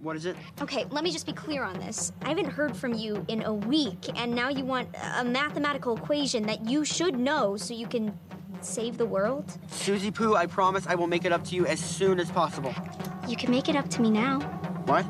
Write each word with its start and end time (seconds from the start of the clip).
What 0.00 0.16
is 0.16 0.26
it? 0.26 0.36
Okay, 0.60 0.84
let 0.90 1.04
me 1.04 1.12
just 1.12 1.26
be 1.26 1.32
clear 1.32 1.62
on 1.62 1.78
this. 1.78 2.12
I 2.22 2.28
haven't 2.28 2.50
heard 2.50 2.76
from 2.76 2.92
you 2.92 3.24
in 3.28 3.44
a 3.44 3.54
week, 3.54 4.08
and 4.16 4.34
now 4.34 4.48
you 4.48 4.64
want 4.64 4.88
a 5.16 5.24
mathematical 5.24 5.96
equation 5.96 6.44
that 6.44 6.68
you 6.68 6.84
should 6.84 7.18
know 7.18 7.56
so 7.56 7.74
you 7.74 7.86
can 7.86 8.18
save 8.60 8.98
the 8.98 9.06
world? 9.06 9.58
Susie 9.68 10.10
Poo, 10.10 10.34
I 10.34 10.46
promise 10.46 10.86
I 10.86 10.94
will 10.94 11.06
make 11.06 11.24
it 11.24 11.32
up 11.32 11.44
to 11.44 11.54
you 11.54 11.66
as 11.66 11.80
soon 11.80 12.18
as 12.20 12.30
possible. 12.30 12.74
You 13.28 13.36
can 13.36 13.50
make 13.50 13.68
it 13.68 13.76
up 13.76 13.88
to 13.90 14.02
me 14.02 14.10
now. 14.10 14.40
What? 14.86 15.06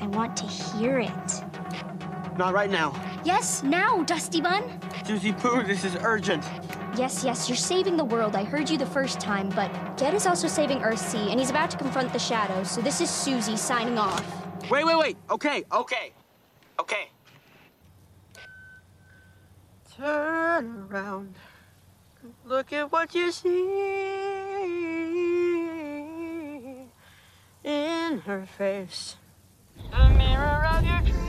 I 0.00 0.06
want 0.08 0.36
to 0.38 0.46
hear 0.46 0.98
it. 0.98 1.44
Not 2.36 2.54
right 2.54 2.70
now. 2.70 3.00
Yes, 3.24 3.62
now, 3.62 4.02
Dusty 4.02 4.40
Bun. 4.40 4.80
Susie 5.06 5.32
Poo, 5.32 5.62
this 5.62 5.84
is 5.84 5.96
urgent. 6.02 6.44
Yes, 6.94 7.24
yes, 7.24 7.48
you're 7.48 7.56
saving 7.56 7.96
the 7.96 8.04
world. 8.04 8.36
I 8.36 8.44
heard 8.44 8.68
you 8.68 8.76
the 8.76 8.84
first 8.84 9.18
time, 9.18 9.48
but 9.50 9.70
Ged 9.96 10.12
is 10.12 10.26
also 10.26 10.46
saving 10.46 10.80
Earthsea, 10.80 11.30
and 11.30 11.40
he's 11.40 11.48
about 11.48 11.70
to 11.70 11.78
confront 11.78 12.12
the 12.12 12.18
shadows, 12.18 12.70
so 12.70 12.82
this 12.82 13.00
is 13.00 13.08
Susie 13.08 13.56
signing 13.56 13.96
off. 13.96 14.22
Wait, 14.70 14.84
wait, 14.84 14.98
wait. 14.98 15.16
Okay, 15.30 15.64
okay. 15.72 16.12
Okay. 16.78 17.08
Turn 19.96 20.86
around. 20.90 21.34
Look 22.44 22.72
at 22.74 22.92
what 22.92 23.14
you 23.14 23.32
see 23.32 23.48
in 27.64 28.18
her 28.26 28.44
face. 28.46 29.16
The 29.90 30.08
mirror 30.10 30.66
of 30.66 30.84
your 30.84 31.00
dreams. 31.00 31.21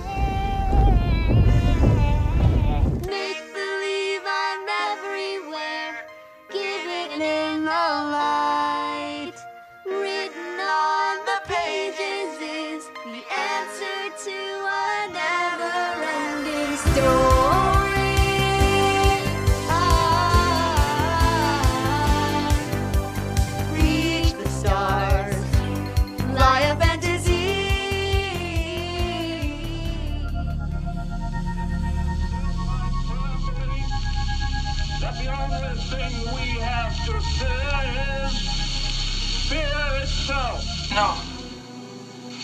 No. 40.95 41.15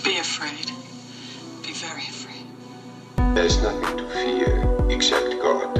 Be 0.04 0.18
afraid. 0.18 0.72
Be 1.62 1.72
very 1.74 2.02
afraid. 2.02 2.48
There 3.36 3.46
is 3.46 3.62
nothing 3.62 3.98
to 3.98 4.10
fear 4.10 4.88
except 4.90 5.40
God. 5.40 5.78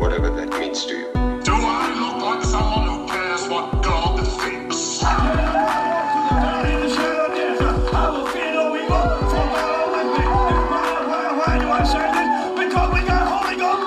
Whatever 0.00 0.30
that 0.30 0.50
means 0.58 0.84
to 0.86 0.96
you. 0.96 1.12
Do 1.44 1.52
I 1.54 1.94
look 2.00 2.16
like 2.20 2.42
someone 2.44 2.88
who 2.88 3.06
cares 3.06 3.46
what 3.48 3.80
God 3.80 4.26
thinks? 4.42 5.04
Why 11.42 11.58
do 11.60 11.70
I 11.70 11.84
say 11.84 12.10
this? 12.10 12.58
Because 12.58 12.90
we 12.92 13.02
got 13.06 13.24
Holy 13.28 13.56
Ghost! 13.56 13.86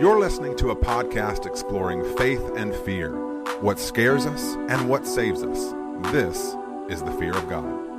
You're 0.00 0.18
listening 0.18 0.56
to 0.56 0.70
a 0.70 0.76
podcast 0.76 1.44
exploring 1.44 2.02
faith 2.16 2.50
and 2.56 2.74
fear, 2.74 3.12
what 3.60 3.78
scares 3.78 4.24
us 4.24 4.56
and 4.68 4.88
what 4.88 5.06
saves 5.06 5.42
us. 5.42 5.74
This 6.12 6.56
is 6.88 7.02
the 7.02 7.12
fear 7.12 7.36
of 7.36 7.48
God. 7.48 7.89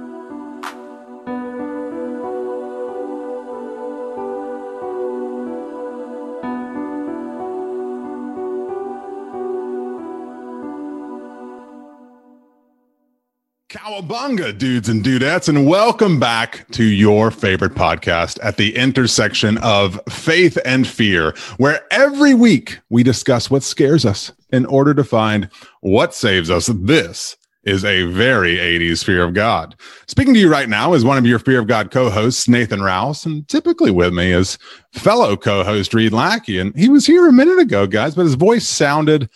Cowabunga, 14.01 14.57
dudes 14.57 14.89
and 14.89 15.03
dudettes, 15.03 15.47
and 15.47 15.67
welcome 15.67 16.19
back 16.19 16.66
to 16.72 16.84
your 16.84 17.29
favorite 17.29 17.75
podcast 17.75 18.39
at 18.41 18.57
the 18.57 18.75
intersection 18.75 19.59
of 19.59 20.00
faith 20.09 20.57
and 20.66 20.88
fear, 20.88 21.35
where 21.57 21.84
every 21.91 22.34
week 22.34 22.79
we 22.89 23.03
discuss 23.03 23.51
what 23.51 23.62
scares 23.62 24.03
us 24.03 24.31
in 24.51 24.66
order 24.66 24.95
to 24.95 25.03
find 25.03 25.47
what 25.81 26.16
saves 26.16 26.50
us. 26.50 26.66
This 26.66 27.38
is 27.63 27.85
a 27.85 28.06
very 28.06 28.57
80s 28.57 29.03
fear 29.03 29.23
of 29.23 29.35
God. 29.35 29.75
Speaking 30.07 30.33
to 30.33 30.39
you 30.39 30.50
right 30.50 30.68
now 30.69 30.94
is 30.94 31.06
one 31.06 31.19
of 31.19 31.28
your 31.28 31.38
fear 31.38 31.59
of 31.59 31.68
God 31.68 31.91
co-hosts, 31.91 32.47
Nathan 32.47 32.81
Rouse, 32.81 33.23
and 33.23 33.47
typically 33.47 33.91
with 33.91 34.16
me 34.16 34.31
is 34.31 34.57
fellow 34.94 35.38
co-host 35.38 35.94
Reed 35.94 36.12
Lackey. 36.12 36.57
And 36.57 36.75
he 36.75 36.89
was 36.89 37.06
here 37.06 37.28
a 37.28 37.33
minute 37.33 37.59
ago, 37.59 37.85
guys, 37.85 38.16
but 38.16 38.23
his 38.23 38.33
voice 38.33 38.68
sounded 38.68 39.29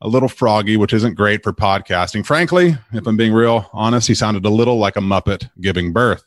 a 0.00 0.08
little 0.08 0.28
froggy, 0.28 0.76
which 0.76 0.92
isn't 0.92 1.14
great 1.14 1.42
for 1.42 1.52
podcasting. 1.52 2.24
Frankly, 2.24 2.76
if 2.92 3.06
I'm 3.06 3.16
being 3.16 3.32
real 3.32 3.68
honest, 3.72 4.08
he 4.08 4.14
sounded 4.14 4.44
a 4.44 4.50
little 4.50 4.78
like 4.78 4.96
a 4.96 5.00
Muppet 5.00 5.50
giving 5.60 5.92
birth. 5.92 6.24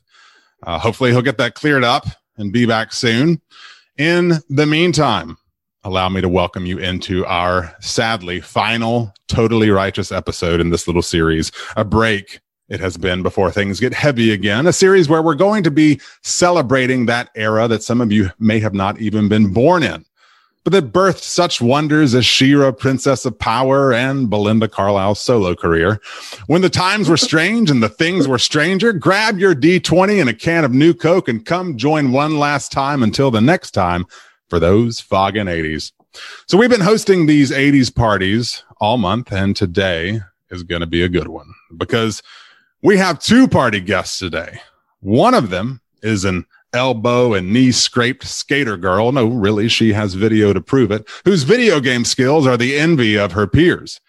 Uh, 0.63 0.79
hopefully, 0.79 1.11
he'll 1.11 1.21
get 1.21 1.37
that 1.37 1.53
cleared 1.53 1.83
up 1.83 2.05
and 2.37 2.51
be 2.51 2.65
back 2.65 2.91
soon. 2.93 3.41
In 3.97 4.33
the 4.49 4.65
meantime, 4.65 5.37
allow 5.83 6.09
me 6.09 6.21
to 6.21 6.29
welcome 6.29 6.65
you 6.65 6.77
into 6.79 7.25
our 7.25 7.75
sadly 7.79 8.41
final 8.41 9.13
totally 9.27 9.69
righteous 9.69 10.11
episode 10.11 10.59
in 10.59 10.69
this 10.69 10.87
little 10.87 11.01
series, 11.01 11.51
a 11.75 11.85
break. 11.85 12.39
It 12.69 12.81
has 12.81 12.97
been 12.97 13.23
before 13.23 13.49
things 13.49 13.79
get 13.79 13.93
heavy 13.93 14.31
again, 14.31 14.67
a 14.67 14.73
series 14.73 15.07
where 15.07 15.21
we're 15.21 15.35
going 15.35 15.63
to 15.63 15.71
be 15.71 16.01
celebrating 16.23 17.05
that 17.05 17.29
era 17.35 17.67
that 17.69 17.81
some 17.81 18.01
of 18.01 18.11
you 18.11 18.29
may 18.39 18.59
have 18.59 18.73
not 18.73 18.99
even 18.99 19.29
been 19.29 19.53
born 19.53 19.83
in 19.83 20.03
but 20.67 20.73
that 20.73 20.91
birthed 20.91 21.23
such 21.23 21.61
wonders 21.61 22.13
as 22.13 22.25
She-Ra, 22.25 22.73
Princess 22.73 23.25
of 23.25 23.39
Power, 23.39 23.93
and 23.93 24.29
Belinda 24.29 24.67
Carlisle's 24.67 25.21
solo 25.21 25.55
career. 25.55 26.01
When 26.47 26.61
the 26.61 26.69
times 26.69 27.07
were 27.07 27.15
strange 27.15 27.71
and 27.71 27.81
the 27.81 27.87
things 27.87 28.27
were 28.27 28.37
stranger, 28.37 28.91
grab 28.91 29.39
your 29.39 29.55
D20 29.55 30.19
and 30.19 30.29
a 30.29 30.33
can 30.33 30.65
of 30.65 30.73
new 30.73 30.93
Coke 30.93 31.29
and 31.29 31.45
come 31.45 31.77
join 31.77 32.11
one 32.11 32.37
last 32.37 32.73
time 32.73 33.01
until 33.01 33.31
the 33.31 33.39
next 33.39 33.71
time 33.71 34.03
for 34.49 34.59
those 34.59 34.99
fogging 34.99 35.45
80s. 35.45 35.93
So 36.47 36.57
we've 36.57 36.69
been 36.69 36.81
hosting 36.81 37.27
these 37.27 37.51
80s 37.51 37.95
parties 37.95 38.61
all 38.81 38.97
month, 38.97 39.31
and 39.31 39.55
today 39.55 40.19
is 40.49 40.63
going 40.63 40.81
to 40.81 40.85
be 40.85 41.01
a 41.01 41.07
good 41.07 41.29
one 41.29 41.47
because 41.77 42.21
we 42.83 42.97
have 42.97 43.19
two 43.19 43.47
party 43.47 43.79
guests 43.79 44.19
today. 44.19 44.59
One 44.99 45.33
of 45.33 45.49
them 45.49 45.79
is 46.03 46.25
an 46.25 46.45
elbow 46.73 47.33
and 47.33 47.51
knee 47.51 47.71
scraped 47.71 48.25
skater 48.25 48.77
girl. 48.77 49.11
No, 49.11 49.27
really, 49.27 49.67
she 49.67 49.93
has 49.93 50.13
video 50.13 50.53
to 50.53 50.61
prove 50.61 50.91
it, 50.91 51.07
whose 51.25 51.43
video 51.43 51.79
game 51.79 52.05
skills 52.05 52.45
are 52.45 52.57
the 52.57 52.77
envy 52.77 53.17
of 53.17 53.31
her 53.33 53.47
peers. 53.47 53.99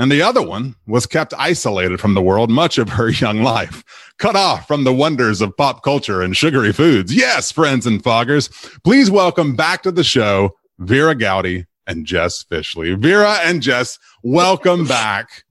And 0.00 0.12
the 0.12 0.22
other 0.22 0.42
one 0.42 0.76
was 0.86 1.06
kept 1.06 1.34
isolated 1.36 2.00
from 2.00 2.14
the 2.14 2.22
world 2.22 2.50
much 2.50 2.78
of 2.78 2.88
her 2.90 3.08
young 3.10 3.42
life, 3.42 3.82
cut 4.18 4.36
off 4.36 4.68
from 4.68 4.84
the 4.84 4.94
wonders 4.94 5.40
of 5.40 5.56
pop 5.56 5.82
culture 5.82 6.22
and 6.22 6.36
sugary 6.36 6.72
foods. 6.72 7.12
Yes, 7.14 7.50
friends 7.50 7.84
and 7.84 8.02
foggers, 8.02 8.48
please 8.84 9.10
welcome 9.10 9.56
back 9.56 9.82
to 9.82 9.90
the 9.90 10.04
show 10.04 10.54
Vera 10.78 11.16
Goudie 11.16 11.66
and 11.88 12.06
Jess 12.06 12.44
Fischli. 12.44 12.96
Vera 12.96 13.38
and 13.42 13.60
Jess, 13.60 13.98
welcome 14.22 14.86
back. 14.86 15.42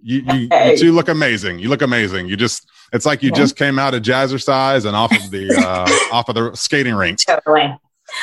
You, 0.00 0.22
you, 0.32 0.48
you 0.52 0.78
two 0.78 0.92
look 0.92 1.08
amazing. 1.08 1.58
You 1.58 1.68
look 1.68 1.82
amazing. 1.82 2.28
You 2.28 2.36
just, 2.36 2.68
it's 2.92 3.06
like 3.06 3.22
you 3.22 3.30
just 3.30 3.56
came 3.56 3.78
out 3.78 3.94
of 3.94 4.02
jazzercise 4.02 4.84
and 4.86 4.96
off 4.96 5.12
of 5.12 5.30
the 5.30 5.54
uh, 5.54 5.88
off 6.14 6.28
of 6.28 6.34
the 6.34 6.54
skating 6.54 6.94
rink. 6.94 7.18
Totally. 7.24 7.74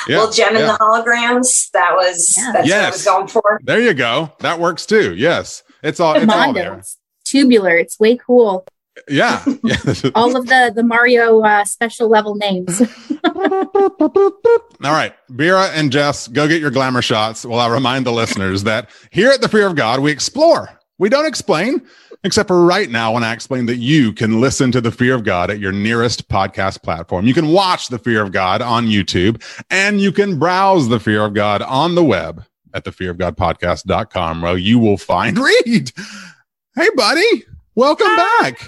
Yeah, 0.08 0.18
well, 0.18 0.32
Jem 0.32 0.50
and 0.50 0.60
yeah. 0.60 0.72
the 0.72 0.78
holograms. 0.80 1.70
That 1.72 1.94
was 1.94 2.34
that's 2.36 2.56
what 2.56 2.66
I 2.66 2.68
Yes. 2.68 2.94
was 2.94 3.06
going 3.06 3.28
for. 3.28 3.60
There 3.64 3.80
you 3.80 3.94
go. 3.94 4.32
That 4.40 4.60
works 4.60 4.86
too. 4.86 5.16
Yes, 5.16 5.62
it's 5.84 6.00
all 6.00 6.16
it's 6.16 6.32
all 6.32 6.54
there. 6.54 6.76
It's 6.80 6.98
tubular. 7.24 7.78
It's 7.78 8.00
way 8.00 8.18
cool. 8.18 8.66
Yeah, 9.08 9.44
yeah. 9.64 9.76
All 10.16 10.36
of 10.36 10.48
the 10.48 10.72
the 10.76 10.84
Mario 10.84 11.42
uh, 11.42 11.66
special 11.66 12.10
level 12.10 12.36
names. 12.36 12.82
All 13.24 14.92
right, 14.92 15.14
Vera 15.30 15.66
and 15.74 15.92
Jess, 15.92 16.28
go 16.28 16.48
get 16.48 16.62
your 16.62 16.72
glamour 16.72 17.02
shots. 17.02 17.46
While 17.46 17.60
I'll 17.60 17.70
remind 17.72 18.06
the 18.06 18.12
listeners 18.12 18.64
that 18.64 18.90
here 19.12 19.30
at 19.30 19.42
the 19.42 19.50
Fear 19.50 19.68
of 19.68 19.76
God, 19.76 20.00
we 20.00 20.12
explore. 20.12 20.70
We 20.98 21.10
don't 21.10 21.26
explain, 21.26 21.82
except 22.24 22.48
for 22.48 22.64
right 22.64 22.90
now 22.90 23.14
when 23.14 23.24
I 23.24 23.34
explain 23.34 23.66
that 23.66 23.78
you 23.78 24.14
can 24.14 24.40
listen 24.40 24.72
to 24.72 24.80
the 24.80 24.92
Fear 24.92 25.16
of 25.16 25.24
God 25.26 25.52
at 25.52 25.60
your 25.60 25.74
nearest 25.74 26.30
podcast 26.30 26.84
platform. 26.84 27.26
You 27.28 27.34
can 27.34 27.50
watch 27.50 27.90
the 27.90 28.00
Fear 28.00 28.22
of 28.22 28.32
God 28.32 28.62
on 28.62 28.88
YouTube, 28.88 29.44
and 29.70 30.00
you 30.00 30.14
can 30.14 30.40
browse 30.40 30.88
the 30.88 31.00
Fear 31.00 31.26
of 31.26 31.34
God 31.34 31.62
on 31.62 31.96
the 31.96 32.04
web 32.04 32.46
at 32.74 32.86
thefearofgodpodcast.com, 32.86 34.42
where 34.42 34.58
you 34.58 34.80
will 34.80 34.98
find 34.98 35.38
Reed. 35.66 35.92
Hey, 36.76 36.90
buddy, 36.96 37.44
welcome 37.76 38.16
back. 38.16 38.66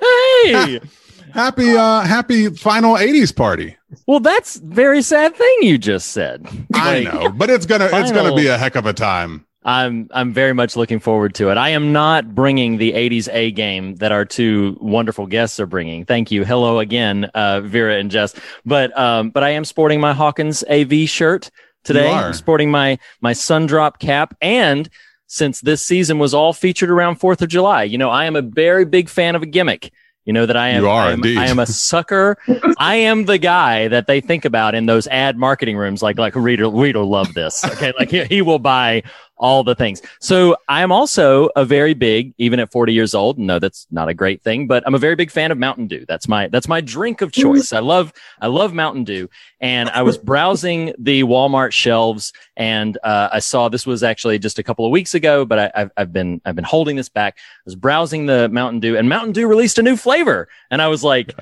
Hey. 0.00 0.80
Happy, 1.32 1.72
uh, 1.76 2.02
happy 2.02 2.48
final 2.50 2.94
80s 2.94 3.34
party. 3.34 3.76
Well, 4.06 4.20
that's 4.20 4.58
very 4.58 5.02
sad 5.02 5.34
thing 5.34 5.56
you 5.62 5.78
just 5.78 6.10
said. 6.10 6.46
I 6.72 7.00
Like, 7.00 7.12
know, 7.12 7.28
but 7.30 7.50
it's 7.50 7.66
gonna 7.66 7.88
it's 7.92 8.12
gonna 8.12 8.36
be 8.36 8.46
a 8.46 8.56
heck 8.56 8.76
of 8.76 8.86
a 8.86 8.92
time. 8.92 9.44
I'm 9.64 10.08
I'm 10.12 10.32
very 10.32 10.52
much 10.52 10.76
looking 10.76 11.00
forward 11.00 11.34
to 11.36 11.50
it. 11.50 11.56
I 11.56 11.70
am 11.70 11.92
not 11.92 12.34
bringing 12.34 12.76
the 12.76 12.92
80s 12.92 13.28
A 13.32 13.50
game 13.50 13.96
that 13.96 14.12
our 14.12 14.24
two 14.24 14.76
wonderful 14.80 15.26
guests 15.26 15.58
are 15.58 15.66
bringing. 15.66 16.04
Thank 16.04 16.30
you. 16.30 16.44
Hello 16.44 16.80
again, 16.80 17.24
uh, 17.34 17.60
Vera 17.60 17.98
and 17.98 18.10
Jess. 18.10 18.34
But 18.66 18.96
um, 18.98 19.30
but 19.30 19.42
I 19.42 19.50
am 19.50 19.64
sporting 19.64 20.00
my 20.00 20.12
Hawkins 20.12 20.64
AV 20.70 21.08
shirt 21.08 21.50
today. 21.82 22.10
I'm 22.12 22.34
sporting 22.34 22.70
my 22.70 22.98
my 23.20 23.32
Sundrop 23.32 23.98
cap 23.98 24.36
and 24.42 24.88
since 25.26 25.60
this 25.62 25.82
season 25.82 26.18
was 26.18 26.34
all 26.34 26.52
featured 26.52 26.90
around 26.90 27.18
4th 27.18 27.42
of 27.42 27.48
July, 27.48 27.82
you 27.84 27.98
know, 27.98 28.10
I 28.10 28.26
am 28.26 28.36
a 28.36 28.42
very 28.42 28.84
big 28.84 29.08
fan 29.08 29.34
of 29.34 29.42
a 29.42 29.46
gimmick. 29.46 29.92
You 30.24 30.32
know 30.32 30.46
that 30.46 30.56
I 30.56 30.70
am. 30.70 30.82
You 30.82 30.88
are 30.88 31.02
I 31.02 31.12
am, 31.12 31.14
indeed. 31.14 31.36
I 31.36 31.48
am 31.48 31.58
a 31.58 31.66
sucker. 31.66 32.38
I 32.78 32.96
am 32.96 33.26
the 33.26 33.36
guy 33.36 33.88
that 33.88 34.06
they 34.06 34.22
think 34.22 34.46
about 34.46 34.74
in 34.74 34.86
those 34.86 35.06
ad 35.08 35.36
marketing 35.36 35.76
rooms. 35.76 36.02
Like, 36.02 36.16
like 36.18 36.34
Reader, 36.34 36.70
Reader 36.70 37.04
love 37.04 37.34
this. 37.34 37.62
Okay, 37.62 37.92
like 37.98 38.10
he, 38.10 38.24
he 38.24 38.40
will 38.40 38.58
buy 38.58 39.02
all 39.44 39.62
the 39.62 39.74
things. 39.74 40.00
So 40.20 40.56
I 40.70 40.80
am 40.80 40.90
also 40.90 41.50
a 41.54 41.66
very 41.66 41.92
big, 41.92 42.32
even 42.38 42.58
at 42.58 42.72
40 42.72 42.94
years 42.94 43.14
old. 43.14 43.38
No, 43.38 43.58
that's 43.58 43.86
not 43.90 44.08
a 44.08 44.14
great 44.14 44.42
thing, 44.42 44.66
but 44.66 44.82
I'm 44.86 44.94
a 44.94 44.98
very 44.98 45.16
big 45.16 45.30
fan 45.30 45.52
of 45.52 45.58
Mountain 45.58 45.86
Dew. 45.86 46.06
That's 46.08 46.26
my 46.26 46.48
that's 46.48 46.66
my 46.66 46.80
drink 46.80 47.20
of 47.20 47.30
choice. 47.30 47.70
I 47.74 47.80
love 47.80 48.14
I 48.40 48.46
love 48.46 48.72
Mountain 48.72 49.04
Dew. 49.04 49.28
And 49.60 49.90
I 49.90 50.00
was 50.00 50.16
browsing 50.16 50.94
the 50.98 51.24
Walmart 51.24 51.72
shelves, 51.72 52.32
and 52.56 52.96
uh, 53.04 53.28
I 53.34 53.40
saw 53.40 53.68
this 53.68 53.86
was 53.86 54.02
actually 54.02 54.38
just 54.38 54.58
a 54.58 54.62
couple 54.62 54.86
of 54.86 54.90
weeks 54.90 55.14
ago, 55.14 55.44
but 55.44 55.58
I, 55.58 55.70
I've 55.74 55.90
I've 55.98 56.12
been 56.12 56.40
I've 56.46 56.56
been 56.56 56.64
holding 56.64 56.96
this 56.96 57.10
back. 57.10 57.36
I 57.36 57.62
was 57.66 57.74
browsing 57.74 58.24
the 58.24 58.48
Mountain 58.48 58.80
Dew, 58.80 58.96
and 58.96 59.10
Mountain 59.10 59.32
Dew 59.32 59.46
released 59.46 59.78
a 59.78 59.82
new 59.82 59.98
flavor, 59.98 60.48
and 60.70 60.80
I 60.80 60.88
was 60.88 61.04
like. 61.04 61.34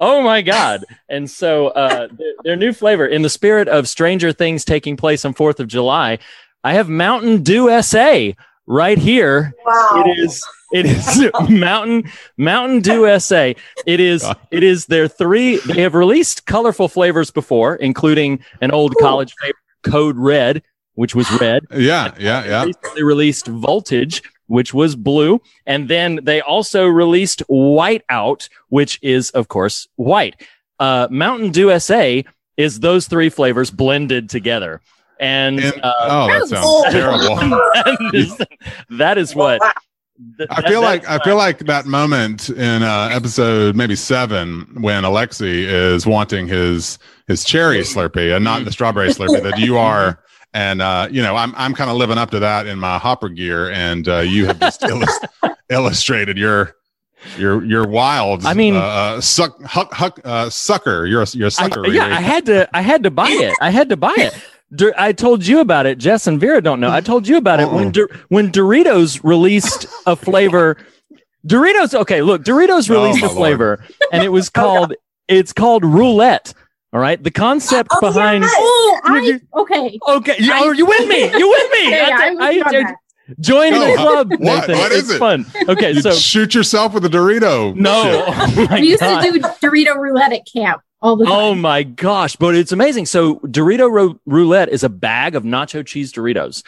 Oh 0.00 0.22
my 0.22 0.42
God. 0.42 0.84
And 1.08 1.28
so, 1.28 1.70
uh, 1.70 2.06
their, 2.12 2.32
their 2.44 2.56
new 2.56 2.72
flavor 2.72 3.04
in 3.04 3.22
the 3.22 3.28
spirit 3.28 3.66
of 3.66 3.88
Stranger 3.88 4.32
Things 4.32 4.64
taking 4.64 4.96
place 4.96 5.24
on 5.24 5.34
4th 5.34 5.58
of 5.58 5.66
July, 5.66 6.20
I 6.64 6.74
have 6.74 6.88
Mountain 6.88 7.42
Dew 7.42 7.82
SA 7.82 8.32
right 8.66 8.98
here. 8.98 9.54
Wow. 9.64 10.04
It 10.06 10.18
is, 10.18 10.46
it 10.72 10.86
is 10.86 11.30
Mountain, 11.48 12.10
Mountain 12.36 12.80
Dew 12.80 13.18
SA. 13.18 13.52
It 13.86 14.00
is, 14.00 14.24
it 14.50 14.62
is 14.62 14.86
their 14.86 15.08
three, 15.08 15.56
they 15.58 15.82
have 15.82 15.94
released 15.94 16.46
colorful 16.46 16.88
flavors 16.88 17.30
before, 17.30 17.76
including 17.76 18.44
an 18.60 18.70
old 18.70 18.94
college 19.00 19.34
favorite, 19.40 19.56
Code 19.82 20.16
Red, 20.16 20.62
which 20.94 21.14
was 21.14 21.30
red. 21.40 21.64
Yeah, 21.70 22.12
yeah, 22.18 22.44
yeah. 22.44 22.72
They 22.96 23.04
released 23.04 23.46
Voltage, 23.46 24.22
which 24.48 24.74
was 24.74 24.96
blue. 24.96 25.40
And 25.64 25.88
then 25.88 26.20
they 26.24 26.40
also 26.40 26.86
released 26.86 27.42
Whiteout, 27.48 28.48
which 28.68 28.98
is, 29.00 29.30
of 29.30 29.46
course, 29.46 29.86
white. 29.94 30.42
Uh, 30.80 31.06
Mountain 31.10 31.52
Dew 31.52 31.78
SA 31.78 32.22
is 32.56 32.80
those 32.80 33.06
three 33.06 33.28
flavors 33.28 33.70
blended 33.70 34.28
together. 34.28 34.80
And, 35.20 35.60
And- 35.60 35.80
uh, 35.82 35.92
oh, 36.00 36.26
that 36.28 36.48
sounds 36.48 36.92
terrible. 36.92 37.36
that 37.36 38.10
is, 38.14 38.36
that 38.98 39.18
is 39.18 39.34
what. 39.34 39.60
th- 40.38 40.48
I 40.50 40.60
that- 40.60 40.68
feel 40.68 40.80
like 40.82 41.08
I 41.08 41.18
feel 41.20 41.36
like 41.36 41.60
that 41.60 41.86
moment 41.86 42.48
in 42.50 42.82
uh, 42.82 43.08
episode 43.12 43.76
maybe 43.76 43.96
seven 43.96 44.66
when 44.80 45.04
Alexei 45.04 45.64
is 45.64 46.06
wanting 46.06 46.48
his 46.48 46.98
his 47.26 47.44
cherry 47.44 47.80
Slurpee 47.80 48.34
and 48.34 48.44
not 48.44 48.64
the 48.64 48.72
strawberry 48.72 49.08
Slurpee 49.10 49.42
that 49.42 49.58
you 49.58 49.76
are, 49.78 50.22
and 50.54 50.80
uh, 50.82 51.08
you 51.10 51.22
know 51.22 51.36
I'm 51.36 51.54
I'm 51.56 51.74
kind 51.74 51.90
of 51.90 51.96
living 51.96 52.18
up 52.18 52.30
to 52.32 52.38
that 52.40 52.66
in 52.66 52.78
my 52.78 52.98
hopper 52.98 53.28
gear, 53.28 53.70
and 53.70 54.08
uh, 54.08 54.18
you 54.20 54.46
have 54.46 54.58
just 54.60 54.82
illus- 54.84 55.20
illustrated 55.70 56.36
your 56.38 56.74
your 57.36 57.64
your 57.64 57.86
wild. 57.86 58.44
I 58.46 58.54
mean- 58.54 58.76
uh, 58.76 58.80
uh, 58.80 59.20
suck 59.20 59.60
huck, 59.64 59.92
huck, 59.92 60.20
uh, 60.24 60.48
sucker. 60.50 61.06
You're 61.06 61.22
a, 61.22 61.26
you're 61.32 61.46
a 61.46 61.54
I, 61.58 61.68
sucker. 61.68 61.86
yeah, 61.88 62.06
I 62.06 62.20
had 62.20 62.46
to. 62.46 62.68
I 62.76 62.80
had 62.82 63.02
to 63.04 63.10
buy 63.10 63.28
it. 63.30 63.54
I 63.60 63.70
had 63.70 63.88
to 63.90 63.96
buy 63.96 64.14
it. 64.16 64.34
Dur- 64.74 64.94
I 64.98 65.12
told 65.12 65.46
you 65.46 65.60
about 65.60 65.86
it. 65.86 65.98
Jess 65.98 66.26
and 66.26 66.38
Vera 66.38 66.60
don't 66.60 66.80
know. 66.80 66.90
I 66.90 67.00
told 67.00 67.26
you 67.26 67.36
about 67.38 67.60
it 67.60 67.70
when 67.70 67.90
Dor- 67.90 68.10
when 68.28 68.50
Doritos 68.52 69.20
released 69.22 69.86
a 70.06 70.14
flavor. 70.14 70.76
Doritos. 71.46 71.94
Okay, 71.94 72.20
look, 72.22 72.44
Doritos 72.44 72.90
Oh, 72.90 73.02
released 73.02 73.22
my 73.22 73.28
a 73.28 73.30
Lord. 73.30 73.36
flavor, 73.38 73.84
and 74.12 74.22
it 74.22 74.28
was 74.28 74.50
called. 74.50 74.94
It's 75.28 75.52
called 75.52 75.84
roulette. 75.84 76.52
All 76.92 77.00
right, 77.00 77.22
the 77.22 77.30
concept 77.30 77.90
Oh, 77.92 78.00
behind. 78.00 78.44
yes. 78.44 78.54
Oh, 78.56 79.00
I 79.04 79.40
okay. 79.60 79.98
Okay, 80.08 80.36
you, 80.38 80.50
oh, 80.54 80.72
you 80.72 80.86
with 80.86 81.06
me? 81.08 81.24
You 81.38 81.48
with 81.48 81.70
me? 81.72 81.90
Yeah, 81.90 82.08
yeah, 82.08 82.16
I- 82.18 82.26
I'm 82.28 82.40
I- 82.42 82.62
I- 82.66 82.94
join 83.40 83.74
Oh, 83.74 83.86
the 83.90 83.96
club. 83.96 84.30
what? 84.30 84.40
Nathan. 84.40 84.78
What 84.78 84.92
is 84.92 84.98
it's 85.04 85.10
it? 85.12 85.18
fun. 85.18 85.44
Okay, 85.68 85.92
You 85.92 86.00
so 86.00 86.12
shoot 86.12 86.54
yourself 86.54 86.94
with 86.94 87.04
a 87.04 87.08
Dorito. 87.10 87.74
no. 87.76 88.02
shit. 88.02 88.68
Oh 88.70 88.74
We 88.80 88.88
used 88.88 89.00
God. 89.00 89.22
to 89.22 89.32
do 89.32 89.38
Dorito 89.40 89.96
roulette 89.96 90.32
at 90.32 90.46
camp 90.50 90.80
all 91.00 91.16
the 91.16 91.24
time. 91.24 91.34
Oh 91.34 91.54
my 91.54 91.82
gosh, 91.82 92.36
but 92.36 92.54
it's 92.54 92.72
amazing. 92.72 93.06
So 93.06 93.36
Dorito 93.40 93.90
Ro- 93.90 94.18
Roulette 94.26 94.68
is 94.68 94.84
a 94.84 94.88
bag 94.88 95.34
of 95.34 95.44
nacho 95.44 95.86
cheese 95.86 96.12
Doritos, 96.12 96.62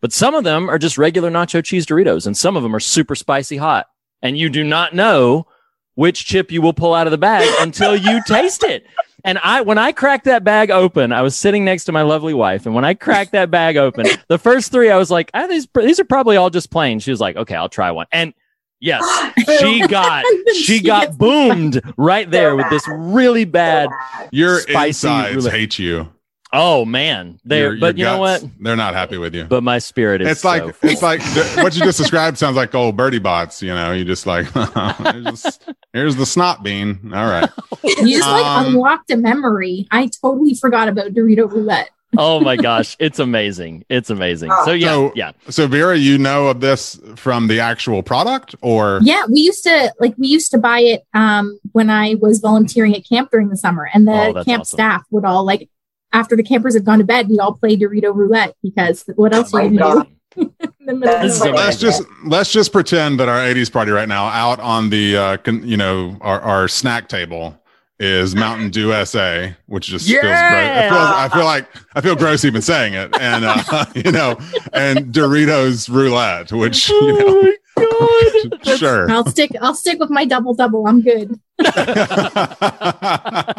but 0.00 0.12
some 0.12 0.34
of 0.34 0.44
them 0.44 0.68
are 0.68 0.78
just 0.78 0.98
regular 0.98 1.30
nacho 1.30 1.64
cheese 1.64 1.86
Doritos 1.86 2.26
and 2.26 2.36
some 2.36 2.56
of 2.56 2.62
them 2.62 2.74
are 2.74 2.80
super 2.80 3.14
spicy 3.14 3.56
hot. 3.56 3.86
And 4.22 4.36
you 4.36 4.50
do 4.50 4.64
not 4.64 4.94
know 4.94 5.46
which 5.94 6.26
chip 6.26 6.50
you 6.50 6.62
will 6.62 6.72
pull 6.72 6.94
out 6.94 7.06
of 7.06 7.10
the 7.10 7.18
bag 7.18 7.48
until 7.60 7.96
you 7.96 8.22
taste 8.26 8.64
it. 8.64 8.84
And 9.24 9.38
I, 9.38 9.60
when 9.60 9.76
I 9.78 9.92
cracked 9.92 10.24
that 10.24 10.44
bag 10.44 10.70
open, 10.70 11.12
I 11.12 11.22
was 11.22 11.36
sitting 11.36 11.64
next 11.64 11.84
to 11.84 11.92
my 11.92 12.02
lovely 12.02 12.32
wife. 12.32 12.64
And 12.64 12.74
when 12.74 12.84
I 12.86 12.94
cracked 12.94 13.32
that 13.32 13.50
bag 13.50 13.76
open, 13.76 14.06
the 14.28 14.38
first 14.38 14.72
three, 14.72 14.90
I 14.90 14.96
was 14.96 15.10
like, 15.10 15.30
ah, 15.34 15.46
these, 15.46 15.68
these 15.74 16.00
are 16.00 16.04
probably 16.04 16.36
all 16.36 16.48
just 16.48 16.70
plain. 16.70 17.00
She 17.00 17.10
was 17.10 17.20
like, 17.20 17.36
okay, 17.36 17.54
I'll 17.54 17.68
try 17.68 17.90
one. 17.90 18.06
And 18.12 18.32
yes, 18.80 19.04
she 19.60 19.86
got, 19.86 20.24
she 20.54 20.62
She 20.62 20.80
got 20.82 21.16
boomed 21.18 21.80
right 21.96 22.30
there 22.30 22.56
with 22.56 22.68
this 22.70 22.86
really 22.88 23.44
bad 23.44 23.88
Your 24.32 24.60
Spicy 24.60 25.06
insides 25.08 25.36
roulette. 25.36 25.52
hate 25.54 25.78
you. 25.78 26.08
Oh 26.52 26.84
man, 26.84 27.38
they 27.44 27.60
your, 27.60 27.76
But 27.78 27.96
your 27.96 28.08
you 28.08 28.14
know 28.14 28.18
what? 28.20 28.44
They're 28.58 28.74
not 28.74 28.92
happy 28.94 29.18
with 29.18 29.36
you. 29.36 29.44
But 29.44 29.62
my 29.62 29.78
spirit 29.78 30.20
is. 30.20 30.26
it's 30.28 30.44
like 30.44 30.62
so- 30.64 30.72
it's 30.82 31.00
like 31.00 31.20
what 31.62 31.76
you 31.76 31.82
just 31.84 31.98
described 31.98 32.38
sounds 32.38 32.56
like 32.56 32.74
old 32.74 32.96
Bertie 32.96 33.20
Bott's. 33.20 33.62
You 33.62 33.72
know, 33.72 33.92
you 33.92 34.04
just 34.04 34.26
like 34.26 34.46
here's, 34.52 35.42
the, 35.42 35.76
here's 35.92 36.16
the 36.16 36.26
snot 36.26 36.64
bean. 36.64 37.12
All 37.14 37.26
right, 37.30 37.48
You 37.84 38.18
just 38.18 38.28
like 38.28 38.44
Um, 38.44 38.66
unlocked 38.66 39.12
a 39.12 39.16
memory. 39.16 39.86
I 39.92 40.08
totally 40.20 40.54
forgot 40.54 40.88
about 40.88 41.12
Dorito 41.12 41.48
roulette. 41.48 41.90
Oh 42.18 42.40
my 42.40 42.56
gosh, 42.56 42.96
it's 42.98 43.18
amazing. 43.18 43.84
It's 43.88 44.10
amazing. 44.10 44.50
So 44.64 44.72
yeah, 44.72 44.88
So- 44.94 45.12
yeah. 45.14 45.32
so 45.48 45.66
Vera, 45.66 45.96
you 45.96 46.18
know 46.18 46.48
of 46.48 46.60
this 46.60 47.00
from 47.16 47.46
the 47.48 47.60
actual 47.60 48.02
product, 48.02 48.54
or 48.62 49.00
Yeah, 49.02 49.24
we 49.30 49.40
used 49.40 49.62
to 49.64 49.92
like 50.00 50.14
we 50.18 50.28
used 50.28 50.50
to 50.52 50.58
buy 50.58 50.80
it 50.80 51.02
um 51.14 51.58
when 51.72 51.90
I 51.90 52.14
was 52.20 52.40
volunteering 52.40 52.94
at 52.96 53.08
camp 53.08 53.30
during 53.30 53.48
the 53.48 53.56
summer, 53.56 53.88
and 53.92 54.06
the 54.06 54.12
Oh, 54.12 54.44
camp 54.44 54.62
awesome. 54.62 54.76
staff 54.76 55.02
would 55.10 55.24
all 55.24 55.44
like 55.44 55.68
after 56.12 56.34
the 56.36 56.42
campers 56.42 56.74
had 56.74 56.84
gone 56.84 56.98
to 56.98 57.04
bed, 57.04 57.28
we'd 57.28 57.38
all 57.38 57.52
play 57.54 57.76
Dorito 57.76 58.12
roulette 58.14 58.54
because 58.62 59.04
what 59.14 59.32
else 59.32 59.54
Oh 59.54 59.58
are 59.58 59.64
you 59.64 59.78
gonna 59.78 59.94
God. 59.94 60.06
do? 60.06 60.10
In 60.80 60.86
the 60.86 60.94
middle 60.94 61.14
of 61.14 61.22
This 61.22 61.34
is 61.34 61.38
the 61.40 61.46
night? 61.46 61.54
let's 61.56 61.76
just 61.76 62.02
let's 62.24 62.52
just 62.52 62.72
pretend 62.72 63.20
that 63.20 63.28
our 63.28 63.38
'80s 63.38 63.70
party 63.72 63.90
right 63.92 64.08
now, 64.08 64.26
out 64.26 64.58
on 64.60 64.90
the 64.90 65.16
uh, 65.16 65.36
con, 65.38 65.66
you 65.66 65.76
know 65.76 66.16
our, 66.20 66.40
our 66.40 66.68
snack 66.68 67.08
table, 67.08 67.59
is 68.00 68.34
Mountain 68.34 68.70
Dew 68.70 68.92
SA, 69.04 69.50
which 69.66 69.86
just 69.86 70.08
feels 70.08 70.22
gross. 70.22 70.34
I 70.34 70.88
feel, 70.88 70.98
I 70.98 71.28
feel 71.28 71.44
like 71.44 71.68
I 71.94 72.00
feel 72.00 72.16
gross 72.16 72.44
even 72.44 72.62
saying 72.62 72.94
it, 72.94 73.14
and 73.20 73.44
uh, 73.44 73.84
you 73.94 74.10
know, 74.10 74.38
and 74.72 75.12
Doritos 75.14 75.88
Roulette, 75.88 76.50
which 76.50 76.88
you 76.88 77.18
know, 77.18 77.52
Oh 77.76 78.42
my 78.50 78.58
god, 78.58 78.78
sure. 78.78 79.10
I'll 79.10 79.26
stick 79.26 79.50
I'll 79.60 79.74
stick 79.74 79.98
with 79.98 80.10
my 80.10 80.24
double 80.24 80.54
double. 80.54 80.86
I'm 80.86 81.02
good. 81.02 81.38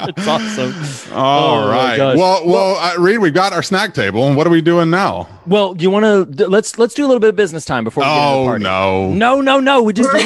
It's 0.09 0.27
awesome. 0.27 1.13
All 1.15 1.31
Oh 1.65 1.69
right. 1.69 1.97
gosh. 1.97 2.17
Well, 2.17 2.45
well, 2.47 2.75
uh, 2.77 2.95
Reed, 2.99 3.19
we've 3.19 3.33
got 3.33 3.53
our 3.53 3.63
snack 3.63 3.93
table, 3.93 4.27
and 4.27 4.35
what 4.35 4.45
are 4.47 4.49
we 4.49 4.61
doing 4.61 4.89
now? 4.89 5.27
Well, 5.45 5.75
you 5.77 5.89
want 5.89 6.37
to 6.37 6.47
let's 6.47 6.77
let's 6.77 6.93
do 6.93 7.03
a 7.05 7.07
little 7.07 7.19
bit 7.19 7.29
of 7.29 7.35
business 7.35 7.65
time 7.65 7.83
before 7.83 8.03
we 8.03 8.09
get 8.09 8.15
into 8.15 8.43
the 8.45 8.49
Oh 8.51 8.57
no! 8.57 9.13
No, 9.13 9.41
no, 9.41 9.59
no. 9.59 9.81
We 9.83 9.93
just, 9.93 10.13
we 10.13 10.21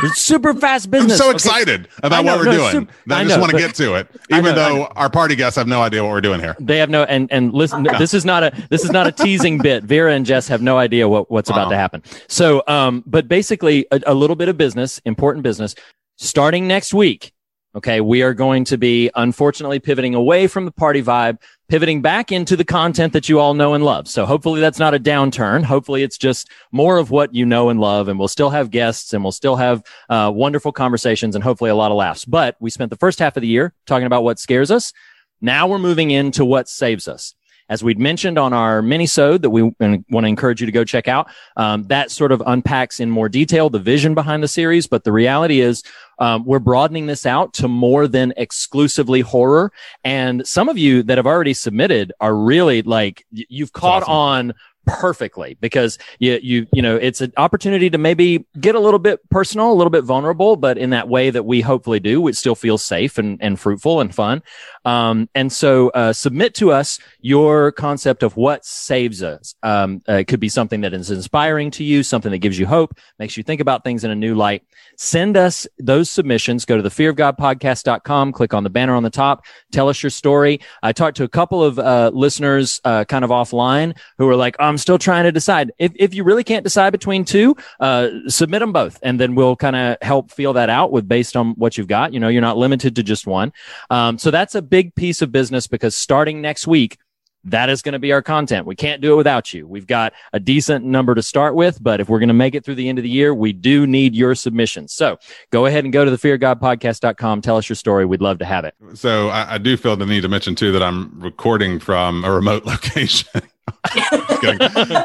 just 0.00 0.16
super 0.24 0.54
fast 0.54 0.90
business. 0.90 1.12
I'm 1.20 1.26
so 1.26 1.30
excited 1.30 1.88
I 2.02 2.06
about 2.06 2.24
know, 2.24 2.36
what 2.36 2.46
we're 2.46 2.52
no, 2.52 2.70
doing. 2.70 2.88
sup- 2.88 2.94
I 3.10 3.20
I 3.20 3.24
just 3.24 3.40
want 3.40 3.52
to 3.52 3.58
get 3.58 3.74
to 3.76 3.94
it, 3.94 4.08
even 4.30 4.44
know, 4.44 4.54
though 4.54 4.84
our 4.96 5.10
party 5.10 5.36
guests 5.36 5.56
have 5.56 5.68
no 5.68 5.82
idea 5.82 6.02
what 6.02 6.10
we're 6.10 6.20
doing 6.20 6.40
here. 6.40 6.56
They 6.60 6.78
have 6.78 6.90
no 6.90 7.04
and 7.04 7.30
and 7.32 7.52
listen. 7.52 7.86
This 7.98 8.12
is 8.14 8.24
not 8.24 8.42
a 8.44 8.52
this 8.70 8.84
is 8.84 8.90
not 8.90 9.06
a 9.06 9.12
teasing 9.12 9.58
bit. 9.58 9.82
Vera 9.84 10.12
and 10.12 10.24
Jess 10.26 10.48
have 10.48 10.60
no 10.62 10.78
idea 10.78 11.08
what 11.08 11.30
what's 11.30 11.48
about 11.50 11.64
Uh-uh. 11.66 11.70
to 11.70 11.76
happen. 11.76 12.02
So, 12.28 12.62
um, 12.68 13.02
but 13.06 13.26
basically, 13.28 13.86
a, 13.90 14.00
a 14.06 14.14
little 14.14 14.36
bit 14.36 14.48
of 14.48 14.56
business, 14.58 15.00
important 15.04 15.42
business, 15.44 15.74
starting 16.16 16.66
next 16.66 16.92
week. 16.92 17.32
Okay, 17.74 18.00
we 18.00 18.22
are 18.22 18.32
going 18.32 18.64
to 18.64 18.78
be 18.78 19.10
unfortunately 19.14 19.78
pivoting 19.78 20.14
away 20.14 20.46
from 20.46 20.64
the 20.64 20.72
party 20.72 21.02
vibe, 21.02 21.36
pivoting 21.68 22.00
back 22.00 22.32
into 22.32 22.56
the 22.56 22.64
content 22.64 23.12
that 23.12 23.28
you 23.28 23.38
all 23.38 23.52
know 23.52 23.74
and 23.74 23.84
love. 23.84 24.08
So 24.08 24.24
hopefully 24.24 24.62
that's 24.62 24.78
not 24.78 24.94
a 24.94 24.98
downturn. 24.98 25.62
Hopefully 25.62 26.02
it's 26.02 26.16
just 26.16 26.48
more 26.72 26.96
of 26.96 27.10
what 27.10 27.34
you 27.34 27.44
know 27.44 27.68
and 27.68 27.78
love, 27.78 28.08
and 28.08 28.18
we'll 28.18 28.28
still 28.28 28.48
have 28.48 28.70
guests 28.70 29.12
and 29.12 29.22
we'll 29.22 29.30
still 29.30 29.56
have 29.56 29.82
uh, 30.08 30.32
wonderful 30.34 30.72
conversations 30.72 31.34
and 31.34 31.44
hopefully 31.44 31.68
a 31.68 31.74
lot 31.74 31.90
of 31.90 31.98
laughs. 31.98 32.24
But 32.24 32.56
we 32.60 32.70
spent 32.70 32.88
the 32.88 32.96
first 32.96 33.18
half 33.18 33.36
of 33.36 33.42
the 33.42 33.48
year 33.48 33.74
talking 33.84 34.06
about 34.06 34.24
what 34.24 34.38
scares 34.38 34.70
us. 34.70 34.94
Now 35.42 35.66
we're 35.66 35.78
moving 35.78 36.10
into 36.10 36.46
what 36.46 36.70
saves 36.70 37.08
us. 37.08 37.34
As 37.68 37.82
we'd 37.82 37.98
mentioned 37.98 38.38
on 38.38 38.52
our 38.52 38.82
mini-sode 38.82 39.42
that 39.42 39.50
we 39.50 39.62
want 39.62 40.04
to 40.08 40.26
encourage 40.26 40.60
you 40.60 40.66
to 40.66 40.72
go 40.72 40.84
check 40.84 41.08
out, 41.08 41.28
um, 41.56 41.84
that 41.84 42.10
sort 42.10 42.32
of 42.32 42.42
unpacks 42.46 43.00
in 43.00 43.10
more 43.10 43.28
detail 43.28 43.70
the 43.70 43.78
vision 43.78 44.14
behind 44.14 44.42
the 44.42 44.48
series. 44.48 44.86
But 44.86 45.04
the 45.04 45.12
reality 45.12 45.60
is, 45.60 45.82
um, 46.18 46.44
we're 46.44 46.60
broadening 46.60 47.06
this 47.06 47.26
out 47.26 47.52
to 47.54 47.68
more 47.68 48.08
than 48.08 48.32
exclusively 48.36 49.20
horror. 49.20 49.72
And 50.04 50.46
some 50.46 50.68
of 50.68 50.78
you 50.78 51.02
that 51.02 51.18
have 51.18 51.26
already 51.26 51.54
submitted 51.54 52.12
are 52.20 52.34
really 52.34 52.82
like, 52.82 53.26
you've 53.30 53.72
caught 53.72 54.02
awesome. 54.04 54.14
on 54.14 54.54
perfectly 54.86 55.56
because 55.60 55.98
you, 56.20 56.38
you, 56.42 56.66
you 56.72 56.80
know, 56.80 56.94
it's 56.96 57.20
an 57.20 57.32
opportunity 57.36 57.90
to 57.90 57.98
maybe 57.98 58.46
get 58.60 58.76
a 58.76 58.80
little 58.80 59.00
bit 59.00 59.18
personal, 59.30 59.72
a 59.72 59.74
little 59.74 59.90
bit 59.90 60.04
vulnerable, 60.04 60.54
but 60.56 60.78
in 60.78 60.90
that 60.90 61.08
way 61.08 61.28
that 61.28 61.44
we 61.44 61.60
hopefully 61.60 61.98
do, 61.98 62.26
it 62.28 62.36
still 62.36 62.54
feels 62.54 62.84
safe 62.84 63.18
and, 63.18 63.36
and 63.42 63.58
fruitful 63.58 64.00
and 64.00 64.14
fun. 64.14 64.42
Um, 64.86 65.28
and 65.34 65.52
so, 65.52 65.88
uh, 65.90 66.12
submit 66.12 66.54
to 66.54 66.70
us 66.70 67.00
your 67.20 67.72
concept 67.72 68.22
of 68.22 68.36
what 68.36 68.64
saves 68.64 69.20
us. 69.20 69.56
Um, 69.64 70.00
uh, 70.08 70.14
it 70.14 70.28
could 70.28 70.38
be 70.38 70.48
something 70.48 70.80
that 70.82 70.94
is 70.94 71.10
inspiring 71.10 71.72
to 71.72 71.84
you, 71.84 72.04
something 72.04 72.30
that 72.30 72.38
gives 72.38 72.56
you 72.56 72.66
hope, 72.66 72.96
makes 73.18 73.36
you 73.36 73.42
think 73.42 73.60
about 73.60 73.82
things 73.82 74.04
in 74.04 74.12
a 74.12 74.14
new 74.14 74.36
light. 74.36 74.62
Send 74.96 75.36
us 75.36 75.66
those 75.80 76.08
submissions. 76.08 76.64
Go 76.64 76.76
to 76.76 76.82
the 76.82 76.88
fearofgodpodcast.com, 76.88 78.32
click 78.32 78.54
on 78.54 78.62
the 78.62 78.70
banner 78.70 78.94
on 78.94 79.02
the 79.02 79.10
top, 79.10 79.44
tell 79.72 79.88
us 79.88 80.02
your 80.04 80.10
story. 80.10 80.60
I 80.84 80.92
talked 80.92 81.16
to 81.16 81.24
a 81.24 81.28
couple 81.28 81.64
of, 81.64 81.80
uh, 81.80 82.12
listeners, 82.14 82.80
uh, 82.84 83.04
kind 83.04 83.24
of 83.24 83.30
offline 83.30 83.96
who 84.18 84.26
were 84.26 84.36
like, 84.36 84.54
I'm 84.60 84.78
still 84.78 84.98
trying 84.98 85.24
to 85.24 85.32
decide. 85.32 85.72
If, 85.78 85.92
if 85.96 86.14
you 86.14 86.22
really 86.22 86.44
can't 86.44 86.62
decide 86.62 86.90
between 86.90 87.24
two, 87.24 87.56
uh, 87.80 88.08
submit 88.28 88.60
them 88.60 88.72
both 88.72 89.00
and 89.02 89.18
then 89.18 89.34
we'll 89.34 89.56
kind 89.56 89.74
of 89.74 89.96
help 90.00 90.30
feel 90.30 90.52
that 90.52 90.70
out 90.70 90.92
with 90.92 91.08
based 91.08 91.36
on 91.36 91.54
what 91.56 91.76
you've 91.76 91.88
got. 91.88 92.14
You 92.14 92.20
know, 92.20 92.28
you're 92.28 92.40
not 92.40 92.56
limited 92.56 92.94
to 92.96 93.02
just 93.02 93.26
one. 93.26 93.52
Um, 93.90 94.16
so 94.16 94.30
that's 94.30 94.54
a 94.54 94.62
big 94.62 94.75
piece 94.84 95.22
of 95.22 95.32
business 95.32 95.66
because 95.66 95.96
starting 95.96 96.40
next 96.40 96.66
week, 96.66 96.98
that 97.44 97.68
is 97.70 97.80
going 97.80 97.92
to 97.92 98.00
be 98.00 98.10
our 98.12 98.22
content. 98.22 98.66
We 98.66 98.74
can't 98.74 99.00
do 99.00 99.12
it 99.12 99.16
without 99.16 99.54
you. 99.54 99.68
We've 99.68 99.86
got 99.86 100.12
a 100.32 100.40
decent 100.40 100.84
number 100.84 101.14
to 101.14 101.22
start 101.22 101.54
with, 101.54 101.80
but 101.80 102.00
if 102.00 102.08
we're 102.08 102.18
going 102.18 102.26
to 102.28 102.34
make 102.34 102.56
it 102.56 102.64
through 102.64 102.74
the 102.74 102.88
end 102.88 102.98
of 102.98 103.04
the 103.04 103.08
year, 103.08 103.32
we 103.32 103.52
do 103.52 103.86
need 103.86 104.16
your 104.16 104.34
submissions. 104.34 104.92
So 104.92 105.18
go 105.52 105.66
ahead 105.66 105.84
and 105.84 105.92
go 105.92 106.04
to 106.04 106.10
the 106.10 106.16
feargodpodcast.com. 106.16 107.42
Tell 107.42 107.56
us 107.56 107.68
your 107.68 107.76
story. 107.76 108.04
We'd 108.04 108.20
love 108.20 108.38
to 108.40 108.44
have 108.44 108.64
it. 108.64 108.74
So 108.94 109.28
I, 109.28 109.54
I 109.54 109.58
do 109.58 109.76
feel 109.76 109.94
the 109.96 110.06
need 110.06 110.22
to 110.22 110.28
mention 110.28 110.56
too 110.56 110.72
that 110.72 110.82
I'm 110.82 111.20
recording 111.20 111.78
from 111.78 112.24
a 112.24 112.32
remote 112.32 112.64
location. 112.66 113.28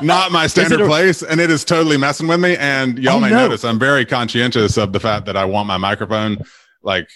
Not 0.01 0.31
my 0.31 0.47
standard 0.47 0.81
a- 0.81 0.85
place, 0.87 1.21
and 1.23 1.39
it 1.39 1.49
is 1.51 1.63
totally 1.63 1.97
messing 1.97 2.27
with 2.27 2.39
me. 2.39 2.57
And 2.57 2.97
y'all 2.97 3.17
Oh, 3.17 3.19
may 3.19 3.29
no. 3.29 3.37
notice 3.47 3.63
I'm 3.63 3.79
very 3.79 4.05
conscientious 4.05 4.77
of 4.77 4.93
the 4.93 4.99
fact 4.99 5.25
that 5.27 5.37
I 5.37 5.45
want 5.45 5.67
my 5.67 5.77
microphone. 5.77 6.39
Like 6.83 7.09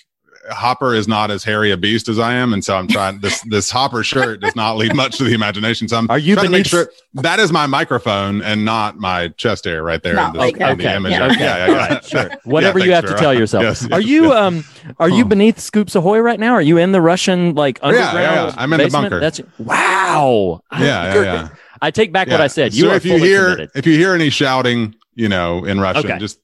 Hopper 0.49 0.93
is 0.93 1.07
not 1.07 1.31
as 1.31 1.43
hairy 1.43 1.71
a 1.71 1.77
beast 1.77 2.07
as 2.07 2.19
I 2.19 2.33
am, 2.33 2.53
and 2.53 2.63
so 2.63 2.75
I'm 2.75 2.87
trying. 2.87 3.19
This 3.19 3.41
this 3.49 3.69
Hopper 3.71 4.03
shirt 4.03 4.41
does 4.41 4.55
not 4.55 4.77
leave 4.77 4.93
much 4.95 5.17
to 5.17 5.23
the 5.23 5.33
imagination. 5.33 5.87
So 5.87 5.97
I'm 5.97 6.09
Are 6.09 6.19
you 6.19 6.35
trying 6.35 6.45
to 6.47 6.51
make 6.51 6.65
sure 6.65 6.89
that 7.15 7.39
is 7.39 7.51
my 7.51 7.65
microphone 7.65 8.41
and 8.41 8.63
not 8.65 8.97
my 8.97 9.29
chest 9.29 9.65
hair 9.65 9.83
right 9.83 10.01
there 10.03 10.13
No, 10.15 10.27
in, 10.27 10.33
the, 10.33 10.39
okay. 10.39 10.49
in 10.51 10.57
the 10.57 10.69
Okay. 10.85 10.95
image. 10.95 11.11
Yeah. 11.13 11.25
Okay. 11.25 11.39
yeah, 11.39 11.57
yeah, 11.57 11.67
yeah. 11.73 11.87
right. 11.93 12.05
Sure. 12.05 12.29
Yeah, 12.29 12.35
Whatever 12.43 12.79
you 12.79 12.91
have 12.93 13.03
to 13.05 13.09
Vera. 13.11 13.19
tell 13.19 13.33
yourself. 13.39 13.63
Yes, 13.63 13.91
are 13.91 13.99
yes, 14.01 14.09
you 14.09 14.23
yes. 14.25 14.33
um 14.35 14.63
are 14.99 15.09
you 15.09 15.25
beneath 15.25 15.59
Scoops 15.59 15.95
Ahoy 15.95 16.19
right 16.19 16.39
now? 16.39 16.53
Are 16.53 16.61
you 16.61 16.77
in 16.77 16.91
the 16.91 17.01
Russian 17.01 17.55
like 17.55 17.79
yeah, 17.81 17.91
yeah, 17.91 18.07
underground? 18.09 18.53
yeah. 18.55 18.61
I'm 18.61 18.73
in 18.73 18.79
the 18.81 18.89
bunker. 18.89 19.19
That's 19.19 19.41
wow. 19.57 20.61
Yeah, 20.71 20.79
yeah, 20.79 21.23
yeah. 21.23 21.49
I 21.81 21.91
take 21.91 22.11
back 22.11 22.27
what 22.29 22.41
I 22.41 22.47
said. 22.47 22.73
You 22.73 22.83
so 22.85 22.91
are 22.91 22.95
if 22.95 23.05
you 23.05 23.17
fully 23.17 23.27
hear 23.29 23.43
committed. 23.51 23.71
if 23.75 23.85
you 23.87 23.93
hear 23.97 24.13
any 24.13 24.29
shouting, 24.29 24.95
you 25.15 25.27
know, 25.29 25.65
in 25.65 25.79
Russian, 25.79 26.05
Okay. 26.09 26.19
just 26.19 26.39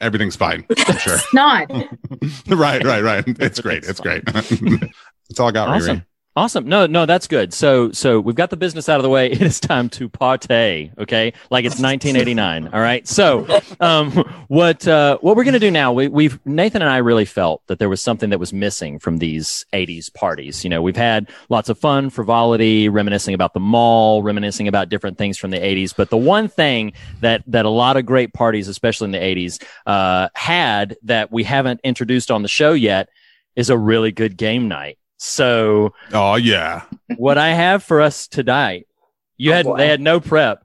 everything's 0.00 0.36
fine. 0.36 0.64
I'm 0.86 0.98
sure. 0.98 1.18
Not. 1.32 1.70
right, 2.48 2.84
right, 2.84 3.02
right. 3.02 3.24
It's 3.40 3.60
great. 3.60 3.84
It's 3.84 4.00
great. 4.00 4.22
it's 4.26 5.40
all 5.40 5.48
I 5.48 5.52
got, 5.52 5.68
Awesome. 5.68 5.98
Riri. 5.98 6.04
Awesome. 6.36 6.68
No, 6.68 6.84
no, 6.84 7.06
that's 7.06 7.26
good. 7.26 7.54
So, 7.54 7.90
so 7.92 8.20
we've 8.20 8.36
got 8.36 8.50
the 8.50 8.58
business 8.58 8.90
out 8.90 8.98
of 8.98 9.02
the 9.02 9.08
way. 9.08 9.30
It 9.36 9.42
is 9.42 9.60
time 9.60 9.88
to 9.90 10.08
partay. 10.08 10.96
Okay. 10.98 11.32
Like 11.50 11.64
it's 11.64 11.78
1989. 11.80 12.68
all 12.68 12.80
right. 12.80 13.06
So, 13.08 13.46
um, 13.80 14.12
what, 14.48 14.86
uh, 14.86 15.18
what 15.20 15.36
we're 15.36 15.44
going 15.44 15.54
to 15.54 15.60
do 15.60 15.70
now, 15.70 15.92
we, 15.92 16.08
we've, 16.08 16.38
Nathan 16.44 16.82
and 16.82 16.90
I 16.90 16.98
really 16.98 17.24
felt 17.24 17.62
that 17.66 17.78
there 17.78 17.88
was 17.88 18.02
something 18.02 18.30
that 18.30 18.38
was 18.38 18.52
missing 18.52 18.98
from 18.98 19.18
these 19.18 19.64
80s 19.72 20.12
parties. 20.12 20.62
You 20.62 20.70
know, 20.70 20.82
we've 20.82 20.96
had 20.96 21.30
lots 21.48 21.68
of 21.70 21.78
fun, 21.78 22.10
frivolity, 22.10 22.88
reminiscing 22.88 23.34
about 23.34 23.54
the 23.54 23.60
mall, 23.60 24.22
reminiscing 24.22 24.68
about 24.68 24.88
different 24.90 25.16
things 25.18 25.38
from 25.38 25.50
the 25.50 25.58
80s. 25.58 25.94
But 25.96 26.10
the 26.10 26.18
one 26.18 26.48
thing 26.48 26.92
that, 27.20 27.42
that 27.46 27.64
a 27.64 27.70
lot 27.70 27.96
of 27.96 28.04
great 28.04 28.34
parties, 28.34 28.68
especially 28.68 29.06
in 29.06 29.12
the 29.12 29.18
80s, 29.18 29.62
uh, 29.86 30.28
had 30.34 30.96
that 31.04 31.32
we 31.32 31.44
haven't 31.44 31.80
introduced 31.84 32.30
on 32.30 32.42
the 32.42 32.48
show 32.48 32.72
yet 32.72 33.08
is 33.54 33.70
a 33.70 33.78
really 33.78 34.12
good 34.12 34.36
game 34.36 34.68
night. 34.68 34.98
So, 35.18 35.94
Oh 36.12 36.36
yeah. 36.36 36.82
what 37.16 37.38
I 37.38 37.48
have 37.48 37.82
for 37.82 38.00
us 38.00 38.28
tonight, 38.28 38.86
you 39.36 39.52
oh, 39.52 39.54
had 39.54 39.64
boy. 39.66 39.76
they 39.78 39.88
had 39.88 40.00
no 40.00 40.20
prep, 40.20 40.64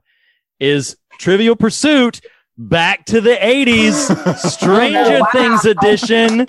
is 0.60 0.96
Trivial 1.18 1.56
Pursuit 1.56 2.20
back 2.58 3.04
to 3.06 3.20
the 3.20 3.34
80s, 3.34 4.36
Stranger 4.50 5.20
Wow. 5.20 5.26
Things 5.32 5.64
edition. 5.64 6.46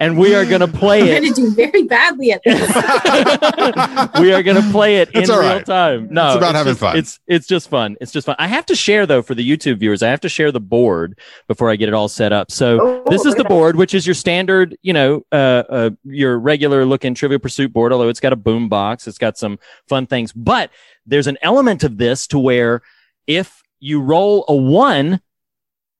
And 0.00 0.18
we 0.18 0.34
are 0.34 0.44
gonna 0.44 0.68
play 0.68 1.00
You're 1.00 1.20
going 1.20 1.24
it. 1.32 1.34
to 1.36 1.40
do 1.42 1.50
very 1.54 1.82
badly 1.84 2.32
at 2.32 2.40
this. 2.44 2.60
we 4.20 4.32
are 4.32 4.42
gonna 4.42 4.68
play 4.70 4.96
it 4.98 5.10
in 5.10 5.22
It's 5.22 5.30
all 5.30 5.40
real 5.40 5.48
right. 5.50 5.66
time. 5.66 6.08
No, 6.10 6.28
It's 6.28 6.36
about 6.36 6.54
having 6.54 6.72
just- 6.72 6.80
fun. 6.80 6.96
It's 6.96 7.20
it's 7.26 7.46
just 7.46 7.68
fun. 7.68 7.96
It's 8.00 8.12
just 8.12 8.26
fun. 8.26 8.36
I 8.38 8.46
have 8.46 8.66
to 8.66 8.74
share 8.76 9.06
though 9.06 9.22
for 9.22 9.34
the 9.34 9.48
YouTube 9.48 9.78
viewers. 9.78 10.02
I 10.02 10.08
have 10.10 10.20
to 10.20 10.28
share 10.28 10.52
the 10.52 10.60
board 10.60 11.18
before 11.48 11.70
I 11.70 11.76
get 11.76 11.88
it 11.88 11.94
all 11.94 12.08
set 12.08 12.32
up. 12.32 12.50
So 12.50 12.80
Oh, 12.80 13.04
this 13.08 13.24
is 13.24 13.34
the 13.34 13.44
board, 13.44 13.76
which 13.76 13.94
is 13.94 14.06
your 14.06 14.14
standard, 14.14 14.76
you 14.82 14.92
know, 14.92 15.22
uh, 15.32 15.62
uh, 15.68 15.90
your 16.04 16.38
regular 16.38 16.84
looking 16.84 17.14
Trivial 17.14 17.38
Pursuit 17.40 17.72
board. 17.72 17.92
Although 17.92 18.08
it's 18.08 18.20
got 18.20 18.32
a 18.32 18.36
boom 18.36 18.68
box, 18.68 19.06
it's 19.08 19.18
got 19.18 19.36
some 19.38 19.58
fun 19.88 20.06
things. 20.06 20.32
But 20.32 20.70
there's 21.06 21.26
an 21.26 21.38
element 21.42 21.82
of 21.84 21.98
this 21.98 22.26
to 22.28 22.38
where 22.38 22.82
if 23.26 23.62
you 23.80 24.00
roll 24.00 24.44
a 24.48 24.54
one, 24.54 25.20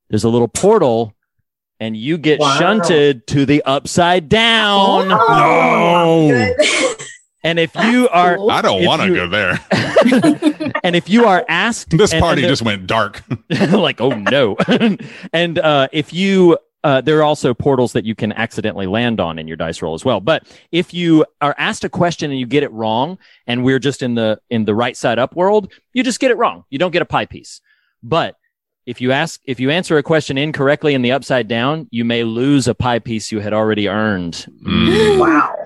there's 0.09 0.25
a 0.25 0.29
little 0.29 0.49
portal. 0.49 1.15
And 1.81 1.97
you 1.97 2.17
get 2.19 2.39
Wow. 2.39 2.57
shunted 2.57 3.27
to 3.27 3.45
the 3.45 3.63
upside 3.65 4.29
down. 4.29 5.09
Oh, 5.11 6.29
good. 6.29 6.57
And 7.43 7.59
if 7.59 7.75
you 7.75 8.09
are, 8.09 8.39
I 8.51 8.63
don't 8.63 8.85
want 8.87 9.03
to 9.03 9.13
go 9.15 9.29
there. 9.29 9.61
and 10.85 10.97
if 10.97 11.11
you 11.11 11.27
are 11.27 11.45
asked, 11.47 11.91
This 11.91 12.13
and- 12.13 12.23
party 12.23 12.43
and 12.43 12.49
just 12.49 12.63
went 12.63 12.87
dark. 12.87 13.23
like, 13.51 14.01
oh 14.01 14.11
no. 14.11 14.57
and 15.33 15.59
uh, 15.59 15.89
if 15.93 16.15
you, 16.15 16.57
uh, 16.85 17.01
there 17.01 17.19
are 17.19 17.23
also 17.23 17.55
portals 17.55 17.95
that 17.95 18.05
you 18.05 18.15
can 18.15 18.31
accidentally 18.33 18.87
land 18.87 19.19
on 19.19 19.39
in 19.39 19.49
your 19.49 19.57
dice 19.57 19.81
roll 19.81 19.95
as 19.95 20.05
well. 20.05 20.21
But 20.21 20.47
if 20.71 20.93
you 20.93 21.25
are 21.41 21.55
asked 21.57 21.83
a 21.83 21.89
question 21.89 22.31
and 22.31 22.39
you 22.39 22.47
get 22.47 22.63
it 22.63 22.71
wrong, 22.73 23.19
and 23.47 23.65
we're 23.65 23.79
just 23.79 24.03
in 24.03 24.15
the 24.15 24.39
in 24.51 24.67
the 24.67 24.75
right 24.75 24.97
side 24.97 25.19
up 25.19 25.35
world, 25.35 25.73
you 25.95 26.05
just 26.05 26.21
get 26.21 26.31
it 26.31 26.37
wrong. 26.37 26.65
You 26.69 26.79
don't 26.79 26.91
get 26.91 27.03
a 27.03 27.07
pie 27.07 27.25
piece. 27.25 27.63
But 28.03 28.37
if 28.85 29.01
you 29.01 29.13
ask, 29.13 29.41
if 29.45 29.59
you 29.59 29.71
answer 29.71 29.97
a 29.97 30.03
question 30.03 30.37
incorrectly 30.37 30.93
in 30.93 31.01
the 31.01 31.13
upside 31.13 31.49
down, 31.49 31.89
you 31.91 32.05
may 32.05 32.23
lose 32.23 32.69
a 32.69 32.75
pie 32.75 32.99
piece 32.99 33.33
you 33.33 33.41
had 33.41 33.55
already 33.55 33.89
earned. 33.89 34.47
Mm. 34.63 35.19
wow. 35.19 35.57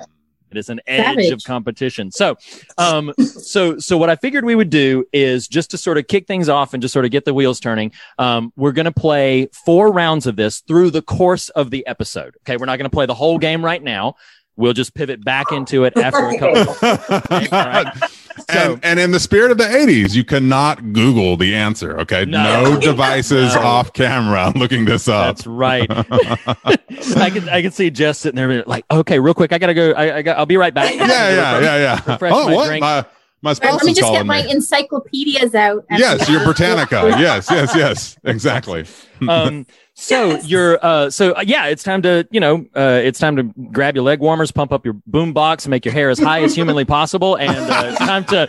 It 0.50 0.58
is 0.58 0.68
an 0.68 0.80
edge 0.86 1.04
Savage. 1.04 1.32
of 1.32 1.44
competition. 1.44 2.10
So, 2.10 2.36
um, 2.76 3.12
so, 3.18 3.78
so 3.78 3.98
what 3.98 4.10
I 4.10 4.16
figured 4.16 4.44
we 4.44 4.54
would 4.54 4.70
do 4.70 5.04
is 5.12 5.48
just 5.48 5.70
to 5.72 5.78
sort 5.78 5.98
of 5.98 6.06
kick 6.06 6.26
things 6.26 6.48
off 6.48 6.74
and 6.74 6.82
just 6.82 6.92
sort 6.92 7.04
of 7.04 7.10
get 7.10 7.24
the 7.24 7.34
wheels 7.34 7.60
turning. 7.60 7.92
Um, 8.18 8.52
we're 8.56 8.72
going 8.72 8.86
to 8.86 8.92
play 8.92 9.48
four 9.52 9.92
rounds 9.92 10.26
of 10.26 10.36
this 10.36 10.60
through 10.60 10.90
the 10.90 11.02
course 11.02 11.48
of 11.50 11.70
the 11.70 11.86
episode. 11.86 12.36
Okay. 12.42 12.56
We're 12.56 12.66
not 12.66 12.76
going 12.76 12.90
to 12.90 12.94
play 12.94 13.06
the 13.06 13.14
whole 13.14 13.38
game 13.38 13.64
right 13.64 13.82
now. 13.82 14.16
We'll 14.56 14.72
just 14.72 14.92
pivot 14.92 15.24
back 15.24 15.52
into 15.52 15.84
it 15.84 15.96
after 15.96 16.28
a 16.28 16.38
couple. 16.38 16.76
right. 17.52 17.86
So- 18.50 18.74
and, 18.74 18.84
and 18.84 19.00
in 19.00 19.10
the 19.10 19.20
spirit 19.20 19.50
of 19.50 19.58
the 19.58 19.64
80s, 19.64 20.14
you 20.14 20.24
cannot 20.24 20.92
Google 20.92 21.36
the 21.36 21.54
answer. 21.54 21.98
Okay. 22.00 22.24
No. 22.24 22.64
No, 22.74 22.80
devices 22.80 23.54
No. 23.54 23.60
off 23.60 23.92
camera 23.92 24.52
looking 24.56 24.84
this 24.84 25.08
up. 25.08 25.36
That's 25.36 25.46
right. 25.46 25.86
I 25.90 27.30
can, 27.30 27.48
I 27.48 27.62
can 27.62 27.70
see 27.70 27.90
Jess 27.90 28.18
sitting 28.18 28.36
there 28.36 28.62
like, 28.64 28.84
okay, 28.90 29.18
real 29.18 29.34
quick. 29.34 29.52
I 29.52 29.58
gotta 29.58 29.74
go. 29.74 29.92
I, 29.92 30.18
I 30.18 30.22
got, 30.22 30.38
I'll 30.38 30.46
be 30.46 30.56
right 30.56 30.72
back. 30.74 30.94
yeah, 30.94 31.06
yeah, 31.06 31.60
yeah, 31.60 31.76
yeah. 31.76 32.12
Refresh 32.12 32.32
oh, 32.34 32.46
my 32.46 32.54
what? 32.54 32.66
drink. 32.66 32.84
My, 33.40 33.54
my 33.62 33.70
Let 33.70 33.84
me 33.84 33.92
is 33.92 33.96
just 33.98 34.06
calling 34.06 34.20
get 34.20 34.26
my 34.26 34.42
me. 34.42 34.50
encyclopedias 34.50 35.54
out. 35.54 35.84
Yes, 35.90 36.28
your 36.28 36.42
Britannica. 36.44 37.14
yes, 37.18 37.48
yes, 37.50 37.74
yes. 37.74 38.18
Exactly. 38.24 38.84
um 39.28 39.66
so 39.94 40.38
you're 40.42 40.78
uh 40.80 41.10
so 41.10 41.32
uh, 41.32 41.42
yeah 41.44 41.66
it's 41.66 41.82
time 41.82 42.00
to 42.00 42.24
you 42.30 42.38
know 42.38 42.64
uh 42.76 43.00
it's 43.02 43.18
time 43.18 43.34
to 43.34 43.42
grab 43.72 43.96
your 43.96 44.04
leg 44.04 44.20
warmers 44.20 44.52
pump 44.52 44.72
up 44.72 44.84
your 44.84 44.94
boom 45.08 45.32
box 45.32 45.66
make 45.66 45.84
your 45.84 45.92
hair 45.92 46.08
as 46.08 46.20
high 46.20 46.40
as 46.40 46.54
humanly 46.54 46.84
possible 46.96 47.34
and 47.34 47.50
uh, 47.50 47.82
it's 47.88 47.98
time 47.98 48.24
to 48.24 48.46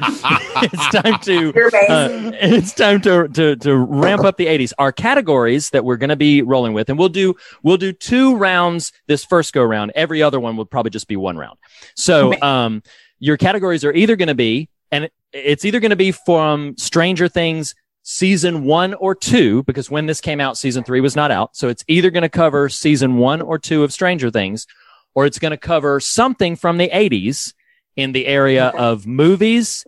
it's 0.61 0.89
time 0.89 1.19
to 1.21 1.49
uh, 1.89 2.31
it's 2.35 2.71
time 2.73 3.01
to, 3.01 3.27
to 3.29 3.55
to 3.55 3.75
ramp 3.77 4.23
up 4.23 4.37
the 4.37 4.45
80s 4.45 4.73
our 4.77 4.91
categories 4.91 5.71
that 5.71 5.83
we're 5.83 5.97
going 5.97 6.11
to 6.11 6.15
be 6.15 6.43
rolling 6.43 6.73
with 6.73 6.87
and 6.87 6.99
we'll 6.99 7.09
do 7.09 7.35
we'll 7.63 7.77
do 7.77 7.91
two 7.91 8.35
rounds 8.35 8.91
this 9.07 9.25
first 9.25 9.51
go 9.51 9.63
round 9.63 9.91
every 9.95 10.21
other 10.21 10.39
one 10.39 10.55
will 10.55 10.65
probably 10.65 10.91
just 10.91 11.07
be 11.07 11.15
one 11.15 11.35
round 11.35 11.57
so 11.95 12.39
um 12.43 12.83
your 13.17 13.37
categories 13.37 13.83
are 13.83 13.93
either 13.93 14.15
going 14.15 14.27
to 14.27 14.35
be 14.35 14.69
and 14.91 15.09
it's 15.33 15.65
either 15.65 15.79
going 15.79 15.89
to 15.91 15.95
be 15.95 16.11
from 16.11 16.75
stranger 16.77 17.27
things 17.27 17.75
season 18.03 18.63
one 18.63 18.93
or 18.95 19.13
two, 19.13 19.61
because 19.63 19.91
when 19.91 20.07
this 20.07 20.19
came 20.21 20.39
out, 20.39 20.57
season 20.57 20.83
three 20.83 20.99
was 21.01 21.15
not 21.15 21.29
out. 21.31 21.55
So 21.55 21.67
it's 21.67 21.83
either 21.87 22.09
going 22.09 22.23
to 22.23 22.29
cover 22.29 22.67
season 22.69 23.17
one 23.17 23.41
or 23.41 23.59
two 23.59 23.83
of 23.83 23.93
Stranger 23.93 24.31
Things, 24.31 24.65
or 25.13 25.25
it's 25.27 25.37
going 25.37 25.51
to 25.51 25.57
cover 25.57 25.99
something 25.99 26.55
from 26.55 26.77
the 26.77 26.89
80s 26.89 27.53
in 27.95 28.13
the 28.13 28.25
area 28.25 28.67
of 28.69 29.05
movies, 29.05 29.85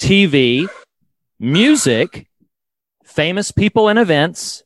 TV, 0.00 0.68
music, 1.38 2.26
famous 3.04 3.52
people 3.52 3.88
and 3.88 3.98
events, 3.98 4.62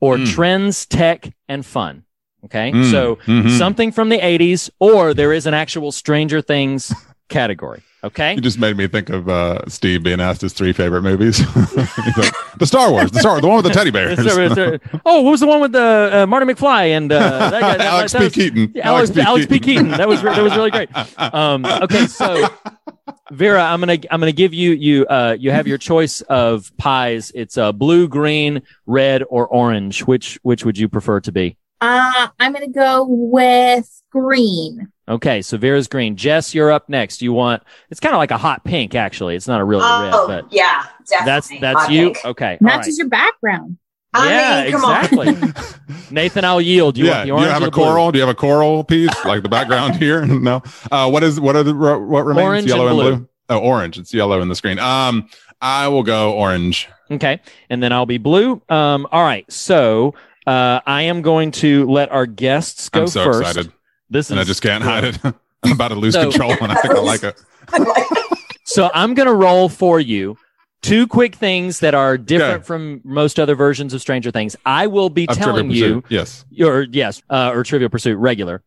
or 0.00 0.16
Mm. 0.16 0.26
trends, 0.34 0.86
tech, 0.86 1.32
and 1.48 1.64
fun. 1.64 2.04
Okay. 2.44 2.72
Mm, 2.72 2.90
So 2.90 3.16
mhm. 3.26 3.56
something 3.58 3.90
from 3.92 4.10
the 4.10 4.18
80s, 4.20 4.70
or 4.78 5.12
there 5.14 5.32
is 5.32 5.46
an 5.46 5.54
actual 5.54 5.92
Stranger 5.92 6.40
Things 6.40 6.92
category. 7.28 7.82
Okay. 8.04 8.34
You 8.34 8.40
just 8.40 8.60
made 8.60 8.76
me 8.76 8.86
think 8.86 9.10
of 9.10 9.28
uh, 9.28 9.68
Steve 9.68 10.04
being 10.04 10.20
asked 10.20 10.40
his 10.40 10.52
three 10.52 10.72
favorite 10.72 11.02
movies. 11.02 11.40
Like, 12.16 12.32
the 12.58 12.66
Star 12.66 12.90
Wars, 12.90 13.10
the 13.12 13.20
Star 13.20 13.32
Wars, 13.32 13.42
the 13.42 13.48
one 13.48 13.56
with 13.62 13.66
the 13.66 13.70
teddy 13.72 13.90
bears. 13.90 14.18
oh, 15.04 15.22
what 15.22 15.30
was 15.30 15.40
the 15.40 15.46
one 15.46 15.60
with 15.60 15.70
the 15.72 16.10
uh, 16.12 16.26
Marty 16.26 16.46
McFly 16.46 16.96
and 16.96 17.12
uh, 17.12 17.50
that 17.50 17.60
guy? 17.60 17.76
That, 17.76 17.80
Alex 17.86 18.12
that 18.12 18.18
P. 18.18 18.24
was- 18.24 18.32
Keaton. 18.34 18.72
Yeah, 18.74 18.88
Alex, 18.88 19.10
Alex 19.10 19.16
P. 19.16 19.22
Alex 19.22 19.46
P. 19.46 19.58
Keaton. 19.60 19.84
Keaton. 19.84 19.98
That 19.98 20.08
was 20.08 20.24
re- 20.24 20.34
that 20.34 20.42
was 20.42 20.56
really 20.56 20.70
great. 20.72 20.88
Um, 21.18 21.64
okay, 21.66 22.06
so 22.06 22.48
Vera, 23.30 23.62
I'm 23.62 23.78
gonna 23.80 23.98
I'm 24.10 24.20
gonna 24.20 24.32
give 24.32 24.54
you 24.54 24.72
you 24.72 25.06
uh, 25.06 25.36
you 25.38 25.50
have 25.52 25.68
your 25.68 25.78
choice 25.78 26.20
of 26.22 26.76
pies. 26.78 27.30
It's 27.34 27.56
uh, 27.58 27.72
blue, 27.72 28.08
green, 28.08 28.62
red, 28.86 29.22
or 29.28 29.46
orange. 29.46 30.00
Which 30.04 30.38
which 30.42 30.64
would 30.64 30.78
you 30.78 30.88
prefer 30.88 31.20
to 31.20 31.30
be? 31.32 31.56
Uh, 31.80 32.28
I'm 32.40 32.52
going 32.52 32.64
to 32.66 32.72
go 32.76 33.06
with 33.08 34.02
green. 34.10 34.90
Okay, 35.08 35.40
so 35.42 35.56
Vera's 35.56 35.88
green. 35.88 36.16
Jess, 36.16 36.54
you're 36.54 36.70
up 36.70 36.88
next. 36.88 37.22
You 37.22 37.32
want? 37.32 37.62
It's 37.90 37.98
kind 38.00 38.14
of 38.14 38.18
like 38.18 38.30
a 38.30 38.36
hot 38.38 38.62
pink, 38.64 38.94
actually. 38.94 39.36
It's 39.36 39.48
not 39.48 39.60
a 39.60 39.64
really 39.64 39.82
red, 39.82 40.12
Oh, 40.14 40.26
but 40.26 40.52
yeah, 40.52 40.84
that's 41.24 41.48
definitely. 41.48 41.58
that's 41.60 41.80
Hot 41.80 41.90
you. 41.92 42.04
pink. 42.12 42.24
Okay, 42.24 42.58
Matches 42.60 42.86
right. 42.94 42.98
your 42.98 43.08
background. 43.08 43.78
I 44.14 44.28
yeah, 44.30 44.64
mean, 44.64 44.74
exactly. 44.74 45.64
Nathan, 46.10 46.44
I'll 46.44 46.60
yield. 46.60 46.96
You 46.96 47.06
yeah, 47.06 47.16
want 47.18 47.26
the 47.26 47.28
you 47.28 47.52
have 47.52 47.62
a 47.62 47.64
the 47.66 47.70
blue? 47.70 47.84
coral. 47.84 48.12
Do 48.12 48.18
you 48.18 48.22
have 48.26 48.34
a 48.34 48.38
coral 48.38 48.82
piece 48.84 49.24
like 49.24 49.42
the 49.42 49.48
background 49.48 49.96
here? 50.02 50.24
No. 50.26 50.62
Uh, 50.90 51.10
what 51.10 51.22
is 51.22 51.38
what 51.40 51.56
are 51.56 51.62
the 51.62 51.74
what 51.74 52.24
remains? 52.24 52.44
Orange 52.46 52.60
and 52.62 52.68
yellow 52.68 52.86
and 52.88 52.96
blue. 52.96 53.16
blue. 53.16 53.28
Oh, 53.50 53.58
orange. 53.58 53.98
It's 53.98 54.12
yellow 54.12 54.40
in 54.42 54.48
the 54.48 54.54
screen. 54.54 54.78
Um, 54.78 55.28
I 55.60 55.88
will 55.88 56.02
go 56.02 56.32
orange. 56.34 56.88
Okay. 57.10 57.40
And 57.70 57.82
then 57.82 57.92
I'll 57.92 58.06
be 58.06 58.18
blue. 58.18 58.60
Um, 58.68 59.06
all 59.10 59.22
right. 59.22 59.50
So 59.50 60.14
uh, 60.46 60.80
I 60.86 61.02
am 61.02 61.22
going 61.22 61.50
to 61.52 61.86
let 61.86 62.10
our 62.10 62.26
guests 62.26 62.88
go 62.90 63.02
I'm 63.02 63.06
so 63.08 63.24
first. 63.24 63.40
excited, 63.50 63.72
This 64.10 64.30
and 64.30 64.38
I 64.40 64.44
just 64.44 64.62
can't 64.62 64.82
hide 64.84 65.04
it. 65.04 65.18
I'm 65.62 65.72
about 65.72 65.88
to 65.88 65.94
lose 65.96 66.14
So- 66.14 66.30
control, 66.30 66.52
and 66.60 66.72
I 66.72 66.76
think 66.76 66.94
I 66.94 67.00
like 67.00 67.22
it. 67.22 67.40
So 68.64 68.90
I'm 68.92 69.14
going 69.14 69.26
to 69.28 69.34
roll 69.34 69.70
for 69.70 69.98
you 69.98 70.36
two 70.82 71.06
quick 71.06 71.34
things 71.34 71.80
that 71.80 71.94
are 71.94 72.18
different 72.18 72.56
Okay. 72.56 72.64
from 72.64 73.00
most 73.02 73.40
other 73.40 73.54
versions 73.54 73.94
of 73.94 74.02
Stranger 74.02 74.30
Things. 74.30 74.56
I 74.66 74.86
will 74.88 75.08
be 75.08 75.26
Of 75.26 75.38
telling 75.38 75.70
you, 75.70 76.04
Yes. 76.10 76.44
or 76.60 76.82
yes, 76.92 77.22
uh, 77.30 77.50
or 77.54 77.64
Trivial 77.64 77.88
Pursuit 77.88 78.16
regular. 78.18 78.62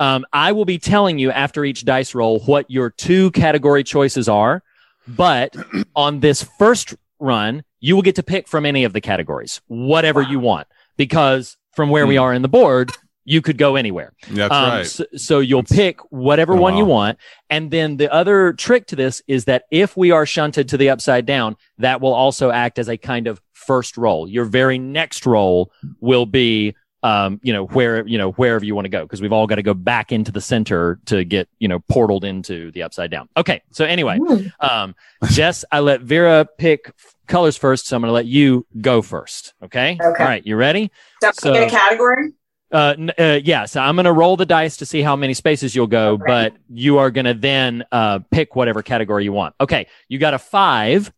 Um, 0.00 0.26
I 0.32 0.50
will 0.50 0.64
be 0.64 0.78
telling 0.78 1.20
you 1.20 1.30
after 1.30 1.64
each 1.64 1.84
dice 1.84 2.16
roll 2.16 2.40
what 2.40 2.68
your 2.68 2.90
two 2.90 3.30
category 3.30 3.84
choices 3.84 4.28
are. 4.28 4.64
But 5.06 5.54
on 5.94 6.18
this 6.18 6.42
first 6.58 6.96
run, 7.20 7.62
you 7.78 7.94
will 7.94 8.02
get 8.02 8.16
to 8.16 8.24
pick 8.24 8.48
from 8.48 8.66
any 8.66 8.82
of 8.82 8.92
the 8.92 9.00
categories, 9.00 9.60
whatever 9.68 10.20
you 10.20 10.40
want, 10.40 10.66
because 10.96 11.56
from 11.76 11.90
where 11.90 12.08
we 12.08 12.16
Hmm. 12.16 12.22
are 12.22 12.34
in 12.34 12.42
the 12.42 12.48
board, 12.48 12.90
you 13.24 13.40
could 13.42 13.58
go 13.58 13.76
anywhere. 13.76 14.12
That's 14.30 14.52
Um, 14.52 14.68
right. 14.70 14.86
So, 14.86 15.04
so 15.16 15.38
you'll 15.40 15.62
That's 15.62 15.72
pick 15.72 16.00
whatever 16.10 16.52
been 16.52 16.58
a 16.58 16.62
one 16.62 16.76
you 16.76 16.84
want. 16.84 17.18
And 17.50 17.70
then 17.70 17.96
the 17.96 18.12
other 18.12 18.52
trick 18.52 18.86
to 18.88 18.96
this 18.96 19.22
is 19.26 19.46
that 19.46 19.64
if 19.70 19.96
we 19.96 20.10
are 20.10 20.26
shunted 20.26 20.68
to 20.68 20.76
the 20.76 20.90
upside 20.90 21.24
down, 21.26 21.56
that 21.78 22.00
will 22.00 22.12
also 22.14 22.50
act 22.50 22.78
as 22.78 22.88
a 22.88 22.96
kind 22.96 23.26
of 23.26 23.40
first 23.52 23.96
roll. 23.96 24.28
Your 24.28 24.44
very 24.44 24.78
next 24.78 25.24
roll 25.24 25.72
will 26.00 26.26
be, 26.26 26.74
um, 27.02 27.40
you 27.42 27.52
know, 27.52 27.64
where, 27.66 28.06
you 28.06 28.18
know, 28.18 28.32
wherever 28.32 28.64
you 28.64 28.74
want 28.74 28.84
to 28.86 28.90
go. 28.90 29.06
Cause 29.06 29.22
we've 29.22 29.32
all 29.32 29.46
got 29.46 29.54
to 29.56 29.62
go 29.62 29.74
back 29.74 30.12
into 30.12 30.30
the 30.30 30.40
center 30.40 30.98
to 31.06 31.24
get, 31.24 31.48
you 31.58 31.68
know, 31.68 31.80
portaled 31.80 32.24
into 32.24 32.70
the 32.72 32.82
upside 32.82 33.10
down. 33.10 33.28
Okay. 33.38 33.62
So 33.70 33.84
anyway, 33.86 34.18
um, 34.60 34.94
Jess, 35.30 35.64
I 35.72 35.80
let 35.80 36.02
Vera 36.02 36.46
pick 36.58 36.92
colors 37.26 37.56
first. 37.56 37.86
So 37.86 37.96
I'm 37.96 38.02
going 38.02 38.08
to 38.10 38.14
let 38.14 38.26
you 38.26 38.66
go 38.82 39.00
first. 39.00 39.54
Okay. 39.62 39.98
Okay. 39.98 40.22
All 40.22 40.28
right. 40.28 40.44
You 40.46 40.56
ready? 40.56 40.90
So, 41.22 41.32
So- 41.38 41.52
get 41.54 41.68
a 41.68 41.70
category. 41.70 42.32
Uh, 42.72 42.94
n- 42.98 43.12
uh, 43.18 43.38
yeah, 43.44 43.66
so 43.66 43.80
I'm 43.80 43.94
going 43.94 44.04
to 44.04 44.12
roll 44.12 44.36
the 44.36 44.46
dice 44.46 44.78
to 44.78 44.86
see 44.86 45.00
how 45.02 45.14
many 45.14 45.34
spaces 45.34 45.76
you'll 45.76 45.86
go, 45.86 46.12
Okay. 46.14 46.24
but 46.26 46.52
you 46.68 46.98
are 46.98 47.10
going 47.10 47.26
to 47.26 47.34
then 47.34 47.84
uh, 47.92 48.18
pick 48.30 48.56
whatever 48.56 48.82
category 48.82 49.22
you 49.24 49.32
want. 49.32 49.54
Okay, 49.60 49.86
you 50.08 50.18
got 50.18 50.34
a 50.34 50.38
five, 50.38 51.12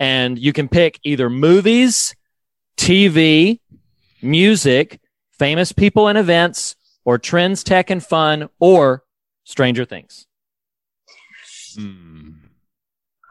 and 0.00 0.38
you 0.38 0.52
can 0.52 0.68
pick 0.68 0.98
either 1.04 1.30
movies, 1.30 2.16
TV, 2.76 3.60
music, 4.22 5.00
famous 5.38 5.70
people 5.72 6.08
and 6.08 6.18
events, 6.18 6.74
or 7.04 7.18
trends, 7.18 7.62
tech, 7.62 7.90
and 7.90 8.04
fun, 8.04 8.48
or 8.58 9.04
Stranger 9.44 9.84
Things. 9.84 10.26
Hmm. 11.78 12.30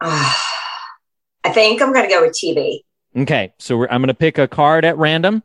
I 0.00 1.52
think 1.52 1.82
I'm 1.82 1.92
going 1.92 2.08
to 2.08 2.14
go 2.14 2.22
with 2.22 2.32
TV. 2.32 2.80
Okay, 3.16 3.52
so 3.58 3.76
we're, 3.76 3.88
I'm 3.88 4.00
going 4.00 4.08
to 4.08 4.14
pick 4.14 4.38
a 4.38 4.46
card 4.48 4.84
at 4.84 4.96
random. 4.96 5.42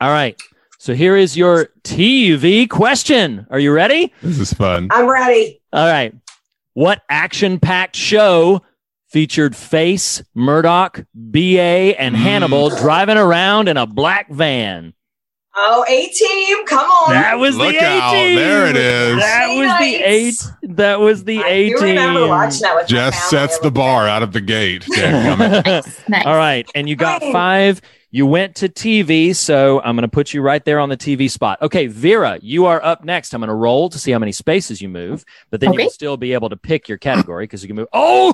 All 0.00 0.10
right, 0.10 0.40
so 0.78 0.94
here 0.94 1.16
is 1.16 1.36
your 1.36 1.68
TV 1.82 2.68
question. 2.68 3.46
Are 3.50 3.58
you 3.58 3.72
ready? 3.72 4.12
This 4.22 4.38
is 4.38 4.52
fun. 4.52 4.88
I'm 4.90 5.08
ready. 5.08 5.60
All 5.72 5.86
right. 5.90 6.14
What 6.74 7.02
action 7.08 7.58
packed 7.58 7.96
show 7.96 8.62
featured 9.08 9.56
Face, 9.56 10.22
Murdoch, 10.34 11.04
BA, 11.14 11.94
and 11.98 12.14
Mm. 12.14 12.18
Hannibal 12.18 12.68
driving 12.70 13.16
around 13.16 13.68
in 13.68 13.76
a 13.76 13.86
black 13.86 14.30
van? 14.30 14.92
Oh, 15.58 15.84
A 15.88 16.08
team, 16.08 16.66
come 16.66 16.86
on. 16.90 17.12
That 17.12 17.38
was 17.38 17.56
Look 17.56 17.72
the 17.72 17.78
A 17.78 17.86
out. 17.88 18.12
team. 18.12 18.36
There 18.36 18.66
it 18.66 18.76
is. 18.76 19.16
That 19.18 19.48
was 19.48 19.78
the 19.78 19.94
eight. 20.04 20.74
That 20.76 21.00
was 21.00 21.24
the 21.24 21.38
I 21.42 21.48
A 21.48 21.68
do 21.70 21.74
remember 21.82 22.28
watching 22.28 22.50
team. 22.52 22.60
that 22.62 22.74
with 22.76 22.82
my 22.84 22.88
Just 22.88 23.30
sets 23.30 23.58
the 23.60 23.70
bar 23.70 24.06
out 24.06 24.22
of 24.22 24.32
the 24.32 24.40
gate. 24.42 24.82
Dadgummit. 24.86 26.08
Nice. 26.08 26.26
All 26.26 26.36
right, 26.36 26.68
and 26.74 26.88
you 26.88 26.96
got 26.96 27.22
five. 27.22 27.80
You 28.10 28.24
went 28.26 28.54
to 28.56 28.68
TV, 28.68 29.34
so 29.34 29.80
I'm 29.82 29.94
going 29.96 30.02
to 30.02 30.08
put 30.08 30.32
you 30.32 30.40
right 30.40 30.64
there 30.64 30.78
on 30.78 30.88
the 30.88 30.96
TV 30.96 31.30
spot. 31.30 31.60
Okay, 31.60 31.86
Vera, 31.86 32.38
you 32.40 32.64
are 32.66 32.82
up 32.82 33.04
next. 33.04 33.34
I'm 33.34 33.40
going 33.40 33.48
to 33.48 33.54
roll 33.54 33.90
to 33.90 33.98
see 33.98 34.10
how 34.10 34.18
many 34.18 34.32
spaces 34.32 34.80
you 34.80 34.88
move, 34.88 35.24
but 35.50 35.60
then 35.60 35.70
Okay. 35.70 35.82
you'll 35.82 35.90
still 35.90 36.16
be 36.16 36.32
able 36.32 36.48
to 36.48 36.56
pick 36.56 36.88
your 36.88 36.96
category 36.98 37.44
because 37.44 37.62
you 37.62 37.66
can 37.66 37.76
move. 37.76 37.88
Oh 37.92 38.32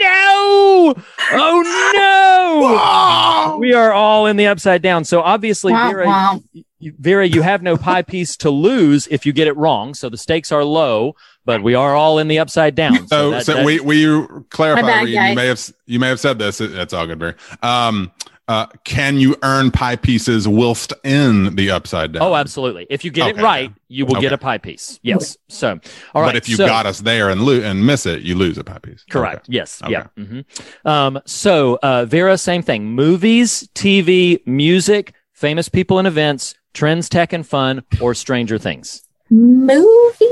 no! 0.00 0.94
Oh 1.32 3.48
no! 3.52 3.58
we 3.58 3.72
are 3.72 3.92
all 3.92 4.26
in 4.26 4.36
the 4.36 4.46
upside 4.46 4.82
down. 4.82 5.04
So 5.04 5.20
obviously, 5.20 5.72
Wow, 5.72 5.90
Vera, 5.90 6.06
wow. 6.06 6.42
you, 6.78 6.94
Vera, 6.98 7.26
you 7.26 7.42
have 7.42 7.62
no 7.62 7.76
pie 7.76 8.02
piece 8.02 8.36
to 8.38 8.50
lose 8.50 9.06
if 9.10 9.26
you 9.26 9.32
get 9.32 9.46
it 9.46 9.56
wrong. 9.56 9.94
So 9.94 10.08
the 10.08 10.18
stakes 10.18 10.52
are 10.52 10.64
low, 10.64 11.14
but 11.44 11.62
we 11.62 11.74
are 11.74 11.94
all 11.94 12.18
in 12.18 12.28
the 12.28 12.38
upside 12.38 12.74
down. 12.74 13.06
So, 13.08 13.30
that- 13.40 13.46
so 13.46 13.54
that- 13.54 13.64
we, 13.64 13.80
you 14.00 14.46
clarify? 14.50 14.82
Bad, 14.82 15.08
you, 15.08 15.20
you 15.20 15.34
may 15.36 15.46
have 15.46 15.72
you 15.86 15.98
may 16.00 16.08
have 16.08 16.20
said 16.20 16.38
this. 16.38 16.60
It- 16.60 16.72
It's 16.72 16.92
all 16.92 17.06
good, 17.06 17.18
Vera. 17.18 17.34
Um, 17.62 18.10
uh, 18.50 18.66
can 18.84 19.16
you 19.16 19.36
earn 19.44 19.70
pie 19.70 19.94
pieces 19.96 20.48
whilst 20.48 20.92
in 21.04 21.54
the 21.54 21.70
upside 21.70 22.12
down? 22.12 22.22
Oh, 22.22 22.34
absolutely. 22.34 22.86
If 22.90 23.04
you 23.04 23.10
get 23.12 23.30
Okay, 23.30 23.40
it 23.40 23.42
right, 23.44 23.70
yeah. 23.70 23.76
you 23.88 24.06
will 24.06 24.20
get 24.20 24.32
a 24.32 24.38
pie 24.38 24.58
piece. 24.58 24.98
Yes. 25.02 25.36
So, 25.48 25.78
all 26.14 26.22
right. 26.22 26.28
but 26.28 26.36
if 26.36 26.48
you 26.48 26.56
so- 26.56 26.66
got 26.66 26.84
us 26.84 26.98
there 27.00 27.30
and 27.30 27.42
lo- 27.42 27.60
and 27.60 27.86
miss 27.86 28.06
it, 28.06 28.22
you 28.22 28.34
lose 28.34 28.58
a 28.58 28.64
pie 28.64 28.78
piece. 28.80 29.04
Correct. 29.08 29.44
Okay. 29.48 29.54
Yes. 29.56 29.80
Okay. 29.82 29.92
Yeah. 29.92 30.06
hmm 30.16 30.40
Um, 30.84 31.20
so, 31.26 31.78
uh, 31.82 32.04
Vera, 32.06 32.36
same 32.36 32.62
thing. 32.62 32.86
Movies, 32.86 33.68
TV, 33.74 34.40
music, 34.46 35.14
famous 35.32 35.68
people 35.68 35.98
and 35.98 36.08
events, 36.08 36.54
trends, 36.74 37.08
tech, 37.08 37.32
and 37.32 37.46
fun, 37.46 37.82
or 38.00 38.14
Stranger 38.14 38.58
Things. 38.58 39.02
Movies. 39.30 40.26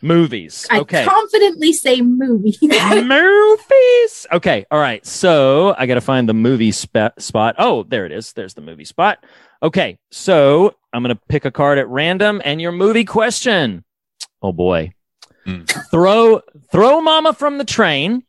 Movies. 0.00 0.66
I 0.70 0.78
Okay. 0.80 1.04
confidently 1.04 1.72
say 1.72 2.00
movies. 2.00 2.58
Movies. 2.62 4.26
Okay. 4.32 4.64
All 4.70 4.78
right. 4.78 5.04
So 5.04 5.74
I 5.76 5.86
got 5.86 5.94
to 5.94 6.00
find 6.00 6.28
the 6.28 6.34
movie 6.34 6.70
spa- 6.72 7.10
spot. 7.18 7.56
Oh, 7.58 7.82
there 7.82 8.06
it 8.06 8.12
is. 8.12 8.32
There's 8.32 8.54
the 8.54 8.60
movie 8.60 8.84
spot. 8.84 9.24
Okay. 9.62 9.98
So 10.10 10.74
I'm 10.92 11.02
going 11.02 11.14
to 11.16 11.20
pick 11.28 11.44
a 11.44 11.50
card 11.50 11.78
at 11.78 11.88
random 11.88 12.40
and 12.44 12.60
your 12.60 12.72
movie 12.72 13.04
question. 13.04 13.84
Oh 14.40 14.52
boy. 14.52 14.92
Hmm. 15.44 15.64
Throw, 15.90 16.42
throw 16.70 17.00
mama 17.00 17.32
from 17.32 17.58
the 17.58 17.64
train 17.64 18.22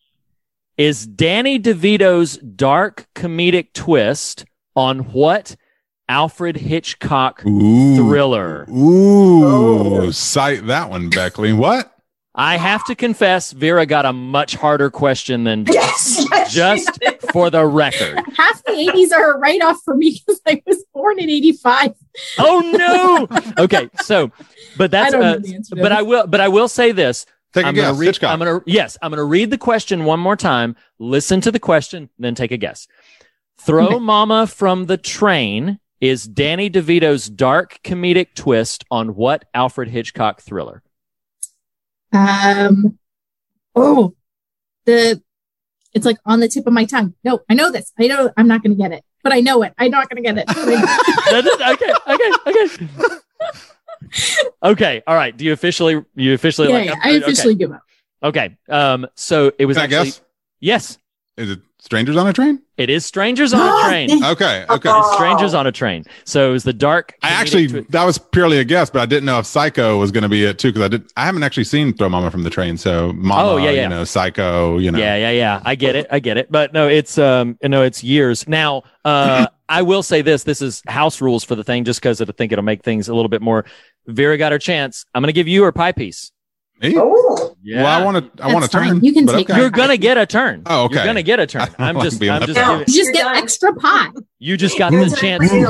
is 0.77 1.05
Danny 1.05 1.59
DeVito's 1.59 2.37
dark 2.37 3.07
comedic 3.13 3.73
twist 3.73 4.45
on 4.75 4.99
what 5.11 5.55
Alfred 6.09 6.57
Hitchcock 6.57 7.45
Ooh. 7.45 7.95
thriller? 7.95 8.65
Ooh, 8.69 9.45
Oh. 9.45 10.11
cite 10.11 10.65
that 10.67 10.89
one, 10.89 11.09
Beckley. 11.09 11.53
What? 11.53 11.95
I 12.35 12.57
have 12.57 12.85
to 12.85 12.95
confess, 12.95 13.51
Vera 13.51 13.85
got 13.85 14.05
a 14.05 14.13
much 14.13 14.55
harder 14.55 14.89
question 14.89 15.43
than 15.43 15.65
Yes. 15.71 16.25
yes, 16.55 16.85
just 16.97 17.31
for 17.31 17.49
the 17.49 17.65
record. 17.65 18.17
Half 18.37 18.63
the 18.63 18.71
80s 18.71 19.11
are 19.11 19.35
a 19.35 19.37
write 19.39 19.61
off 19.61 19.77
for 19.83 19.95
me 19.95 20.19
because 20.25 20.41
I 20.47 20.61
was 20.65 20.83
born 20.93 21.19
in 21.19 21.29
85. 21.29 21.93
Oh 22.37 23.27
no. 23.37 23.63
Okay, 23.63 23.89
so 24.01 24.31
but 24.77 24.89
that's 24.91 25.13
I 25.13 25.17
don't 25.17 25.21
know 25.21 25.33
uh, 25.33 25.39
the 25.39 25.55
answer 25.55 25.75
but 25.75 25.89
this. 25.89 25.97
I 25.97 26.01
will 26.01 26.27
but 26.27 26.39
I 26.41 26.47
will 26.47 26.67
say 26.67 26.91
this. 26.91 27.25
Take 27.53 27.65
a 27.65 27.67
I'm 27.69 27.75
guess. 27.75 27.85
gonna 27.87 27.97
read 27.99 28.05
Hitchcock. 28.07 28.31
I'm 28.31 28.39
gonna 28.39 28.61
yes, 28.65 28.97
I'm 29.01 29.11
gonna 29.11 29.23
read 29.25 29.49
the 29.51 29.57
question 29.57 30.05
one 30.05 30.19
more 30.19 30.35
time. 30.35 30.75
Listen 30.99 31.41
to 31.41 31.51
the 31.51 31.59
question, 31.59 32.09
then 32.19 32.35
take 32.35 32.51
a 32.51 32.57
guess. 32.57 32.87
Throw 33.59 33.87
Okay. 33.87 33.99
Mama 33.99 34.47
from 34.47 34.85
the 34.85 34.97
Train 34.97 35.79
is 36.01 36.23
Danny 36.25 36.69
DeVito's 36.69 37.29
dark 37.29 37.79
comedic 37.83 38.33
twist 38.35 38.85
on 38.89 39.15
what 39.15 39.45
Alfred 39.53 39.89
Hitchcock 39.89 40.41
thriller? 40.41 40.81
Um, 42.13 42.97
oh, 43.75 44.15
the 44.85 45.21
it's 45.93 46.05
like 46.05 46.17
on 46.25 46.39
the 46.39 46.47
tip 46.47 46.67
of 46.67 46.73
my 46.73 46.85
tongue. 46.85 47.15
No, 47.23 47.39
I 47.49 47.53
know 47.53 47.71
this. 47.71 47.91
I 47.99 48.07
know 48.07 48.31
I'm 48.37 48.47
not 48.47 48.63
going 48.63 48.75
to 48.75 48.81
get 48.81 48.91
it, 48.91 49.03
but 49.23 49.33
I 49.33 49.39
know 49.39 49.63
it. 49.63 49.73
I'm 49.77 49.91
not 49.91 50.09
going 50.09 50.23
to 50.23 50.27
get 50.27 50.37
it. 50.37 50.45
That 51.29 51.45
is- 51.45 51.61
okay, 51.73 51.93
okay, 52.47 52.79
okay. 52.97 53.19
okay, 54.63 55.03
all 55.05 55.15
right. 55.15 55.35
Do 55.35 55.45
you 55.45 55.53
officially 55.53 56.03
you 56.15 56.33
officially 56.33 56.69
yeah, 56.69 56.73
like 56.75 56.85
yeah, 56.85 56.93
okay. 56.93 57.09
I 57.09 57.17
officially 57.17 57.55
give 57.55 57.71
up. 57.71 57.83
Okay. 58.23 58.57
Um. 58.67 59.07
So 59.15 59.51
it 59.59 59.65
was 59.65 59.77
Can 59.77 59.81
I 59.81 59.95
actually 59.95 60.11
guess? 60.11 60.21
yes. 60.59 60.97
Is 61.37 61.51
it 61.51 61.59
Strangers 61.81 62.17
on 62.17 62.27
a 62.27 62.33
Train? 62.33 62.61
It 62.75 62.89
is 62.89 63.05
Strangers 63.05 63.53
on 63.53 63.61
a 63.61 63.83
Train. 63.87 64.23
Okay. 64.23 64.65
Okay. 64.69 64.89
It's 64.93 65.13
Strangers 65.13 65.53
on 65.53 65.65
a 65.65 65.71
Train. 65.71 66.03
So 66.25 66.49
it 66.49 66.51
was 66.51 66.63
the 66.65 66.73
dark. 66.73 67.15
I 67.23 67.29
actually 67.29 67.67
twi- 67.67 67.85
that 67.89 68.03
was 68.03 68.17
purely 68.17 68.59
a 68.59 68.65
guess, 68.65 68.89
but 68.89 69.01
I 69.01 69.05
didn't 69.05 69.25
know 69.25 69.39
if 69.39 69.45
Psycho 69.45 69.97
was 69.97 70.11
going 70.11 70.23
to 70.23 70.29
be 70.29 70.43
it 70.43 70.59
too 70.59 70.69
because 70.73 70.83
I 70.83 70.87
did. 70.89 71.09
I 71.15 71.25
haven't 71.25 71.43
actually 71.43 71.63
seen 71.63 71.93
Throw 71.93 72.09
Mama 72.09 72.31
from 72.31 72.43
the 72.43 72.49
Train, 72.49 72.77
so 72.77 73.13
Mama, 73.13 73.49
Oh, 73.51 73.57
yeah, 73.57 73.69
yeah. 73.71 73.83
you 73.83 73.89
know, 73.89 74.03
Psycho, 74.03 74.77
you 74.77 74.91
know, 74.91 74.99
Yeah, 74.99 75.15
yeah, 75.15 75.31
yeah. 75.31 75.61
I 75.63 75.75
get 75.75 75.95
it. 75.95 76.07
I 76.11 76.19
get 76.19 76.37
it. 76.37 76.51
But 76.51 76.73
no, 76.73 76.89
it's 76.89 77.17
um 77.17 77.57
no, 77.63 77.81
it's 77.83 78.03
years. 78.03 78.47
Now, 78.47 78.83
uh 79.05 79.47
I 79.69 79.81
will 79.83 80.03
say 80.03 80.21
this. 80.21 80.43
This 80.43 80.61
is 80.61 80.81
house 80.87 81.21
rules 81.21 81.43
for 81.43 81.55
the 81.55 81.63
thing 81.63 81.85
just 81.85 82.01
because 82.01 82.19
I 82.19 82.25
think 82.25 82.51
it'll 82.51 82.63
make 82.65 82.83
things 82.83 83.07
a 83.07 83.13
little 83.15 83.29
bit 83.29 83.41
more 83.41 83.65
Vera 84.07 84.37
got 84.37 84.51
her 84.51 84.59
chance. 84.59 85.05
I'm 85.15 85.21
gonna 85.21 85.31
give 85.31 85.47
you 85.47 85.63
her 85.63 85.71
pie 85.71 85.91
piece. 85.91 86.31
Me? 86.81 86.95
Oh, 86.97 87.55
Yeah. 87.61 87.83
Well, 87.83 88.01
I 88.01 88.03
want 88.05 88.37
to. 88.37 88.43
I 88.43 88.53
want 88.53 88.63
to 88.65 88.71
turn. 88.71 89.03
You 89.03 89.11
can 89.13 89.27
take. 89.27 89.49
Okay. 89.49 89.59
You're 89.59 89.69
gonna 89.69 89.97
get 89.97 90.17
a 90.17 90.25
turn. 90.25 90.63
Oh, 90.65 90.85
okay. 90.85 90.95
You're 90.95 91.05
gonna 91.05 91.23
get 91.23 91.39
a 91.39 91.45
turn. 91.45 91.67
I 91.77 91.89
I'm 91.89 91.99
just 91.99 92.21
like 92.21 92.29
I'm 92.29 92.45
just 92.47 92.57
out. 92.57 92.87
You 92.87 92.93
just 92.93 93.11
get 93.13 93.35
extra 93.35 93.73
pie. 93.75 94.07
you 94.39 94.55
just 94.55 94.77
got 94.77 94.91
the 94.91 95.15
chance 95.19 95.51
you. 95.51 95.67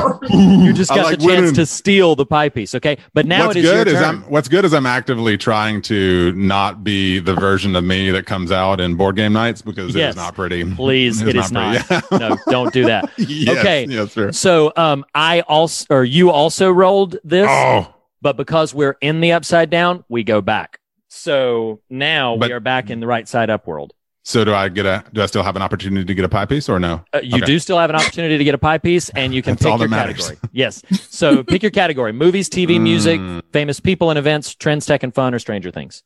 you 0.64 0.72
just 0.72 0.90
got 0.90 1.04
like 1.06 1.18
the 1.18 1.26
chance 1.26 1.52
to 1.52 1.66
steal 1.66 2.14
the 2.14 2.24
pie 2.24 2.48
piece. 2.48 2.76
Okay. 2.76 2.96
But 3.12 3.26
now 3.26 3.46
what's 3.48 3.56
it 3.56 3.64
is 3.64 3.70
good 3.72 3.86
your 3.88 3.96
is 3.96 4.00
turn. 4.02 4.16
I'm 4.16 4.22
what's 4.30 4.46
good 4.48 4.64
is 4.64 4.72
I'm 4.72 4.86
actively 4.86 5.36
trying 5.36 5.82
to 5.82 6.32
not 6.36 6.84
be 6.84 7.18
the 7.18 7.34
version 7.34 7.74
of 7.74 7.82
me 7.82 8.10
that 8.12 8.26
comes 8.26 8.52
out 8.52 8.80
in 8.80 8.94
board 8.94 9.16
game 9.16 9.32
nights 9.32 9.62
because 9.62 9.94
it 9.96 9.98
Yes. 9.98 10.10
is 10.10 10.16
not 10.16 10.36
pretty. 10.36 10.64
Please, 10.74 11.20
It's 11.22 11.30
it 11.30 11.36
is 11.36 11.50
not. 11.50 11.84
pretty. 11.86 12.06
no, 12.18 12.36
don't 12.48 12.72
do 12.72 12.84
that. 12.84 13.10
yes, 13.18 13.58
Okay. 13.58 13.86
Yes, 13.88 14.12
sir. 14.12 14.30
So 14.30 14.72
um 14.76 15.04
I 15.12 15.40
also 15.40 15.86
or 15.90 16.04
you 16.04 16.30
also 16.30 16.70
rolled 16.70 17.16
this. 17.24 17.48
Oh, 17.50 17.92
but 18.22 18.36
because 18.36 18.72
we're 18.74 18.96
in 19.00 19.20
the 19.20 19.32
upside 19.32 19.70
down, 19.70 20.04
we 20.08 20.22
go 20.22 20.40
back. 20.40 20.76
So 21.12 21.80
now 21.90 22.36
But- 22.36 22.48
we 22.48 22.52
are 22.54 22.60
back 22.60 22.88
in 22.88 23.00
the 23.00 23.06
right 23.06 23.26
side 23.28 23.50
up 23.50 23.66
world. 23.66 23.92
so 24.22 24.44
do 24.44 24.54
I 24.54 24.68
get 24.68 24.86
a? 24.86 25.02
Do 25.12 25.22
I 25.22 25.26
still 25.26 25.42
have 25.42 25.56
an 25.56 25.62
opportunity 25.62 26.04
to 26.06 26.14
get 26.14 26.24
a 26.24 26.28
pie 26.28 26.46
piece 26.46 26.68
or 26.68 26.78
no? 26.78 27.04
Uh, 27.12 27.18
you 27.22 27.36
Okay. 27.38 27.46
do 27.46 27.58
still 27.58 27.78
have 27.78 27.90
an 27.90 27.96
opportunity 27.96 28.38
to 28.38 28.44
get 28.44 28.54
a 28.54 28.58
pie 28.58 28.78
piece, 28.78 29.08
and 29.10 29.34
you 29.34 29.42
can 29.42 29.56
pick 29.56 29.76
your 29.78 29.88
category. 29.88 30.36
Yes. 30.52 30.82
So 31.10 31.42
pick 31.52 31.62
your 31.62 31.72
category: 31.72 32.12
movies, 32.12 32.48
TV, 32.48 32.78
music, 32.80 33.18
Mm. 33.20 33.42
famous 33.52 33.80
people 33.80 34.08
and 34.10 34.18
events, 34.18 34.54
trends, 34.54 34.86
tech, 34.86 35.02
and 35.02 35.12
fun, 35.14 35.34
or 35.34 35.38
Stranger 35.40 35.70
Things. 35.72 36.04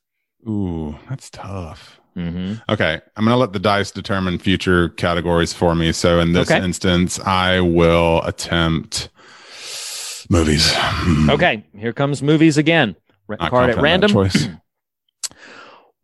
Ooh, 0.48 0.96
that's 1.08 1.28
tough. 1.28 2.00
Mm-hmm. 2.16 2.54
Okay, 2.72 3.00
I'm 3.16 3.24
gonna 3.24 3.36
let 3.36 3.52
the 3.52 3.58
dice 3.58 3.90
determine 3.90 4.38
future 4.38 4.88
categories 4.90 5.52
for 5.52 5.74
me. 5.74 5.90
So 5.92 6.18
in 6.20 6.32
this 6.32 6.50
Okay. 6.50 6.64
instance, 6.64 7.18
I 7.20 7.60
will 7.60 8.22
attempt 8.22 9.08
movies. 10.30 10.72
Hmm. 10.74 11.30
Okay, 11.30 11.64
here 11.76 11.92
comes 11.92 12.22
movies 12.22 12.56
again. 12.56 12.94
Card 13.48 13.70
at 13.70 13.80
random. 13.82 14.12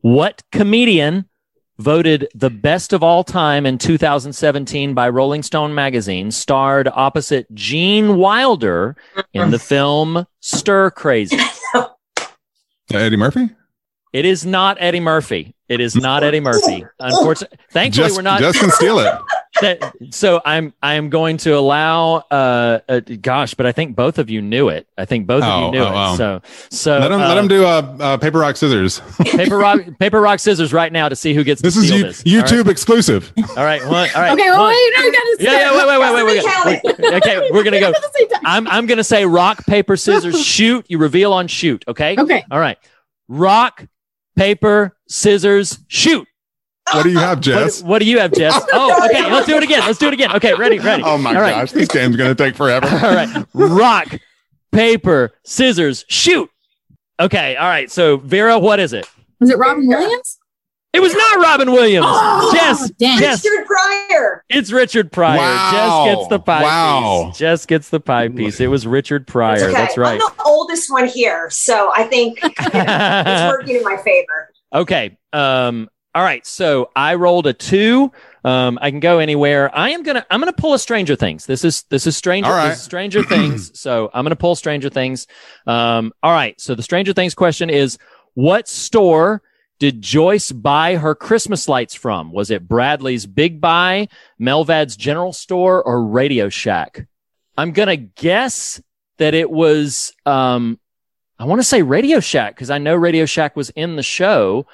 What 0.03 0.43
comedian 0.51 1.27
voted 1.79 2.29
the 2.35 2.51
best 2.51 2.93
of 2.93 3.03
all 3.03 3.25
time 3.25 3.67
in 3.67 3.79
2017 3.79 4.95
by 4.95 5.09
Rolling 5.09 5.43
Stone 5.43 5.75
magazine 5.75 6.31
starred 6.31 6.89
opposite 6.89 7.53
Gene 7.55 8.17
Wilder 8.17 8.97
in 9.33 9.51
the 9.51 9.59
film 9.59 10.27
Stir 10.41 10.91
Crazy? 10.91 11.39
Uh, 11.75 11.89
Eddie 12.93 13.17
Murphy. 13.17 13.51
It 14.13 14.25
is 14.25 14.45
not 14.45 14.77
Eddie 14.81 15.01
Murphy. 15.01 15.55
It 15.69 15.81
is 15.81 15.95
not 15.95 16.25
Eddie 16.25 16.41
Murphy. 16.41 16.85
Unfortunately, 16.99 17.59
thankfully 17.71 18.07
Just, 18.09 18.17
we're 18.17 18.23
not. 18.23 18.41
just 18.41 18.59
can 18.59 18.71
steal 18.71 18.99
it. 18.99 19.15
That- 19.61 19.95
so 20.11 20.41
I'm 20.45 20.73
I 20.83 20.95
am 20.95 21.11
going 21.11 21.37
to 21.39 21.57
allow. 21.57 22.17
Uh, 22.31 22.81
uh, 22.89 23.01
gosh, 23.01 23.55
but 23.55 23.67
I 23.67 23.73
think 23.73 23.95
both 23.97 24.19
of 24.19 24.31
you 24.31 24.41
knew 24.43 24.69
it. 24.69 24.87
I 24.99 25.05
think 25.05 25.27
both 25.27 25.43
of 25.43 25.49
Oh, 25.49 25.67
you 25.67 25.71
knew 25.73 25.81
oh, 25.81 25.87
it. 25.89 25.93
oh. 25.95 26.17
So 26.17 26.43
so 26.71 26.99
let 26.99 27.11
him 27.13 27.21
uh, 27.21 27.29
let 27.29 27.39
him 27.39 27.49
do 27.49 27.65
a 27.65 27.79
uh, 27.79 27.97
uh, 28.01 28.17
paper 28.19 28.39
rock 28.39 28.57
scissors. 28.57 29.01
paper 29.21 29.57
rock 29.59 29.81
paper 29.99 30.21
rock 30.21 30.39
scissors 30.41 30.73
right 30.73 30.93
now 30.93 31.09
to 31.09 31.17
see 31.17 31.35
who 31.35 31.45
gets 31.45 31.61
This 31.63 31.75
to 31.75 31.81
is 31.81 31.87
steal 31.87 31.99
you, 31.99 32.05
this. 32.05 32.23
YouTube 32.23 32.69
exclusive. 32.69 33.33
All 33.37 33.45
right, 33.45 33.57
all 33.57 33.65
right, 33.65 33.83
one, 33.87 34.11
all 34.15 34.23
right. 34.23 34.33
okay, 34.33 34.51
well, 34.51 34.61
one. 34.61 34.69
wait, 34.71 34.93
no, 34.97 35.03
you 35.05 35.13
gotta 35.13 35.37
Yeah, 35.41 35.51
yeah, 35.53 35.77
wait, 35.77 35.87
wait, 35.87 35.99
wait, 36.01 36.25
wait, 36.25 36.45
wait, 36.65 36.83
wait. 36.85 36.99
wait. 36.99 37.15
Okay, 37.23 37.51
we're 37.53 37.63
gonna 37.65 37.81
go. 37.81 37.89
At 37.89 37.95
the 37.95 38.11
same 38.17 38.29
time. 38.29 38.41
I'm 38.45 38.69
I'm 38.69 38.87
gonna 38.87 39.05
say 39.05 39.25
rock 39.27 39.65
paper 39.67 39.97
scissors 39.97 40.41
shoot. 40.45 40.87
You 40.89 40.99
reveal 40.99 41.33
on 41.33 41.47
shoot. 41.49 41.85
Okay. 41.89 42.17
Okay. 42.19 42.45
All 42.51 42.61
right. 42.61 42.79
Rock 43.29 43.87
paper 44.37 44.97
scissors 45.09 45.79
shoot. 45.89 46.27
What 46.93 47.03
do 47.05 47.11
you 47.11 47.19
have, 47.19 47.41
Jess? 47.49 47.83
what 47.83 47.99
do 48.01 48.05
you 48.07 48.19
have, 48.19 48.33
Jess? 48.33 48.55
Oh, 48.73 49.07
okay. 49.07 49.31
Let's 49.31 49.47
do 49.47 49.57
it 49.57 49.63
again. 49.63 49.81
Let's 49.81 49.99
do 49.99 50.09
it 50.09 50.15
again. 50.15 50.35
Okay, 50.37 50.55
ready, 50.55 50.79
ready. 50.79 51.03
Oh 51.05 51.19
my 51.19 51.35
All 51.35 51.41
right. 51.41 51.53
gosh, 51.55 51.73
this 51.73 51.89
game's 51.89 52.17
gonna 52.17 52.35
take 52.35 52.55
forever. 52.57 52.87
All 52.91 53.15
right. 53.15 53.47
Rock, 53.55 54.19
paper, 54.73 55.33
scissors, 55.45 56.05
shoot. 56.09 56.51
Okay. 57.19 57.57
All 57.57 57.69
right. 57.69 57.91
So 57.91 58.17
Vera, 58.19 58.59
what 58.59 58.81
is 58.81 58.93
it? 58.93 59.07
Was 59.41 59.51
it 59.51 59.59
Robin 59.59 59.87
Williams? 59.87 60.39
It 60.93 60.99
was 61.01 61.15
not 61.15 61.39
Robin 61.41 61.71
Williams. 61.71 62.07
Oh, 62.13 62.53
Jess, 62.55 62.91
dang. 62.99 63.19
Jess, 63.19 63.45
Richard 63.45 63.67
Pryor. 63.67 64.45
it's 64.49 64.73
Richard 64.73 65.13
Pryor. 65.13 65.39
Wow. 65.39 65.71
Jess 65.73 66.17
gets 66.17 66.29
the 66.29 66.39
pie 66.41 66.63
Wow. 66.63 67.27
piece. 67.29 67.39
Jess 67.39 67.67
gets 67.67 67.89
the 67.91 68.01
pie 68.01 68.29
piece. 68.29 68.59
It 68.61 68.67
was 68.67 68.87
Richard 68.89 69.27
Pryor. 69.27 69.63
Okay. 69.65 69.73
That's 69.73 69.97
right. 69.97 70.13
I'm 70.15 70.19
the 70.19 70.43
oldest 70.45 70.91
one 70.91 71.07
here, 71.07 71.49
so 71.51 71.93
I 71.95 72.05
think 72.05 72.43
you 72.43 72.49
know, 72.49 73.23
it's 73.27 73.53
working 73.53 73.77
in 73.77 73.85
my 73.85 73.99
favor. 73.99 74.53
Okay. 74.75 75.17
Um, 75.33 75.89
all 76.15 76.23
right. 76.23 76.45
So 76.47 76.91
I 76.97 77.15
rolled 77.15 77.47
a 77.47 77.53
two. 77.53 78.13
Um, 78.45 78.79
I 78.81 78.91
can 78.91 79.01
go 79.01 79.19
anywhere. 79.19 79.75
I 79.77 79.91
am 79.91 80.03
gonna. 80.03 80.27
I'm 80.31 80.41
gonna 80.41 80.53
pull 80.53 80.75
a 80.75 80.79
Stranger 80.79 81.15
Things. 81.15 81.47
This 81.47 81.65
is 81.65 81.83
this 81.85 82.07
is 82.07 82.17
Stranger. 82.17 82.51
Right. 82.51 82.71
This 82.71 82.79
is 82.79 82.85
Stranger 82.85 83.23
Things. 83.23 83.71
So 83.81 84.11
I'm 84.13 84.25
gonna 84.25 84.37
pull 84.37 84.55
Stranger 84.57 84.91
Things. 84.91 85.27
Um, 85.67 86.13
all 86.23 86.33
right. 86.33 86.61
So 86.61 86.75
the 86.75 86.83
Stranger 86.83 87.13
Things 87.13 87.35
question 87.35 87.71
is: 87.71 87.99
What 88.35 88.67
store 88.67 89.43
did 89.79 90.03
Joyce 90.03 90.53
buy 90.53 90.97
her 90.97 91.15
Christmas 91.15 91.69
lights 91.69 91.95
from? 91.95 92.33
Was 92.33 92.51
it 92.51 92.67
Bradley's 92.67 93.27
Big 93.27 93.61
Buy, 93.61 94.09
Melvald's 94.39 94.97
General 94.97 95.33
Store, 95.33 95.83
or 95.83 96.05
Radio 96.05 96.49
Shack? 96.49 97.07
I'm 97.57 97.73
gonna 97.73 97.97
guess 97.97 98.83
that 99.19 99.35
it 99.35 99.51
was. 99.51 100.13
Um, 100.27 100.81
I 101.39 101.45
want 101.45 101.61
to 101.61 101.67
say 101.67 101.81
Radio 101.83 102.21
Shack 102.21 102.55
because 102.55 102.69
I 102.71 102.79
know 102.79 102.95
Radio 102.95 103.25
Shack 103.25 103.57
was 103.57 103.71
in 103.71 103.97
the 103.97 104.03
show, 104.03 104.67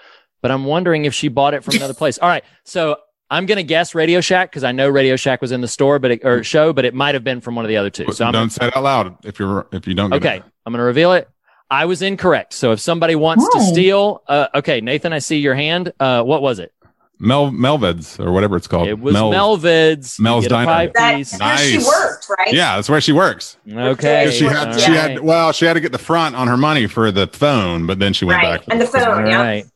but 0.42 0.51
I'm 0.51 0.64
wondering 0.64 1.05
if 1.05 1.14
she 1.14 1.29
bought 1.29 1.55
it 1.55 1.64
from 1.64 1.75
another 1.77 1.94
place. 1.94 2.18
All 2.18 2.29
right, 2.29 2.44
so 2.64 2.96
I'm 3.31 3.46
gonna 3.46 3.62
guess 3.62 3.94
Radio 3.94 4.20
Shack 4.20 4.51
because 4.51 4.64
I 4.64 4.72
know 4.72 4.88
Radio 4.88 5.16
Shack 5.16 5.40
was 5.40 5.53
in 5.53 5.61
the 5.61 5.68
store, 5.68 5.99
but 5.99 6.11
it, 6.12 6.25
or 6.25 6.44
show, 6.44 6.72
but 6.72 6.85
it 6.85 6.94
might 6.94 7.14
have 7.14 7.25
been 7.25 7.40
from 7.40 7.55
one 7.57 7.64
of 7.64 7.68
the 7.68 7.77
other 7.77 7.90
two. 7.90 8.12
So 8.12 8.25
I'm 8.25 8.33
don't 8.33 8.51
say 8.51 8.68
it 8.68 8.77
out 8.77 8.83
loud 8.85 9.16
if 9.25 9.38
you're 9.38 9.66
if 9.72 9.87
you 9.87 9.94
don't. 9.94 10.11
Get 10.11 10.16
okay. 10.25 10.37
it. 10.37 10.42
I'm 10.64 10.72
gonna 10.72 10.85
reveal 10.85 11.12
it. 11.12 11.29
I 11.68 11.87
was 11.87 12.01
incorrect. 12.03 12.53
So 12.53 12.70
if 12.70 12.79
somebody 12.81 13.16
wants 13.16 13.44
to 13.44 13.59
Oh. 13.59 13.72
steal, 13.72 14.22
uh, 14.29 14.46
okay, 14.55 14.81
Nathan, 14.81 15.12
I 15.12 15.18
see 15.18 15.38
your 15.38 15.57
hand. 15.57 15.92
Uh, 15.99 16.22
what 16.22 16.40
was 16.40 16.61
it? 16.61 16.72
Mel 17.18 17.51
Melvald's 17.51 18.20
or 18.20 18.31
whatever 18.31 18.57
it's 18.57 18.68
called. 18.68 18.87
It 18.88 19.01
was 19.01 19.14
Mel- 19.14 19.31
Melvald's. 19.31 20.20
Mel's 20.20 20.46
Diner. 20.46 20.66
pie 20.66 20.90
That, 20.94 21.16
piece. 21.16 21.33
where 21.40 21.57
she 21.57 21.77
Nice. 21.79 21.87
worked, 21.87 22.27
right? 22.38 22.53
Yeah, 22.53 22.77
that's 22.77 22.88
where 22.90 23.01
she 23.01 23.12
works. 23.12 23.57
Okay. 23.68 24.27
'Cause 24.27 24.35
She 24.37 24.44
had 24.44 24.68
all 24.68 24.79
she 24.79 24.92
right. 24.92 25.11
had 25.12 25.20
well 25.20 25.51
she 25.53 25.64
had 25.64 25.72
to 25.75 25.81
get 25.81 25.92
the 25.92 25.99
front 25.99 26.37
on 26.37 26.46
her 26.46 26.59
money 26.59 26.87
for 26.87 27.11
the 27.11 27.27
phone, 27.27 27.87
but 27.87 27.99
then 27.99 28.12
she 28.12 28.27
went 28.27 28.42
Right. 28.42 28.61
back. 28.61 28.68
And 28.70 28.81
the 28.81 28.87
phone, 28.87 29.25
All 29.25 29.29
yeah. 29.29 29.42
right. 29.42 29.66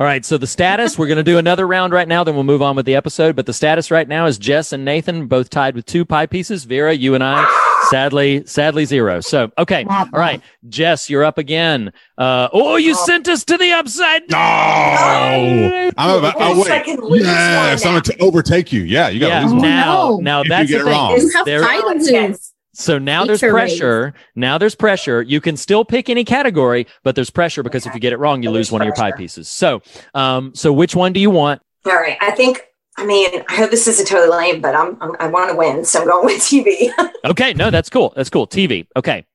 All 0.00 0.06
right. 0.06 0.24
So 0.24 0.38
the 0.38 0.46
status, 0.46 0.98
we're 0.98 1.08
going 1.08 1.18
to 1.18 1.22
do 1.22 1.36
another 1.36 1.66
round 1.66 1.92
right 1.92 2.08
now, 2.08 2.24
then 2.24 2.34
we'll 2.34 2.42
move 2.42 2.62
on 2.62 2.74
with 2.74 2.86
the 2.86 2.94
episode. 2.96 3.36
But 3.36 3.44
the 3.44 3.52
status 3.52 3.90
right 3.90 4.08
now 4.08 4.24
is 4.24 4.38
Jess 4.38 4.72
and 4.72 4.82
Nathan 4.82 5.26
both 5.26 5.50
tied 5.50 5.74
with 5.74 5.84
two 5.84 6.06
pie 6.06 6.24
pieces. 6.24 6.64
Vera, 6.64 6.94
you 6.94 7.14
and 7.14 7.22
I, 7.22 7.44
sadly, 7.90 8.42
sadly 8.46 8.86
zero. 8.86 9.20
So, 9.20 9.52
okay. 9.58 9.84
All 9.90 10.06
right. 10.10 10.40
Jess, 10.70 11.10
you're 11.10 11.22
up 11.22 11.36
again. 11.36 11.92
Uh, 12.16 12.48
oh, 12.50 12.76
you 12.76 12.94
sent 12.94 13.28
us 13.28 13.44
to 13.44 13.58
the 13.58 13.72
upside 13.72 14.22
No. 14.30 14.38
I'm 14.38 16.18
about. 16.18 16.34
Oh 16.38 16.64
I 16.64 17.08
wait, 17.10 17.20
yes, 17.22 17.84
I'm 17.84 18.00
gonna 18.00 18.16
overtake 18.20 18.72
you. 18.72 18.82
Yeah, 18.84 19.08
you 19.10 19.20
got 19.20 19.28
to 19.28 19.34
Yeah. 19.34 19.42
lose 19.42 19.52
Oh, 19.52 19.56
one. 19.56 19.62
Now, 19.62 20.10
no. 20.12 20.18
now 20.20 20.40
If 20.40 20.44
you 20.46 20.48
that's 20.50 20.70
get 20.70 20.78
the 20.78 20.84
thing. 20.84 20.92
wrong. 20.94 21.20
You 21.20 21.30
have 21.36 21.44
There- 21.46 21.60
titles. 21.60 22.49
So 22.80 22.98
now 22.98 23.26
there's 23.26 23.40
Feature 23.40 23.52
pressure. 23.52 24.14
Now 24.34 24.56
there's 24.56 24.74
pressure. 24.74 25.20
You 25.20 25.40
can 25.40 25.56
still 25.56 25.84
pick 25.84 26.08
any 26.08 26.24
category, 26.24 26.86
but 27.04 27.14
there's 27.14 27.28
pressure 27.28 27.62
because 27.62 27.84
if 27.86 27.92
you 27.92 28.00
get 28.00 28.14
it 28.14 28.18
wrong, 28.18 28.42
you 28.42 28.50
lose 28.50 28.72
one 28.72 28.80
of 28.80 28.86
your 28.86 28.94
pie 28.94 29.12
pieces. 29.12 29.48
So, 29.48 29.82
um, 30.14 30.54
so 30.54 30.72
which 30.72 30.96
one 30.96 31.12
do 31.12 31.20
you 31.20 31.30
want? 31.30 31.60
All 31.84 31.92
right. 31.92 32.16
I 32.20 32.30
think. 32.30 32.62
I 32.96 33.06
mean, 33.06 33.44
I 33.48 33.54
hope 33.54 33.70
this 33.70 33.86
isn't 33.86 34.06
totally 34.06 34.28
lame, 34.28 34.60
but 34.60 34.74
I'm, 34.74 35.00
I'm 35.00 35.16
I 35.20 35.28
want 35.28 35.50
to 35.50 35.56
win, 35.56 35.84
so 35.84 36.00
I'm 36.00 36.06
going 36.06 36.26
with 36.26 36.42
TV. 36.42 36.90
Okay, 37.24 37.52
no, 37.52 37.70
that's 37.70 37.90
cool. 37.90 38.14
That's 38.16 38.30
cool. 38.30 38.46
TV. 38.46 38.86
Okay. 38.96 39.26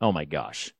Oh 0.00 0.12
my 0.12 0.24
gosh. 0.24 0.72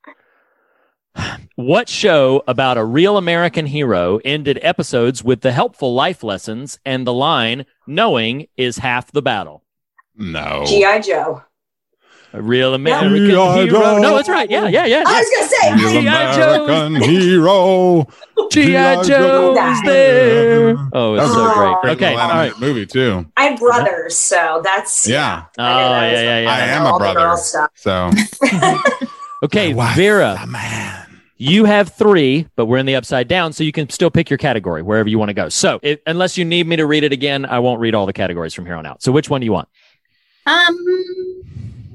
What 1.57 1.89
show 1.89 2.43
about 2.47 2.79
a 2.79 2.85
real 2.85 3.17
American 3.17 3.67
hero 3.67 4.21
ended 4.25 4.61
episodes 4.63 5.25
with 5.25 5.41
the 5.41 5.51
helpful 5.51 5.95
life 5.95 6.23
lessons 6.23 6.79
and 6.85 7.07
the 7.07 7.13
line, 7.13 7.67
knowing 7.87 8.47
is 8.57 8.79
half 8.79 9.11
the 9.11 9.23
battle? 9.23 9.65
No. 10.15 10.65
GI 10.67 11.01
Joe. 11.01 11.43
A 12.37 12.43
real 12.43 12.75
American 12.75 13.15
G.I. 13.17 13.65
hero. 13.65 13.99
No, 13.99 14.15
that's 14.15 14.29
right. 14.29 14.51
Yeah, 14.51 14.69
yeah, 14.69 14.85
yeah. 14.85 15.05
I 15.07 15.21
was 15.21 15.31
gonna 15.35 15.49
say. 15.49 15.93
Real 15.93 16.03
G.I. 16.03 16.37
Joe's- 16.37 16.69
American 16.69 17.11
hero. 17.11 18.07
G.I. 18.51 19.03
Joe's 19.05 19.83
there. 19.85 20.77
Oh, 20.93 21.15
it's 21.15 21.33
so 21.33 21.55
great. 21.55 21.77
great 21.81 21.97
Okay, 21.97 22.15
little 22.15 22.21
all 22.31 22.37
right. 22.37 22.61
movie 22.61 22.85
too. 22.85 23.25
I 23.39 23.45
have 23.45 23.59
brothers, 23.59 24.17
so 24.17 24.61
that's 24.63 25.09
Yeah. 25.09 25.45
Oh, 25.59 25.63
I 25.65 26.11
yeah, 26.13 26.21
yeah, 26.23 26.41
yeah. 26.41 26.51
I 26.51 26.59
am 26.61 26.83
all 26.87 26.97
a 26.97 27.13
brother. 27.15 27.37
stuff. 27.39 27.71
So 27.75 28.11
Okay, 29.43 29.73
Vera. 29.73 30.45
man. 30.47 31.03
You 31.39 31.65
have 31.67 31.91
three, 31.91 32.49
but 32.57 32.65
we're 32.67 32.79
in 32.79 32.87
the 32.87 32.97
upside 32.97 33.29
down, 33.29 33.53
so 33.53 33.63
you 33.65 33.73
can 33.73 33.89
still 33.91 34.11
pick 34.11 34.31
your 34.31 34.39
category 34.39 34.81
wherever 34.83 35.09
you 35.09 35.19
want 35.19 35.29
to 35.29 35.35
go. 35.35 35.51
So, 35.51 35.79
if, 35.83 36.01
unless 36.07 36.39
you 36.39 36.45
need 36.47 36.67
me 36.67 36.77
to 36.77 36.87
read 36.87 37.05
it 37.05 37.13
again, 37.13 37.45
I 37.45 37.59
won't 37.59 37.79
read 37.79 37.95
all 37.95 38.07
the 38.07 38.15
categories 38.15 38.55
from 38.55 38.65
here 38.65 38.75
on 38.75 38.87
out. 38.87 39.03
So, 39.03 39.13
which 39.13 39.29
one 39.29 39.43
do 39.43 39.45
you 39.45 39.53
want? 39.53 39.69
Um, 40.47 41.35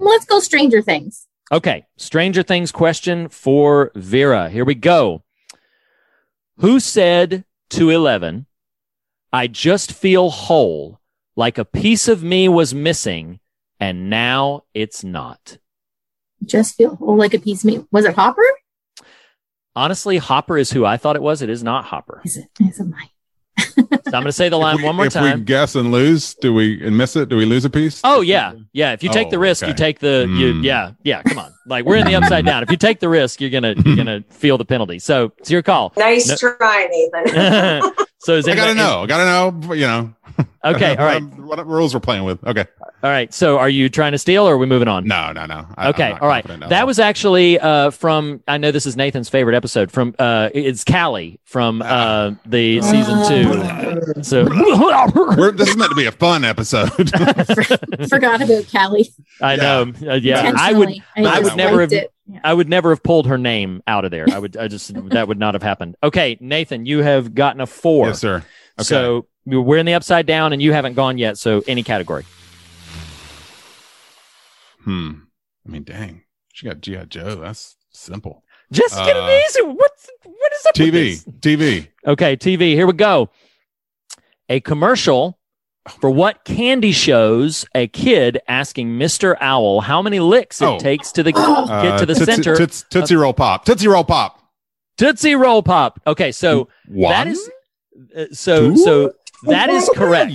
let's 0.02 0.26
go 0.26 0.40
Stranger 0.40 0.82
Things. 0.82 1.28
Okay, 1.52 1.86
Stranger 1.98 2.44
Things 2.44 2.72
question 2.72 3.30
for 3.30 3.92
Vera. 3.96 4.50
Here 4.50 4.66
we 4.66 4.76
go. 4.76 5.24
Who 6.58 6.80
said 6.80 7.46
to 7.72 7.90
11, 7.90 8.46
I 9.34 9.48
just 9.48 9.94
feel 9.94 10.30
whole, 10.30 11.00
like 11.36 11.58
a 11.58 11.66
piece 11.66 12.08
of 12.08 12.24
me 12.24 12.50
was 12.50 12.74
missing, 12.74 13.40
and 13.80 14.10
now 14.10 14.64
it's 14.74 15.04
not? 15.04 15.58
Just 16.44 16.76
feel 16.76 16.96
whole 16.96 17.18
like 17.18 17.34
a 17.34 17.40
piece 17.40 17.64
of 17.64 17.66
me. 17.66 17.86
Was 17.92 18.06
it 18.06 18.16
Hopper? 18.16 18.44
Honestly, 19.76 20.18
Hopper 20.18 20.58
is 20.58 20.72
who 20.72 20.86
I 20.86 20.98
thought 20.98 21.16
it 21.16 21.22
was. 21.22 21.42
It 21.42 21.50
is 21.50 21.64
not 21.64 21.86
Hopper. 21.86 22.22
Is 22.26 22.38
it? 22.38 22.50
Is 22.60 22.80
it 22.80 22.86
mine? 22.86 23.10
So 23.72 23.88
I'm 24.06 24.12
going 24.12 24.26
to 24.26 24.32
say 24.32 24.50
the 24.50 24.58
line 24.58 24.78
we- 24.78 24.84
one 24.84 24.96
more 24.96 25.08
time. 25.08 25.26
if 25.34 25.40
we 25.40 25.44
guess 25.46 25.76
and 25.76 25.92
lose, 25.92 26.34
do 26.36 26.54
we 26.54 26.86
and 26.86 26.98
miss 26.98 27.16
it? 27.16 27.30
Do 27.30 27.38
we 27.38 27.46
lose 27.46 27.66
a 27.66 27.70
piece? 27.70 28.02
Oh 28.04 28.22
yeah, 28.22 28.54
yeah. 28.74 28.92
If 28.94 29.04
you 29.04 29.10
take 29.10 29.30
the 29.30 29.38
Oh, 29.38 29.40
risk, 29.40 29.64
okay. 29.64 29.72
you 29.72 29.76
take 29.78 30.00
the 30.00 30.28
you. 30.30 30.54
Hmm. 30.54 30.64
Yeah, 30.64 30.92
yeah. 31.04 31.22
Come 31.24 31.40
on, 31.40 31.54
like 31.66 31.86
we're 31.86 31.98
in 31.98 32.06
the 32.06 32.16
upside 32.16 32.46
down. 32.46 32.64
If 32.64 32.72
you 32.72 32.78
take 32.78 33.00
the 33.00 33.10
risk, 33.10 33.40
you're 33.42 33.50
gonna 33.50 33.74
you're 33.86 33.96
gonna 33.96 34.22
feel 34.30 34.58
the 34.58 34.66
penalty. 34.66 35.00
So 35.00 35.32
it's 35.38 35.50
your 35.52 35.62
call. 35.62 35.94
Nice 35.98 36.28
No- 36.30 36.36
try, 36.36 36.88
Nathan. 36.92 37.92
so 38.20 38.36
is 38.36 38.48
I 38.48 38.56
gotta 38.56 38.72
anybody- 38.72 38.76
know. 38.76 39.02
I 39.04 39.08
gotta 39.08 39.26
know. 39.68 39.74
You 39.74 39.88
know. 39.88 40.14
Okay, 40.64 40.96
all 40.98 41.06
right, 41.06 41.24
What, 41.24 41.58
what 41.58 41.68
rules 41.68 41.94
we're 41.94 42.00
playing 42.00 42.24
with? 42.24 42.44
Okay. 42.46 42.66
all 43.04 43.10
right. 43.10 43.34
So 43.34 43.58
are 43.58 43.70
you 43.70 43.90
trying 43.90 44.12
to 44.12 44.18
steal, 44.18 44.48
or 44.48 44.54
are 44.54 44.58
we 44.58 44.68
moving 44.68 44.88
on? 44.88 45.08
No, 45.08 45.32
no, 45.32 45.46
no. 45.48 45.66
I- 45.76 45.90
okay, 45.90 46.12
all 46.12 46.28
right. 46.28 46.44
confident, 46.44 46.62
that's 46.62 46.70
That 46.70 46.88
was 46.88 47.00
actually 47.00 47.60
uh, 47.60 47.90
from. 47.90 48.44
I 48.48 48.58
know 48.58 48.72
this 48.72 48.86
is 48.86 48.96
Nathan's 48.96 49.28
favorite 49.30 49.56
episode. 49.56 49.92
From 49.92 50.14
uh, 50.20 50.50
it's 50.54 50.84
Kali 50.84 51.40
from 51.46 51.82
uh, 51.82 52.32
the 52.46 52.82
season 52.82 53.28
two. 53.28 54.24
So 54.24 54.44
We're, 55.38 55.52
this 55.52 55.70
is 55.70 55.78
meant 55.78 55.90
to 55.90 55.96
be 55.96 56.06
a 56.06 56.12
fun 56.12 56.44
episode. 56.46 56.90
Forgot 58.10 58.42
about 58.42 58.66
Kali. 58.72 59.10
I 59.42 59.56
know. 59.56 59.92
Uh, 60.06 60.14
yeah, 60.16 60.54
I 60.56 60.74
would. 60.74 60.90
Intentionally. 60.90 61.28
I 61.28 61.40
would 61.40 61.56
never 61.56 61.82
have. 61.82 61.94
it. 61.94 62.12
Yeah. 62.28 62.40
I 62.44 62.54
would 62.54 62.70
never 62.70 62.92
have 62.92 63.04
pulled 63.04 63.28
her 63.28 63.38
name 63.38 63.82
out 63.88 64.06
of 64.06 64.12
there. 64.12 64.26
I 64.32 64.40
would. 64.40 64.56
I 64.58 64.68
just 64.68 64.94
that 65.10 65.28
would 65.28 65.40
not 65.40 65.56
have 65.56 65.64
happened. 65.64 65.96
Okay, 66.04 66.38
Nathan, 66.40 66.86
you 66.86 67.00
have 67.02 67.34
gotten 67.34 67.62
a 67.62 67.68
four. 67.68 68.08
yes, 68.08 68.20
sir. 68.20 68.38
Okay. 68.80 68.84
So 68.84 69.26
we're 69.46 69.78
in 69.78 69.86
the 69.86 69.94
upside 69.94 70.26
down, 70.26 70.54
and 70.54 70.62
you 70.62 70.74
haven't 70.74 70.94
gone 70.94 71.18
yet. 71.18 71.38
So 71.38 71.64
any 71.68 71.84
category. 71.84 72.26
hmm. 74.84 75.12
I 75.66 75.70
mean, 75.72 75.84
dang. 75.84 76.24
She 76.54 76.66
got 76.68 76.82
G.I. 76.82 77.06
Joe. 77.06 77.36
That's 77.36 77.76
simple. 77.92 78.44
Just 78.72 78.96
get 78.96 79.16
Uh, 79.16 79.28
it 79.30 79.46
easy. 79.50 79.62
What's 79.64 80.10
what 80.24 80.52
is 80.54 80.66
up 80.66 80.78
with 80.80 80.88
TV. 80.88 80.92
this? 80.92 81.26
TV. 81.40 81.88
Okay, 82.08 82.36
TV. 82.38 82.60
Here 82.74 82.88
we 82.88 82.94
go. 82.94 83.30
A 84.50 84.60
commercial 84.62 85.38
for 86.00 86.10
what 86.10 86.44
candy 86.46 86.92
shows 86.92 87.66
a 87.76 87.88
kid 87.88 88.40
asking 88.48 88.90
Mr. 88.98 89.36
Owl 89.42 89.82
how 89.82 90.02
many 90.02 90.20
licks 90.20 90.62
it 90.62 90.66
Oh. 90.66 90.78
takes 90.80 91.12
to 91.14 91.24
the 91.24 91.34
Uh, 91.36 91.82
get 91.84 92.00
to 92.00 92.06
the 92.06 92.14
Tootsie, 92.14 92.26
center. 92.32 92.56
Toots- 92.56 92.86
Tootsie 92.90 93.16
Roll 93.16 93.34
Pop. 93.34 93.66
Tootsie 93.66 93.88
Roll 93.88 94.04
Pop. 94.04 94.40
Tootsie 94.98 95.36
Roll 95.36 95.64
Pop. 95.64 96.00
Okay, 96.06 96.32
so 96.32 96.68
One? 96.88 97.12
that 97.12 97.28
is 97.28 97.50
uh, 98.16 98.26
so 98.32 98.72
Two? 98.72 98.78
so 98.78 99.14
that 99.44 99.70
is 99.70 99.90
correct. 99.96 100.34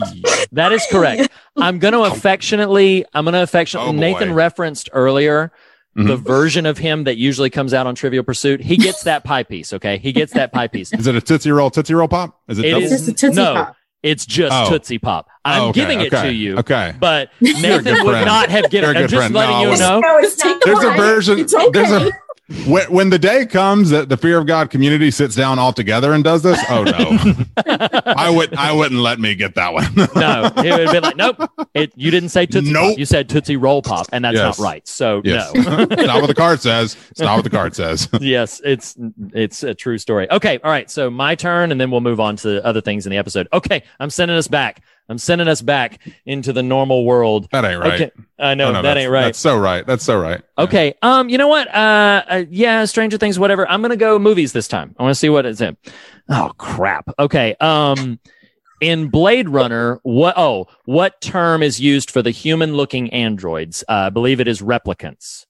That 0.53 0.73
is 0.73 0.87
correct. 0.91 1.29
I'm 1.57 1.79
going 1.79 1.93
to 1.95 2.03
affectionately. 2.03 3.05
I'm 3.15 3.25
going 3.25 3.35
to 3.35 3.43
affectionately. 3.43 3.91
Oh. 3.91 3.93
Nathan 3.93 4.35
referenced 4.35 4.89
earlier 4.93 5.53
Mhm. 5.97 6.09
the 6.09 6.17
version 6.17 6.67
of 6.67 6.77
him 6.77 7.05
that 7.05 7.17
usually 7.17 7.49
comes 7.49 7.73
out 7.73 7.87
on 7.87 7.95
Trivial 7.95 8.23
Pursuit. 8.23 8.61
He 8.61 8.77
gets 8.77 9.05
that 9.05 9.25
pie 9.25 9.45
piece. 9.45 9.73
Okay, 9.73 9.97
he 9.97 10.13
gets 10.13 10.35
that 10.35 10.53
pie 10.53 10.69
piece. 10.69 10.93
Is 10.93 11.07
it 11.07 11.15
a 11.17 11.23
Tootsie 11.23 11.51
Roll? 11.51 11.71
Tootsie 11.71 11.95
Roll 11.95 12.07
Pop? 12.07 12.39
Is 12.49 12.59
it? 12.59 12.67
It? 12.67 12.77
It's 12.77 12.91
just 12.91 13.09
a 13.09 13.13
Tootsie 13.15 13.41
no, 13.41 13.55
Pop. 13.55 13.77
it's 14.03 14.27
just 14.27 14.53
Oh. 14.55 14.69
Tootsie 14.69 14.99
Pop. 14.99 15.27
I'm 15.43 15.63
Oh, 15.63 15.69
okay, 15.69 15.81
giving 15.81 16.01
it 16.03 16.13
okay, 16.13 16.29
to 16.29 16.33
you. 16.35 16.59
Okay. 16.59 16.93
But 17.01 17.31
Nathan 17.41 17.85
would 18.05 18.11
friend. 18.13 18.27
not 18.27 18.51
have 18.51 18.69
given. 18.71 18.91
You're 18.91 19.01
a 19.01 19.05
I'm 19.05 19.09
just 19.09 19.15
friend. 19.21 19.35
letting 19.35 19.57
No. 19.57 19.73
you 19.73 19.79
know. 19.79 20.01
no, 20.01 20.19
it's 20.19 20.45
not. 20.45 20.61
There's 20.65 20.85
a 20.85 20.91
version. 20.91 21.39
It's 21.39 21.55
okay. 21.55 21.71
There's 21.73 21.91
a 21.93 22.11
when, 22.67 22.85
when 22.93 23.11
the 23.11 23.19
day 23.19 23.45
comes 23.45 23.91
that 23.91 24.09
the 24.09 24.17
fear 24.17 24.39
of 24.39 24.47
God 24.47 24.71
community 24.71 25.11
sits 25.11 25.35
down 25.35 25.59
all 25.59 25.73
together 25.73 26.13
and 26.13 26.23
does 26.23 26.43
this. 26.43 26.59
Oh 26.71 26.85
no, 26.85 27.45
I 28.07 28.31
would 28.31 28.55
I 28.55 28.73
wouldn't 28.73 29.01
let 29.01 29.19
me 29.19 29.35
get 29.35 29.55
that 29.57 29.73
one. 29.73 29.93
no, 30.15 30.51
it 30.57 30.79
would 30.79 30.93
be 30.93 31.01
like, 31.01 31.17
nope. 31.17 31.51
It, 31.75 31.93
you 31.97 32.11
didn't 32.11 32.29
say 32.29 32.47
Tootsie 32.47 32.73
Nope. 32.73 32.91
Pop. 32.93 32.99
You 32.99 33.05
said 33.05 33.29
Tootsie 33.29 33.57
Roll 33.57 33.83
Pop, 33.83 34.07
and 34.13 34.25
that's 34.25 34.37
Yes. 34.37 34.59
not 34.59 34.65
right. 34.65 34.87
So 34.87 35.23
Yes. 35.25 35.53
no. 35.55 35.61
it's 35.91 36.07
not 36.07 36.21
what 36.21 36.29
the 36.29 36.35
card 36.35 36.61
says. 36.61 36.97
It's 37.11 37.21
not 37.21 37.35
what 37.35 37.43
the 37.45 37.51
card 37.51 37.75
says. 37.75 38.09
yes, 38.21 38.61
it's 38.65 38.95
it's 39.35 39.63
a 39.65 39.75
true 39.75 39.99
story. 39.99 40.31
Okay, 40.31 40.59
all 40.63 40.71
right. 40.71 40.89
So 40.91 41.11
my 41.11 41.35
turn, 41.35 41.73
and 41.73 41.81
then 41.81 41.91
we'll 41.91 42.01
move 42.01 42.21
on 42.21 42.37
to 42.37 42.65
other 42.65 42.81
things 42.81 43.07
in 43.07 43.11
the 43.11 43.19
episode. 43.19 43.49
Okay, 43.53 43.83
I'm 43.99 44.11
sending 44.11 44.37
us 44.37 44.47
back. 44.49 44.83
I'm 45.09 45.19
sending 45.19 45.49
us 45.49 45.63
back 45.63 46.01
into 46.25 46.53
the 46.53 46.63
normal 46.63 47.05
world. 47.05 47.49
That 47.53 47.65
ain't 47.65 47.81
right. 47.81 48.01
Okay, 48.01 48.11
I 48.39 48.55
know 48.55 48.69
Oh, 48.69 48.73
no, 48.73 48.83
that 48.83 48.97
ain't 48.97 49.11
right. 49.11 49.25
That's 49.27 49.39
so 49.39 49.57
right. 49.57 49.87
That's 49.87 50.05
so 50.05 50.21
right. 50.21 50.43
Okay. 50.59 50.95
Um, 51.03 51.29
you 51.29 51.39
know 51.39 51.49
what? 51.49 51.69
Uh, 51.73 52.23
uh, 52.29 52.45
yeah, 52.51 52.85
Stranger 52.85 53.19
Things, 53.19 53.39
whatever. 53.39 53.69
I'm 53.69 53.83
gonna 53.83 53.97
go 53.97 54.19
movies 54.19 54.53
this 54.53 54.69
time. 54.69 54.95
I 54.99 55.03
want 55.03 55.15
to 55.15 55.19
see 55.19 55.29
what 55.29 55.47
it's 55.47 55.61
in. 55.61 55.77
Oh 56.29 56.53
crap. 56.59 57.09
Okay. 57.19 57.55
Um, 57.61 58.19
in 58.81 59.09
Blade 59.09 59.49
Runner, 59.49 60.01
what? 60.03 60.35
Oh, 60.37 60.67
what 60.85 61.21
term 61.21 61.63
is 61.63 61.81
used 61.81 62.11
for 62.11 62.21
the 62.21 62.31
human-looking 62.31 63.11
androids? 63.11 63.85
Uh, 63.89 63.93
I 63.93 64.11
believe 64.11 64.41
it 64.41 64.49
is 64.49 64.61
replicants, 64.61 65.47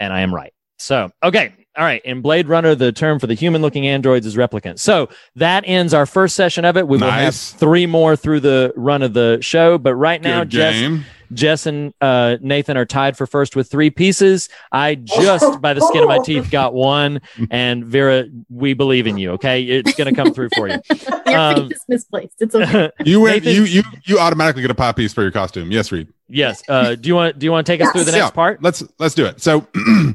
and 0.00 0.12
I 0.12 0.20
am 0.20 0.34
right. 0.34 0.52
So, 0.78 1.10
okay. 1.22 1.52
All 1.76 1.84
right. 1.84 2.00
In 2.04 2.22
Blade 2.22 2.48
Runner, 2.48 2.74
the 2.74 2.90
term 2.92 3.18
for 3.18 3.26
the 3.26 3.34
human 3.34 3.60
looking 3.62 3.86
androids 3.86 4.24
is 4.26 4.34
replicant. 4.36 4.78
So 4.78 5.08
that 5.34 5.64
ends 5.66 5.92
our 5.92 6.06
first 6.06 6.34
session 6.34 6.64
of 6.64 6.76
it. 6.76 6.88
We 6.88 6.96
will 6.98 7.10
have 7.10 7.34
three 7.34 7.86
more 7.86 8.16
through 8.16 8.40
the 8.40 8.72
run 8.76 9.02
of 9.02 9.12
the 9.12 9.38
show. 9.42 9.76
But 9.76 9.94
right 9.94 10.22
now, 10.22 10.40
Good 10.40 10.50
Jess, 10.50 10.74
game. 10.74 11.04
Jess 11.32 11.66
and 11.66 11.92
uh, 12.00 12.36
Nathan 12.40 12.76
are 12.76 12.84
tied 12.86 13.16
for 13.16 13.26
first 13.26 13.56
with 13.56 13.68
three 13.70 13.90
pieces. 13.90 14.48
I 14.72 14.94
just, 14.94 15.60
by 15.60 15.74
the 15.74 15.80
skin 15.80 16.02
of 16.02 16.08
my 16.08 16.18
teeth, 16.20 16.50
got 16.50 16.72
one. 16.72 17.20
And 17.50 17.84
Vera, 17.84 18.24
we 18.48 18.74
believe 18.74 19.06
in 19.08 19.18
you. 19.18 19.32
Okay, 19.32 19.62
it's 19.64 19.94
going 19.96 20.06
to 20.08 20.14
come 20.14 20.32
through 20.32 20.50
for 20.56 20.68
you. 20.68 20.78
Your 21.26 21.36
Um, 21.38 21.54
faith 21.56 21.72
is 21.72 21.84
misplaced. 21.88 22.34
It's 22.40 22.54
okay. 22.54 22.90
You 23.04 23.20
win. 23.20 23.34
Nathan- 23.34 23.52
You 23.54 23.64
you 23.64 23.82
you 24.04 24.18
automatically 24.18 24.62
get 24.62 24.70
a 24.70 24.74
pie 24.74 24.92
piece 24.92 25.12
for 25.12 25.22
your 25.22 25.32
costume. 25.32 25.70
Yes, 25.72 25.90
Reed. 25.92 26.08
yes. 26.28 26.62
Uh, 26.68 26.94
do 26.94 27.08
you 27.08 27.14
want? 27.16 27.38
Do 27.38 27.44
you 27.44 27.50
want 27.52 27.66
to 27.66 27.72
take 27.72 27.80
us 27.82 27.90
through 27.92 28.04
the 28.04 28.12
next 28.12 28.24
Yeah, 28.26 28.30
part? 28.30 28.62
Let's 28.62 28.82
let's 28.98 29.14
do 29.16 29.26
it. 29.26 29.42
So 29.42 29.66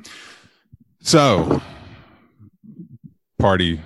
so 1.02 1.62
party 3.40 3.82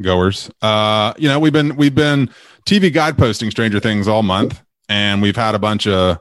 goers. 0.00 0.50
Uh, 0.62 1.12
you 1.18 1.28
know, 1.28 1.38
we've 1.38 1.52
been 1.52 1.76
we've 1.76 1.94
been 1.94 2.30
TV 2.66 2.92
guide 2.92 3.16
posting 3.18 3.50
Stranger 3.50 3.80
Things 3.80 4.08
all 4.08 4.22
month, 4.22 4.62
and 4.88 5.22
we've 5.22 5.36
had 5.36 5.54
a 5.54 5.58
bunch 5.58 5.86
of 5.86 6.18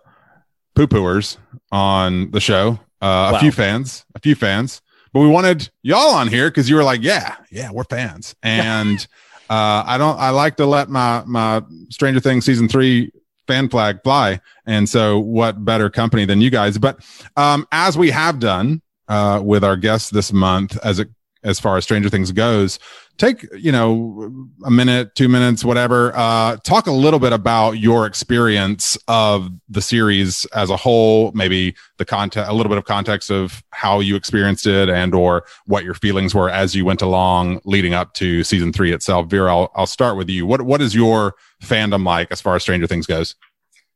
poo 0.75 0.87
pooers 0.87 1.37
on 1.71 2.31
the 2.31 2.39
show. 2.39 2.79
Uh, 3.01 3.29
Wow. 3.31 3.35
a 3.35 3.39
few 3.39 3.51
fans, 3.51 4.05
a 4.15 4.19
few 4.19 4.35
fans, 4.35 4.81
but 5.13 5.19
we 5.19 5.27
wanted 5.27 5.69
y'all 5.83 6.13
on 6.15 6.27
here 6.27 6.49
because 6.49 6.69
you 6.69 6.75
were 6.75 6.83
like, 6.83 7.03
yeah, 7.03 7.35
yeah, 7.51 7.69
we're 7.71 7.83
fans, 7.83 8.35
and 8.43 9.05
uh, 9.49 9.83
I 9.85 9.97
don't, 9.97 10.17
I 10.19 10.31
like 10.31 10.55
to 10.57 10.65
let 10.65 10.89
my 10.89 11.23
my 11.25 11.61
Stranger 11.89 12.19
Things 12.19 12.45
season 12.45 12.67
three 12.67 13.11
fan 13.47 13.69
flag 13.69 13.99
fly, 14.03 14.39
and 14.65 14.87
so 14.89 15.19
what 15.19 15.63
better 15.63 15.89
company 15.89 16.25
than 16.25 16.41
you 16.41 16.49
guys? 16.49 16.77
But 16.79 16.99
um, 17.37 17.67
as 17.71 17.97
we 17.97 18.09
have 18.11 18.39
done 18.39 18.81
uh, 19.07 19.41
with 19.43 19.63
our 19.63 19.77
guests 19.77 20.09
this 20.09 20.31
month, 20.33 20.77
as 20.83 20.99
it 20.99 21.09
as 21.45 21.59
far 21.59 21.77
as 21.77 21.83
Stranger 21.83 22.09
Things 22.09 22.31
goes, 22.31 22.79
take 23.17 23.45
you 23.55 23.71
know 23.71 24.49
a 24.65 24.71
minute, 24.71 25.15
two 25.15 25.29
minutes, 25.29 25.63
whatever. 25.63 26.11
Uh, 26.15 26.57
talk 26.57 26.87
a 26.87 26.91
little 26.91 27.19
bit 27.19 27.31
about 27.31 27.73
your 27.73 28.05
experience 28.05 28.97
of 29.07 29.49
the 29.69 29.81
series 29.81 30.45
as 30.47 30.69
a 30.69 30.75
whole, 30.75 31.31
maybe 31.33 31.75
the 31.97 32.05
context, 32.05 32.49
a 32.49 32.53
little 32.53 32.69
bit 32.69 32.77
of 32.77 32.85
context 32.85 33.29
of 33.31 33.63
how 33.69 33.99
you 33.99 34.15
experienced 34.15 34.65
it, 34.65 34.89
and 34.89 35.13
or 35.13 35.45
what 35.65 35.83
your 35.83 35.93
feelings 35.93 36.33
were 36.33 36.49
as 36.49 36.75
you 36.75 36.83
went 36.83 37.01
along, 37.01 37.61
leading 37.63 37.93
up 37.93 38.13
to 38.15 38.43
season 38.43 38.73
three 38.73 38.91
itself. 38.91 39.27
Vera, 39.27 39.55
I'll, 39.55 39.71
I'll 39.75 39.87
start 39.87 40.17
with 40.17 40.29
you. 40.29 40.45
What 40.45 40.63
what 40.63 40.81
is 40.81 40.95
your 40.95 41.35
fandom 41.63 42.05
like 42.05 42.31
as 42.31 42.41
far 42.41 42.55
as 42.55 42.63
Stranger 42.63 42.87
Things 42.87 43.05
goes? 43.05 43.35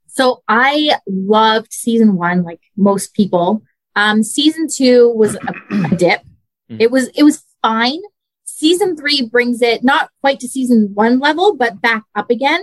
So 0.08 0.44
I 0.48 0.98
loved 1.08 1.72
season 1.74 2.16
one, 2.16 2.44
like 2.44 2.62
most 2.78 3.14
people. 3.14 3.64
Um, 4.00 4.24
season 4.24 4.68
two 4.68 5.10
was 5.10 5.36
a, 5.36 5.86
a 5.92 5.96
dip. 5.96 6.22
It 6.70 6.92
was 6.92 7.08
it 7.16 7.24
was 7.24 7.44
fine. 7.62 8.00
Season 8.46 8.96
three 8.96 9.22
brings 9.24 9.62
it 9.62 9.84
not 9.84 10.10
quite 10.22 10.40
to 10.42 10.48
season 10.48 10.92
one 10.94 11.20
level, 11.20 11.56
but 11.56 11.82
back 11.82 12.04
up 12.16 12.30
again. 12.30 12.62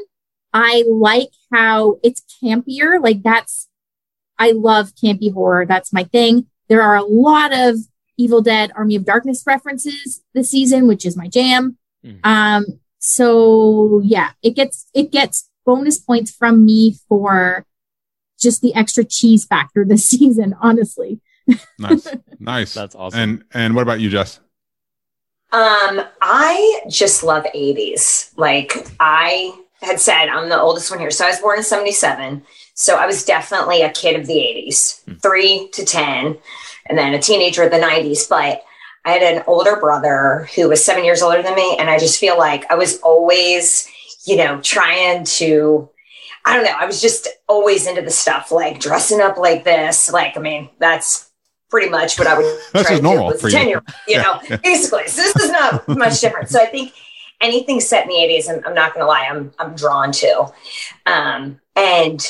I 0.52 0.84
like 0.88 1.30
how 1.52 1.98
it's 2.02 2.22
campier. 2.42 3.02
Like 3.02 3.22
that's 3.22 3.68
I 4.38 4.52
love 4.52 4.92
campy 4.94 5.32
horror. 5.32 5.66
That's 5.66 5.92
my 5.92 6.04
thing. 6.04 6.46
There 6.68 6.82
are 6.82 6.96
a 6.96 7.04
lot 7.04 7.52
of 7.52 7.76
Evil 8.16 8.42
Dead 8.42 8.70
Army 8.76 8.96
of 8.96 9.04
Darkness 9.04 9.42
references 9.46 10.22
this 10.34 10.50
season, 10.50 10.86
which 10.86 11.04
is 11.04 11.16
my 11.16 11.28
jam. 11.28 11.76
Mhm. 12.04 12.24
Um, 12.24 12.64
so 12.98 14.00
yeah, 14.04 14.30
it 14.42 14.54
gets 14.54 14.86
it 14.94 15.10
gets 15.10 15.50
bonus 15.64 15.98
points 15.98 16.30
from 16.30 16.64
me 16.64 16.96
for 17.08 17.66
just 18.38 18.62
the 18.62 18.74
extra 18.74 19.04
cheese 19.04 19.44
factor 19.44 19.84
this 19.84 20.06
season, 20.14 20.54
honestly. 20.60 21.20
Nice, 21.78 22.08
nice. 22.38 22.74
That's 22.74 22.94
awesome. 22.94 23.20
And 23.20 23.44
and 23.52 23.74
what 23.74 23.82
about 23.82 24.00
you, 24.00 24.10
Jess? 24.10 24.40
Um, 25.52 26.02
I 26.20 26.82
just 26.88 27.22
love 27.22 27.44
80s. 27.54 28.32
Like 28.36 28.88
I 28.98 29.58
had 29.80 30.00
said, 30.00 30.28
I'm 30.28 30.48
the 30.48 30.60
oldest 30.60 30.90
one 30.90 31.00
here. 31.00 31.10
So 31.10 31.24
I 31.24 31.30
was 31.30 31.40
born 31.40 31.58
in 31.58 31.64
77. 31.64 32.42
So 32.74 32.96
I 32.96 33.06
was 33.06 33.24
definitely 33.24 33.82
a 33.82 33.92
kid 33.92 34.18
of 34.20 34.26
the 34.26 34.34
80s, 34.34 35.20
three 35.22 35.68
to 35.72 35.84
10, 35.84 36.36
and 36.86 36.98
then 36.98 37.14
a 37.14 37.22
teenager 37.22 37.62
of 37.62 37.70
the 37.70 37.78
90s. 37.78 38.28
But 38.28 38.62
I 39.04 39.12
had 39.12 39.22
an 39.22 39.44
older 39.46 39.76
brother 39.76 40.48
who 40.54 40.68
was 40.68 40.84
seven 40.84 41.04
years 41.04 41.22
older 41.22 41.42
than 41.42 41.54
me. 41.54 41.76
And 41.78 41.88
I 41.88 41.98
just 41.98 42.18
feel 42.18 42.36
like 42.36 42.70
I 42.70 42.74
was 42.74 42.98
always, 43.00 43.88
you 44.26 44.36
know, 44.36 44.60
trying 44.60 45.24
to, 45.24 45.88
I 46.44 46.54
don't 46.54 46.64
know, 46.64 46.76
I 46.76 46.86
was 46.86 47.00
just 47.00 47.28
always 47.48 47.86
into 47.86 48.02
the 48.02 48.10
stuff 48.10 48.50
like 48.50 48.80
dressing 48.80 49.20
up 49.20 49.38
like 49.38 49.62
this. 49.64 50.12
Like, 50.12 50.36
I 50.36 50.40
mean, 50.40 50.68
that's 50.80 51.30
pretty 51.70 51.90
much 51.90 52.18
what 52.18 52.28
I 52.28 52.36
would 52.36 52.44
That's 52.72 52.72
try 52.72 52.82
just 52.82 52.88
to 52.90 52.96
do 52.96 53.02
normal 53.02 53.32
as 53.34 53.40
for 53.40 53.48
you. 53.48 53.54
10 53.54 53.68
year 53.68 53.82
you 54.08 54.18
know, 54.18 54.40
basically. 54.62 55.06
So 55.08 55.22
this 55.22 55.36
is 55.36 55.50
not 55.50 55.86
much 55.96 56.20
different. 56.20 56.48
So 56.48 56.60
I 56.60 56.66
think 56.66 56.92
anything 57.40 57.80
set 57.80 58.04
in 58.04 58.08
the 58.08 58.14
80s, 58.14 58.48
I'm, 58.48 58.64
I'm 58.66 58.74
not 58.74 58.94
going 58.94 59.02
to 59.02 59.08
lie, 59.08 59.26
I'm, 59.30 59.52
I'm 59.58 59.74
drawn 59.74 60.12
to. 60.12 60.52
Um, 61.06 61.60
and 61.74 62.24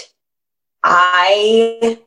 I, 0.83 1.99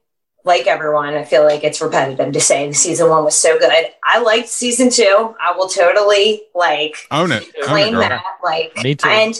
like 0.45 0.67
everyone, 0.67 1.13
I 1.13 1.23
feel 1.23 1.43
like 1.43 1.63
it's 1.63 1.81
repetitive 1.81 2.31
to 2.31 2.39
say 2.39 2.71
season 2.71 3.09
one 3.09 3.23
was 3.23 3.37
so 3.37 3.59
good. 3.59 3.85
I 4.03 4.19
liked 4.19 4.47
season 4.47 4.89
two. 4.89 5.35
I 5.41 5.55
will 5.55 5.67
totally 5.67 6.43
like 6.55 6.95
Own 7.11 7.31
it. 7.31 7.43
Own 7.43 7.49
it, 7.55 7.63
claim 7.63 7.95
that. 7.95 8.23
Like, 8.43 8.75
Me 8.83 8.95
too. 8.95 9.07
and 9.07 9.39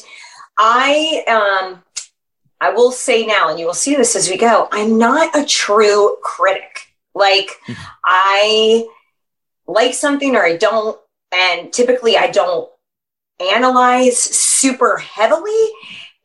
I, 0.57 1.23
um, 1.27 1.83
I 2.61 2.71
will 2.71 2.91
say 2.91 3.25
now, 3.25 3.49
and 3.49 3.57
you 3.57 3.65
will 3.65 3.73
see 3.73 3.95
this 3.95 4.15
as 4.15 4.29
we 4.29 4.37
go, 4.37 4.67
I'm 4.71 4.97
not 4.97 5.35
a 5.35 5.45
true 5.45 6.17
critic. 6.21 6.88
Like, 7.19 7.49
mm-hmm. 7.67 7.73
I 8.03 8.87
like 9.67 9.93
something 9.93 10.35
or 10.35 10.43
I 10.43 10.57
don't, 10.57 10.99
and 11.31 11.71
typically 11.71 12.17
I 12.17 12.31
don't 12.31 12.69
analyze 13.39 14.17
super 14.17 14.97
heavily. 14.97 15.69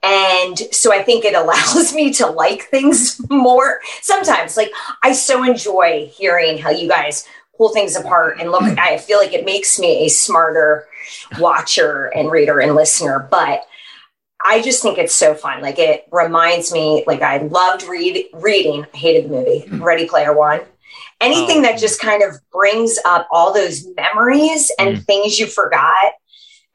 And 0.02 0.58
so 0.72 0.92
I 0.92 1.02
think 1.02 1.24
it 1.24 1.34
allows 1.34 1.94
me 1.94 2.12
to 2.14 2.26
like 2.26 2.62
things 2.64 3.20
more 3.30 3.80
sometimes. 4.00 4.56
Like, 4.56 4.72
I 5.02 5.12
so 5.12 5.42
enjoy 5.44 6.10
hearing 6.14 6.58
how 6.58 6.70
you 6.70 6.88
guys 6.88 7.26
pull 7.56 7.70
things 7.70 7.96
apart 7.96 8.40
and 8.40 8.50
look. 8.50 8.62
Mm-hmm. 8.62 8.78
I 8.78 8.98
feel 8.98 9.18
like 9.18 9.32
it 9.32 9.44
makes 9.44 9.78
me 9.78 10.06
a 10.06 10.08
smarter 10.08 10.86
watcher 11.38 12.06
and 12.14 12.30
reader 12.30 12.60
and 12.60 12.74
listener. 12.74 13.28
But 13.30 13.66
I 14.44 14.60
just 14.60 14.82
think 14.82 14.98
it's 14.98 15.14
so 15.14 15.34
fun. 15.34 15.62
Like 15.62 15.78
it 15.78 16.06
reminds 16.12 16.72
me, 16.72 17.04
like 17.06 17.22
I 17.22 17.38
loved 17.38 17.84
read, 17.84 18.26
reading. 18.34 18.86
I 18.92 18.96
hated 18.96 19.24
the 19.24 19.28
movie 19.34 19.60
mm-hmm. 19.60 19.82
Ready 19.82 20.06
Player 20.06 20.36
One. 20.36 20.60
Anything 21.24 21.62
that 21.62 21.78
just 21.78 22.00
kind 22.00 22.22
of 22.22 22.34
brings 22.52 22.98
up 23.04 23.26
all 23.30 23.52
those 23.52 23.86
memories 23.96 24.70
and 24.78 25.04
things 25.04 25.38
you 25.38 25.46
forgot. 25.46 26.12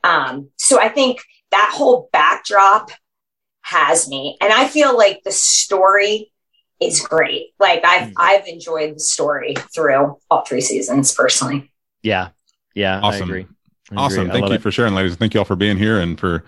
Um, 0.04 0.50
so 0.58 0.80
I 0.80 0.90
think 0.90 1.22
that 1.52 1.72
whole 1.74 2.10
backdrop 2.12 2.92
has 3.62 4.08
me, 4.10 4.38
and 4.42 4.52
I 4.52 4.68
feel 4.68 4.98
like 4.98 5.22
the 5.24 5.32
story 5.32 6.32
is 6.80 7.02
great. 7.02 7.48
Like 7.60 7.84
I've 7.84 8.14
I've 8.18 8.48
enjoyed 8.48 8.96
the 8.96 9.00
story 9.00 9.56
through 9.76 10.18
all 10.32 10.46
three 10.46 10.62
seasons 10.62 11.14
personally. 11.14 11.72
Yeah. 12.02 12.30
Yeah. 12.74 13.02
Awesome. 13.02 13.24
I 13.24 13.26
agree. 13.26 13.48
I 13.92 13.96
Awesome. 13.96 14.20
agree. 14.22 14.30
I 14.30 14.34
Thank 14.34 14.50
you 14.50 14.56
it. 14.56 14.62
for 14.62 14.72
sharing, 14.72 14.94
ladies. 14.96 15.16
Thank 15.16 15.34
you 15.34 15.42
all 15.42 15.46
for 15.46 15.56
being 15.58 15.78
here 15.78 16.00
and 16.00 16.20
for, 16.20 16.46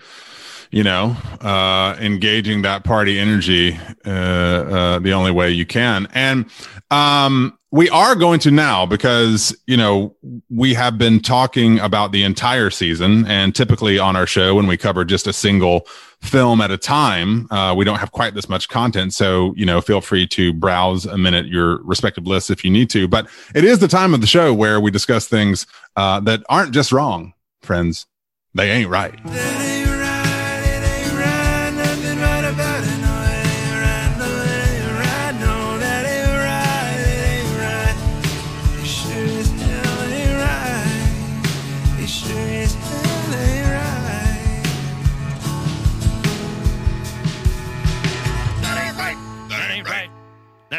you 0.72 0.84
know, 0.84 1.16
uh, 1.42 1.96
engaging 2.00 2.62
that 2.62 2.84
party 2.84 3.20
energy 3.20 3.78
uh, 4.06 4.10
uh, 4.10 5.00
the 5.00 5.12
only 5.12 5.32
way 5.32 5.52
you 5.52 5.66
can. 5.66 6.08
And 6.14 6.46
um, 6.90 7.58
we 7.72 7.90
are 7.90 8.16
going 8.16 8.40
to 8.42 8.52
now 8.52 8.86
because, 8.86 9.56
you 9.68 9.76
know, 9.76 10.16
we 10.50 10.74
have 10.74 10.98
been 10.98 11.20
talking 11.20 11.80
about 11.80 12.14
the 12.14 12.24
entire 12.24 12.70
season. 12.70 13.26
And 13.28 13.54
typically 13.54 14.00
on 14.00 14.16
our 14.16 14.26
show, 14.26 14.56
when 14.56 14.68
we 14.68 14.78
cover 14.78 15.04
just 15.04 15.28
a 15.28 15.34
single 15.34 15.88
film 16.22 16.62
at 16.62 16.72
a 16.72 16.78
time, 16.78 17.52
uh, 17.52 17.74
we 17.76 17.84
don't 17.84 18.00
have 18.00 18.12
quite 18.14 18.34
this 18.34 18.48
much 18.48 18.70
content. 18.70 19.14
So, 19.14 19.54
you 19.58 19.66
know, 19.66 19.82
feel 19.82 20.02
free 20.02 20.26
to 20.28 20.54
browse 20.54 21.06
a 21.06 21.18
minute 21.18 21.48
your 21.48 21.84
respective 21.84 22.28
lists 22.28 22.50
if 22.50 22.64
you 22.64 22.72
need 22.72 22.90
to. 22.92 23.08
But 23.08 23.28
it 23.54 23.66
is 23.66 23.80
the 23.80 23.88
time 23.90 24.14
of 24.14 24.22
the 24.22 24.28
show 24.28 24.54
where 24.54 24.80
we 24.80 24.90
discuss 24.90 25.28
things 25.28 25.68
uh, 25.98 26.22
that 26.22 26.44
aren't 26.48 26.74
just 26.74 26.92
wrong, 26.94 27.34
friends. 27.62 28.06
They 28.54 28.70
ain't 28.70 28.90
right. 28.90 29.81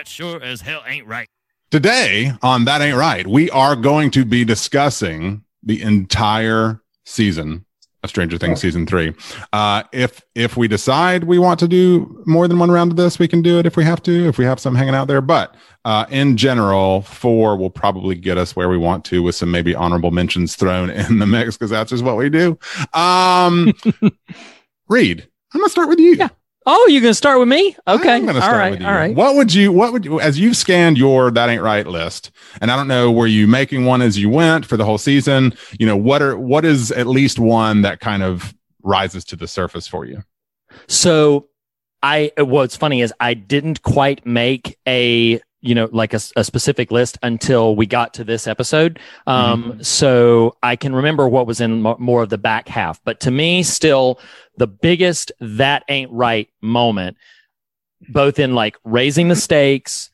That 0.03 0.09
sure 0.09 0.43
as 0.43 0.63
hell 0.63 0.83
ain't 0.85 1.07
right. 1.07 1.29
Today 1.71 2.33
on 2.43 2.65
That 2.65 2.83
Ain't 2.83 2.97
Right, 2.97 3.25
we 3.25 3.49
are 3.51 3.77
going 3.77 4.11
to 4.11 4.25
be 4.25 4.45
discussing 4.45 5.45
the 5.63 5.81
entire 5.81 6.83
season 7.05 7.65
of 8.03 8.11
Stranger 8.11 8.37
Things 8.37 8.61
season 8.61 8.85
three. 8.85 9.15
Uh, 9.53 9.85
if 9.93 10.21
if 10.35 10.57
we 10.57 10.67
decide 10.67 11.23
we 11.23 11.39
want 11.39 11.61
to 11.61 11.69
do 11.69 12.21
more 12.27 12.49
than 12.49 12.59
one 12.59 12.69
round 12.69 12.91
of 12.91 12.97
this, 12.97 13.21
we 13.21 13.29
can 13.29 13.43
do 13.43 13.61
it 13.61 13.65
if 13.65 13.77
we 13.77 13.85
have 13.85 14.03
to, 14.03 14.27
if 14.27 14.39
we 14.39 14.45
have 14.45 14.59
some 14.59 14.75
hanging 14.75 14.97
out 14.97 15.07
there. 15.07 15.21
But 15.21 15.55
uh, 15.85 16.07
in 16.11 16.37
general, 16.37 17.03
four 17.03 17.57
will 17.57 17.71
probably 17.71 18.17
get 18.17 18.37
us 18.37 18.57
where 18.57 18.69
we 18.69 18.79
want 18.79 19.05
to 19.05 19.23
with 19.23 19.37
some 19.37 19.53
maybe 19.53 19.73
honorable 19.73 20.11
mentions 20.11 20.57
thrown 20.57 20.91
in 20.91 21.21
the 21.21 21.27
mix 21.27 21.57
because 21.57 21.71
that's 21.71 21.91
just 21.91 22.03
what 22.03 22.17
we 22.17 22.29
do. 22.29 22.59
Um, 22.93 23.73
Reed, 24.89 25.29
I'm 25.55 25.61
gonna 25.61 25.71
start 25.71 25.89
with 25.89 26.01
you. 26.01 26.17
Yeah. 26.17 26.31
Oh, 26.65 26.87
you're 26.89 27.03
gonna 27.03 27.15
start 27.15 27.39
with 27.39 27.49
me? 27.49 27.77
Okay. 27.89 28.15
I'm 28.15 28.27
gonna 28.27 28.41
start 28.41 28.57
right. 28.57 28.71
with 28.73 28.81
you. 28.81 28.87
All 28.87 28.95
right. 28.95 29.15
What 29.15 29.35
would 29.35 29.53
you? 29.53 29.73
What 29.73 29.93
would 29.93 30.05
you? 30.05 30.21
As 30.21 30.39
you've 30.39 30.57
scanned 30.57 30.97
your 30.97 31.31
that 31.31 31.49
ain't 31.49 31.63
right 31.63 31.87
list, 31.87 32.31
and 32.61 32.71
I 32.71 32.77
don't 32.77 32.89
know, 32.89 33.11
were 33.11 33.27
you 33.27 33.47
making 33.47 33.85
one 33.85 34.03
as 34.03 34.19
you 34.19 34.29
went 34.31 34.67
for 34.67 34.77
the 34.77 34.85
whole 34.85 34.99
season? 34.99 35.55
You 35.79 35.87
know, 35.87 35.97
what 35.97 36.23
are 36.23 36.37
what 36.37 36.65
is 36.65 36.93
at 36.93 37.07
least 37.07 37.39
one 37.39 37.83
that 37.83 38.01
kind 38.01 38.23
of 38.23 38.55
rises 38.83 39.25
to 39.27 39.37
the 39.37 39.49
surface 39.49 39.89
for 39.89 40.05
you? 40.05 40.23
So 40.89 41.49
I 42.03 42.33
what's 42.39 42.77
funny 42.77 43.01
is 43.01 43.13
I 43.21 43.35
didn't 43.35 43.83
quite 43.83 44.25
make 44.27 44.79
a 44.87 45.41
you 45.63 45.75
know 45.75 45.89
like 45.93 46.13
a, 46.13 46.21
a 46.37 46.45
specific 46.45 46.91
list 46.91 47.19
until 47.23 47.75
we 47.75 47.87
got 47.87 48.15
to 48.15 48.25
this 48.25 48.47
episode. 48.47 48.99
Um, 49.27 49.83
so 49.83 50.57
I 50.63 50.77
can 50.77 50.95
remember 50.95 51.29
what 51.29 51.47
was 51.47 51.61
in 51.61 51.83
mo- 51.83 51.97
more 51.99 52.23
of 52.23 52.29
the 52.29 52.39
back 52.39 52.69
half, 52.69 53.03
but 53.05 53.21
to 53.21 53.31
me, 53.31 53.63
still 53.63 54.21
the 54.59 54.67
biggest 54.67 55.33
that 55.41 55.85
ain't 55.89 56.11
right 56.11 56.49
moment, 56.61 57.17
both 58.11 58.39
in 58.39 58.55
like 58.55 58.77
raising 58.85 59.29
the 59.29 59.37
stakes, 59.37 60.11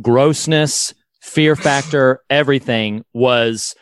grossness, 0.00 0.92
fear 1.22 1.56
factor, 1.56 2.20
everything 2.28 3.04
was 3.14 3.74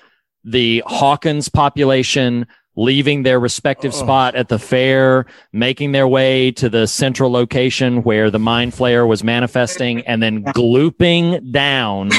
the 0.44 0.82
Hawkins 0.86 1.48
population 1.48 2.46
leaving 2.76 3.22
their 3.24 3.38
respective 3.40 3.92
spot 3.94 4.34
at 4.34 4.48
the 4.48 4.58
fair, 4.58 5.26
making 5.52 5.92
their 5.92 6.06
way 6.08 6.50
to 6.52 6.68
the 6.68 6.86
central 6.86 7.30
location 7.30 8.02
where 8.02 8.30
the 8.30 8.38
mind 8.38 8.72
flayer 8.72 9.06
was 9.06 9.22
manifesting, 9.24 10.00
and 10.06 10.22
then 10.22 10.42
glooping 10.54 11.52
down 11.52 12.10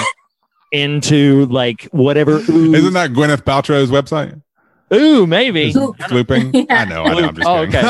into 0.71 1.45
like 1.47 1.83
whatever. 1.91 2.37
Ooh, 2.49 2.73
Isn't 2.73 2.93
that 2.93 3.11
Gwyneth 3.11 3.43
Paltrow's 3.43 3.89
website? 3.91 4.41
ooh 4.93 5.25
maybe. 5.25 5.71
Glooping. 5.71 6.65
I 6.69 6.83
know. 6.85 7.03
I 7.05 7.13
know. 7.21 7.27
I'm 7.29 7.35
just 7.35 7.47
Oh, 7.47 7.65
kidding. 7.65 7.89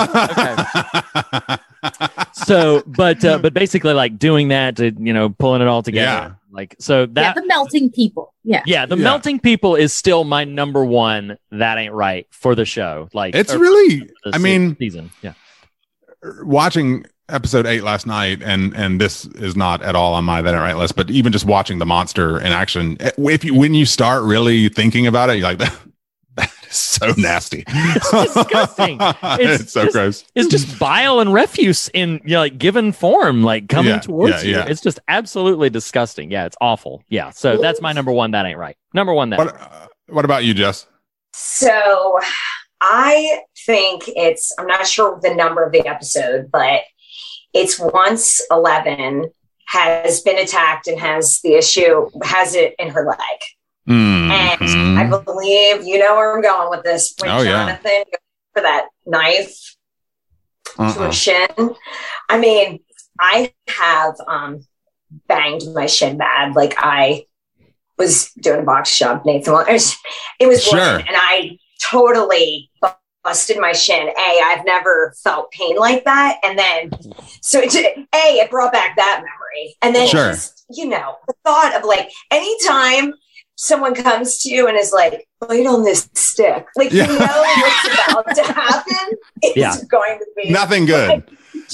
okay. 1.35 1.57
So, 2.33 2.83
but 2.85 3.25
uh, 3.25 3.39
but 3.39 3.53
basically, 3.55 3.93
like 3.93 4.19
doing 4.19 4.49
that 4.49 4.75
to 4.77 4.91
you 4.91 5.13
know 5.13 5.29
pulling 5.29 5.61
it 5.63 5.67
all 5.67 5.81
together, 5.81 6.05
Yeah. 6.05 6.31
Like 6.51 6.75
so 6.79 7.05
that 7.05 7.21
yeah, 7.21 7.33
the 7.33 7.45
melting 7.47 7.89
people. 7.91 8.33
Yeah. 8.43 8.63
yeah, 8.65 8.85
the 8.85 8.97
Yeah. 8.97 9.03
melting 9.03 9.39
people 9.39 9.75
is 9.75 9.93
still 9.93 10.23
my 10.23 10.43
number 10.43 10.83
one. 10.85 11.37
That 11.51 11.77
ain't 11.77 11.93
right 11.93 12.27
for 12.31 12.55
the 12.55 12.65
show. 12.65 13.09
Like 13.13 13.35
It's 13.35 13.53
really. 13.53 14.09
I 14.25 14.37
se- 14.37 14.43
mean, 14.43 14.75
season. 14.77 15.11
Yeah. 15.21 15.33
watching 16.43 17.05
episode 17.29 17.65
eight 17.65 17.83
last 17.83 18.05
night, 18.05 18.41
and 18.43 18.75
and 18.75 18.99
this 18.99 19.25
is 19.25 19.55
not 19.55 19.81
at 19.81 19.95
all 19.95 20.13
on 20.13 20.23
my 20.25 20.41
that 20.41 20.53
ain't 20.53 20.59
right 20.61 20.75
list, 20.77 20.95
but 20.95 21.09
even 21.09 21.31
just 21.31 21.45
watching 21.45 21.79
the 21.79 21.85
monster 21.85 22.37
in 22.39 22.47
action, 22.51 22.97
eh, 22.99 23.11
if 23.17 23.43
you 23.43 23.53
when 23.55 23.73
you 23.73 23.85
start 23.85 24.23
really 24.23 24.69
thinking 24.69 25.07
about 25.07 25.29
it, 25.29 25.37
you're 25.37 25.43
like 25.47 25.57
that. 25.59 25.69
That 25.69 25.73
is 25.73 25.90
so 26.77 27.13
nasty. 27.17 27.63
It's 27.73 28.33
disgusting. 28.33 28.97
It's, 29.23 29.71
so 29.73 29.83
just- 29.83 29.93
gross. 29.93 30.23
It's 30.35 30.47
just 30.49 30.79
bile 30.79 31.19
and 31.19 31.33
refuse 31.33 31.89
in 31.93 32.21
you 32.23 32.31
know, 32.31 32.39
like 32.39 32.57
given 32.57 32.91
form, 32.91 33.43
like 33.43 33.67
coming 33.69 33.93
Yeah, 33.93 33.99
towards 33.99 34.43
yeah, 34.43 34.49
you. 34.49 34.55
yeah. 34.57 34.65
It's 34.67 34.81
just 34.81 34.99
absolutely 35.07 35.69
disgusting. 35.69 36.31
Yeah, 36.31 36.45
it's 36.45 36.57
awful. 36.61 37.03
Yeah. 37.09 37.29
So 37.31 37.57
that's 37.57 37.81
my 37.81 37.91
number 37.93 38.11
one. 38.11 38.31
That 38.31 38.45
ain't 38.45 38.57
right. 38.57 38.75
Number 38.93 39.13
one. 39.13 39.29
That. 39.31 39.39
What, 39.39 39.59
uh, 39.61 39.87
what 40.07 40.25
about 40.25 40.43
you, 40.43 40.53
Jess? 40.53 40.87
So 41.33 42.19
I 42.81 43.41
think 43.65 44.03
it's, 44.07 44.51
I'm 44.59 44.67
not 44.67 44.87
sure 44.87 45.19
the 45.21 45.33
number 45.35 45.63
of 45.63 45.71
the 45.71 45.85
episode, 45.87 46.49
but 46.51 46.81
it's 47.53 47.79
once 47.79 48.41
11 48.49 49.25
has 49.67 50.21
been 50.21 50.37
attacked 50.37 50.87
and 50.87 50.99
has 50.99 51.39
the 51.41 51.53
issue, 51.53 52.09
has 52.23 52.55
it 52.55 52.75
in 52.79 52.89
her 52.89 53.05
leg. 53.05 53.17
And 53.87 54.59
Mhm. 54.61 54.90
I 55.01 55.19
believe 55.23 55.83
you 55.85 55.99
know 55.99 56.15
where 56.15 56.35
I'm 56.35 56.41
going 56.41 56.69
with 56.69 56.83
this. 56.83 57.13
When 57.19 57.31
Oh, 57.31 57.41
yeah. 57.41 57.65
Jonathan 57.65 58.03
goes 58.11 58.19
for 58.53 58.61
that 58.63 58.87
knife 59.05 59.75
to 60.75 60.81
Uh-uh. 60.83 60.93
her 61.07 61.11
shin. 61.11 61.75
I 62.29 62.39
mean, 62.39 62.79
I 63.19 63.53
have 63.67 64.15
um 64.27 64.65
banged 65.27 65.63
my 65.73 65.85
shin 65.85 66.17
bad. 66.17 66.55
Like 66.55 66.75
I 66.77 67.25
was 67.97 68.31
doing 68.39 68.61
a 68.61 68.63
box 68.63 68.97
jump, 68.97 69.25
Nathan. 69.25 69.53
It 69.53 69.73
was, 69.73 69.95
it 70.39 70.47
was 70.47 70.63
Sure. 70.63 70.97
and 70.97 71.09
I 71.11 71.57
totally 71.83 72.69
busted 73.23 73.59
my 73.59 73.71
shin. 73.73 74.07
A, 74.07 74.41
I've 74.45 74.65
never 74.65 75.13
felt 75.23 75.51
pain 75.51 75.77
like 75.77 76.03
that, 76.05 76.39
and 76.43 76.57
then 76.57 76.91
so 77.41 77.59
it, 77.61 77.75
a 77.75 78.05
it 78.39 78.49
brought 78.49 78.71
back 78.71 78.95
that 78.95 79.17
memory, 79.23 79.75
and 79.81 79.93
then 79.93 80.07
Sure. 80.07 80.31
just 80.31 80.65
you 80.69 80.87
know 80.87 81.17
the 81.27 81.33
thought 81.45 81.75
of 81.75 81.83
like 81.83 82.09
anytime 82.31 83.13
someone 83.61 83.93
comes 83.93 84.39
to 84.39 84.49
you 84.49 84.67
and 84.67 84.75
is 84.75 84.91
like, 84.91 85.27
"Wait 85.47 85.67
on 85.67 85.83
this 85.83 86.09
stick," 86.15 86.65
like 86.75 86.91
Yeah. 86.91 87.11
you 87.11 87.19
know 87.19 87.25
what's 87.25 87.85
about 87.87 88.35
to 88.35 88.53
happen. 88.53 89.17
It's 89.43 89.57
Yeah. 89.57 89.75
going 89.89 90.17
to 90.19 90.25
be 90.35 90.49
Nothing 90.49 90.85
good. 90.85 91.23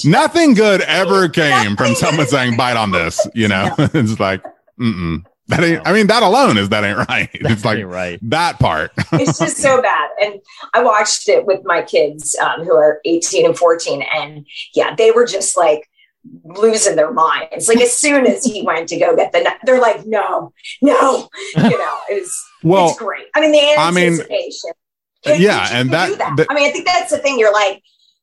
Nothing 0.04 0.54
good 0.54 0.80
ever 1.00 1.28
came 1.28 1.76
from 1.76 1.94
someone 1.94 2.26
saying 2.26 2.56
bite 2.56 2.76
on 2.76 2.90
this, 2.90 3.26
you 3.34 3.48
know? 3.48 3.74
it's 3.78 4.20
like, 4.20 4.42
mm-mm. 4.80 5.24
That 5.48 5.64
ain't 5.64 5.86
I 5.86 5.92
mean, 5.94 6.08
that 6.08 6.22
alone 6.22 6.58
is 6.58 6.68
that 6.68 6.84
ain't 6.84 7.08
right. 7.08 7.30
It's 7.32 7.64
like 7.64 7.82
right. 7.86 8.18
that 8.22 8.58
part. 8.58 8.90
it's 9.12 9.38
just 9.38 9.56
so 9.56 9.80
bad. 9.80 10.10
And 10.20 10.40
I 10.74 10.82
watched 10.82 11.26
it 11.28 11.46
with 11.46 11.60
my 11.64 11.80
kids 11.82 12.36
um, 12.36 12.64
who 12.64 12.74
are 12.74 13.00
18 13.06 13.46
and 13.46 13.56
14. 13.56 14.02
And 14.14 14.46
yeah, 14.74 14.94
they 14.94 15.10
were 15.10 15.24
just 15.24 15.56
like 15.56 15.88
losing 16.44 16.96
their 16.96 17.12
minds. 17.12 17.68
Like 17.68 17.80
as 17.80 17.96
soon 17.96 18.26
as 18.26 18.44
he 18.44 18.62
went 18.62 18.88
to 18.88 18.98
go 18.98 19.14
get 19.16 19.32
the, 19.32 19.50
they're 19.64 19.80
like, 19.80 20.06
no, 20.06 20.52
no, 20.82 21.28
you 21.56 21.78
know, 21.78 21.98
it 22.10 22.20
was, 22.20 22.44
Well, 22.62 22.88
it's 22.90 22.98
great. 22.98 23.26
I 23.34 23.40
mean, 23.40 23.52
the 23.52 23.80
I 23.80 23.90
mean, 23.90 24.12
anticipation. 24.12 24.70
Uh, 25.26 25.32
yeah, 25.32 25.68
and 25.72 25.90
that, 25.92 26.16
that. 26.18 26.36
that- 26.36 26.46
I 26.50 26.54
mean, 26.54 26.68
I 26.68 26.72
think 26.72 26.86
that's 26.86 27.10
the 27.10 27.18
thing. 27.18 27.38
You're 27.38 27.52
like, 27.52 27.82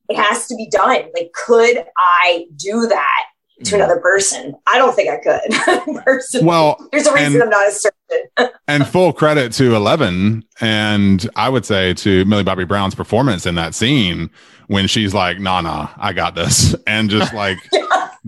it 0.10 0.18
has 0.18 0.48
to 0.48 0.56
be 0.56 0.70
done. 0.70 1.04
Like, 1.14 1.32
could 1.34 1.84
I 1.98 2.46
do 2.56 2.88
that 2.88 3.26
to 3.64 3.72
mm. 3.72 3.76
another 3.76 4.00
person? 4.00 4.56
I 4.68 4.78
don't 4.78 4.96
think 4.96 5.10
I 5.10 5.18
could. 5.18 6.04
Personally. 6.06 6.46
Well, 6.46 6.78
there's 6.92 7.08
a 7.08 7.14
reason 7.14 7.34
and- 7.34 7.44
I'm 7.44 7.50
not 7.50 7.68
a 7.68 7.72
surgeon. 7.72 7.96
and 8.68 8.88
full 8.88 9.12
credit 9.14 9.52
to 9.54 9.76
Eleven, 9.76 10.44
and 10.62 11.28
I 11.36 11.50
would 11.50 11.66
say 11.66 11.94
to 11.96 12.24
Millie 12.26 12.44
Bobby 12.44 12.64
Brown's 12.64 12.96
performance 12.96 13.46
in 13.46 13.56
that 13.56 13.74
scene 13.74 14.30
when 14.68 14.88
she's 14.88 15.14
like, 15.14 15.40
"Nah, 15.40 15.62
nah, 15.62 15.90
I 15.98 16.14
got 16.14 16.36
this," 16.36 16.76
and 16.86 17.10
just 17.10 17.34
like 17.34 17.58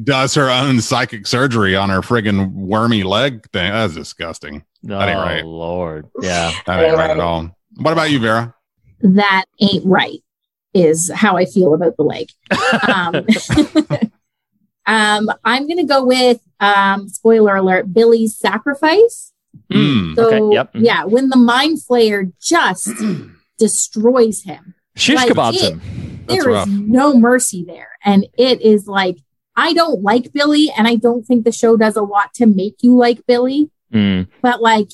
does 0.04 0.36
her 0.36 0.50
own 0.50 0.80
psychic 0.82 1.26
surgery 1.28 1.76
on 1.76 1.90
her 1.90 2.02
friggin' 2.02 2.52
wormy 2.54 3.04
leg 3.04 3.50
thing. 3.52 3.72
That's 3.72 3.94
disgusting. 3.96 4.64
that 4.84 5.10
ain't 5.10 5.18
Oh, 5.18 5.22
right. 5.22 5.46
Lord. 5.46 6.08
Yeah. 6.22 6.52
That 6.66 6.84
ain't 6.84 6.98
right 6.98 7.10
at 7.10 7.20
all. 7.20 7.50
What 7.78 7.92
about 7.94 8.12
you, 8.12 8.20
Vera? 8.20 8.54
that 9.02 9.46
ain't 9.60 9.86
right 9.86 10.24
is 10.74 11.12
how 11.14 11.38
I 11.38 11.46
feel 11.46 11.74
about 11.74 11.96
the 11.98 12.04
leg. 12.04 12.30
Um, 12.88 13.26
um, 14.86 15.30
I'm 15.44 15.68
gonna 15.68 15.86
go 15.86 16.06
with 16.06 16.40
um, 16.60 17.08
spoiler 17.10 17.56
alert: 17.56 17.94
Billy's 17.94 18.36
sacrifice. 18.38 19.34
Mm. 19.72 20.16
So 20.16 20.28
okay, 20.28 20.56
yep. 20.56 20.74
Mhm. 20.74 20.86
yeah, 20.86 21.04
when 21.06 21.30
the 21.30 21.38
mind 21.38 21.80
flayer 21.80 22.32
just 22.42 22.90
destroys 23.58 24.44
him, 24.44 24.76
Shish 24.96 25.16
Like, 25.16 25.32
kebabs 25.32 25.56
it- 25.56 25.74
him. 25.74 25.82
That's 26.28 26.44
there 26.44 26.52
is 26.52 26.56
rough. 26.58 26.68
no 26.68 27.18
mercy 27.18 27.64
there, 27.66 27.92
and 28.04 28.26
it 28.38 28.62
is 28.62 28.86
like 28.88 29.18
I 29.58 29.74
don't 29.74 30.04
like 30.04 30.32
Billy, 30.32 30.72
and 30.78 30.88
I 30.88 30.96
don't 30.96 31.26
think 31.26 31.44
the 31.44 31.52
show 31.52 31.76
does 31.76 31.96
a 31.98 32.02
lot 32.04 32.34
to 32.36 32.46
make 32.46 32.76
you 32.82 32.96
like 32.96 33.26
Billy. 33.26 33.70
Mm, 33.94 34.28
But 34.42 34.62
like 34.62 34.90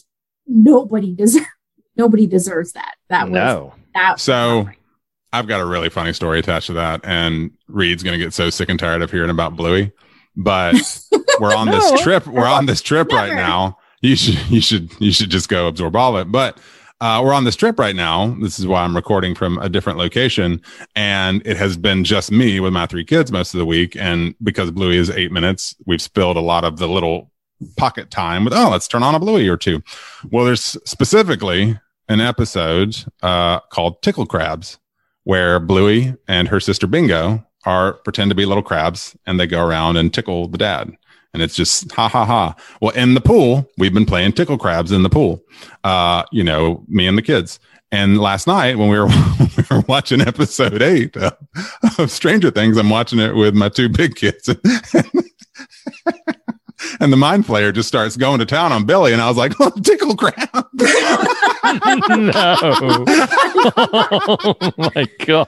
nobody 0.47 1.13
deserves 1.13 1.45
nobody 1.97 2.25
deserves 2.27 2.71
that. 2.73 2.95
That 3.09 3.25
was 3.25 3.33
no. 3.33 3.73
that. 3.93 4.19
So 4.19 4.67
I've 5.31 5.47
got 5.47 5.61
a 5.61 5.65
really 5.65 5.89
funny 5.89 6.13
story 6.13 6.39
attached 6.39 6.67
to 6.67 6.73
that, 6.73 7.01
and 7.03 7.51
Reed's 7.67 8.03
gonna 8.03 8.17
get 8.17 8.33
so 8.33 8.49
sick 8.49 8.69
and 8.69 8.79
tired 8.79 9.01
of 9.01 9.11
hearing 9.11 9.29
about 9.29 9.55
Bluey. 9.55 9.91
But 10.35 10.75
we're 11.39 11.53
on 11.55 11.67
No. 11.67 11.73
this 11.73 12.01
trip. 12.01 12.25
We're 12.25 12.45
on 12.47 12.65
this 12.65 12.81
trip 12.81 13.11
right 13.11 13.33
now. 13.35 13.77
You 14.01 14.15
should 14.15 14.39
you 14.49 14.61
should 14.61 14.91
you 14.99 15.11
should 15.11 15.29
just 15.29 15.49
go 15.49 15.67
absorb 15.67 15.95
all 15.95 16.15
of 16.17 16.27
it. 16.27 16.31
But 16.31 16.57
uh, 17.03 17.21
we're 17.21 17.33
on 17.33 17.43
the 17.43 17.51
strip 17.51 17.77
right 17.77 17.97
now. 17.97 18.33
This 18.39 18.57
is 18.57 18.65
why 18.65 18.81
I'm 18.81 18.95
recording 18.95 19.35
from 19.35 19.57
a 19.57 19.67
different 19.67 19.99
location, 19.99 20.61
and 20.95 21.45
it 21.45 21.57
has 21.57 21.75
been 21.75 22.05
just 22.05 22.31
me 22.31 22.61
with 22.61 22.71
my 22.71 22.85
three 22.85 23.03
kids 23.03 23.29
most 23.29 23.53
of 23.53 23.57
the 23.57 23.65
week. 23.65 23.97
And 23.97 24.35
because 24.41 24.71
Bluey 24.71 24.95
is 24.95 25.09
eight 25.09 25.29
minutes, 25.29 25.75
we've 25.85 26.01
spilled 26.01 26.37
a 26.37 26.41
lot 26.41 26.63
of 26.63 26.77
the 26.77 26.87
little 26.87 27.29
pocket 27.75 28.09
time 28.09 28.45
with 28.45 28.53
oh 28.53 28.69
let's 28.69 28.87
turn 28.87 29.03
on 29.03 29.15
a 29.15 29.19
Bluey 29.19 29.49
or 29.49 29.57
two. 29.57 29.83
Well, 30.31 30.45
there's 30.45 30.77
specifically 30.85 31.77
an 32.07 32.21
episode 32.21 32.95
uh, 33.21 33.59
called 33.59 34.01
Tickle 34.01 34.25
Crabs 34.25 34.79
where 35.25 35.59
Bluey 35.59 36.15
and 36.29 36.47
her 36.47 36.61
sister 36.61 36.87
Bingo 36.87 37.45
are 37.65 37.93
pretend 37.95 38.31
to 38.31 38.35
be 38.35 38.45
little 38.45 38.63
crabs 38.63 39.15
and 39.25 39.37
they 39.37 39.47
go 39.47 39.65
around 39.65 39.97
and 39.97 40.13
tickle 40.13 40.47
the 40.47 40.57
dad. 40.57 40.95
And 41.33 41.41
it's 41.41 41.55
just 41.55 41.91
ha 41.91 42.07
ha 42.07 42.25
ha. 42.25 42.55
Well, 42.81 42.91
in 42.91 43.15
the 43.15 43.21
pool, 43.21 43.69
we've 43.77 43.93
been 43.93 44.05
playing 44.05 44.33
tickle 44.33 44.57
crabs 44.57 44.91
in 44.91 45.03
the 45.03 45.09
pool. 45.09 45.43
Uh, 45.83 46.23
you 46.31 46.43
know, 46.43 46.83
me 46.87 47.07
and 47.07 47.17
the 47.17 47.23
kids. 47.23 47.59
And 47.91 48.19
last 48.19 48.47
night 48.47 48.77
when 48.77 48.89
we 48.89 48.97
were, 48.97 49.07
we 49.57 49.63
were 49.69 49.83
watching 49.87 50.21
episode 50.21 50.81
eight 50.81 51.15
of, 51.15 51.37
of 51.99 52.11
Stranger 52.11 52.51
Things, 52.51 52.77
I'm 52.77 52.89
watching 52.89 53.19
it 53.19 53.35
with 53.35 53.53
my 53.53 53.69
two 53.69 53.89
big 53.89 54.15
kids. 54.15 54.49
and 56.99 57.13
the 57.13 57.17
mind 57.17 57.45
flayer 57.45 57.73
just 57.73 57.87
starts 57.87 58.17
going 58.17 58.39
to 58.39 58.45
town 58.45 58.71
on 58.71 58.85
Billy. 58.85 59.13
And 59.13 59.21
I 59.21 59.27
was 59.27 59.37
like, 59.37 59.53
oh, 59.59 59.71
tickle 59.83 60.15
crab. 60.15 60.49
no. 60.53 60.85
oh 63.77 64.71
my 64.77 65.07
god. 65.25 65.47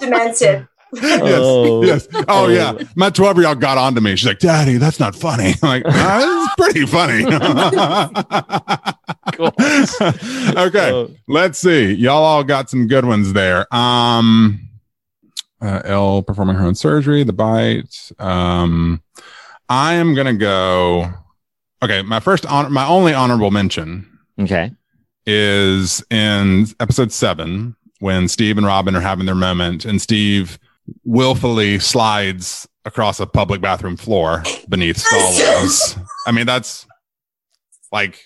Demented. 0.00 0.68
yes, 1.02 1.20
Oh. 1.24 1.82
yes. 1.84 2.06
Oh, 2.14 2.24
Oh. 2.28 2.48
yeah. 2.48 2.78
My 2.96 3.10
12 3.10 3.38
year 3.38 3.48
old 3.48 3.60
got 3.60 3.78
on 3.78 3.94
to 3.94 4.00
me. 4.00 4.14
She's 4.16 4.26
like, 4.26 4.38
Daddy, 4.40 4.76
that's 4.76 5.00
not 5.00 5.14
funny. 5.14 5.54
I'm 5.62 5.68
like, 5.68 5.82
"Ah, 5.86 6.44
it's 6.44 6.54
pretty 6.72 6.86
funny. 6.86 7.24
Cool. 9.34 9.52
Okay. 9.56 10.90
Oh. 10.92 11.10
Let's 11.28 11.58
see. 11.58 11.92
Y'all 11.94 12.22
all 12.24 12.44
got 12.44 12.68
some 12.68 12.86
good 12.86 13.04
ones 13.04 13.32
there. 13.32 13.72
Um, 13.74 14.68
uh, 15.60 15.80
El 15.84 16.22
performing 16.22 16.56
her 16.56 16.66
own 16.66 16.74
surgery, 16.74 17.22
the 17.22 17.32
bite. 17.32 18.10
Um, 18.18 19.00
I 19.68 19.94
am 19.94 20.14
going 20.14 20.26
to 20.26 20.34
go. 20.34 21.08
Okay. 21.82 22.02
My 22.02 22.20
first 22.20 22.44
honor, 22.46 22.68
my 22.68 22.86
only 22.86 23.14
honorable 23.14 23.50
mention 23.50 24.06
Okay. 24.40 24.72
is 25.24 26.04
in 26.10 26.66
episode 26.80 27.12
seven 27.12 27.74
when 28.00 28.28
Steve 28.28 28.58
and 28.58 28.66
Robin 28.66 28.94
are 28.96 29.00
having 29.00 29.24
their 29.24 29.34
moment 29.36 29.84
and 29.84 30.02
Steve 30.02 30.58
willfully 31.04 31.78
slides 31.78 32.68
across 32.84 33.20
a 33.20 33.26
public 33.26 33.60
bathroom 33.60 33.96
floor 33.96 34.42
beneath 34.68 34.96
stall 35.06 35.20
walls. 35.58 35.96
I 36.26 36.32
mean, 36.32 36.46
that's 36.46 36.86
like, 37.92 38.18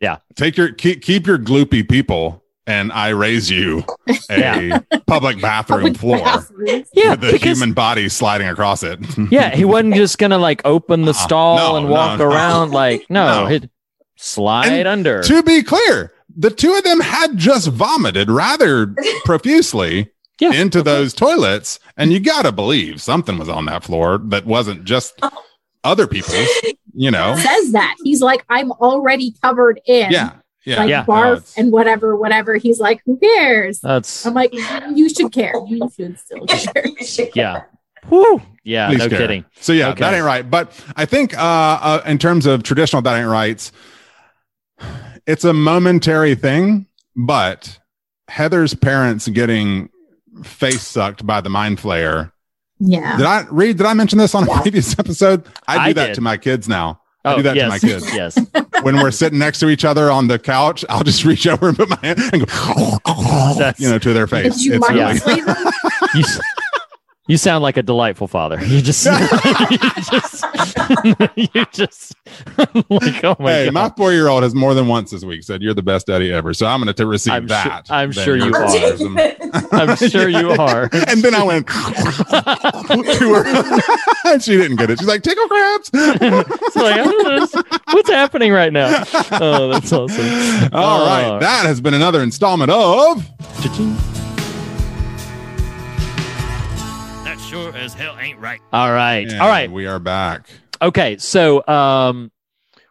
Yeah. 0.00 0.18
take 0.36 0.56
your, 0.56 0.72
keep, 0.72 1.02
keep 1.02 1.26
your 1.26 1.38
gloopy 1.38 1.88
people 1.88 2.42
and 2.66 2.92
I 2.92 3.08
raise 3.08 3.50
you 3.50 3.84
a 4.30 4.38
Yeah. 4.38 4.78
public 5.06 5.40
bathroom 5.40 5.94
floor 5.94 6.18
Bathrooms. 6.18 6.88
Yeah. 6.94 7.10
with 7.10 7.20
the 7.20 7.32
because- 7.32 7.58
human 7.58 7.72
body 7.74 8.08
sliding 8.08 8.48
across 8.48 8.82
it. 8.82 8.98
Yeah, 9.30 9.54
he 9.54 9.64
wasn't 9.64 9.94
just 9.94 10.18
gonna 10.18 10.38
like 10.38 10.62
open 10.64 11.02
the 11.02 11.08
Uh-uh. 11.12 11.24
stall 11.24 11.56
No, 11.56 11.76
and 11.76 11.88
walk 11.88 12.18
no. 12.18 12.26
around. 12.26 12.70
Like, 12.72 13.06
no, 13.10 13.44
No. 13.44 13.46
he'd 13.46 13.70
slide 14.16 14.72
And 14.72 14.86
under. 14.88 15.22
to 15.22 15.42
be 15.42 15.62
clear, 15.62 16.12
the 16.36 16.50
two 16.50 16.74
of 16.74 16.84
them 16.84 17.00
had 17.00 17.36
just 17.36 17.68
vomited 17.68 18.30
rather 18.30 18.94
profusely 19.24 20.10
Yeah. 20.40 20.52
into 20.52 20.82
those 20.82 21.12
toilets, 21.14 21.78
and 21.96 22.12
you 22.12 22.20
gotta 22.20 22.50
believe 22.52 23.00
something 23.02 23.38
was 23.38 23.48
on 23.48 23.66
that 23.66 23.84
floor 23.84 24.18
that 24.24 24.46
wasn't 24.46 24.84
just 24.84 25.20
other 25.84 26.06
people's. 26.06 26.48
You 26.94 27.10
know? 27.16 27.36
Says 27.36 27.72
that 27.72 27.96
he's 28.04 28.22
like 28.22 28.44
I'm 28.48 28.72
already 28.72 29.34
covered 29.42 29.80
in. 29.86 30.10
Yeah, 30.10 30.32
yeah, 30.64 30.78
like 30.78 30.88
Yeah. 30.90 31.04
Barf 31.04 31.32
it's- 31.38 31.54
and 31.58 31.70
whatever, 31.72 32.16
whatever. 32.16 32.56
He's 32.56 32.80
like, 32.80 33.02
who 33.06 33.18
cares? 33.18 33.80
That's 33.80 34.24
I'm 34.26 34.34
like, 34.34 34.52
you 34.94 35.08
should 35.08 35.32
care. 35.32 35.54
You 35.66 35.88
should 35.94 36.18
still 36.18 36.46
care. 36.48 36.84
yeah. 37.34 37.62
Whew. 38.08 38.40
Yeah, 38.64 38.88
Please 38.88 38.98
no 39.00 39.08
care. 39.10 39.18
kidding. 39.18 39.44
So 39.60 39.72
yeah, 39.74 39.88
Okay. 39.90 40.00
that 40.00 40.14
ain't 40.14 40.24
right. 40.24 40.48
But 40.50 40.72
I 40.96 41.04
think 41.04 41.36
uh, 41.36 41.40
uh 41.42 42.02
in 42.06 42.16
terms 42.18 42.46
of 42.46 42.62
traditional 42.62 43.02
that 43.02 43.18
ain't 43.18 43.28
rights, 43.28 43.72
it's 45.26 45.44
a 45.44 45.52
momentary 45.52 46.34
thing. 46.34 46.86
But 47.16 47.78
Heather's 48.28 48.74
parents 48.74 49.28
getting 49.28 49.90
face 50.44 50.82
sucked 50.86 51.26
by 51.26 51.40
the 51.40 51.50
mind 51.50 51.78
flayer. 51.78 52.32
Yeah. 52.78 53.16
Did 53.16 53.26
I 53.26 53.44
read? 53.50 53.76
Did 53.76 53.86
I 53.86 53.94
mention 53.94 54.18
this 54.18 54.34
on 54.34 54.48
a 54.48 54.60
previous 54.62 54.98
episode? 54.98 55.44
I 55.68 55.74
do 55.74 55.80
I 55.80 55.92
that 55.94 56.06
did. 56.08 56.14
to 56.14 56.20
my 56.22 56.36
kids 56.36 56.68
now. 56.68 57.00
I 57.24 57.34
Oh, 57.34 57.36
do 57.36 57.42
that 57.42 57.54
yes. 57.56 57.64
to 57.64 57.68
my 57.68 57.78
kids. 57.78 58.14
Yes. 58.14 58.38
when 58.82 58.96
we're 58.96 59.10
sitting 59.10 59.38
next 59.38 59.58
to 59.60 59.68
each 59.68 59.84
other 59.84 60.10
on 60.10 60.28
the 60.28 60.38
couch, 60.38 60.84
I'll 60.88 61.04
just 61.04 61.24
reach 61.26 61.46
over 61.46 61.68
and 61.68 61.76
put 61.76 61.90
my 61.90 61.98
hand 62.02 62.18
and 62.32 62.46
go, 62.46 63.72
you 63.78 63.90
know, 63.90 63.98
to 63.98 64.12
their 64.14 64.26
face. 64.26 64.54
Did 64.56 64.64
you 64.64 64.74
It's 64.76 64.88
mind 64.88 65.20
really- 65.26 65.42
You, 66.14 66.20
s- 66.22 66.40
You 67.30 67.36
sound 67.36 67.62
like 67.62 67.76
a 67.76 67.82
delightful 67.84 68.26
father. 68.26 68.58
You 68.70 68.80
just, 68.82 69.04
you 69.70 69.78
just, 70.10 70.44
you 71.54 71.66
just, 71.72 72.14
like, 72.88 73.24
oh 73.24 73.36
my 73.38 73.52
hey, 73.52 73.64
god. 73.66 73.74
my 73.74 73.88
four 73.96 74.12
year 74.12 74.26
old 74.28 74.42
has 74.42 74.54
more 74.54 74.74
than 74.74 74.88
once 74.88 75.10
this 75.12 75.24
week 75.24 75.42
said 75.44 75.62
you're 75.62 75.74
the 75.74 75.82
best 75.82 76.06
daddy 76.08 76.32
ever. 76.32 76.52
So 76.54 76.66
I'm 76.66 76.82
going 76.82 76.92
to 76.94 77.06
receive 77.06 77.32
I'm 77.32 77.42
sure- 77.42 77.48
that. 77.48 77.86
I'm 77.90 78.10
sure 78.10 78.36
you 78.36 78.52
are. 78.52 79.70
I'm 79.72 79.96
sure 79.96 80.28
you 80.28 80.50
are. 80.52 80.88
and 80.92 81.22
then 81.22 81.34
I 81.36 81.42
went 81.44 81.66
to 81.68 83.34
her. 83.34 83.80
and 84.32 84.42
she 84.42 84.56
didn't 84.56 84.76
get 84.76 84.90
it. 84.90 84.98
She's 84.98 85.08
like, 85.08 85.22
tickle 85.22 85.46
crabs. 85.48 85.90
It's 85.94 86.76
like, 86.76 87.00
oh, 87.00 87.10
know, 87.10 87.38
what's- 87.40 87.54
what's 87.92 88.10
happening 88.10 88.52
right 88.52 88.72
now? 88.72 89.04
Oh, 89.32 89.68
that's 89.72 89.92
awesome. 89.92 90.68
All 90.72 91.06
right. 91.06 91.26
Oh. 91.26 91.38
That 91.38 91.66
has 91.66 91.80
been 91.80 91.94
another 91.94 92.22
installment 92.22 92.70
of. 92.70 93.24
That 93.62 94.19
sure 97.50 97.74
as 97.76 97.94
hell 97.94 98.16
ain't 98.20 98.38
right. 98.38 98.60
All 98.72 98.92
right. 98.92 99.28
And 99.28 99.40
All 99.40 99.48
right. 99.48 99.70
We 99.70 99.86
are 99.86 99.98
back. 99.98 100.48
Okay. 100.80 101.18
So, 101.18 101.66
um, 101.66 102.30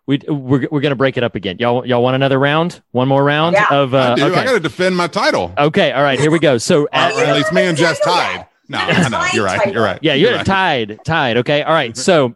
we 0.06 0.20
we're, 0.28 0.68
we're 0.70 0.82
gonna 0.82 0.96
break 0.96 1.18
it 1.18 1.24
up 1.24 1.36
again. 1.36 1.58
Y'all 1.60 1.86
y'all 1.86 2.02
want 2.04 2.16
another 2.16 2.38
round? 2.40 2.82
One 2.92 3.08
more 3.08 3.24
round 3.24 3.56
Yeah. 3.56 3.68
of 3.70 3.94
uh, 3.94 3.98
I 3.98 4.16
do. 4.16 4.24
okay. 4.26 4.40
I 4.42 4.46
got 4.46 4.54
to 4.54 4.60
defend 4.60 4.98
my 4.98 5.08
title. 5.08 5.54
okay. 5.58 5.92
All 5.92 6.02
right. 6.04 6.20
Here 6.20 6.32
we 6.32 6.40
go. 6.40 6.58
So 6.58 6.84
Or 6.84 6.90
at 6.94 7.36
least 7.36 7.54
me 7.54 7.62
and 7.68 7.78
Jess 7.78 8.00
tied. 8.00 8.48
No, 8.68 8.80
I 8.80 9.10
know. 9.10 9.26
You're 9.34 9.46
right. 9.46 9.74
You're 9.74 9.84
right. 9.84 10.00
Yeah, 10.02 10.14
you're 10.16 10.36
right. 10.36 10.46
tied, 10.46 11.00
tied. 11.04 11.38
Okay, 11.38 11.64
all 11.64 11.74
right. 11.74 11.98
So, 11.98 12.36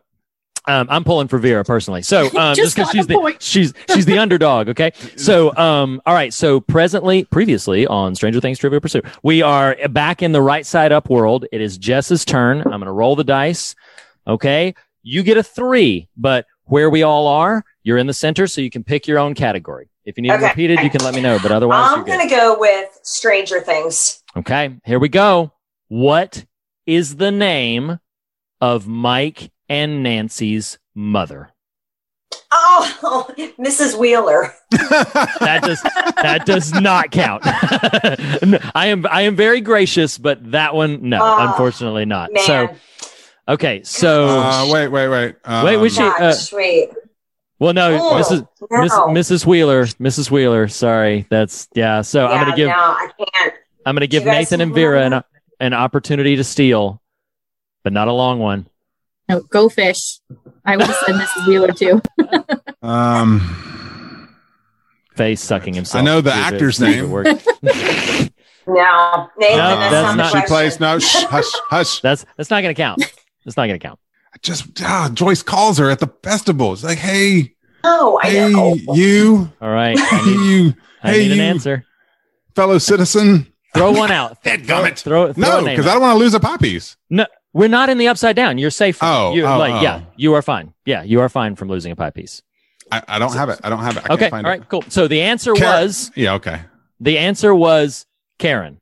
um, 0.66 0.88
I'm 0.90 1.04
pulling 1.04 1.28
for 1.28 1.38
Vera 1.40 1.64
personally. 1.64 2.02
So, 2.02 2.26
um, 2.38 2.56
Just 2.56 2.76
just 2.76 2.76
because 2.76 2.90
she's 2.92 3.08
the 3.08 3.16
point. 3.16 3.42
she's 3.42 3.74
she's 3.94 4.06
the 4.06 4.18
underdog. 4.18 4.70
Okay. 4.70 4.92
So, 5.18 5.56
um, 5.56 6.02
all 6.06 6.14
right. 6.14 6.34
So, 6.34 6.60
presently, 6.60 7.24
previously 7.26 7.86
on 7.88 8.16
Stranger 8.16 8.40
Things 8.42 8.60
Trivia 8.60 8.82
Pursuit, 8.82 9.06
we 9.22 9.42
are 9.42 9.76
back 9.90 10.22
in 10.22 10.32
the 10.32 10.42
right 10.42 10.66
side 10.66 10.92
up 10.92 11.10
world. 11.10 11.46
It 11.52 11.62
is 11.62 11.78
Jess's 11.78 12.26
turn. 12.26 12.60
I'm 12.60 12.66
going 12.72 12.82
to 12.86 12.92
roll 12.92 13.16
the 13.16 13.24
dice. 13.24 13.76
Okay. 14.28 14.74
You 15.04 15.22
get 15.24 15.38
a 15.38 15.44
three, 15.44 16.08
but 16.18 16.46
where 16.66 16.90
we 16.90 17.04
all 17.04 17.28
are, 17.28 17.64
you're 17.84 17.98
in 17.98 18.08
the 18.08 18.14
center, 18.14 18.48
so 18.48 18.62
you 18.62 18.70
can 18.70 18.84
pick 18.84 19.06
your 19.08 19.20
own 19.20 19.34
category. 19.34 19.90
If 20.06 20.18
you 20.18 20.24
need 20.24 20.32
Okay. 20.32 20.46
it 20.46 20.50
repeated, 20.50 20.80
you 20.82 20.90
can 20.90 21.04
let 21.04 21.14
me 21.14 21.22
know. 21.22 21.38
But 21.42 21.52
otherwise, 21.52 21.92
I'm 21.92 22.06
you're 22.08 22.18
gonna 22.18 22.30
go 22.30 22.58
with 22.60 22.88
Stranger 23.04 23.60
Things. 23.62 24.24
Okay, 24.36 24.76
here 24.86 25.00
we 25.00 25.10
go. 25.10 25.52
What 25.90 26.46
is 26.86 27.16
the 27.18 27.32
name 27.32 28.00
of 28.60 28.88
Mike 28.88 29.52
and 29.70 30.04
Nancy's 30.04 30.78
mother? 30.96 31.50
Oh, 32.52 33.32
Mrs. 33.60 33.98
Wheeler. 33.98 34.54
That 34.72 35.62
does 35.64 35.82
that 35.82 36.46
does 36.46 36.72
not 36.74 37.12
count. 37.12 37.42
I 37.46 38.88
am 38.88 39.06
I 39.06 39.22
am 39.24 39.36
very 39.36 39.62
gracious, 39.62 40.18
but 40.18 40.52
that 40.52 40.74
one 40.74 41.10
no, 41.10 41.20
Oh, 41.22 41.48
unfortunately 41.50 42.06
not. 42.06 42.32
Man, 42.34 42.44
So 42.46 42.76
okay, 43.48 43.82
so 43.84 44.28
Uh, 44.40 44.68
wait, 44.72 44.88
wait, 44.88 45.08
wait. 45.10 45.36
Um, 45.46 45.66
Wait, 45.66 45.78
we 45.78 45.90
should- 45.90 46.04
uh, 46.04 46.32
gosh, 46.32 46.52
wait. 46.54 46.90
well 47.60 47.74
no, 47.74 47.96
Oh, 48.00 48.14
Mrs. 48.16 48.48
no. 48.72 49.08
Mrs. 49.08 49.46
Wheeler, 49.46 49.86
Mrs. 49.86 50.32
Wheeler. 50.32 50.68
Sorry, 50.68 51.26
that's 51.30 51.68
yeah. 51.76 52.02
So 52.02 52.26
I'm 52.28 52.44
gonna 52.46 52.56
give 52.56 52.70
No, 52.70 52.74
I 52.76 53.10
can't. 53.34 53.54
I'm 53.86 53.96
gonna 53.96 54.08
give 54.08 54.26
Nathan 54.26 54.62
and 54.62 54.74
Vera 54.74 55.04
an 55.06 55.24
an 55.60 55.74
opportunity 55.74 56.36
to 56.38 56.44
steal, 56.44 57.02
but 57.84 57.94
not 57.94 58.08
a 58.08 58.14
long 58.14 58.40
one. 58.40 58.68
No, 59.30 59.42
go 59.42 59.70
fish. 59.70 60.20
I 60.66 60.76
would 60.78 60.86
have 60.88 60.96
said 61.06 61.16
Mrs. 61.16 61.48
Wheeler 61.48 61.72
too. 61.72 62.02
Um, 62.84 63.40
Face 65.16 65.42
sucking 65.42 65.74
himself. 65.74 66.02
I 66.02 66.06
know 66.06 66.20
the 66.20 66.32
See 66.34 66.40
if 66.40 66.44
it- 66.48 66.54
actor's 66.54 66.82
it 66.82 66.86
name. 66.86 67.12
works. 67.12 67.30
No, 68.66 69.30
Nathan, 69.38 69.58
No, 69.58 69.76
that's, 69.78 69.92
that's 69.92 70.16
not, 70.16 70.18
not- 70.18 70.32
she 70.32 70.48
plays. 70.48 70.80
No, 70.80 70.98
shh, 71.00 71.24
hush, 71.26 71.52
hush. 71.70 72.00
That's 72.02 72.26
that's 72.38 72.50
not 72.50 72.62
gonna 72.62 72.74
count. 72.74 73.04
That's 73.44 73.58
not 73.58 73.68
gonna 73.68 73.78
count. 73.80 74.00
Just 74.42 74.82
ah, 74.82 75.10
Joyce 75.14 75.44
calls 75.44 75.78
her 75.80 75.90
at 75.90 76.00
the 76.00 76.08
festival. 76.24 76.72
It's 76.74 76.84
like, 76.84 76.98
hey, 76.98 77.56
No, 77.84 78.20
I 78.24 78.30
hey, 78.30 78.50
know. 78.52 78.76
you, 78.94 79.52
All 79.62 79.70
right. 79.70 80.00
hey, 80.00 80.06
I 80.12 80.26
need, 80.26 80.50
you, 80.50 80.74
I 81.04 81.12
hey, 81.12 81.18
need 81.20 81.32
an 81.34 81.38
you, 81.40 81.44
answer. 81.44 81.86
fellow 82.56 82.78
citizen. 82.78 83.48
Throw 83.74 83.92
one 83.92 84.12
out. 84.12 84.42
throw, 84.44 84.54
Dadgummit. 84.58 84.98
throw, 85.00 85.34
throw 85.34 85.42
No, 85.62 85.64
because 85.66 85.86
I 85.86 85.92
don't 85.94 86.02
want 86.02 86.16
to 86.16 86.20
lose 86.20 86.32
the 86.32 86.40
poppies. 86.40 86.96
No, 87.10 87.26
we're 87.54 87.70
not 87.70 87.90
in 87.90 87.98
the 87.98 88.08
upside 88.08 88.36
down. 88.36 88.58
You're 88.58 88.72
safe. 88.72 88.98
Oh, 89.02 89.32
it. 89.32 89.36
you 89.36 89.46
oh, 89.46 89.58
like 89.58 89.76
oh. 89.76 89.82
yeah, 89.82 90.02
you 90.16 90.34
are 90.34 90.42
fine. 90.42 90.74
Yeah, 90.86 91.04
you 91.04 91.22
are 91.22 91.30
fine 91.30 91.56
from 91.56 91.70
losing 91.70 91.92
a 91.92 91.96
pie 91.96 92.10
piece. 92.10 92.42
I, 92.92 93.02
I 93.08 93.20
don't 93.20 93.34
have 93.34 93.50
it. 93.50 93.60
I 93.64 93.70
don't 93.70 93.80
have 93.80 93.98
it. 93.98 94.04
I 94.04 94.06
okay, 94.06 94.12
all 94.12 94.18
can't 94.18 94.32
find 94.32 94.46
right, 94.48 94.62
it. 94.62 94.70
cool. 94.70 94.84
So 94.90 95.08
the 95.08 95.22
answer 95.22 95.54
Karen- 95.54 95.84
was 95.84 96.12
Yeah, 96.16 96.34
okay. 96.34 96.62
the 97.00 97.18
answer 97.18 97.56
was 97.56 98.06
Karen. 98.40 98.80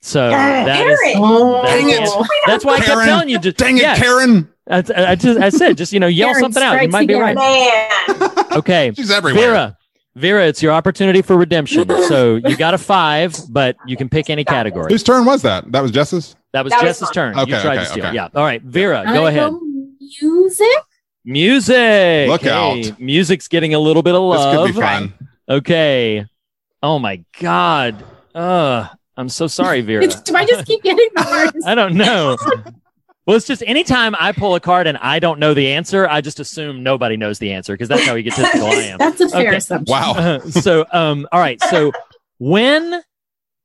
So 0.00 0.28
that 0.28 0.86
is 0.86 1.00
Karen. 1.00 1.18
Oh, 1.18 1.62
that 1.62 1.78
is 1.78 1.82
Dang 1.84 1.90
it. 1.90 2.00
answer. 2.00 2.14
Oh 2.18 2.26
that's 2.46 2.64
why 2.64 2.74
I 2.74 2.80
kept 2.80 3.04
telling 3.04 3.28
you. 3.28 3.38
Just, 3.38 3.56
Dang 3.56 3.76
it, 3.76 3.82
yes. 3.82 3.98
Karen. 3.98 4.50
I, 4.68 4.78
I 4.96 5.14
just 5.14 5.40
I 5.40 5.50
said 5.50 5.76
just 5.76 5.92
you 5.92 6.00
know 6.00 6.06
yell 6.06 6.30
Karen 6.30 6.42
something 6.42 6.62
out. 6.62 6.82
You 6.82 6.88
might 6.88 7.06
be 7.08 7.14
right. 7.14 7.36
Man, 7.36 8.30
Okay, 8.52 8.92
She's 8.96 9.10
everywhere. 9.10 9.42
Vera. 9.42 9.78
Vera, 10.16 10.46
it's 10.46 10.62
your 10.62 10.72
opportunity 10.72 11.22
for 11.22 11.36
redemption. 11.36 11.88
So 12.06 12.36
you 12.36 12.56
got 12.56 12.72
a 12.72 12.78
five, 12.78 13.34
but 13.48 13.76
you 13.86 13.96
can 13.96 14.08
pick 14.08 14.30
any 14.30 14.44
category. 14.44 14.92
Whose 14.92 15.02
turn 15.02 15.24
was 15.24 15.42
that? 15.42 15.70
That 15.72 15.82
was 15.82 15.90
Jess's. 15.90 16.36
That 16.54 16.64
was 16.64 16.70
That 16.70 16.80
Jess's 16.82 17.08
fine. 17.08 17.34
turn. 17.34 17.38
you 17.46 17.46
tried 17.60 17.66
okay, 17.66 17.78
to 17.80 17.84
steal. 17.86 18.06
okay. 18.06 18.14
Yeah. 18.14 18.28
All 18.34 18.42
right, 18.44 18.62
Vera, 18.62 19.00
I 19.06 19.12
go 19.12 19.26
ahead. 19.26 19.52
Music. 20.00 20.66
Music. 21.24 22.28
Look 22.28 22.42
Hey, 22.42 22.50
out. 22.90 23.00
Music's 23.00 23.48
getting 23.48 23.74
a 23.74 23.78
little 23.78 24.02
bit 24.02 24.14
of 24.14 24.22
love. 24.22 24.52
This 24.52 24.56
love. 24.56 24.66
could 24.66 24.74
be 24.74 24.80
fun. 24.80 25.28
Okay. 25.48 26.26
Oh 26.82 26.98
my 26.98 27.24
God. 27.40 28.04
Uh, 28.34 28.88
I'm 29.16 29.28
so 29.28 29.46
sorry, 29.46 29.80
Vera. 29.82 30.06
Do 30.06 30.34
I 30.36 30.44
just 30.46 30.66
keep 30.66 30.82
getting 30.82 31.08
the 31.14 31.26
words? 31.30 31.66
I 31.66 31.74
don't 31.74 31.94
know. 31.94 32.36
Well, 33.26 33.36
it's 33.36 33.46
just 33.46 33.62
anytime 33.66 34.14
I 34.20 34.32
pull 34.32 34.54
a 34.54 34.60
card 34.60 34.86
and 34.86 34.98
I 34.98 35.18
don't 35.18 35.38
know 35.40 35.54
the 35.54 35.72
answer, 35.72 36.06
I 36.06 36.20
just 36.20 36.40
assume 36.40 36.82
nobody 36.82 37.16
knows 37.16 37.38
the 37.38 37.52
answer 37.52 37.72
because 37.72 37.88
that's 37.88 38.04
how 38.04 38.16
egotistical 38.16 38.66
I 38.66 38.74
am. 38.74 38.98
That's 38.98 39.20
a 39.20 39.28
fair 39.30 39.48
Okay. 39.48 39.56
assumption. 39.56 39.90
Wow. 39.92 40.40
So, 40.40 40.84
um, 40.92 41.26
all 41.32 41.40
right. 41.40 41.58
So, 41.62 41.90
when 42.38 43.02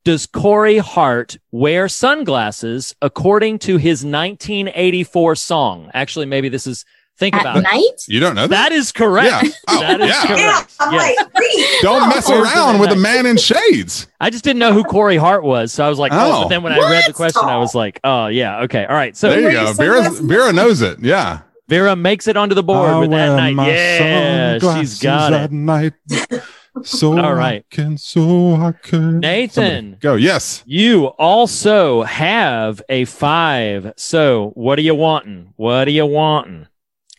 does 0.04 0.26
Corey 0.26 0.78
Hart 0.78 1.38
wear 1.52 1.88
sunglasses 1.88 2.96
according 3.02 3.60
to 3.60 3.78
his 3.78 4.06
1984 4.06 5.36
song? 5.36 5.92
Actually, 5.94 6.26
maybe 6.26 6.50
this 6.50 6.66
is 6.66 6.86
think 7.18 7.36
At 7.36 7.42
about 7.42 7.64
it. 7.66 8.04
You 8.08 8.20
don't 8.20 8.34
know 8.34 8.48
that? 8.48 8.70
That 8.70 8.72
is 8.72 8.92
correct. 8.92 9.44
Yeah. 9.44 9.52
Oh, 9.68 9.80
that 9.82 10.02
is 10.02 10.08
yeah. 10.08 10.24
yeah, 10.36 10.54
correct. 10.54 10.76
I'm 10.80 10.94
Yes. 10.94 11.18
like. 11.18 11.82
Don't 11.82 12.10
mess 12.10 12.30
Or 12.30 12.36
is 12.36 12.52
it 12.52 12.56
around 12.56 12.80
with 12.80 12.92
a 12.92 12.96
man 12.96 13.26
in 13.26 13.38
shades. 13.38 14.08
I 14.22 14.30
just 14.30 14.44
didn't 14.44 14.60
know 14.60 14.74
who 14.74 14.84
Corey 14.84 15.18
Hart 15.18 15.44
was, 15.44 15.74
so 15.74 15.86
I 15.86 15.90
was 15.90 16.00
like, 16.00 16.14
oh. 16.14 16.18
Oh. 16.18 16.42
But 16.44 16.48
then 16.50 16.64
when 16.64 16.74
I 16.74 16.80
read 16.80 17.04
the 17.08 17.14
question, 17.14 17.44
I 17.44 17.58
was 17.58 17.76
like, 17.76 18.00
oh 18.04 18.28
yeah, 18.28 18.62
okay, 18.62 18.86
all 18.86 18.96
right. 18.96 19.16
So 19.16 19.30
there 19.30 19.42
you 19.42 19.52
go. 19.52 19.74
Vera. 19.74 20.10
Vera 20.10 20.54
knows 20.54 20.82
it. 20.82 21.00
Yeah. 21.00 21.42
Vera 21.68 21.96
makes 21.96 22.28
it 22.28 22.36
onto 22.36 22.56
the 22.56 22.64
board 22.64 23.00
with 23.02 23.12
that 23.12 23.36
night. 23.36 23.68
Yeah, 23.68 24.80
she's 24.80 25.00
got 25.00 25.52
it. 25.52 26.44
So 26.84 27.18
All 27.20 27.34
right. 27.34 27.66
I 27.72 27.76
can, 27.76 27.98
so 27.98 28.56
I 28.56 28.72
can. 28.72 29.20
Nathan. 29.20 29.82
Somebody 29.84 29.98
Go. 30.00 30.16
Yes. 30.16 30.64
You 30.66 31.08
also 31.08 32.04
have 32.04 32.82
a 32.90 33.06
five. 33.06 33.94
So 33.98 34.52
what 34.56 34.78
are 34.80 34.84
you 34.84 34.96
wanting? 34.96 35.54
What 35.58 35.88
are 35.88 35.92
you 35.92 36.06
wanting? 36.06 36.68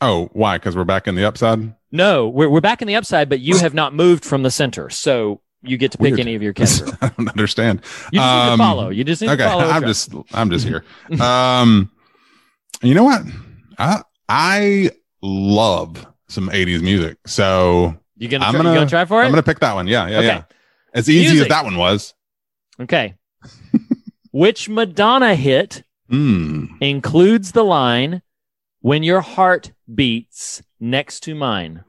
Oh, 0.01 0.31
why? 0.33 0.57
Because 0.59 0.77
we're 0.77 0.85
back 0.85 1.07
in 1.07 1.15
the 1.15 1.25
upside. 1.25 1.75
No, 1.93 2.29
we're 2.29 2.49
we're 2.49 2.61
back 2.61 2.81
in 2.83 2.89
the 2.89 2.95
upside, 2.97 3.29
but 3.29 3.41
you 3.41 3.59
have 3.59 3.75
not 3.75 3.95
moved 3.95 4.25
from 4.25 4.43
the 4.45 4.51
center, 4.51 4.89
so 4.91 5.41
you 5.63 5.77
get 5.77 5.93
to 5.93 5.99
pick 5.99 6.15
Weird. 6.15 6.21
any 6.21 6.35
of 6.37 6.43
your 6.43 6.53
category. 6.55 6.97
I 7.03 7.09
don't 7.09 7.29
understand. 7.29 7.81
You 8.13 8.21
just 8.21 8.35
need 8.35 8.47
to 8.47 8.53
Um, 8.53 8.59
follow. 8.59 8.89
You 8.91 9.05
just 9.05 9.21
need 9.23 9.29
okay, 9.31 9.43
to 9.43 9.49
follow. 9.51 9.65
I'm 9.65 9.83
just 9.83 10.15
I'm 10.33 10.51
just 10.51 10.67
here. 10.67 10.85
um, 11.21 11.91
you 12.83 12.95
know 12.95 13.05
what? 13.05 13.23
I 13.79 14.03
I 14.29 14.91
love 15.21 16.07
some 16.29 16.49
'80s 16.49 16.81
music, 16.81 17.19
so 17.27 17.95
You 18.21 18.29
gonna 18.29 18.45
I'm 18.45 18.53
try, 18.53 18.59
gonna- 18.63 18.71
you 18.75 18.77
gonna 18.79 18.91
try 18.91 19.05
for 19.07 19.23
it? 19.23 19.25
I'm 19.25 19.33
gonna 19.33 19.43
pick 19.43 19.59
that 19.61 19.73
one. 19.75 19.89
Yeah, 19.89 20.07
yeah, 20.07 20.17
Okay. 20.19 20.27
yeah. 20.27 20.43
As 20.95 21.09
easy 21.11 21.31
Music. 21.31 21.43
as 21.43 21.49
that 21.49 21.65
one 21.65 21.77
was. 21.77 22.15
Okay. 22.79 23.15
Which 24.31 24.69
Madonna 24.69 25.35
hit 25.35 25.83
Hmm. 26.09 26.67
includes 26.81 27.53
the 27.53 27.65
line 27.65 28.23
"When 28.81 29.03
your 29.03 29.21
heart 29.23 29.73
beats 29.93 30.63
next 30.79 31.21
to 31.25 31.35
mine"? 31.35 31.83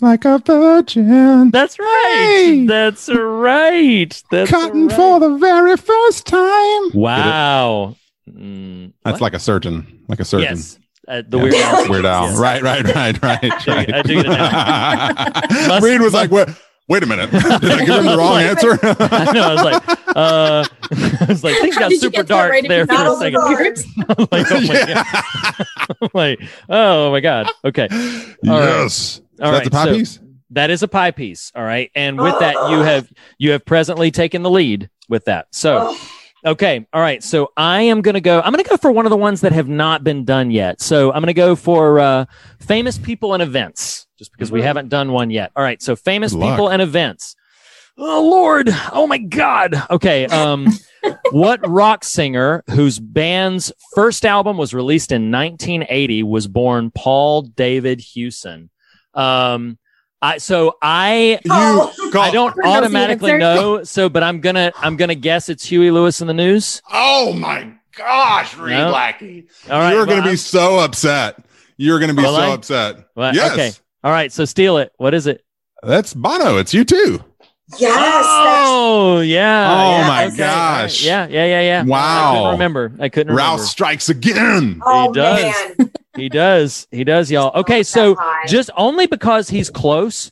Like 0.00 0.24
a 0.24 0.38
virgin, 0.38 1.50
That's 1.50 1.78
right. 1.78 2.14
Hey! 2.18 2.66
That's 2.66 3.08
right. 3.08 4.22
That's 4.30 4.50
cutting 4.50 4.88
right. 4.88 4.96
for 4.96 5.20
the 5.20 5.36
very 5.36 5.76
first 5.76 6.26
time. 6.26 6.90
Wow. 6.94 7.94
Mm, 8.28 8.94
That's 9.04 9.20
like 9.20 9.34
a 9.34 9.38
surgeon, 9.38 10.00
like 10.08 10.18
a 10.20 10.24
surgeon. 10.24 10.56
yes. 10.56 10.78
Uh, 11.08 11.22
the 11.26 11.38
Yeah. 11.38 11.42
Weird 11.42 11.54
Al. 11.54 11.90
Weird 11.90 12.04
Al. 12.06 12.22
Yes. 12.28 12.38
Right, 12.38 12.62
right, 12.62 12.84
right, 12.94 13.22
right, 13.22 13.66
right. 13.66 13.94
I 13.94 14.02
do 14.02 14.22
get 14.22 14.26
it 14.26 14.28
Must- 15.68 15.84
Reed 15.84 16.00
was 16.00 16.14
like, 16.14 16.30
wait, 16.30 16.48
wait 16.88 17.02
a 17.02 17.06
minute. 17.06 17.30
Did 17.32 17.44
I 17.44 17.58
give 17.84 17.96
him 17.96 18.04
the 18.06 18.16
wrong 18.16 18.34
Like- 18.34 18.46
answer? 18.46 18.78
I 18.82 19.32
know. 19.32 19.42
I 19.42 19.54
was 19.54 19.64
like, 19.64 19.98
uh, 20.14 20.64
I 21.20 21.26
was 21.28 21.42
like, 21.44 21.56
things 21.60 21.76
got 21.76 21.90
super 21.92 22.22
dark 22.22 22.50
right 22.52 22.66
there 22.68 22.86
for 22.86 22.92
a 22.92 22.96
on 22.96 23.18
second. 23.18 23.40
like, 24.30 24.46
oh 24.52 24.60
my 24.60 24.74
Yeah. 24.74 25.04
god. 26.00 26.10
like, 26.14 26.38
oh 26.68 27.10
my 27.10 27.20
god. 27.20 27.48
Okay. 27.64 27.88
All 27.90 27.96
right. 27.98 28.82
yes. 28.82 29.20
All 29.40 29.50
That's 29.52 29.58
right, 29.60 29.66
a 29.66 29.70
pie 29.70 29.84
so- 29.86 29.94
piece? 29.94 30.18
That 30.50 30.70
is 30.70 30.82
a 30.82 30.88
pie 30.88 31.12
piece. 31.12 31.50
All 31.54 31.62
right. 31.64 31.90
And 31.94 32.20
with 32.20 32.38
that, 32.40 32.54
you 32.70 32.78
have 32.82 33.10
you 33.38 33.52
have 33.52 33.64
presently 33.64 34.10
taken 34.10 34.42
the 34.42 34.50
lead 34.50 34.90
with 35.08 35.24
that. 35.24 35.46
So 35.50 35.96
Okay. 36.44 36.86
All 36.92 37.00
right. 37.00 37.22
So 37.22 37.52
I 37.56 37.82
am 37.82 38.02
going 38.02 38.14
to 38.14 38.20
go. 38.20 38.40
I'm 38.40 38.52
going 38.52 38.64
to 38.64 38.68
go 38.68 38.76
for 38.76 38.90
one 38.90 39.06
of 39.06 39.10
the 39.10 39.16
ones 39.16 39.42
that 39.42 39.52
have 39.52 39.68
not 39.68 40.02
been 40.02 40.24
done 40.24 40.50
yet. 40.50 40.80
So 40.80 41.12
I'm 41.12 41.20
going 41.20 41.28
to 41.28 41.34
go 41.34 41.54
for 41.54 42.00
uh, 42.00 42.24
famous 42.58 42.98
people 42.98 43.34
and 43.34 43.42
events, 43.42 44.06
just 44.18 44.32
because 44.32 44.50
we 44.50 44.62
haven't 44.62 44.88
done 44.88 45.12
one 45.12 45.30
yet. 45.30 45.52
All 45.54 45.62
right. 45.62 45.80
So 45.80 45.94
famous 45.94 46.32
Good 46.32 46.38
luck. 46.40 46.52
people 46.54 46.68
and 46.68 46.82
events. 46.82 47.36
Oh 47.98 48.28
Lord. 48.28 48.70
Oh 48.92 49.06
my 49.06 49.18
God. 49.18 49.80
Okay. 49.90 50.26
Um, 50.26 50.66
what 51.30 51.60
rock 51.68 52.04
singer 52.04 52.64
whose 52.70 52.98
band's 52.98 53.72
first 53.94 54.24
album 54.24 54.56
was 54.56 54.72
released 54.74 55.12
in 55.12 55.30
1980 55.30 56.22
was 56.22 56.48
born 56.48 56.90
Paul 56.90 57.42
David 57.42 58.00
Hewson? 58.00 58.70
Um, 59.14 59.78
I 60.22 60.38
so 60.38 60.76
I 60.80 61.40
You 61.44 61.50
oh. 61.50 61.92
I 62.14 62.30
don't 62.30 62.52
Who 62.54 62.62
knows 62.62 62.64
the 62.64 62.68
automatically 62.78 63.32
know. 63.38 63.82
So, 63.84 64.08
but 64.08 64.22
I'm 64.22 64.40
gonna 64.40 64.72
I'm 64.76 64.96
gonna 64.96 65.14
guess 65.16 65.48
it's 65.48 65.64
Huey 65.66 65.90
Lewis 65.90 66.20
in 66.20 66.28
the 66.28 66.34
news. 66.34 66.80
Oh 66.92 67.32
my 67.32 67.72
gosh, 67.96 68.56
Reed 68.56 68.76
No. 68.76 68.92
Blackie. 68.92 69.48
All 69.68 69.78
right, 69.80 69.92
You're 69.92 70.06
gonna 70.06 70.22
be 70.22 70.36
so 70.36 70.78
upset. 70.78 71.44
You're 71.76 71.98
going 71.98 72.10
to 72.10 72.16
be 72.16 72.22
so 72.22 72.34
I? 72.34 72.48
upset. 72.52 73.08
Well, 73.16 73.34
yes. 73.34 73.52
Okay. 73.52 73.72
All 74.04 74.12
right. 74.12 74.30
So 74.30 74.44
steal 74.44 74.76
it. 74.76 74.92
What 74.98 75.14
is 75.14 75.26
it? 75.26 75.42
That's 75.82 76.14
Bono. 76.14 76.58
It's 76.58 76.72
U2. 76.72 77.24
Yes. 77.78 78.24
Oh 78.28 79.20
yeah. 79.20 79.72
Oh, 79.72 79.90
yeah, 80.02 80.06
my 80.06 80.26
okay, 80.26 80.36
gosh. 80.36 81.08
all 81.08 81.18
right. 81.18 81.30
Yeah. 81.30 81.44
Yeah. 81.44 81.46
Yeah. 81.46 81.60
Yeah. 81.62 81.82
Wow. 81.84 81.96
I 81.98 81.98
Wow. 81.98 82.34
couldn't 82.34 82.52
remember. 82.52 82.92
I 83.00 83.08
couldn't 83.08 83.32
remember. 83.32 83.50
Rouse 83.50 83.70
strikes 83.70 84.08
again. 84.10 84.80
Oh, 84.84 85.08
He 85.08 85.12
does. 85.14 85.54
Man. 86.14 86.22
He 86.22 86.28
does. 86.28 86.86
He 86.90 87.04
does, 87.04 87.30
y'all. 87.30 87.58
Okay, 87.60 87.82
so 87.82 88.16
just 88.46 88.70
only 88.76 89.06
because 89.06 89.48
he's 89.48 89.70
close, 89.70 90.30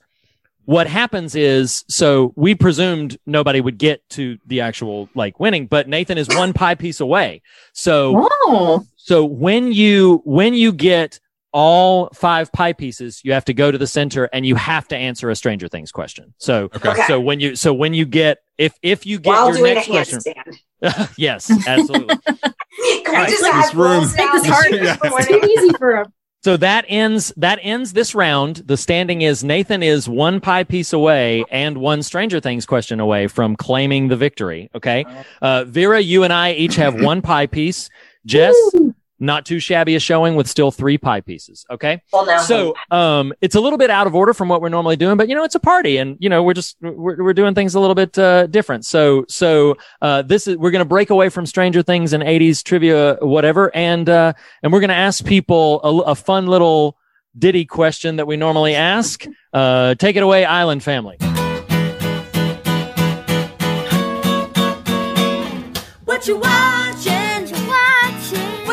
what 0.65 0.87
happens 0.87 1.35
is 1.35 1.85
so 1.89 2.33
we 2.37 2.55
presumed 2.55 3.19
nobody 3.27 3.61
would 3.61 3.79
get 3.79 4.09
to 4.11 4.39
the 4.47 4.61
actual 4.61 5.09
like 5.15 5.41
winning, 5.41 5.67
but 5.67 5.89
Nathan 5.89 6.17
is 6.19 6.29
one 6.29 6.53
pie 6.53 6.75
piece 6.77 7.01
away. 7.01 7.43
So 7.73 8.29
Oh, 8.45 8.85
so 8.97 9.25
when 9.25 9.73
you 9.73 10.23
when 10.25 10.55
you 10.55 10.73
get 10.73 11.19
all 11.53 12.09
five 12.15 12.53
pie 12.53 12.73
pieces, 12.73 13.21
you 13.25 13.33
have 13.33 13.45
to 13.47 13.55
go 13.55 13.73
to 13.73 13.79
the 13.79 13.87
center 13.87 14.27
and 14.33 14.47
you 14.47 14.55
have 14.55 14.87
to 14.89 14.97
answer 14.97 15.31
a 15.31 15.35
Stranger 15.35 15.67
Things 15.67 15.91
question. 15.91 16.35
So 16.39 16.65
Okay. 16.77 16.91
Okay. 16.91 17.03
so 17.07 17.21
when 17.21 17.41
you 17.41 17.57
so 17.57 17.75
when 17.75 17.93
you 17.93 18.05
get 18.05 18.39
if 18.57 18.75
if 18.83 19.07
you 19.07 19.19
get 19.19 19.31
While 19.31 19.49
your 19.49 19.57
doing 19.57 19.73
a 19.73 19.75
next 19.75 19.89
question, 19.89 20.21
yes, 21.17 21.51
absolutely. 21.67 22.17
Can 23.05 23.15
I 23.15 23.19
Right. 23.23 23.29
just 23.31 23.43
This 23.43 23.75
room- 23.75 24.05
Make 24.17 24.33
this 24.33 24.47
hard. 24.49 24.73
Yeah. 24.73 24.97
For 24.97 25.11
it's 25.21 25.47
easy 25.47 25.73
for 25.79 25.97
him. 25.97 26.07
So 26.43 26.57
that 26.57 26.87
ends 26.89 27.35
that 27.37 27.59
ends 27.61 27.93
this 27.93 28.15
round. 28.15 28.63
The 28.67 28.79
standing 28.79 29.21
is 29.21 29.45
Nathan 29.45 29.83
is 29.83 30.09
one 30.09 30.41
pie 30.41 30.65
piece 30.65 30.95
away 30.95 31.45
and 31.51 31.77
one 31.79 32.03
Stranger 32.03 32.41
Things 32.41 32.65
question 32.65 32.99
away 32.99 33.27
from 33.27 33.57
claiming 33.57 34.09
the 34.09 34.17
victory. 34.17 34.71
Okay, 34.75 35.05
uh, 35.43 35.65
Vera, 35.65 36.01
you 36.01 36.25
and 36.25 36.33
I 36.33 36.53
each 36.53 36.77
have 36.77 36.95
one 37.03 37.21
pie 37.21 37.47
piece. 37.47 37.91
Jess, 38.25 38.55
not 39.21 39.45
too 39.47 39.61
shabby 39.61 39.95
a 39.95 40.01
showing 40.01 40.35
with 40.35 40.49
still 40.49 40.71
three 40.71 40.99
pie 40.99 41.21
pieces. 41.21 41.65
Okay, 41.71 42.03
Well, 42.13 42.27
now. 42.27 42.41
so 42.41 42.75
um, 42.91 43.33
it's 43.41 43.55
a 43.55 43.61
little 43.61 43.79
bit 43.79 43.91
out 43.91 44.07
of 44.07 44.15
order 44.15 44.33
from 44.35 44.49
what 44.49 44.61
we're 44.63 44.71
normally 44.71 44.97
doing, 44.97 45.17
but 45.17 45.29
you 45.29 45.35
know 45.35 45.45
it's 45.45 45.55
a 45.55 45.61
party, 45.61 45.99
and 45.99 46.17
you 46.19 46.29
know 46.29 46.43
we're 46.43 46.55
just 46.55 46.77
we're, 46.81 47.23
we're 47.23 47.35
doing 47.35 47.55
things 47.55 47.75
a 47.75 47.81
little 47.81 47.95
bit 47.95 48.19
uh, 48.19 48.47
different. 48.47 48.85
So 48.87 49.25
so 49.29 49.77
uh, 50.03 50.23
this 50.23 50.49
is 50.49 50.57
we're 50.57 50.71
going 50.71 50.81
to 50.81 50.89
break 50.89 51.11
away 51.11 51.29
from 51.29 51.47
Stranger 51.47 51.83
Things 51.83 52.13
and 52.13 52.23
'80s 52.23 52.65
trivia, 52.65 53.19
whatever, 53.21 53.71
and 53.77 54.09
uh, 54.09 54.33
and 54.63 54.73
we're 54.73 54.81
going 54.81 54.89
to 54.89 54.95
ask 54.95 55.25
people 55.25 55.81
a, 55.85 56.11
a 56.13 56.15
fun 56.15 56.47
little 56.47 56.97
ditty 57.39 57.65
question 57.65 58.17
that 58.17 58.27
we 58.27 58.37
normally 58.37 58.75
ask. 58.75 59.25
Uh, 59.53 59.95
take 59.97 60.17
it 60.17 60.23
away, 60.23 60.45
Island 60.45 60.83
Family. 60.83 61.17
What 66.05 66.27
you 66.27 66.39
watching? 66.39 66.80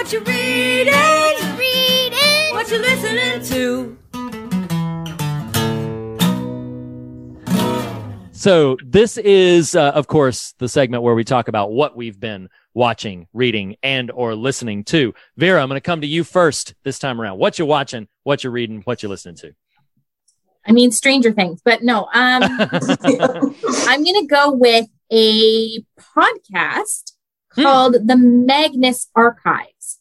What 0.07 0.13
you 0.13 0.19
watching? 0.21 0.33
Reading? 0.33 0.93
What 0.93 1.41
you 1.41 1.51
reading? 1.57 2.53
What 2.53 2.71
you 2.71 2.77
listening 2.77 3.41
to? 3.43 3.97
So 8.31 8.77
this 8.85 9.17
is, 9.17 9.75
uh, 9.75 9.91
of 9.91 10.07
course, 10.07 10.53
the 10.59 10.69
segment 10.69 11.03
where 11.03 11.13
we 11.13 11.25
talk 11.25 11.49
about 11.49 11.73
what 11.73 11.97
we've 11.97 12.17
been 12.17 12.47
watching, 12.73 13.27
reading, 13.33 13.75
and 13.83 14.09
or 14.09 14.33
listening 14.33 14.85
to. 14.85 15.13
Vera, 15.35 15.61
I'm 15.61 15.67
going 15.67 15.75
to 15.75 15.81
come 15.81 15.99
to 15.99 16.07
you 16.07 16.23
first 16.23 16.73
this 16.85 16.99
time 16.99 17.19
around. 17.19 17.37
What 17.37 17.59
you 17.59 17.65
watching? 17.65 18.07
What 18.23 18.45
you 18.45 18.49
reading? 18.49 18.83
What 18.83 19.03
you 19.03 19.09
listening 19.09 19.35
to? 19.35 19.51
I 20.65 20.71
mean, 20.71 20.93
Stranger 20.93 21.33
Things, 21.33 21.59
but 21.65 21.83
no. 21.83 22.07
Um, 22.13 22.43
I'm 22.43 24.05
going 24.05 24.21
to 24.21 24.27
go 24.29 24.53
with 24.53 24.85
a 25.11 25.83
podcast 26.15 27.11
Hmm. 27.57 27.63
called 27.63 27.95
The 28.07 28.15
Magnus 28.15 29.09
Archives. 29.15 29.99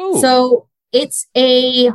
Ooh. 0.00 0.18
So 0.20 0.68
it's 0.92 1.26
a 1.36 1.90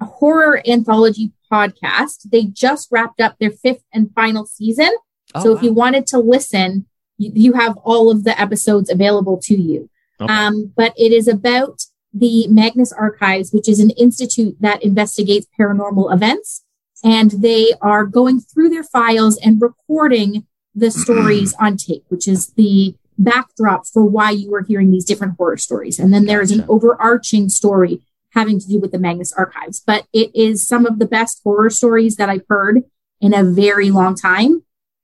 horror 0.00 0.62
anthology 0.66 1.32
podcast. 1.52 2.30
They 2.30 2.44
just 2.44 2.88
wrapped 2.90 3.20
up 3.20 3.36
their 3.38 3.50
fifth 3.50 3.84
and 3.92 4.12
final 4.14 4.46
season. 4.46 4.90
Oh, 5.34 5.42
so 5.42 5.52
if 5.52 5.56
wow. 5.56 5.62
you 5.62 5.72
wanted 5.72 6.06
to 6.08 6.18
listen, 6.18 6.86
you, 7.18 7.32
you 7.34 7.52
have 7.54 7.76
all 7.78 8.10
of 8.10 8.24
the 8.24 8.40
episodes 8.40 8.90
available 8.90 9.38
to 9.44 9.60
you. 9.60 9.90
Okay. 10.20 10.32
Um, 10.32 10.72
but 10.76 10.94
it 10.96 11.12
is 11.12 11.26
about 11.26 11.82
the 12.12 12.46
Magnus 12.46 12.92
Archives, 12.92 13.52
which 13.52 13.68
is 13.68 13.80
an 13.80 13.90
institute 13.90 14.56
that 14.60 14.84
investigates 14.84 15.48
paranormal 15.58 16.14
events. 16.14 16.64
And 17.02 17.32
they 17.32 17.72
are 17.82 18.06
going 18.06 18.40
through 18.40 18.70
their 18.70 18.84
files 18.84 19.36
and 19.38 19.60
recording 19.60 20.46
the 20.74 20.90
stories 20.90 21.54
on 21.60 21.76
tape, 21.76 22.04
which 22.08 22.28
is 22.28 22.52
the 22.54 22.94
backdrop 23.18 23.86
for 23.86 24.04
why 24.04 24.30
you 24.30 24.54
are 24.54 24.62
hearing 24.62 24.90
these 24.90 25.04
different 25.04 25.36
horror 25.36 25.56
stories. 25.56 25.98
And 25.98 26.12
then 26.12 26.26
there's 26.26 26.50
an 26.50 26.64
overarching 26.68 27.48
story 27.48 28.02
having 28.30 28.58
to 28.58 28.66
do 28.66 28.80
with 28.80 28.92
the 28.92 28.98
Magnus 28.98 29.32
Archives. 29.32 29.82
But 29.84 30.06
it 30.12 30.34
is 30.34 30.66
some 30.66 30.86
of 30.86 30.98
the 30.98 31.06
best 31.06 31.40
horror 31.44 31.70
stories 31.70 32.16
that 32.16 32.28
I've 32.28 32.46
heard 32.48 32.82
in 33.20 33.32
a 33.32 33.44
very 33.44 33.90
long 33.90 34.14
time. 34.14 34.62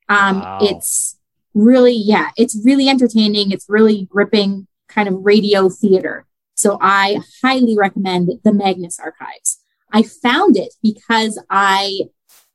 Um, 0.09 0.41
Wow. 0.41 0.59
It's 0.61 1.19
really, 1.55 1.95
yeah, 1.95 2.31
it's 2.37 2.61
really 2.65 2.89
entertaining. 2.89 3.53
It's 3.53 3.67
really 3.69 4.07
gripping 4.07 4.67
kind 4.89 5.09
of 5.09 5.15
radio 5.25 5.69
theater. 5.69 6.27
So 6.55 6.79
I 6.81 7.21
highly 7.43 7.77
recommend 7.77 8.31
the 8.45 8.53
Magnus 8.53 8.99
Archives. 8.99 9.61
I 9.93 10.03
found 10.03 10.57
it 10.57 10.75
because 10.83 11.43
I 11.49 12.03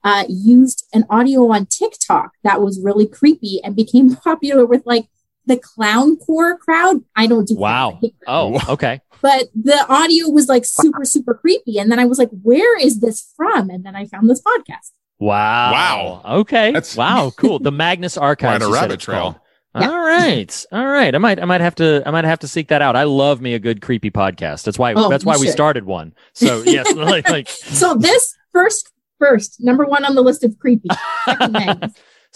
uh, 0.03 0.26
used 0.30 0.86
an 0.93 1.06
audio 1.10 1.51
on 1.51 1.66
TikTok 1.66 2.34
that 2.43 2.62
was 2.62 2.80
really 2.80 3.08
creepy 3.08 3.60
and 3.64 3.76
became 3.76 4.16
popular 4.24 4.66
with 4.66 4.84
like 4.86 5.08
the 5.48 5.58
clown 5.58 6.18
core 6.18 6.58
crowd. 6.58 7.04
I 7.16 7.28
don't 7.28 7.48
do 7.48 7.56
Wow. 7.56 8.00
Oh, 8.28 8.60
okay. 8.74 9.02
but 9.22 9.46
the 9.56 9.86
audio 9.89 10.30
was 10.30 10.48
like 10.48 10.66
super 10.66 11.06
super 11.06 11.34
creepy 11.34 11.80
and 11.80 11.91
then 11.91 12.00
i 12.00 12.06
was 12.06 12.20
like 12.20 12.30
where 12.43 12.78
is 12.80 13.00
this 13.00 13.32
from 13.36 13.70
and 13.70 13.84
then 13.86 13.96
i 13.96 14.06
found 14.06 14.30
this 14.30 14.41
podcast 14.41 14.91
Wow. 15.18 15.72
Wow. 15.72 16.22
Okay. 16.41 16.72
That's- 16.74 16.98
wow. 17.04 17.32
Cool. 17.38 17.60
The 17.60 17.72
Magnus 17.72 18.18
Archives. 18.18 18.58
Quite 18.66 18.70
a 18.70 18.72
rabbit 18.74 19.00
trail. 19.00 19.22
called. 19.22 19.36
Yeah. 19.80 19.89
All 19.89 19.98
right. 20.06 20.66
All 20.74 20.86
right. 20.86 21.16
I 21.16 21.18
might 21.18 21.39
I 21.41 21.46
might 21.46 21.62
have 21.62 21.76
to 21.76 22.04
I 22.06 22.12
might 22.12 22.26
have 22.26 22.39
to 22.39 22.50
seek 22.50 22.68
that 22.68 22.82
out. 22.82 22.98
I 22.98 23.04
love 23.04 23.39
me 23.39 23.54
a 23.54 23.60
good 23.60 23.82
creepy 23.82 24.12
podcast. 24.12 24.64
That's 24.64 24.78
why 24.78 24.93
Oh, 24.93 25.08
that's 25.08 25.24
you 25.24 25.30
why 25.30 25.38
we 25.38 25.48
started 25.48 25.86
one. 25.86 26.14
So 26.34 26.64
yes, 26.66 26.93
like, 26.96 27.30
like 27.30 27.48
so 27.48 27.96
this 27.96 28.36
first 28.52 28.91
first 29.18 29.64
number 29.64 29.86
one 29.86 30.04
on 30.04 30.16
the 30.16 30.22
list 30.22 30.43
of 30.43 30.60
creepy 30.60 30.89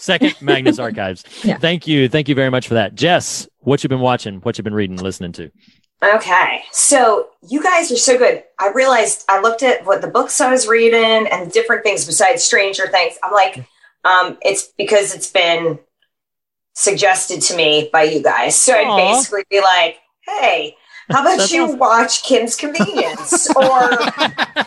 Second 0.00 0.34
Magnus. 0.40 0.78
Archives. 0.78 1.24
Yeah. 1.44 1.58
Thank 1.58 1.86
you. 1.86 2.08
Thank 2.08 2.28
you 2.28 2.34
very 2.34 2.50
much 2.50 2.66
for 2.66 2.74
that. 2.74 2.94
Jess, 2.94 3.48
what 3.58 3.82
you've 3.84 3.90
been 3.90 4.00
watching? 4.00 4.40
What 4.40 4.56
you've 4.56 4.64
been 4.64 4.74
reading, 4.74 4.96
listening 4.96 5.32
to? 5.32 5.50
Okay, 6.02 6.62
so 6.72 7.28
you 7.46 7.62
guys 7.62 7.92
are 7.92 7.96
so 7.96 8.16
good. 8.16 8.42
I 8.58 8.70
realized 8.70 9.24
I 9.28 9.40
looked 9.40 9.62
at 9.62 9.84
what 9.84 10.00
the 10.00 10.08
books 10.08 10.40
I 10.40 10.50
was 10.50 10.66
reading 10.66 11.28
and 11.30 11.52
different 11.52 11.82
things 11.82 12.06
besides 12.06 12.42
Stranger 12.42 12.86
Things. 12.86 13.18
I'm 13.22 13.32
like, 13.32 13.66
um, 14.04 14.38
it's 14.40 14.72
because 14.78 15.14
it's 15.14 15.30
been 15.30 15.78
suggested 16.74 17.42
to 17.42 17.56
me 17.56 17.90
by 17.92 18.04
you 18.04 18.22
guys. 18.22 18.56
So 18.56 18.72
I'd 18.74 18.96
basically 18.96 19.44
be 19.50 19.60
like, 19.60 19.98
hey, 20.26 20.74
how 21.10 21.20
about 21.22 21.38
That's 21.38 21.52
you 21.52 21.64
awesome. 21.64 21.78
watch 21.78 22.22
Kim's 22.22 22.56
Convenience? 22.56 23.48
or 23.56 23.64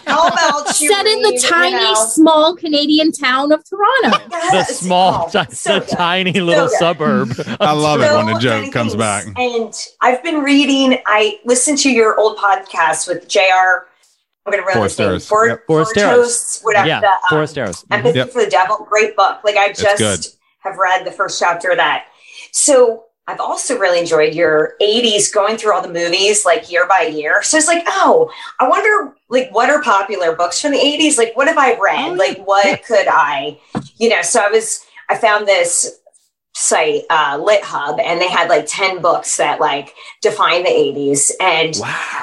how 0.06 0.28
about 0.28 0.80
you 0.80 0.90
set 0.94 1.06
in 1.06 1.22
the 1.22 1.30
read, 1.30 1.42
you 1.44 1.50
tiny 1.50 1.76
know- 1.84 1.94
small 1.96 2.56
canadian 2.56 3.12
town 3.12 3.52
of 3.52 3.64
toronto 3.68 4.18
The 4.30 4.40
Yes. 4.54 4.80
small, 4.80 5.30
Oh, 5.34 5.44
ti- 5.46 5.54
so 5.56 5.76
the 5.76 5.80
good. 5.82 5.90
tiny 5.90 6.40
little 6.40 6.68
good. 6.68 6.78
suburb. 6.78 7.34
I 7.60 7.72
love 7.74 8.02
it 8.02 8.12
when 8.14 8.36
a 8.36 8.40
joke 8.40 8.72
comes 8.72 8.92
things. 8.94 9.00
back. 9.00 9.26
And 9.38 9.74
I've 10.02 10.24
been 10.24 10.42
reading, 10.42 11.00
I 11.06 11.40
listened 11.46 11.78
to 11.80 11.90
your 11.90 12.20
old 12.20 12.38
podcast 12.38 13.08
with 13.08 13.28
JR. 13.28 13.88
I'm 14.46 14.52
going 14.52 14.62
to 14.62 14.68
ruin 14.68 14.84
his 14.84 15.00
name. 15.00 15.08
Foresteros. 15.10 15.28
For, 15.28 15.48
Yep. 15.48 15.68
Forasteros. 15.68 16.64
whatever. 16.66 16.88
yeah, 16.88 17.00
the, 17.00 17.08
um, 17.08 17.20
Forasteros. 17.32 17.86
Mhm. 17.86 17.96
Empathy 17.98 18.18
Yep. 18.20 18.30
for 18.32 18.44
the 18.44 18.50
Devil. 18.52 18.86
Great 18.90 19.16
book. 19.16 19.38
Like 19.46 19.56
I 19.56 19.70
just 19.72 20.38
have 20.60 20.78
read 20.78 21.06
the 21.06 21.12
first 21.12 21.40
chapter 21.40 21.72
of 21.72 21.78
that. 21.78 22.06
So 22.52 23.06
I've 23.28 23.40
also 23.40 23.78
really 23.78 24.00
enjoyed 24.00 24.34
your 24.34 24.76
80s 24.82 25.34
going 25.34 25.58
through 25.58 25.74
all 25.74 25.82
the 25.82 25.88
movies 25.88 26.46
like 26.46 26.70
year 26.70 26.86
by 26.88 27.04
year. 27.04 27.42
So 27.42 27.58
it's 27.58 27.68
like, 27.68 27.84
oh, 27.88 28.30
I 28.60 28.68
wonder 28.68 29.16
like 29.30 29.50
what 29.52 29.70
are 29.70 29.82
popular 29.82 30.36
books 30.36 30.60
from 30.60 30.72
the 30.72 30.78
80s? 30.78 31.18
Like 31.18 31.36
what 31.36 31.48
have 31.48 31.58
I 31.58 31.78
read? 31.80 32.12
Oh. 32.12 32.16
Like 32.16 32.46
what 32.46 32.84
could 32.84 33.08
I, 33.08 33.60
you 33.98 34.10
know, 34.10 34.22
so 34.22 34.42
I 34.42 34.50
was 34.50 34.86
I 35.10 35.18
found 35.18 35.48
this 35.48 36.00
site, 36.56 37.04
uh, 37.10 37.40
Lit 37.42 37.64
Hub, 37.64 38.00
and 38.00 38.22
they 38.22 38.30
had 38.30 38.50
like 38.50 38.66
10 38.68 39.02
books 39.02 39.38
that 39.38 39.60
like 39.60 39.94
define 40.22 40.64
the 40.64 40.70
80s. 40.70 41.32
And 41.40 41.76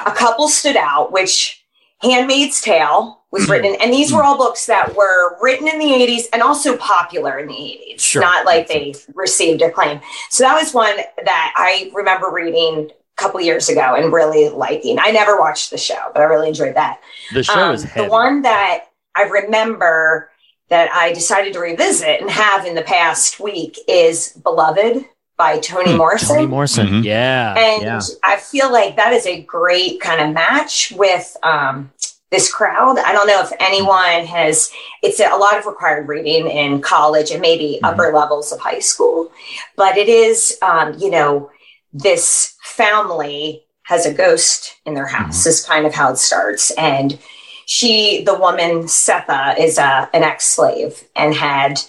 a 0.05 0.11
couple 0.11 0.47
stood 0.47 0.77
out, 0.77 1.11
which 1.11 1.63
Handmaid's 2.01 2.61
Tale 2.61 3.20
was 3.31 3.47
written, 3.47 3.75
and 3.81 3.93
these 3.93 4.11
were 4.11 4.23
all 4.23 4.37
books 4.37 4.65
that 4.65 4.93
were 4.95 5.37
written 5.41 5.67
in 5.67 5.79
the 5.79 5.85
80s 5.85 6.23
and 6.33 6.41
also 6.41 6.75
popular 6.77 7.39
in 7.39 7.47
the 7.47 7.53
80s, 7.53 7.99
Sure. 8.01 8.21
not 8.21 8.45
like 8.45 8.67
they 8.67 8.93
received 9.13 9.61
acclaim. 9.61 10.01
So 10.29 10.43
that 10.43 10.53
was 10.55 10.73
one 10.73 10.97
that 11.23 11.53
I 11.55 11.89
remember 11.93 12.29
reading 12.29 12.89
a 13.17 13.21
couple 13.21 13.39
years 13.39 13.69
ago 13.69 13.95
and 13.95 14.11
really 14.11 14.49
liking. 14.49 14.97
I 14.99 15.11
never 15.11 15.39
watched 15.39 15.71
the 15.71 15.77
show, 15.77 16.11
but 16.13 16.21
I 16.21 16.25
really 16.25 16.49
enjoyed 16.49 16.75
that. 16.75 16.99
The 17.33 17.43
show 17.43 17.53
Um, 17.69 17.75
is 17.75 17.85
the 17.93 18.05
one 18.07 18.41
that 18.41 18.85
I 19.15 19.23
remember 19.23 20.29
that 20.69 20.89
I 20.93 21.13
decided 21.13 21.53
to 21.53 21.59
revisit 21.59 22.21
and 22.21 22.29
have 22.29 22.65
in 22.65 22.75
the 22.75 22.81
past 22.81 23.39
week 23.39 23.77
is 23.87 24.29
Beloved 24.43 25.05
by 25.37 25.59
Toni 25.59 25.95
Morrison. 25.95 26.27
Hmm, 26.35 26.39
Toni 26.41 26.47
Morrison. 26.47 27.03
Yeah. 27.03 27.55
And 27.57 27.81
yeah. 27.83 28.01
I 28.23 28.37
feel 28.37 28.71
like 28.71 28.95
that 28.97 29.11
is 29.13 29.25
a 29.25 29.41
great 29.41 29.99
kind 30.01 30.21
of 30.21 30.33
match 30.33 30.93
with 30.95 31.35
um, 31.43 31.91
this 32.31 32.51
crowd. 32.51 32.97
I 32.97 33.11
don't 33.11 33.27
know 33.27 33.41
if 33.41 33.51
anyone 33.59 34.25
has, 34.25 34.71
it's 35.03 35.19
a 35.19 35.35
lot 35.35 35.57
of 35.57 35.65
required 35.65 36.07
reading 36.07 36.47
in 36.47 36.81
college 36.81 37.31
and 37.31 37.41
maybe 37.41 37.61
Mm-hmm. 37.75 37.85
upper 37.85 38.11
levels 38.13 38.51
of 38.51 38.59
high 38.59 38.79
school, 38.79 39.31
but 39.75 39.97
it 39.97 40.09
is, 40.09 40.57
um, 40.61 40.97
you 40.97 41.09
know, 41.09 41.51
this 41.93 42.55
family 42.63 43.65
has 43.83 44.05
a 44.05 44.13
ghost 44.13 44.77
in 44.85 44.93
their 44.93 45.05
Mm-hmm. 45.07 45.25
house, 45.25 45.45
is 45.45 45.65
kind 45.65 45.85
of 45.85 45.93
how 45.93 46.11
it 46.11 46.17
starts. 46.17 46.71
And 46.71 47.19
she, 47.65 48.23
the 48.23 48.35
woman, 48.37 48.83
Sethe, 48.83 49.59
is 49.59 49.77
a, 49.77 50.09
an 50.13 50.23
ex 50.23 50.45
slave 50.47 51.03
and 51.15 51.33
had 51.33 51.79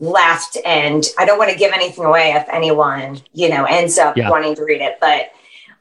left. 0.00 0.56
And 0.64 1.04
I 1.18 1.24
don't 1.24 1.38
want 1.38 1.50
to 1.50 1.56
give 1.58 1.72
anything 1.72 2.04
away 2.04 2.32
if 2.32 2.46
anyone, 2.50 3.20
you 3.32 3.48
know, 3.50 3.64
ends 3.64 3.98
up 3.98 4.16
Yeah. 4.16 4.30
wanting 4.30 4.54
to 4.56 4.64
read 4.64 4.80
it. 4.80 4.96
But 5.00 5.30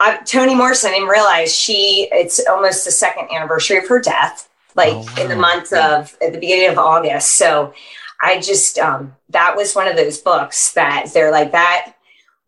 I, 0.01 0.17
Toni 0.17 0.55
Morrison 0.55 0.91
didn't 0.91 1.09
realize 1.09 1.55
she, 1.55 2.09
it's 2.11 2.43
almost 2.47 2.85
the 2.85 2.91
second 2.91 3.29
anniversary 3.31 3.77
of 3.77 3.87
her 3.87 4.01
death, 4.01 4.49
like 4.75 4.97
in 5.19 5.29
the 5.29 5.35
month 5.35 5.71
of, 5.73 6.17
at 6.25 6.33
the 6.33 6.39
beginning 6.39 6.69
of 6.69 6.79
August. 6.79 7.33
So 7.33 7.73
I 8.21 8.39
just, 8.39 8.79
um, 8.79 9.15
that 9.29 9.55
was 9.55 9.75
one 9.75 9.87
of 9.87 9.95
those 9.95 10.17
books 10.17 10.73
that 10.73 11.11
they're 11.13 11.31
like, 11.31 11.51
that 11.51 11.93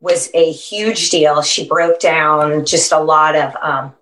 was 0.01 0.29
a 0.33 0.51
huge 0.51 1.11
deal. 1.11 1.43
She 1.43 1.67
broke 1.67 1.99
down 1.99 2.65
just 2.65 2.91
a 2.91 2.99
lot 2.99 3.35
of 3.35 3.55
um, 3.61 3.93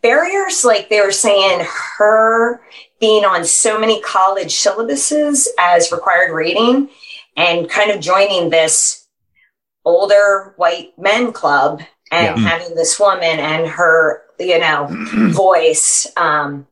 barriers. 0.00 0.64
Like 0.64 0.88
they 0.88 1.00
were 1.00 1.12
saying, 1.12 1.66
her 1.98 2.62
being 3.00 3.24
on 3.24 3.44
so 3.44 3.80
many 3.80 4.00
college 4.02 4.54
syllabuses 4.54 5.48
as 5.58 5.90
required 5.90 6.32
reading 6.32 6.88
and 7.36 7.68
kind 7.68 7.90
of 7.90 8.00
joining 8.00 8.48
this 8.48 9.08
older 9.84 10.54
white 10.56 10.92
men 10.96 11.32
club 11.32 11.82
and 12.12 12.38
Yeah. 12.38 12.48
having 12.48 12.74
this 12.76 13.00
woman 13.00 13.38
and 13.40 13.66
her, 13.66 14.22
you 14.38 14.58
know, 14.58 14.86
voice 15.32 16.06
um, 16.16 16.66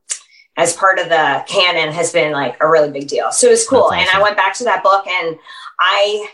as 0.57 0.73
part 0.73 0.99
of 0.99 1.09
the 1.09 1.43
canon 1.47 1.91
has 1.93 2.11
been 2.13 2.31
like 2.31 2.55
a 2.61 2.69
really 2.69 2.91
big 2.91 3.07
deal. 3.07 3.31
So 3.31 3.47
it 3.47 3.51
was 3.51 3.67
cool. 3.67 3.89
That's 3.89 4.09
And 4.09 4.17
I 4.17 4.21
went 4.23 4.37
back 4.37 4.53
to 4.55 4.63
that 4.65 4.83
book 4.83 5.05
and 5.07 5.37
I 5.79 6.29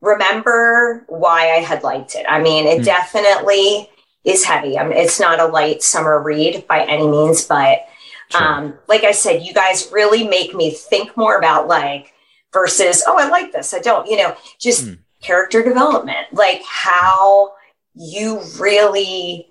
remember 0.00 1.04
why 1.08 1.50
I 1.50 1.60
had 1.60 1.82
liked 1.82 2.14
it. 2.14 2.24
I 2.28 2.40
mean, 2.40 2.66
it 2.66 2.78
Hmm. 2.78 2.84
definitely 2.84 3.90
is 4.24 4.44
heavy. 4.44 4.78
I 4.78 4.84
mean, 4.84 4.96
it's 4.96 5.18
not 5.20 5.40
a 5.40 5.46
light 5.46 5.82
summer 5.82 6.22
read 6.22 6.66
by 6.68 6.84
any 6.84 7.06
means, 7.06 7.44
but 7.44 7.86
um, 8.34 8.74
like 8.88 9.04
I 9.04 9.12
said, 9.12 9.42
you 9.42 9.54
guys 9.54 9.90
really 9.92 10.26
make 10.28 10.54
me 10.54 10.70
think 10.70 11.16
more 11.16 11.36
about 11.36 11.66
like 11.66 12.12
versus, 12.52 13.02
oh, 13.06 13.16
I 13.18 13.28
like 13.28 13.52
this. 13.52 13.72
I 13.74 13.78
don't, 13.80 14.06
you 14.08 14.16
know, 14.18 14.36
just 14.58 14.86
Hmm. 14.86 14.94
character 15.22 15.62
development, 15.64 16.26
like 16.32 16.62
how 16.64 17.52
you 17.98 18.40
really 18.58 19.48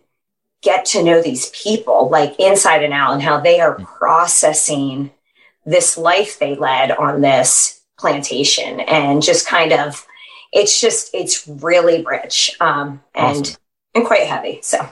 get 0.61 0.85
to 0.85 1.03
know 1.03 1.21
these 1.21 1.49
people 1.49 2.09
like 2.09 2.39
inside 2.39 2.83
and 2.83 2.93
out 2.93 3.13
and 3.13 3.21
how 3.21 3.39
they 3.39 3.59
are 3.59 3.75
processing 3.75 5.11
this 5.65 5.97
life 5.97 6.39
they 6.39 6.55
led 6.55 6.91
on 6.91 7.21
this 7.21 7.81
plantation 7.99 8.79
and 8.79 9.21
just 9.21 9.45
kind 9.47 9.73
of 9.73 10.05
it's 10.53 10.79
just 10.79 11.13
it's 11.13 11.47
really 11.47 12.03
rich 12.05 12.55
um 12.59 13.01
and 13.13 13.41
Awesome. 13.41 13.55
and 13.95 14.05
quite 14.05 14.27
heavy 14.27 14.59
so 14.63 14.87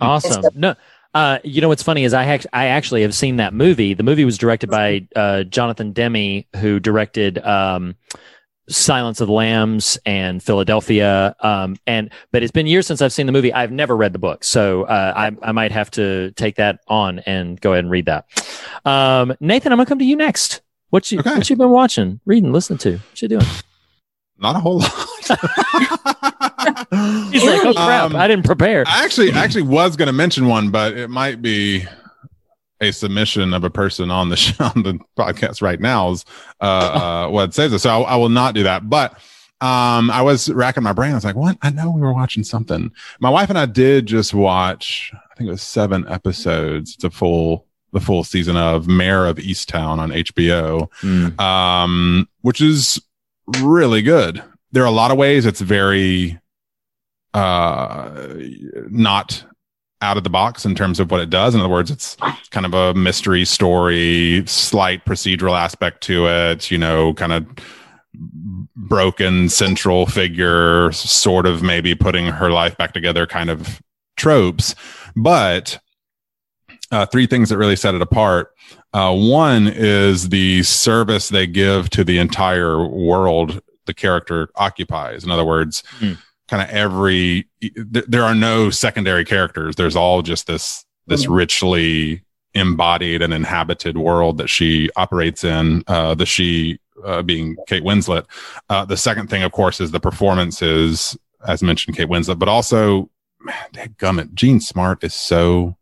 Awesome. 0.00 0.44
No, 0.54 0.74
uh, 1.14 1.38
you 1.42 1.60
know 1.60 1.68
what's 1.68 1.82
funny 1.82 2.04
is 2.04 2.14
I 2.14 2.24
act- 2.24 2.46
I 2.52 2.66
actually 2.66 3.02
have 3.02 3.14
seen 3.14 3.36
that 3.36 3.52
movie. 3.52 3.94
The 3.94 4.02
movie 4.02 4.24
was 4.24 4.38
directed 4.38 4.70
by 4.70 5.06
uh, 5.16 5.44
Jonathan 5.44 5.92
Demme, 5.92 6.44
who 6.56 6.78
directed 6.78 7.38
um, 7.38 7.96
Silence 8.68 9.20
of 9.20 9.26
the 9.28 9.32
Lambs 9.32 9.98
and 10.06 10.42
Philadelphia. 10.42 11.34
Um, 11.40 11.76
and 11.86 12.10
but 12.32 12.42
it's 12.42 12.52
been 12.52 12.66
years 12.66 12.86
since 12.86 13.02
I've 13.02 13.12
seen 13.12 13.26
the 13.26 13.32
movie. 13.32 13.52
I've 13.52 13.72
never 13.72 13.96
read 13.96 14.12
the 14.12 14.18
book, 14.18 14.44
so 14.44 14.84
uh, 14.84 15.12
I 15.16 15.36
I 15.42 15.52
might 15.52 15.72
have 15.72 15.90
to 15.92 16.32
take 16.32 16.56
that 16.56 16.80
on 16.88 17.20
and 17.20 17.60
go 17.60 17.72
ahead 17.72 17.84
and 17.84 17.90
read 17.90 18.06
that. 18.06 18.26
Um, 18.84 19.34
Nathan, 19.40 19.72
I'm 19.72 19.78
gonna 19.78 19.86
come 19.86 19.98
to 19.98 20.04
you 20.04 20.16
next. 20.16 20.62
What 20.90 21.10
you 21.12 21.18
what 21.20 21.48
you 21.50 21.56
been 21.56 21.70
watching, 21.70 22.20
reading, 22.24 22.52
listening 22.52 22.78
to? 22.78 22.92
What 22.96 23.22
you 23.22 23.28
doing? 23.28 23.44
Not 24.40 24.56
a 24.56 24.60
whole 24.60 24.78
lot. 24.78 24.92
He's 27.30 27.44
like, 27.44 27.64
oh 27.64 27.72
crap, 27.74 28.04
Um, 28.04 28.16
I 28.16 28.28
didn't 28.28 28.44
prepare. 28.44 28.84
I 28.86 29.04
actually 29.04 29.32
I 29.32 29.44
actually 29.44 29.62
was 29.62 29.96
going 29.96 30.06
to 30.06 30.12
mention 30.12 30.46
one, 30.46 30.70
but 30.70 30.96
it 30.96 31.08
might 31.08 31.42
be 31.42 31.84
a 32.80 32.92
submission 32.92 33.52
of 33.54 33.64
a 33.64 33.70
person 33.70 34.10
on 34.10 34.28
the 34.28 34.36
show, 34.36 34.64
on 34.76 34.82
the 34.82 34.98
podcast 35.18 35.62
right 35.62 35.80
now 35.80 36.10
is 36.10 36.24
uh, 36.60 36.64
uh, 36.64 37.28
what 37.30 37.54
says 37.54 37.72
it. 37.72 37.78
So 37.80 37.90
I, 37.90 38.12
I 38.12 38.16
will 38.16 38.28
not 38.28 38.54
do 38.54 38.62
that. 38.62 38.88
But 38.88 39.12
um, 39.60 40.10
I 40.10 40.22
was 40.22 40.48
racking 40.50 40.84
my 40.84 40.92
brain. 40.92 41.10
I 41.12 41.14
was 41.16 41.24
like, 41.24 41.34
what? 41.34 41.58
I 41.62 41.70
know 41.70 41.90
we 41.90 42.00
were 42.00 42.12
watching 42.12 42.44
something. 42.44 42.92
My 43.20 43.30
wife 43.30 43.48
and 43.48 43.58
I 43.58 43.66
did 43.66 44.06
just 44.06 44.32
watch. 44.32 45.10
I 45.14 45.34
think 45.36 45.48
it 45.48 45.52
was 45.52 45.62
seven 45.62 46.06
episodes. 46.08 46.94
It's 46.94 47.04
a 47.04 47.10
full 47.10 47.66
the 47.92 48.00
full 48.00 48.22
season 48.22 48.56
of 48.56 48.86
Mare 48.86 49.24
of 49.26 49.38
Easttown 49.38 49.98
on 49.98 50.10
HBO, 50.10 50.90
Mm. 51.00 51.40
um, 51.40 52.28
which 52.42 52.60
is 52.60 53.00
really 53.60 54.02
good. 54.02 54.42
There 54.72 54.82
are 54.82 54.86
a 54.86 54.90
lot 54.90 55.10
of 55.10 55.16
ways 55.16 55.46
it's 55.46 55.62
very 55.62 56.38
uh 57.34 58.10
not 58.90 59.44
out 60.00 60.16
of 60.16 60.24
the 60.24 60.30
box 60.30 60.64
in 60.64 60.74
terms 60.74 61.00
of 61.00 61.10
what 61.10 61.20
it 61.20 61.30
does. 61.30 61.54
In 61.54 61.60
other 61.60 61.68
words 61.68 61.90
it's 61.90 62.16
kind 62.50 62.66
of 62.66 62.74
a 62.74 62.94
mystery 62.94 63.44
story 63.44 64.44
slight 64.46 65.04
procedural 65.04 65.58
aspect 65.58 66.02
to 66.04 66.26
it 66.26 66.70
you 66.70 66.78
know 66.78 67.14
kind 67.14 67.32
of 67.32 67.46
broken 68.76 69.48
central 69.48 70.06
figure 70.06 70.90
sort 70.92 71.46
of 71.46 71.62
maybe 71.62 71.94
putting 71.94 72.26
her 72.26 72.50
life 72.50 72.76
back 72.76 72.92
together 72.92 73.26
kind 73.26 73.50
of 73.50 73.80
tropes. 74.16 74.74
But 75.16 75.78
uh, 76.90 77.06
three 77.06 77.26
things 77.26 77.48
that 77.50 77.58
really 77.58 77.76
set 77.76 77.94
it 77.94 78.02
apart. 78.02 78.54
Uh, 78.92 79.14
one 79.14 79.68
is 79.68 80.30
the 80.30 80.62
service 80.62 81.28
they 81.28 81.46
give 81.46 81.90
to 81.90 82.04
the 82.04 82.18
entire 82.18 82.86
world 82.86 83.60
the 83.86 83.94
character 83.94 84.50
occupies. 84.56 85.24
In 85.24 85.30
other 85.30 85.44
words 85.44 85.82
kind 86.48 86.62
of 86.62 86.68
every 86.70 87.46
th- 87.60 88.06
there 88.08 88.24
are 88.24 88.34
no 88.34 88.70
secondary 88.70 89.24
characters. 89.24 89.76
There's 89.76 89.96
all 89.96 90.22
just 90.22 90.46
this 90.46 90.84
this 91.06 91.26
richly 91.26 92.22
embodied 92.54 93.22
and 93.22 93.32
inhabited 93.32 93.96
world 93.96 94.38
that 94.38 94.48
she 94.48 94.90
operates 94.96 95.44
in 95.44 95.84
uh 95.86 96.14
the 96.14 96.26
she 96.26 96.78
uh, 97.04 97.22
being 97.22 97.56
kate 97.66 97.84
winslet. 97.84 98.24
Uh 98.68 98.84
the 98.84 98.96
second 98.96 99.28
thing 99.28 99.42
of 99.42 99.52
course 99.52 99.80
is 99.80 99.90
the 99.90 100.00
performances 100.00 101.16
as 101.46 101.62
mentioned 101.62 101.96
kate 101.96 102.08
winslet 102.08 102.38
but 102.38 102.48
also 102.48 103.08
man 103.40 103.94
gummit 103.98 104.34
jean 104.34 104.58
smart 104.60 105.04
is 105.04 105.14
so 105.14 105.76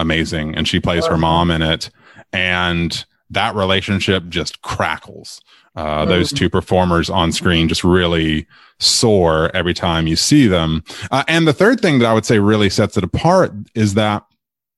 amazing 0.00 0.54
and 0.54 0.68
she 0.68 0.78
plays 0.80 1.04
her 1.04 1.18
mom 1.18 1.50
in 1.50 1.60
it 1.60 1.90
and 2.32 3.04
that 3.28 3.54
relationship 3.54 4.28
just 4.28 4.62
crackles 4.62 5.40
uh, 5.76 6.04
those 6.04 6.32
two 6.32 6.48
performers 6.48 7.10
on 7.10 7.32
screen 7.32 7.68
just 7.68 7.82
really 7.82 8.46
soar 8.78 9.50
every 9.54 9.74
time 9.74 10.06
you 10.06 10.16
see 10.16 10.46
them. 10.46 10.84
Uh, 11.10 11.24
and 11.26 11.48
the 11.48 11.52
third 11.52 11.80
thing 11.80 11.98
that 11.98 12.06
I 12.06 12.14
would 12.14 12.24
say 12.24 12.38
really 12.38 12.70
sets 12.70 12.96
it 12.96 13.04
apart 13.04 13.52
is 13.74 13.94
that 13.94 14.24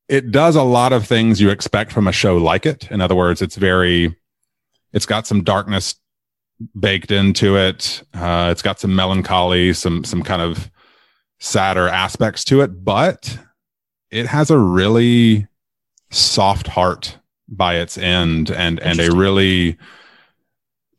it 0.09 0.30
does 0.30 0.57
a 0.57 0.62
lot 0.62 0.92
of 0.92 1.07
things 1.07 1.40
you 1.40 1.51
expect 1.51 1.92
from 1.92 2.09
a 2.09 2.12
show 2.12 2.36
like 2.36 2.64
it. 2.64 2.90
In 2.90 3.01
other 3.01 3.14
words, 3.14 3.42
it's 3.42 3.57
very, 3.57 4.16
it's 4.92 5.07
got 5.07 5.26
some 5.26 5.42
darkness 5.42 5.97
baked 6.78 7.11
into 7.11 7.57
it. 7.57 8.03
Uh, 8.14 8.49
it's 8.51 8.62
got 8.62 8.80
some 8.80 8.94
melancholy, 8.94 9.74
some, 9.74 10.05
some 10.05 10.22
kind 10.22 10.40
of 10.40 10.70
sadder 11.38 11.88
aspects 11.88 12.44
to 12.44 12.62
it, 12.62 12.84
but 12.84 13.38
it 14.11 14.26
has 14.26 14.51
a 14.51 14.59
really 14.59 15.47
soft 16.11 16.68
heart 16.68 17.18
by 17.49 17.76
its 17.76 17.99
end 17.99 18.51
and, 18.51 18.80
and 18.80 18.99
a 18.99 19.14
really, 19.14 19.76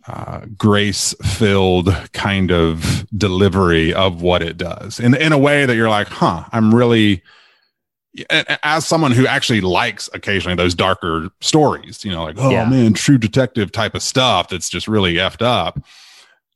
uh, 0.07 0.41
grace 0.57 1.13
filled 1.23 1.89
kind 2.13 2.51
of 2.51 3.05
delivery 3.17 3.93
of 3.93 4.21
what 4.21 4.41
it 4.41 4.57
does 4.57 4.99
in, 4.99 5.13
in 5.15 5.31
a 5.33 5.37
way 5.37 5.65
that 5.65 5.75
you're 5.75 5.89
like, 5.89 6.07
huh, 6.07 6.43
I'm 6.51 6.73
really, 6.73 7.21
as 8.63 8.85
someone 8.85 9.11
who 9.11 9.27
actually 9.27 9.61
likes 9.61 10.09
occasionally 10.13 10.55
those 10.55 10.73
darker 10.73 11.29
stories, 11.41 12.03
you 12.05 12.11
know, 12.11 12.23
like, 12.23 12.37
oh 12.39 12.49
Yeah. 12.49 12.69
man, 12.69 12.93
true 12.93 13.17
detective 13.17 13.71
type 13.71 13.93
of 13.95 14.01
stuff 14.01 14.49
that's 14.49 14.69
just 14.69 14.87
really 14.87 15.15
effed 15.15 15.41
up. 15.41 15.79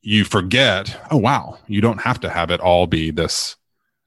you 0.04 0.24
forget, 0.24 0.96
oh 1.12 1.16
wow, 1.16 1.58
you 1.68 1.80
don't 1.80 2.00
have 2.00 2.18
to 2.20 2.28
have 2.30 2.50
it 2.50 2.58
all 2.60 2.86
be 2.88 3.10
this, 3.12 3.54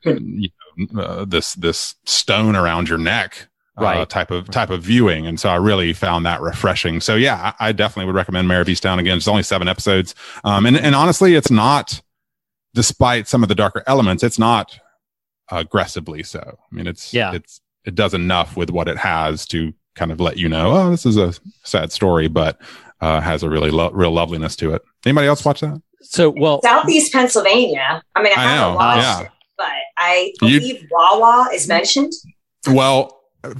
you 0.03 0.49
know, 0.77 1.01
uh, 1.01 1.23
this 1.25 1.53
this 1.53 1.95
stone 2.05 2.55
around 2.55 2.89
your 2.89 2.97
neck. 2.97 3.47
Uh, 3.78 3.82
Right. 3.84 4.09
type 4.09 4.32
of 4.32 4.49
type 4.51 4.69
of 4.69 4.82
viewing, 4.84 5.28
and 5.28 5.38
so 5.38 5.49
I 5.49 5.55
really 5.57 5.91
found 5.91 6.26
that 6.26 6.39
refreshing. 6.41 7.01
So 7.01 7.15
yeah, 7.15 7.53
I, 7.59 7.69
I 7.69 7.71
definitely 7.73 8.05
would 8.05 8.15
recommend 8.15 8.47
Mare 8.47 8.61
of 8.61 8.67
Easttown 8.67 8.99
again. 8.99 9.17
It's 9.17 9.28
only 9.28 9.43
seven 9.43 9.67
episodes, 9.67 10.15
um, 10.45 10.65
and 10.65 10.78
and 10.78 10.95
honestly, 10.95 11.36
it's 11.36 11.51
not, 11.51 12.01
despite 12.73 13.28
some 13.28 13.43
of 13.43 13.49
the 13.49 13.55
darker 13.55 13.84
elements, 13.86 14.23
it's 14.23 14.39
not 14.39 14.80
aggressively 15.51 16.23
so. 16.23 16.39
I 16.39 16.76
mean, 16.76 16.88
it's 16.88 17.13
Yeah. 17.13 17.34
it's 17.34 17.59
it 17.86 17.95
does 17.95 18.13
enough 18.13 18.55
with 18.57 18.69
what 18.71 18.88
it 18.88 18.97
has 18.97 19.45
to 19.47 19.73
kind 19.95 20.11
of 20.11 20.19
let 20.19 20.38
you 20.38 20.49
know, 20.49 20.71
oh, 20.71 20.89
this 20.89 21.05
is 21.05 21.17
a 21.17 21.34
sad 21.63 21.91
story, 21.91 22.28
but 22.28 22.59
uh, 23.01 23.19
has 23.21 23.43
a 23.43 23.49
really 23.49 23.71
lo- 23.71 23.91
real 23.91 24.11
loveliness 24.11 24.55
to 24.57 24.73
it. 24.73 24.82
Anybody 25.05 25.28
else 25.28 25.45
watch 25.45 25.61
that? 25.61 25.82
So, 26.01 26.30
well, 26.30 26.61
Southeast 26.63 27.11
Pennsylvania. 27.13 28.01
I 28.15 28.23
mean, 28.23 28.34
I, 28.36 28.41
I 28.41 28.43
haven't 28.43 28.71
know, 28.73 28.76
watched 28.78 29.01
yeah. 29.03 29.21
it, 29.21 29.30
but 29.57 29.71
I 29.97 30.34
You- 30.41 30.59
believe 30.59 30.88
Wawa 30.91 31.49
is 31.53 31.67
mentioned. 31.67 32.13
Well, 32.67 33.14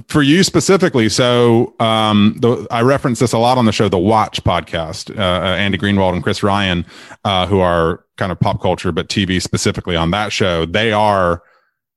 for 0.08 0.22
you 0.22 0.42
specifically, 0.42 1.08
so 1.08 1.74
um, 1.80 2.36
the, 2.40 2.66
I 2.70 2.82
reference 2.82 3.18
this 3.18 3.32
a 3.32 3.38
lot 3.38 3.58
on 3.58 3.64
the 3.64 3.72
show, 3.72 3.88
the 3.88 3.98
Watch 3.98 4.42
podcast. 4.44 5.16
Uh, 5.16 5.22
uh, 5.22 5.56
Andy 5.56 5.78
Greenwald 5.78 6.14
and 6.14 6.22
Chris 6.22 6.42
Ryan, 6.42 6.84
uh, 7.24 7.46
who 7.46 7.60
are 7.60 8.04
kind 8.16 8.32
of 8.32 8.40
pop 8.40 8.60
culture, 8.60 8.92
but 8.92 9.08
TV 9.08 9.40
specifically 9.40 9.96
on 9.96 10.10
that 10.12 10.32
show, 10.32 10.66
they 10.66 10.92
are 10.92 11.42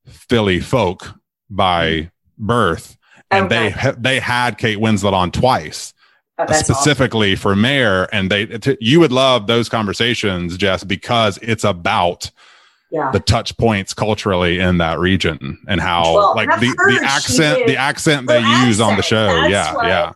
Philly 0.07 0.59
folk 0.59 1.13
by 1.49 2.11
birth, 2.37 2.97
and 3.31 3.49
they 3.49 3.69
ha- 3.69 3.95
they 3.97 4.19
had 4.19 4.57
Kate 4.57 4.77
Winslet 4.77 5.13
on 5.13 5.31
twice. 5.31 5.93
Oh, 6.41 6.45
specifically 6.53 7.35
for 7.35 7.53
Mare 7.53 8.07
and 8.15 8.31
they 8.31 8.45
t- 8.45 8.77
you 8.79 9.01
would 9.01 9.11
love 9.11 9.47
those 9.47 9.67
conversations 9.67 10.55
jess 10.55 10.85
because 10.85 11.37
it's 11.41 11.65
about 11.65 12.31
Yeah. 12.91 13.11
the 13.11 13.19
touch 13.19 13.55
points 13.57 13.93
culturally 13.93 14.59
in 14.59 14.79
that 14.79 14.97
region 14.99 15.59
and 15.67 15.79
how 15.79 16.11
Well, 16.13 16.35
like 16.35 16.49
the, 16.59 16.67
the 16.67 16.99
accent 17.05 17.67
the 17.67 17.77
accent 17.77 18.29
her 18.29 18.39
they 18.41 18.65
use 18.65 18.81
on 18.81 18.95
the 18.95 19.03
show. 19.03 19.45
yeah 19.47 19.73
what- 19.75 19.85
yeah. 19.85 20.11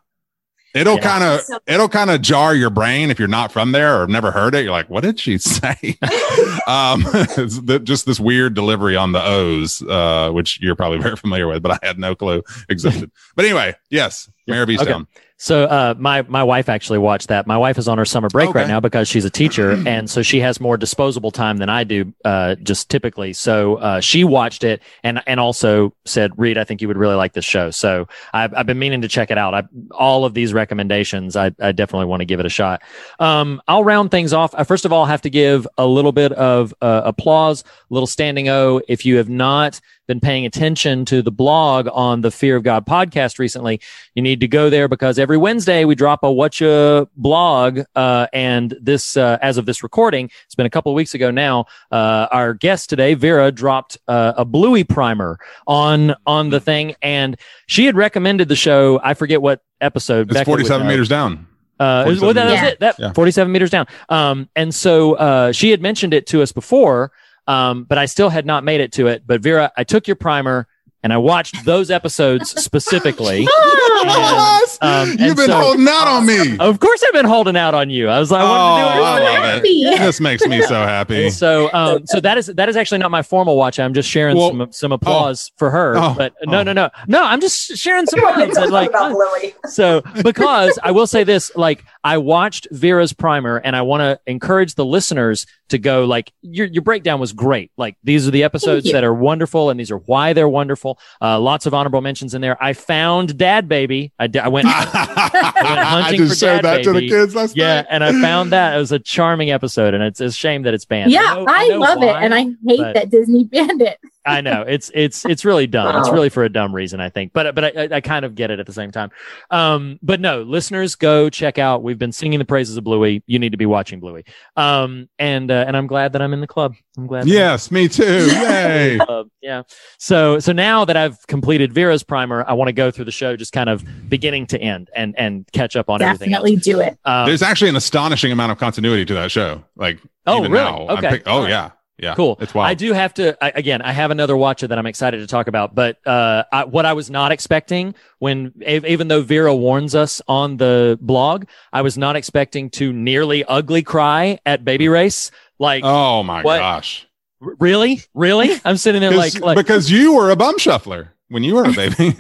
It'll 0.76 0.96
Yeah. 0.96 1.02
kind 1.02 1.24
of 1.24 1.60
it'll 1.68 1.88
kind 1.88 2.10
of 2.10 2.24
jar 2.24 2.56
your 2.56 2.72
brain 2.72 3.12
if 3.12 3.20
you're 3.20 3.28
not 3.28 3.52
from 3.52 3.74
there 3.74 4.02
or 4.02 4.08
never 4.08 4.32
heard 4.32 4.56
it. 4.56 4.64
You're 4.64 4.72
like 4.72 4.90
what 4.90 5.02
did 5.04 5.20
she 5.20 5.38
say? 5.38 5.76
Um 6.68 7.04
just 7.84 8.06
this 8.08 8.20
weird 8.20 8.54
delivery 8.56 8.96
on 8.96 9.12
the 9.12 9.24
o's 9.24 9.82
uh 9.84 10.32
which 10.32 10.60
you're 10.62 10.76
probably 10.76 10.98
very 10.98 11.16
familiar 11.16 11.46
with 11.48 11.62
but 11.62 11.74
i 11.74 11.80
had 11.86 12.00
no 12.00 12.16
clue. 12.16 12.42
Existed 12.70 13.12
but 13.36 13.46
anyway 13.46 13.76
yes 13.92 14.32
Mare 14.48 14.64
of 14.64 14.70
Okay. 14.70 14.92
So 15.38 15.66
uh, 15.66 15.96
my 15.98 16.22
my 16.24 16.44
wife 16.44 16.70
actually 16.70 17.00
watched 17.00 17.28
that. 17.28 17.48
My 17.48 17.58
wife 17.58 17.78
is 17.78 17.88
on 17.88 17.98
her 17.98 18.06
summer 18.06 18.30
break 18.30 18.50
Okay. 18.50 18.60
right 18.60 18.68
now 18.68 18.80
because 18.80 19.08
she's 19.10 19.26
a 19.26 19.30
teacher, 19.30 19.72
and 19.88 20.10
so 20.10 20.22
she 20.22 20.40
has 20.40 20.62
more 20.62 20.78
disposable 20.78 21.32
time 21.32 21.58
than 21.58 21.70
I 21.70 21.84
do, 21.84 22.14
uh, 22.24 22.56
just 22.56 22.90
typically. 22.90 23.34
So 23.34 23.76
uh, 23.76 24.00
she 24.00 24.24
watched 24.24 24.64
it 24.64 24.82
and 25.04 25.22
and 25.28 25.40
also 25.40 25.94
said, 26.06 26.32
"Reed, 26.38 26.58
I 26.58 26.64
think 26.64 26.82
you 26.82 26.88
would 26.88 26.98
really 26.98 27.16
like 27.16 27.34
this 27.34 27.44
show." 27.46 27.72
So 27.72 28.08
I've 28.32 28.54
I've 28.54 28.66
been 28.68 28.80
meaning 28.80 29.02
to 29.02 29.08
check 29.10 29.32
it 29.32 29.38
out. 29.38 29.54
I 29.54 29.64
all 29.92 30.24
of 30.24 30.34
these 30.34 30.54
recommendations, 30.54 31.36
I 31.36 31.52
I 31.60 31.74
definitely 31.74 32.06
want 32.06 32.22
to 32.22 32.26
give 32.26 32.40
it 32.40 32.46
a 32.46 32.50
shot. 32.50 32.82
Um, 33.20 33.62
I'll 33.68 33.84
round 33.84 34.12
things 34.12 34.32
off. 34.34 34.54
I 34.56 34.64
first 34.64 34.86
of 34.86 34.94
all 34.94 35.06
have 35.06 35.22
to 35.24 35.30
give 35.30 35.68
a 35.78 35.86
little 35.86 36.12
bit 36.14 36.32
of 36.34 36.74
uh, 36.82 37.02
applause, 37.04 37.64
a 37.64 37.94
little 37.94 38.08
standing 38.08 38.48
O. 38.50 38.82
If 38.88 39.06
you 39.06 39.18
have 39.18 39.30
not 39.30 39.82
been 40.08 40.20
paying 40.20 40.46
attention 40.46 41.06
to 41.06 41.22
the 41.22 41.32
blog 41.32 41.88
on 41.92 42.22
the 42.22 42.32
Fear 42.32 42.58
of 42.58 42.64
God 42.64 42.86
podcast 42.86 43.40
recently, 43.40 43.80
you 44.16 44.22
need 44.22 44.40
to 44.42 44.48
go 44.48 44.70
there 44.70 44.88
because 44.88 45.18
every 45.18 45.38
Wednesday 45.38 45.86
we 45.86 45.96
drop 45.96 46.24
a 46.24 46.32
whatcha 46.32 47.08
blog. 47.16 47.80
Uh, 47.96 48.28
and 48.34 48.76
this, 48.82 49.16
uh, 49.18 49.38
as 49.42 49.58
of 49.58 49.66
this 49.66 49.84
recording, 49.84 50.30
it's 50.46 50.56
been 50.56 50.66
a 50.66 50.70
couple 50.70 50.92
of 50.92 50.96
weeks 50.96 51.14
ago 51.14 51.32
now. 51.32 51.66
Uh, 51.92 52.28
our 52.32 52.54
guest 52.54 52.90
today, 52.90 53.14
Vera, 53.14 53.52
dropped 53.52 53.98
uh, 54.08 54.34
a 54.38 54.46
Bluey 54.46 54.84
primer 54.84 55.40
on 55.68 56.16
on 56.26 56.50
the 56.50 56.60
thing, 56.60 56.96
and 57.02 57.38
she 57.68 57.86
had 57.86 57.96
recommended 57.96 58.48
the 58.50 58.56
show. 58.56 59.00
I 59.04 59.14
forget 59.14 59.42
what 59.42 59.62
episode. 59.82 60.28
it's 60.28 60.34
Becca 60.34 60.46
47 60.46 60.88
meters 60.88 61.10
down 61.10 61.48
Uh, 61.80 62.04
it 62.06 62.10
was- 62.12 62.22
well, 62.22 62.34
that 62.34 62.46
was 62.46 62.54
47 62.60 62.74
it. 62.74 62.80
That 62.80 62.96
Yeah. 63.00 63.12
47 63.14 63.52
meters 63.52 63.70
down. 63.70 63.88
Um, 64.10 64.50
and 64.56 64.74
so 64.74 65.14
uh, 65.16 65.52
she 65.52 65.72
had 65.72 65.82
mentioned 65.82 66.14
it 66.14 66.28
to 66.28 66.42
us 66.42 66.52
before, 66.52 67.12
um, 67.48 67.84
but 67.84 67.98
I 67.98 68.06
still 68.06 68.30
had 68.30 68.46
not 68.46 68.64
made 68.64 68.82
it 68.82 68.92
to 68.94 69.08
it. 69.08 69.24
But 69.26 69.42
Vera, 69.42 69.72
I 69.76 69.84
took 69.84 70.08
your 70.08 70.16
primer 70.16 70.68
and 71.04 71.12
I 71.14 71.18
watched 71.18 71.64
those 71.66 71.92
episodes 71.92 72.50
specifically. 72.62 73.48
Yes! 74.06 74.78
Um, 74.82 75.10
You've 75.18 75.38
been 75.38 75.48
so- 75.48 75.60
holding 75.60 75.88
out 75.88 76.08
on 76.08 76.26
me. 76.26 76.58
Of 76.58 76.80
course, 76.82 77.02
I've 77.08 77.14
been 77.14 77.26
holding 77.26 77.56
out 77.56 77.74
on 77.74 77.90
you. 77.90 78.10
I 78.10 78.20
was 78.20 78.32
like, 78.32 78.42
I 78.42 78.44
Oh, 78.44 78.48
wanted 78.50 78.84
to 78.84 78.94
do 78.94 79.00
it. 79.00 79.04
I 79.06 79.10
love 79.40 79.44
Happy. 79.56 79.68
it. 79.84 80.00
This 80.04 80.20
makes 80.20 80.46
me 80.46 80.62
so 80.64 80.74
happy. 80.76 81.26
And 81.26 81.34
so, 81.34 81.70
um, 81.74 82.06
so 82.08 82.20
that 82.20 82.38
is 82.38 82.48
that 82.48 82.68
is 82.68 82.76
actually 82.76 82.98
not 82.98 83.12
my 83.12 83.22
formal 83.22 83.56
watch. 83.56 83.80
I'm 83.80 83.94
just 83.94 84.10
sharing 84.10 84.36
Well- 84.36 84.50
some 84.50 84.68
some 84.72 84.92
applause 84.92 85.52
for 85.58 85.70
her. 85.72 85.96
Oh. 85.98 86.14
but 86.18 86.34
no, 86.46 86.60
Oh. 86.60 86.64
no, 86.64 86.74
no, 86.74 86.90
no. 87.08 87.24
I'm 87.24 87.40
just 87.40 87.78
sharing 87.78 88.06
some 88.08 88.20
Come 88.20 88.34
on, 88.34 88.40
love. 88.40 88.50
talk 88.50 88.64
But 88.66 88.70
like, 88.72 88.90
about 88.90 89.12
Bluey. 89.14 89.54
so 89.68 90.02
because 90.24 90.78
I 90.84 90.92
will 90.92 91.08
say 91.08 91.24
this, 91.24 91.52
like 91.56 91.86
I 92.04 92.18
watched 92.18 92.68
Vera's 92.72 93.14
primer, 93.14 93.58
and 93.58 93.76
I 93.76 93.84
want 93.84 94.02
to 94.02 94.20
encourage 94.30 94.76
the 94.76 94.84
listeners 94.86 95.46
to 95.70 95.78
go. 95.78 96.04
Like 96.06 96.34
your 96.42 96.68
your 96.68 96.82
breakdown 96.82 97.20
was 97.22 97.32
great. 97.32 97.72
Like 97.78 97.96
these 98.04 98.28
are 98.28 98.32
the 98.32 98.44
episodes 98.44 98.92
that 98.92 99.04
are 99.06 99.14
wonderful, 99.14 99.70
and 99.70 99.80
these 99.80 99.92
are 99.92 99.98
why 100.00 100.34
they're 100.34 100.50
wonderful. 100.50 100.93
Uh, 101.22 101.40
lots 101.40 101.66
of 101.66 101.74
honorable 101.74 102.02
mentions 102.02 102.34
in 102.34 102.42
there. 102.42 102.62
I 102.64 102.74
found 102.74 103.38
Dad 103.38 103.68
Baby. 103.70 104.12
I, 104.20 104.28
di- 104.28 104.40
I 104.40 104.48
went. 104.48 104.68
I 104.72 106.02
hunting 106.04 106.20
just 106.20 106.34
for 106.34 106.46
showed 106.46 106.62
Dad 106.62 106.64
that 106.80 106.84
to 106.84 106.90
the 106.94 107.00
Baby. 107.00 107.10
kids 107.10 107.36
last 107.36 107.56
Yeah, 107.56 107.76
night. 107.78 107.86
and 107.90 108.04
I 108.04 108.12
found 108.22 108.52
that 108.52 108.74
it 108.76 108.80
was 108.80 108.92
a 108.92 109.00
charming 109.00 109.52
episode, 109.52 109.94
and 109.94 110.04
it's 110.04 110.20
a 110.20 110.32
shame 110.32 110.64
that 110.64 110.74
it's 110.74 110.86
banned. 110.86 111.12
Yeah, 111.12 111.22
know- 111.34 111.46
I, 111.48 111.68
know 111.70 111.78
love 111.80 112.04
it, 112.04 112.16
and 112.16 112.34
I 112.34 112.42
hate 112.68 112.78
but- 112.80 112.94
that 112.96 113.10
Disney 113.10 113.44
banned 113.52 113.82
it. 113.82 114.00
I 114.26 114.42
know 114.42 114.62
it's 114.62 114.90
it's 114.94 115.26
it's 115.26 115.44
really 115.46 115.68
dumb. 115.68 115.96
It's 115.98 116.10
really 116.10 116.30
for 116.30 116.44
a 116.44 116.50
dumb 116.50 116.74
reason, 116.74 117.00
I 117.00 117.10
think. 117.10 117.34
But 117.34 117.54
but 117.56 117.64
I, 117.66 117.84
I- 117.84 117.90
I 117.98 118.02
kind 118.02 118.24
of 118.26 118.36
get 118.36 118.50
it 118.52 118.60
at 118.60 118.66
the 118.66 118.74
same 118.74 118.92
time. 118.92 119.12
Um, 119.52 120.00
but 120.02 120.20
no, 120.20 120.42
listeners, 120.44 120.96
go 120.96 121.30
check 121.30 121.58
out. 121.58 121.84
We've 121.84 121.98
been 122.00 122.12
singing 122.12 122.40
the 122.40 122.46
praises 122.46 122.78
of 122.78 122.84
Bluey. 122.84 123.22
You 123.28 123.38
need 123.40 123.52
to 123.52 123.58
be 123.58 123.66
watching 123.66 124.00
Bluey. 124.00 124.24
Um, 124.56 125.10
and 125.20 125.52
uh, 125.52 125.66
and 125.68 125.76
I'm 125.76 125.88
glad 125.88 126.14
that 126.14 126.22
I'm 126.22 126.34
in 126.34 126.42
the 126.42 126.48
club. 126.48 126.74
I'm 126.98 127.08
glad. 127.08 127.24
that 127.24 127.28
I'm 127.30 127.34
Yes, 127.34 127.72
me 127.72 127.88
too. 127.88 128.28
Yay. 128.28 128.94
in. 129.00 129.30
Yeah. 129.42 129.64
So 130.00 130.40
so 130.40 130.52
now 130.54 130.86
that 130.86 130.96
I've 130.98 131.26
completed 131.28 131.74
Vera's 131.74 132.04
primer, 132.04 132.46
I 132.48 132.54
want 132.54 132.70
to 132.70 132.74
go 132.74 132.92
through 132.92 133.06
the 133.06 133.12
show 133.12 133.36
just 133.36 133.52
kind 133.52 133.70
of 133.70 133.84
beginning 134.10 134.48
to 134.48 134.60
end 134.62 134.90
and 134.96 135.14
and 135.18 135.46
catch 135.54 135.76
up 135.76 135.90
on 135.90 136.02
everything 136.02 136.34
else. 136.34 136.44
Definitely 136.44 136.56
do 136.58 136.80
it. 136.80 136.98
Um, 137.06 137.26
There's 137.28 137.42
actually 137.42 137.70
an 137.70 137.76
astonishing 137.76 138.32
amount 138.32 138.52
of 138.54 138.58
continuity 138.58 139.06
to 139.06 139.14
that 139.16 139.32
show. 139.32 139.64
Like, 139.76 140.00
Oh, 140.26 140.40
even 140.40 140.52
really? 140.52 140.64
now, 140.64 140.88
Okay. 140.98 141.10
pick- 141.10 141.24
oh, 141.28 141.32
All 141.32 141.42
right. 141.42 141.50
yeah. 141.50 141.72
Yeah. 142.00 142.16
Cool. 142.16 142.38
It's 142.42 142.54
wild. 142.54 142.70
I 142.70 142.74
do 142.74 142.92
have 142.94 143.14
to 143.16 143.38
I, 143.44 143.52
again. 143.56 143.82
I 143.82 143.92
have 143.92 144.10
another 144.10 144.36
watcher 144.36 144.68
that 144.68 144.78
I'm 144.78 144.88
excited 144.88 145.20
to 145.20 145.28
talk 145.28 145.48
about, 145.48 145.76
but 145.76 146.06
uh, 146.08 146.44
I, 146.52 146.66
what 146.66 146.86
I 146.86 146.94
was 146.94 147.10
not 147.12 147.32
expecting 147.32 147.94
when, 148.20 148.52
even 148.66 149.08
though 149.10 149.22
Vera 149.22 149.56
warns 149.56 149.94
us 149.94 150.22
on 150.28 150.58
the 150.58 150.98
blog, 151.02 151.46
I 151.72 151.82
was 151.84 151.98
not 151.98 152.16
expecting 152.16 152.72
to 152.72 152.92
nearly 152.92 153.44
ugly 153.46 153.84
cry 153.84 154.40
at 154.46 154.66
Baby 154.66 154.90
Race. 154.90 155.30
Like, 155.60 155.84
Oh, 155.86 156.24
my 156.24 156.42
What? 156.42 156.58
gosh. 156.58 157.08
r- 157.42 157.56
really, 157.60 158.02
really? 158.16 158.60
I'm 158.66 158.78
sitting 158.78 159.02
there 159.02 159.12
like, 159.12 159.40
like 159.44 159.56
because 159.56 159.92
you 159.92 160.16
were 160.16 160.32
a 160.32 160.36
bum 160.36 160.58
shuffler 160.58 161.14
when 161.30 161.44
you 161.44 161.56
were 161.56 161.66
a 161.66 161.74
baby. 161.74 162.12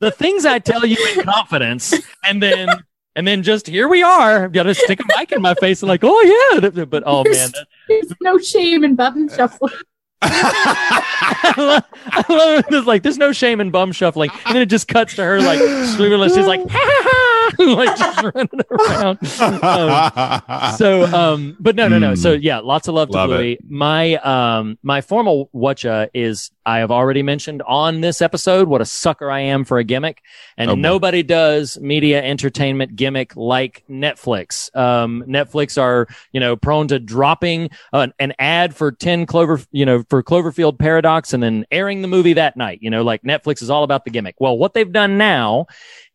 the 0.00 0.10
things 0.10 0.46
I 0.46 0.58
tell 0.60 0.84
you 0.86 0.96
in 1.16 1.24
confidence, 1.24 1.92
and 2.24 2.42
then. 2.42 2.68
And 3.16 3.26
then 3.26 3.42
just 3.42 3.66
here 3.66 3.88
we 3.88 4.02
are. 4.02 4.44
I've 4.44 4.52
got 4.52 4.64
to 4.64 4.74
stick 4.74 5.00
a 5.00 5.04
mic 5.18 5.32
in 5.32 5.42
my 5.42 5.54
face 5.54 5.82
and 5.82 5.88
like, 5.88 6.02
oh 6.04 6.60
yeah, 6.62 6.84
but 6.84 7.02
oh 7.06 7.24
man, 7.24 7.50
There's 7.88 8.12
no 8.20 8.38
shame 8.38 8.84
in 8.84 8.94
bum 8.94 9.28
uh, 9.28 9.36
shuffling. 9.36 9.72
I 10.22 11.54
love, 11.56 11.84
I 12.06 12.32
love 12.32 12.58
it. 12.60 12.66
There's 12.68 12.86
like, 12.86 13.02
there's 13.02 13.18
no 13.18 13.32
shame 13.32 13.60
in 13.60 13.70
bum 13.70 13.92
shuffling, 13.92 14.30
and 14.44 14.54
then 14.54 14.62
it 14.62 14.66
just 14.66 14.86
cuts 14.86 15.14
to 15.14 15.24
her 15.24 15.40
like 15.40 15.58
screaming. 15.88 16.22
She's 16.28 16.46
like, 16.46 16.60
like 17.58 17.96
just 17.98 18.22
running 18.22 18.60
around. 18.70 19.18
Um, 19.62 20.76
so, 20.76 21.04
um, 21.06 21.56
but 21.60 21.76
no, 21.76 21.88
no, 21.88 21.98
no. 21.98 22.14
So 22.14 22.32
yeah, 22.32 22.58
lots 22.58 22.88
of 22.88 22.94
love 22.94 23.08
to 23.10 23.12
Hmm. 23.12 23.18
Love 23.18 23.28
Bluey. 23.30 23.58
My, 23.68 24.14
um, 24.16 24.78
my 24.82 25.00
formal 25.00 25.48
whatcha 25.52 26.08
is 26.14 26.50
I 26.66 26.78
have 26.78 26.90
already 26.90 27.22
mentioned 27.22 27.62
on 27.62 28.00
this 28.00 28.22
episode 28.22 28.68
what 28.68 28.80
a 28.80 28.84
sucker 28.84 29.30
I 29.30 29.40
am 29.40 29.64
for 29.64 29.78
a 29.78 29.84
gimmick, 29.84 30.22
and 30.56 30.70
Oh, 30.70 30.74
boy. 30.76 30.80
nobody 30.80 31.22
does 31.22 31.78
media 31.80 32.22
entertainment 32.22 32.94
gimmick 32.96 33.34
like 33.36 33.82
Netflix. 33.90 34.74
Um, 34.76 35.24
Netflix 35.26 35.80
are 35.80 36.06
you 36.32 36.40
know 36.40 36.56
prone 36.56 36.86
to 36.88 36.98
dropping 36.98 37.70
an, 37.92 38.12
an 38.18 38.34
ad 38.38 38.74
for 38.74 38.92
ten 38.92 39.26
Clover, 39.26 39.60
you 39.72 39.84
know, 39.84 40.04
for 40.08 40.22
Cloverfield 40.22 40.78
Paradox, 40.78 41.32
and 41.32 41.42
then 41.42 41.64
airing 41.70 42.02
the 42.02 42.08
movie 42.08 42.34
that 42.34 42.56
night. 42.56 42.78
You 42.82 42.90
know, 42.90 43.02
like 43.02 43.22
Netflix 43.22 43.62
is 43.62 43.70
all 43.70 43.82
about 43.82 44.04
the 44.04 44.10
gimmick. 44.10 44.36
Well, 44.38 44.56
what 44.56 44.74
they've 44.74 44.92
done 44.92 45.18
now 45.18 45.66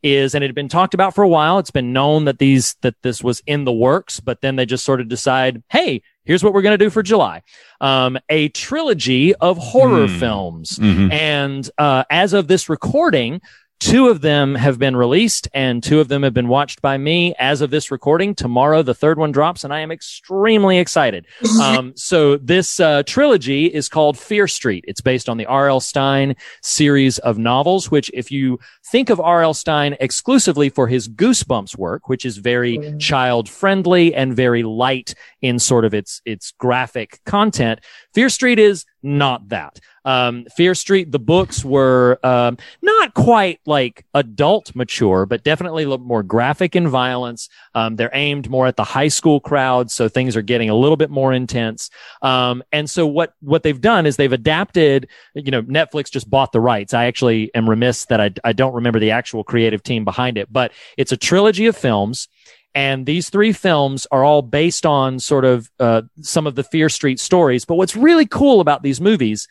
is, 0.06 0.36
and 0.36 0.44
it 0.44 0.48
had 0.48 0.56
been 0.56 0.70
talked 0.70 0.94
about 0.94 1.16
for 1.16 1.24
a 1.24 1.28
while. 1.28 1.60
It's 1.60 1.72
been 1.72 1.92
known 1.92 2.26
that 2.26 2.40
these 2.40 2.76
that 2.82 2.96
this 3.02 3.24
was 3.24 3.42
in 3.48 3.66
the 3.66 3.74
works, 3.74 4.20
but 4.20 4.42
then 4.42 4.56
they 4.56 4.66
just 4.66 4.86
sort 4.86 5.02
of 5.02 5.08
decide, 5.10 5.64
hey, 5.70 6.02
here's 6.24 6.44
what 6.44 6.54
we're 6.54 6.62
going 6.62 6.78
to 6.78 6.86
do 6.86 6.90
for 6.90 7.04
July: 7.04 7.42
um, 7.82 8.18
a 8.30 8.50
trilogy 8.50 9.34
of 9.36 9.58
horror 9.58 10.08
Hmm. 10.08 10.20
films. 10.20 10.80
Mhm. 10.80 11.12
And 11.12 11.70
uh, 11.78 12.04
as 12.10 12.34
of 12.34 12.48
this 12.48 12.70
recording, 12.70 13.42
Two 13.80 14.08
of 14.08 14.22
them 14.22 14.56
have 14.56 14.80
been 14.80 14.96
released 14.96 15.48
and 15.54 15.84
two 15.84 16.00
of 16.00 16.08
them 16.08 16.24
have 16.24 16.34
been 16.34 16.48
watched 16.48 16.82
by 16.82 16.98
me 16.98 17.36
as 17.38 17.62
of 17.62 17.72
this 17.72 17.92
recording. 17.92 18.34
Tomorrow, 18.34 18.82
the 18.84 18.94
third 18.94 19.20
one 19.20 19.32
drops 19.32 19.64
and 19.64 19.74
I 19.74 19.82
am 19.82 19.92
extremely 19.92 20.80
excited. 20.80 21.26
Um, 21.62 21.94
so 21.96 22.38
this 22.38 22.80
uh, 22.82 23.02
trilogy 23.04 23.68
is 23.68 23.88
called 23.88 24.20
Fear 24.20 24.48
Street. 24.48 24.84
It's 24.88 25.00
based 25.00 25.30
on 25.30 25.38
the 25.38 25.46
R.L. 25.46 25.80
Stine 25.80 26.36
series 26.62 27.18
of 27.20 27.38
novels, 27.38 27.90
which 27.90 28.12
if 28.14 28.30
you 28.30 28.60
think 28.92 29.10
of 29.10 29.20
R.L. 29.20 29.54
Stine 29.54 29.96
exclusively 30.00 30.70
for 30.70 30.88
his 30.88 31.08
Goosebumps 31.08 31.78
work, 31.78 32.10
which 32.10 32.26
is 32.26 32.38
very 32.38 32.96
child 33.00 33.48
friendly 33.48 34.14
and 34.14 34.36
very 34.36 34.64
light 34.64 35.16
in 35.42 35.58
sort 35.58 35.86
of 35.86 35.94
its, 35.94 36.22
its 36.26 36.52
graphic 36.52 37.22
content, 37.26 37.80
Fear 38.14 38.30
Street 38.30 38.60
is 38.60 38.86
not 39.06 39.50
that. 39.50 39.80
Um, 40.04 40.46
Fear 40.56 40.76
Street, 40.76 41.12
the 41.12 41.20
books 41.20 41.64
were 41.64 42.20
um, 42.24 42.58
not 42.82 43.14
quite 43.14 43.60
like 43.66 44.06
adult 44.14 44.76
mature, 44.76 45.26
but 45.26 45.44
definitely 45.44 45.86
little 45.86 46.06
more 46.06 46.24
graphic 46.24 46.76
in 46.76 46.88
violence. 46.88 47.50
Um, 47.74 47.96
they're 47.96 48.12
aimed 48.14 48.50
more 48.50 48.68
at 48.68 48.76
the 48.76 48.84
high 48.84 49.08
school 49.08 49.40
crowd, 49.40 49.90
so 49.90 50.08
things 50.08 50.36
are 50.36 50.42
getting 50.42 50.70
a 50.70 50.76
little 50.76 50.98
bit 50.98 51.10
more 51.10 51.34
intense. 51.34 51.90
Um, 52.22 52.64
and 52.72 52.90
so 52.90 53.08
what 53.08 53.34
what 53.42 53.64
they've 53.64 53.82
done 53.82 54.06
is 54.06 54.18
they've 54.18 54.32
adapted. 54.32 55.08
You 55.34 55.52
know, 55.52 55.64
Netflix 55.64 56.12
just 56.12 56.30
bought 56.30 56.52
the 56.52 56.62
rights. 56.62 56.94
I 56.94 57.06
actually 57.06 57.54
am 57.56 57.70
remiss 57.70 58.06
that 58.06 58.22
I 58.22 58.32
I 58.44 58.54
don't 58.54 58.74
remember 58.74 59.00
the 59.00 59.12
actual 59.12 59.44
creative 59.44 59.84
team 59.84 60.04
behind 60.04 60.38
it, 60.38 60.52
but 60.52 60.72
it's 60.98 61.12
a 61.12 61.18
trilogy 61.18 61.68
of 61.68 61.76
films. 61.76 62.28
And 62.76 63.06
these 63.06 63.30
three 63.30 63.54
films 63.54 64.06
are 64.12 64.24
all 64.24 64.42
based 64.42 64.86
on 64.86 65.20
sort 65.20 65.46
of 65.46 65.72
uh, 65.80 66.04
some 66.22 66.46
of 66.46 66.56
the 66.56 66.64
Fear 66.64 66.90
Street 66.90 67.20
stories. 67.20 67.64
But 67.64 67.76
what's 67.76 67.96
really 67.96 68.26
cool 68.26 68.60
about 68.60 68.84
these 68.84 69.00
movies 69.00 69.48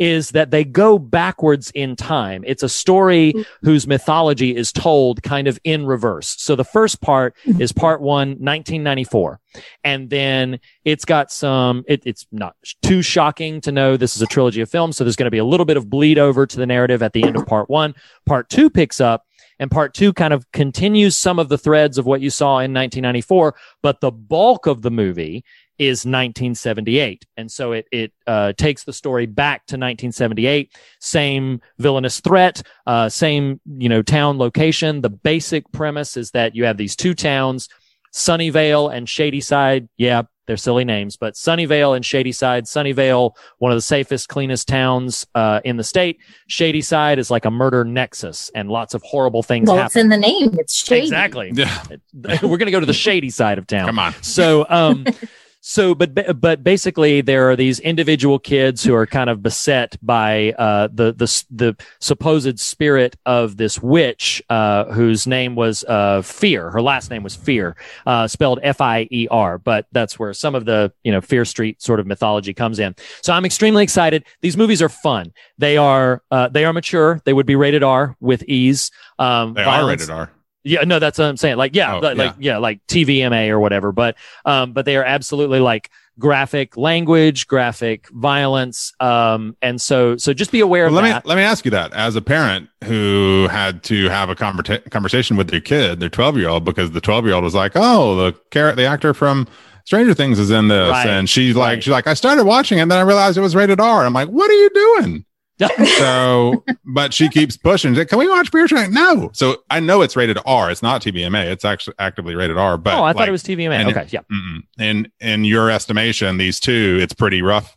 is 0.00 0.30
that 0.30 0.50
they 0.50 0.64
go 0.64 0.98
backwards 0.98 1.70
in 1.72 1.94
time. 1.94 2.42
It's 2.46 2.62
a 2.62 2.70
story 2.70 3.34
whose 3.62 3.86
mythology 3.86 4.56
is 4.56 4.72
told 4.72 5.22
kind 5.22 5.46
of 5.46 5.58
in 5.62 5.84
reverse. 5.84 6.36
So 6.38 6.56
the 6.56 6.64
first 6.64 7.02
part 7.02 7.36
is 7.58 7.70
part 7.70 8.00
one, 8.00 8.30
1994. 8.30 9.40
And 9.84 10.08
then 10.08 10.58
it's 10.86 11.04
got 11.04 11.30
some, 11.30 11.84
it, 11.86 12.02
it's 12.06 12.26
not 12.32 12.56
too 12.82 13.02
shocking 13.02 13.60
to 13.60 13.72
know 13.72 13.98
this 13.98 14.16
is 14.16 14.22
a 14.22 14.26
trilogy 14.26 14.62
of 14.62 14.70
films. 14.70 14.96
So 14.96 15.04
there's 15.04 15.16
going 15.16 15.26
to 15.26 15.30
be 15.30 15.38
a 15.38 15.44
little 15.44 15.66
bit 15.66 15.76
of 15.76 15.90
bleed 15.90 16.18
over 16.18 16.46
to 16.46 16.56
the 16.56 16.66
narrative 16.66 17.02
at 17.02 17.12
the 17.12 17.22
end 17.22 17.36
of 17.36 17.44
part 17.46 17.68
one. 17.68 17.94
Part 18.24 18.48
two 18.48 18.70
picks 18.70 19.02
up 19.02 19.26
and 19.60 19.70
part 19.70 19.92
two 19.94 20.12
kind 20.12 20.32
of 20.32 20.50
continues 20.52 21.16
some 21.16 21.38
of 21.38 21.50
the 21.50 21.58
threads 21.58 21.98
of 21.98 22.06
what 22.06 22.22
you 22.22 22.30
saw 22.30 22.58
in 22.58 22.72
1994, 22.72 23.54
but 23.82 24.00
the 24.00 24.10
bulk 24.10 24.66
of 24.66 24.80
the 24.80 24.90
movie 24.90 25.44
is 25.78 26.00
1978. 26.00 27.26
And 27.36 27.52
so 27.52 27.72
it, 27.72 27.86
it, 27.92 28.12
uh, 28.26 28.54
takes 28.54 28.84
the 28.84 28.92
story 28.92 29.26
back 29.26 29.66
to 29.66 29.74
1978. 29.74 30.74
Same 30.98 31.60
villainous 31.78 32.20
threat, 32.20 32.62
uh, 32.86 33.08
same, 33.10 33.60
you 33.66 33.88
know, 33.88 34.02
town 34.02 34.38
location. 34.38 35.02
The 35.02 35.10
basic 35.10 35.70
premise 35.72 36.16
is 36.16 36.30
that 36.32 36.54
you 36.54 36.64
have 36.64 36.78
these 36.78 36.96
two 36.96 37.14
towns, 37.14 37.68
Sunnyvale 38.12 38.94
and 38.94 39.08
Shadyside. 39.08 39.88
Yeah, 39.96 40.22
they're 40.46 40.56
silly 40.56 40.84
names, 40.84 41.16
but 41.16 41.34
Sunnyvale 41.34 41.94
and 41.94 42.04
Shadyside. 42.04 42.64
Sunnyvale, 42.64 43.32
one 43.58 43.70
of 43.70 43.76
the 43.76 43.82
safest, 43.82 44.28
cleanest 44.28 44.66
towns 44.66 45.26
uh, 45.34 45.60
in 45.64 45.76
the 45.76 45.84
state. 45.84 46.18
Shadyside 46.48 47.18
is 47.18 47.30
like 47.30 47.44
a 47.44 47.50
murder 47.50 47.84
nexus, 47.84 48.50
and 48.54 48.68
lots 48.68 48.94
of 48.94 49.02
horrible 49.02 49.42
things 49.42 49.68
Well, 49.68 49.76
happen. 49.76 49.86
it's 49.86 49.96
in 49.96 50.08
the 50.08 50.16
name. 50.16 50.56
It's 50.58 50.74
shady. 50.74 51.02
Exactly. 51.02 51.52
Yeah. 51.54 51.82
We're 52.42 52.58
going 52.58 52.66
to 52.66 52.72
go 52.72 52.80
to 52.80 52.86
the 52.86 52.92
shady 52.92 53.30
side 53.30 53.58
of 53.58 53.66
town. 53.66 53.86
Come 53.86 53.98
on. 53.98 54.12
So, 54.22 54.66
um, 54.68 55.06
so, 55.60 55.94
but, 55.94 56.40
but 56.40 56.64
basically 56.64 57.20
there 57.20 57.50
are 57.50 57.56
these 57.56 57.80
individual 57.80 58.38
kids 58.38 58.82
who 58.82 58.94
are 58.94 59.06
kind 59.06 59.30
of 59.30 59.42
beset 59.42 59.96
by, 60.02 60.52
uh, 60.52 60.88
the, 60.92 61.12
the, 61.12 61.44
the 61.50 61.76
supposed 62.00 62.58
spirit 62.58 63.16
of 63.26 63.56
this 63.56 63.80
witch, 63.82 64.42
uh, 64.50 64.84
whose 64.86 65.26
name 65.26 65.54
was, 65.54 65.84
uh, 65.84 66.22
Fear. 66.22 66.70
Her 66.70 66.82
last 66.82 67.10
name 67.10 67.22
was 67.22 67.36
Fear, 67.36 67.76
uh, 68.06 68.26
spelled 68.26 68.60
F-I-E-R, 68.62 69.58
but 69.58 69.86
that's 69.92 70.18
where 70.18 70.32
some 70.32 70.54
of 70.54 70.64
the, 70.64 70.92
you 71.04 71.12
know, 71.12 71.20
Fear 71.20 71.44
Street 71.44 71.82
sort 71.82 72.00
of 72.00 72.06
mythology 72.06 72.54
comes 72.54 72.78
in. 72.78 72.94
So 73.22 73.32
I'm 73.32 73.44
extremely 73.44 73.82
excited. 73.82 74.24
These 74.40 74.56
movies 74.56 74.80
are 74.82 74.88
fun. 74.88 75.32
They 75.58 75.76
are, 75.76 76.22
uh, 76.30 76.48
they 76.48 76.64
are 76.64 76.72
mature. 76.72 77.20
They 77.24 77.32
would 77.32 77.46
be 77.46 77.56
rated 77.56 77.82
R 77.82 78.16
with 78.20 78.42
ease. 78.44 78.90
Um, 79.18 79.54
They 79.54 79.62
are 79.62 79.88
rated 79.88 80.10
R. 80.10 80.30
yeah, 80.64 80.82
no, 80.84 80.98
that's 80.98 81.18
what 81.18 81.26
I'm 81.26 81.36
saying. 81.36 81.56
Like, 81.56 81.74
yeah, 81.74 81.96
Oh, 81.96 82.00
like, 82.00 82.16
like, 82.16 82.34
yeah, 82.38 82.58
like 82.58 82.86
TVMA 82.86 83.48
or 83.48 83.58
whatever. 83.60 83.92
But, 83.92 84.16
um, 84.44 84.72
but 84.72 84.84
they 84.84 84.96
are 84.96 85.04
absolutely 85.04 85.60
like 85.60 85.90
graphic 86.18 86.76
language, 86.76 87.46
graphic 87.46 88.08
violence. 88.10 88.92
Um, 89.00 89.56
and 89.62 89.80
so, 89.80 90.16
so 90.18 90.34
just 90.34 90.52
be 90.52 90.60
aware 90.60 90.84
Well, 90.84 90.98
of 90.98 91.04
let 91.04 91.10
that. 91.10 91.24
me 91.24 91.28
let 91.30 91.36
me 91.36 91.42
ask 91.42 91.64
you 91.64 91.70
that 91.70 91.92
as 91.94 92.14
a 92.16 92.20
parent 92.22 92.68
who 92.84 93.48
had 93.50 93.82
to 93.84 94.08
have 94.10 94.28
a 94.28 94.34
converta- 94.36 94.90
conversation 94.90 95.36
with 95.36 95.48
their 95.48 95.60
kid, 95.60 96.00
their 96.00 96.08
twelve 96.10 96.36
year 96.36 96.48
old, 96.48 96.64
because 96.64 96.90
the 96.90 97.00
twelve 97.00 97.24
year 97.24 97.34
old 97.34 97.44
was 97.44 97.54
like, 97.54 97.72
"Oh, 97.74 98.16
the 98.16 98.32
carrot, 98.50 98.76
the 98.76 98.84
actor 98.84 99.14
from 99.14 99.46
Stranger 99.86 100.12
Things 100.14 100.38
is 100.38 100.50
in 100.50 100.68
this," 100.68 100.90
Right. 100.90 101.06
and 101.06 101.28
she's 101.28 101.56
like, 101.56 101.82
"She's 101.82 101.90
like, 101.92 102.06
I 102.06 102.14
started 102.14 102.44
watching 102.44 102.78
it, 102.78 102.82
and 102.82 102.90
then 102.90 102.98
I 102.98 103.02
realized 103.02 103.38
it 103.38 103.40
was 103.40 103.56
rated 103.56 103.80
R." 103.80 104.04
I'm 104.04 104.12
like, 104.12 104.28
"What 104.28 104.50
are 104.50 104.54
you 104.54 104.70
doing?" 104.74 105.24
so, 105.98 106.64
but 106.84 107.12
she 107.14 107.28
keeps 107.28 107.56
pushing. 107.56 107.92
She's 107.92 107.98
like, 107.98 108.08
Can 108.08 108.18
we 108.18 108.28
watch 108.28 108.50
Beer 108.50 108.66
Train? 108.66 108.92
No. 108.92 109.30
So 109.32 109.62
I 109.70 109.80
know 109.80 110.02
it's 110.02 110.16
rated 110.16 110.38
R. 110.46 110.70
It's 110.70 110.82
not 110.82 111.02
TVMA. 111.02 111.46
It's 111.46 111.64
actually 111.64 111.94
actively 111.98 112.34
rated 112.34 112.56
R. 112.58 112.76
But 112.78 112.94
oh, 112.94 113.04
I 113.04 113.12
thought 113.12 113.28
it 113.28 113.32
was 113.32 113.42
TVMA. 113.42 113.72
and- 113.72 113.88
Okay. 113.90 114.06
Yeah. 114.10 114.20
mm-mm. 114.32 114.60
In 114.78 115.10
in 115.20 115.44
your 115.44 115.70
estimation, 115.70 116.36
these 116.38 116.60
two, 116.60 116.98
it's 117.00 117.12
pretty 117.12 117.42
rough 117.42 117.76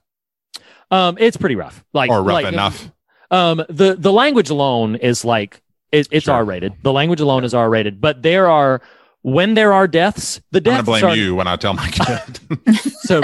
Um, 0.91 1.17
it's 1.19 1.37
pretty 1.37 1.55
rough. 1.55 1.83
Like, 1.93 2.09
or 2.11 2.21
rough 2.23 2.33
like, 2.33 2.45
enough. 2.53 2.91
Um, 3.31 3.63
the, 3.67 3.95
the 3.97 4.11
language 4.13 4.49
alone 4.51 4.95
is 4.95 5.25
like, 5.25 5.61
it, 5.91 6.07
it's 6.11 6.27
R 6.27 6.43
rated. 6.45 6.73
The 6.83 6.93
language 6.93 7.19
alone 7.19 7.43
is 7.43 7.53
R 7.53 7.69
rated, 7.69 7.99
but 7.99 8.21
there 8.21 8.47
are, 8.49 8.81
when 9.23 9.53
there 9.55 9.73
are 9.73 9.87
deaths, 9.87 10.39
the 10.51 10.59
I'm 10.59 10.63
gonna 10.63 10.83
blame 10.83 11.05
are, 11.05 11.15
you 11.15 11.33
when 11.33 11.47
I 11.47 11.55
tell 11.55 11.73
my 11.73 11.87
kid. 11.89 12.39
so 13.01 13.21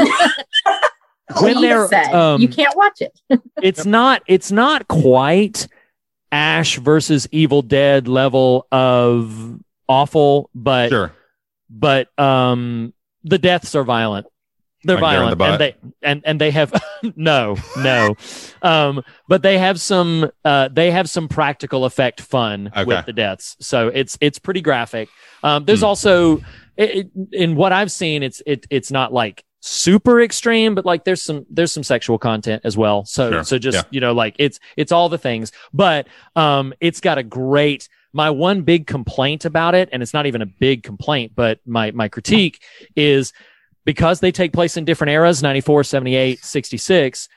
when 1.42 1.56
You 1.58 1.62
there, 1.62 1.88
said 1.88 2.14
um, 2.14 2.42
you 2.42 2.48
can't 2.48 2.76
watch 2.76 3.02
it. 3.02 3.20
it's 3.62 3.86
not 3.86 4.22
it's 4.28 4.52
not 4.52 4.88
quite 4.88 5.68
ash 6.32 6.78
versus 6.78 7.28
evil 7.32 7.62
dead 7.62 8.08
level 8.08 8.68
of 8.72 9.60
awful 9.88 10.50
but 10.54 10.90
sure. 10.90 11.12
but 11.70 12.08
um 12.20 12.94
the 13.24 13.38
deaths 13.40 13.74
are 13.76 13.84
violent 13.84 14.28
they're 14.84 15.02
Like 15.02 15.18
they're 15.18 15.30
the 15.32 15.36
violent 15.36 15.42
and 15.42 15.60
they 15.60 16.08
and 16.08 16.22
and 16.26 16.40
they 16.42 16.52
have 16.52 16.72
no 17.16 17.58
no 17.78 18.16
um 18.62 19.04
but 19.28 19.42
they 19.42 19.58
have 19.58 19.82
some 19.82 20.30
uh 20.46 20.70
they 20.72 20.92
have 20.92 21.10
some 21.10 21.28
practical 21.28 21.84
effect 21.86 22.22
fun 22.22 22.68
Okay. 22.78 22.86
with 22.86 23.06
the 23.08 23.14
deaths 23.14 23.58
so 23.60 23.88
it's 23.88 24.16
it's 24.22 24.38
pretty 24.38 24.62
graphic 24.62 25.10
um 25.44 25.66
there's 25.66 25.80
Hmm. 25.80 25.86
also 25.86 26.38
it, 26.78 27.08
it, 27.08 27.10
in 27.34 27.56
what 27.56 27.72
i've 27.74 27.92
seen 27.92 28.22
it's 28.22 28.42
it 28.46 28.68
it's 28.70 28.92
not 28.92 29.12
like 29.12 29.44
super 29.62 30.22
extreme 30.22 30.74
but 30.74 30.86
like 30.86 31.04
there's 31.04 31.22
some 31.22 31.46
there's 31.50 31.72
some 31.72 31.84
sexual 31.84 32.18
content 32.18 32.62
as 32.64 32.78
well 32.78 33.04
so 33.06 33.30
Sure. 33.32 33.44
so 33.44 33.58
just 33.60 33.76
Yeah. 33.76 33.84
you 33.92 34.00
know 34.00 34.14
like 34.14 34.36
it's 34.40 34.60
it's 34.78 34.92
all 34.92 35.10
the 35.10 35.18
things 35.18 35.52
but 35.74 36.08
um 36.38 36.74
it's 36.80 37.02
got 37.02 37.18
a 37.18 37.24
great 37.24 37.90
my 38.14 38.30
one 38.30 38.62
big 38.62 38.88
complaint 38.88 39.44
about 39.44 39.76
it 39.76 39.90
and 39.92 40.02
it's 40.02 40.14
not 40.14 40.26
even 40.26 40.42
a 40.42 40.46
big 40.46 40.84
complaint 40.84 41.34
but 41.36 41.60
my 41.66 41.92
my 41.92 42.08
critique 42.08 42.62
is 42.96 43.34
because 43.86 44.20
they 44.22 44.32
take 44.32 44.54
place 44.54 44.78
in 44.78 44.86
different 44.86 45.12
eras 45.12 45.44
94 45.44 45.84
78 45.84 46.40
66 46.44 47.28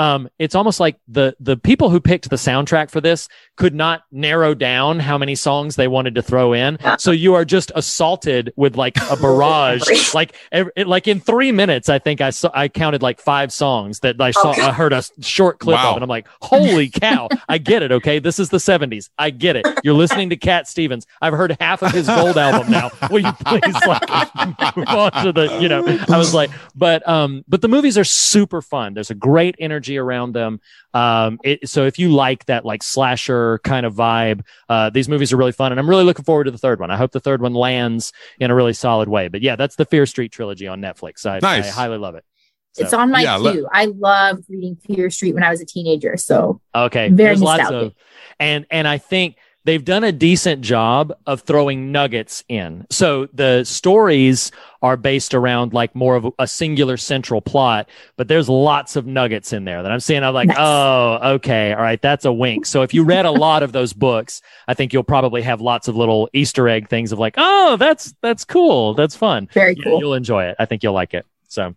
um, 0.00 0.28
it's 0.38 0.54
almost 0.54 0.80
like 0.80 0.96
the 1.08 1.36
the 1.40 1.56
people 1.56 1.90
who 1.90 2.00
picked 2.00 2.30
the 2.30 2.36
soundtrack 2.36 2.90
for 2.90 3.00
this 3.02 3.28
could 3.56 3.74
not 3.74 4.02
narrow 4.10 4.54
down 4.54 4.98
how 4.98 5.18
many 5.18 5.34
songs 5.34 5.76
they 5.76 5.88
wanted 5.88 6.14
to 6.14 6.22
throw 6.22 6.52
in. 6.54 6.78
So 6.98 7.10
you 7.12 7.34
are 7.34 7.44
just 7.44 7.70
assaulted 7.74 8.52
with 8.56 8.76
like 8.76 8.96
a 9.10 9.16
barrage. 9.16 9.82
like 10.14 10.34
every, 10.52 10.72
it- 10.76 10.86
like 10.86 11.06
in 11.08 11.20
three 11.20 11.52
minutes, 11.52 11.88
I 11.88 11.98
think 11.98 12.20
I 12.20 12.30
saw 12.30 12.50
I 12.54 12.68
counted 12.68 13.02
like 13.02 13.20
five 13.20 13.52
songs 13.52 14.00
that 14.00 14.20
I 14.20 14.30
saw. 14.32 14.50
Okay. 14.52 14.62
I 14.62 14.72
heard 14.72 14.92
a 14.92 15.02
short 15.20 15.58
clip 15.58 15.76
Wow. 15.76 15.90
of, 15.90 15.96
and 15.96 16.02
I'm 16.02 16.08
like, 16.08 16.26
holy 16.42 16.88
cow! 16.88 17.28
I 17.48 17.58
get 17.58 17.82
it. 17.82 17.92
Okay, 17.92 18.18
this 18.18 18.38
is 18.38 18.48
the 18.48 18.56
70s. 18.58 19.10
I 19.18 19.30
get 19.30 19.56
it. 19.56 19.66
You're 19.84 19.94
listening 19.94 20.30
to 20.30 20.36
Cat 20.36 20.66
Stevens. 20.68 21.06
I've 21.20 21.32
heard 21.34 21.56
half 21.60 21.82
of 21.82 21.92
his 21.92 22.06
gold 22.06 22.38
album 22.38 22.70
now. 22.72 22.90
Will 23.10 23.20
you 23.20 23.32
please 23.44 23.74
like 23.86 24.02
move 24.76 24.88
on 24.88 25.12
to 25.24 25.32
the 25.32 25.58
you 25.60 25.68
know? 25.68 25.84
I 26.08 26.16
was 26.18 26.32
like, 26.34 26.50
but 26.74 27.06
um, 27.08 27.44
but 27.48 27.60
the 27.60 27.68
movies 27.68 27.96
are 27.98 28.04
super 28.04 28.62
fun. 28.62 28.94
There's 28.94 29.10
a 29.10 29.14
great 29.14 29.54
energy 29.58 29.89
around 29.98 30.32
them. 30.32 30.60
Um, 30.94 31.38
it, 31.44 31.68
so 31.68 31.86
if 31.86 31.98
you 31.98 32.12
like 32.12 32.44
that 32.46 32.64
like 32.64 32.82
slasher 32.82 33.58
kind 33.64 33.86
of 33.86 33.94
vibe, 33.94 34.42
uh, 34.68 34.90
these 34.90 35.08
movies 35.08 35.32
are 35.32 35.36
really 35.36 35.52
fun, 35.52 35.72
and 35.72 35.78
I'm 35.78 35.88
really 35.88 36.04
looking 36.04 36.24
forward 36.24 36.44
to 36.44 36.50
the 36.50 36.58
third 36.58 36.80
one. 36.80 36.90
I 36.90 36.96
hope 36.96 37.12
the 37.12 37.20
third 37.20 37.40
one 37.42 37.54
lands 37.54 38.12
in 38.38 38.50
a 38.50 38.54
really 38.54 38.72
solid 38.72 39.08
way. 39.08 39.28
But 39.28 39.42
yeah, 39.42 39.56
that's 39.56 39.76
the 39.76 39.84
Fear 39.84 40.06
Street 40.06 40.32
trilogy 40.32 40.66
on 40.66 40.80
Netflix. 40.80 41.26
I, 41.26 41.38
Nice. 41.40 41.68
I 41.68 41.70
highly 41.70 41.98
love 41.98 42.14
it. 42.14 42.24
It's 42.76 42.92
on 42.92 43.10
my 43.10 43.22
Yeah, 43.22 43.36
let- 43.36 43.52
queue. 43.52 43.68
I 43.72 43.86
loved 43.86 44.44
reading 44.48 44.76
Fear 44.76 45.10
Street 45.10 45.34
when 45.34 45.42
I 45.42 45.50
was 45.50 45.60
a 45.60 45.66
teenager. 45.66 46.16
So 46.16 46.60
okay. 46.74 47.08
very 47.08 47.30
There's 47.30 47.42
lots 47.42 47.68
of, 47.70 47.94
and 48.38 48.66
and 48.70 48.86
I 48.86 48.98
think 48.98 49.36
they've 49.64 49.84
done 49.84 50.04
a 50.04 50.12
decent 50.12 50.62
job 50.62 51.12
of 51.26 51.42
throwing 51.42 51.92
nuggets 51.92 52.42
in. 52.48 52.86
So 52.90 53.28
the 53.32 53.64
stories 53.64 54.50
are 54.82 54.96
based 54.96 55.34
around 55.34 55.74
like 55.74 55.94
more 55.94 56.16
of 56.16 56.32
a 56.38 56.46
singular 56.46 56.96
central 56.96 57.40
plot, 57.42 57.88
but 58.16 58.28
there's 58.28 58.48
lots 58.48 58.96
of 58.96 59.06
nuggets 59.06 59.52
in 59.52 59.64
there 59.64 59.82
that 59.82 59.92
I'm 59.92 60.00
seeing. 60.00 60.24
I'm 60.24 60.32
like, 60.32 60.48
oh, 60.56 61.18
okay, 61.34 61.72
all 61.74 61.82
right, 61.82 62.00
that's 62.00 62.24
a 62.24 62.32
wink. 62.32 62.64
So 62.64 62.82
if 62.82 62.94
you 62.94 63.04
read 63.04 63.26
a 63.26 63.30
lot 63.30 63.62
of 63.62 63.72
those 63.72 63.92
books, 63.92 64.40
I 64.66 64.74
think 64.74 64.92
you'll 64.92 65.02
probably 65.02 65.42
have 65.42 65.60
lots 65.60 65.88
of 65.88 65.96
little 65.96 66.30
Easter 66.32 66.66
egg 66.68 66.88
things 66.88 67.12
of 67.12 67.18
like, 67.18 67.34
oh, 67.36 67.76
that's 67.76 68.14
that's 68.22 68.44
cool, 68.46 68.94
that's 68.94 69.14
fun. 69.16 69.48
Very 69.52 69.74
Yeah, 69.76 69.84
cool. 69.84 70.00
you'll 70.00 70.14
enjoy 70.14 70.44
it. 70.44 70.56
I 70.58 70.64
think 70.64 70.82
you'll 70.82 70.94
like 70.94 71.12
it. 71.12 71.26
So, 71.48 71.74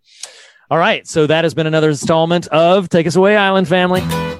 all 0.71 0.77
right, 0.77 1.05
so 1.05 1.27
that 1.27 1.43
has 1.43 1.53
been 1.53 1.67
another 1.67 1.89
installment 1.89 2.47
of 2.47 2.87
Take 2.87 3.07
Us 3.07 3.15
Away, 3.17 3.35
Island 3.35 3.67
Family. 3.67 4.32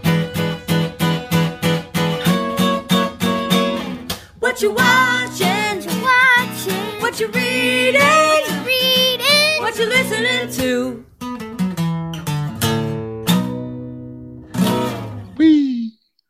You 4.64 4.72
watching? 4.72 5.76
What 5.76 5.84
you 5.84 6.02
watching? 6.02 7.02
What 7.02 7.20
you 7.20 7.28
reading? 7.28 8.00
What 8.00 8.50
you 8.50 8.62
reading? 8.66 9.62
What 9.62 9.78
you 9.78 9.86
listening 9.88 10.50
to? 10.54 11.06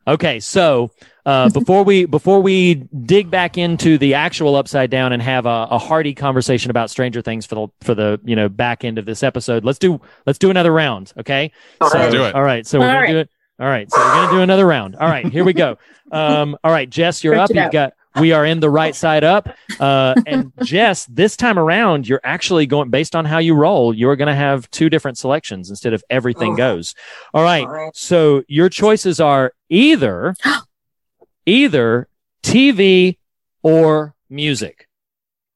Okay, 0.05 0.39
so 0.39 0.89
uh, 1.27 1.49
before 1.53 1.83
we 1.83 2.05
before 2.05 2.41
we 2.41 2.73
dig 3.05 3.29
back 3.29 3.55
into 3.59 3.99
the 3.99 4.15
actual 4.15 4.55
upside 4.55 4.89
down 4.89 5.13
and 5.13 5.21
have 5.21 5.45
a, 5.45 5.67
a 5.69 5.77
hearty 5.77 6.15
conversation 6.15 6.71
about 6.71 6.89
Stranger 6.89 7.21
Things 7.21 7.45
for 7.45 7.53
the 7.53 7.67
for 7.81 7.93
the 7.93 8.19
you 8.25 8.35
know 8.35 8.49
back 8.49 8.83
end 8.83 8.97
of 8.97 9.05
this 9.05 9.21
episode, 9.21 9.63
let's 9.63 9.77
do 9.77 10.01
let's 10.25 10.39
do 10.39 10.49
another 10.49 10.73
round. 10.73 11.13
Okay, 11.19 11.51
All 11.79 11.89
so 11.91 11.99
right. 11.99 12.11
Do 12.11 12.23
it. 12.23 12.33
all 12.33 12.41
right, 12.43 12.65
so 12.65 12.79
we're 12.79 12.87
All 12.87 12.93
gonna 12.93 13.01
right. 13.01 13.11
do 13.11 13.17
it. 13.19 13.29
All 13.59 13.67
right, 13.67 13.91
so 13.91 13.99
we're 13.99 14.13
gonna 14.15 14.31
do 14.31 14.41
another 14.41 14.65
round. 14.65 14.95
All 14.95 15.07
right, 15.07 15.27
here 15.27 15.43
we 15.43 15.53
go. 15.53 15.77
Um, 16.11 16.57
all 16.63 16.71
right, 16.71 16.87
Jess, 16.87 17.23
you're 17.23 17.33
Stretch 17.33 17.49
up. 17.49 17.55
You've 17.55 17.65
out. 17.65 17.71
got 17.71 17.93
we 18.19 18.31
are 18.31 18.45
in 18.45 18.59
the 18.59 18.69
right 18.69 18.95
side 18.95 19.23
up. 19.23 19.49
Uh, 19.79 20.15
and 20.27 20.51
Jess, 20.63 21.05
this 21.07 21.35
time 21.35 21.57
around, 21.57 22.07
you're 22.07 22.21
actually 22.23 22.65
going 22.65 22.89
based 22.89 23.15
on 23.15 23.25
how 23.25 23.39
you 23.39 23.55
roll. 23.55 23.93
You're 23.93 24.15
going 24.15 24.27
to 24.27 24.35
have 24.35 24.69
two 24.71 24.89
different 24.89 25.17
selections 25.17 25.69
instead 25.69 25.93
of 25.93 26.03
everything 26.09 26.53
Oh. 26.53 26.57
goes. 26.57 26.95
All 27.33 27.43
right. 27.43 27.65
All 27.65 27.73
right. 27.73 27.95
So 27.95 28.43
your 28.47 28.69
choices 28.69 29.19
are 29.19 29.53
either, 29.69 30.35
either 31.45 32.07
TV 32.43 33.17
or 33.61 34.13
music. 34.29 34.87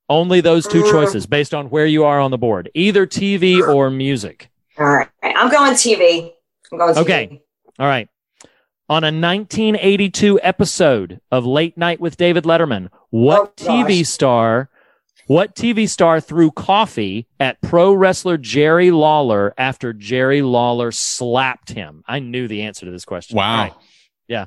Only 0.10 0.40
those 0.42 0.66
two 0.68 0.84
Mm. 0.84 0.92
choices 0.92 1.26
based 1.26 1.54
on 1.54 1.70
where 1.70 1.86
you 1.86 2.06
are 2.06 2.20
on 2.20 2.32
the 2.32 2.38
board. 2.38 2.72
Either 2.74 3.06
TV 3.06 3.62
or 3.62 3.90
music. 3.90 4.50
All 4.80 4.86
right. 4.86 5.10
I'm 5.22 5.50
going 5.52 5.74
TV. 5.74 6.32
I'm 6.72 6.78
going 6.78 6.96
TV. 6.96 7.02
Okay. 7.02 7.42
All 7.78 7.88
right. 7.88 8.08
On 8.90 9.04
a 9.04 9.08
1982 9.08 10.40
episode 10.42 11.20
of 11.30 11.46
Late 11.46 11.78
Night 11.78 12.00
with 12.00 12.16
David 12.16 12.46
Letterman, 12.46 12.90
what 13.10 13.62
Oh. 13.62 13.66
TV 13.66 14.06
star, 14.06 14.70
what 15.28 15.56
TV 15.56 15.90
star 15.90 16.22
threw 16.22 16.52
coffee 16.52 17.28
at 17.38 17.62
pro 17.62 17.92
wrestler 17.92 18.38
Jerry 18.38 18.92
Lawler 18.92 19.54
after 19.58 19.92
Jerry 19.92 20.42
Lawler 20.42 20.94
slapped 20.94 21.72
him? 21.72 22.02
I 22.08 22.20
knew 22.20 22.48
the 22.48 22.62
answer 22.62 22.86
to 22.86 22.92
this 22.92 23.04
question. 23.04 23.36
Wow. 23.36 23.52
All 23.52 23.58
right. 23.64 23.74
Yeah. 24.30 24.46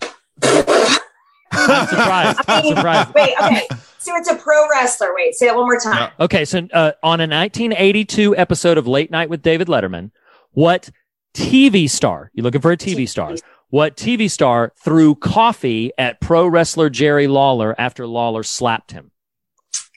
I'm 1.53 1.87
surprised. 1.89 2.39
I 2.39 2.45
I'm 2.49 2.63
mean, 2.65 2.77
surprised. 2.77 3.15
wait, 3.15 3.35
okay. 3.43 3.67
So 3.99 4.17
it's 4.17 4.31
a 4.31 4.37
pro 4.37 4.69
wrestler. 4.71 5.15
Wait, 5.15 5.35
say 5.35 5.49
it 5.49 5.55
one 5.55 5.65
more 5.65 5.79
time. 5.79 6.13
Okay, 6.19 6.47
so 6.47 6.61
uh, 6.73 6.93
on 7.03 7.21
a 7.21 7.27
1982 7.29 8.35
episode 8.39 8.79
of 8.79 8.87
Late 8.87 9.11
Night 9.11 9.29
with 9.29 9.43
David 9.43 9.69
Letterman, 9.69 10.13
what 10.53 10.89
TV 11.35 11.91
star? 11.91 12.31
You 12.33 12.43
looking 12.43 12.63
for 12.63 12.73
a 12.73 12.77
TV 12.79 13.07
star? 13.07 13.35
What 13.71 13.97
TV 13.97 14.29
star 14.29 14.73
threw 14.77 15.15
coffee 15.15 15.93
at 15.97 16.21
pro 16.21 16.47
wrestler 16.47 16.91
Jerry 16.91 17.29
Lawler 17.29 17.75
after 17.79 18.05
Lawler 18.05 18.43
slapped 18.43 18.91
him? 18.91 19.13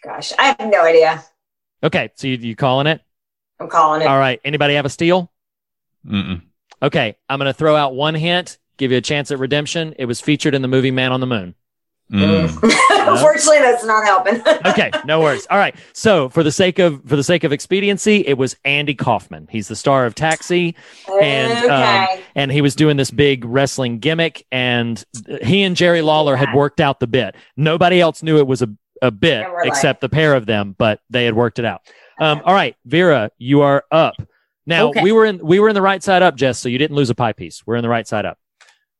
Gosh, 0.04 0.32
I 0.38 0.56
have 0.60 0.72
no 0.72 0.84
idea. 0.84 1.24
Okay, 1.84 2.12
so 2.16 2.28
you, 2.28 2.38
you 2.38 2.56
calling 2.56 2.86
it? 2.86 3.02
I'm 3.60 3.68
calling 3.68 4.04
it. 4.04 4.08
All 4.08 4.20
right. 4.20 4.40
Anybody 4.46 4.76
have 4.76 4.86
a 4.86 4.90
steal? 4.90 5.32
Mm-mm. 6.06 6.44
Okay, 6.84 7.18
I'm 7.28 7.40
going 7.40 7.50
to 7.50 7.54
throw 7.54 7.76
out 7.76 7.96
one 7.96 8.14
hint, 8.14 8.60
give 8.78 8.92
you 8.92 8.98
a 8.98 9.02
chance 9.02 9.32
at 9.32 9.40
redemption. 9.40 9.96
It 9.98 10.06
was 10.06 10.22
featured 10.22 10.54
in 10.54 10.62
the 10.62 10.68
movie 10.68 10.92
Man 10.92 11.12
on 11.12 11.20
the 11.20 11.28
Moon. 11.28 11.56
Mm. 12.14 12.48
Unfortunately, 13.12 13.60
that's 13.60 13.84
not 13.84 14.04
helping. 14.06 14.36
okay, 14.68 14.92
no 15.06 15.20
worries. 15.20 15.48
All 15.50 15.58
right. 15.58 15.76
So 15.94 16.30
for 16.30 16.44
the 16.44 16.52
sake 16.52 16.78
of 16.80 17.02
for 17.08 17.16
the 17.16 17.24
sake 17.24 17.44
of 17.44 17.52
expediency, 17.52 18.18
it 18.28 18.38
was 18.38 18.56
Andy 18.66 18.94
Kaufman. 18.94 19.48
He's 19.50 19.68
the 19.68 19.76
star 19.76 20.06
of 20.06 20.14
Taxi, 20.14 20.76
and 21.22 21.70
um, 21.70 22.08
and 22.36 22.52
he 22.52 22.62
was 22.62 22.76
doing 22.76 22.98
this 22.98 23.10
big 23.12 23.44
wrestling 23.46 24.00
gimmick, 24.00 24.46
and 24.52 25.04
he 25.42 25.64
and 25.64 25.76
Jerry 25.76 26.02
Lawler 26.04 26.36
had 26.36 26.54
worked 26.54 26.80
out 26.80 27.00
the 27.00 27.08
bit. 27.08 27.36
Nobody 27.58 28.00
else 28.00 28.22
knew 28.22 28.38
it 28.38 28.48
was 28.48 28.62
a 28.62 28.70
a 29.02 29.12
bit 29.12 29.44
And 29.44 29.52
we're 29.52 29.60
like- 29.62 29.68
except 29.70 30.00
the 30.02 30.08
pair 30.10 30.34
of 30.36 30.46
them, 30.46 30.76
but 30.78 31.02
they 31.10 31.26
had 31.26 31.34
worked 31.34 31.60
it 31.60 31.66
out. 31.66 31.82
Um, 32.20 32.42
all 32.46 32.54
right, 32.54 32.76
Vera, 32.86 33.32
you 33.38 33.62
are 33.62 33.84
up. 33.92 34.14
Now 34.66 34.90
Okay. 34.90 35.02
we 35.02 35.12
were 35.12 35.26
in 35.26 35.40
we 35.46 35.60
were 35.60 35.68
in 35.68 35.76
the 35.76 35.82
right 35.82 36.02
side 36.02 36.22
up, 36.22 36.36
Jess, 36.36 36.60
so 36.60 36.70
you 36.70 36.78
didn't 36.78 36.96
lose 36.96 37.10
a 37.10 37.16
pie 37.16 37.34
piece. 37.34 37.64
We're 37.66 37.76
in 37.76 37.82
the 37.82 37.90
right 37.90 38.08
side 38.08 38.26
up. 38.26 38.38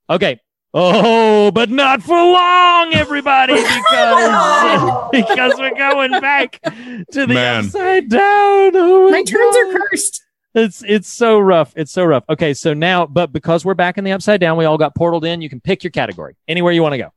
Okay. 0.10 0.40
Oh, 0.76 1.52
but 1.52 1.70
not 1.70 2.02
for 2.02 2.16
long, 2.16 2.94
everybody, 2.96 3.54
because 3.62 5.10
because 5.12 5.54
we're 5.60 5.76
going 5.76 6.20
back 6.20 6.60
to 6.64 7.26
the 7.28 7.28
Man. 7.28 7.66
upside 7.66 8.10
down. 8.10 8.72
Oh 8.76 9.10
My 9.12 9.24
turns 9.24 9.56
God. 9.56 9.76
are 9.76 9.80
cursed. 9.90 10.24
It's 10.56 10.84
it's 10.84 11.08
so 11.08 11.40
rough. 11.40 11.74
It's 11.76 11.92
so 11.92 12.04
rough. 12.04 12.24
Okay, 12.28 12.54
so 12.56 12.74
now, 12.74 13.06
but 13.06 13.32
because 13.32 13.64
we're 13.64 13.76
back 13.76 13.98
in 14.00 14.04
the 14.04 14.12
upside 14.14 14.40
down, 14.40 14.58
we 14.58 14.66
all 14.66 14.78
got 14.80 14.96
portaled 14.96 15.26
in. 15.26 15.42
You 15.42 15.50
can 15.50 15.62
pick 15.62 15.84
your 15.84 15.92
category 15.92 16.36
anywhere 16.48 16.74
you 16.74 16.82
want 16.82 16.94
to 16.94 17.00
go. 17.00 17.14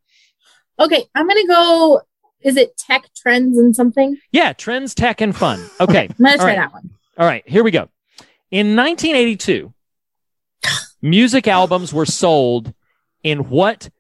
Okay, 0.78 1.04
I'm 1.14 1.26
gonna 1.26 1.46
go. 1.46 2.02
Is 2.42 2.58
it 2.58 2.76
tech 2.76 3.08
trends 3.16 3.56
and 3.56 3.74
something? 3.74 4.18
Yeah, 4.32 4.52
trends, 4.52 4.94
tech, 4.94 5.22
and 5.22 5.34
fun. 5.34 5.64
Okay, 5.80 6.08
I'm 6.18 6.24
gonna 6.24 6.36
try 6.36 6.46
right. 6.46 6.56
that 6.56 6.72
one. 6.74 6.90
all 7.18 7.26
right. 7.26 7.46
Here 7.48 7.64
we 7.64 7.70
go. 7.70 7.88
In 8.50 8.76
1982, 8.76 9.72
music 11.00 11.48
albums 11.48 11.92
were 11.94 12.06
sold 12.06 12.74
in 13.26 13.48
what 13.50 13.90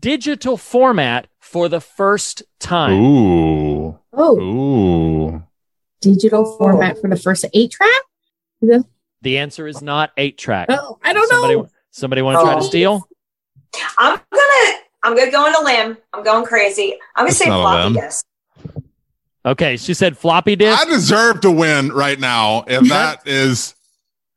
digital 0.00 0.56
format 0.56 1.28
for 1.38 1.68
the 1.68 1.80
first 1.80 2.42
time? 2.58 2.92
Ooh. 3.00 3.98
Oh, 4.12 4.40
Ooh. 4.40 5.42
digital 6.00 6.56
format 6.58 7.00
for 7.00 7.08
the 7.08 7.16
first 7.16 7.44
eight 7.54 7.70
track. 7.70 8.02
Is 8.60 8.84
The 9.22 9.38
answer 9.38 9.68
is 9.68 9.80
not 9.82 10.10
eight 10.16 10.36
track. 10.36 10.66
Oh, 10.68 10.98
I 11.04 11.12
don't 11.12 11.28
somebody, 11.28 11.54
know. 11.54 11.68
Somebody 11.92 12.22
want 12.22 12.38
to 12.38 12.42
try 12.44 12.54
to 12.54 12.60
Oh. 12.60 12.62
steal? 12.68 13.08
I'm 13.98 14.20
gonna 14.32 14.78
I'm 15.04 15.16
gonna 15.16 15.30
go 15.30 15.46
on 15.46 15.54
a 15.54 15.64
limb. 15.64 15.96
I'm 16.12 16.22
going 16.24 16.44
crazy. 16.44 16.98
I'm 17.14 17.22
gonna 17.24 17.28
That's 17.28 17.38
say 17.38 17.48
not 17.48 17.60
floppy 17.62 17.94
disk. 17.94 18.26
Okay, 19.44 19.76
she 19.76 19.94
said 19.94 20.18
floppy 20.18 20.56
disk. 20.56 20.80
I 20.80 20.84
deserve 20.84 21.40
to 21.42 21.50
win 21.50 21.88
right 21.92 22.18
now. 22.18 22.62
and 22.66 22.86
that 22.90 23.26
is 23.26 23.74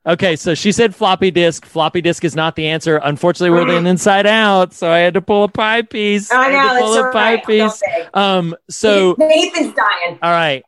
Okay, 0.07 0.35
so 0.35 0.53
she 0.53 0.71
said 0.71 0.93
floppy 0.93 1.31
disk. 1.31 1.65
Floppy 1.65 1.99
disk 2.01 2.23
is 2.23 2.35
not 2.35 2.55
the 2.55 2.67
answer. 2.67 2.97
Unfortunately, 3.03 3.49
we're 3.49 3.75
in 3.75 3.87
inside 3.87 4.27
out, 4.27 4.71
so 4.73 4.91
I 4.91 4.99
had 4.99 5.15
to 5.15 5.21
pull 5.21 5.43
a 5.45 5.47
pie 5.47 5.81
piece. 5.81 6.31
I 6.31 6.49
had 6.49 6.73
know 6.73 6.79
to 6.79 6.79
pull 6.85 6.93
a 7.09 7.11
pie 7.11 7.33
right. 7.35 7.45
Piece. 7.45 7.81
Um, 8.13 8.55
so 8.69 9.15
Nathan's 9.17 9.73
dying. 9.73 10.19
all 10.21 10.29
right, 10.31 10.63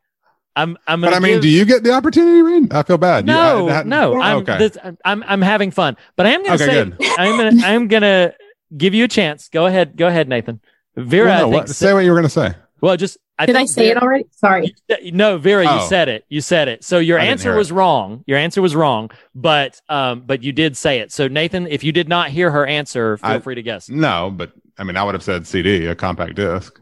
I'm 0.55 0.75
I'm 0.87 1.01
but 1.01 1.07
gonna. 1.11 1.17
I 1.17 1.19
mean, 1.19 1.33
give- 1.33 1.41
do 1.43 1.49
you 1.49 1.65
get 1.65 1.83
the 1.83 1.91
opportunity, 1.93 2.41
Reed? 2.41 2.73
I 2.73 2.81
feel 2.81 2.97
bad. 2.97 3.27
You- 3.27 3.33
No, 3.33 3.67
I- 3.67 3.71
that- 3.73 3.85
no, 3.87 4.19
I'm, 4.19 4.37
okay. 4.37 4.57
this, 4.57 4.77
I'm 5.05 5.23
I'm 5.27 5.41
having 5.43 5.69
fun, 5.69 5.97
but 6.15 6.25
I 6.25 6.31
am 6.31 6.41
gonna 6.43 6.55
Okay, 6.55 6.65
say 6.65 6.83
good. 6.85 6.97
I'm 7.19 7.37
gonna 7.37 7.63
I'm 7.67 7.87
gonna 7.87 8.33
give 8.75 8.95
you 8.95 9.03
a 9.03 9.07
chance. 9.07 9.49
Go 9.49 9.67
ahead, 9.67 9.95
go 9.95 10.07
ahead, 10.07 10.27
Nathan. 10.27 10.61
Vera, 10.95 11.25
Well, 11.27 11.37
no, 11.37 11.47
I 11.49 11.51
think. 11.51 11.53
what- 11.67 11.69
say 11.69 11.93
what 11.93 11.99
you 12.05 12.09
were 12.09 12.15
going 12.17 12.23
to 12.23 12.29
say. 12.29 12.55
well, 12.81 12.97
just 12.97 13.19
I 13.39 13.45
Did 13.45 13.55
I 13.55 13.65
say 13.65 13.87
Vera- 13.89 13.97
it 13.97 14.03
already? 14.03 14.25
Sorry. 14.31 14.75
No, 15.13 15.37
Vera, 15.37 15.63
you 15.63 15.69
Oh. 15.71 15.87
said 15.87 16.09
it. 16.09 16.25
You 16.29 16.41
said 16.41 16.67
it. 16.67 16.83
So 16.83 16.97
your 16.99 17.19
I 17.19 17.25
answer 17.25 17.49
hear 17.49 17.55
it. 17.55 17.57
was 17.59 17.71
wrong. 17.71 18.23
Your 18.25 18.37
answer 18.37 18.61
was 18.61 18.75
wrong, 18.75 19.11
but 19.35 19.79
um, 19.89 20.23
but 20.25 20.41
you 20.43 20.51
did 20.51 20.75
say 20.75 20.99
it. 20.99 21.11
So 21.11 21.27
Nathan, 21.27 21.67
if 21.67 21.83
you 21.83 21.91
did 21.91 22.09
not 22.09 22.29
hear 22.29 22.49
her 22.51 22.65
answer, 22.65 23.17
feel 23.17 23.29
I- 23.31 23.39
free 23.39 23.55
to 23.55 23.61
guess. 23.61 23.89
No, 23.89 24.31
but 24.35 24.51
I 24.79 24.83
mean, 24.83 24.95
I 24.97 25.03
would 25.03 25.15
have 25.15 25.23
said 25.23 25.47
CD, 25.47 25.87
a 25.87 25.95
compact 25.95 26.35
disc. 26.35 26.79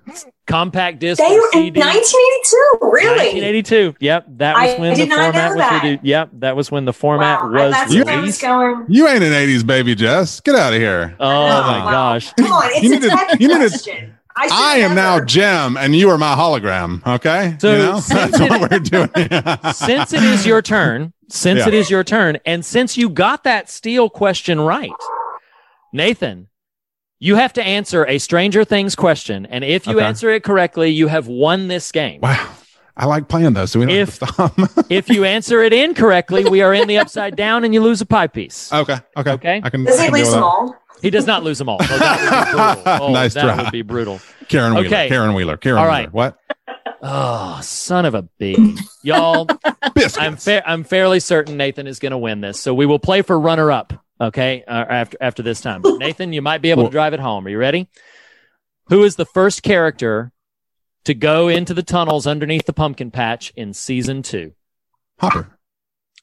Compact 0.48 0.99
disc, 0.99 1.18
They 1.18 1.26
or 1.34 1.40
were 1.40 1.49
in 1.53 1.73
1982. 1.73 2.77
Really? 2.82 3.41
1982. 3.41 3.95
Yep, 3.99 4.26
that 4.38 4.53
was 4.56 4.76
I 4.76 4.80
when 4.80 4.95
did 4.95 5.03
the 5.10 5.15
not 5.15 5.18
know 5.18 5.23
format 5.32 5.49
was 5.49 5.57
that. 5.57 5.84
reduced. 5.84 6.03
Yep, 6.06 6.30
that 6.34 6.56
was 6.56 6.72
when 6.72 6.86
the 6.86 6.94
format 6.94 7.41
Wow, 7.44 7.52
was 7.52 7.72
that's 7.73 7.94
where 7.95 8.10
I 8.10 8.19
was 8.22 8.38
going. 8.41 8.86
You 8.90 9.07
ain't 9.07 9.23
an 9.23 9.32
80s 9.32 9.65
baby, 9.65 9.95
Jess. 9.95 10.40
Get 10.41 10.56
out 10.56 10.73
of 10.73 10.80
here. 10.80 11.15
Oh 11.19 11.26
Oh, 11.26 11.61
my 11.64 11.86
wow. 11.86 11.91
gosh. 11.91 12.34
Come 12.34 12.52
on, 12.52 12.64
it's 12.73 12.84
You 12.84 12.90
a 12.90 12.94
need 12.95 13.02
to- 13.02 13.10
tech 13.10 13.40
you 13.41 13.48
need 13.48 13.53
to- 13.56 13.69
question. 13.69 14.14
I, 14.38 14.49
I 14.52 14.78
am 14.80 14.95
now 14.95 15.16
never- 15.16 15.26
Jem, 15.26 15.78
and 15.78 15.95
you 15.95 16.10
are 16.10 16.18
my 16.18 16.36
hologram. 16.36 17.06
Okay, 17.06 17.56
So 17.60 17.72
you 17.72 17.78
know? 17.78 17.99
since 18.02 18.32
that's 18.32 18.40
it- 18.40 18.49
what 18.49 18.70
we're 18.72 18.80
doing. 18.80 19.74
since 19.74 20.14
it 20.14 20.24
is 20.24 20.45
your 20.45 20.62
turn, 20.62 21.14
since 21.30 21.60
Yeah. 21.60 21.68
it 21.70 21.74
is 21.74 21.90
your 21.90 22.03
turn, 22.03 22.38
and 22.45 22.66
since 22.66 22.98
you 22.98 23.10
got 23.10 23.44
that 23.45 23.70
steel 23.70 24.10
question 24.10 24.60
right, 24.60 24.91
Nathan, 25.94 26.48
you 27.20 27.36
have 27.36 27.53
to 27.53 27.64
answer 27.64 28.06
a 28.07 28.18
Stranger 28.18 28.66
Things 28.66 28.95
question, 28.95 29.45
and 29.45 29.64
if 29.64 29.88
you 29.88 29.98
Okay. 29.98 30.06
answer 30.06 30.30
it 30.32 30.44
correctly, 30.44 30.90
you 30.90 31.07
have 31.07 31.28
won 31.28 31.68
this 31.70 31.91
game. 31.91 32.20
wow, 32.22 32.45
I 32.98 33.06
like 33.06 33.28
playing 33.30 33.53
those, 33.53 33.72
so 33.72 33.80
we 33.80 33.86
don't 33.86 33.95
If- 33.95 34.20
have 34.20 34.56
to 34.56 34.68
stop. 34.68 34.86
if 34.90 35.10
you 35.10 35.24
answer 35.24 35.62
it 35.64 35.72
incorrectly, 35.72 36.44
we 36.45 36.62
are 36.62 36.74
in 36.74 36.88
the 36.88 36.98
upside 36.98 37.36
down, 37.38 37.64
and 37.64 37.74
you 37.74 37.82
lose 37.82 38.02
a 38.02 38.06
pie 38.06 38.28
piece. 38.28 38.72
okay, 38.74 38.98
okay, 39.16 39.32
Okay. 39.32 39.62
I 39.64 39.70
can. 39.70 39.86
Does 39.86 39.98
I 39.99 40.06
he 40.07 40.12
can 40.12 40.24
deal 40.26 40.76
lose 41.01 41.01
with 41.01 41.01
them 41.01 41.01
that. 41.01 41.01
all? 41.01 41.01
He 41.01 41.09
does 41.11 41.27
not 41.27 41.43
lose 41.43 41.57
them 41.57 41.69
all. 41.69 41.77
Oh, 41.81 41.97
that 41.97 42.76
would 42.76 42.84
be 42.84 42.84
brutal. 42.84 42.99
Oh, 43.07 43.13
Nice 43.13 43.34
that 43.34 43.41
try. 43.43 43.63
would 43.63 43.72
be 43.72 43.81
brutal. 43.81 44.19
Karen 44.47 44.73
Wheeler. 44.73 44.88
Okay. 44.88 45.07
Karen 45.09 45.34
Wheeler. 45.34 45.57
Karen 45.57 45.80
All 45.80 45.89
Wheeler. 45.89 46.09
What? 46.11 46.38
Oh, 47.01 47.59
son 47.61 48.05
of 48.05 48.15
a 48.15 48.23
bee. 48.23 48.77
Y'all, 49.03 49.47
I'm 50.17 50.38
fair 50.38 50.63
I'm 50.65 50.84
fairly 50.84 51.19
certain 51.19 51.55
Nathan 51.57 51.85
is 51.88 51.99
going 51.99 52.11
to 52.13 52.17
win 52.17 52.41
this. 52.41 52.59
So 52.59 52.73
we 52.73 52.85
will 52.85 52.99
play 52.99 53.22
for 53.22 53.39
runner 53.39 53.72
up, 53.72 53.93
okay? 54.19 54.63
Uh, 54.67 54.72
after 54.72 55.17
after 55.22 55.43
this 55.43 55.61
time. 55.61 55.81
But 55.81 55.97
Nathan, 55.99 56.34
you 56.34 56.41
might 56.41 56.61
be 56.61 56.72
able 56.72 56.85
to 56.85 56.89
drive 56.89 57.13
it 57.13 57.19
home. 57.19 57.45
Are 57.45 57.49
you 57.49 57.57
ready? 57.59 57.88
Who 58.88 59.03
is 59.03 59.15
the 59.17 59.26
first 59.26 59.61
character 59.63 60.31
to 61.03 61.13
go 61.13 61.47
into 61.47 61.73
the 61.76 61.84
tunnels 61.84 62.26
underneath 62.26 62.65
the 62.65 62.73
pumpkin 62.73 63.11
patch 63.11 63.51
in 63.55 63.73
season 63.73 64.23
2? 64.23 64.53
Hopper. 65.19 65.55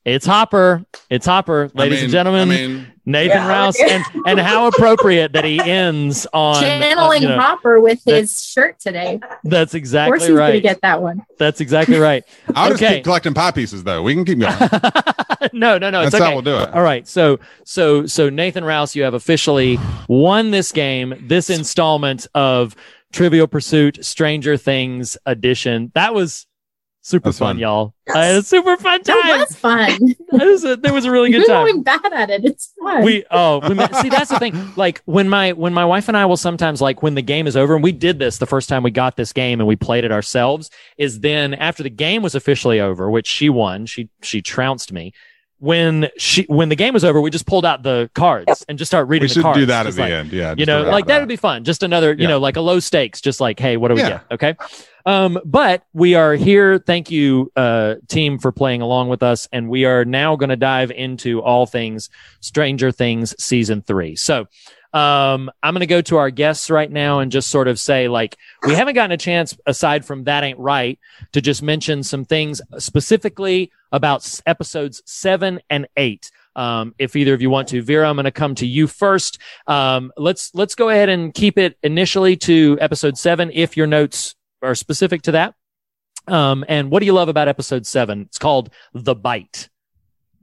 It's 0.05 0.27
Hopper. 0.27 0.85
It's 1.11 1.27
Hopper, 1.27 1.70
ladies 1.74 1.99
mean- 1.99 2.05
and 2.05 2.12
gentlemen. 2.12 2.51
I 2.51 2.57
mean- 2.57 2.87
Nathan 3.05 3.37
Yeah. 3.39 3.49
Rouse, 3.49 3.81
and 3.81 4.05
and 4.29 4.39
how 4.39 4.66
appropriate 4.69 5.33
that 5.33 5.45
he 5.45 5.59
ends 5.59 6.24
on 6.33 6.55
uh, 6.55 6.61
Channeling 6.61 7.23
you 7.23 7.31
know, 7.31 7.41
Hopper 7.41 7.81
with 7.81 8.01
his 8.05 8.41
shirt 8.41 8.79
today. 8.79 9.19
That's 9.43 9.74
Of 9.74 9.79
exactly 9.79 10.19
course, 10.19 10.29
he's 10.29 10.37
right. 10.37 10.51
gonna 10.51 10.61
get 10.61 10.83
that 10.83 11.03
one. 11.03 11.23
That's 11.37 11.61
exactly 11.61 11.99
right. 11.99 12.23
I'll 12.55 12.70
just 12.70 12.81
keep 12.81 13.03
collecting 13.03 13.35
pie 13.35 13.51
pieces 13.51 13.83
though. 13.83 14.05
We 14.05 14.15
can 14.15 14.24
keep 14.24 14.39
going. 14.39 14.57
no, 15.53 15.79
no, 15.79 15.91
no. 15.91 16.03
It's 16.03 16.12
That's 16.12 16.23
how 16.23 16.27
okay. 16.29 16.33
we'll 16.35 16.43
do 16.43 16.59
it. 16.59 16.73
All 16.73 16.83
right. 16.85 17.07
So, 17.09 17.41
so, 17.65 18.07
so 18.07 18.31
Nathan 18.31 18.65
Rouse, 18.65 18.95
you 18.95 19.03
have 19.03 19.15
officially 19.15 19.81
won 20.09 20.53
this 20.53 20.70
game, 20.70 21.12
this 21.27 21.51
installment 21.51 22.29
of 22.37 22.77
Trivial 23.12 23.49
Pursuit 23.49 24.05
Stranger 24.05 24.57
Things 24.57 25.16
edition. 25.27 25.91
That 25.97 26.15
was 26.15 26.47
super 27.03 27.29
That's 27.29 27.39
fun, 27.39 27.57
fun. 27.57 27.59
y'all. 27.59 27.95
I 28.15 28.24
had 28.27 28.37
a 28.37 28.43
super 28.43 28.77
fun 28.77 29.03
time. 29.03 29.16
That 29.23 29.49
was 29.49 29.57
fun. 29.57 30.15
That 30.33 30.47
was 30.47 30.65
a, 30.65 30.77
that 30.77 30.95
was 30.95 31.05
a 31.05 31.11
really 31.11 31.31
good 31.31 31.47
time. 31.47 31.66
You're 31.66 31.74
time. 31.74 31.83
going 31.83 32.11
bad 32.11 32.12
at 32.15 32.31
it. 32.31 32.45
It's 32.47 32.73
fun. 32.83 33.05
We 33.05 33.24
oh 33.31 33.61
we 33.69 33.74
met, 33.74 33.95
see 33.97 34.09
that's 34.09 34.31
the 34.31 34.39
thing. 34.39 34.55
Like 34.77 35.03
when 35.05 35.29
my 35.29 35.53
when 35.53 35.74
my 35.74 35.85
wife 35.85 36.09
and 36.09 36.16
I 36.16 36.24
will 36.24 36.39
sometimes 36.39 36.81
like 36.81 37.03
when 37.03 37.15
the 37.15 37.23
game 37.23 37.47
is 37.47 37.55
over 37.55 37.74
and 37.74 37.85
we 37.85 37.93
did 37.93 38.19
this 38.19 38.39
the 38.39 38.47
first 38.47 38.70
time 38.70 38.83
we 38.83 38.91
got 38.91 39.16
this 39.16 39.33
game 39.35 39.61
and 39.61 39.69
we 39.69 39.77
played 39.77 40.05
it 40.05 40.11
ourselves 40.12 40.70
is 40.97 41.20
then 41.20 41.53
after 41.53 41.83
the 41.83 41.91
game 41.91 42.23
was 42.23 42.35
officially 42.35 42.81
over, 42.81 43.11
which 43.11 43.27
she 43.27 43.51
won, 43.51 43.85
she 43.85 44.09
she 44.23 44.41
trounced 44.41 44.91
me. 44.91 45.12
When 45.63 46.09
she 46.19 46.43
when 46.49 46.71
the 46.71 46.75
game 46.75 46.93
was 46.93 47.05
over, 47.05 47.21
we 47.21 47.31
just 47.31 47.47
pulled 47.47 47.65
out 47.65 47.85
the 47.85 48.11
cards 48.17 48.65
and 48.69 48.77
just 48.77 48.91
start 48.91 49.07
reading 49.07 49.23
We 49.23 49.29
the 49.29 49.35
should 49.35 49.43
cards. 49.45 49.59
do 49.61 49.67
that 49.67 49.83
at 49.83 49.87
Just 49.87 49.97
the 49.97 50.03
end. 50.05 50.33
Yeah. 50.33 50.57
you 50.59 50.67
know, 50.67 50.83
like 50.83 51.07
that 51.07 51.21
would 51.21 51.29
be 51.29 51.37
fun. 51.37 51.63
Just 51.63 51.85
another, 51.85 52.13
you 52.15 52.23
Yeah. 52.23 52.31
know, 52.31 52.39
like 52.39 52.57
a 52.57 52.61
low 52.61 52.81
stakes, 52.81 53.21
just 53.21 53.41
like, 53.41 53.61
hey, 53.61 53.77
what 53.77 53.87
do 53.89 53.95
we 53.95 54.01
Yeah. 54.01 54.09
get? 54.09 54.23
Okay. 54.33 54.55
Um, 55.07 55.39
but 55.45 55.85
we 55.93 56.17
are 56.17 56.35
here. 56.35 56.79
Thank 56.79 57.13
you, 57.13 57.53
uh, 57.55 57.95
team 58.09 58.41
for 58.41 58.51
playing 58.51 58.83
along 58.83 59.09
with 59.09 59.23
us. 59.23 59.47
And 59.53 59.69
we 59.69 59.85
are 59.85 60.05
now 60.05 60.35
going 60.35 60.51
to 60.51 60.57
dive 60.57 60.91
into 60.91 61.41
all 61.41 61.67
things 61.67 62.11
Stranger 62.41 62.91
Things 62.91 63.33
season 63.39 63.83
three. 63.83 64.17
So, 64.17 64.47
um, 64.93 65.51
I'm 65.62 65.74
going 65.74 65.81
to 65.81 65.86
go 65.86 66.02
to 66.02 66.19
our 66.19 66.31
guests 66.31 66.70
right 66.70 66.90
now 66.90 67.20
and 67.20 67.32
just 67.32 67.51
sort 67.51 67.69
of 67.69 67.81
say, 67.81 68.09
like, 68.09 68.36
we 68.66 68.74
haven't 68.74 68.94
gotten 68.94 69.12
a 69.12 69.16
chance 69.16 69.56
aside 69.66 70.05
from 70.05 70.24
that 70.24 70.44
ain't 70.44 70.59
right 70.59 70.98
to 71.32 71.40
just 71.40 71.62
mention 71.62 72.02
some 72.02 72.24
things 72.24 72.60
specifically 72.78 73.73
about 73.90 74.40
episodes 74.47 75.02
seven 75.06 75.60
and 75.70 75.86
eight. 75.97 76.31
Um, 76.55 76.94
if 76.98 77.16
either 77.16 77.32
of 77.32 77.40
you 77.40 77.48
want 77.48 77.69
to, 77.69 77.81
Vera, 77.82 78.09
I'm 78.09 78.16
going 78.16 78.24
to 78.24 78.31
come 78.31 78.55
to 78.56 78.66
you 78.66 78.86
first. 78.86 79.39
Um, 79.66 80.12
let's 80.19 80.55
let's 80.55 80.74
go 80.74 80.90
ahead 80.90 81.09
and 81.09 81.32
keep 81.32 81.56
it 81.56 81.78
initially 81.82 82.36
to 82.39 82.77
episode 82.81 83.16
seven, 83.16 83.51
if 83.55 83.77
your 83.77 83.86
notes 83.86 84.35
are 84.60 84.74
specific 84.74 85.23
to 85.23 85.32
that. 85.32 85.55
Um, 86.28 86.64
and 86.69 86.90
what 86.90 87.01
do 87.01 87.06
you 87.06 87.14
love 87.14 87.28
about 87.28 87.48
episode 87.48 87.86
seven? 87.86 88.23
It's 88.23 88.39
called 88.39 88.70
the 88.93 89.14
bite. 89.14 89.70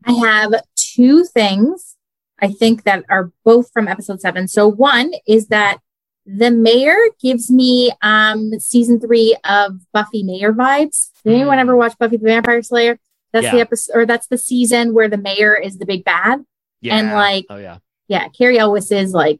I 0.05 0.13
have 0.13 0.53
two 0.75 1.23
things 1.25 1.95
I 2.41 2.47
think 2.49 2.83
that 2.83 3.05
are 3.09 3.31
both 3.43 3.71
from 3.71 3.87
episode 3.87 4.21
seven. 4.21 4.47
So 4.47 4.67
one 4.67 5.11
is 5.27 5.47
that 5.47 5.79
the 6.25 6.51
mayor 6.51 6.97
gives 7.21 7.49
me 7.49 7.91
um 8.01 8.51
season 8.59 8.99
three 8.99 9.35
of 9.43 9.79
Buffy 9.93 10.23
Mayor 10.23 10.53
vibes. 10.53 11.09
Did 11.23 11.33
anyone 11.33 11.59
ever 11.59 11.75
watch 11.75 11.97
Buffy 11.97 12.17
the 12.17 12.25
Vampire 12.25 12.61
Slayer? 12.61 12.99
That's 13.31 13.51
the 13.51 13.59
episode 13.61 13.93
or 13.95 14.05
that's 14.05 14.27
the 14.27 14.37
season 14.37 14.93
where 14.93 15.07
the 15.07 15.17
mayor 15.17 15.55
is 15.55 15.77
the 15.77 15.85
big 15.85 16.03
bad. 16.03 16.43
And 16.83 17.13
like 17.13 17.45
oh 17.49 17.57
yeah, 17.57 17.77
yeah, 18.07 18.27
Cary 18.29 18.57
Elwes 18.59 18.91
is 18.91 19.13
like 19.13 19.39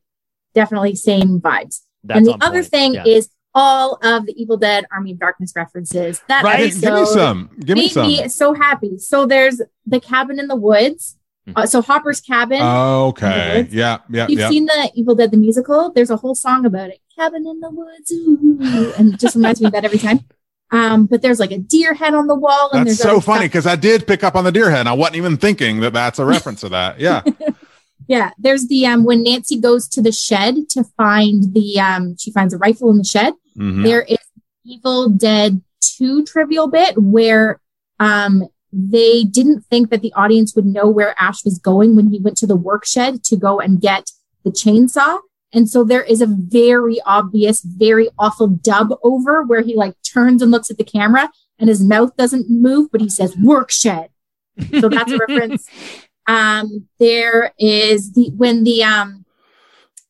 definitely 0.53 0.95
same 0.95 1.39
vibes. 1.39 1.81
That's 2.03 2.17
and 2.17 2.27
the 2.27 2.37
other 2.45 2.59
point. 2.61 2.67
thing 2.71 2.93
Yeah. 2.95 3.03
is 3.05 3.29
all 3.55 3.97
of 4.03 4.25
the 4.25 4.33
Evil 4.39 4.57
Dead 4.57 4.85
Army 4.91 5.11
of 5.13 5.19
Darkness 5.19 5.53
references. 5.55 6.21
That 6.27 6.43
Right. 6.43 6.71
Give 6.71 6.93
me 6.93 7.05
some. 7.05 7.49
Give 7.59 7.75
me 7.75 7.83
made 7.83 7.91
some. 7.91 8.07
me 8.07 8.27
so 8.29 8.53
happy. 8.53 8.97
So 8.99 9.25
there's 9.25 9.61
the 9.85 9.99
cabin 9.99 10.39
in 10.39 10.47
the 10.47 10.55
woods. 10.55 11.17
Hmm. 11.49 11.57
Uh, 11.57 11.65
so 11.65 11.81
Hopper's 11.81 12.21
cabin. 12.21 12.61
Okay. 12.61 13.67
Yeah. 13.71 13.99
Yeah. 14.09 14.27
You've 14.27 14.39
Yeah. 14.39 14.49
seen 14.49 14.65
the 14.65 14.91
Evil 14.95 15.15
Dead 15.15 15.31
the 15.31 15.37
musical. 15.37 15.91
There's 15.93 16.09
a 16.09 16.17
whole 16.17 16.35
song 16.35 16.65
about 16.65 16.89
it. 16.89 16.99
Cabin 17.17 17.45
in 17.47 17.59
the 17.59 17.69
woods, 17.69 18.11
ooh, 18.11 18.93
and 18.97 19.13
it 19.13 19.19
just 19.19 19.35
reminds 19.35 19.59
me 19.59 19.67
of 19.67 19.73
that 19.73 19.83
every 19.85 19.99
time. 19.99 20.21
Um, 20.71 21.05
but 21.07 21.21
there's 21.21 21.39
like 21.39 21.51
a 21.51 21.57
deer 21.57 21.93
head 21.93 22.13
on 22.13 22.27
the 22.27 22.35
wall, 22.35 22.69
and 22.71 22.87
That's 22.87 22.99
there's 22.99 23.11
so 23.15 23.19
funny 23.19 23.45
because 23.47 23.65
I 23.65 23.75
did 23.75 24.05
pick 24.07 24.23
up 24.23 24.35
on 24.35 24.43
the 24.43 24.51
deer 24.51 24.69
head. 24.69 24.81
And 24.81 24.89
I 24.89 24.93
wasn't 24.93 25.17
even 25.17 25.35
thinking 25.37 25.79
that 25.81 25.93
that's 25.93 26.19
a 26.19 26.25
reference 26.25 26.61
to 26.61 26.69
that. 26.69 26.99
Yeah. 26.99 27.23
Yeah, 28.07 28.31
there's 28.39 28.67
the 28.67 28.87
um 28.87 29.03
when 29.03 29.21
Nancy 29.21 29.59
goes 29.59 29.87
to 29.89 30.01
the 30.01 30.11
shed 30.11 30.67
to 30.69 30.83
find 30.97 31.53
the 31.53 31.79
um 31.79 32.15
she 32.17 32.31
finds 32.31 32.55
a 32.55 32.57
rifle 32.57 32.89
in 32.89 32.97
the 32.97 33.03
shed. 33.03 33.33
Mhm. 33.55 33.83
There 33.83 34.01
is 34.01 34.17
Evil 34.65 35.09
Dead 35.09 35.61
2 35.81 36.25
trivial 36.25 36.67
bit 36.67 36.97
where 36.97 37.59
um 37.99 38.47
they 38.71 39.23
didn't 39.23 39.61
think 39.61 39.89
that 39.89 40.01
the 40.01 40.13
audience 40.13 40.55
would 40.55 40.65
know 40.65 40.87
where 40.87 41.15
Ash 41.19 41.43
was 41.43 41.57
going 41.57 41.95
when 41.95 42.11
he 42.11 42.19
went 42.19 42.37
to 42.37 42.47
the 42.47 42.55
work 42.55 42.85
shed 42.85 43.23
to 43.25 43.35
go 43.35 43.59
and 43.59 43.81
get 43.81 44.11
the 44.43 44.51
chainsaw. 44.51 45.19
And 45.51 45.67
so 45.67 45.83
there 45.83 46.03
is 46.03 46.21
a 46.21 46.27
very 46.27 47.01
obvious, 47.05 47.61
very 47.61 48.09
awful 48.19 48.47
dub 48.47 48.93
over 49.03 49.41
where 49.43 49.61
he 49.61 49.75
like 49.75 49.95
turns 50.03 50.41
and 50.41 50.51
looks 50.51 50.69
at 50.69 50.77
the 50.77 50.83
camera 50.83 51.31
and 51.57 51.69
his 51.69 51.83
mouth 51.83 52.15
doesn't 52.15 52.49
move, 52.49 52.91
but 52.91 53.01
he 53.01 53.09
says 53.09 53.35
work 53.37 53.71
shed. 53.71 54.09
So 54.79 54.89
that's 54.89 55.11
a 55.11 55.17
reference. 55.17 55.67
Um, 56.27 56.87
there 56.99 57.53
is 57.57 58.13
the 58.13 58.29
when 58.37 58.63
the 58.63 58.83
um 58.83 59.18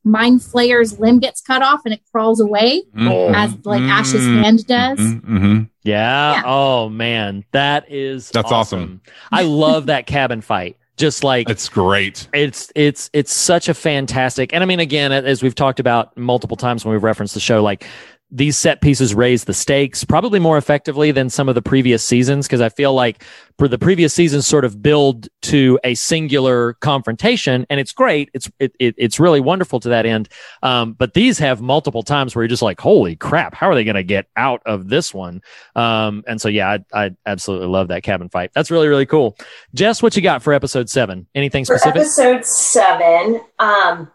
mind 0.03 0.41
flayer's 0.43 0.99
limb 0.99 1.19
gets 1.19 1.41
cut 1.41 1.61
off 1.61 1.81
and 1.85 1.93
it 1.93 2.01
crawls 2.11 2.39
away 2.39 2.81
Mhm. 2.95 3.34
as 3.35 3.53
like 3.65 3.81
Ash's 3.81 4.21
Mhm. 4.26 4.43
hand 4.43 4.65
does. 4.67 4.99
Mhm. 4.99 5.21
Mhm. 5.26 5.69
Yeah. 5.84 6.34
Yeah. 6.35 6.43
Oh 6.45 6.89
man, 6.89 7.43
that 7.51 7.85
is 7.91 8.30
That's 8.30 8.51
awesome. 8.51 9.01
I 9.31 9.43
love 9.43 9.88
that 9.88 10.05
cabin 10.07 10.41
fight. 10.41 10.77
Just 10.97 11.23
like 11.23 11.49
It's 11.49 11.69
great. 11.69 12.27
it's 12.34 12.71
it's 12.76 13.09
it's 13.13 13.31
such 13.34 13.69
a 13.69 13.73
fantastic 13.73 14.53
and 14.53 14.61
i 14.61 14.65
mean 14.65 14.81
again 14.81 15.13
as 15.13 15.41
we've 15.41 15.55
talked 15.55 15.80
about 15.80 16.15
multiple 16.17 16.57
times 16.57 16.84
when 16.84 16.91
we've 16.93 17.03
referenced 17.03 17.34
the 17.34 17.39
show 17.39 17.63
like 17.63 17.85
these 18.31 18.57
set 18.57 18.81
pieces 18.81 19.15
raise 19.15 19.45
the 19.45 19.53
stakes 19.53 20.03
probably 20.03 20.39
more 20.39 20.57
effectively 20.57 21.11
than 21.11 21.30
some 21.30 21.49
of 21.49 21.56
the 21.56 21.61
previous 21.61 22.03
seasons 22.03 22.45
because 22.47 22.61
i 22.61 22.69
feel 22.69 22.93
like 22.93 23.23
for 23.60 23.68
the 23.68 23.77
previous 23.77 24.14
seasons 24.14 24.47
sort 24.47 24.64
of 24.64 24.81
build 24.81 25.27
to 25.41 25.77
a 25.84 25.93
singular 25.93 26.73
confrontation 26.76 27.68
and 27.69 27.77
it's 27.77 27.91
great. 27.91 28.30
It's 28.34 28.49
it, 28.57 28.73
it 28.80 28.95
it's 28.97 29.19
really 29.19 29.41
wonderful 29.41 29.81
to 29.81 29.89
that 29.89 30.06
end. 30.06 30.30
Um, 30.64 30.93
but 30.93 31.14
these 31.14 31.38
have 31.39 31.61
multiple 31.61 32.01
times 32.01 32.34
where 32.34 32.43
you're 32.43 32.49
just 32.49 32.61
like 32.61 32.80
holy 32.80 33.18
crap 33.18 33.53
how 33.53 33.69
are 33.69 33.76
they 33.76 33.84
going 33.84 33.95
to 33.95 34.03
get 34.03 34.27
out 34.38 34.61
of 34.65 34.88
this 34.88 35.14
one? 35.14 35.41
Um, 35.76 36.23
and 36.26 36.39
so 36.39 36.47
yeah 36.47 36.77
I, 36.93 37.06
I 37.06 37.11
absolutely 37.26 37.68
love 37.68 37.89
that 37.89 38.01
cabin 38.01 38.30
fight. 38.30 38.51
That's 38.56 38.72
really 38.72 38.88
really 38.88 39.06
cool. 39.06 39.38
Jess 39.76 40.01
what 40.01 40.15
you 40.15 40.22
got 40.22 40.41
for 40.41 40.53
episode 40.53 40.89
seven? 40.89 41.27
Anything 41.35 41.65
For 41.65 41.77
specific? 41.77 42.01
episode 42.01 42.45
seven, 42.45 43.41
um, 43.60 44.10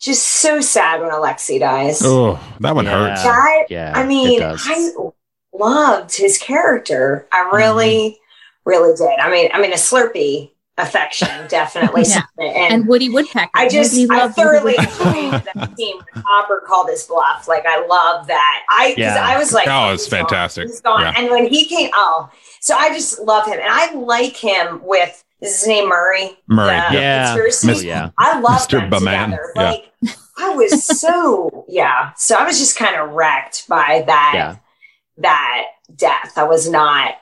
just 0.00 0.24
so 0.26 0.60
sad 0.60 1.00
when 1.00 1.10
Alexei 1.10 1.58
dies. 1.58 2.00
Oh, 2.04 2.38
that 2.60 2.74
one 2.74 2.84
Yeah. 2.86 3.08
hurts. 3.08 3.22
That, 3.22 3.66
Yeah, 3.68 3.92
I 3.94 4.04
mean. 4.06 4.40
I 4.42 4.90
loved 5.52 6.14
his 6.16 6.38
character. 6.38 7.26
I 7.32 7.50
really, 7.52 8.10
mm-hmm. 8.10 8.70
really 8.70 8.96
did. 8.96 9.18
I 9.18 9.30
mean, 9.30 9.50
I 9.52 9.60
mean, 9.60 9.72
a 9.72 9.76
Slurpee 9.76 10.50
affection, 10.76 11.28
definitely. 11.48 12.02
Yeah. 12.06 12.22
And 12.38 12.72
And, 12.74 12.86
Woody 12.86 13.08
Woodpecker. 13.08 13.50
I 13.54 13.68
just, 13.68 13.96
Nobody 13.96 14.20
I 14.20 14.22
Woody 14.26 14.34
thoroughly 14.34 14.74
Woodpecker. 14.78 15.08
enjoyed 15.08 15.42
that 15.54 15.76
scene 15.76 15.96
when 15.96 16.24
Hopper 16.24 16.62
called 16.66 16.88
his 16.90 17.02
bluff. 17.04 17.48
Like, 17.48 17.66
I 17.66 17.84
love 17.84 18.28
that. 18.28 18.66
I, 18.70 18.90
because 18.90 19.14
Yeah. 19.16 19.26
I 19.26 19.36
was 19.38 19.52
like, 19.52 19.66
Oh, 19.66 19.88
oh, 19.88 19.92
it's 19.94 20.04
he's 20.04 20.12
gone. 20.12 20.20
fantastic. 20.20 20.68
He's 20.68 20.80
gone. 20.80 21.00
Yeah. 21.00 21.14
And 21.16 21.30
when 21.30 21.48
he 21.48 21.64
came, 21.64 21.90
oh, 21.94 22.30
so 22.60 22.76
I 22.76 22.90
just 22.90 23.18
love 23.20 23.46
him, 23.46 23.54
and 23.54 23.68
I 23.68 23.92
like 23.94 24.36
him 24.36 24.80
with. 24.84 25.24
Is 25.40 25.60
his 25.60 25.68
name 25.68 25.88
Murray? 25.88 26.36
Murray, 26.48 26.76
The 26.90 26.94
yeah. 27.00 27.26
conspiracy. 27.26 27.70
Oh, 27.70 27.80
yeah. 27.80 28.10
I 28.18 28.40
love 28.40 28.60
Mr. 28.60 28.80
them 28.80 28.90
Bauman, 28.90 29.30
together. 29.30 29.52
yeah. 29.56 29.70
Like 29.70 29.92
I 30.38 30.50
was 30.54 30.84
so 30.84 31.64
yeah. 31.68 32.12
So 32.16 32.34
I 32.36 32.44
was 32.44 32.58
just 32.58 32.76
kind 32.76 32.96
of 32.96 33.10
wrecked 33.10 33.68
by 33.68 34.02
that 34.06 34.32
Yeah. 34.34 34.56
that 35.18 35.64
death. 35.94 36.32
I 36.36 36.44
was 36.44 36.68
not. 36.68 37.14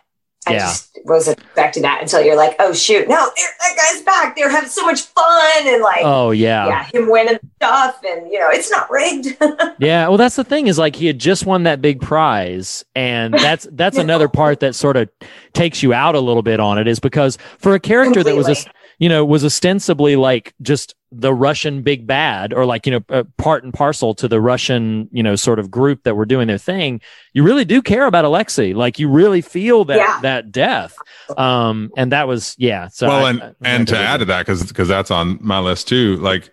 I 0.46 0.52
Yeah. 0.54 0.58
just 0.60 0.98
wasn't 1.04 1.38
expecting 1.38 1.82
that 1.82 2.02
until 2.02 2.20
you're 2.22 2.36
like, 2.36 2.56
oh 2.58 2.72
shoot, 2.72 3.08
no, 3.08 3.14
that 3.36 3.76
guy's 3.76 4.02
back. 4.02 4.34
They're 4.36 4.50
having 4.50 4.68
so 4.68 4.84
much 4.84 5.02
fun 5.02 5.66
and 5.66 5.82
like, 5.82 6.00
Oh 6.02 6.30
yeah. 6.32 6.66
yeah, 6.66 6.84
him 6.92 7.08
winning 7.10 7.38
stuff 7.56 8.00
and 8.06 8.30
you 8.30 8.38
know 8.38 8.48
it's 8.50 8.70
not 8.70 8.90
rigged. 8.90 9.36
Yeah, 9.78 10.08
well 10.08 10.16
that's 10.16 10.36
the 10.36 10.44
thing 10.44 10.68
is 10.68 10.78
like 10.78 10.96
he 10.96 11.06
had 11.06 11.18
just 11.18 11.44
won 11.46 11.64
that 11.64 11.82
big 11.82 12.00
prize 12.00 12.84
and 12.94 13.34
that's 13.34 13.66
that's 13.72 13.98
another 14.06 14.28
part 14.28 14.60
that 14.60 14.74
sort 14.74 14.96
of 14.96 15.08
takes 15.52 15.82
you 15.82 15.92
out 15.92 16.14
a 16.14 16.20
little 16.20 16.42
bit 16.42 16.60
on 16.60 16.78
it 16.78 16.88
is 16.88 16.98
because 16.98 17.36
for 17.58 17.74
a 17.74 17.80
character 17.80 18.22
that 18.24 18.34
was 18.34 18.48
a 18.48 18.54
Completely. 18.54 18.72
You 18.98 19.08
know, 19.08 19.24
was 19.24 19.44
ostensibly 19.44 20.16
like 20.16 20.54
just 20.62 20.94
the 21.12 21.32
Russian 21.32 21.82
big 21.82 22.06
bad 22.06 22.52
or 22.52 22.64
like, 22.66 22.86
you 22.86 22.92
know, 22.92 23.00
uh, 23.10 23.24
part 23.38 23.62
and 23.64 23.72
parcel 23.72 24.14
to 24.14 24.26
the 24.28 24.40
Russian, 24.40 25.08
you 25.12 25.22
know, 25.22 25.36
sort 25.36 25.58
of 25.58 25.70
group 25.70 26.02
that 26.04 26.14
were 26.16 26.26
doing 26.26 26.46
their 26.48 26.58
thing. 26.58 27.00
You 27.32 27.42
really 27.42 27.64
do 27.64 27.80
care 27.82 28.06
about 28.06 28.24
Alexei. 28.24 28.72
Like 28.74 28.98
you 28.98 29.08
really 29.08 29.40
feel 29.40 29.84
that, 29.86 29.96
Yeah. 29.98 30.18
that 30.22 30.50
death. 30.52 30.96
Um, 31.36 31.90
and 31.96 32.12
that 32.12 32.26
was, 32.28 32.54
yeah. 32.58 32.88
So, 32.88 33.08
well, 33.08 33.26
I- 33.26 33.30
and 33.30 33.42
I- 33.42 33.52
and 33.62 33.88
to 33.88 33.98
add 33.98 34.18
to 34.18 34.24
that, 34.26 34.40
because 34.46 34.66
because 34.66 34.88
that's 34.88 35.10
on 35.10 35.38
my 35.40 35.58
list 35.58 35.88
too. 35.88 36.16
Like, 36.16 36.50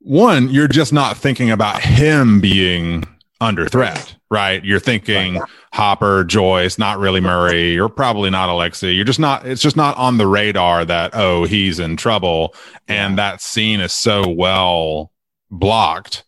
one, 0.00 0.50
you're 0.50 0.68
just 0.68 0.92
not 0.92 1.16
thinking 1.16 1.50
about 1.50 1.80
him 1.82 2.40
being 2.40 3.04
under 3.44 3.68
threat, 3.68 4.16
right? 4.30 4.64
You're 4.64 4.80
thinking 4.80 5.40
Hopper, 5.72 6.24
Joyce, 6.24 6.78
not 6.78 6.98
really 6.98 7.20
Murray, 7.20 7.78
or 7.78 7.88
probably 7.88 8.30
not 8.30 8.48
Alexei. 8.48 8.90
You're 8.92 9.04
just 9.04 9.20
not. 9.20 9.46
It's 9.46 9.62
just 9.62 9.76
not 9.76 9.96
on 9.96 10.16
the 10.18 10.26
radar 10.26 10.84
that 10.84 11.12
oh 11.14 11.44
he's 11.44 11.78
in 11.78 11.96
trouble, 11.96 12.54
and 12.88 13.18
that 13.18 13.40
scene 13.40 13.80
is 13.80 13.92
so 13.92 14.28
well 14.28 15.12
blocked. 15.50 16.24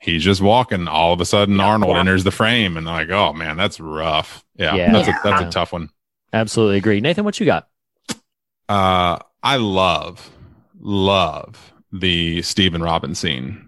He's 0.00 0.22
just 0.22 0.40
walking. 0.40 0.86
All 0.88 1.12
of 1.12 1.20
a 1.20 1.24
sudden, 1.24 1.58
Arnold 1.60 1.96
enters 1.96 2.24
the 2.24 2.30
frame, 2.30 2.76
and 2.76 2.84
like, 2.86 3.10
oh 3.10 3.32
man, 3.32 3.56
that's 3.56 3.80
rough. 3.80 4.44
Yeah, 4.56 4.74
Yeah. 4.74 4.92
that's 4.92 5.08
Yeah. 5.08 5.18
a 5.18 5.22
that's 5.22 5.42
a 5.42 5.50
tough 5.50 5.72
one. 5.72 5.90
absolutely 6.32 6.76
agree. 6.78 7.00
Nathan, 7.00 7.24
what 7.24 7.38
you 7.40 7.46
got? 7.46 7.68
Uh, 8.68 9.18
I 9.42 9.56
love, 9.56 10.30
love 10.80 11.72
the 11.92 12.42
Stephen 12.42 12.82
Robin 12.82 13.14
scene 13.14 13.65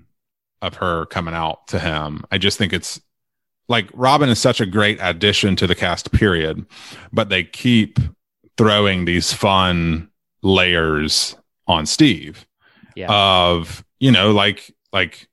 of 0.62 0.74
her 0.74 1.06
coming 1.06 1.34
out 1.34 1.66
to 1.68 1.78
him. 1.78 2.24
I 2.30 2.38
just 2.38 2.58
think 2.58 2.72
it's 2.72 3.00
like 3.68 3.90
Robin 3.92 4.28
is 4.28 4.38
such 4.38 4.60
a 4.60 4.66
great 4.66 4.98
addition 5.00 5.56
to 5.56 5.66
the 5.66 5.74
cast, 5.74 6.12
period. 6.12 6.64
But 7.12 7.28
they 7.28 7.44
keep 7.44 7.98
throwing 8.56 9.04
these 9.04 9.32
fun 9.32 10.08
layers 10.42 11.36
on 11.66 11.86
Steve 11.86 12.46
Yeah. 12.96 13.08
of, 13.10 13.84
you 14.00 14.10
know, 14.10 14.32
like, 14.32 14.74
like 14.92 15.28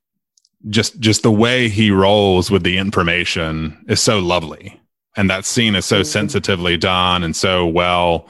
just, 0.70 1.00
just 1.00 1.24
the 1.24 1.32
way 1.32 1.70
he 1.70 1.92
rolls 1.92 2.52
with 2.52 2.64
the 2.64 2.78
information 2.78 3.84
is 3.88 4.02
so 4.02 4.20
lovely. 4.20 4.80
And 5.16 5.30
that 5.30 5.46
scene 5.46 5.76
is 5.76 5.86
so 5.86 6.02
mm-hmm. 6.02 6.06
sensitively 6.06 6.78
done 6.78 7.24
and 7.24 7.36
so 7.36 7.66
well 7.66 8.28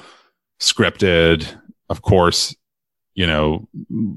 scripted, 0.59 1.47
of 1.89 2.03
course, 2.03 2.55
you 3.15 3.25
know, 3.25 3.67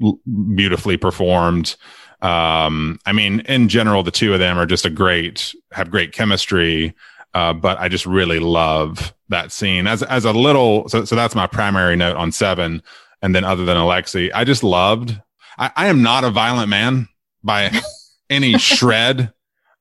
l- 0.03 0.19
beautifully 0.55 0.97
performed. 0.97 1.75
Um, 2.21 2.99
I 3.05 3.13
mean, 3.13 3.41
in 3.41 3.69
general, 3.69 4.03
the 4.03 4.11
two 4.11 4.33
of 4.33 4.39
them 4.39 4.57
are 4.57 4.65
just 4.65 4.85
a 4.85 4.89
great, 4.89 5.53
have 5.71 5.89
great 5.89 6.11
chemistry. 6.11 6.93
Uh, 7.33 7.53
but 7.53 7.79
I 7.79 7.89
just 7.89 8.05
really 8.05 8.39
love 8.39 9.13
that 9.29 9.51
scene 9.51 9.85
as, 9.85 10.01
as 10.03 10.25
a 10.25 10.33
little, 10.33 10.89
so, 10.89 11.05
so 11.05 11.15
that's 11.15 11.35
my 11.35 11.45
primary 11.45 11.95
note 11.95 12.17
on 12.17 12.31
seven. 12.31 12.81
And 13.21 13.35
then 13.35 13.43
other 13.43 13.65
than 13.65 13.77
Alexei, 13.77 14.31
I 14.31 14.43
just 14.43 14.63
loved, 14.63 15.19
I, 15.57 15.71
I 15.75 15.87
am 15.87 16.01
not 16.01 16.23
a 16.23 16.31
violent 16.31 16.69
man 16.69 17.07
by 17.43 17.71
any 18.29 18.57
shred. 18.57 19.31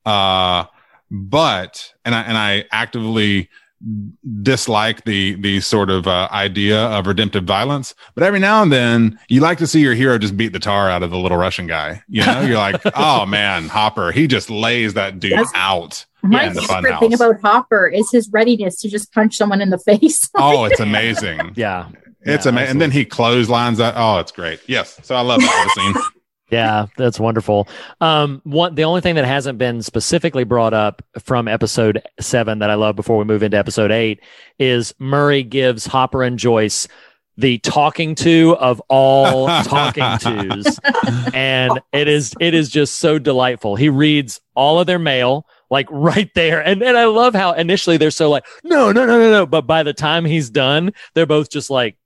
Uh, 0.05 0.65
but, 1.11 1.95
and 2.05 2.15
I, 2.15 2.23
and 2.23 2.37
I 2.37 2.65
actively 2.71 3.49
dislike 4.43 5.05
the 5.05 5.35
the 5.37 5.61
sort 5.61 5.91
of 5.91 6.07
uh, 6.07 6.29
idea 6.33 6.79
of 6.87 7.07
redemptive 7.07 7.45
violence 7.45 7.95
but 8.15 8.25
every 8.25 8.41
now 8.41 8.63
and 8.63 8.73
then 8.73 9.19
you 9.29 9.41
like 9.41 9.59
to 9.59 9.67
see 9.67 9.81
your 9.81 9.95
hero 9.95 10.19
just 10.19 10.37
beat 10.37 10.53
the 10.53 10.59
tar 10.59 10.91
out 10.91 11.03
of 11.03 11.11
the 11.11 11.17
little 11.19 11.39
russian 11.39 11.67
guy 11.67 12.03
you 12.09 12.25
know? 12.25 12.41
You're 12.41 12.57
like 12.59 12.81
oh 12.97 13.25
man 13.27 13.69
hopper 13.69 14.11
he 14.11 14.27
just 14.27 14.51
lays 14.51 14.95
that 14.95 15.21
dude 15.21 15.33
That's- 15.33 15.53
out 15.55 16.05
My 16.23 16.45
in 16.45 16.55
the 16.55 16.63
favorite 16.63 16.93
funhouse. 16.95 17.01
thing 17.01 17.15
about 17.15 17.41
Hopper 17.41 17.87
is 17.89 18.11
his 18.11 18.29
readiness 18.31 18.81
to 18.81 18.89
just 18.89 19.13
punch 19.13 19.37
someone 19.37 19.61
in 19.61 19.71
the 19.71 19.79
face. 19.91 20.29
oh 20.37 20.65
it's 20.65 20.81
amazing. 20.81 21.53
Yeah. 21.55 21.89
it's 22.23 22.45
Yeah, 22.45 22.51
amazing 22.51 22.71
and 22.73 22.81
then 22.81 22.91
he 22.91 23.05
clotheslines 23.05 23.79
that. 23.79 23.95
Oh 23.97 24.19
it's 24.19 24.33
great. 24.33 24.61
Yes. 24.67 24.99
So 25.05 25.15
i 25.15 25.21
love 25.21 25.41
that 25.41 25.73
scene 25.77 25.95
Yeah, 26.51 26.87
that's 26.97 27.21
wonderful. 27.21 27.69
Um, 28.01 28.41
one, 28.45 28.75
the 28.75 28.85
only 28.85 29.03
thing 29.03 29.17
that 29.17 29.27
hasn't 29.27 29.59
been 29.59 29.83
specifically 29.83 30.45
brought 30.45 30.73
up 30.73 31.03
from 31.19 31.47
episode 31.47 32.03
seven 32.21 32.61
that 32.61 32.71
I 32.71 32.75
love 32.75 32.97
before 32.97 33.19
we 33.19 33.25
move 33.25 33.43
into 33.43 33.59
episode 33.59 33.91
eight 33.91 34.21
is 34.59 34.95
Murray 34.99 35.43
gives 35.43 35.85
Hopper 35.87 36.23
and 36.23 36.39
Joyce 36.39 36.89
the 37.37 37.59
talking 37.59 38.15
to 38.17 38.57
of 38.59 38.81
all 38.89 39.47
talking 39.65 40.03
tos. 40.19 40.81
And 41.35 41.81
it 41.93 42.09
is, 42.09 42.35
it 42.41 42.55
is 42.55 42.69
just 42.69 42.97
so 42.97 43.19
delightful. 43.19 43.77
He 43.77 43.89
reads 43.91 44.41
all 44.57 44.81
of 44.81 44.87
their 44.87 44.99
mail, 44.99 45.47
like 45.71 45.87
right 45.91 46.31
there. 46.35 46.61
And, 46.65 46.83
and 46.83 46.97
I 46.97 47.05
love 47.05 47.35
how 47.35 47.53
initially 47.53 47.97
they're 47.97 48.11
so 48.11 48.31
like, 48.31 48.45
no, 48.65 48.91
no, 48.91 49.05
no, 49.07 49.19
no, 49.19 49.31
no. 49.31 49.47
But 49.47 49.63
by 49.63 49.83
the 49.83 49.93
time 49.93 50.25
he's 50.25 50.51
done, 50.51 50.93
they're 51.15 51.27
both 51.27 51.51
just 51.51 51.71
like, 51.71 51.97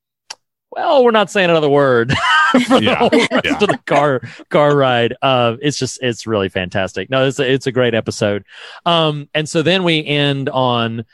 well, 0.73 1.05
we're 1.05 1.11
not 1.11 1.31
saying 1.31 1.51
another 1.51 1.69
word 1.69 2.13
for 2.67 2.81
the 2.81 2.83
Yeah, 2.85 2.95
whole 2.97 3.11
rest 3.11 3.45
yeah. 3.45 3.53
of 3.55 3.61
the 3.61 3.79
car 3.87 4.21
car 4.51 4.77
ride. 4.77 5.15
Uh, 5.23 5.57
it's 5.61 5.79
just 5.79 6.03
it's 6.03 6.27
really 6.27 6.49
fantastic. 6.49 7.11
No, 7.11 7.27
it's 7.27 7.39
a, 7.39 7.51
it's 7.53 7.67
a 7.67 7.73
great 7.73 7.95
episode. 7.95 8.45
Um, 8.87 9.29
and 9.35 9.49
so 9.49 9.63
then 9.63 9.85
we 9.85 10.05
end 10.05 10.49
on 10.49 11.05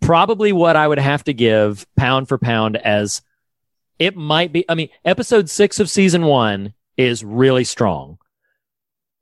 probably 0.00 0.52
what 0.52 0.76
I 0.76 0.86
would 0.86 0.98
have 0.98 1.24
to 1.24 1.32
give 1.32 1.86
pound 1.96 2.28
for 2.28 2.38
pound 2.38 2.76
as 2.76 3.22
it 3.98 4.16
might 4.16 4.52
be. 4.52 4.64
I 4.68 4.74
mean, 4.74 4.90
episode 5.04 5.48
six 5.50 5.80
of 5.80 5.90
season 5.90 6.24
one 6.26 6.74
is 6.96 7.24
really 7.24 7.64
strong, 7.64 8.18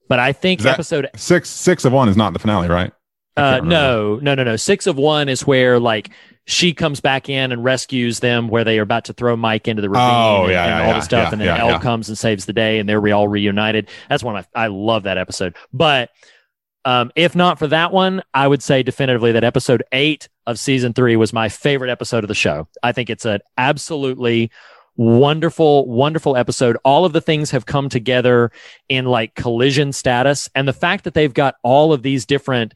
but 0.09 0.19
I 0.19 0.33
think 0.33 0.65
episode 0.65 1.09
six 1.17 1.49
six 1.49 1.85
of 1.85 1.93
one 1.93 2.09
is 2.09 2.17
not 2.17 2.33
the 2.33 2.39
finale 2.39 2.69
right 2.69 2.93
uh, 3.37 3.61
no, 3.65 4.21
no, 4.23 4.35
no, 4.37 4.45
no. 4.45 4.55
Six 4.55 4.87
of 4.87 4.97
one 4.97 5.29
is 5.29 5.45
where 5.45 5.81
like 5.81 6.11
she 6.47 6.75
comes 6.75 7.01
back 7.01 7.29
in 7.29 7.53
and 7.53 7.65
rescues 7.65 8.21
them 8.21 8.49
where 8.49 8.65
they 8.65 8.79
are 8.79 8.83
about 8.83 9.07
to 9.07 9.13
throw 9.15 9.35
Mike 9.37 9.67
into 9.67 9.81
the 9.81 9.89
ravine 9.89 10.03
Oh, 10.11 10.43
and, 10.43 10.53
yeah, 10.53 10.63
and 10.65 10.71
yeah, 10.71 10.81
all 10.83 10.87
yeah, 10.89 10.95
the 10.95 11.01
stuff. 11.01 11.33
and 11.33 11.41
then 11.41 11.49
El 11.59 11.79
comes 11.81 12.09
and 12.09 12.19
saves 12.19 12.45
the 12.45 12.53
day 12.53 12.79
and 12.79 12.89
they're 12.89 13.01
re- 13.01 13.13
all 13.13 13.29
reunited. 13.29 13.89
That's 14.09 14.23
one 14.23 14.37
of 14.37 14.47
my, 14.55 14.65
I 14.65 14.67
love 14.67 15.05
that 15.05 15.17
episode. 15.17 15.57
But 15.73 16.11
um, 16.85 17.11
if 17.17 17.35
not 17.35 17.59
for 17.59 17.67
that 17.69 17.93
one, 17.93 18.23
I 18.35 18.47
would 18.47 18.63
say 18.63 18.83
definitively 18.83 19.33
that 19.33 19.43
episode 19.45 19.83
eight 19.93 20.29
of 20.47 20.59
season 20.59 20.93
three 20.93 21.17
was 21.17 21.33
my 21.33 21.49
favorite 21.49 21.91
episode 21.91 22.25
of 22.25 22.29
the 22.29 22.35
show. 22.35 22.69
I 22.83 22.93
think 22.93 23.09
it's 23.09 23.25
an 23.25 23.41
absolutely 23.57 24.51
wonderful, 24.97 25.87
wonderful 25.89 26.37
episode. 26.37 26.77
All 26.85 27.05
of 27.05 27.13
the 27.13 27.21
things 27.21 27.51
have 27.53 27.67
come 27.67 27.89
together 27.89 28.51
in 28.89 29.07
like 29.07 29.35
collision 29.35 29.93
status. 29.93 30.49
And 30.55 30.69
the 30.69 30.73
fact 30.73 31.05
that 31.05 31.15
they've 31.15 31.33
got 31.35 31.57
all 31.63 31.93
of 31.93 32.03
these 32.03 32.27
different 32.27 32.75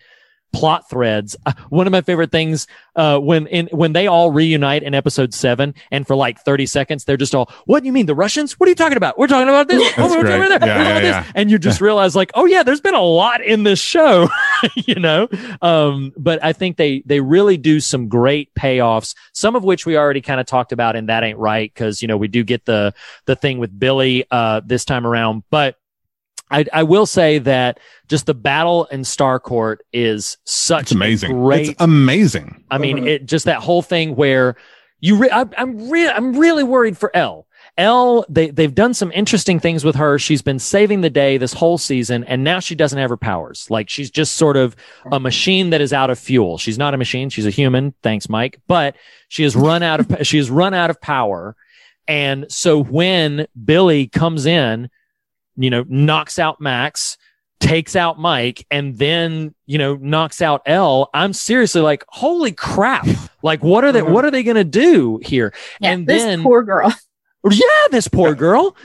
plot 0.52 0.88
threads. 0.88 1.36
Uh, 1.46 1.52
one 1.68 1.86
of 1.86 1.90
my 1.90 2.00
favorite 2.00 2.30
things 2.30 2.66
uh, 2.96 3.18
when 3.18 3.46
in 3.46 3.68
when 3.68 3.92
they 3.92 4.06
all 4.06 4.30
reunite 4.30 4.82
in 4.82 4.94
episode 4.94 5.32
seven, 5.32 5.74
and 5.90 6.06
for 6.06 6.16
like 6.16 6.40
thirty 6.40 6.66
seconds, 6.66 7.04
they're 7.04 7.16
just 7.16 7.34
all, 7.34 7.50
"What 7.66 7.80
do 7.80 7.86
you 7.86 7.92
mean 7.92 8.06
the 8.06 8.14
Russians? 8.14 8.58
What 8.58 8.66
are 8.66 8.70
you 8.70 8.74
talking 8.74 8.96
about? 8.96 9.18
We're 9.18 9.28
talking 9.28 9.48
about 9.48 9.68
this. 9.68 9.78
Oh, 9.98 10.08
we're 10.16 10.22
talking 10.22 10.56
about. 10.56 10.66
Yeah, 10.66 10.82
yeah, 10.82 10.90
about 10.90 11.24
this." 11.24 11.32
And 11.34 11.50
you 11.50 11.58
just 11.58 11.80
realize, 11.88 12.14
like, 12.14 12.30
oh 12.34 12.44
yeah, 12.44 12.62
there's 12.62 12.80
been 12.80 12.94
a 12.94 13.00
lot 13.00 13.42
in 13.42 13.62
this 13.62 13.78
show, 13.78 14.28
you 14.74 14.96
know. 14.96 15.28
Um, 15.62 16.12
but 16.16 16.42
I 16.44 16.52
think 16.52 16.76
they 16.76 17.02
they 17.06 17.20
really 17.20 17.56
do 17.56 17.80
some 17.80 18.08
great 18.08 18.52
payoffs. 18.54 19.14
Some 19.32 19.56
of 19.56 19.64
which 19.64 19.86
we 19.86 19.96
already 19.96 20.20
kind 20.20 20.40
of 20.40 20.46
talked 20.46 20.72
about, 20.72 20.96
and 20.96 21.08
that 21.08 21.22
ain't 21.22 21.38
right 21.38 21.72
because 21.72 22.02
you 22.02 22.08
know 22.08 22.16
we 22.16 22.28
do 22.28 22.44
get 22.44 22.64
the 22.64 22.94
the 23.26 23.36
thing 23.36 23.58
with 23.58 23.76
Billy 23.78 24.24
uh, 24.30 24.60
this 24.64 24.84
time 24.84 25.06
around, 25.06 25.44
but. 25.50 25.76
I, 26.50 26.64
I 26.72 26.82
will 26.82 27.06
say 27.06 27.38
that 27.38 27.78
just 28.08 28.26
the 28.26 28.34
battle 28.34 28.86
in 28.86 29.02
Starcourt 29.02 29.78
is 29.92 30.38
such 30.44 30.82
it's 30.82 30.92
amazing 30.92 31.30
a 31.30 31.34
great. 31.34 31.68
it's 31.70 31.80
amazing 31.80 32.64
I 32.70 32.78
mean, 32.78 32.98
mm-hmm. 32.98 33.06
it 33.06 33.26
just 33.26 33.44
that 33.46 33.60
whole 33.60 33.82
thing 33.82 34.16
where 34.16 34.56
you. 35.00 35.16
Re- 35.16 35.30
I, 35.30 35.44
I'm 35.56 35.90
really, 35.90 36.10
I'm 36.10 36.36
really 36.36 36.64
worried 36.64 36.98
for 36.98 37.14
El. 37.14 37.46
El, 37.76 38.26
they 38.28 38.50
they've 38.50 38.74
done 38.74 38.92
some 38.92 39.12
interesting 39.12 39.60
things 39.60 39.84
with 39.84 39.94
her. 39.94 40.18
She's 40.18 40.42
been 40.42 40.58
saving 40.58 41.00
the 41.00 41.10
day 41.10 41.38
this 41.38 41.52
whole 41.52 41.78
season, 41.78 42.24
and 42.24 42.42
now 42.42 42.58
she 42.58 42.74
doesn't 42.74 42.98
have 42.98 43.08
her 43.10 43.16
powers. 43.16 43.68
Like 43.70 43.88
she's 43.88 44.10
just 44.10 44.36
sort 44.36 44.56
of 44.56 44.74
a 45.04 45.10
mm-hmm. 45.10 45.22
machine 45.22 45.70
that 45.70 45.80
is 45.80 45.92
out 45.92 46.10
of 46.10 46.18
fuel. 46.18 46.58
She's 46.58 46.76
not 46.76 46.92
a 46.92 46.96
machine; 46.96 47.30
she's 47.30 47.46
a 47.46 47.50
human. 47.50 47.94
Thanks, 48.02 48.28
Mike. 48.28 48.60
But 48.66 48.96
she 49.28 49.44
has 49.44 49.54
run 49.54 49.84
out 49.84 50.00
of 50.00 50.16
she 50.26 50.38
has 50.38 50.50
run 50.50 50.74
out 50.74 50.90
of 50.90 51.00
power, 51.00 51.54
and 52.08 52.46
so 52.50 52.82
when 52.82 53.46
Billy 53.64 54.08
comes 54.08 54.44
in, 54.44 54.90
you 55.58 55.70
know, 55.70 55.84
knocks 55.88 56.38
out 56.38 56.60
Max, 56.60 57.18
takes 57.60 57.96
out 57.96 58.18
Mike, 58.18 58.66
and 58.70 58.96
then, 58.96 59.54
you 59.66 59.76
know, 59.76 59.96
knocks 59.96 60.40
out 60.40 60.62
El, 60.64 61.10
I'm 61.12 61.32
seriously 61.32 61.80
like, 61.80 62.04
holy 62.08 62.52
crap. 62.52 63.06
Like, 63.42 63.62
what 63.62 63.84
are 63.84 63.92
they, 63.92 64.02
what 64.02 64.24
are 64.24 64.30
they 64.30 64.42
going 64.42 64.56
to 64.56 64.64
do 64.64 65.20
here? 65.22 65.52
Yeah, 65.80 65.92
and 65.92 66.06
this 66.06 66.22
then, 66.22 66.42
poor 66.42 66.62
girl. 66.62 66.92
yeah, 67.50 67.88
this 67.90 68.08
poor 68.08 68.34
girl. 68.34 68.76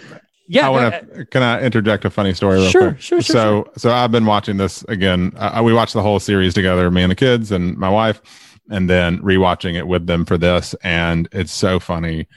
Yeah. 0.47 0.69
I 0.69 0.69
uh, 0.69 0.71
want 0.71 1.15
to. 1.15 1.25
Can 1.25 1.43
I 1.43 1.61
interject 1.61 2.05
a 2.05 2.09
funny 2.09 2.33
story? 2.33 2.59
Real 2.59 2.69
Sure, 2.69 2.91
quick? 2.91 3.01
sure, 3.01 3.21
sure, 3.21 3.33
So, 3.33 3.71
so 3.77 3.91
I've 3.91 4.11
been 4.11 4.25
watching 4.25 4.57
this 4.57 4.83
again. 4.83 5.31
Uh, 5.37 5.61
we 5.63 5.73
watched 5.73 5.93
the 5.93 6.01
whole 6.01 6.19
series 6.19 6.53
together, 6.53 6.89
me 6.91 7.03
and 7.03 7.11
the 7.11 7.15
kids 7.15 7.51
and 7.51 7.77
my 7.77 7.89
wife, 7.89 8.21
and 8.69 8.89
then 8.89 9.19
rewatching 9.19 9.75
it 9.75 9.87
with 9.87 10.05
them 10.07 10.25
for 10.25 10.37
this, 10.37 10.75
and 10.83 11.27
it's 11.31 11.51
so 11.53 11.79
funny. 11.79 12.27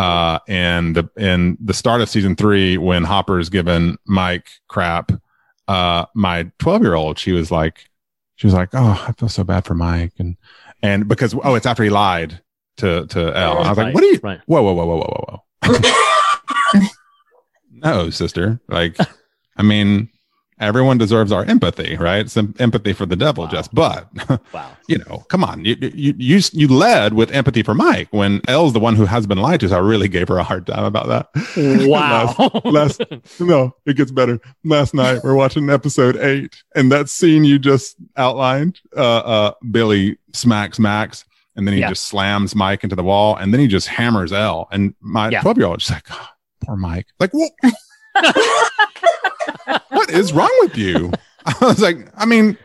Uh, 0.00 0.38
in 0.48 0.94
the 0.94 1.10
in 1.16 1.58
the 1.60 1.74
start 1.74 2.00
of 2.00 2.08
season 2.08 2.34
three, 2.34 2.78
when 2.78 3.04
Hopper's 3.04 3.50
given 3.50 3.98
Mike 4.06 4.48
crap, 4.66 5.12
uh, 5.68 6.06
my 6.14 6.50
twelve 6.58 6.82
year 6.82 6.94
old, 6.94 7.18
she 7.18 7.32
was 7.32 7.50
like, 7.50 7.90
she 8.36 8.46
was 8.46 8.54
like, 8.54 8.70
"Oh, 8.72 9.04
I 9.06 9.12
feel 9.12 9.28
so 9.28 9.44
bad 9.44 9.66
for 9.66 9.74
Mike," 9.74 10.12
and 10.18 10.36
and 10.82 11.06
because 11.06 11.34
oh, 11.44 11.54
it's 11.54 11.66
after 11.66 11.84
he 11.84 11.90
lied 11.90 12.40
to 12.78 13.06
to 13.08 13.36
El. 13.36 13.58
I 13.58 13.68
was 13.68 13.76
like, 13.76 13.86
Right, 13.86 13.94
"What 13.94 14.04
are 14.04 14.06
you? 14.06 14.20
right. 14.22 14.40
Whoa, 14.46 14.62
whoa, 14.62 14.72
whoa, 14.72 14.86
whoa, 14.86 14.96
whoa, 14.96 15.26
whoa, 15.28 15.42
whoa." 15.68 16.80
No, 17.82 18.10
sister. 18.10 18.60
Like, 18.68 18.96
I 19.56 19.62
mean, 19.62 20.10
everyone 20.60 20.98
deserves 20.98 21.32
our 21.32 21.44
empathy, 21.44 21.96
right? 21.96 22.30
Some 22.30 22.54
empathy 22.58 22.92
for 22.92 23.06
the 23.06 23.16
devil, 23.16 23.46
just. 23.48 23.74
But, 23.74 24.08
wow. 24.52 24.70
you 24.88 24.98
know, 24.98 25.24
come 25.28 25.42
on. 25.42 25.64
You, 25.64 25.76
you 25.80 26.14
you 26.18 26.40
you 26.52 26.68
led 26.68 27.14
with 27.14 27.30
empathy 27.32 27.62
for 27.62 27.74
Mike 27.74 28.08
when 28.12 28.40
El's 28.46 28.72
the 28.72 28.80
one 28.80 28.94
who 28.94 29.06
has 29.06 29.26
been 29.26 29.38
lied 29.38 29.60
to. 29.60 29.68
So 29.68 29.76
I 29.76 29.80
really 29.80 30.08
gave 30.08 30.28
her 30.28 30.38
a 30.38 30.44
hard 30.44 30.66
time 30.66 30.84
about 30.84 31.08
that. 31.08 31.28
Wow. 31.90 32.34
last, 32.64 33.00
last 33.00 33.40
no, 33.40 33.74
it 33.86 33.96
gets 33.96 34.10
better. 34.10 34.38
Last 34.64 34.94
night 34.94 35.20
we're 35.24 35.34
watching 35.34 35.68
episode 35.70 36.16
eight, 36.16 36.62
and 36.74 36.92
that 36.92 37.08
scene 37.08 37.44
you 37.44 37.58
just 37.58 37.96
outlined, 38.16 38.80
uh, 38.96 39.00
uh, 39.18 39.54
Billy 39.70 40.18
smacks 40.32 40.78
Max. 40.78 41.24
And 41.56 41.66
then 41.66 41.74
he 41.74 41.80
Yeah. 41.80 41.88
just 41.88 42.04
slams 42.06 42.54
Mike 42.54 42.84
into 42.84 42.94
the 42.96 43.02
wall, 43.02 43.34
and 43.36 43.52
then 43.52 43.60
he 43.60 43.66
just 43.66 43.88
hammers 43.88 44.32
Elle. 44.32 44.68
And 44.70 44.94
my 45.00 45.30
twelve 45.30 45.58
year 45.58 45.66
old 45.66 45.82
is 45.82 45.90
like, 45.90 46.06
"Oh, 46.10 46.28
"Poor 46.64 46.76
Mike." 46.76 47.06
Like, 47.18 47.32
what? 47.34 47.50
what 49.88 50.10
is 50.10 50.32
wrong 50.32 50.54
with 50.60 50.76
you? 50.76 51.12
I 51.46 51.54
was 51.60 51.80
like, 51.80 52.08
I 52.16 52.26
mean, 52.26 52.56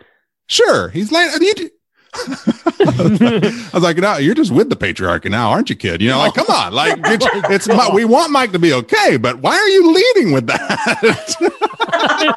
sure, 0.47 0.89
he's 0.89 1.11
like, 1.11 1.29
you, 1.41 1.69
I 2.17 3.69
was 3.73 3.83
like, 3.83 3.97
no, 3.97 4.17
you're 4.17 4.35
just 4.35 4.51
with 4.51 4.69
the 4.69 4.75
patriarchy 4.75 5.29
now, 5.29 5.49
aren't 5.49 5.69
you, 5.69 5.75
kid? 5.75 6.01
You 6.01 6.09
know, 6.09 6.17
like, 6.19 6.33
come 6.33 6.47
on, 6.49 6.73
like, 6.73 6.97
it's, 7.05 7.67
it's 7.67 7.93
we 7.93 8.05
want 8.05 8.31
Mike 8.31 8.51
to 8.53 8.59
be 8.59 8.73
okay, 8.73 9.17
but 9.17 9.39
why 9.39 9.55
are 9.55 9.67
you 9.69 9.91
leading 9.93 10.31
with 10.33 10.47
that? 10.47 10.97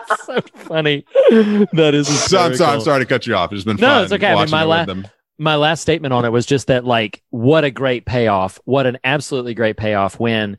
it's 0.06 0.24
so 0.26 0.40
funny. 0.66 1.04
That 1.72 1.92
is 1.94 2.08
so 2.08 2.38
I'm 2.38 2.54
sorry, 2.56 2.74
I'm 2.74 2.80
sorry 2.80 3.00
to 3.00 3.06
cut 3.06 3.26
you 3.26 3.34
off. 3.34 3.52
It's 3.52 3.64
been 3.64 3.76
No, 3.76 3.86
fun 3.88 4.04
it's 4.04 4.12
okay. 4.12 4.32
I 4.32 4.40
mean, 4.44 4.50
my 4.50 4.62
it 4.62 4.66
la- 4.66 4.78
with 4.80 4.86
them. 4.86 5.06
my 5.38 5.56
last 5.56 5.80
statement 5.82 6.12
on 6.12 6.24
it 6.24 6.30
was 6.30 6.46
just 6.46 6.66
that 6.68 6.84
like 6.84 7.22
what 7.30 7.64
a 7.64 7.70
great 7.70 8.04
payoff 8.06 8.60
what 8.64 8.86
an 8.86 8.98
absolutely 9.04 9.54
great 9.54 9.76
payoff 9.76 10.18
when 10.18 10.58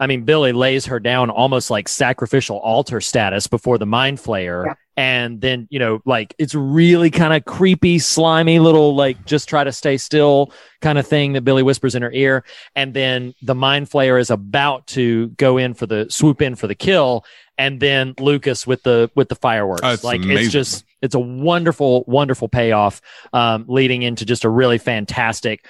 i 0.00 0.06
mean 0.06 0.24
billy 0.24 0.52
lays 0.52 0.86
her 0.86 0.98
down 0.98 1.30
almost 1.30 1.70
like 1.70 1.88
sacrificial 1.88 2.58
altar 2.58 3.00
status 3.00 3.46
before 3.46 3.78
the 3.78 3.86
mind 3.86 4.18
flayer. 4.18 4.74
And 4.94 5.40
then 5.40 5.68
you 5.70 5.78
know 5.78 6.02
like 6.04 6.34
it's 6.38 6.54
really 6.54 7.10
kind 7.10 7.32
of 7.32 7.44
creepy 7.46 7.98
slimy 7.98 8.58
little 8.58 8.94
like 8.94 9.24
just 9.24 9.48
try 9.48 9.64
to 9.64 9.72
stay 9.72 9.96
still 9.96 10.52
kind 10.82 10.98
of 10.98 11.06
thing 11.06 11.32
that 11.32 11.42
billy 11.42 11.62
whispers 11.62 11.94
in 11.94 12.02
her 12.02 12.12
ear. 12.12 12.44
And 12.76 12.92
then 12.92 13.34
the 13.42 13.54
mind 13.54 13.88
flayer 13.88 14.20
is 14.20 14.30
about 14.30 14.86
to 14.88 15.28
go 15.28 15.56
in 15.56 15.72
for 15.74 15.86
the 15.86 16.06
swoop 16.10 16.42
in 16.42 16.56
for 16.56 16.66
the 16.66 16.74
kill. 16.74 17.24
And 17.56 17.80
then 17.80 18.14
lucas 18.18 18.66
with 18.66 18.82
the 18.82 19.10
with 19.14 19.28
the 19.28 19.34
fireworks. 19.34 19.80
Oh, 19.82 19.92
it's 19.92 20.04
like 20.04 20.22
amazing. 20.22 20.44
it's 20.44 20.52
just 20.52 20.84
it's 21.02 21.14
a 21.14 21.20
wonderful, 21.20 22.04
wonderful 22.06 22.48
payoff, 22.48 23.00
um, 23.32 23.64
leading 23.68 24.02
into 24.02 24.24
just 24.24 24.44
a 24.44 24.48
really 24.48 24.78
fantastic, 24.78 25.66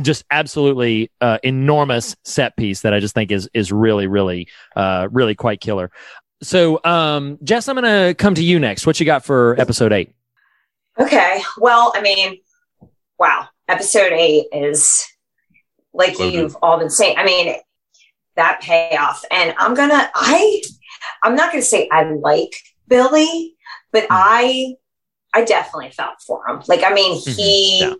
just 0.00 0.24
absolutely 0.30 1.10
uh, 1.20 1.38
enormous 1.42 2.16
set 2.24 2.56
piece 2.56 2.80
that 2.82 2.94
I 2.94 3.00
just 3.00 3.14
think 3.14 3.30
is 3.30 3.48
is 3.52 3.72
really, 3.72 4.06
really, 4.06 4.48
uh, 4.76 5.08
really 5.10 5.34
quite 5.34 5.60
killer. 5.60 5.90
So, 6.42 6.80
um, 6.84 7.38
Jess, 7.42 7.68
I'm 7.68 7.74
gonna 7.74 8.14
come 8.14 8.34
to 8.36 8.42
you 8.42 8.58
next. 8.58 8.86
What 8.86 9.00
you 9.00 9.06
got 9.06 9.24
for 9.24 9.60
episode 9.60 9.92
eight? 9.92 10.14
Okay. 10.98 11.42
Well, 11.58 11.92
I 11.94 12.00
mean, 12.00 12.38
wow. 13.18 13.48
Episode 13.68 14.12
eight 14.12 14.46
is 14.52 15.04
like 15.92 16.18
Loaded. 16.18 16.34
you've 16.34 16.56
all 16.62 16.78
been 16.78 16.90
saying. 16.90 17.16
I 17.18 17.24
mean, 17.24 17.56
that 18.36 18.60
payoff. 18.62 19.24
And 19.30 19.54
I'm 19.58 19.74
gonna 19.74 20.10
I 20.14 20.62
I'm 21.22 21.34
not 21.34 21.50
gonna 21.50 21.62
say 21.62 21.88
I 21.90 22.04
like 22.04 22.52
Billy, 22.86 23.56
but 23.92 24.06
I 24.10 24.74
I 25.34 25.44
definitely 25.44 25.90
felt 25.90 26.20
for 26.26 26.46
him. 26.46 26.62
Like, 26.68 26.82
I 26.84 26.92
mean, 26.92 27.18
he 27.20 27.92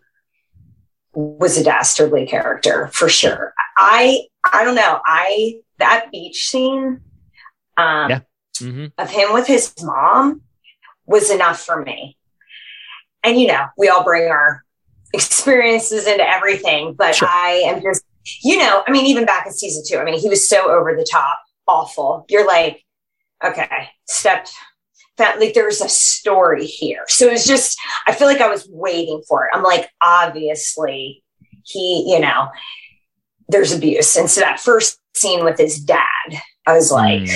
was 1.12 1.58
a 1.58 1.64
dastardly 1.64 2.26
character 2.26 2.88
for 2.92 3.08
sure. 3.08 3.52
I 3.76 4.22
I 4.50 4.64
don't 4.64 4.74
know. 4.74 5.00
I 5.04 5.60
that 5.78 6.10
beach 6.10 6.48
scene 6.48 7.00
um 7.76 8.10
Yeah. 8.10 8.20
Mm-hmm. 8.60 8.86
of 8.98 9.10
him 9.10 9.32
with 9.32 9.46
his 9.46 9.72
mom 9.82 10.42
was 11.06 11.30
enough 11.30 11.60
for 11.60 11.80
me. 11.82 12.16
And 13.22 13.40
you 13.40 13.46
know, 13.48 13.66
we 13.76 13.88
all 13.88 14.04
bring 14.04 14.28
our 14.30 14.64
experiences 15.12 16.06
into 16.06 16.28
everything, 16.28 16.94
but 16.94 17.20
I 17.22 17.62
am 17.66 17.82
just, 17.82 18.04
you 18.42 18.58
know, 18.58 18.82
I 18.86 18.90
mean, 18.90 19.06
even 19.06 19.24
back 19.24 19.46
in 19.46 19.52
season 19.52 19.82
two, 19.86 19.98
I 19.98 20.04
mean, 20.04 20.18
he 20.18 20.28
was 20.28 20.48
so 20.48 20.70
over 20.70 20.94
the 20.94 21.06
top, 21.10 21.38
awful. 21.66 22.26
You're 22.28 22.46
like, 22.46 22.84
okay, 23.44 23.88
step 24.06 24.46
that 25.18 25.38
like 25.40 25.54
there's 25.54 25.80
a 25.80 25.88
story 25.88 26.64
here. 26.66 27.04
So 27.08 27.26
it's 27.28 27.46
just, 27.46 27.78
I 28.06 28.14
feel 28.14 28.26
like 28.28 28.40
I 28.40 28.48
was 28.48 28.66
waiting 28.70 29.22
for 29.28 29.44
it. 29.44 29.50
I'm 29.52 29.62
like, 29.62 29.88
obviously, 30.02 31.22
he, 31.64 32.04
you 32.12 32.20
know, 32.20 32.48
there's 33.48 33.72
abuse. 33.72 34.16
And 34.16 34.30
so 34.30 34.40
that 34.40 34.60
first 34.60 34.98
scene 35.14 35.44
with 35.44 35.58
his 35.58 35.78
dad, 35.80 36.06
I 36.66 36.72
was 36.74 36.90
like, 36.90 37.28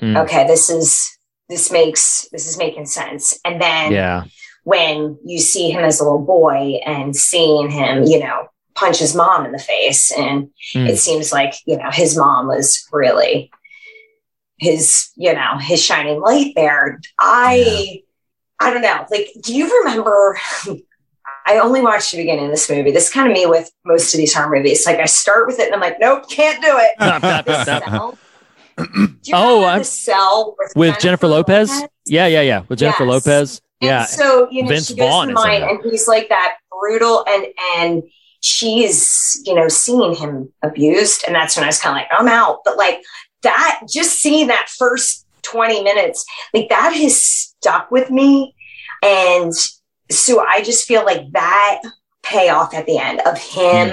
Mm. 0.00 0.16
okay, 0.22 0.46
this 0.46 0.70
is 0.70 1.10
this 1.48 1.72
makes 1.72 2.28
this 2.30 2.46
is 2.46 2.56
making 2.56 2.86
sense. 2.86 3.36
And 3.44 3.60
then 3.60 3.90
Yeah. 3.90 4.24
when 4.62 5.18
you 5.24 5.40
see 5.40 5.70
him 5.72 5.82
as 5.82 5.98
a 5.98 6.04
little 6.04 6.24
boy 6.24 6.78
and 6.86 7.16
seeing 7.16 7.68
him, 7.68 8.04
you 8.04 8.20
know, 8.20 8.46
punch 8.76 8.98
his 8.98 9.16
mom 9.16 9.44
in 9.44 9.50
the 9.50 9.58
face, 9.58 10.12
and 10.12 10.50
Mm. 10.72 10.88
it 10.88 10.98
seems 10.98 11.32
like 11.32 11.54
you 11.66 11.76
know 11.76 11.90
his 11.90 12.16
mom 12.16 12.46
was 12.46 12.86
really 12.92 13.50
his, 14.58 15.10
you 15.16 15.32
know, 15.32 15.58
his 15.58 15.82
shining 15.82 16.20
light 16.20 16.52
there. 16.54 17.00
I, 17.18 18.02
I 18.60 18.72
don't 18.72 18.82
know. 18.82 19.06
Like, 19.10 19.28
do 19.42 19.54
you 19.54 19.80
remember? 19.80 20.38
I 21.46 21.58
only 21.58 21.80
watched 21.80 22.12
the 22.12 22.18
beginning 22.18 22.46
of 22.46 22.50
this 22.50 22.68
movie. 22.68 22.90
This 22.90 23.06
is 23.06 23.12
kind 23.12 23.26
of 23.28 23.32
me 23.32 23.46
with 23.46 23.70
most 23.84 24.12
of 24.12 24.18
these 24.18 24.34
horror 24.34 24.54
movies. 24.54 24.84
Like, 24.84 24.98
I 24.98 25.06
start 25.06 25.46
with 25.46 25.58
it 25.58 25.66
and 25.66 25.74
I'm 25.74 25.80
like, 25.80 25.98
nope, 25.98 26.28
can't 26.28 26.62
do 26.62 26.72
it. 26.72 26.92
The 26.98 27.64
Cell. 27.64 28.18
oh, 29.32 29.64
I'm 29.64 29.80
the 29.80 29.84
cell 29.84 30.56
with, 30.58 30.72
with 30.76 30.98
Jennifer 31.00 31.26
Lopez. 31.26 31.70
Yeah, 32.06 32.26
yeah, 32.26 32.42
yeah. 32.42 32.62
With 32.68 32.78
Jennifer 32.78 33.04
Yes. 33.04 33.26
Lopez. 33.26 33.60
Yeah. 33.80 34.04
So 34.04 34.48
you 34.50 34.62
know, 34.62 34.68
Vince 34.68 34.88
she 34.88 34.94
goes 34.94 35.08
Vaughn 35.08 35.28
to 35.28 35.34
mine, 35.34 35.62
and 35.62 35.80
he's 35.82 36.08
like 36.08 36.28
that 36.28 36.56
brutal, 36.70 37.24
and 37.28 37.46
and 37.76 38.02
she's 38.40 39.40
you 39.44 39.54
know 39.54 39.68
seeing 39.68 40.14
him 40.14 40.52
abused, 40.62 41.24
and 41.26 41.34
that's 41.34 41.56
when 41.56 41.64
I 41.64 41.68
was 41.68 41.80
kind 41.80 41.96
of 41.96 42.02
like, 42.02 42.08
I'm 42.18 42.28
out. 42.28 42.60
But 42.64 42.76
like 42.76 43.02
that, 43.42 43.80
just 43.88 44.20
seeing 44.20 44.48
that 44.48 44.68
first 44.68 45.26
twenty 45.42 45.82
minutes, 45.82 46.24
like 46.52 46.68
that 46.68 46.92
has 46.94 47.22
stuck 47.22 47.90
with 47.90 48.10
me, 48.10 48.54
and 49.02 49.52
so 50.10 50.44
I 50.44 50.62
just 50.62 50.86
feel 50.86 51.04
like 51.04 51.30
that 51.32 51.82
payoff 52.22 52.74
at 52.74 52.86
the 52.86 52.98
end 52.98 53.20
of 53.20 53.38
him, 53.38 53.90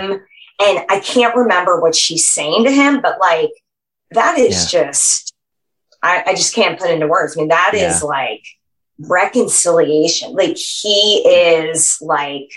and 0.59 0.79
I 0.89 1.01
can't 1.03 1.35
remember 1.35 1.79
what 1.79 1.95
she's 1.95 2.27
saying 2.29 2.63
to 2.65 2.71
him, 2.71 3.01
but 3.01 3.19
like 3.19 3.51
that 4.11 4.37
is 4.37 4.69
just. 4.71 5.31
I, 6.03 6.23
I 6.27 6.35
just 6.35 6.53
can't 6.53 6.77
put 6.79 6.91
into 6.91 7.07
words. 7.07 7.35
I 7.35 7.39
mean, 7.39 7.47
that 7.47 7.71
is 7.73 8.01
Yeah. 8.01 8.07
like 8.07 8.43
reconciliation. 8.99 10.33
Like 10.33 10.55
he 10.55 11.17
is 11.27 11.97
like, 11.99 12.49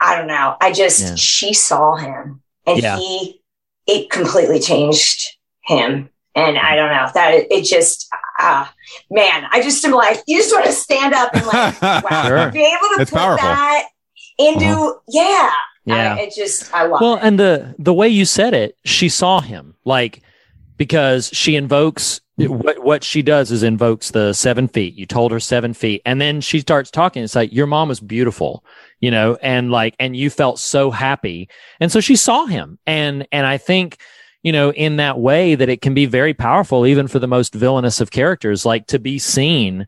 I 0.00 0.16
don't 0.16 0.26
know. 0.26 0.56
I 0.60 0.72
just, 0.72 1.00
Yeah. 1.00 1.14
she 1.14 1.52
saw 1.54 1.94
him 1.94 2.42
and 2.66 2.82
Yeah. 2.82 2.96
he, 2.98 3.42
it 3.86 4.10
completely 4.10 4.58
changed 4.58 5.24
him. 5.62 6.10
And 6.48 6.58
I 6.58 6.76
don't 6.76 6.90
know 6.90 7.08
that 7.14 7.34
it, 7.34 7.46
it 7.50 7.64
just, 7.64 8.08
ah, 8.38 8.72
man, 9.10 9.46
I 9.52 9.62
just 9.62 9.84
am 9.84 9.92
like, 9.92 10.22
you 10.26 10.38
just 10.38 10.52
want 10.52 10.66
to 10.66 10.72
stand 10.72 11.14
up 11.14 11.34
and 11.34 11.46
like, 11.46 11.82
wow, 12.10 12.26
Sure. 12.26 12.50
be 12.50 12.60
able 12.60 12.96
to 12.96 13.02
It's 13.02 13.10
put 13.10 13.18
powerful. 13.18 13.48
that 13.48 13.84
into, 14.38 14.64
Uh-huh. 14.66 14.98
yeah. 15.08 15.50
Yeah. 15.86 16.14
I, 16.16 16.20
it 16.20 16.34
just, 16.34 16.72
I 16.74 16.86
love 16.86 17.00
well 17.00 17.14
it. 17.16 17.20
and 17.22 17.38
the 17.40 17.74
the 17.78 17.94
way 17.94 18.08
you 18.08 18.26
said 18.26 18.52
it 18.52 18.76
she 18.84 19.08
saw 19.08 19.40
him 19.40 19.74
like 19.86 20.20
because 20.76 21.28
she 21.32 21.56
invokes 21.56 22.20
what 22.36 22.84
what 22.84 23.02
she 23.02 23.22
does 23.22 23.50
is 23.50 23.62
invokes 23.62 24.10
the 24.10 24.34
seven 24.34 24.68
feet 24.68 24.94
you 24.94 25.06
told 25.06 25.32
her 25.32 25.40
seven 25.40 25.72
feet 25.72 26.02
and 26.04 26.20
then 26.20 26.42
she 26.42 26.60
starts 26.60 26.90
talking 26.90 27.22
it's 27.24 27.34
like 27.34 27.50
your 27.52 27.66
mom 27.66 27.88
was 27.88 27.98
beautiful 27.98 28.62
you 29.00 29.10
know 29.10 29.36
and 29.42 29.70
like 29.70 29.96
and 29.98 30.14
you 30.16 30.28
felt 30.30 30.58
so 30.58 30.90
happy 30.90 31.48
and 31.80 31.90
so 31.90 31.98
she 31.98 32.14
saw 32.14 32.44
him 32.44 32.78
and 32.86 33.26
and 33.32 33.46
i 33.46 33.56
think 33.56 33.98
you 34.42 34.52
know 34.52 34.72
in 34.72 34.96
that 34.96 35.18
way 35.18 35.54
that 35.54 35.68
it 35.68 35.80
can 35.80 35.94
be 35.94 36.06
very 36.06 36.34
powerful 36.34 36.86
even 36.86 37.08
for 37.08 37.18
the 37.18 37.28
most 37.28 37.54
villainous 37.54 38.00
of 38.00 38.10
characters 38.10 38.64
like 38.64 38.86
to 38.86 38.98
be 38.98 39.18
seen 39.18 39.86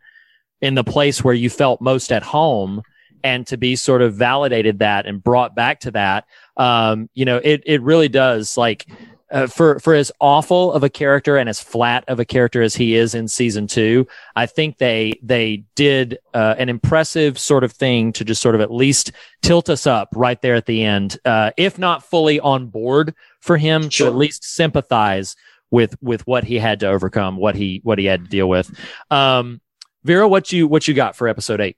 in 0.61 0.75
the 0.75 0.85
place 0.85 1.25
where 1.25 1.35
you 1.35 1.51
felt 1.51 1.81
most 1.81 2.13
at 2.13 2.23
home 2.23 2.83
and 3.25 3.47
to 3.47 3.57
be 3.57 3.77
sort 3.77 4.03
of 4.03 4.15
validated 4.15 4.81
that 4.81 5.07
and 5.07 5.23
brought 5.23 5.55
back 5.55 5.81
to 5.81 5.91
that. 5.91 6.27
Um 6.57 7.09
you 7.15 7.25
know 7.25 7.39
it 7.43 7.63
it 7.67 7.83
really 7.83 8.09
does 8.09 8.57
like 8.57 8.87
uh, 9.33 9.47
for 9.47 9.79
for 9.79 9.95
as 9.95 10.13
awful 10.21 10.73
of 10.73 10.83
a 10.83 10.91
character 10.91 11.39
and 11.39 11.49
as 11.49 11.59
flat 11.59 12.05
of 12.07 12.21
a 12.21 12.25
character 12.25 12.61
as 12.61 12.75
he 12.75 12.95
is 12.95 13.15
in 13.15 13.27
season 13.27 13.67
2 13.67 14.07
i 14.37 14.45
think 14.45 14.77
they 14.77 15.19
they 15.23 15.65
did 15.75 16.19
uh, 16.35 16.55
an 16.59 16.69
impressive 16.69 17.39
sort 17.39 17.65
of 17.65 17.73
thing 17.73 18.13
to 18.13 18.27
just 18.27 18.43
sort 18.43 18.55
of 18.55 18.61
at 18.61 18.71
least 18.71 19.13
tilt 19.41 19.71
us 19.71 19.87
up 19.87 20.11
right 20.15 20.43
there 20.43 20.55
at 20.55 20.67
the 20.67 20.85
end 20.85 21.19
uh 21.25 21.51
if 21.57 21.79
not 21.79 22.05
fully 22.05 22.41
on 22.41 22.67
board 22.67 23.15
for 23.43 23.59
him 23.59 23.89
to 23.91 24.07
at 24.07 24.15
least 24.15 24.45
sympathize 24.45 25.37
with 25.71 25.95
with 26.01 26.27
what 26.27 26.45
he 26.45 26.59
had 26.59 26.81
to 26.81 26.89
overcome 26.89 27.37
what 27.37 27.55
he 27.55 27.81
what 27.85 27.99
he 27.99 28.07
had 28.07 28.25
to 28.25 28.31
deal 28.31 28.49
with 28.49 28.75
um 29.11 29.61
vera 30.05 30.27
what 30.27 30.53
you 30.53 30.67
what 30.67 30.89
you 30.89 30.95
got 30.95 31.15
for 31.15 31.29
episode 31.29 31.61
8 31.61 31.77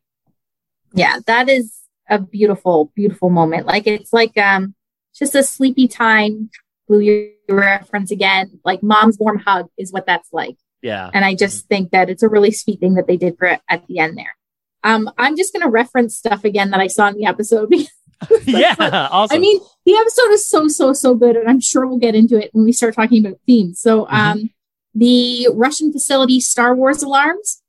yeah 0.92 1.18
that 1.26 1.48
is 1.48 1.72
a 2.08 2.18
beautiful 2.20 2.92
beautiful 2.94 3.30
moment 3.30 3.66
like 3.66 3.86
it's 3.86 4.12
like 4.12 4.36
um 4.38 4.74
just 5.14 5.34
a 5.34 5.42
sleepy 5.42 5.88
time 5.88 6.50
Bluey 6.88 7.34
reference 7.48 8.10
again. 8.10 8.60
Like 8.64 8.82
mom's 8.82 9.18
warm 9.18 9.38
hug 9.38 9.68
is 9.78 9.92
what 9.92 10.06
that's 10.06 10.32
like. 10.32 10.56
Yeah. 10.82 11.10
And 11.12 11.24
I 11.24 11.34
just 11.34 11.66
think 11.66 11.92
that 11.92 12.10
it's 12.10 12.22
a 12.22 12.28
really 12.28 12.50
sweet 12.50 12.80
thing 12.80 12.94
that 12.94 13.06
they 13.06 13.16
did 13.16 13.38
for 13.38 13.46
it 13.46 13.60
at 13.68 13.86
the 13.86 13.98
end 13.98 14.18
there. 14.18 14.36
Um, 14.82 15.10
I'm 15.16 15.36
just 15.36 15.52
going 15.52 15.62
to 15.62 15.70
reference 15.70 16.16
stuff 16.16 16.44
again 16.44 16.70
that 16.70 16.80
I 16.80 16.88
saw 16.88 17.08
in 17.08 17.16
the 17.16 17.26
episode. 17.26 17.68
because- 17.70 17.88
yeah. 18.44 18.74
Awesome. 19.10 19.36
I 19.36 19.38
mean, 19.38 19.60
the 19.86 19.94
episode 19.96 20.30
is 20.32 20.46
so, 20.48 20.68
so, 20.68 20.92
so 20.92 21.14
good. 21.14 21.36
And 21.36 21.48
I'm 21.48 21.60
sure 21.60 21.86
we'll 21.86 21.98
get 21.98 22.14
into 22.14 22.36
it 22.42 22.50
when 22.52 22.64
we 22.64 22.72
start 22.72 22.94
talking 22.94 23.24
about 23.24 23.38
themes. 23.46 23.80
So, 23.80 24.06
Mm-hmm. 24.06 24.14
um, 24.16 24.50
the 24.94 25.48
Russian 25.52 25.92
facility 25.92 26.40
Star 26.40 26.74
Wars 26.74 27.02
alarms. 27.02 27.60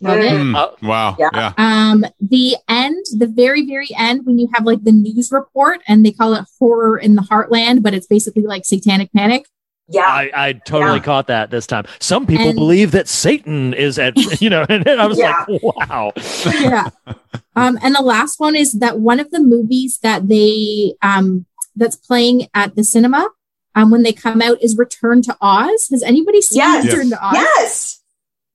Love 0.00 0.18
it. 0.18 0.32
Mm, 0.32 0.56
Oh. 0.56 0.74
wow. 0.86 1.14
Yeah. 1.18 1.28
Yeah. 1.32 1.52
Um, 1.58 2.04
the 2.20 2.56
end, 2.68 3.04
the 3.16 3.26
very, 3.28 3.64
very 3.66 3.88
end, 3.96 4.26
when 4.26 4.38
you 4.38 4.48
have 4.54 4.64
like 4.66 4.82
the 4.82 4.90
news 4.90 5.30
report 5.30 5.80
and 5.86 6.04
they 6.04 6.10
call 6.10 6.34
it 6.34 6.44
horror 6.58 6.98
in 6.98 7.14
the 7.14 7.22
heartland, 7.22 7.82
but 7.82 7.94
it's 7.94 8.06
basically 8.06 8.42
like 8.42 8.64
satanic 8.64 9.12
panic. 9.12 9.46
Yeah. 9.88 10.02
I, 10.06 10.30
I 10.34 10.52
totally 10.54 10.96
Yeah. 10.98 11.02
caught 11.04 11.26
that 11.26 11.50
this 11.50 11.66
time. 11.66 11.84
Some 12.00 12.26
people 12.26 12.46
And- 12.48 12.54
believe 12.56 12.92
that 12.92 13.06
Satan 13.08 13.74
is 13.74 13.98
at, 13.98 14.16
you 14.40 14.48
know, 14.50 14.64
and 14.68 14.88
I 14.88 15.06
was 15.06 15.18
Yeah. 15.18 15.44
like, 15.48 15.62
wow. 15.62 16.12
yeah. 16.46 16.88
Um, 17.56 17.78
and 17.82 17.94
the 17.94 18.02
last 18.02 18.40
one 18.40 18.56
is 18.56 18.72
that 18.74 18.98
one 18.98 19.20
of 19.20 19.30
the 19.30 19.38
movies 19.38 19.98
that 20.02 20.26
they 20.26 20.94
um 21.02 21.46
that's 21.76 21.94
playing 21.94 22.48
at 22.52 22.74
the 22.74 22.82
cinema 22.82 23.28
um 23.76 23.90
when 23.92 24.02
they 24.02 24.12
come 24.12 24.42
out 24.42 24.60
is 24.60 24.76
Return 24.76 25.22
to 25.22 25.36
Oz. 25.40 25.86
Has 25.92 26.02
anybody 26.02 26.40
seen 26.42 26.58
Yes. 26.58 26.84
Return 26.86 27.10
to 27.10 27.24
Oz? 27.24 27.32
Yes. 27.34 28.02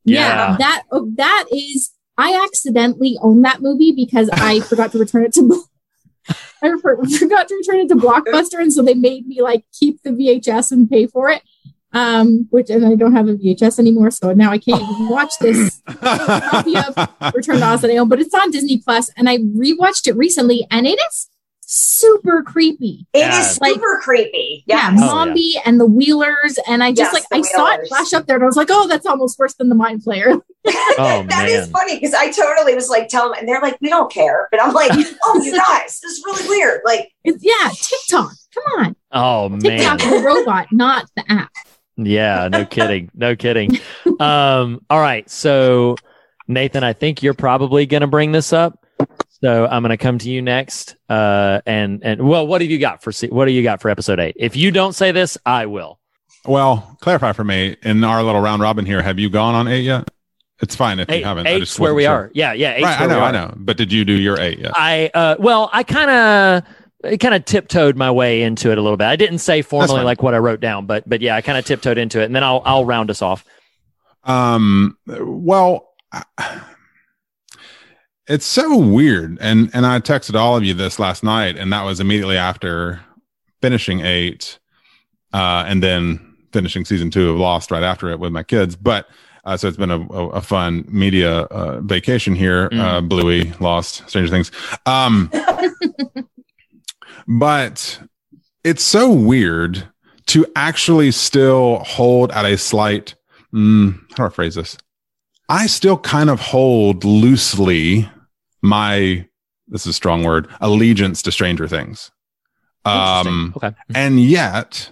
Yeah, 0.03 0.19
Yeah. 0.51 0.57
that 0.57 0.83
oh, 0.91 1.09
that 1.15 1.45
is. 1.49 1.91
I 2.17 2.41
accidentally 2.43 3.17
own 3.21 3.41
that 3.43 3.61
movie 3.61 3.93
because 3.93 4.29
I 4.33 4.59
forgot 4.59 4.91
to 4.91 4.99
return 4.99 5.23
it 5.23 5.33
to. 5.35 5.63
I 6.61 6.69
forgot 6.79 7.47
to 7.47 7.55
return 7.55 7.79
it 7.79 7.89
to 7.89 7.95
Blockbuster, 7.95 8.59
and 8.59 8.73
so 8.73 8.81
they 8.81 8.93
made 8.93 9.27
me 9.27 9.41
like 9.41 9.65
keep 9.77 10.01
the 10.03 10.11
VHS 10.11 10.71
and 10.71 10.89
pay 10.89 11.07
for 11.07 11.29
it. 11.29 11.41
Um, 11.91 12.47
which 12.51 12.69
and 12.69 12.85
I 12.85 12.93
don't 12.93 13.13
have 13.13 13.27
a 13.27 13.33
VHS 13.33 13.79
anymore, 13.79 14.11
so 14.11 14.31
now 14.33 14.51
I 14.51 14.59
can't 14.59 14.81
even 14.81 15.09
watch 15.09 15.31
this 15.41 15.81
copy 15.87 16.75
of 16.77 16.95
Return 17.33 17.57
to 17.57 17.65
Oz 17.65 17.81
that 17.81 17.89
I 17.89 17.97
own. 17.97 18.09
But 18.09 18.19
it's 18.19 18.33
on 18.35 18.51
Disney 18.51 18.77
Plus, 18.77 19.09
and 19.17 19.27
I 19.27 19.39
rewatched 19.39 20.07
it 20.07 20.15
recently, 20.15 20.67
and 20.69 20.85
it 20.85 20.99
is 21.09 21.29
super 21.71 22.41
creepy. 22.41 23.05
It 23.13 23.19
is 23.19 23.59
Yeah. 23.61 23.69
super 23.73 23.99
creepy. 24.01 24.63
Yeah, 24.65 24.91
Yes. 24.91 24.99
Oh, 25.03 25.13
Mombi 25.15 25.51
and 25.65 25.79
the 25.79 25.85
Wheelers, 25.85 26.57
and 26.67 26.83
I 26.83 26.89
just 26.91 27.13
Yes, 27.13 27.13
like 27.13 27.29
the 27.29 27.35
I 27.37 27.41
saw 27.41 27.73
it 27.75 27.87
flash 27.87 28.11
up 28.13 28.25
there, 28.25 28.37
and 28.37 28.43
I 28.43 28.47
was 28.47 28.55
like, 28.57 28.69
oh, 28.71 28.87
that's 28.87 29.05
almost 29.05 29.37
worse 29.37 29.53
than 29.53 29.69
the 29.69 29.75
Mind 29.75 30.01
Flayer. 30.03 30.41
Oh, 30.97 31.23
That 31.29 31.47
is 31.47 31.67
man. 31.67 31.71
funny 31.71 31.95
because 31.99 32.13
I 32.15 32.31
totally 32.31 32.73
was 32.75 32.89
like 32.89 33.07
tell 33.07 33.29
them, 33.29 33.37
and 33.39 33.47
they're 33.47 33.61
like, 33.61 33.77
we 33.81 33.89
don't 33.89 34.11
care. 34.11 34.47
But 34.51 34.61
I'm 34.61 34.73
like, 34.73 34.91
oh, 35.23 35.41
you 35.43 35.51
guys, 35.55 35.99
this 36.01 36.11
is 36.11 36.23
really 36.25 36.47
weird. 36.49 36.81
Like, 36.85 37.11
It's, 37.23 37.43
yeah, 37.43 37.69
TikTok. 37.69 38.31
Come 38.53 38.85
on. 38.85 38.95
Oh, 39.11 39.49
man. 39.49 39.59
TikTok 39.61 39.99
the 39.99 40.21
robot, 40.25 40.67
not 40.71 41.05
the 41.15 41.23
app. 41.31 41.51
Yeah, 41.97 42.47
no 42.51 42.65
kidding. 42.65 43.11
No 43.13 43.35
kidding. 43.35 43.77
Um, 44.19 44.81
all 44.89 44.99
right. 44.99 45.29
So, 45.29 45.97
Nathan, 46.47 46.83
I 46.83 46.93
think 46.93 47.21
you're 47.21 47.33
probably 47.35 47.85
going 47.85 48.01
to 48.01 48.07
bring 48.07 48.31
this 48.31 48.53
up. 48.53 48.85
So 49.41 49.65
I'm 49.65 49.81
going 49.81 49.91
to 49.91 49.97
come 49.97 50.17
to 50.19 50.29
you 50.29 50.41
next. 50.41 50.95
Uh, 51.07 51.61
and, 51.65 52.03
and 52.03 52.27
well, 52.27 52.45
what 52.45 52.61
have 52.61 52.69
you 52.69 52.77
got 52.77 53.01
for, 53.01 53.11
what 53.29 53.45
do 53.45 53.51
you 53.51 53.63
got 53.63 53.81
for 53.81 53.89
episode 53.89 54.19
eight? 54.19 54.35
If 54.37 54.55
you 54.55 54.71
don't 54.71 54.93
say 54.93 55.11
this, 55.11 55.37
I 55.45 55.65
will. 55.65 55.99
Well, 56.45 56.97
clarify 57.01 57.31
for 57.33 57.43
me 57.43 57.77
in 57.83 58.03
our 58.03 58.21
little 58.23 58.41
round 58.41 58.61
robin 58.61 58.85
here. 58.85 59.01
Have 59.01 59.19
you 59.19 59.29
gone 59.29 59.55
on 59.55 59.67
eight 59.67 59.81
yet? 59.81 60.09
It's 60.61 60.75
fine 60.75 60.99
if 60.99 61.09
Eight, 61.09 61.19
you 61.19 61.25
haven't. 61.25 61.47
Eight's 61.47 61.79
where 61.79 61.93
we 61.93 62.03
sure. 62.03 62.11
are. 62.11 62.31
Yeah. 62.33 62.51
Yeah. 62.51 62.81
Right, 62.81 62.99
I 62.99 63.07
know, 63.07 63.21
I 63.21 63.31
know. 63.31 63.53
But 63.55 63.77
did 63.77 63.93
you 63.93 64.03
do 64.03 64.11
your 64.11 64.37
eight 64.41 64.59
yet? 64.59 64.73
I, 64.75 65.09
uh, 65.13 65.35
well, 65.39 65.69
I 65.71 65.83
kind 65.83 66.11
of, 67.05 67.19
kind 67.19 67.33
of 67.33 67.45
tiptoed 67.45 67.95
my 67.95 68.11
way 68.11 68.41
into 68.41 68.69
it 68.69 68.77
a 68.77 68.81
little 68.81 68.97
bit. 68.97 69.05
I 69.07 69.15
didn't 69.15 69.37
say 69.37 69.61
formally 69.61 70.03
like 70.03 70.21
what 70.21 70.33
I 70.33 70.39
wrote 70.39 70.59
down, 70.59 70.85
but, 70.85 71.07
but 71.07 71.21
yeah, 71.21 71.37
I 71.37 71.41
kind 71.41 71.57
of 71.57 71.63
tiptoed 71.63 71.97
into 71.97 72.21
it 72.21 72.25
and 72.25 72.35
then 72.35 72.43
I'll, 72.43 72.61
I'll 72.65 72.83
round 72.83 73.09
us 73.09 73.21
off. 73.21 73.45
Um, 74.25 74.97
well, 75.07 75.93
I- 76.11 76.61
it's 78.29 78.45
so 78.45 78.77
weird. 78.77 79.37
And, 79.41 79.69
and 79.73 79.85
I 79.85 79.99
texted 79.99 80.35
all 80.35 80.55
of 80.55 80.63
you 80.63 80.73
this 80.73 80.99
last 80.99 81.23
night, 81.23 81.57
and 81.57 81.73
that 81.73 81.83
was 81.83 81.99
immediately 81.99 82.37
after 82.37 83.01
finishing 83.61 84.01
eight, 84.01 84.59
uh, 85.33 85.65
and 85.67 85.83
then 85.83 86.37
finishing 86.53 86.85
season 86.85 87.11
two 87.11 87.31
of 87.31 87.37
Lost 87.37 87.71
right 87.71 87.83
after 87.83 88.09
it 88.09 88.19
with 88.19 88.31
my 88.31 88.43
kids. 88.43 88.75
But, 88.75 89.07
uh, 89.43 89.57
so 89.57 89.67
it's 89.67 89.77
been 89.77 89.91
a, 89.91 89.99
a, 89.99 90.27
a 90.29 90.41
fun 90.41 90.85
media, 90.87 91.41
uh, 91.41 91.81
vacation 91.81 92.35
here. 92.35 92.69
Mm. 92.69 92.79
Uh, 92.79 93.01
Bluey, 93.01 93.51
Lost, 93.59 94.07
Stranger 94.07 94.31
Things. 94.31 94.51
Um, 94.85 95.31
but 97.27 97.99
it's 98.63 98.83
so 98.83 99.11
weird 99.11 99.87
to 100.27 100.45
actually 100.55 101.11
still 101.11 101.79
hold 101.79 102.31
at 102.31 102.45
a 102.45 102.57
slight 102.57 103.15
mm, 103.53 103.99
how 104.11 104.15
do 104.15 104.23
I 104.25 104.29
phrase 104.29 104.55
this? 104.55 104.77
I 105.47 105.67
still 105.67 105.97
kind 105.97 106.29
of 106.29 106.39
hold 106.39 107.03
loosely 107.03 108.09
my 108.61 109.25
this 109.67 109.81
is 109.81 109.87
a 109.87 109.93
strong 109.93 110.23
word 110.23 110.47
allegiance 110.61 111.21
to 111.23 111.31
Stranger 111.31 111.67
Things. 111.67 112.11
Um, 112.85 113.53
okay. 113.57 113.75
and 113.93 114.19
yet 114.19 114.89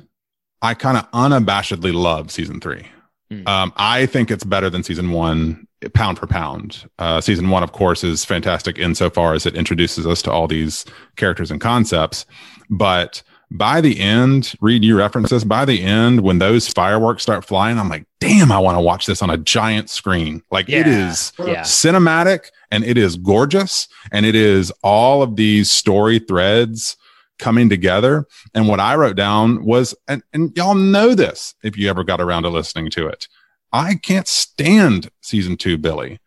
I 0.61 0.73
kind 0.73 0.97
of 0.97 1.09
unabashedly 1.11 1.93
love 1.93 2.31
season 2.31 2.59
three. 2.59 2.85
Mm. 3.31 3.47
Um, 3.47 3.73
I 3.77 4.05
think 4.05 4.29
it's 4.29 4.43
better 4.43 4.69
than 4.69 4.83
season 4.83 5.11
one, 5.11 5.67
pound 5.93 6.19
for 6.19 6.27
pound. 6.27 6.87
Uh, 6.99 7.21
season 7.21 7.49
one, 7.49 7.63
of 7.63 7.71
course, 7.71 8.03
is 8.03 8.23
fantastic 8.23 8.77
insofar 8.77 9.33
as 9.33 9.45
it 9.45 9.55
introduces 9.55 10.05
us 10.05 10.21
to 10.23 10.31
all 10.31 10.47
these 10.47 10.85
characters 11.15 11.49
and 11.49 11.59
concepts. 11.59 12.25
But 12.69 13.23
by 13.49 13.81
the 13.81 13.99
end, 13.99 14.53
read 14.61 14.83
you 14.83 14.97
reference 14.97 15.29
this. 15.29 15.43
By 15.43 15.65
the 15.65 15.81
end, 15.81 16.21
when 16.21 16.39
those 16.39 16.67
fireworks 16.67 17.23
start 17.23 17.45
flying, 17.45 17.79
I'm 17.79 17.89
like, 17.89 18.05
damn, 18.19 18.51
I 18.51 18.59
want 18.59 18.77
to 18.77 18.81
watch 18.81 19.05
this 19.05 19.21
on 19.21 19.29
a 19.29 19.37
giant 19.37 19.89
screen. 19.89 20.43
Like 20.51 20.67
it 20.69 20.85
Yeah. 20.85 21.09
is 21.09 21.31
Yeah. 21.39 21.61
cinematic 21.61 22.49
and 22.71 22.83
it 22.83 22.97
is 22.97 23.17
gorgeous 23.17 23.87
and 24.11 24.25
it 24.25 24.35
is 24.35 24.71
all 24.83 25.21
of 25.21 25.35
these 25.35 25.69
story 25.69 26.19
threads 26.19 26.97
coming 27.39 27.69
together. 27.69 28.25
And 28.53 28.67
what 28.67 28.79
I 28.79 28.95
wrote 28.95 29.15
down 29.15 29.63
was, 29.63 29.95
and, 30.07 30.23
and 30.33 30.55
y'all 30.55 30.75
know 30.75 31.13
this 31.15 31.55
if 31.63 31.77
you 31.77 31.89
ever 31.89 32.03
got 32.03 32.21
around 32.21 32.43
to 32.43 32.49
listening 32.49 32.89
to 32.91 33.07
it. 33.07 33.27
I 33.73 33.95
can't 33.95 34.27
stand 34.27 35.09
season 35.21 35.57
two, 35.57 35.77
Billy. 35.77 36.19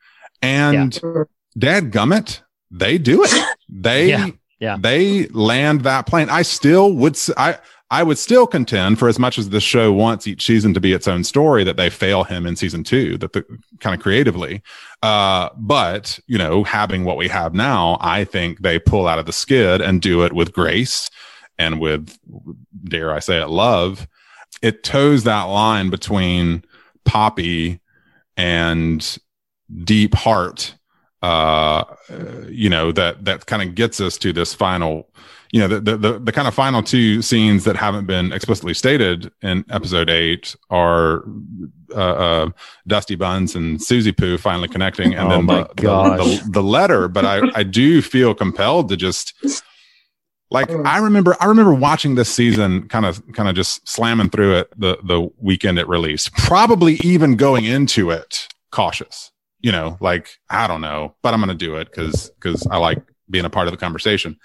And 0.43 0.93
Dad 1.59 1.91
Gummit, 1.91 2.43
they 2.71 2.99
do 2.99 3.25
it. 3.25 3.33
They 3.73 4.09
Yeah. 4.09 4.31
Yeah. 4.59 4.77
they 4.81 5.29
land 5.29 5.83
that 5.83 6.05
plane. 6.07 6.29
I 6.29 6.43
still 6.43 6.93
would 6.95 7.17
I 7.37 7.59
I 7.91 8.03
would 8.03 8.19
still 8.19 8.47
contend 8.47 8.99
for 8.99 9.09
as 9.09 9.19
much 9.19 9.39
as 9.39 9.51
the 9.51 9.61
show 9.61 9.93
wants 9.93 10.27
each 10.27 10.47
season 10.47 10.75
to 10.75 10.81
be 10.81 10.93
its 10.93 11.09
own 11.09 11.25
story 11.25 11.65
that 11.65 11.77
they 11.77 11.91
fail 11.91 12.25
him 12.25 12.47
in 12.47 12.55
season 12.57 12.85
two, 12.85 13.19
that 13.19 13.33
the 13.33 13.45
kind 13.81 13.95
of 13.95 14.03
creatively. 14.03 14.63
Uh, 15.03 15.49
but 15.57 16.19
you 16.27 16.39
know, 16.39 16.63
having 16.63 17.05
what 17.05 17.17
we 17.17 17.29
have 17.29 17.53
now, 17.53 17.99
I 18.01 18.25
think 18.25 18.61
they 18.61 18.79
pull 18.79 19.09
out 19.09 19.19
of 19.19 19.27
the 19.27 19.33
skid 19.33 19.81
and 19.81 20.01
do 20.01 20.25
it 20.25 20.33
with 20.33 20.53
grace 20.53 21.11
and 21.59 21.81
with, 21.81 22.17
dare 22.85 23.13
I 23.13 23.19
say 23.19 23.41
it, 23.41 23.49
love. 23.49 24.07
It 24.63 24.85
toes 24.85 25.25
that 25.25 25.45
line 25.45 25.91
between 25.91 26.65
poppy 27.05 27.81
and 28.37 29.19
deep 29.85 30.15
heart 30.15 30.75
uh, 31.23 31.85
uh, 32.11 32.47
you 32.49 32.71
know 32.71 32.93
that 32.93 33.25
that 33.25 33.47
kind 33.47 33.63
of 33.63 33.75
gets 33.75 34.01
us 34.01 34.17
to 34.19 34.33
this 34.33 34.55
final 34.55 35.11
you 35.53 35.61
know 35.61 35.69
the, 35.69 35.81
the 35.81 35.97
the 35.97 36.19
the 36.19 36.33
kind 36.33 36.47
of 36.47 36.55
final 36.55 36.83
two 36.83 37.23
scenes 37.23 37.65
that 37.65 37.77
haven't 37.77 38.07
been 38.07 38.33
explicitly 38.33 38.75
stated 38.75 39.31
in 39.43 39.65
episode 39.71 40.09
eight 40.09 40.55
are 40.71 41.25
uh, 41.95 41.99
uh 41.99 42.51
dusty 42.87 43.17
buns 43.17 43.55
and 43.55 43.79
suzie 43.79 44.17
poo 44.17 44.39
finally 44.39 44.69
connecting 44.69 45.15
and 45.15 45.29
Oh 45.29 45.37
then 45.37 45.47
the, 45.47 45.69
the, 45.77 46.17
the 46.17 46.51
the 46.51 46.63
letter 46.63 47.09
but 47.09 47.25
i 47.25 47.41
i 47.55 47.63
do 47.63 48.01
feel 48.01 48.35
compelled 48.35 48.89
to 48.91 48.97
just 48.97 49.35
like 50.51 50.71
i 50.85 50.99
remember 50.99 51.37
i 51.41 51.47
remember 51.47 51.75
watching 51.75 52.15
this 52.15 52.29
season 52.29 52.89
kind 52.89 53.07
of 53.07 53.21
kind 53.33 53.49
of 53.49 53.55
just 53.55 53.87
slamming 53.89 54.31
through 54.31 54.57
it 54.57 54.73
the 54.79 54.99
the 55.05 55.29
weekend 55.39 55.79
it 55.79 55.89
released 55.89 56.33
probably 56.35 56.95
even 57.03 57.37
going 57.37 57.65
into 57.65 58.11
it 58.11 58.49
cautious 58.71 59.33
you 59.61 59.73
know 59.73 59.97
like 60.01 60.39
i 60.49 60.69
don't 60.69 60.81
know 60.81 61.15
but 61.23 61.35
i'm 61.35 61.41
gonna 61.41 61.55
do 61.55 61.77
it 61.77 61.91
because 61.91 62.31
because 62.31 62.67
i 62.69 62.77
like 62.77 63.03
being 63.29 63.45
a 63.45 63.51
part 63.51 63.67
of 63.67 63.73
the 63.73 63.79
conversation 63.79 64.37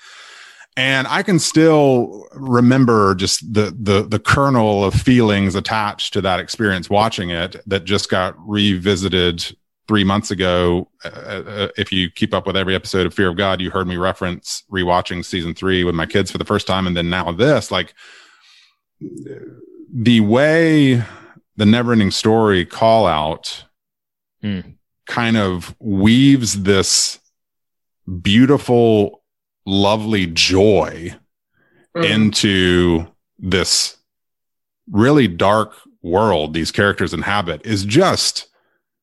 and 0.77 1.07
i 1.07 1.23
can 1.23 1.39
still 1.39 2.27
remember 2.33 3.15
just 3.15 3.53
the 3.53 3.75
the 3.79 4.03
the 4.03 4.19
kernel 4.19 4.83
of 4.83 4.93
feelings 4.93 5.55
attached 5.55 6.13
to 6.13 6.21
that 6.21 6.39
experience 6.39 6.89
watching 6.89 7.29
it 7.29 7.55
that 7.65 7.85
just 7.85 8.09
got 8.09 8.35
revisited 8.47 9.55
three 9.87 10.03
months 10.03 10.31
ago 10.31 10.89
uh, 11.05 11.07
uh, 11.07 11.67
if 11.77 11.91
you 11.91 12.09
keep 12.09 12.33
up 12.33 12.45
with 12.47 12.57
every 12.57 12.75
episode 12.75 13.05
of 13.05 13.13
fear 13.13 13.29
of 13.29 13.37
god 13.37 13.61
you 13.61 13.69
heard 13.69 13.87
me 13.87 13.97
reference 13.97 14.63
rewatching 14.71 15.23
season 15.23 15.53
three 15.53 15.83
with 15.83 15.95
my 15.95 16.05
kids 16.05 16.31
for 16.31 16.37
the 16.37 16.45
first 16.45 16.67
time 16.67 16.87
and 16.87 16.97
then 16.97 17.09
now 17.09 17.31
this 17.31 17.71
like 17.71 17.93
the 19.93 20.19
way 20.21 21.03
the 21.57 21.65
never 21.65 21.91
ending 21.91 22.11
story 22.11 22.65
call 22.65 23.05
out 23.05 23.63
Mm. 24.43 24.75
kind 25.07 25.37
of 25.37 25.75
weaves 25.79 26.61
this 26.63 27.17
beautiful, 28.21 29.23
lovely 29.65 30.27
joy 30.27 31.13
Mm. 31.95 32.09
into 32.09 33.07
this 33.39 33.95
really 34.91 35.29
dark 35.29 35.73
world 36.03 36.53
these 36.53 36.69
characters 36.69 37.13
inhabit 37.13 37.65
is 37.65 37.85
just 37.85 38.47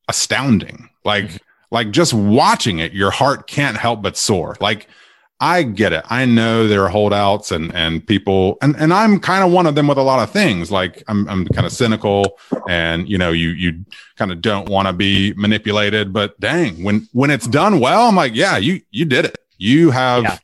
astounding. 0.09 0.91
Like, 1.05 1.41
like 1.71 1.91
just 1.91 2.13
watching 2.13 2.81
it, 2.81 2.93
your 2.93 3.11
heart 3.11 3.47
can't 3.47 3.79
help 3.79 4.03
but 4.03 4.17
soar. 4.17 4.57
Like, 4.61 4.89
I 5.41 5.63
get 5.65 5.93
it. 5.93 6.05
I 6.09 6.25
know 6.27 6.69
there 6.69 6.85
are 6.85 6.89
holdouts 6.91 7.51
and 7.51 7.75
and 7.75 8.07
people, 8.07 8.59
and 8.63 8.77
and 8.77 8.93
I'm 8.95 9.19
kind 9.19 9.43
of 9.43 9.51
one 9.51 9.67
of 9.67 9.75
them 9.75 9.89
with 9.89 9.99
a 9.99 10.03
lot 10.03 10.23
of 10.23 10.31
things. 10.31 10.71
Like 10.71 11.03
I'm 11.09 11.27
I'm 11.29 11.47
kind 11.49 11.67
of 11.67 11.73
cynical, 11.73 12.39
and 12.69 13.09
you 13.09 13.19
know 13.19 13.33
you 13.33 13.49
you 13.49 13.85
kind 14.17 14.31
of 14.31 14.41
don't 14.41 14.69
want 14.69 14.87
to 14.87 14.93
be 14.93 15.33
manipulated. 15.37 16.13
But 16.13 16.39
dang, 16.39 16.85
when 16.85 17.09
when 17.13 17.31
it's 17.33 17.49
done 17.49 17.81
well, 17.81 18.07
I'm 18.07 18.15
like, 18.15 18.37
yeah, 18.37 18.57
you 18.59 18.83
you 18.93 19.05
did 19.05 19.25
it. 19.25 19.37
You 19.59 19.91
have 19.91 20.23
Yeah. 20.25 20.39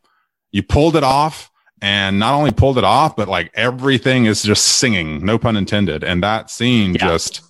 You 0.53 0.63
pulled 0.63 0.97
it 0.97 1.05
off, 1.05 1.51
and 1.81 2.19
not 2.19 2.35
only 2.35 2.51
pulled 2.51 2.79
it 2.79 2.85
off, 2.85 3.15
but 3.17 3.29
like 3.29 3.51
everything 3.55 4.27
is 4.27 4.43
just 4.43 4.65
singing. 4.65 5.25
No 5.25 5.39
pun 5.39 5.57
intended. 5.57 6.03
And 6.03 6.23
that 6.23 6.51
scene 6.51 6.97
just 6.97 7.43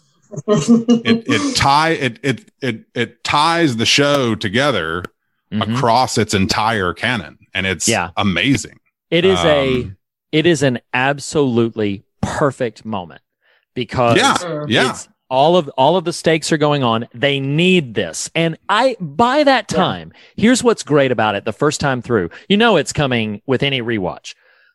it 0.47 1.25
it 1.27 1.57
tie 1.57 1.91
it 1.91 2.19
it 2.23 2.51
it 2.61 2.85
it 2.95 3.25
ties 3.25 3.77
the 3.77 3.87
show 3.87 4.35
together 4.35 5.05
across 5.53 6.19
its 6.19 6.35
entire 6.35 6.93
canon, 6.93 7.39
and 7.55 7.67
it's 7.67 7.87
Mm-hmm. 7.87 7.93
Yeah. 7.93 8.11
amazing. 8.17 8.79
It 9.11 9.25
is 9.25 9.39
a 9.41 9.83
Um, 9.85 9.97
it 10.33 10.45
is 10.45 10.63
an 10.63 10.81
absolutely 10.93 12.05
perfect 12.21 12.85
moment 12.85 13.23
because 13.75 14.19
Yeah, 14.19 14.65
yeah. 14.69 14.91
it's 14.91 15.09
all 15.31 15.57
of 15.57 15.69
all 15.77 15.97
of 15.97 16.05
the 16.05 16.13
stakes 16.13 16.53
are 16.53 16.59
going 16.59 16.83
on. 16.83 17.09
They 17.15 17.41
need 17.41 17.95
this. 17.95 18.31
And 18.35 18.59
I 18.69 18.97
by 19.01 19.45
that 19.45 19.69
time, 19.69 20.13
here's 20.37 20.63
what's 20.63 20.83
great 20.83 21.13
about 21.13 21.35
it 21.35 21.45
the 21.45 21.53
first 21.53 21.81
time 21.81 22.03
through. 22.03 22.31
You 22.49 22.57
know 22.57 22.77
it's 22.77 22.93
coming 22.93 23.43
with 23.47 23.63
any 23.63 23.83
rewatch. 23.83 24.35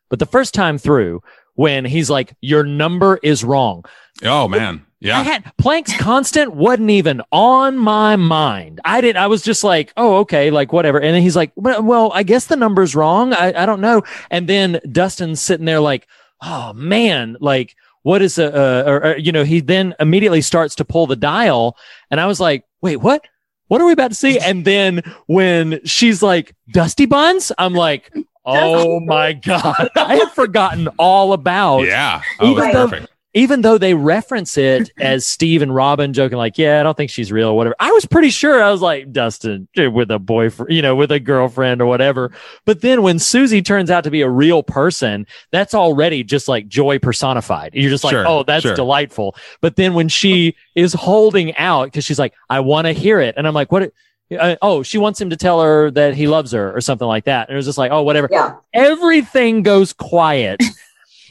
But 0.10 0.20
the 0.20 0.26
first 0.26 0.54
time 0.54 0.78
through 0.78 1.24
when 1.56 1.86
he's 1.86 2.10
like 2.10 2.36
your 2.42 2.64
number 2.64 3.20
is 3.24 3.44
wrong. 3.44 3.86
Oh 4.24 4.48
man. 4.48 4.86
Yeah. 5.00 5.20
I 5.20 5.24
had 5.24 5.52
Planck's 5.58 5.98
constant 5.98 6.54
wasn't 6.54 6.90
even 6.92 7.22
on 7.30 7.78
my 7.78 8.16
mind. 8.16 8.80
I 8.86 9.02
didn't, 9.02 9.22
I 9.22 9.28
was 9.28 9.42
just 9.42 9.62
like, 9.62 9.92
oh, 9.98 10.20
okay, 10.20 10.50
like 10.50 10.72
whatever. 10.72 10.98
And 10.98 11.14
then 11.14 11.22
he's 11.22 11.36
like, 11.36 11.52
well, 11.56 11.84
well 11.84 12.12
I 12.14 12.24
guess 12.24 12.46
the 12.46 12.56
number's 12.56 12.96
wrong. 12.96 13.34
I, 13.34 13.64
I 13.64 13.66
don't 13.66 13.82
know. 13.82 14.04
And 14.32 14.48
then 14.48 14.80
Dustin's 14.90 15.42
sitting 15.42 15.66
there 15.66 15.82
like, 15.82 16.08
oh 16.42 16.72
man, 16.72 17.36
like 17.42 17.76
what 18.04 18.22
is 18.22 18.38
a, 18.38 18.54
uh, 18.54 18.90
or, 18.90 19.06
or, 19.06 19.18
you 19.18 19.32
know, 19.32 19.44
he 19.44 19.60
then 19.60 19.96
immediately 20.00 20.42
starts 20.42 20.76
to 20.76 20.86
pull 20.86 21.08
the 21.08 21.16
dial. 21.16 21.76
And 22.12 22.22
I 22.22 22.28
was 22.28 22.40
like, 22.40 22.66
wait, 22.82 22.98
what? 22.98 23.26
What 23.68 23.82
are 23.82 23.86
we 23.86 23.94
about 23.94 24.10
to 24.10 24.16
see? 24.16 24.38
And 24.38 24.66
then 24.66 25.02
when 25.26 25.84
she's 25.86 26.22
like, 26.22 26.54
Dusty 26.72 27.06
Buns, 27.06 27.52
I'm 27.58 27.74
like, 27.74 28.14
oh 28.46 29.00
my 29.00 29.34
God. 29.34 29.90
I 29.96 30.18
had 30.18 30.32
forgotten 30.32 30.90
all 31.00 31.34
about 31.34 31.80
Yeah. 31.80 32.22
Oh, 32.40 32.52
even 32.52 32.64
it's 32.64 32.74
though, 32.74 32.90
perfect. 32.90 33.13
Even 33.36 33.62
though 33.62 33.78
they 33.78 33.94
reference 33.94 34.58
it 34.58 34.92
as 35.00 35.26
Steve 35.26 35.62
and 35.62 35.74
Robin 35.74 36.14
joking, 36.14 36.38
like, 36.38 36.58
yeah, 36.58 36.80
I 36.80 36.84
don't 36.84 36.96
think 36.96 37.10
she's 37.10 37.32
real 37.32 37.50
or 37.50 37.58
whatever. 37.58 37.76
I 37.80 37.92
was 37.92 38.06
pretty 38.06 38.30
sure 38.30 38.62
I 38.62 38.70
was 38.72 38.82
like, 38.82 39.12
Dustin 39.12 39.68
with 39.76 40.12
a 40.12 40.20
boyfriend, 40.20 40.72
you 40.72 40.82
know, 40.82 40.96
with 40.96 41.12
a 41.12 41.20
girlfriend 41.20 41.82
or 41.82 41.88
whatever. 41.88 42.32
But 42.66 42.82
then 42.82 43.02
when 43.02 43.18
Suzie 43.18 43.66
turns 43.66 43.90
out 43.90 44.04
to 44.04 44.12
be 44.12 44.22
a 44.22 44.30
real 44.30 44.62
person, 44.62 45.26
that's 45.52 45.74
already 45.74 46.24
just 46.24 46.48
like 46.48 46.68
joy 46.68 47.00
personified. 47.00 47.72
You're 47.74 47.90
just 47.90 48.04
like, 48.04 48.12
Sure, 48.12 48.28
oh, 48.28 48.44
that's 48.44 48.64
sure. 48.64 48.76
delightful. 48.76 49.36
But 49.62 49.76
then 49.78 49.94
when 49.94 50.10
she 50.10 50.56
is 50.76 50.94
holding 50.94 51.56
out, 51.56 51.86
because 51.86 52.06
she's 52.06 52.20
like, 52.20 52.34
I 52.50 52.60
want 52.60 52.86
to 52.86 52.94
hear 52.94 53.20
it. 53.20 53.34
And 53.38 53.48
I'm 53.48 53.54
like, 53.54 53.72
what? 53.72 53.92
Uh, 54.40 54.56
oh, 54.62 54.84
she 54.84 54.98
wants 54.98 55.20
him 55.22 55.30
to 55.30 55.38
tell 55.38 55.62
her 55.62 55.92
that 55.92 56.16
he 56.16 56.28
loves 56.28 56.52
her 56.52 56.76
or 56.76 56.82
something 56.82 57.08
like 57.08 57.26
that. 57.26 57.50
And 57.50 57.56
it 57.56 57.58
was 57.58 57.66
just 57.66 57.78
like, 57.78 57.92
oh, 57.92 58.04
whatever. 58.04 58.28
Yeah. 58.32 58.56
Everything 58.74 59.64
goes 59.64 59.94
quiet. 59.94 60.62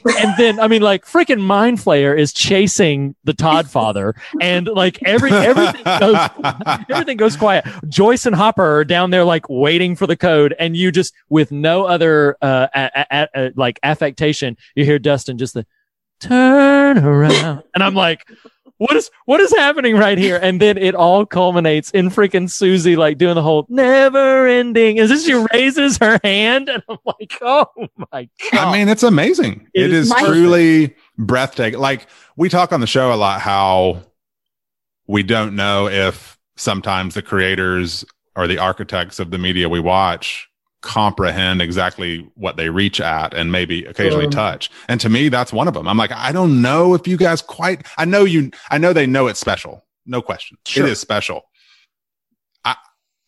and 0.05 0.35
then 0.37 0.61
I 0.61 0.69
mean, 0.69 0.83
like 0.83 1.05
freaking 1.05 1.41
Mind 1.41 1.79
Flayer 1.79 2.17
is 2.19 2.33
chasing 2.33 3.15
the 3.25 3.35
Todd 3.35 3.69
father, 3.69 4.15
and 4.41 4.67
like 4.67 5.03
every 5.05 5.31
everything 5.33 5.85
goes 5.85 6.17
everything 6.91 7.17
goes 7.17 7.37
quiet. 7.37 7.65
Joyce 7.89 8.27
and 8.27 8.35
Hopper 8.35 8.79
are 8.79 8.85
down 8.85 9.11
there 9.11 9.25
like 9.25 9.49
waiting 9.49 9.97
for 9.97 10.07
the 10.07 10.17
code, 10.17 10.55
and 10.59 10.77
you 10.77 10.91
just 10.91 11.15
with 11.29 11.53
no 11.53 11.85
other 11.85 12.37
uh, 12.43 12.69
a, 12.75 13.07
a, 13.11 13.29
a, 13.35 13.53
like 13.57 13.79
affectation, 13.83 14.57
you 14.75 14.85
hear 14.85 14.99
Dustin 14.99 15.39
just 15.39 15.55
the 15.55 15.67
turn 16.21 16.99
around, 16.99 17.63
and 17.75 17.83
I'm 17.83 17.95
like. 17.95 18.27
What 18.79 18.97
is 18.97 19.11
what 19.27 19.41
is 19.41 19.55
happening 19.57 19.97
right 19.97 20.19
here? 20.19 20.39
And 20.43 20.61
then 20.61 20.77
it 20.77 20.95
all 20.95 21.25
culminates 21.25 21.91
in 21.93 22.09
freaking 22.09 22.49
Suzie 22.49 22.97
like 22.97 23.19
doing 23.19 23.35
the 23.35 23.43
whole 23.43 23.67
never 23.69 24.47
ending. 24.47 24.97
Is 24.97 25.09
this 25.09 25.25
she 25.25 25.35
raises 25.53 25.99
her 25.99 26.19
hand? 26.25 26.69
And 26.69 26.83
I'm 26.89 26.99
like, 27.05 27.39
oh 27.43 27.67
my 28.13 28.29
god. 28.51 28.59
I 28.59 28.73
mean, 28.73 28.89
it's 28.89 29.03
amazing. 29.03 29.69
It 29.75 29.85
it 29.85 29.93
is 29.93 30.11
is, 30.11 30.19
truly 30.19 30.97
breathtaking. 31.19 31.79
Like 31.79 32.09
we 32.37 32.49
talk 32.49 32.73
on 32.73 32.81
the 32.81 32.87
show 32.87 33.13
a 33.13 33.17
lot 33.17 33.41
how 33.41 34.03
we 35.07 35.23
don't 35.23 35.55
know 35.55 35.89
if 35.89 36.39
sometimes 36.57 37.15
the 37.15 37.23
creators 37.23 38.05
or 38.35 38.47
the 38.47 38.59
architects 38.59 39.21
of 39.21 39.31
the 39.31 39.39
media 39.39 39.69
we 39.69 39.81
watch 39.81 40.49
comprehend 40.83 41.63
exactly 41.63 42.29
what 42.35 42.57
they 42.57 42.69
reach 42.69 43.01
at 43.01 43.33
and 43.35 43.51
maybe 43.51 43.85
occasionally 43.85 44.27
Mm. 44.27 44.33
touch. 44.33 44.71
And 44.89 45.01
to 45.01 45.09
me, 45.09 45.29
that's 45.29 45.53
one 45.53 45.67
of 45.69 45.75
them. 45.75 45.89
I'm 45.89 45.97
like, 45.97 46.13
I 46.13 46.33
don't 46.33 46.61
know 46.61 46.95
if 46.95 47.07
you 47.09 47.17
guys 47.17 47.41
quite, 47.41 47.87
I 47.97 48.05
know 48.05 48.25
you, 48.25 48.51
I 48.71 48.79
know 48.79 48.93
they 48.93 49.07
know 49.07 49.27
it's 49.29 49.41
special. 49.41 49.85
No 50.05 50.21
question. 50.21 50.59
Sure. 50.67 50.87
It 50.87 50.91
is 50.93 51.01
special. 51.01 51.47
I, 52.65 52.75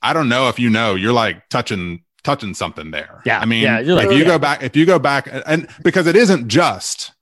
I 0.02 0.12
don't 0.12 0.28
know 0.28 0.48
if 0.48 0.59
you 0.59 0.68
know, 0.68 0.94
you're 0.94 1.12
like 1.12 1.48
touching, 1.48 2.02
touching 2.24 2.55
something 2.55 2.90
there. 2.90 3.22
Yeah, 3.24 3.39
I 3.39 3.44
mean, 3.47 3.62
yeah, 3.62 3.78
like- 3.94 4.06
if 4.06 4.12
you 4.12 4.18
yeah. 4.18 4.24
go 4.24 4.39
back, 4.39 4.62
if 4.62 4.76
you 4.76 4.85
go 4.86 4.98
back 4.98 5.28
and 5.47 5.68
because 5.82 6.06
it 6.06 6.16
isn't 6.16 6.48
just 6.48 7.12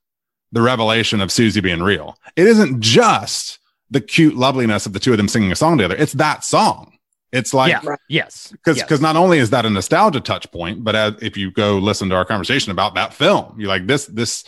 the 0.51 0.61
revelation 0.61 1.19
of 1.19 1.29
Suzie 1.29 1.61
being 1.63 1.81
real. 1.81 2.15
It 2.35 2.45
isn't 2.47 2.79
just 2.79 3.57
the 3.89 3.99
cute 4.01 4.35
loveliness 4.35 4.85
of 4.85 4.93
the 4.93 4.99
two 4.99 5.11
of 5.11 5.17
them 5.17 5.27
singing 5.27 5.51
a 5.51 5.55
song 5.55 5.77
together. 5.77 5.95
It's 5.95 6.13
that 6.13 6.43
song. 6.43 6.93
It's 7.33 7.53
like, 7.53 7.71
yeah, 7.71 7.95
yes, 8.07 8.49
because 8.51 8.77
yes. 8.77 8.85
because 8.85 9.01
not 9.01 9.15
only 9.15 9.39
is 9.39 9.49
that 9.49 9.65
a 9.65 9.69
nostalgia 9.69 10.21
touch 10.21 10.49
point, 10.51 10.83
but 10.83 10.95
as, 10.95 11.15
if 11.21 11.35
you 11.35 11.51
go 11.51 11.79
listen 11.79 12.07
to 12.09 12.15
our 12.15 12.25
conversation 12.25 12.71
about 12.71 12.93
that 12.95 13.13
film, 13.13 13.55
you're 13.59 13.67
like 13.67 13.87
this 13.87 14.05
this 14.05 14.45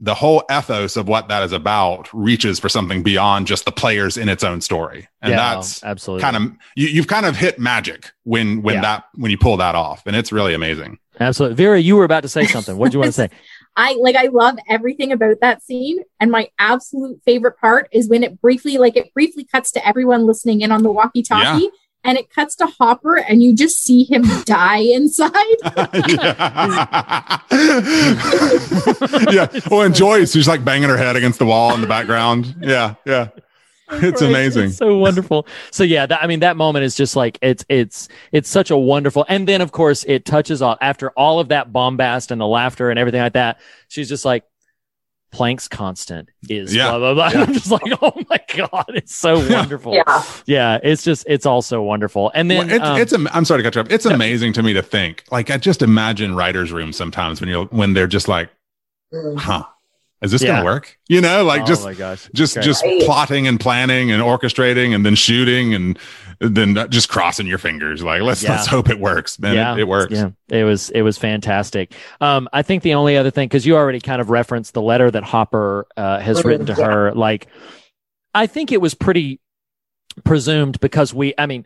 the 0.00 0.14
whole 0.14 0.42
ethos 0.50 0.96
of 0.96 1.08
what 1.08 1.28
that 1.28 1.42
is 1.42 1.52
about 1.52 2.12
reaches 2.12 2.60
for 2.60 2.68
something 2.68 3.02
beyond 3.02 3.46
just 3.46 3.64
the 3.64 3.72
players 3.72 4.16
in 4.16 4.28
its 4.28 4.44
own 4.44 4.60
story, 4.60 5.08
and 5.22 5.30
Yeah, 5.30 5.54
that's 5.54 5.82
absolutely 5.84 6.22
kind 6.22 6.36
of 6.36 6.42
you, 6.74 6.88
you've 6.88 7.06
kind 7.06 7.24
of 7.24 7.36
hit 7.36 7.58
magic 7.58 8.10
when 8.24 8.62
when 8.62 8.76
Yeah. 8.76 8.82
that 8.82 9.04
when 9.14 9.30
you 9.30 9.38
pull 9.38 9.56
that 9.58 9.76
off, 9.76 10.02
and 10.04 10.16
it's 10.16 10.32
really 10.32 10.54
amazing. 10.54 10.98
Absolutely. 11.20 11.56
Vera, 11.56 11.80
you 11.80 11.96
were 11.96 12.04
about 12.04 12.24
to 12.24 12.28
say 12.28 12.46
something. 12.54 12.76
What 12.76 12.90
do 12.90 12.96
you 12.96 13.00
want 13.00 13.08
to 13.08 13.12
say? 13.12 13.30
I 13.76 13.96
like 14.00 14.16
I 14.16 14.26
love 14.26 14.58
everything 14.68 15.12
about 15.12 15.36
that 15.40 15.62
scene. 15.62 16.00
And 16.18 16.32
my 16.32 16.48
absolute 16.58 17.20
favorite 17.24 17.58
part 17.58 17.88
is 17.92 18.08
when 18.08 18.24
it 18.24 18.40
briefly, 18.40 18.76
like 18.76 18.96
it 18.96 19.14
briefly 19.14 19.44
cuts 19.44 19.70
to 19.72 19.86
everyone 19.86 20.26
listening 20.26 20.62
in 20.62 20.72
on 20.72 20.82
the 20.82 20.90
walkie 20.90 21.22
talkie. 21.22 21.64
Yeah. 21.64 21.70
And 22.04 22.16
it 22.16 22.30
cuts 22.30 22.54
to 22.56 22.66
Hopper, 22.66 23.16
and 23.16 23.42
you 23.42 23.54
just 23.54 23.82
see 23.82 24.04
him 24.04 24.22
die 24.44 24.78
inside. 24.78 25.32
yeah. 29.30 29.48
Well, 29.70 29.82
and 29.82 29.94
Joyce, 29.94 30.32
she's 30.32 30.48
like 30.48 30.64
banging 30.64 30.88
her 30.88 30.96
head 30.96 31.16
against 31.16 31.38
the 31.38 31.46
wall 31.46 31.74
in 31.74 31.80
the 31.80 31.86
background. 31.86 32.56
Yeah. 32.60 32.94
Yeah. 33.04 33.28
It's 33.90 34.20
Right. 34.20 34.30
amazing. 34.30 34.66
It's 34.66 34.76
so 34.76 34.98
wonderful. 34.98 35.46
So 35.70 35.82
yeah, 35.82 36.04
that, 36.06 36.22
I 36.22 36.26
mean, 36.26 36.40
that 36.40 36.56
moment 36.58 36.84
is 36.84 36.94
just 36.94 37.16
like 37.16 37.38
it's 37.40 37.64
it's 37.70 38.08
it's 38.32 38.48
such 38.48 38.70
a 38.70 38.76
wonderful. 38.76 39.24
And 39.28 39.48
then 39.48 39.62
of 39.62 39.72
course 39.72 40.04
it 40.04 40.26
touches 40.26 40.60
on 40.60 40.76
after 40.82 41.10
all 41.12 41.40
of 41.40 41.48
that 41.48 41.72
bombast 41.72 42.30
and 42.30 42.38
the 42.40 42.46
laughter 42.46 42.90
and 42.90 42.98
everything 42.98 43.22
like 43.22 43.32
that. 43.32 43.60
She's 43.88 44.08
just 44.08 44.26
like, 44.26 44.44
Planck's 45.30 45.68
constant 45.68 46.30
is 46.48 46.74
Yeah. 46.74 46.90
blah 46.96 46.98
blah 46.98 47.14
blah. 47.14 47.28
Yeah. 47.34 47.42
I'm 47.46 47.52
just 47.52 47.70
like, 47.70 47.82
oh 48.02 48.12
my 48.30 48.40
god, 48.56 48.86
it's 48.94 49.14
so 49.14 49.38
wonderful. 49.50 49.94
Yeah. 49.94 50.22
yeah, 50.46 50.78
it's 50.82 51.02
just 51.04 51.24
it's 51.28 51.44
all 51.46 51.60
so 51.62 51.82
wonderful. 51.82 52.30
And 52.34 52.50
then 52.50 52.66
Well, 52.68 52.76
it's, 52.76 52.84
um, 52.84 52.98
it's 53.00 53.12
am- 53.12 53.28
I'm 53.32 53.44
sorry 53.44 53.62
to 53.62 53.66
cut 53.66 53.74
you 53.74 53.80
off. 53.82 53.90
It's 53.90 54.06
amazing 54.06 54.54
to 54.54 54.62
me 54.62 54.72
to 54.72 54.82
think. 54.82 55.24
Like 55.30 55.50
I 55.50 55.58
just 55.58 55.82
imagine 55.82 56.34
writers' 56.34 56.72
rooms 56.72 56.96
sometimes 56.96 57.40
when 57.40 57.50
you're 57.50 57.66
when 57.66 57.92
they're 57.92 58.06
just 58.06 58.26
like, 58.28 58.48
huh, 59.12 59.64
is 60.22 60.30
this 60.32 60.42
Yeah. 60.42 60.48
gonna 60.56 60.64
work? 60.64 60.98
You 61.08 61.20
know, 61.20 61.44
like 61.44 61.62
Oh 61.62 61.66
just 61.66 61.84
my 61.84 61.94
gosh, 61.94 62.28
just 62.34 62.54
great. 62.54 62.64
just 62.64 62.84
Right. 62.84 63.02
plotting 63.02 63.46
and 63.46 63.58
planning 63.60 64.10
and 64.10 64.22
orchestrating 64.22 64.94
and 64.94 65.04
then 65.06 65.14
shooting 65.14 65.74
and 65.74 65.98
then 66.40 66.86
just 66.90 67.08
crossing 67.08 67.46
your 67.46 67.58
fingers. 67.58 68.02
Like 68.02 68.22
let's 68.22 68.42
Yeah. 68.42 68.52
let's 68.52 68.66
hope 68.66 68.88
it 68.90 68.98
works, 69.00 69.38
man. 69.38 69.54
yeah, 69.54 69.74
It, 69.74 69.80
it 69.80 69.88
works. 69.88 70.12
Yeah, 70.12 70.30
it 70.50 70.64
was 70.64 70.90
it 70.90 71.02
was 71.02 71.18
fantastic. 71.18 71.92
Um, 72.20 72.48
I 72.52 72.62
think 72.62 72.82
the 72.82 72.94
only 72.94 73.16
other 73.16 73.30
thing 73.30 73.48
because 73.48 73.66
you 73.66 73.76
already 73.76 74.00
kind 74.00 74.20
of 74.20 74.30
referenced 74.30 74.74
the 74.74 74.82
letter 74.82 75.10
that 75.10 75.22
Hopper 75.24 75.86
uh, 75.96 76.18
has 76.20 76.44
written 76.44 76.66
to 76.66 76.74
her. 76.74 77.12
Like, 77.12 77.46
I 78.34 78.46
think 78.46 78.72
it 78.72 78.80
was 78.80 78.94
pretty 78.94 79.40
presumed 80.24 80.80
because 80.80 81.14
we, 81.14 81.34
I 81.38 81.46
mean, 81.46 81.64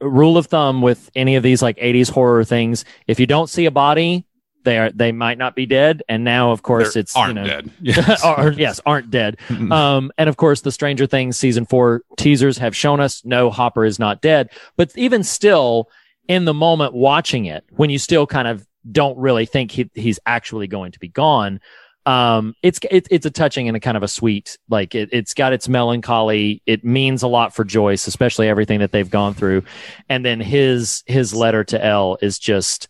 rule 0.00 0.36
of 0.38 0.46
thumb 0.46 0.82
with 0.82 1.10
any 1.14 1.36
of 1.36 1.42
these 1.42 1.62
like 1.62 1.76
'80s 1.78 2.10
horror 2.10 2.44
things, 2.44 2.84
if 3.06 3.18
you 3.20 3.26
don't 3.26 3.48
see 3.48 3.66
a 3.66 3.70
body, 3.70 4.26
they 4.64 4.78
are 4.78 4.90
they 4.90 5.12
might 5.12 5.38
not 5.38 5.54
be 5.54 5.66
dead. 5.66 6.02
And 6.08 6.24
now, 6.24 6.52
of 6.52 6.62
course, 6.62 6.94
They 6.94 7.00
it's 7.00 7.16
aren't 7.16 7.36
you 7.36 7.42
know, 7.42 7.46
dead. 7.46 7.70
Yes. 7.80 8.24
or, 8.24 8.52
yes, 8.52 8.80
aren't 8.86 9.10
dead. 9.10 9.38
Um, 9.72 10.12
and 10.18 10.28
of 10.28 10.36
course, 10.36 10.62
the 10.62 10.72
Stranger 10.72 11.06
Things 11.06 11.36
season 11.36 11.64
four 11.66 12.02
teasers 12.16 12.58
have 12.58 12.76
shown 12.76 13.00
us 13.00 13.24
no, 13.24 13.50
Hopper 13.50 13.84
is 13.84 13.98
not 13.98 14.20
dead. 14.20 14.50
But 14.76 14.96
even 14.96 15.22
still, 15.22 15.88
in 16.28 16.44
the 16.44 16.54
moment 16.54 16.92
watching 16.94 17.46
it, 17.46 17.64
when 17.70 17.90
you 17.90 17.98
still 17.98 18.26
kind 18.26 18.48
of 18.48 18.66
don't 18.90 19.16
really 19.16 19.46
think 19.46 19.70
he, 19.70 19.90
he's 19.94 20.18
actually 20.26 20.66
going 20.66 20.92
to 20.92 20.98
be 20.98 21.08
gone, 21.08 21.60
um, 22.04 22.54
it's 22.62 22.80
it, 22.90 23.06
it's 23.10 23.24
a 23.26 23.30
touching 23.30 23.68
and 23.68 23.76
a 23.76 23.80
kind 23.80 23.96
of 23.96 24.02
a 24.02 24.08
sweet 24.08 24.58
like 24.68 24.94
it, 24.94 25.08
it's 25.12 25.34
got 25.34 25.52
its 25.52 25.68
melancholy. 25.68 26.60
It 26.66 26.84
means 26.84 27.22
a 27.22 27.28
lot 27.28 27.54
for 27.54 27.64
Joyce, 27.64 28.06
especially 28.06 28.48
everything 28.48 28.80
that 28.80 28.92
they've 28.92 29.08
gone 29.08 29.34
through, 29.34 29.62
and 30.08 30.24
then 30.24 30.40
his 30.40 31.04
his 31.06 31.32
letter 31.32 31.62
to 31.64 31.84
El 31.84 32.18
is 32.20 32.38
just 32.38 32.88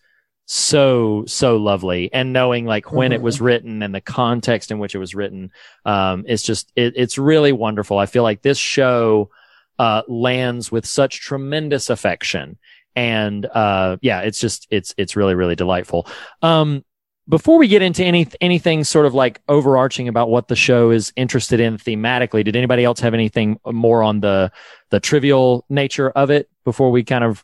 so 0.54 1.24
so 1.26 1.56
lovely. 1.56 2.12
And 2.12 2.34
knowing 2.34 2.66
like 2.66 2.92
when 2.92 3.12
it 3.12 3.22
was 3.22 3.40
written 3.40 3.82
and 3.82 3.94
the 3.94 4.02
context 4.02 4.70
in 4.70 4.78
which 4.78 4.94
it 4.94 4.98
was 4.98 5.14
written 5.14 5.50
um 5.86 6.26
it's 6.28 6.42
just 6.42 6.70
it, 6.76 6.92
it's 6.94 7.16
really 7.16 7.52
wonderful. 7.52 7.96
I 7.96 8.04
feel 8.04 8.22
like 8.22 8.42
this 8.42 8.58
show 8.58 9.30
uh 9.78 10.02
lands 10.08 10.70
with 10.70 10.84
such 10.84 11.22
tremendous 11.22 11.88
affection. 11.88 12.58
And 12.94 13.46
uh 13.46 13.96
yeah 14.02 14.20
it's 14.20 14.38
just 14.38 14.66
it's 14.68 14.94
it's 14.98 15.16
really 15.16 15.34
really 15.34 15.56
delightful. 15.56 16.06
Um 16.42 16.84
before 17.26 17.56
we 17.56 17.66
get 17.66 17.80
into 17.80 18.04
any 18.04 18.28
anything 18.42 18.84
sort 18.84 19.06
of 19.06 19.14
like 19.14 19.40
overarching 19.48 20.06
about 20.06 20.28
what 20.28 20.48
the 20.48 20.56
show 20.56 20.90
is 20.90 21.14
interested 21.16 21.60
in 21.60 21.78
thematically 21.78 22.44
did 22.44 22.56
anybody 22.56 22.84
else 22.84 23.00
have 23.00 23.14
anything 23.14 23.58
more 23.64 24.02
on 24.02 24.20
the 24.20 24.52
the 24.90 25.00
trivial 25.00 25.64
nature 25.70 26.10
of 26.10 26.30
it 26.30 26.50
before 26.62 26.90
we 26.90 27.02
kind 27.02 27.24
of 27.24 27.42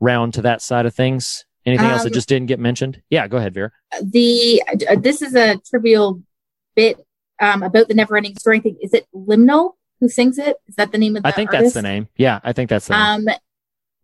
round 0.00 0.32
to 0.32 0.40
that 0.40 0.62
side 0.62 0.86
of 0.86 0.94
things 0.94 1.44
anything 1.66 1.86
else 1.86 2.02
that 2.02 2.08
Um, 2.10 2.14
just 2.14 2.28
didn't 2.28 2.46
get 2.46 2.58
mentioned 2.58 3.02
yeah 3.10 3.26
go 3.28 3.36
ahead 3.36 3.52
vera 3.54 3.70
The 4.02 4.62
uh, 4.88 4.96
this 4.96 5.22
is 5.22 5.34
a 5.34 5.56
trivial 5.68 6.22
bit 6.76 6.98
um, 7.40 7.62
about 7.62 7.88
the 7.88 7.94
never 7.94 8.16
ending 8.16 8.36
story 8.36 8.60
thing. 8.60 8.76
Is 8.82 8.92
it 8.94 9.06
Limahl 9.14 9.72
who 10.00 10.08
sings 10.08 10.38
it? 10.38 10.56
Is 10.68 10.76
that 10.76 10.92
the 10.92 10.98
name 10.98 11.16
of 11.16 11.22
the 11.22 11.28
i 11.28 11.32
think 11.32 11.50
artist? 11.52 11.74
that's 11.74 11.74
the 11.74 11.82
name 11.82 12.08
yeah 12.16 12.40
i 12.44 12.52
think 12.52 12.70
that's 12.70 12.86
the 12.88 12.94
name. 12.94 13.28
um, 13.28 13.34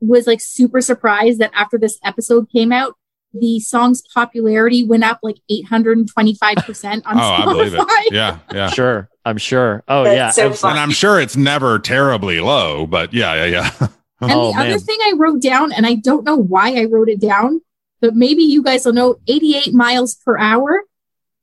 was 0.00 0.26
like 0.26 0.40
super 0.40 0.80
surprised 0.80 1.38
that 1.38 1.50
after 1.54 1.78
this 1.78 1.98
episode 2.04 2.50
came 2.50 2.70
out, 2.72 2.94
the 3.32 3.58
song's 3.60 4.02
popularity 4.14 4.84
went 4.84 5.04
up 5.04 5.18
like 5.22 5.36
825% 5.50 7.02
on 7.06 7.18
Oh, 7.18 7.20
I 7.20 7.44
believe 7.44 7.74
it. 7.74 7.80
Spotify. 7.80 8.02
Yeah, 8.10 8.38
yeah. 8.52 8.68
sure 8.80 9.08
i'm 9.24 9.38
sure 9.38 9.82
oh 9.88 10.04
That's 10.04 10.38
yeah 10.38 10.52
so. 10.52 10.68
And 10.68 10.78
I'm 10.78 10.90
sure 10.90 11.20
it's 11.20 11.36
never 11.36 11.78
terribly 11.78 12.40
low, 12.40 12.86
but 12.86 13.12
yeah, 13.12 13.44
yeah, 13.46 13.70
yeah. 13.80 13.88
And 14.20 14.32
Oh, 14.32 14.52
the 14.52 14.59
other 14.60 14.78
thing 14.78 14.98
I 15.02 15.12
wrote 15.16 15.40
down, 15.43 15.72
and 15.72 15.86
I 15.86 15.94
don't 15.94 16.24
know 16.24 16.36
why 16.36 16.74
I 16.80 16.84
wrote 16.84 17.09
it 17.09 17.20
down, 17.20 17.60
but 18.01 18.14
maybe 18.14 18.43
you 18.43 18.62
guys 18.62 18.84
will 18.86 18.93
know 18.94 19.16
88 19.28 19.74
miles 19.74 20.14
per 20.14 20.38
hour. 20.38 20.82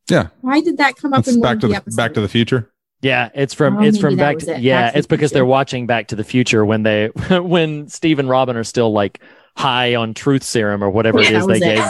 Yeah. 0.10 0.28
Why 0.42 0.60
did 0.62 0.78
that 0.78 0.96
come 0.96 1.14
up 1.14 1.20
It's 1.20 1.30
in 1.30 1.36
one 1.40 1.42
back 1.42 1.56
of 1.58 1.62
to 1.62 1.68
the 1.68 1.90
the? 1.92 1.96
Back 1.96 2.14
to 2.16 2.22
the 2.22 2.28
Future. 2.28 2.70
Yeah, 3.02 3.30
it's 3.36 3.54
from 3.54 3.78
Oh, 3.78 3.84
it's 3.84 3.98
from 4.00 4.16
back. 4.16 4.40
To, 4.40 4.56
it. 4.56 4.62
yeah, 4.62 4.84
Back 4.84 4.94
to 4.94 4.98
it's 5.00 5.08
the 5.08 5.16
because 5.18 5.32
they're 5.32 5.46
watching 5.46 5.88
Back 5.88 6.08
to 6.08 6.16
the 6.16 6.24
Future 6.24 6.66
when 6.66 6.84
they 6.84 7.08
when 7.30 7.88
Steve 7.90 8.18
and 8.20 8.28
Robin 8.30 8.56
are 8.58 8.64
still 8.64 8.92
like 8.92 9.20
high 9.56 9.94
on 9.94 10.14
truth 10.16 10.42
serum 10.42 10.84
or 10.84 10.90
whatever 10.90 11.20
it 11.20 11.30
Yeah, 11.30 11.38
is 11.40 11.46
that 11.48 11.60
they 11.60 11.76
was 11.78 11.80
gave 11.82 11.90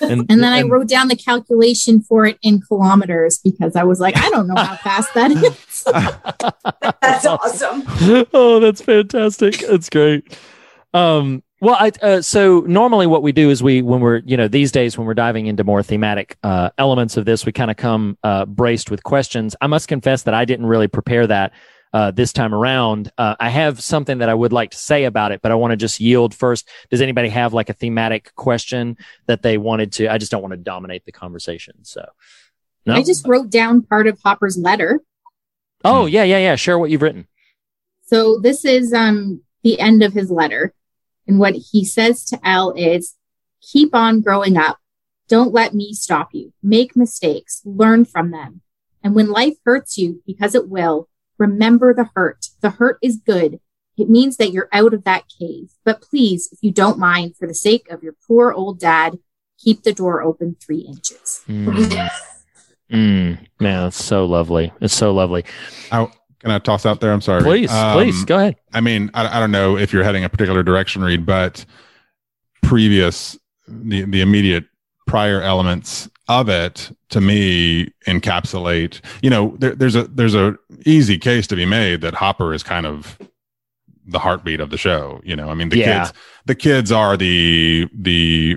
them. 0.00 0.10
And, 0.20 0.30
And 0.30 0.42
then 0.42 0.52
I 0.52 0.62
wrote 0.62 0.88
down 0.88 1.08
the 1.08 1.16
calculation 1.16 2.00
for 2.00 2.24
it 2.26 2.38
in 2.42 2.60
kilometers 2.62 3.38
because 3.38 3.76
I 3.76 3.82
was 3.84 4.00
like, 4.00 4.16
I 4.16 4.30
don't 4.30 4.46
know 4.46 4.54
how 4.60 4.76
fast 4.76 5.12
that 5.14 5.30
is. 5.32 5.56
That's 7.02 7.26
awesome. 7.26 7.82
oh, 8.32 8.60
that's 8.60 8.80
fantastic. 8.80 9.58
That's 9.58 9.90
great. 9.90 10.38
Um, 10.94 11.42
well, 11.60 11.76
I, 11.78 11.92
uh, 12.02 12.22
so 12.22 12.60
normally 12.60 13.06
what 13.06 13.22
we 13.22 13.30
do 13.30 13.48
is 13.48 13.62
we, 13.62 13.82
when 13.82 14.00
we're, 14.00 14.18
you 14.24 14.36
know, 14.36 14.48
these 14.48 14.72
days 14.72 14.98
when 14.98 15.06
we're 15.06 15.14
diving 15.14 15.46
into 15.46 15.62
more 15.62 15.82
thematic, 15.82 16.36
uh, 16.42 16.70
elements 16.76 17.16
of 17.16 17.24
this, 17.24 17.46
we 17.46 17.52
kind 17.52 17.70
of 17.70 17.76
come, 17.76 18.18
uh, 18.24 18.46
braced 18.46 18.90
with 18.90 19.04
questions. 19.04 19.54
I 19.60 19.68
must 19.68 19.86
confess 19.86 20.24
that 20.24 20.34
I 20.34 20.44
didn't 20.44 20.66
really 20.66 20.88
prepare 20.88 21.24
that, 21.28 21.52
uh, 21.92 22.10
this 22.10 22.32
time 22.32 22.54
around. 22.54 23.12
Uh, 23.16 23.36
I 23.38 23.48
have 23.48 23.80
something 23.80 24.18
that 24.18 24.28
I 24.28 24.34
would 24.34 24.52
like 24.52 24.72
to 24.72 24.76
say 24.76 25.04
about 25.04 25.30
it, 25.30 25.40
but 25.40 25.52
I 25.52 25.54
want 25.54 25.70
to 25.72 25.76
just 25.76 26.00
yield 26.00 26.34
first. 26.34 26.68
Does 26.90 27.00
anybody 27.00 27.28
have 27.28 27.52
like 27.52 27.68
a 27.68 27.74
thematic 27.74 28.34
question 28.34 28.96
that 29.26 29.42
they 29.42 29.58
wanted 29.58 29.92
to? 29.92 30.08
I 30.08 30.18
just 30.18 30.32
don't 30.32 30.42
want 30.42 30.52
to 30.52 30.58
dominate 30.58 31.04
the 31.04 31.12
conversation. 31.12 31.84
So, 31.84 32.04
no. 32.86 32.94
I 32.94 33.02
just 33.02 33.26
wrote 33.26 33.50
down 33.50 33.82
part 33.82 34.06
of 34.06 34.18
Hopper's 34.24 34.58
letter. 34.58 35.00
Oh, 35.84 36.06
yeah, 36.06 36.24
yeah, 36.24 36.38
yeah. 36.38 36.56
Share 36.56 36.78
what 36.78 36.90
you've 36.90 37.02
written. 37.02 37.26
So 38.04 38.38
this 38.38 38.64
is 38.64 38.92
um 38.92 39.42
the 39.62 39.80
end 39.80 40.02
of 40.02 40.12
his 40.12 40.30
letter. 40.30 40.74
And 41.26 41.38
what 41.38 41.54
he 41.54 41.84
says 41.84 42.24
to 42.26 42.40
El 42.44 42.72
is 42.72 43.16
keep 43.60 43.94
on 43.94 44.20
growing 44.20 44.56
up. 44.56 44.78
Don't 45.28 45.52
let 45.52 45.72
me 45.72 45.94
stop 45.94 46.30
you. 46.32 46.52
Make 46.62 46.96
mistakes, 46.96 47.62
learn 47.64 48.04
from 48.04 48.32
them. 48.32 48.60
And 49.02 49.14
when 49.14 49.30
life 49.30 49.54
hurts 49.64 49.96
you, 49.96 50.22
because 50.26 50.54
it 50.54 50.68
will, 50.68 51.08
remember 51.38 51.94
the 51.94 52.10
hurt. 52.14 52.48
The 52.60 52.70
hurt 52.70 52.98
is 53.02 53.16
good. 53.16 53.60
It 53.96 54.08
means 54.10 54.36
that 54.36 54.52
you're 54.52 54.68
out 54.72 54.94
of 54.94 55.04
that 55.04 55.24
cave. 55.38 55.70
But 55.84 56.02
please, 56.02 56.48
if 56.52 56.58
you 56.60 56.70
don't 56.70 56.98
mind, 56.98 57.36
for 57.36 57.46
the 57.46 57.54
sake 57.54 57.88
of 57.90 58.02
your 58.02 58.14
poor 58.26 58.52
old 58.52 58.78
dad, 58.78 59.18
keep 59.58 59.82
the 59.82 59.92
door 59.92 60.22
open 60.22 60.56
three 60.60 60.80
inches. 60.80 61.42
Mm. 61.48 62.10
Mm, 62.92 63.38
man, 63.58 63.86
it's 63.88 64.02
so 64.02 64.26
lovely. 64.26 64.72
It's 64.80 64.94
so 64.94 65.12
lovely. 65.14 65.44
I, 65.90 66.06
can 66.40 66.50
I 66.50 66.58
toss 66.58 66.84
out 66.84 67.00
there? 67.00 67.12
I'm 67.12 67.20
sorry. 67.22 67.42
Please, 67.42 67.70
Um, 67.72 67.94
please 67.96 68.24
go 68.24 68.36
ahead. 68.36 68.56
I 68.74 68.80
mean, 68.80 69.10
I, 69.14 69.36
I 69.36 69.40
don't 69.40 69.50
know 69.50 69.76
if 69.78 69.92
you're 69.92 70.04
heading 70.04 70.24
a 70.24 70.28
particular 70.28 70.62
direction, 70.62 71.02
Reed, 71.02 71.24
but 71.24 71.64
previous, 72.62 73.38
the, 73.66 74.02
the 74.04 74.20
immediate 74.20 74.64
prior 75.06 75.40
elements 75.40 76.08
of 76.28 76.48
it 76.48 76.90
to 77.10 77.20
me 77.20 77.88
encapsulate, 78.06 79.00
you 79.22 79.30
know, 79.30 79.56
there, 79.58 79.74
there's 79.74 79.94
a, 79.96 80.04
there's 80.04 80.34
a 80.34 80.56
easy 80.86 81.18
case 81.18 81.46
to 81.48 81.56
be 81.56 81.64
made 81.66 82.00
that 82.00 82.14
Hopper 82.14 82.52
is 82.54 82.62
kind 82.62 82.86
of 82.86 83.18
the 84.06 84.18
heartbeat 84.18 84.60
of 84.60 84.70
the 84.70 84.78
show. 84.78 85.20
You 85.24 85.36
know, 85.36 85.48
I 85.48 85.54
mean, 85.54 85.68
the 85.68 85.78
Yeah. 85.78 86.04
kids, 86.04 86.12
the 86.46 86.54
kids 86.54 86.92
are 86.92 87.16
the, 87.16 87.88
the 87.94 88.56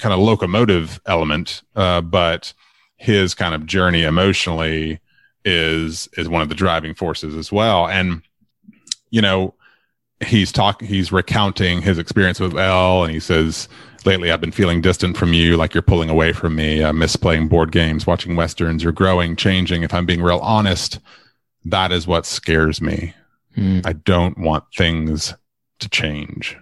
kind 0.00 0.12
of 0.12 0.18
locomotive 0.18 1.00
element, 1.06 1.62
uh, 1.74 2.00
but 2.00 2.52
his 2.96 3.34
kind 3.34 3.54
of 3.54 3.66
journey 3.66 4.02
emotionally 4.02 5.00
is 5.44 6.08
is 6.16 6.28
one 6.28 6.42
of 6.42 6.48
the 6.48 6.54
driving 6.54 6.94
forces 6.94 7.34
as 7.34 7.52
well. 7.52 7.86
And 7.86 8.22
you 9.10 9.22
know 9.22 9.54
he's 10.24 10.50
talking 10.50 10.88
he's 10.88 11.12
recounting 11.12 11.82
his 11.82 11.98
experience 11.98 12.40
with 12.40 12.56
El 12.56 13.04
and 13.04 13.12
he 13.12 13.20
says 13.20 13.68
lately 14.04 14.32
I've 14.32 14.40
been 14.40 14.50
feeling 14.52 14.80
distant 14.80 15.16
from 15.16 15.34
you 15.34 15.56
like 15.56 15.74
you're 15.74 15.82
pulling 15.82 16.10
away 16.10 16.32
from 16.32 16.54
me. 16.56 16.84
I 16.84 16.92
miss 16.92 17.16
playing 17.16 17.48
board 17.48 17.70
games 17.70 18.06
watching 18.06 18.34
westerns. 18.34 18.82
You're 18.82 18.92
growing 18.92 19.36
changing. 19.36 19.82
If 19.82 19.92
I'm 19.92 20.06
being 20.06 20.22
real 20.22 20.38
honest 20.38 20.98
that 21.66 21.92
is 21.92 22.06
what 22.06 22.24
scares 22.26 22.80
me. 22.80 23.12
Mm, 23.56 23.84
I 23.84 23.92
don't 23.92 24.38
want 24.38 24.64
things 24.74 25.34
to 25.80 25.88
change. 25.88 26.56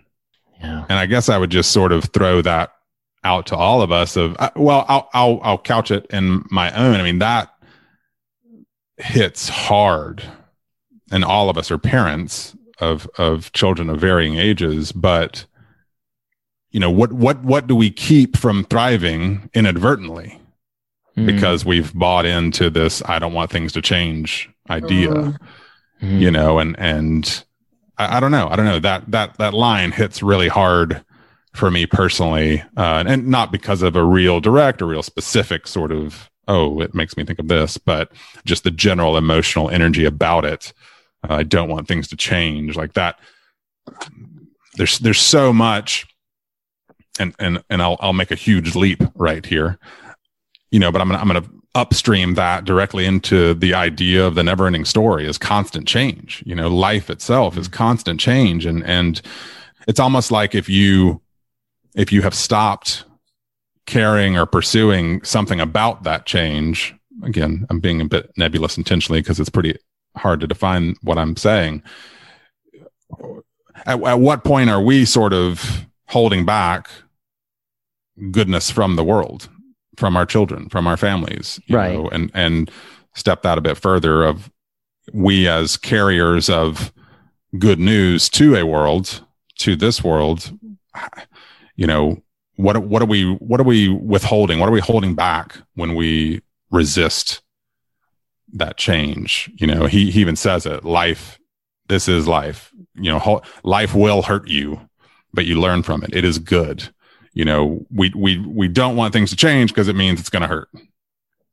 Yeah. 0.61 0.87
and 0.89 0.99
I 0.99 1.05
guess 1.05 1.29
I 1.29 1.37
would 1.37 1.51
just 1.51 1.73
sort 1.73 1.93
of 1.93 2.05
throw 2.05 2.41
that 2.41 2.73
out 3.25 3.47
to 3.47 3.57
all 3.57 3.83
of 3.83 3.91
us 3.91 4.17
of 4.17 4.37
uh, 4.39 4.51
well 4.57 4.85
I'll 4.89 5.09
I'll 5.13 5.41
I'll 5.43 5.59
couch 5.59 5.91
it 5.91 6.07
in 6.11 6.45
my 6.51 6.71
own. 6.73 6.97
I 6.97 7.03
mean 7.03 7.19
that 7.19 7.53
hits 8.97 9.49
hard. 9.49 10.23
And 11.11 11.25
all 11.25 11.51
of 11.51 11.59
us 11.59 11.71
are 11.71 11.79
parents 11.79 12.57
of 12.81 13.09
of 13.19 13.53
children 13.53 13.89
of 13.89 14.01
varying 14.01 14.37
ages 14.37 14.91
but 14.91 15.47
you 16.71 16.81
know 16.81 16.91
what 16.91 17.13
what 17.13 17.43
what 17.45 17.67
do 17.67 17.77
we 17.77 17.91
keep 17.91 18.37
from 18.37 18.65
thriving 18.65 19.49
inadvertently? 19.55 20.41
Mm, 21.17 21.27
because 21.27 21.65
we've 21.65 21.95
bought 21.95 22.27
into 22.27 22.71
this 22.71 23.03
I 23.07 23.19
don't 23.19 23.33
want 23.33 23.51
things 23.51 23.73
to 23.75 23.83
change 23.83 24.51
idea 24.69 25.39
mm. 26.03 26.21
you 26.21 26.31
know 26.31 26.59
and 26.59 26.79
and 26.79 27.45
I, 27.97 28.17
I 28.17 28.21
don't 28.21 28.31
know. 28.31 28.49
I 28.49 28.57
don't 28.57 28.67
know. 28.67 28.81
That 28.81 29.11
that 29.11 29.39
that 29.39 29.55
line 29.55 29.93
hits 29.93 30.23
really 30.23 30.49
hard 30.49 31.05
for 31.55 31.71
me 31.71 31.87
personally 31.87 32.63
uh 32.77 33.05
and 33.07 33.27
not 33.29 33.53
because 33.53 33.81
of 33.81 33.97
a 33.97 34.05
real 34.05 34.41
direct 34.41 34.83
or 34.83 34.87
real 34.87 35.03
specific 35.03 35.67
sort 35.67 35.93
of 35.93 36.31
oh 36.49 36.81
it 36.81 36.95
makes 36.95 37.17
me 37.17 37.25
think 37.25 37.39
of 37.39 37.49
this 37.49 37.79
but 37.79 38.13
just 38.45 38.65
the 38.65 38.71
general 38.71 39.17
emotional 39.17 39.71
energy 39.71 40.05
about 40.05 40.45
it. 40.45 40.73
Uh, 41.29 41.35
i 41.35 41.43
don't 41.43 41.69
want 41.69 41.89
things 41.89 42.09
to 42.09 42.17
change 42.17 42.77
like 42.77 42.93
that. 42.95 43.19
There's 44.75 44.99
there's 44.99 45.21
so 45.21 45.53
much 45.53 46.07
and 47.19 47.35
and 47.39 47.63
and 47.71 47.81
I'll 47.81 47.97
I'll 48.01 48.13
make 48.13 48.31
a 48.31 48.37
huge 48.37 48.75
leap 48.75 49.03
right 49.15 49.47
here 49.47 49.79
you 50.71 50.81
know 50.81 50.91
but 50.91 51.01
I'm 51.01 51.09
gonna 51.09 51.21
I'm 51.21 51.29
gonna 51.29 51.49
upstream 51.75 52.35
that 52.35 52.65
directly 52.65 53.05
into 53.05 53.55
the 53.55 53.75
idea 53.75 54.25
of 54.25 54.35
the 54.37 54.45
never 54.45 54.67
ending 54.67 54.85
story 54.85 55.27
is 55.27 55.39
constant 55.39 55.89
change. 55.89 56.43
You 56.47 56.55
know 56.55 56.69
life 56.69 57.11
itself 57.11 57.57
is 57.57 57.69
constant 57.69 58.21
change 58.21 58.67
and 58.67 58.85
and 58.85 59.21
it's 59.87 60.01
almost 60.01 60.31
like 60.31 60.55
if 60.55 60.69
you 60.69 61.21
if 61.95 62.13
you 62.13 62.23
have 62.23 62.35
stopped 62.35 63.05
caring 63.87 64.37
or 64.37 64.47
pursuing 64.47 65.23
something 65.25 65.61
about 65.61 66.03
that 66.05 66.27
change 66.27 66.95
again 67.23 67.67
i'm 67.71 67.81
being 67.81 68.01
a 68.01 68.05
bit 68.05 68.31
nebulous 68.37 68.77
intentionally 68.79 69.21
because 69.21 69.39
it's 69.39 69.51
pretty 69.51 69.77
hard 70.17 70.41
to 70.41 70.47
define 70.47 70.95
what 71.03 71.19
i'm 71.19 71.37
saying 71.37 71.83
at, 73.87 74.03
at 74.03 74.21
what 74.21 74.45
point 74.45 74.71
are 74.71 74.81
we 74.83 75.05
sort 75.05 75.33
of 75.33 75.87
holding 76.09 76.45
back 76.45 76.89
goodness 78.31 78.71
from 78.71 78.97
the 78.97 79.05
world 79.05 79.49
from 79.97 80.17
our 80.17 80.27
children 80.27 80.69
from 80.69 80.87
our 80.87 80.97
families 80.97 81.61
you 81.67 81.77
Right. 81.77 81.95
know, 81.95 82.09
and 82.09 82.31
and 82.35 82.71
step 83.15 83.43
that 83.43 83.59
a 83.59 83.61
bit 83.61 83.77
further 83.77 84.25
of 84.25 84.51
we 85.13 85.47
as 85.47 85.77
carriers 85.77 86.49
of 86.49 86.93
good 87.59 87.79
news 87.79 88.29
to 88.31 88.57
a 88.57 88.65
world 88.65 89.25
to 89.59 89.77
this 89.77 90.03
world 90.03 90.59
you 91.77 91.87
know 91.87 92.23
what 92.57 92.77
what 92.79 93.03
are 93.03 93.07
we 93.07 93.33
what 93.35 93.61
are 93.61 93.65
we 93.65 93.89
withholding 93.89 94.61
what 94.61 94.69
are 94.69 94.73
we 94.73 94.81
holding 94.81 95.15
back 95.15 95.57
when 95.75 95.95
we 95.95 96.41
resist 96.71 97.43
that 98.55 98.77
change. 98.77 99.51
You 99.57 99.67
know, 99.67 99.87
he, 99.87 100.11
he 100.11 100.21
even 100.21 100.37
says 100.37 100.65
it 100.65 100.85
life, 100.85 101.39
this 101.89 102.09
is 102.09 102.27
life. 102.27 102.73
You 102.95 103.13
know, 103.13 103.19
ho- 103.19 103.43
life 103.63 103.95
will 103.95 104.23
hurt 104.23 104.49
you, 104.49 104.81
but 105.33 105.45
you 105.45 105.61
learn 105.61 105.83
from 105.83 106.03
it. 106.03 106.15
It 106.15 106.25
is 106.25 106.39
good. 106.39 106.89
You 107.33 107.45
know, 107.45 107.85
we, 107.91 108.13
we, 108.15 108.39
we 108.39 108.69
don't 108.69 108.97
want 108.97 109.13
things 109.13 109.31
to 109.31 109.37
change 109.37 109.73
because 109.73 109.89
it 109.89 109.97
means 109.97 110.21
it's 110.21 110.31
going 110.31 110.43
to 110.43 110.49
hurt. 110.49 110.69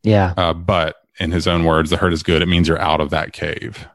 Yeah. 0.04 0.34
Uh, 0.38 0.54
but 0.54 0.98
in 1.20 1.32
his 1.32 1.48
own 1.48 1.66
words, 1.66 1.90
the 1.90 1.98
hurt 1.98 2.14
is 2.14 2.24
good. 2.24 2.42
It 2.42 2.48
means 2.48 2.68
you're 2.68 2.80
out 2.80 3.02
of 3.02 3.10
that 3.10 3.34
cave. 3.34 3.88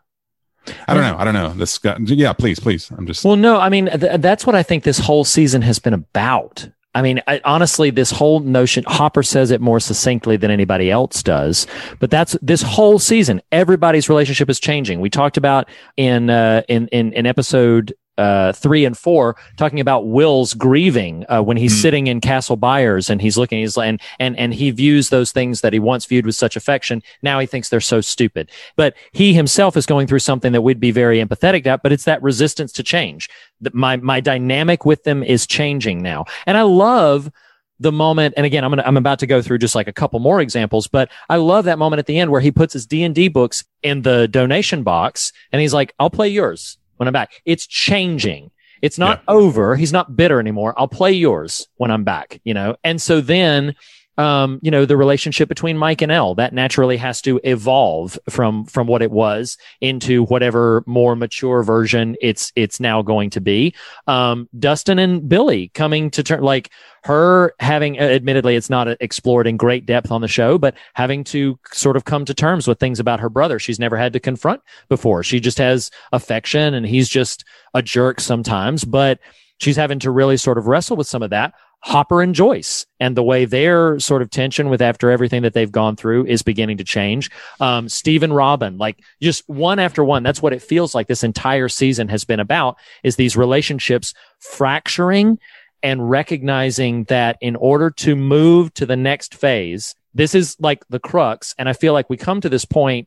I 0.89 0.95
don't 0.95 1.03
know. 1.03 1.17
I 1.19 1.25
don't 1.25 1.35
know. 1.35 1.53
This 1.53 1.79
guy, 1.79 1.97
yeah, 2.01 2.33
please, 2.33 2.59
please. 2.61 2.91
I'm 2.91 3.07
just. 3.07 3.25
Well, 3.25 3.37
no, 3.37 3.59
I 3.59 3.69
mean, 3.69 3.87
th- 3.87 4.21
that's 4.21 4.47
what 4.47 4.55
I 4.55 4.63
think 4.63 4.85
this 4.85 4.99
whole 4.99 5.25
season 5.25 5.63
has 5.63 5.79
been 5.79 5.95
about. 5.95 6.69
I 6.95 7.03
mean, 7.03 7.21
I, 7.27 7.43
honestly, 7.45 7.91
this 7.91 8.11
whole 8.11 8.41
notion, 8.41 8.83
Hopper 8.87 9.23
says 9.23 9.51
it 9.51 9.61
more 9.61 9.79
succinctly 9.81 10.39
than 10.39 10.51
anybody 10.51 10.91
else 10.91 11.23
does, 11.23 11.67
but 12.01 12.11
that's 12.11 12.39
this 12.41 12.63
whole 12.63 12.99
season. 12.99 13.43
Everybody's 13.53 14.09
relationship 14.09 14.49
is 14.49 14.59
changing. 14.59 15.01
We 15.01 15.11
talked 15.11 15.37
about 15.37 15.69
in, 15.99 16.31
uh, 16.31 16.63
in, 16.69 16.89
in, 16.89 17.13
in 17.13 17.27
episode, 17.27 17.95
uh, 18.19 18.53
three 18.53 18.85
and 18.85 18.97
four, 18.97 19.37
talking 19.57 19.81
about 19.81 20.07
Will's 20.07 20.55
grieving 20.55 21.25
uh, 21.29 21.43
when 21.43 21.57
he's 21.57 21.81
sitting 21.81 22.07
in 22.07 22.21
Castle 22.21 22.57
Byers 22.57 23.11
and 23.11 23.21
he's 23.21 23.37
looking, 23.37 23.61
he's 23.61 23.77
and 23.77 24.01
and 24.19 24.39
and 24.39 24.55
he 24.55 24.71
views 24.71 25.11
those 25.11 25.33
things 25.33 25.61
that 25.61 25.73
he 25.73 25.79
once 25.79 26.07
viewed 26.07 26.27
with 26.27 26.35
such 26.35 26.57
affection. 26.57 27.03
Now 27.23 27.39
he 27.39 27.47
thinks 27.47 27.69
they're 27.69 27.81
so 27.81 28.01
stupid. 28.01 28.51
But 28.77 28.95
he 29.13 29.35
himself 29.35 29.77
is 29.77 29.87
going 29.87 30.07
through 30.07 30.21
something 30.21 30.53
that 30.53 30.63
we'd 30.63 30.81
be 30.81 30.91
very 30.91 31.23
empathetic 31.23 31.67
at. 31.67 31.83
But 31.83 31.93
it's 31.93 32.05
that 32.05 32.23
resistance 32.23 32.73
to 32.73 32.83
change. 32.83 33.29
That 33.61 33.75
my 33.75 33.97
my 33.97 34.21
dynamic 34.21 34.85
with 34.85 35.05
them 35.05 35.23
is 35.23 35.47
changing 35.47 36.03
now, 36.03 36.25
and 36.47 36.57
I 36.57 36.63
love 36.63 37.31
the 37.79 37.93
moment 37.93 38.33
and 38.37 38.47
again 38.47 38.65
i'm 38.65 38.71
gonna 38.71 38.83
i'm 38.87 38.97
about 38.97 39.19
to 39.19 39.27
go 39.27 39.43
through 39.43 39.59
just 39.59 39.75
like 39.75 39.87
a 39.87 39.93
couple 39.93 40.19
more 40.19 40.41
examples 40.41 40.87
but 40.87 41.11
i 41.29 41.37
love 41.37 41.67
that 41.67 41.79
moment 41.79 41.99
at 41.99 42.07
the 42.07 42.19
end 42.19 42.31
where 42.31 42.41
he 42.41 42.51
puts 42.51 42.73
his 42.73 42.87
d&d 42.87 43.29
books 43.29 43.65
in 43.83 44.03
the 44.03 44.27
donation 44.29 44.83
box 44.83 45.33
and 45.53 45.61
he's 45.61 45.75
like 45.75 45.95
i'll 45.99 46.11
play 46.11 46.29
yours 46.29 46.79
when 46.97 47.09
i'm 47.09 47.13
back. 47.13 47.43
It's 47.45 47.67
changing. 47.67 48.51
It's 48.83 48.99
not 48.99 49.23
over. 49.27 49.75
He's 49.75 49.93
not 49.93 50.17
bitter 50.17 50.39
anymore. 50.39 50.75
I'll 50.77 50.89
play 50.89 51.13
yours 51.13 51.69
when 51.77 51.91
i'm 51.91 52.05
back 52.05 52.41
you 52.45 52.55
know? 52.55 52.77
And 52.85 53.01
so 53.01 53.21
then 53.21 53.75
um, 54.19 54.59
you 54.63 54.71
know, 54.71 54.85
the 54.85 54.97
relationship 54.97 55.49
between 55.49 55.77
Mike 55.77 56.03
and 56.03 56.11
El 56.11 56.35
that 56.37 56.55
naturally 56.55 56.97
has 56.97 57.21
to 57.23 57.41
evolve 57.45 58.19
from 58.29 58.65
from 58.65 58.87
what 58.87 59.03
it 59.03 59.11
was 59.11 59.59
into 59.81 60.25
whatever 60.25 60.83
more 60.87 61.15
mature 61.15 61.63
version 61.63 62.17
it's 62.21 62.53
it's 62.57 62.81
now 62.81 63.03
going 63.03 63.31
to 63.31 63.41
be. 63.41 63.75
Um, 64.07 64.49
Dustin 64.59 64.99
and 64.99 65.29
Billy 65.29 65.69
coming 65.69 66.11
to 66.13 66.23
turn 66.23 66.43
like 66.43 66.71
her 67.05 67.55
having 67.61 67.99
admittedly 67.99 68.57
it's 68.57 68.71
not 68.71 68.89
explored 69.01 69.47
in 69.47 69.57
great 69.57 69.87
depth 69.87 70.11
on 70.11 70.23
the 70.23 70.29
show, 70.29 70.59
but 70.59 70.75
having 70.95 71.23
to 71.25 71.59
sort 71.73 71.97
of 71.97 72.05
come 72.05 72.25
to 72.25 72.35
terms 72.35 72.67
with 72.67 72.81
things 72.81 72.99
about 72.99 73.21
her 73.21 73.29
brother 73.29 73.59
she's 73.59 73.79
never 73.79 73.97
had 73.97 74.13
to 74.15 74.21
confront 74.21 74.63
before. 74.89 75.23
She 75.23 75.41
just 75.41 75.59
has 75.59 75.91
affection 76.13 76.75
and 76.75 76.87
he's 76.87 77.09
just 77.09 77.45
a 77.75 77.83
jerk 77.83 78.21
sometimes, 78.21 78.85
but 78.85 79.21
she's 79.59 79.77
having 79.77 79.99
to 80.01 80.11
really 80.11 80.37
sort 80.37 80.59
of 80.59 80.67
wrestle 80.67 80.97
with 80.97 81.07
some 81.07 81.23
of 81.23 81.31
that. 81.31 81.55
Hopper 81.87 82.21
and 82.21 82.35
Joyce 82.35 82.85
and 82.99 83.17
the 83.17 83.23
way 83.23 83.45
their 83.45 84.01
sort 84.01 84.21
of 84.21 84.29
tension 84.29 84.69
with 84.69 84.83
after 84.83 85.09
everything 85.09 85.43
that 85.43 85.55
they've 85.55 85.71
gone 85.71 85.95
through 85.95 86.27
is 86.27 86.43
beginning 86.43 86.79
to 86.79 86.85
change. 86.85 87.31
Um, 87.61 87.89
Steve 87.89 88.25
and 88.25 88.35
Robin, 88.35 88.77
like 88.77 88.99
just 89.23 89.49
one 89.49 89.79
after 89.79 90.03
one. 90.03 90.25
That's 90.25 90.43
what 90.43 90.53
it 90.53 90.63
feels 90.63 90.97
like 90.97 91.07
this 91.07 91.23
entire 91.23 91.69
season 91.69 92.09
has 92.09 92.25
been 92.25 92.41
about 92.41 92.77
is 93.05 93.15
these 93.15 93.37
relationships 93.37 94.15
fracturing 94.41 95.39
and 95.81 96.11
recognizing 96.11 97.05
that 97.05 97.39
in 97.41 97.55
order 97.55 97.91
to 97.93 98.17
move 98.17 98.75
to 98.75 98.85
the 98.85 98.97
next 98.97 99.37
phase, 99.37 99.95
this 100.13 100.35
is 100.35 100.57
like 100.59 100.85
the 100.89 100.99
crux. 100.99 101.55
And 101.57 101.69
I 101.69 101.73
feel 101.73 101.93
like 101.93 102.11
we 102.11 102.17
come 102.17 102.41
to 102.41 102.49
this 102.49 102.65
point 102.65 103.07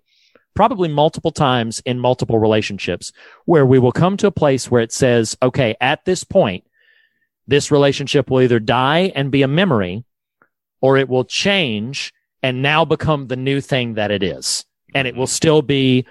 probably 0.56 0.88
multiple 0.88 1.32
times 1.32 1.82
in 1.86 2.00
multiple 2.00 2.40
relationships 2.40 3.12
where 3.44 3.66
we 3.66 3.78
will 3.78 3.92
come 3.92 4.16
to 4.16 4.28
a 4.28 4.32
place 4.32 4.72
where 4.72 4.82
it 4.82 4.94
says, 4.94 5.36
okay, 5.44 5.76
at 5.82 6.06
this 6.06 6.24
point, 6.24 6.64
this 7.50 7.72
relationship 7.72 8.30
will 8.30 8.42
either 8.42 8.60
die 8.60 9.12
and 9.16 9.32
be 9.32 9.42
a 9.42 9.48
memory 9.48 10.04
or 10.82 10.98
it 10.98 11.10
will 11.10 11.26
change 11.26 12.14
and 12.42 12.62
now 12.62 12.86
become 12.86 13.28
the 13.28 13.36
new 13.36 13.60
thing 13.60 13.96
that 13.96 14.12
it 14.12 14.24
is. 14.24 14.66
And 14.94 15.08
it 15.08 15.16
will 15.16 15.28
still 15.28 15.62
be 15.62 16.06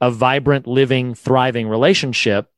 a 0.00 0.10
vibrant, 0.10 0.66
living, 0.66 1.14
thriving 1.14 1.68
relationship, 1.68 2.48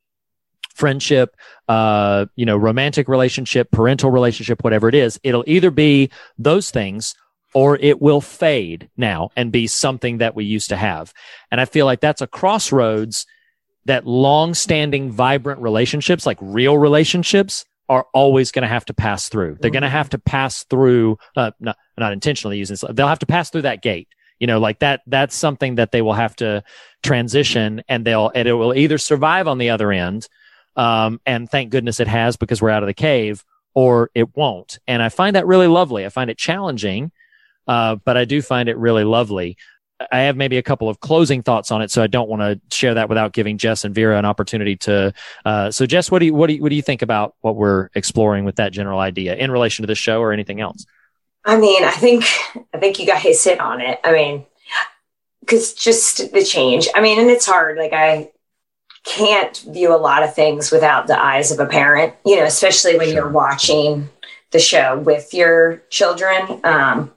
friendship, 0.75 1.37
uh, 1.69 2.27
you 2.37 2.45
know, 2.45 2.57
romantic 2.57 3.09
relationship, 3.09 3.71
parental 3.71 4.11
relationship, 4.11 4.63
whatever 4.63 4.89
it 4.89 4.95
is. 4.95 5.19
It'll 5.23 5.45
either 5.47 5.71
be 5.71 6.11
those 6.39 6.71
things 6.71 7.15
or 7.55 7.79
it 7.79 8.03
will 8.03 8.21
fade 8.21 8.91
now 8.97 9.31
and 9.37 9.51
be 9.51 9.67
something 9.67 10.19
that 10.19 10.35
we 10.35 10.45
used 10.45 10.69
to 10.69 10.77
have. 10.77 11.15
And 11.51 11.61
I 11.61 11.65
feel 11.65 11.87
like 11.87 12.01
that's 12.01 12.21
a 12.21 12.27
crossroads 12.27 13.27
that 13.87 14.07
long 14.07 14.53
standing, 14.53 15.11
vibrant 15.11 15.63
relationships, 15.63 16.27
like 16.27 16.39
real 16.41 16.77
relationships, 16.77 17.65
are 17.89 18.07
always 18.13 18.51
going 18.53 18.63
to 18.63 18.69
have 18.69 18.85
to 18.87 18.95
pass 18.95 19.29
through. 19.29 19.59
They're 19.61 19.71
going 19.71 19.83
to 19.83 19.89
have 19.89 20.11
to 20.11 20.19
pass 20.19 20.65
through, 20.65 21.19
uh, 21.37 21.53
not, 21.61 21.77
not 21.97 22.13
intentionally 22.13 22.59
using 22.59 22.75
this. 22.75 22.85
They'll 22.93 23.09
have 23.09 23.21
to 23.21 23.27
pass 23.27 23.51
through 23.51 23.63
that 23.63 23.83
gate. 23.83 24.09
You 24.39 24.47
know, 24.47 24.59
like 24.59 24.81
that, 24.81 25.01
that's 25.07 25.35
something 25.35 25.77
that 25.77 25.93
they 25.93 26.03
will 26.03 26.13
have 26.13 26.37
to 26.37 26.63
transition 27.03 27.83
and 27.89 28.05
they'll, 28.05 28.31
and 28.35 28.47
it 28.47 28.53
will 28.53 28.75
either 28.75 28.99
survive 28.99 29.49
on 29.49 29.59
the 29.59 29.71
other 29.71 29.93
end. 29.93 30.29
Um, 30.77 31.21
and 31.25 31.49
thank 31.51 31.71
goodness 31.71 32.01
it 32.01 32.09
has 32.09 32.37
because 32.37 32.61
we're 32.61 32.71
out 32.71 32.83
of 32.83 32.87
the 32.87 32.95
cave 32.95 33.45
or 33.75 34.11
it 34.15 34.37
won't. 34.37 34.79
And 34.87 35.03
I 35.03 35.09
find 35.09 35.37
that 35.37 35.47
really 35.47 35.69
lovely. 35.69 36.05
I 36.05 36.11
find 36.11 36.29
it 36.29 36.39
challenging. 36.39 37.13
Uh, 37.69 37.97
but 37.97 38.17
I 38.17 38.25
do 38.25 38.43
find 38.43 38.69
it 38.69 38.77
really 38.77 39.05
lovely. 39.05 39.57
I 40.13 40.21
have 40.21 40.37
maybe 40.37 40.59
a 40.59 40.63
couple 40.63 40.89
of 40.89 41.01
closing 41.01 41.43
thoughts 41.43 41.71
on 41.71 41.81
it, 41.81 41.91
so 41.91 42.03
I 42.03 42.07
don't 42.07 42.29
want 42.29 42.43
to 42.43 42.77
share 42.77 42.95
that 42.95 43.09
without 43.09 43.33
giving 43.33 43.57
Jess 43.57 43.85
and 43.85 43.95
Vera 43.95 44.19
an 44.19 44.27
opportunity 44.27 44.77
to. 44.77 45.13
Uh, 45.45 45.71
so, 45.71 45.87
Jess, 45.87 46.11
what 46.11 46.19
do 46.19 46.27
you 46.27 46.35
what 46.35 46.49
do 46.49 46.55
you, 46.55 46.63
what 46.63 46.69
do 46.69 46.77
you 46.77 46.83
think 46.83 47.03
about 47.03 47.35
what 47.41 47.57
we're 47.57 47.89
exploring 47.95 48.45
with 48.45 48.57
that 48.57 48.73
general 48.73 49.01
idea 49.01 49.35
in 49.37 49.51
relation 49.51 49.83
to 49.85 49.87
the 49.87 49.95
show 49.95 50.21
or 50.21 50.33
anything 50.33 50.61
else? 50.61 50.85
I 51.45 51.59
mean, 51.59 51.83
I 51.85 51.93
think 51.93 52.25
I 52.75 52.79
think 52.79 52.99
you 52.99 53.07
guys 53.07 53.43
hit 53.43 53.59
on 53.59 53.81
it. 53.81 53.99
I 54.05 54.13
mean, 54.13 54.45
because 55.41 55.73
just 55.73 56.33
the 56.33 56.45
change. 56.45 56.89
I 56.95 57.01
mean, 57.01 57.19
and 57.19 57.31
it's 57.31 57.47
hard. 57.47 57.79
Like 57.79 57.95
I 57.95 58.31
can't 59.05 59.57
view 59.69 59.95
a 59.95 59.97
lot 59.97 60.23
of 60.23 60.35
things 60.35 60.71
without 60.71 61.07
the 61.07 61.19
eyes 61.19 61.51
of 61.53 61.61
a 61.61 61.67
parent. 61.67 62.15
You 62.27 62.37
know, 62.37 62.45
especially 62.45 62.99
when 62.99 63.15
you're 63.15 63.31
watching 63.31 64.11
the 64.51 64.59
show 64.59 64.99
with 64.99 65.33
your 65.33 65.83
children. 65.89 66.61
Um, 66.65 67.13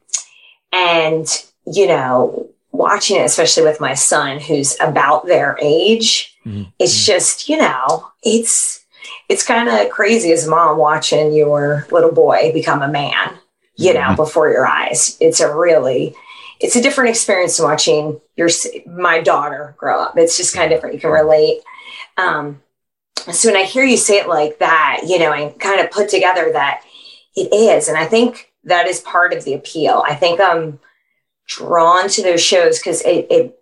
and 0.72 1.28
you 1.66 1.88
know 1.88 2.50
watching 2.72 3.18
it 3.18 3.26
especially 3.26 3.64
with 3.64 3.82
my 3.82 3.94
son 3.94 4.40
who's 4.40 4.78
about 4.80 5.26
their 5.26 5.58
age 5.62 6.38
mm-hmm. 6.46 6.64
it's 6.78 6.96
mm-hmm. 6.96 7.12
just 7.12 7.50
you 7.50 7.58
know 7.58 8.08
it's 8.24 8.86
it's 9.28 9.46
kind 9.46 9.70
of 9.70 9.90
crazy 9.90 10.32
as 10.32 10.48
a 10.48 10.50
mom 10.50 10.78
watching 10.78 11.34
your 11.34 11.88
little 11.92 12.12
boy 12.12 12.52
become 12.54 12.82
a 12.82 12.88
man 12.88 13.38
you 13.80 13.94
know 13.94 14.02
mm-hmm. 14.02 14.16
before 14.16 14.52
your 14.52 14.68
eyes. 14.68 15.18
It's 15.20 15.40
a 15.40 15.56
really 15.56 16.14
it's 16.60 16.76
a 16.76 16.82
different 16.82 17.12
experience 17.12 17.58
than 17.58 17.66
watching 17.68 18.20
your 18.36 18.50
my 18.86 19.22
daughter 19.22 19.74
grow 19.78 20.04
up. 20.04 20.18
It's 20.18 20.36
just 20.36 20.54
kind 20.54 20.72
of 20.72 20.76
different. 20.76 20.96
You 20.96 21.02
can 21.02 21.12
relate. 21.12 21.62
Um 22.18 22.62
so 23.32 23.50
when 23.50 23.62
i 23.62 23.66
hear 23.66 23.84
you 23.84 23.98
say 23.98 24.18
it 24.18 24.30
like 24.30 24.60
that 24.60 25.02
you 25.06 25.20
know 25.20 25.34
and 25.34 25.60
kind 25.60 25.82
of 25.82 25.92
put 25.92 26.08
together 26.08 26.54
that 26.54 26.82
it 27.36 27.54
is 27.54 27.90
and 27.90 27.98
i 27.98 28.06
think 28.06 28.54
that 28.64 28.88
is 28.88 29.02
part 29.02 29.34
of 29.34 29.44
the 29.44 29.54
appeal. 29.54 30.04
I 30.08 30.16
think 30.16 30.40
i'm 30.40 30.80
drawn 31.50 32.08
to 32.08 32.24
those 32.24 32.42
shows 32.42 32.80
because 32.80 33.02
it, 33.02 33.28
it 33.30 33.60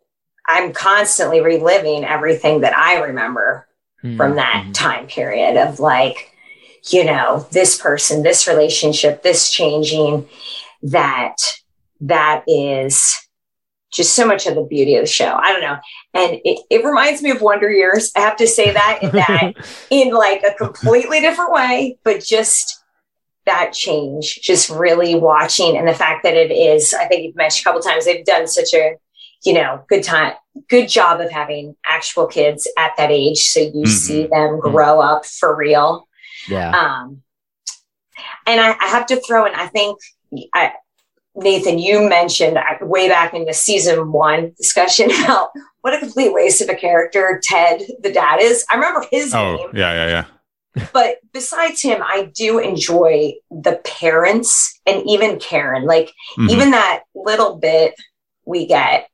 i'm 0.48 0.72
constantly 0.74 1.42
reliving 1.42 2.04
everything 2.04 2.62
that 2.62 2.78
i 2.78 3.02
remember 3.02 3.68
hmm. 4.02 4.16
from 4.18 4.36
that 4.36 4.64
hmm. 4.66 4.72
time 4.74 5.08
period 5.08 5.58
of 5.58 5.80
like 5.80 6.32
you 6.90 7.04
know 7.04 7.48
this 7.52 7.82
person 7.82 8.22
this 8.22 8.48
relationship 8.48 9.24
this 9.24 9.50
changing 9.50 10.28
that 10.84 11.38
that 12.02 12.44
is 12.46 13.16
just 13.92 14.14
so 14.14 14.28
much 14.28 14.46
of 14.46 14.56
the 14.56 14.64
beauty 14.64 14.96
of 14.96 15.04
the 15.04 15.08
show. 15.08 15.40
I 15.42 15.52
don't 15.54 15.62
know. 15.62 15.78
And 16.14 16.42
it, 16.44 16.60
it 16.70 16.86
reminds 16.86 17.22
me 17.22 17.32
of 17.32 17.42
wonder 17.42 17.72
years. 17.72 18.12
I 18.16 18.20
have 18.20 18.36
to 18.38 18.48
say 18.48 18.72
that 18.72 19.00
in 19.02 19.12
that 19.12 19.54
in 19.90 20.14
like 20.14 20.44
a 20.44 20.54
completely 20.54 21.22
different 21.22 21.52
way 21.52 21.98
but 22.04 22.24
just 22.24 22.77
that 23.48 23.74
change 23.74 24.40
just 24.42 24.70
really 24.70 25.16
watching 25.16 25.76
and 25.78 25.88
the 25.88 25.94
fact 25.94 26.24
that 26.24 26.36
it 26.36 26.52
is 26.52 26.94
i 26.94 27.06
think 27.06 27.24
you've 27.26 27.36
mentioned 27.36 27.62
a 27.62 27.64
couple 27.66 27.82
times 27.82 28.06
they've 28.06 28.24
done 28.26 28.46
such 28.48 28.74
a 28.76 28.96
you 29.44 29.54
know 29.54 29.84
good 29.90 30.04
time 30.04 30.34
good 30.70 30.88
job 30.90 31.20
of 31.22 31.30
having 31.32 31.76
actual 31.86 32.26
kids 32.26 32.68
at 32.80 32.92
that 32.98 33.12
age. 33.12 33.38
So 33.38 33.60
you 33.60 33.86
see 33.86 34.26
them 34.26 34.60
grow 34.60 35.00
up 35.00 35.24
for 35.26 35.56
real. 35.56 36.08
Yeah. 36.50 36.72
um 36.72 37.22
and 38.48 38.60
I, 38.60 38.72
I 38.80 38.88
have 38.88 39.06
to 39.08 39.22
throw 39.22 39.46
in 39.46 39.54
i 39.54 39.68
think 39.68 40.00
I, 40.56 40.74
nathan 41.36 41.78
you 41.78 42.08
mentioned 42.10 42.58
uh, 42.58 42.64
way 42.82 43.08
back 43.08 43.34
in 43.36 43.46
the 43.46 43.54
season 43.54 44.12
one 44.12 44.54
discussion 44.58 45.12
about 45.24 45.50
what 45.82 45.94
a 45.94 46.00
complete 46.00 46.34
waste 46.34 46.62
of 46.62 46.70
a 46.70 46.76
character 46.76 47.40
ted 47.44 47.82
the 48.02 48.12
dad 48.12 48.42
is. 48.42 48.66
I 48.70 48.76
remember 48.76 49.06
his 49.12 49.34
Oh, 49.34 49.56
name. 49.56 49.70
yeah, 49.76 49.94
yeah, 49.94 50.08
yeah. 50.08 50.26
But 50.94 51.18
besides 51.34 51.82
him, 51.82 52.02
I 52.04 52.32
do 52.36 52.60
enjoy 52.60 53.34
the 53.50 53.82
parents 53.84 54.80
and 54.86 55.04
even 55.08 55.40
Karen. 55.40 55.86
Like 55.86 56.12
Mhm. 56.38 56.50
even 56.50 56.72
that 56.72 57.04
little 57.16 57.56
bit 57.56 57.96
we 58.46 58.66
get 58.66 59.10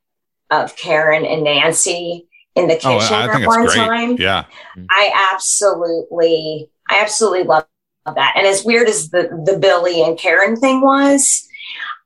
of 0.50 0.76
Karen 0.76 1.24
and 1.24 1.42
Nancy 1.42 2.28
in 2.54 2.68
the 2.68 2.74
Oh, 2.74 2.98
kitchen 2.98 3.16
I 3.16 3.42
at 3.42 3.46
one 3.46 3.66
time. 3.66 4.16
Yeah. 4.18 4.44
I 4.90 5.32
absolutely, 5.32 6.70
I 6.88 7.00
absolutely 7.00 7.44
love 7.44 7.66
that. 8.06 8.34
And 8.36 8.46
as 8.46 8.64
weird 8.64 8.88
as 8.88 9.10
the 9.10 9.28
the 9.44 9.58
Billy 9.58 10.02
and 10.02 10.18
Karen 10.18 10.56
thing 10.56 10.80
was, 10.80 11.46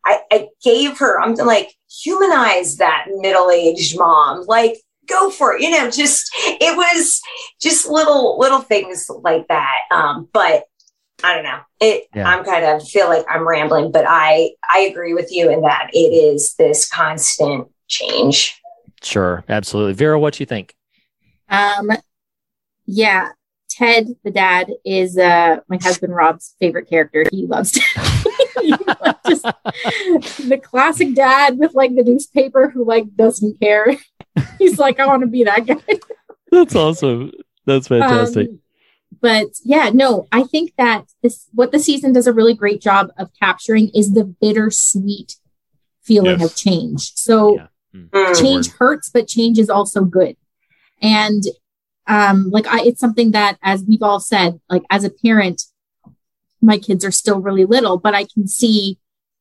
I, 0.04 0.20
I 0.32 0.48
gave 0.62 0.98
her. 0.98 1.20
I'm 1.20 1.34
like 1.34 1.74
humanize 2.02 2.76
that 2.76 3.06
middle 3.08 3.50
aged 3.50 3.98
mom. 3.98 4.44
Like 4.46 4.80
go 5.08 5.30
for 5.30 5.54
it. 5.54 5.62
You 5.62 5.70
know, 5.70 5.90
just 5.90 6.30
it 6.34 6.76
was 6.76 7.20
just 7.60 7.88
little 7.88 8.38
little 8.38 8.60
things 8.60 9.10
like 9.22 9.48
that. 9.48 9.78
Um, 9.90 10.28
but 10.32 10.64
I 11.24 11.34
don't 11.34 11.44
know. 11.44 11.60
It. 11.80 12.04
Yeah. 12.14 12.28
I'm 12.28 12.44
kind 12.44 12.64
of 12.64 12.86
feel 12.86 13.08
like 13.08 13.24
I'm 13.28 13.46
rambling, 13.46 13.90
but 13.90 14.04
I 14.06 14.50
I 14.70 14.80
agree 14.80 15.14
with 15.14 15.32
you 15.32 15.50
in 15.50 15.62
that 15.62 15.90
it 15.92 15.98
is 15.98 16.54
this 16.54 16.88
constant 16.88 17.68
change. 17.88 18.60
Sure, 19.02 19.44
absolutely. 19.48 19.94
Vera, 19.94 20.18
what 20.18 20.34
do 20.34 20.42
you 20.42 20.46
think? 20.46 20.74
Um, 21.48 21.90
yeah, 22.86 23.30
Ted, 23.70 24.08
the 24.24 24.30
dad, 24.30 24.70
is 24.84 25.18
uh 25.18 25.58
my 25.68 25.78
husband 25.80 26.14
Rob's 26.14 26.54
favorite 26.60 26.88
character. 26.88 27.24
He 27.30 27.46
loves 27.46 27.72
Ted. 27.72 28.04
Like, 29.00 29.22
just 29.26 29.42
the 30.48 30.60
classic 30.62 31.14
dad 31.14 31.58
with 31.58 31.74
like 31.74 31.94
the 31.94 32.02
newspaper 32.02 32.68
who 32.68 32.84
like 32.84 33.14
doesn't 33.14 33.60
care. 33.60 33.96
He's 34.58 34.78
like, 34.78 35.00
I 35.00 35.06
want 35.06 35.22
to 35.22 35.26
be 35.26 35.44
that 35.44 35.66
guy. 35.66 35.76
That's 36.50 36.74
awesome. 36.74 37.32
That's 37.66 37.88
fantastic. 37.88 38.48
Um, 38.48 38.60
but 39.20 39.48
yeah, 39.64 39.90
no, 39.92 40.26
I 40.32 40.42
think 40.44 40.72
that 40.78 41.04
this 41.22 41.46
what 41.52 41.72
the 41.72 41.78
season 41.78 42.12
does 42.12 42.26
a 42.26 42.32
really 42.32 42.54
great 42.54 42.80
job 42.80 43.10
of 43.18 43.30
capturing 43.38 43.88
is 43.94 44.12
the 44.12 44.24
bittersweet 44.24 45.36
feeling 46.02 46.40
Yes. 46.40 46.50
of 46.50 46.56
change. 46.56 47.12
So 47.14 47.56
Mm. 47.94 48.38
change 48.40 48.68
hurts, 48.72 49.08
but 49.08 49.26
change 49.26 49.58
is 49.58 49.70
also 49.70 50.04
good. 50.04 50.36
And 51.00 51.42
um, 52.06 52.50
like 52.50 52.66
I, 52.66 52.82
it's 52.82 53.00
something 53.00 53.30
that, 53.32 53.58
as 53.62 53.82
we've 53.86 54.02
all 54.02 54.20
said, 54.20 54.60
like 54.68 54.82
as 54.90 55.04
a 55.04 55.10
parent, 55.10 55.62
my 56.60 56.76
kids 56.78 57.04
are 57.04 57.10
still 57.10 57.40
really 57.40 57.64
little, 57.64 57.96
but 57.98 58.14
I 58.14 58.24
can 58.24 58.46
see, 58.46 58.98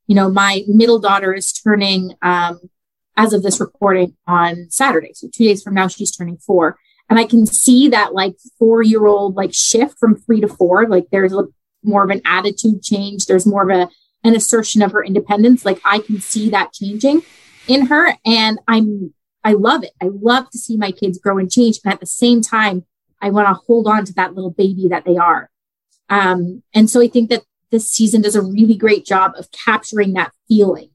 you 0.07 0.15
know, 0.15 0.29
my 0.29 0.63
middle 0.67 0.99
daughter 0.99 1.33
is 1.33 1.51
turning, 1.51 2.13
um, 2.21 2.59
as 3.17 3.33
of 3.33 3.43
this 3.43 3.59
recording 3.59 4.15
on 4.27 4.67
Saturday. 4.69 5.11
So 5.13 5.27
two 5.27 5.43
days 5.43 5.63
from 5.63 5.73
now, 5.73 5.87
she's 5.87 6.15
turning 6.15 6.37
four. 6.37 6.77
And 7.09 7.17
I 7.17 7.25
can 7.25 7.45
see 7.45 7.89
that 7.89 8.13
like 8.13 8.35
four 8.59 8.83
year 8.83 9.05
old 9.07 9.35
like 9.35 9.53
shift 9.53 9.97
from 9.99 10.15
three 10.15 10.39
to 10.41 10.47
four. 10.47 10.87
Like 10.87 11.07
there's 11.11 11.33
a, 11.33 11.45
more 11.83 12.03
of 12.03 12.11
an 12.11 12.21
attitude 12.25 12.83
change. 12.83 13.25
There's 13.25 13.45
more 13.45 13.69
of 13.69 13.75
a, 13.75 13.89
an 14.23 14.35
assertion 14.35 14.81
of 14.81 14.91
her 14.91 15.03
independence. 15.03 15.65
Like 15.65 15.81
I 15.83 15.99
can 15.99 16.21
see 16.21 16.49
that 16.51 16.73
changing 16.73 17.23
in 17.67 17.87
her. 17.87 18.13
And 18.25 18.59
I'm, 18.67 19.13
I 19.43 19.53
love 19.53 19.83
it. 19.83 19.91
I 20.01 20.09
love 20.11 20.49
to 20.51 20.57
see 20.57 20.77
my 20.77 20.91
kids 20.91 21.17
grow 21.17 21.37
and 21.37 21.51
change. 21.51 21.79
And 21.83 21.93
at 21.93 21.99
the 21.99 22.05
same 22.05 22.41
time, 22.41 22.85
I 23.21 23.31
want 23.31 23.47
to 23.47 23.53
hold 23.53 23.87
on 23.87 24.05
to 24.05 24.13
that 24.13 24.35
little 24.35 24.51
baby 24.51 24.87
that 24.89 25.05
they 25.05 25.17
are. 25.17 25.49
Um, 26.09 26.63
and 26.73 26.89
so 26.89 27.01
I 27.01 27.07
think 27.07 27.29
that 27.29 27.43
this 27.71 27.89
season 27.89 28.21
does 28.21 28.35
a 28.35 28.41
really 28.41 28.75
great 28.75 29.05
job 29.05 29.33
of 29.37 29.49
capturing 29.51 30.13
that 30.13 30.33
feeling 30.47 30.89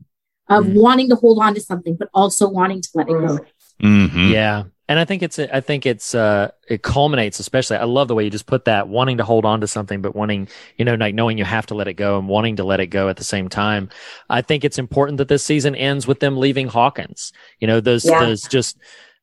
of 0.58 0.68
wanting 0.68 1.08
to 1.10 1.16
hold 1.16 1.38
on 1.42 1.54
to 1.54 1.60
something, 1.60 1.96
but 1.96 2.08
also 2.12 2.48
wanting 2.48 2.80
to 2.80 2.88
let 2.94 3.08
it 3.08 3.12
go. 3.12 3.38
Mm-hmm. 3.82 4.32
Yeah. 4.32 4.64
And 4.88 4.98
I 4.98 5.04
think 5.06 5.22
it's, 5.22 5.38
I 5.38 5.60
think 5.60 5.86
it's, 5.86 6.14
uh, 6.14 6.50
it 6.68 6.82
culminates, 6.82 7.40
especially, 7.40 7.78
I 7.78 7.84
love 7.84 8.08
the 8.08 8.14
way 8.14 8.24
you 8.24 8.30
just 8.30 8.46
put 8.46 8.66
that, 8.66 8.88
wanting 8.88 9.18
to 9.18 9.24
hold 9.24 9.46
on 9.46 9.62
to 9.62 9.66
something, 9.66 10.02
but 10.02 10.14
wanting, 10.14 10.48
you 10.76 10.84
know, 10.84 10.94
like 10.94 11.14
knowing 11.14 11.38
you 11.38 11.44
have 11.44 11.66
to 11.66 11.74
let 11.74 11.88
it 11.88 11.94
go 11.94 12.18
and 12.18 12.28
wanting 12.28 12.56
to 12.56 12.64
let 12.64 12.80
it 12.80 12.88
go 12.88 13.08
at 13.08 13.16
the 13.16 13.24
same 13.24 13.48
time. 13.48 13.88
I 14.28 14.42
think 14.42 14.64
it's 14.64 14.78
important 14.78 15.18
that 15.18 15.28
this 15.28 15.44
season 15.44 15.74
ends 15.74 16.06
with 16.06 16.20
them 16.20 16.36
leaving 16.36 16.66
Hawkins. 16.66 17.32
You 17.58 17.68
know, 17.68 17.80
those, 17.80 18.04
Yeah. 18.04 18.20
those 18.20 18.42
just 18.42 18.76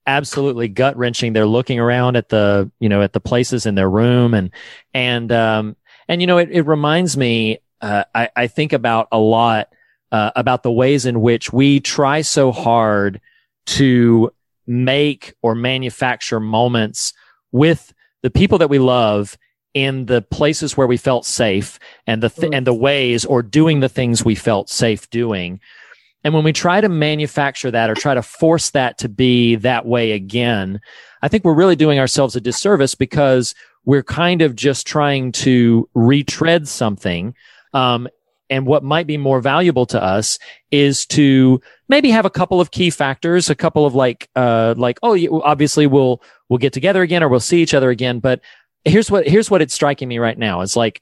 absolutely 0.07 0.69
gut 0.69 0.97
wrenching. 0.97 1.33
They're 1.33 1.45
looking 1.45 1.79
around 1.79 2.15
at 2.15 2.29
the, 2.29 2.71
you 2.79 2.89
know, 2.89 3.03
at 3.03 3.13
the 3.13 3.19
places 3.19 3.67
in 3.67 3.75
their 3.75 3.89
room 3.89 4.33
and, 4.33 4.49
and, 4.93 5.31
um, 5.31 5.75
and, 6.07 6.19
you 6.19 6.25
know, 6.25 6.39
it, 6.39 6.49
it 6.49 6.63
reminds 6.63 7.15
me, 7.15 7.59
uh, 7.81 8.05
I, 8.15 8.29
I 8.35 8.47
think 8.47 8.73
about 8.73 9.07
a 9.11 9.19
lot, 9.19 9.71
uh, 10.11 10.31
about 10.35 10.63
the 10.63 10.71
ways 10.71 11.05
in 11.05 11.21
which 11.21 11.53
we 11.53 11.79
try 11.79 12.21
so 12.21 12.51
hard 12.51 13.21
to 13.65 14.31
make 14.65 15.33
or 15.41 15.55
manufacture 15.55 16.39
moments 16.39 17.13
with 17.51 17.93
the 18.21 18.29
people 18.29 18.57
that 18.57 18.69
we 18.69 18.79
love 18.79 19.37
in 19.73 20.07
the 20.07 20.21
places 20.21 20.75
where 20.75 20.87
we 20.87 20.97
felt 20.97 21.25
safe 21.25 21.79
and 22.07 22.23
the 22.23 22.29
th- 22.29 22.51
and 22.53 22.65
the 22.65 22.73
ways 22.73 23.23
or 23.25 23.41
doing 23.41 23.79
the 23.79 23.89
things 23.89 24.25
we 24.25 24.35
felt 24.35 24.69
safe 24.69 25.09
doing. 25.09 25.59
And 26.23 26.33
when 26.33 26.43
we 26.43 26.53
try 26.53 26.81
to 26.81 26.89
manufacture 26.89 27.71
that 27.71 27.89
or 27.89 27.95
try 27.95 28.13
to 28.13 28.21
force 28.21 28.71
that 28.71 28.97
to 28.99 29.09
be 29.09 29.55
that 29.55 29.85
way 29.85 30.11
again 30.11 30.81
i 31.21 31.27
think 31.27 31.43
we're 31.43 31.53
really 31.53 31.75
doing 31.75 31.99
ourselves 31.99 32.35
a 32.35 32.41
disservice 32.41 32.95
because 32.95 33.55
we're 33.85 34.03
kind 34.03 34.41
of 34.41 34.55
just 34.55 34.85
trying 34.85 35.31
to 35.31 35.89
retread 35.93 36.67
something 36.67 37.33
um, 37.73 38.07
and 38.49 38.65
what 38.65 38.83
might 38.83 39.07
be 39.07 39.17
more 39.17 39.41
valuable 39.41 39.85
to 39.87 40.01
us 40.01 40.39
is 40.71 41.05
to 41.07 41.61
maybe 41.87 42.09
have 42.09 42.25
a 42.25 42.29
couple 42.29 42.59
of 42.59 42.71
key 42.71 42.89
factors, 42.89 43.49
a 43.49 43.55
couple 43.55 43.85
of 43.85 43.95
like, 43.95 44.29
uh, 44.35 44.73
like, 44.77 44.99
oh, 45.03 45.41
obviously 45.41 45.87
we'll, 45.87 46.21
we'll 46.47 46.57
get 46.57 46.73
together 46.73 47.01
again 47.01 47.23
or 47.23 47.29
we'll 47.29 47.39
see 47.39 47.61
each 47.61 47.73
other 47.73 47.89
again. 47.89 48.19
But 48.19 48.41
here's 48.85 49.11
what, 49.11 49.27
here's 49.27 49.51
what 49.51 49.61
it's 49.61 49.73
striking 49.73 50.07
me 50.07 50.17
right 50.19 50.37
now. 50.37 50.61
It's 50.61 50.75
like 50.75 51.01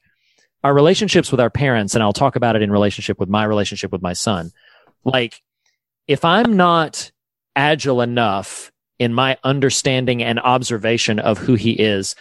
our 0.64 0.74
relationships 0.74 1.30
with 1.30 1.40
our 1.40 1.50
parents, 1.50 1.94
and 1.94 2.02
I'll 2.02 2.12
talk 2.12 2.36
about 2.36 2.56
it 2.56 2.62
in 2.62 2.70
relationship 2.70 3.18
with 3.20 3.28
my 3.28 3.44
relationship 3.44 3.92
with 3.92 4.02
my 4.02 4.12
son. 4.12 4.50
Like, 5.04 5.40
if 6.06 6.24
I'm 6.24 6.56
not 6.56 7.12
agile 7.54 8.00
enough 8.00 8.72
in 8.98 9.14
my 9.14 9.38
understanding 9.44 10.22
and 10.22 10.40
observation 10.40 11.18
of 11.18 11.38
who 11.38 11.54
he 11.54 11.72
is, 11.72 12.16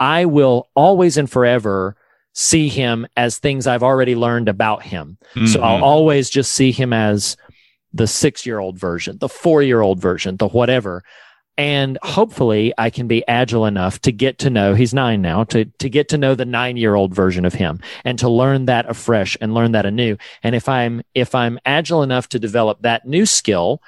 I 0.00 0.24
will 0.24 0.68
always 0.74 1.18
and 1.18 1.30
forever 1.30 1.96
see 2.34 2.68
him 2.68 3.06
as 3.16 3.38
things 3.38 3.66
I've 3.66 3.82
already 3.82 4.14
learned 4.14 4.48
about 4.48 4.82
him. 4.82 5.18
So 5.34 5.60
Mhm. 5.60 5.62
I'll 5.62 5.84
always 5.84 6.30
just 6.30 6.52
see 6.52 6.72
him 6.72 6.92
as 6.92 7.36
the 7.92 8.06
six 8.06 8.46
year 8.46 8.58
old 8.58 8.78
version, 8.78 9.18
the 9.18 9.28
four 9.28 9.62
year 9.62 9.82
old 9.82 10.00
version, 10.00 10.36
the 10.38 10.48
whatever. 10.48 11.02
And 11.58 11.98
hopefully 12.02 12.72
I 12.78 12.88
can 12.88 13.06
be 13.06 13.22
agile 13.28 13.66
enough 13.66 14.00
to 14.00 14.12
get 14.12 14.38
to 14.38 14.48
know, 14.48 14.74
he's 14.74 14.94
nine 14.94 15.20
now, 15.20 15.44
to, 15.44 15.66
to 15.66 15.90
get 15.90 16.08
to 16.08 16.16
know 16.18 16.34
the 16.34 16.46
nine 16.46 16.78
year 16.78 16.94
old 16.94 17.14
version 17.14 17.44
of 17.44 17.52
him 17.52 17.80
and 18.06 18.18
to 18.20 18.30
learn 18.30 18.64
that 18.64 18.88
afresh 18.88 19.36
and 19.38 19.52
learn 19.52 19.72
that 19.72 19.84
anew. 19.84 20.16
And 20.42 20.54
if 20.54 20.66
I'm, 20.66 21.02
if 21.14 21.34
I'm 21.34 21.58
agile 21.66 22.02
enough 22.02 22.30
to 22.30 22.38
develop 22.38 22.80
that 22.80 23.06
new 23.06 23.26
skill, 23.26 23.82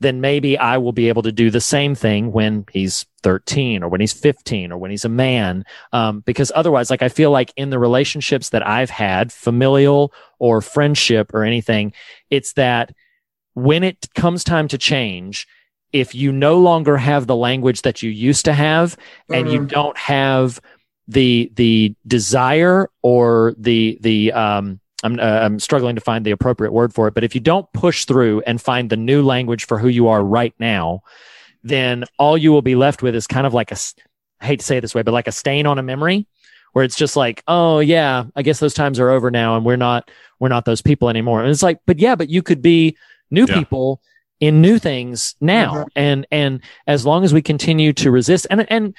then 0.00 0.20
maybe 0.20 0.58
I 0.58 0.78
will 0.78 0.92
be 0.92 1.08
able 1.08 1.22
to 1.22 1.32
do 1.32 1.50
the 1.50 1.60
same 1.60 1.94
thing 1.94 2.32
when 2.32 2.66
he's 2.72 3.06
13 3.22 3.82
or 3.82 3.88
when 3.88 4.00
he's 4.00 4.12
15 4.12 4.72
or 4.72 4.78
when 4.78 4.90
he's 4.90 5.04
a 5.04 5.10
man. 5.10 5.64
Um, 5.92 6.20
because 6.20 6.52
otherwise, 6.54 6.90
like 6.90 7.02
I 7.02 7.08
feel 7.08 7.30
like 7.30 7.52
in 7.56 7.70
the 7.70 7.78
relationships 7.78 8.50
that 8.50 8.66
I've 8.66 8.90
had, 8.90 9.32
familial 9.32 10.12
or 10.38 10.60
friendship 10.60 11.32
or 11.32 11.44
anything, 11.44 11.92
it's 12.30 12.52
that 12.54 12.94
when 13.54 13.82
it 13.82 14.08
comes 14.14 14.44
time 14.44 14.68
to 14.68 14.78
change, 14.78 15.46
if 15.92 16.14
you 16.14 16.30
no 16.30 16.58
longer 16.58 16.98
have 16.98 17.26
the 17.26 17.36
language 17.36 17.82
that 17.82 18.02
you 18.02 18.10
used 18.10 18.44
to 18.44 18.52
have 18.52 18.98
and 19.30 19.50
you 19.50 19.64
don't 19.64 19.96
have 19.96 20.60
the, 21.08 21.50
the 21.54 21.94
desire 22.06 22.90
or 23.00 23.54
the, 23.56 23.96
the, 24.02 24.32
um, 24.32 24.80
I'm, 25.02 25.20
uh, 25.20 25.22
I'm 25.22 25.58
struggling 25.58 25.94
to 25.96 26.00
find 26.00 26.24
the 26.24 26.30
appropriate 26.30 26.72
word 26.72 26.94
for 26.94 27.06
it, 27.08 27.14
but 27.14 27.24
if 27.24 27.34
you 27.34 27.40
don't 27.40 27.70
push 27.72 28.04
through 28.06 28.40
and 28.46 28.60
find 28.60 28.88
the 28.88 28.96
new 28.96 29.22
language 29.22 29.66
for 29.66 29.78
who 29.78 29.88
you 29.88 30.08
are 30.08 30.24
right 30.24 30.54
now, 30.58 31.02
then 31.62 32.04
all 32.18 32.38
you 32.38 32.50
will 32.52 32.62
be 32.62 32.76
left 32.76 33.02
with 33.02 33.14
is 33.14 33.26
kind 33.26 33.46
of 33.46 33.52
like 33.52 33.72
a, 33.72 33.76
I 34.40 34.46
hate 34.46 34.60
to 34.60 34.66
say 34.66 34.78
it 34.78 34.80
this 34.80 34.94
way, 34.94 35.02
but 35.02 35.12
like 35.12 35.28
a 35.28 35.32
stain 35.32 35.66
on 35.66 35.78
a 35.78 35.82
memory 35.82 36.26
where 36.72 36.84
it's 36.84 36.96
just 36.96 37.16
like, 37.16 37.42
oh 37.46 37.80
yeah, 37.80 38.24
I 38.34 38.42
guess 38.42 38.58
those 38.58 38.74
times 38.74 38.98
are 38.98 39.10
over 39.10 39.30
now 39.30 39.56
and 39.56 39.64
we're 39.66 39.76
not, 39.76 40.10
we're 40.40 40.48
not 40.48 40.64
those 40.64 40.82
people 40.82 41.08
anymore. 41.08 41.40
And 41.42 41.50
it's 41.50 41.62
like, 41.62 41.80
but 41.86 41.98
yeah, 41.98 42.14
but 42.14 42.28
you 42.30 42.42
could 42.42 42.62
be 42.62 42.96
new 43.30 43.46
Yeah. 43.46 43.54
people 43.54 44.00
in 44.40 44.60
new 44.60 44.78
things 44.78 45.34
now. 45.40 45.86
And, 45.96 46.26
and 46.30 46.60
as 46.86 47.04
long 47.04 47.24
as 47.24 47.32
we 47.34 47.42
continue 47.42 47.92
to 47.94 48.10
resist 48.10 48.46
and, 48.50 48.70
and, 48.70 48.94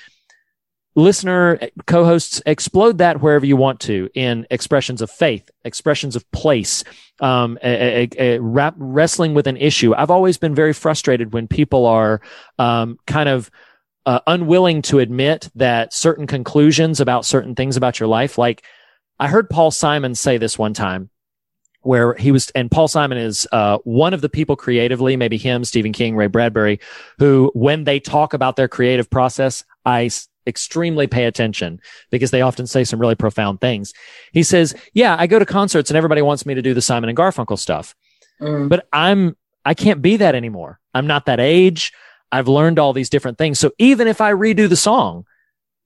listener 0.98 1.60
co-hosts 1.86 2.41
explode 2.48 2.98
that 2.98 3.22
wherever 3.22 3.45
you 3.45 3.56
want 3.56 3.80
to 3.80 4.10
in 4.15 4.48
expressions 4.49 4.99
of 4.99 5.11
faith 5.11 5.48
expressions 5.64 6.15
of 6.15 6.30
place 6.32 6.84
um, 7.19 7.57
a, 7.64 8.10
a, 8.18 8.36
a 8.36 8.41
rap, 8.41 8.74
wrestling 8.78 9.36
with 9.36 9.45
an 9.45 9.57
issue. 9.57 9.94
I've 9.94 10.10
always 10.10 10.40
been 10.40 10.56
very 10.56 10.74
frustrated 10.74 11.34
when 11.34 11.48
people 11.48 11.86
are 11.86 12.19
um, 12.57 12.98
kind 13.06 13.30
of 13.30 13.52
uh, 14.07 14.22
unwilling 14.26 14.82
to 14.84 14.98
admit 14.98 15.49
that 15.53 15.94
certain 15.94 16.26
conclusions 16.26 16.99
about 16.99 17.26
certain 17.26 17.53
things 17.53 17.78
about 17.78 17.99
your 17.99 18.07
life. 18.07 18.38
Like 18.38 18.64
i 19.19 19.28
heard 19.28 19.49
paul 19.49 19.72
simon 19.72 20.14
say 20.14 20.38
this 20.38 20.60
one 20.60 20.74
time 20.74 21.10
where 21.82 22.15
he 22.15 22.34
was, 22.34 22.49
and 22.49 22.69
Paul 22.69 22.90
Simon 22.90 23.18
is 23.18 23.48
uh, 23.53 23.78
one 23.86 24.14
of 24.14 24.19
the 24.19 24.28
people 24.28 24.57
creatively, 24.57 25.15
maybe 25.15 25.38
him, 25.38 25.64
Stephen 25.64 25.94
King, 25.94 26.18
Ray 26.18 26.28
Bradbury, 26.28 26.82
who, 27.18 27.49
when 27.53 27.86
they 27.86 28.02
talk 28.02 28.34
about 28.34 28.57
their 28.57 28.68
creative 28.68 29.10
process, 29.10 29.64
I 29.86 30.10
extremely 30.48 31.06
pay 31.07 31.26
attention 31.26 31.80
because 32.10 32.32
they 32.32 32.41
often 32.41 32.65
say 32.65 32.84
some 32.84 32.99
really 32.99 33.15
profound 33.15 33.61
things. 33.61 33.94
He 34.32 34.44
says, 34.44 34.74
"Yeah, 34.94 35.15
I 35.19 35.28
go 35.28 35.38
to 35.40 35.45
concerts 35.45 35.90
and 35.90 35.98
everybody 35.98 36.22
wants 36.22 36.45
me 36.45 36.53
to 36.56 36.61
do 36.61 36.74
the 36.74 36.82
Simon 36.82 37.10
and 37.10 37.18
Garfunkel 37.18 37.60
stuff, 37.60 37.95
Mm. 38.41 38.69
but 38.69 38.88
I'm 38.94 39.36
I 39.65 39.74
can't 39.74 40.02
be 40.02 40.18
that 40.18 40.34
anymore. 40.36 40.80
I'm 40.94 41.07
not 41.07 41.26
that 41.26 41.40
age. 41.40 41.91
I've 42.32 42.48
learned 42.48 42.80
all 42.80 42.94
these 42.94 43.10
different 43.10 43.38
things. 43.38 43.60
So 43.60 43.72
even 43.78 44.07
if 44.07 44.22
I 44.22 44.32
redo 44.32 44.69
the 44.69 44.76
song, 44.76 45.26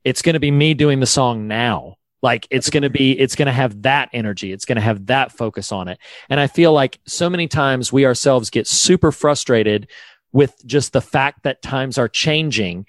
it's 0.03 0.21
going 0.21 0.33
to 0.33 0.39
be 0.39 0.51
me 0.51 0.73
doing 0.73 0.99
the 0.99 1.05
song 1.05 1.47
now." 1.47 1.95
Like 2.23 2.47
it's 2.51 2.69
going 2.69 2.83
to 2.83 2.89
be, 2.91 3.19
it's 3.19 3.33
going 3.33 3.47
to 3.47 3.51
have 3.51 3.81
that 3.81 4.09
energy. 4.13 4.51
It's 4.51 4.63
going 4.65 4.75
to 4.75 4.81
have 4.83 5.07
that 5.07 5.31
focus 5.31 5.71
on 5.71 5.87
it. 5.87 5.97
And 6.29 6.39
I 6.39 6.45
feel 6.45 6.71
like 6.71 6.99
so 7.07 7.31
many 7.31 7.47
times 7.47 7.91
we 7.91 8.05
ourselves 8.05 8.51
get 8.51 8.67
super 8.67 9.11
frustrated 9.11 9.87
with 10.31 10.53
just 10.67 10.93
the 10.93 11.01
fact 11.01 11.41
that 11.41 11.63
times 11.63 11.97
are 11.97 12.07
changing 12.07 12.85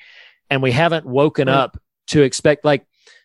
and 0.53 0.63
we 0.63 0.71
haven't 0.73 1.07
woken 1.07 1.49
Right. 1.49 1.55
up 1.57 1.79
to 2.09 2.23
expect 2.23 2.65
like 2.65 2.85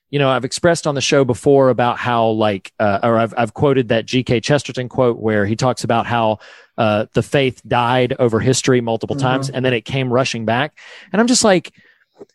you 0.10 0.18
know 0.20 0.30
i've 0.30 0.46
expressed 0.46 0.88
on 0.88 0.96
the 0.96 1.02
show 1.02 1.26
before 1.26 1.70
about 1.70 1.98
how 1.98 2.28
like 2.30 2.72
uh, 2.80 3.00
or 3.04 3.18
I've, 3.18 3.34
I've 3.38 3.54
quoted 3.54 3.90
that 3.90 4.06
gk 4.06 4.42
chesterton 4.42 4.88
quote 4.88 5.18
where 5.20 5.46
he 5.46 5.56
talks 5.56 5.84
about 5.84 6.06
how 6.06 6.40
uh, 6.78 7.08
the 7.14 7.24
faith 7.24 7.62
died 7.68 8.14
over 8.20 8.40
history 8.40 8.80
multiple 8.82 9.16
times 9.18 9.50
Mhm. 9.50 9.56
and 9.56 9.66
then 9.66 9.74
it 9.74 9.82
came 9.84 10.12
rushing 10.14 10.46
back 10.46 10.78
and 11.12 11.20
i'm 11.20 11.28
just 11.28 11.44
like 11.44 11.74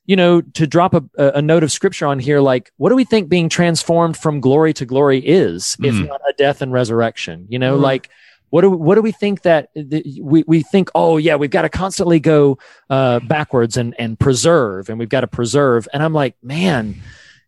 you 0.05 0.17
know 0.17 0.41
to 0.41 0.67
drop 0.67 0.93
a, 0.95 1.03
a 1.17 1.41
note 1.43 1.63
of 1.65 1.73
scripture 1.73 2.07
on 2.07 2.19
here 2.19 2.41
like 2.41 2.71
what 2.77 2.91
do 2.91 2.97
we 2.97 3.05
think 3.05 3.29
being 3.29 3.49
transformed 3.49 4.17
from 4.17 4.41
glory 4.41 4.73
to 4.75 4.85
glory 4.85 5.19
is 5.21 5.77
if 5.83 5.95
Mm. 5.95 6.09
not 6.09 6.21
a 6.29 6.35
death 6.37 6.61
and 6.61 6.73
resurrection 6.73 7.47
you 7.49 7.59
know 7.59 7.79
Mm. 7.79 7.83
like 7.83 8.11
what 8.53 8.61
do 8.61 8.71
what 8.71 8.97
do 8.97 9.03
we 9.03 9.13
think 9.13 9.43
that 9.43 9.71
that 9.75 10.05
we 10.21 10.45
we 10.47 10.63
think 10.63 10.91
oh 10.95 11.17
yeah 11.17 11.37
we've 11.37 11.51
got 11.51 11.63
to 11.63 11.71
constantly 11.71 12.21
go 12.21 12.59
uh 12.91 13.19
backwards 13.21 13.79
and 13.79 13.95
and 13.99 14.21
preserve 14.21 14.91
and 14.91 14.99
we've 14.99 15.09
got 15.09 15.23
to 15.23 15.27
preserve. 15.27 15.89
And 15.95 16.03
i'm 16.03 16.13
like 16.13 16.37
man 16.43 17.01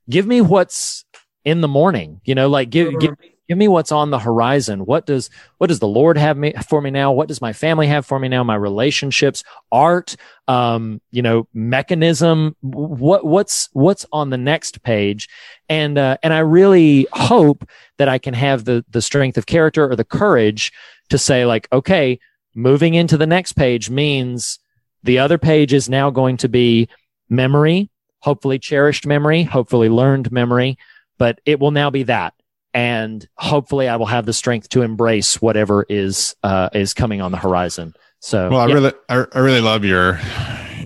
give 0.08 0.26
me 0.26 0.40
what's 0.40 1.04
in 1.44 1.60
the 1.60 1.68
morning 1.68 2.22
you 2.24 2.34
know 2.34 2.48
like 2.48 2.70
give 2.70 2.98
give 3.00 3.20
me 3.20 3.33
give 3.48 3.58
me 3.58 3.68
what's 3.68 3.92
on 3.92 4.10
the 4.10 4.18
horizon. 4.18 4.84
What 4.84 5.06
does 5.06 5.30
what 5.58 5.66
does 5.66 5.78
the 5.78 5.88
lord 5.88 6.16
have 6.16 6.36
me 6.36 6.54
for 6.68 6.80
me 6.80 6.90
now? 6.90 7.12
What 7.12 7.28
does 7.28 7.40
my 7.40 7.52
family 7.52 7.86
have 7.88 8.06
for 8.06 8.18
me 8.18 8.28
now? 8.28 8.44
My 8.44 8.54
relationships 8.54 9.44
art 9.70 10.16
um 10.48 11.00
you 11.10 11.22
know 11.22 11.48
mechanism. 11.52 12.56
What 12.60 13.24
what's 13.24 13.68
what's 13.72 14.06
on 14.12 14.30
the 14.30 14.38
next 14.38 14.82
page? 14.82 15.28
And 15.68 15.96
uh, 15.98 16.18
and 16.22 16.32
i 16.32 16.40
really 16.40 17.06
hope 17.12 17.68
that 17.98 18.08
i 18.08 18.18
can 18.18 18.34
have 18.34 18.64
the 18.64 18.84
the 18.90 19.00
strength 19.00 19.38
of 19.38 19.46
character 19.46 19.88
or 19.88 19.96
the 19.96 20.04
courage 20.04 20.72
to 21.08 21.18
say 21.18 21.46
like 21.46 21.68
okay 21.72 22.18
moving 22.54 22.94
into 22.94 23.16
the 23.16 23.26
next 23.26 23.54
page 23.54 23.90
means 23.90 24.58
the 25.02 25.18
other 25.18 25.38
page 25.38 25.72
is 25.72 25.88
now 25.88 26.10
going 26.10 26.36
to 26.36 26.48
be 26.48 26.88
memory 27.28 27.90
hopefully 28.20 28.58
cherished 28.58 29.06
memory 29.06 29.42
hopefully 29.42 29.88
learned 29.88 30.30
memory 30.30 30.76
but 31.18 31.40
it 31.46 31.58
will 31.58 31.70
now 31.70 31.90
be 31.90 32.02
that 32.02 32.34
and 32.74 33.28
hopefully 33.36 33.88
i 33.88 33.96
will 33.96 34.06
have 34.06 34.26
the 34.26 34.32
strength 34.32 34.68
to 34.68 34.82
embrace 34.82 35.40
whatever 35.40 35.86
is 35.88 36.34
uh 36.42 36.68
is 36.74 36.92
coming 36.92 37.20
on 37.22 37.30
the 37.32 37.38
horizon 37.38 37.94
so 38.24 38.48
Well, 38.48 38.60
I 38.60 38.68
yeah. 38.68 38.74
really, 38.74 38.92
I, 39.10 39.26
I 39.34 39.38
really 39.40 39.60
love 39.60 39.84
your 39.84 40.18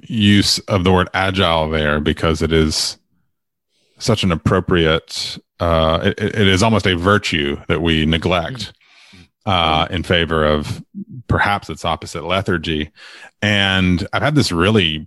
use 0.03 0.59
of 0.61 0.83
the 0.83 0.91
word 0.91 1.09
agile 1.15 1.71
there 1.71 2.01
because 2.01 2.43
it 2.43 2.53
is 2.53 2.99
such 3.99 4.25
an 4.25 4.33
appropriate. 4.33 5.39
Uh, 5.61 6.01
it, 6.03 6.21
it 6.21 6.49
is 6.49 6.65
almost 6.65 6.85
a 6.85 6.97
virtue 6.97 7.57
that 7.69 7.81
we 7.81 8.07
neglect 8.07 8.73
uh, 9.47 9.87
in 9.89 10.03
favor 10.03 10.45
of 10.45 10.85
perhaps 11.29 11.71
its 11.71 11.85
opposite 11.85 12.25
lethargy. 12.25 12.91
And 13.41 14.05
I've 14.13 14.23
had 14.23 14.35
this 14.35 14.51
really 14.51 15.07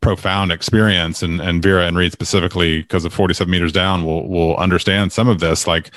profound 0.00 0.52
experience, 0.52 1.22
and 1.22 1.40
and 1.40 1.62
Vera 1.62 1.86
and 1.86 1.96
Reed 1.96 2.12
specifically 2.12 2.82
because 2.82 3.04
of 3.04 3.12
Forty 3.12 3.34
Seven 3.34 3.50
Meters 3.50 3.72
Down 3.72 4.04
will 4.04 4.28
will 4.28 4.56
understand 4.56 5.12
some 5.12 5.28
of 5.28 5.40
this. 5.40 5.66
Like 5.66 5.90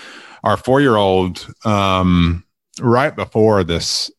our 0.44 0.58
four 0.58 0.82
year 0.82 0.96
old, 0.96 1.48
um, 1.66 2.44
right 2.80 3.16
before 3.16 3.64
this 3.64 4.12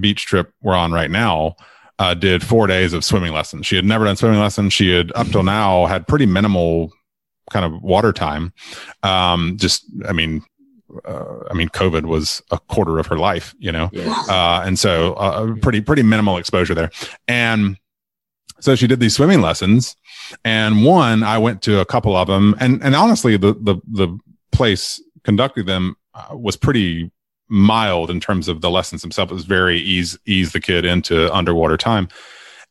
beach 0.00 0.24
trip 0.24 0.52
we're 0.62 0.74
on 0.74 0.92
right 0.92 1.10
now 1.10 1.56
uh, 1.98 2.14
did 2.14 2.42
four 2.42 2.66
days 2.66 2.92
of 2.92 3.04
swimming 3.04 3.32
lessons. 3.32 3.66
She 3.66 3.76
had 3.76 3.84
never 3.84 4.04
done 4.04 4.16
swimming 4.16 4.40
lessons. 4.40 4.72
She 4.72 4.90
had 4.90 5.12
up 5.14 5.26
till 5.28 5.42
now 5.42 5.86
had 5.86 6.06
pretty 6.06 6.26
minimal 6.26 6.92
kind 7.50 7.64
of 7.64 7.82
water 7.82 8.12
time. 8.12 8.52
Um, 9.02 9.56
just, 9.56 9.84
I 10.08 10.12
mean, 10.12 10.42
uh, 11.04 11.40
I 11.50 11.54
mean, 11.54 11.68
COVID 11.68 12.04
was 12.06 12.42
a 12.50 12.58
quarter 12.58 12.98
of 12.98 13.06
her 13.06 13.18
life, 13.18 13.54
you 13.58 13.72
know, 13.72 13.90
uh, 14.28 14.62
and 14.64 14.78
so 14.78 15.14
uh, 15.14 15.54
pretty 15.60 15.80
pretty 15.80 16.02
minimal 16.02 16.38
exposure 16.38 16.74
there. 16.74 16.90
And 17.26 17.76
so 18.60 18.74
she 18.74 18.86
did 18.86 19.00
these 19.00 19.14
swimming 19.14 19.40
lessons, 19.40 19.96
and 20.44 20.84
one 20.84 21.22
I 21.22 21.38
went 21.38 21.62
to 21.62 21.80
a 21.80 21.86
couple 21.86 22.16
of 22.16 22.28
them, 22.28 22.54
and 22.60 22.82
and 22.82 22.94
honestly, 22.94 23.36
the 23.36 23.54
the 23.54 23.76
the 23.90 24.18
place 24.52 25.02
conducting 25.24 25.66
them 25.66 25.96
uh, 26.14 26.36
was 26.36 26.56
pretty 26.56 27.10
mild 27.48 28.10
in 28.10 28.20
terms 28.20 28.48
of 28.48 28.60
the 28.60 28.70
lessons 28.70 29.02
themselves. 29.02 29.30
It 29.30 29.34
was 29.34 29.44
very 29.44 29.78
ease 29.78 30.18
ease 30.26 30.52
the 30.52 30.60
kid 30.60 30.84
into 30.84 31.32
underwater 31.34 31.76
time, 31.76 32.08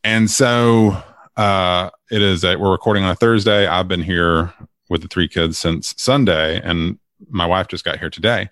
and 0.04 0.30
so 0.30 1.02
uh, 1.36 1.90
it 2.12 2.22
is. 2.22 2.44
A, 2.44 2.56
we're 2.58 2.72
recording 2.72 3.04
on 3.04 3.12
a 3.12 3.16
Thursday. 3.16 3.68
I've 3.68 3.88
been 3.88 4.04
here 4.04 4.54
with 4.90 5.02
the 5.02 5.08
three 5.08 5.28
kids 5.28 5.58
since 5.58 5.94
Sunday, 5.98 6.62
and 6.62 7.00
my 7.30 7.46
wife 7.46 7.68
just 7.68 7.84
got 7.84 8.00
here 8.00 8.10
today, 8.10 8.50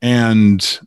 and 0.00 0.80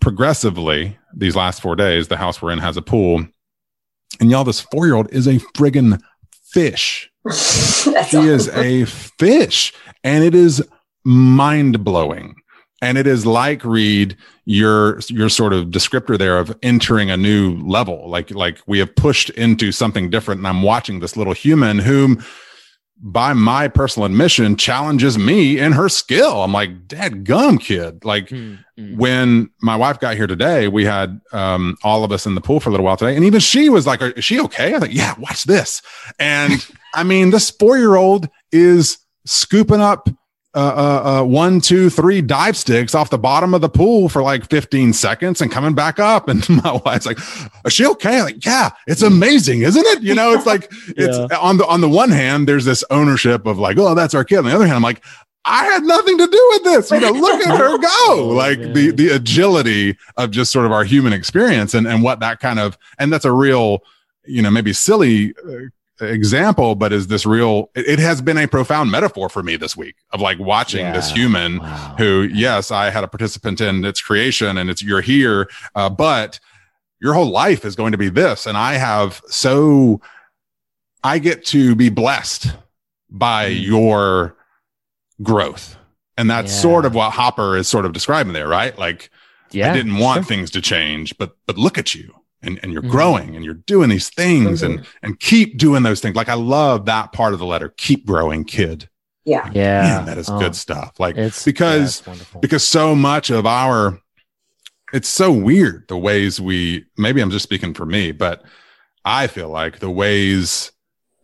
progressively 0.00 0.98
these 1.14 1.34
last 1.34 1.62
four 1.62 1.74
days, 1.74 2.08
the 2.08 2.16
house 2.16 2.42
we're 2.42 2.52
in 2.52 2.58
has 2.58 2.76
a 2.76 2.82
pool, 2.82 3.26
and 4.20 4.30
y'all, 4.30 4.44
this 4.44 4.60
four 4.60 4.86
year 4.86 4.94
old 4.94 5.12
is 5.12 5.26
a 5.26 5.38
friggin' 5.54 6.00
fish. 6.44 7.10
she 7.32 8.18
is 8.18 8.48
a 8.48 8.84
fish, 8.84 9.72
and 10.02 10.24
it 10.24 10.34
is 10.34 10.66
mind 11.04 11.84
blowing. 11.84 12.34
And 12.80 12.96
it 12.96 13.08
is 13.08 13.26
like 13.26 13.64
Reed, 13.64 14.16
your 14.44 15.00
your 15.08 15.28
sort 15.28 15.52
of 15.52 15.66
descriptor 15.66 16.16
there 16.16 16.38
of 16.38 16.56
entering 16.62 17.10
a 17.10 17.16
new 17.16 17.56
level. 17.56 18.08
Like 18.08 18.30
like 18.30 18.60
we 18.66 18.78
have 18.78 18.94
pushed 18.94 19.30
into 19.30 19.72
something 19.72 20.10
different, 20.10 20.38
and 20.38 20.46
I'm 20.46 20.62
watching 20.62 21.00
this 21.00 21.16
little 21.16 21.32
human 21.32 21.80
whom 21.80 22.24
by 23.00 23.32
my 23.32 23.68
personal 23.68 24.06
admission 24.06 24.56
challenges 24.56 25.16
me 25.16 25.58
in 25.58 25.72
her 25.72 25.88
skill. 25.88 26.42
I'm 26.42 26.52
like, 26.52 26.88
Dad 26.88 27.24
gum 27.24 27.58
kid. 27.58 28.04
Like 28.04 28.32
when 28.76 29.50
my 29.62 29.76
wife 29.76 30.00
got 30.00 30.16
here 30.16 30.26
today, 30.26 30.68
we 30.68 30.84
had 30.84 31.20
um, 31.32 31.76
all 31.84 32.04
of 32.04 32.12
us 32.12 32.26
in 32.26 32.34
the 32.34 32.40
pool 32.40 32.60
for 32.60 32.70
a 32.70 32.72
little 32.72 32.84
while 32.84 32.96
today. 32.96 33.14
And 33.14 33.24
even 33.24 33.40
she 33.40 33.68
was 33.68 33.86
like, 33.86 34.02
Is 34.02 34.24
she 34.24 34.40
okay? 34.40 34.74
I 34.74 34.78
like, 34.78 34.94
Yeah, 34.94 35.14
watch 35.18 35.44
this. 35.44 35.80
And 36.18 36.66
I 36.94 37.04
mean, 37.04 37.30
this 37.30 37.50
four 37.50 37.78
year 37.78 37.94
old 37.94 38.28
is 38.50 38.98
scooping 39.24 39.80
up 39.80 40.08
uh, 40.54 40.58
uh, 40.58 41.20
uh, 41.20 41.24
one, 41.24 41.60
two, 41.60 41.90
three 41.90 42.22
dive 42.22 42.56
sticks 42.56 42.94
off 42.94 43.10
the 43.10 43.18
bottom 43.18 43.52
of 43.52 43.60
the 43.60 43.68
pool 43.68 44.08
for 44.08 44.22
like 44.22 44.48
15 44.48 44.94
seconds 44.94 45.42
and 45.42 45.52
coming 45.52 45.74
back 45.74 45.98
up. 45.98 46.28
And 46.38 46.48
my 46.62 46.80
wife's 46.84 47.06
like, 47.06 47.18
"Is 47.64 47.72
she 47.72 47.86
okay?" 47.86 48.22
Like, 48.22 48.44
yeah, 48.44 48.70
it's 48.86 49.02
amazing, 49.02 49.62
isn't 49.62 49.84
it? 49.86 50.02
You 50.02 50.14
know, 50.14 50.32
it's 50.32 50.46
like 50.46 50.70
it's 50.88 51.16
on 51.34 51.58
the 51.58 51.66
on 51.66 51.80
the 51.80 51.88
one 51.88 52.10
hand, 52.10 52.48
there's 52.48 52.64
this 52.64 52.84
ownership 52.90 53.46
of 53.46 53.58
like, 53.58 53.76
oh, 53.78 53.94
that's 53.94 54.14
our 54.14 54.24
kid. 54.24 54.38
On 54.38 54.44
the 54.44 54.54
other 54.54 54.66
hand, 54.66 54.76
I'm 54.76 54.82
like, 54.82 55.02
I 55.44 55.64
had 55.64 55.82
nothing 55.82 56.18
to 56.18 56.26
do 56.26 56.48
with 56.52 56.64
this. 56.64 56.90
You 56.90 57.00
know, 57.00 57.10
look 57.12 57.46
at 57.46 57.58
her 57.58 57.78
go. 57.78 58.28
Like 58.28 58.58
the 58.74 58.90
the 58.90 59.08
agility 59.10 59.96
of 60.16 60.30
just 60.30 60.52
sort 60.52 60.66
of 60.66 60.72
our 60.72 60.84
human 60.84 61.12
experience 61.12 61.74
and 61.74 61.86
and 61.86 62.02
what 62.02 62.20
that 62.20 62.40
kind 62.40 62.58
of 62.58 62.76
and 62.98 63.12
that's 63.12 63.24
a 63.24 63.32
real, 63.32 63.82
you 64.26 64.42
know, 64.42 64.50
maybe 64.50 64.72
silly 64.72 65.34
uh, 65.46 65.68
example, 66.00 66.74
but 66.74 66.92
is 66.92 67.06
this 67.08 67.26
real? 67.26 67.70
It, 67.74 67.86
it 67.88 67.98
has 67.98 68.20
been 68.22 68.38
a 68.38 68.46
profound 68.46 68.90
metaphor 68.90 69.28
for 69.28 69.42
me 69.42 69.56
this 69.56 69.76
week 69.76 69.96
of 70.12 70.20
like 70.20 70.38
watching 70.38 70.92
this 70.92 71.10
human 71.10 71.58
who, 71.98 72.28
yes, 72.32 72.70
I 72.70 72.90
had 72.90 73.04
a 73.04 73.08
participant 73.08 73.60
in 73.60 73.84
its 73.84 74.00
creation 74.00 74.56
and 74.58 74.70
it's 74.70 74.82
you're 74.82 75.00
here, 75.00 75.48
uh, 75.74 75.88
but 75.88 76.38
your 77.00 77.14
whole 77.14 77.30
life 77.30 77.64
is 77.64 77.76
going 77.76 77.92
to 77.92 77.98
be 77.98 78.08
this, 78.08 78.46
and 78.46 78.56
I 78.56 78.74
have 78.74 79.22
so 79.28 80.00
I 81.04 81.18
get 81.20 81.44
to 81.46 81.74
be 81.76 81.88
blessed 81.90 82.48
by 83.10 83.46
your 83.46 84.36
growth. 85.22 85.76
And 86.16 86.28
that's 86.28 86.52
Yeah. 86.52 86.60
sort 86.62 86.84
of 86.84 86.94
what 86.94 87.12
Hopper 87.12 87.56
is 87.56 87.68
sort 87.68 87.84
of 87.86 87.92
describing 87.92 88.32
there, 88.32 88.48
right? 88.48 88.76
Like, 88.76 89.10
Yeah, 89.52 89.70
I 89.70 89.74
didn't 89.74 89.96
want 89.98 90.18
sure. 90.18 90.24
things 90.24 90.50
to 90.50 90.60
change, 90.60 91.16
but 91.18 91.36
but 91.46 91.56
look 91.56 91.78
at 91.78 91.94
you, 91.94 92.12
and 92.42 92.58
and 92.62 92.72
you're 92.72 92.82
Mhm. 92.82 92.90
growing, 92.90 93.36
and 93.36 93.44
you're 93.44 93.54
doing 93.54 93.88
these 93.90 94.08
things, 94.10 94.62
and 94.62 94.86
and 95.02 95.18
keep 95.20 95.58
doing 95.58 95.82
those 95.82 96.00
things. 96.00 96.14
Like 96.16 96.28
I 96.28 96.34
love 96.34 96.84
that 96.86 97.12
part 97.12 97.32
of 97.32 97.38
the 97.38 97.46
letter. 97.46 97.74
Keep 97.76 98.06
growing, 98.06 98.44
kid. 98.44 98.88
Yeah, 99.24 99.50
yeah, 99.52 99.82
Man, 99.82 100.04
that 100.06 100.16
is 100.18 100.30
Oh. 100.30 100.38
good 100.38 100.54
stuff. 100.56 100.92
Like 100.98 101.16
It's- 101.16 101.44
because 101.44 102.02
because 102.40 102.66
so 102.66 102.94
much 102.94 103.28
of 103.30 103.44
our 103.46 103.98
it's 104.92 105.08
so 105.08 105.30
weird 105.30 105.84
the 105.88 105.98
ways 105.98 106.40
we 106.40 106.86
maybe 106.96 107.20
I'm 107.20 107.30
just 107.30 107.42
speaking 107.42 107.74
for 107.74 107.84
me, 107.84 108.10
but 108.12 108.42
I 109.04 109.26
feel 109.26 109.50
like 109.50 109.80
the 109.80 109.90
ways 109.90 110.72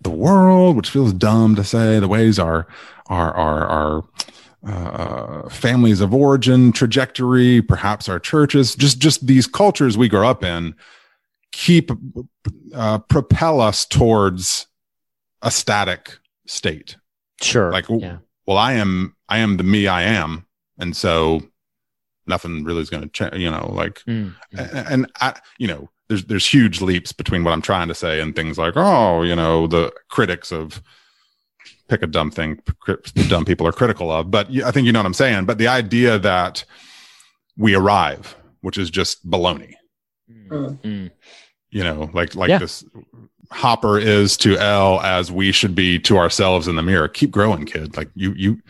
the 0.03 0.11
world, 0.11 0.77
which 0.77 0.91
feels 0.91 1.15
dumb 1.15 1.55
to 1.57 1.65
say, 1.65 1.99
the 1.99 2.09
ways 2.09 2.39
our 2.39 2.67
our 3.07 3.33
our 3.35 3.67
our 3.67 4.03
uh, 4.67 5.49
families 5.49 6.01
of 6.01 6.13
origin 6.15 6.73
trajectory, 6.73 7.61
perhaps 7.63 8.09
our 8.09 8.19
churches, 8.19 8.75
just 8.75 8.99
just 8.99 9.27
these 9.27 9.47
cultures 9.47 9.97
we 9.97 10.09
grow 10.09 10.29
up 10.29 10.43
in, 10.45 10.75
keep 11.55 11.91
uh, 12.75 12.99
propel 12.99 13.61
us 13.61 13.87
towards 13.87 14.67
a 15.43 15.51
static 15.51 16.19
state. 16.47 16.97
Sure. 17.41 17.71
Like, 17.71 17.87
w- 17.87 18.19
well, 18.47 18.59
I 18.59 18.73
am, 18.75 19.15
I 19.29 19.39
am 19.39 19.57
the 19.57 19.63
me 19.65 19.87
I 19.87 20.03
am. 20.03 20.47
And 20.79 20.97
so 20.97 21.43
nothing 22.27 22.65
really 22.65 22.83
is 22.83 22.91
going 22.91 23.03
to 23.05 23.09
change, 23.09 23.37
you 23.37 23.51
know, 23.51 23.71
like, 23.73 24.03
Mm. 24.07 24.35
and, 24.53 24.89
and 24.89 25.13
I, 25.21 25.39
you 25.59 25.69
know, 25.69 25.89
there's, 26.09 26.25
there's 26.25 26.47
huge 26.47 26.81
leaps 26.81 27.13
between 27.13 27.45
what 27.45 27.53
I'm 27.53 27.63
trying 27.63 27.89
to 27.89 27.95
say 27.95 28.21
and 28.21 28.35
things 28.35 28.59
like, 28.59 28.75
oh, 28.77 29.23
you 29.23 29.37
know, 29.37 29.67
the 29.67 29.93
critics 30.11 30.53
of 30.53 30.83
pick 31.89 32.03
a 32.03 32.07
dumb 32.07 32.31
thing 32.31 32.61
dumb 33.29 33.45
people 33.45 33.67
are 33.67 33.73
critical 33.73 34.11
of, 34.11 34.31
but 34.31 34.49
I 34.65 34.71
think 34.71 34.87
you 34.87 34.93
know 34.93 34.99
what 34.99 35.07
I'm 35.07 35.15
saying. 35.15 35.45
But 35.45 35.59
the 35.59 35.69
idea 35.69 36.19
that 36.19 36.65
we 37.57 37.75
arrive, 37.75 38.37
which 38.63 38.77
is 38.79 38.91
just 38.91 39.29
baloney, 39.31 39.75
Mm. 40.51 41.11
You 41.75 41.83
know, 41.85 42.09
like, 42.15 42.35
like 42.35 42.49
Yeah. 42.49 42.59
this 42.59 42.85
Hopper 43.51 43.99
is 43.99 44.37
to 44.39 44.57
El 44.59 45.01
as 45.01 45.31
we 45.31 45.53
should 45.53 45.75
be 45.75 45.99
to 46.01 46.17
ourselves 46.17 46.67
in 46.69 46.77
the 46.77 46.83
mirror. 46.83 47.09
Keep 47.09 47.31
growing, 47.33 47.67
kid. 47.67 47.97
Like 47.97 48.09
you, 48.15 48.33
you, 48.35 48.61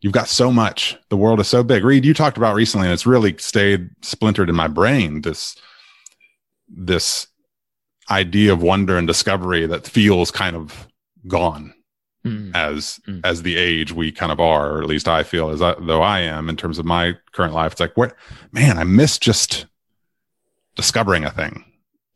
you've 0.00 0.12
got 0.12 0.28
so 0.28 0.50
much. 0.52 0.96
The 1.10 1.16
world 1.16 1.40
is 1.40 1.48
so 1.48 1.62
big. 1.62 1.84
Reed, 1.84 2.04
you 2.04 2.14
talked 2.14 2.36
about 2.36 2.54
recently, 2.54 2.86
and 2.86 2.94
it's 2.94 3.04
really 3.06 3.36
stayed 3.38 3.90
splintered 4.00 4.48
in 4.48 4.54
my 4.54 4.68
brain. 4.68 5.22
This, 5.22 5.56
this 6.68 7.26
idea 8.10 8.52
of 8.52 8.62
wonder 8.62 8.96
and 8.96 9.06
discovery 9.06 9.66
that 9.66 9.86
feels 9.86 10.30
kind 10.30 10.56
of 10.56 10.86
gone 11.26 11.74
Mm. 12.24 12.54
as 12.54 13.00
as 13.24 13.42
the 13.42 13.56
age 13.56 13.90
we 13.90 14.12
kind 14.12 14.30
of 14.30 14.38
are, 14.38 14.74
or 14.76 14.80
at 14.80 14.86
least 14.86 15.08
I 15.08 15.24
feel 15.24 15.50
as 15.50 15.60
I, 15.60 15.74
though 15.80 16.02
I 16.02 16.20
am 16.20 16.48
in 16.48 16.56
terms 16.56 16.78
of 16.78 16.84
my 16.86 17.16
current 17.32 17.52
life. 17.52 17.72
It's 17.72 17.80
like, 17.80 17.96
what, 17.96 18.14
man, 18.52 18.78
I 18.78 18.84
miss 18.84 19.18
just 19.18 19.66
discovering 20.76 21.24
a 21.24 21.32
thing 21.32 21.64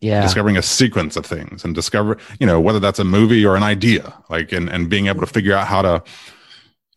Yeah. 0.01 0.21
discovering 0.23 0.57
a 0.59 0.63
sequence 0.63 1.17
of 1.17 1.25
things 1.25 1.65
and 1.65 1.75
discover 1.75 2.19
you 2.39 2.47
know 2.47 2.61
whether 2.61 2.79
that's 2.79 2.99
a 2.99 3.05
movie 3.05 3.47
or 3.47 3.57
an 3.57 3.63
idea 3.63 4.13
like 4.29 4.53
and 4.53 4.69
and 4.69 4.91
being 4.91 5.07
able 5.07 5.21
to 5.21 5.27
figure 5.27 5.55
out 5.55 5.67
how 5.67 5.81
to 5.83 6.03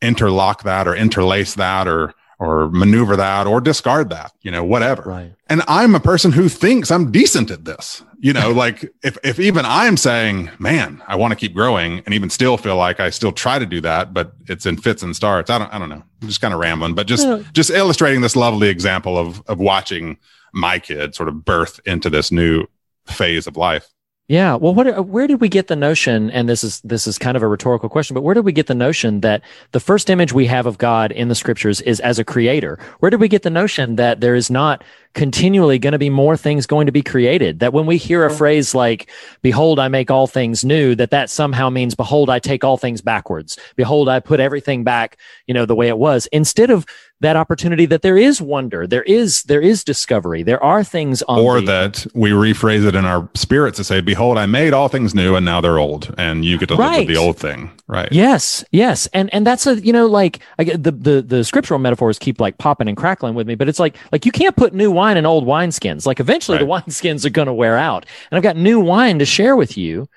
interlock 0.02 0.64
that 0.64 0.88
or 0.88 0.96
interlace 0.96 1.56
that 1.56 1.88
or 1.88 2.14
or 2.40 2.70
maneuver 2.70 3.18
that 3.18 3.46
or 3.48 3.60
discard 3.60 4.10
that 4.10 4.32
you 4.42 4.50
know 4.52 4.64
whatever 4.64 5.02
right 5.04 5.34
and 5.48 5.62
i'm 5.68 5.94
a 5.94 6.00
person 6.00 6.32
who 6.32 6.48
thinks 6.48 6.90
i'm 6.90 7.12
decent 7.12 7.52
at 7.52 7.66
this 7.66 8.02
you 8.20 8.32
know 8.32 8.52
like 8.64 8.90
if 9.04 9.18
if 9.24 9.40
even 9.40 9.66
i'm 9.66 9.98
saying 9.98 10.50
man 10.58 11.02
i 11.08 11.16
want 11.18 11.32
to 11.32 11.36
keep 11.36 11.54
growing 11.54 12.00
and 12.06 12.14
even 12.14 12.30
still 12.30 12.56
feel 12.58 12.78
like 12.78 13.00
i 13.02 13.10
still 13.10 13.32
try 13.34 13.60
to 13.60 13.66
do 13.66 13.82
that 13.82 14.14
but 14.14 14.34
it's 14.48 14.66
in 14.66 14.78
fits 14.78 15.04
and 15.04 15.16
starts 15.16 15.50
i 15.50 15.58
don't 15.58 15.74
i 15.74 15.78
don't 15.78 15.90
know 15.90 16.04
I'm 16.22 16.28
just 16.28 16.40
kind 16.42 16.54
of 16.54 16.60
rambling 16.62 16.96
but 16.96 17.08
just 17.08 17.28
Yeah. 17.28 17.44
just 17.54 17.70
illustrating 17.70 18.22
this 18.22 18.36
lovely 18.38 18.70
example 18.70 19.18
of 19.18 19.42
of 19.48 19.60
watching 19.60 20.18
my 20.54 20.80
kid 20.80 21.16
sort 21.16 21.28
of 21.30 21.44
birth 21.44 21.80
into 21.86 22.10
this 22.10 22.32
new 22.32 22.66
phase 23.10 23.48
of 23.48 23.58
life 23.58 23.88
Yeah. 24.30 24.54
Well, 24.54 24.76
what, 24.76 25.08
where 25.08 25.26
did 25.26 25.42
we 25.42 25.50
get 25.50 25.70
the 25.70 25.76
notion? 25.76 26.30
And 26.30 26.48
this 26.48 26.64
is, 26.64 26.82
this 26.82 27.08
is 27.08 27.18
kind 27.18 27.36
of 27.36 27.42
a 27.42 27.48
rhetorical 27.48 27.90
question, 27.90 28.14
but 28.14 28.22
where 28.22 28.36
did 28.36 28.46
we 28.46 28.52
get 28.52 28.68
the 28.68 28.76
notion 28.76 29.22
that 29.22 29.42
the 29.72 29.80
first 29.80 30.08
image 30.08 30.34
we 30.34 30.46
have 30.46 30.68
of 30.68 30.78
God 30.78 31.12
in 31.12 31.30
the 31.30 31.36
scriptures 31.36 31.82
is 31.82 32.00
as 32.02 32.20
a 32.20 32.24
creator? 32.24 32.78
Where 33.00 33.10
did 33.10 33.20
we 33.20 33.28
get 33.28 33.42
the 33.42 33.50
notion 33.50 33.96
that 33.96 34.22
there 34.22 34.36
is 34.36 34.52
not 34.52 34.84
continually 35.16 35.80
going 35.80 35.94
to 35.94 35.98
be 35.98 36.12
more 36.12 36.38
things 36.38 36.68
going 36.68 36.86
to 36.86 36.92
be 36.92 37.02
created? 37.02 37.60
That 37.60 37.74
when 37.74 37.88
we 37.88 37.98
hear 37.98 38.24
a 38.24 38.30
phrase 38.30 38.76
like, 38.76 39.10
behold, 39.42 39.80
I 39.80 39.88
make 39.88 40.12
all 40.12 40.28
things 40.28 40.64
new, 40.64 40.94
that 40.94 41.10
that 41.10 41.32
somehow 41.32 41.72
means, 41.72 41.96
behold, 41.96 42.30
I 42.30 42.38
take 42.38 42.64
all 42.64 42.78
things 42.78 43.02
backwards. 43.02 43.58
Behold, 43.78 44.10
I 44.10 44.20
put 44.20 44.40
everything 44.40 44.84
back, 44.84 45.18
you 45.48 45.56
know, 45.56 45.66
the 45.66 45.76
way 45.76 45.88
it 45.88 45.98
was 45.98 46.28
instead 46.28 46.70
of 46.70 46.86
that 47.22 47.36
opportunity 47.36 47.86
that 47.86 48.02
there 48.02 48.18
is 48.18 48.42
wonder, 48.42 48.88
there 48.88 49.04
is, 49.04 49.44
there 49.44 49.62
is 49.62 49.84
discovery. 49.84 50.42
There 50.42 50.64
are 50.64 50.84
things 50.84 51.22
on 51.24 51.40
or 51.40 51.60
the- 51.60 51.66
that 51.68 52.08
we 52.14 52.32
rephrase 52.32 52.86
it 52.88 52.96
in 52.96 53.06
our 53.06 53.30
spirits 53.34 53.78
to 53.78 53.84
say 53.84 54.02
behold 54.02 54.38
i 54.38 54.46
made 54.46 54.74
all 54.74 54.88
things 54.88 55.14
new 55.14 55.36
and 55.36 55.46
now 55.46 55.60
they're 55.62 55.78
old 55.80 56.14
and 56.18 56.46
you 56.46 56.58
get 56.58 56.68
to 56.70 56.76
live 56.76 57.00
with 57.00 57.08
the 57.08 57.18
old 57.18 57.38
thing 57.38 57.72
right 57.88 58.10
Yes, 58.12 58.64
yes, 58.72 59.08
and 59.14 59.34
and 59.34 59.46
that's 59.46 59.68
a 59.68 59.80
you 59.82 59.92
know 59.94 60.06
like 60.08 60.40
I 60.58 60.64
get 60.64 60.84
the 60.84 60.92
the 60.92 61.22
the 61.22 61.44
scriptural 61.44 61.80
metaphors 61.80 62.18
keep 62.20 62.40
like 62.40 62.58
popping 62.58 62.88
and 62.88 62.96
crackling 62.98 63.36
with 63.36 63.48
me, 63.48 63.56
but 63.56 63.68
it's 63.70 63.80
like 63.80 63.96
like 64.12 64.26
you 64.26 64.32
can't 64.32 64.56
put 64.56 64.74
new 64.74 64.92
wine 64.92 65.18
in 65.18 65.26
old 65.26 65.46
wineskins. 65.46 66.06
Like 66.06 66.20
eventually 66.20 66.58
the 66.58 66.66
wineskins 66.66 67.26
are 67.26 67.30
going 67.30 67.48
to 67.48 67.54
wear 67.54 67.78
out, 67.78 68.06
and 68.32 68.38
I've 68.38 68.44
got 68.44 68.56
new 68.58 68.80
wine 68.80 69.20
to 69.20 69.26
share 69.26 69.56
with 69.56 69.78
you, 69.78 70.08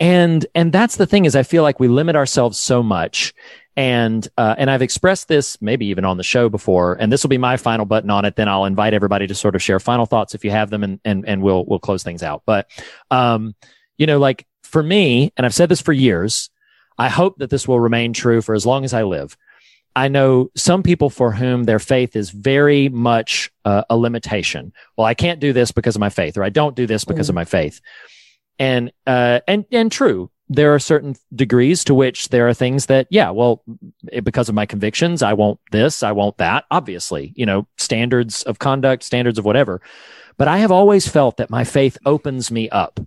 and 0.00 0.44
and 0.54 0.72
that's 0.72 0.96
the 0.96 1.06
thing 1.06 1.24
is 1.24 1.34
I 1.36 1.42
feel 1.42 1.62
like 1.62 1.80
we 1.80 1.88
limit 1.88 2.16
ourselves 2.16 2.58
so 2.58 2.82
much. 2.82 3.32
And 3.76 4.26
uh, 4.38 4.54
and 4.56 4.70
I've 4.70 4.80
expressed 4.80 5.28
this 5.28 5.60
maybe 5.60 5.86
even 5.86 6.06
on 6.06 6.16
the 6.16 6.22
show 6.22 6.48
before, 6.48 6.94
and 6.94 7.12
this 7.12 7.22
will 7.22 7.28
be 7.28 7.36
my 7.36 7.58
final 7.58 7.84
button 7.84 8.08
on 8.08 8.24
it. 8.24 8.36
Then 8.36 8.48
I'll 8.48 8.64
invite 8.64 8.94
everybody 8.94 9.26
to 9.26 9.34
sort 9.34 9.54
of 9.54 9.62
share 9.62 9.78
final 9.78 10.06
thoughts 10.06 10.34
if 10.34 10.44
you 10.44 10.50
have 10.50 10.70
them, 10.70 10.82
and 10.82 10.98
and 11.04 11.28
and 11.28 11.42
we'll 11.42 11.64
we'll 11.66 11.78
close 11.78 12.02
things 12.02 12.22
out. 12.22 12.42
But 12.46 12.70
um, 13.10 13.54
you 13.98 14.06
know, 14.06 14.18
like 14.18 14.46
for 14.62 14.82
me, 14.82 15.30
and 15.36 15.44
I've 15.44 15.54
said 15.54 15.68
this 15.68 15.82
for 15.82 15.92
years, 15.92 16.48
I 16.96 17.10
hope 17.10 17.38
that 17.38 17.50
this 17.50 17.68
will 17.68 17.78
remain 17.78 18.14
true 18.14 18.40
for 18.40 18.54
as 18.54 18.64
long 18.64 18.84
as 18.84 18.94
I 18.94 19.02
live. 19.02 19.36
I 19.94 20.08
know 20.08 20.50
some 20.54 20.82
people 20.82 21.08
for 21.08 21.32
whom 21.32 21.64
their 21.64 21.78
faith 21.78 22.16
is 22.16 22.28
very 22.30 22.90
much 22.90 23.50
uh, 23.64 23.84
a 23.88 23.96
limitation. 23.96 24.72
Well, 24.96 25.06
I 25.06 25.14
can't 25.14 25.40
do 25.40 25.54
this 25.54 25.72
because 25.72 25.96
of 25.96 26.00
my 26.00 26.10
faith, 26.10 26.36
or 26.36 26.44
I 26.44 26.50
don't 26.50 26.76
do 26.76 26.86
this 26.86 27.04
because 27.04 27.30
of 27.30 27.34
my 27.34 27.46
faith. 27.46 27.80
And 28.58 28.92
uh, 29.06 29.40
and 29.48 29.64
and 29.72 29.90
true, 29.90 30.30
there 30.48 30.74
are 30.74 30.78
certain 30.78 31.16
degrees 31.34 31.82
to 31.84 31.94
which 31.94 32.28
there 32.28 32.48
are 32.48 32.54
things 32.54 32.86
that, 32.86 33.06
yeah, 33.10 33.30
well, 33.30 33.62
it- 34.12 34.24
because 34.24 34.48
of 34.48 34.54
my 34.54 34.66
convictions, 34.66 35.22
I 35.22 35.32
won't 35.32 35.58
this, 35.72 36.02
I 36.02 36.12
won't 36.12 36.38
that. 36.38 36.64
Obviously, 36.70 37.32
you 37.34 37.44
know, 37.46 37.66
standards 37.78 38.42
of 38.44 38.58
conduct, 38.58 39.02
standards 39.02 39.38
of 39.38 39.44
whatever. 39.44 39.80
But 40.36 40.48
I 40.48 40.58
have 40.58 40.70
always 40.70 41.08
felt 41.08 41.38
that 41.38 41.50
my 41.50 41.64
faith 41.64 41.98
opens 42.06 42.50
me 42.50 42.68
up. 42.70 43.00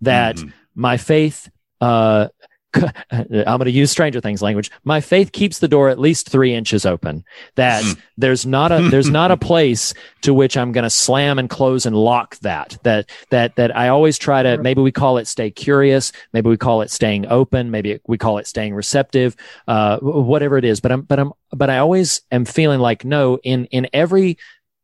That 0.00 0.38
my 0.74 0.96
faith 0.96 1.50
uh 1.80 2.28
I'm 3.10 3.24
going 3.30 3.64
to 3.64 3.70
use 3.70 3.90
Stranger 3.90 4.20
Things 4.20 4.42
language. 4.42 4.70
My 4.84 5.00
faith 5.00 5.32
keeps 5.32 5.58
the 5.58 5.68
door 5.68 5.88
at 5.88 5.98
least 5.98 6.28
three 6.28 6.54
inches 6.54 6.86
open. 6.86 7.24
That 7.56 7.82
there's 8.16 8.46
not 8.46 8.70
a 8.70 8.88
there's 8.88 9.10
not 9.10 9.30
a 9.30 9.36
place 9.36 9.92
to 10.22 10.32
which 10.32 10.56
I'm 10.56 10.72
going 10.72 10.84
to 10.84 10.90
slam 10.90 11.38
and 11.38 11.50
close 11.50 11.86
and 11.86 11.96
lock 11.96 12.38
that. 12.40 12.78
That 12.84 13.10
that 13.30 13.56
that 13.56 13.76
I 13.76 13.88
always 13.88 14.18
try 14.18 14.42
to. 14.42 14.58
Maybe 14.58 14.82
we 14.82 14.92
call 14.92 15.18
it 15.18 15.26
stay 15.26 15.50
curious. 15.50 16.12
Maybe 16.32 16.48
we 16.48 16.56
call 16.56 16.82
it 16.82 16.90
staying 16.90 17.26
open. 17.26 17.70
Maybe 17.70 18.00
we 18.06 18.18
call 18.18 18.38
it 18.38 18.46
staying 18.46 18.74
receptive. 18.74 19.36
Uh, 19.66 19.98
whatever 19.98 20.56
it 20.56 20.64
is. 20.64 20.80
But 20.80 20.92
I'm 20.92 21.02
but 21.02 21.18
I'm 21.18 21.32
but 21.52 21.70
I 21.70 21.78
always 21.78 22.22
am 22.30 22.44
feeling 22.44 22.80
like 22.80 23.04
no 23.04 23.38
in 23.42 23.64
in 23.66 23.88
every 23.92 24.38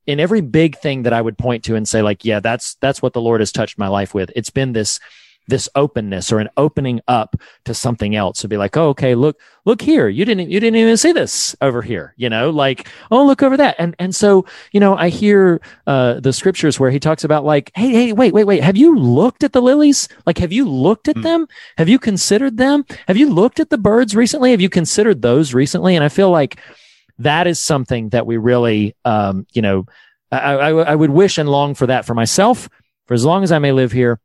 in 0.07 0.21
every 0.21 0.41
big 0.41 0.77
thing 0.79 1.03
that 1.03 1.13
I 1.13 1.21
would 1.21 1.39
point 1.39 1.65
to 1.65 1.75
and 1.75 1.89
say 1.89 2.01
like 2.01 2.25
yeah 2.25 2.41
that's 2.41 2.77
that's 2.77 3.03
what 3.03 3.13
the 3.13 3.21
Lord 3.21 3.41
has 3.41 3.53
touched 3.53 3.79
my 3.79 3.89
life 3.89 4.13
with. 4.13 4.31
It's 4.35 4.51
been 4.51 4.73
this 4.73 4.99
this 5.49 5.69
openness 5.75 6.33
or 6.33 6.41
an 6.41 6.49
opening 6.57 7.01
up 7.09 7.37
to 7.65 7.75
something 7.75 8.17
else 8.17 8.41
to 8.41 8.49
be 8.49 8.57
like, 8.57 8.77
oh, 8.77 8.89
okay, 8.89 9.15
look, 9.15 9.39
look 9.65 9.81
here. 9.81 10.09
You 10.09 10.25
didn't, 10.25 10.51
you 10.51 10.61
didn't 10.61 10.77
even 10.77 10.97
see 10.97 11.13
this 11.13 11.55
over 11.61 11.83
here, 11.83 12.15
you 12.17 12.29
know, 12.29 12.51
like, 12.51 12.89
oh, 13.11 13.25
look 13.25 13.43
over 13.43 13.57
that. 13.57 13.77
And, 13.79 13.95
and 13.99 14.15
so, 14.15 14.45
you 14.73 14.81
know, 14.81 14.97
I 14.97 15.09
hear, 15.09 15.61
uh, 15.87 16.21
the 16.21 16.33
scriptures 16.33 16.81
where 16.81 16.91
he 16.91 17.01
talks 17.01 17.25
about 17.25 17.45
like, 17.45 17.71
Hey, 17.75 17.91
hey, 17.91 18.13
wait, 18.13 18.33
wait, 18.33 18.45
wait. 18.45 18.63
Have 18.63 18.77
you 18.77 18.99
looked 18.99 19.45
at 19.45 19.53
the 19.53 19.63
lilies? 19.63 20.09
Like, 20.25 20.39
have 20.39 20.53
you 20.53 20.69
looked 20.69 21.09
at 21.09 21.21
them? 21.23 21.47
Have 21.79 21.89
you 21.89 21.99
considered 21.99 22.57
them? 22.57 22.85
Have 23.07 23.17
you 23.17 23.31
looked 23.31 23.61
at 23.61 23.71
the 23.71 23.79
birds 23.79 24.17
recently? 24.17 24.51
Have 24.51 24.61
you 24.61 24.69
considered 24.69 25.23
those 25.23 25.55
recently? 25.55 25.95
And 25.95 26.05
I 26.05 26.09
feel 26.09 26.31
like 26.31 26.59
that 27.19 27.47
is 27.47 27.61
something 27.61 28.11
that 28.11 28.27
we 28.27 28.37
really, 28.37 28.95
um, 29.05 29.47
you 29.53 29.63
know, 29.63 29.87
I, 30.31 30.39
I, 30.39 30.71
I 30.71 30.95
would 30.95 31.11
wish 31.11 31.39
and 31.39 31.49
long 31.49 31.75
for 31.75 31.87
that 31.87 32.05
for 32.05 32.15
myself 32.15 32.69
for 33.07 33.15
as 33.15 33.25
long 33.25 33.43
as 33.43 33.53
I 33.53 33.59
may 33.59 33.73
live 33.73 33.93
here 33.93 34.21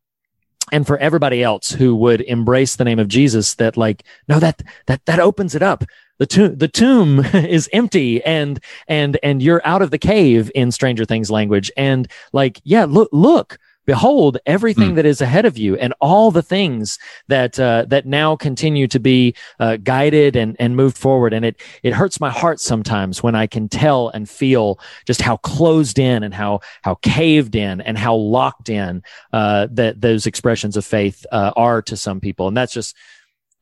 and 0.71 0.87
for 0.87 0.97
everybody 0.97 1.43
else 1.43 1.71
who 1.71 1.95
would 1.95 2.21
embrace 2.21 2.75
the 2.75 2.83
name 2.83 2.99
of 2.99 3.07
Jesus 3.07 3.55
that 3.55 3.77
like 3.77 4.03
no 4.27 4.39
that 4.39 4.61
that 4.87 5.05
that 5.05 5.19
opens 5.19 5.55
it 5.55 5.61
up. 5.61 5.83
The 6.17 6.25
tomb 6.25 6.57
the 6.57 6.67
tomb 6.67 7.19
is 7.33 7.69
empty 7.73 8.23
and 8.23 8.59
and 8.87 9.17
and 9.23 9.41
you're 9.41 9.61
out 9.65 9.81
of 9.81 9.91
the 9.91 9.97
cave 9.97 10.51
in 10.55 10.71
stranger 10.71 11.05
things 11.05 11.31
language. 11.31 11.71
And 11.75 12.09
like 12.33 12.61
yeah 12.63 12.85
look 12.85 13.09
look 13.11 13.57
behold 13.85 14.37
everything 14.45 14.95
that 14.95 15.05
is 15.05 15.21
ahead 15.21 15.45
of 15.45 15.57
you 15.57 15.75
and 15.77 15.93
all 15.99 16.31
the 16.31 16.41
things 16.41 16.99
that 17.27 17.59
uh, 17.59 17.85
that 17.87 18.05
now 18.05 18.35
continue 18.35 18.87
to 18.87 18.99
be 18.99 19.35
uh, 19.59 19.77
guided 19.77 20.35
and 20.35 20.55
and 20.59 20.75
moved 20.75 20.97
forward. 20.97 21.33
And 21.33 21.45
it 21.45 21.61
it 21.83 21.93
hurts 21.93 22.19
my 22.19 22.29
heart 22.29 22.59
sometimes 22.59 23.23
when 23.23 23.35
i 23.35 23.47
can 23.47 23.67
tell 23.69 24.09
and 24.09 24.29
feel 24.29 24.79
just 25.05 25.21
how 25.21 25.37
closed 25.37 25.99
in 25.99 26.23
and 26.23 26.33
how 26.33 26.59
how 26.81 26.95
caved 27.01 27.55
in 27.55 27.81
and 27.81 27.97
how 27.97 28.15
locked 28.15 28.69
in 28.69 29.03
uh, 29.33 29.67
that 29.71 30.01
those 30.01 30.25
expressions 30.25 30.77
of 30.77 30.85
faith 30.85 31.25
uh, 31.31 31.51
are 31.55 31.81
to 31.81 31.97
some 31.97 32.19
people. 32.19 32.47
And 32.47 32.57
that's 32.57 32.73
just 32.73 32.95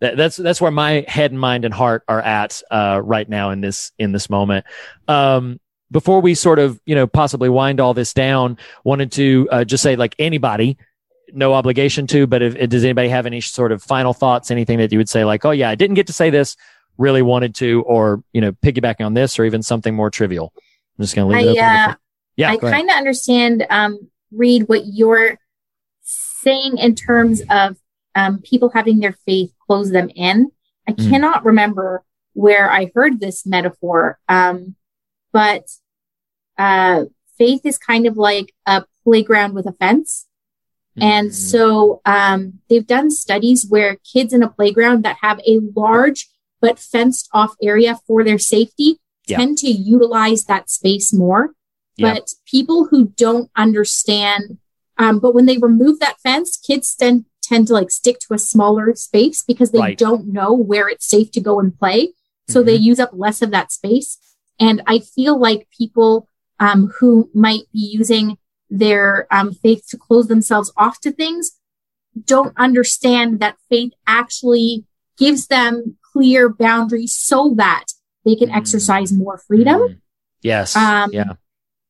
that, 0.01 0.17
that's 0.17 0.37
that's 0.37 0.61
where 0.61 0.71
my 0.71 1.05
head 1.07 1.31
and 1.31 1.39
mind 1.39 1.65
and 1.65 1.73
heart 1.73 2.03
are 2.07 2.21
at 2.21 2.61
uh, 2.71 3.01
right 3.03 3.27
now 3.27 3.51
in 3.51 3.61
this 3.61 3.91
in 3.99 4.11
this 4.11 4.29
moment. 4.29 4.65
Um, 5.07 5.59
before 5.91 6.21
we 6.21 6.35
sort 6.35 6.59
of 6.59 6.79
you 6.85 6.95
know 6.95 7.07
possibly 7.07 7.49
wind 7.49 7.79
all 7.79 7.93
this 7.93 8.13
down 8.13 8.57
wanted 8.83 9.11
to 9.11 9.47
uh, 9.51 9.63
just 9.63 9.83
say 9.83 9.95
like 9.95 10.15
anybody 10.19 10.77
no 11.33 11.53
obligation 11.53 12.07
to 12.07 12.25
but 12.25 12.41
if, 12.41 12.69
does 12.69 12.83
anybody 12.83 13.09
have 13.09 13.25
any 13.25 13.41
sort 13.41 13.71
of 13.71 13.83
final 13.83 14.13
thoughts 14.13 14.49
anything 14.51 14.77
that 14.79 14.91
you 14.91 14.97
would 14.97 15.09
say 15.09 15.23
like 15.23 15.45
oh 15.45 15.51
yeah 15.51 15.69
i 15.69 15.75
didn't 15.75 15.95
get 15.95 16.07
to 16.07 16.13
say 16.13 16.29
this 16.29 16.55
really 16.97 17.21
wanted 17.21 17.53
to 17.55 17.81
or 17.83 18.23
you 18.33 18.41
know 18.41 18.51
piggybacking 18.51 19.05
on 19.05 19.13
this 19.13 19.37
or 19.39 19.45
even 19.45 19.61
something 19.61 19.95
more 19.95 20.09
trivial 20.09 20.51
i'm 20.57 21.03
just 21.03 21.15
going 21.15 21.29
to 21.29 21.35
leave 21.37 21.55
it 21.55 21.61
I, 21.61 21.83
open 21.83 21.91
uh, 21.91 21.95
yeah 22.35 22.51
I 22.51 22.57
kind 22.57 22.89
of 22.89 22.95
understand, 22.95 23.65
um, 23.69 24.09
Reed 24.31 24.63
what 24.67 24.81
you're 24.85 25.37
saying 26.01 26.77
in 26.77 26.95
terms 26.95 27.41
of 27.49 27.77
um, 28.15 28.39
people 28.39 28.69
having 28.69 28.99
their 28.99 29.13
faith 29.25 29.53
close 29.67 29.91
them 29.91 30.09
in. 30.15 30.51
I 30.87 30.93
Mm. 30.93 31.09
cannot 31.09 31.45
remember 31.45 32.03
where 32.33 32.69
I 32.71 32.91
heard 32.95 33.19
this 33.19 33.45
metaphor, 33.45 34.17
um, 34.27 34.75
but 35.31 35.63
uh, 36.57 37.05
faith 37.37 37.61
is 37.65 37.77
kind 37.77 38.05
of 38.05 38.17
like 38.17 38.53
a 38.65 38.83
playground 39.03 39.53
with 39.53 39.65
a 39.65 39.71
fence. 39.73 40.25
And 41.01 41.33
so 41.33 42.01
um, 42.05 42.59
they've 42.69 42.85
done 42.85 43.09
studies 43.09 43.65
where 43.69 43.95
kids 44.11 44.33
in 44.33 44.43
a 44.43 44.49
playground 44.49 45.03
that 45.05 45.19
have 45.21 45.39
a 45.47 45.59
large 45.73 46.27
but 46.59 46.77
fenced 46.77 47.29
off 47.31 47.55
area 47.63 47.97
for 48.05 48.21
their 48.21 48.37
safety 48.39 48.99
Yeah. 49.25 49.37
tend 49.37 49.59
to 49.59 49.69
utilize 49.69 50.43
that 50.45 50.69
space 50.69 51.13
more. 51.13 51.53
Yeah. 51.95 52.15
But 52.15 52.33
people 52.45 52.87
who 52.87 53.13
don't 53.15 53.49
understand, 53.55 54.57
um, 54.97 55.19
but 55.19 55.33
when 55.33 55.45
they 55.45 55.57
remove 55.57 55.99
that 56.01 56.19
fence, 56.19 56.57
kids 56.57 56.93
tend, 56.95 57.23
tend 57.41 57.67
to 57.67 57.73
like 57.73 57.91
stick 57.91 58.19
to 58.27 58.33
a 58.33 58.37
smaller 58.39 58.93
space 58.95 59.41
because 59.41 59.71
they 59.71 59.79
Right. 59.79 59.97
don't 59.97 60.27
know 60.27 60.51
where 60.53 60.89
it's 60.89 61.05
safe 61.07 61.31
to 61.31 61.39
go 61.39 61.61
and 61.61 61.77
play. 61.79 62.13
So 62.49 62.61
they 62.63 62.75
use 62.75 62.99
up 62.99 63.11
less 63.13 63.41
of 63.41 63.51
that 63.51 63.71
space. 63.71 64.17
And 64.59 64.81
I 64.87 64.99
feel 64.99 65.39
like 65.39 65.67
people 65.75 66.27
um, 66.59 66.87
who 66.99 67.29
might 67.33 67.63
be 67.71 67.79
using 67.79 68.37
their 68.69 69.27
um, 69.31 69.53
faith 69.53 69.85
to 69.89 69.97
close 69.97 70.27
themselves 70.27 70.71
off 70.77 70.99
to 71.01 71.11
things 71.11 71.59
don't 72.25 72.53
understand 72.57 73.39
that 73.39 73.57
faith 73.69 73.93
actually 74.05 74.85
gives 75.17 75.47
them 75.47 75.97
clear 76.13 76.49
boundaries 76.49 77.15
so 77.15 77.53
that 77.55 77.85
they 78.25 78.35
can 78.35 78.49
exercise 78.51 79.11
more 79.11 79.37
freedom. 79.37 80.01
Yes. 80.41 80.75
Um, 80.75 81.11
yeah. 81.13 81.33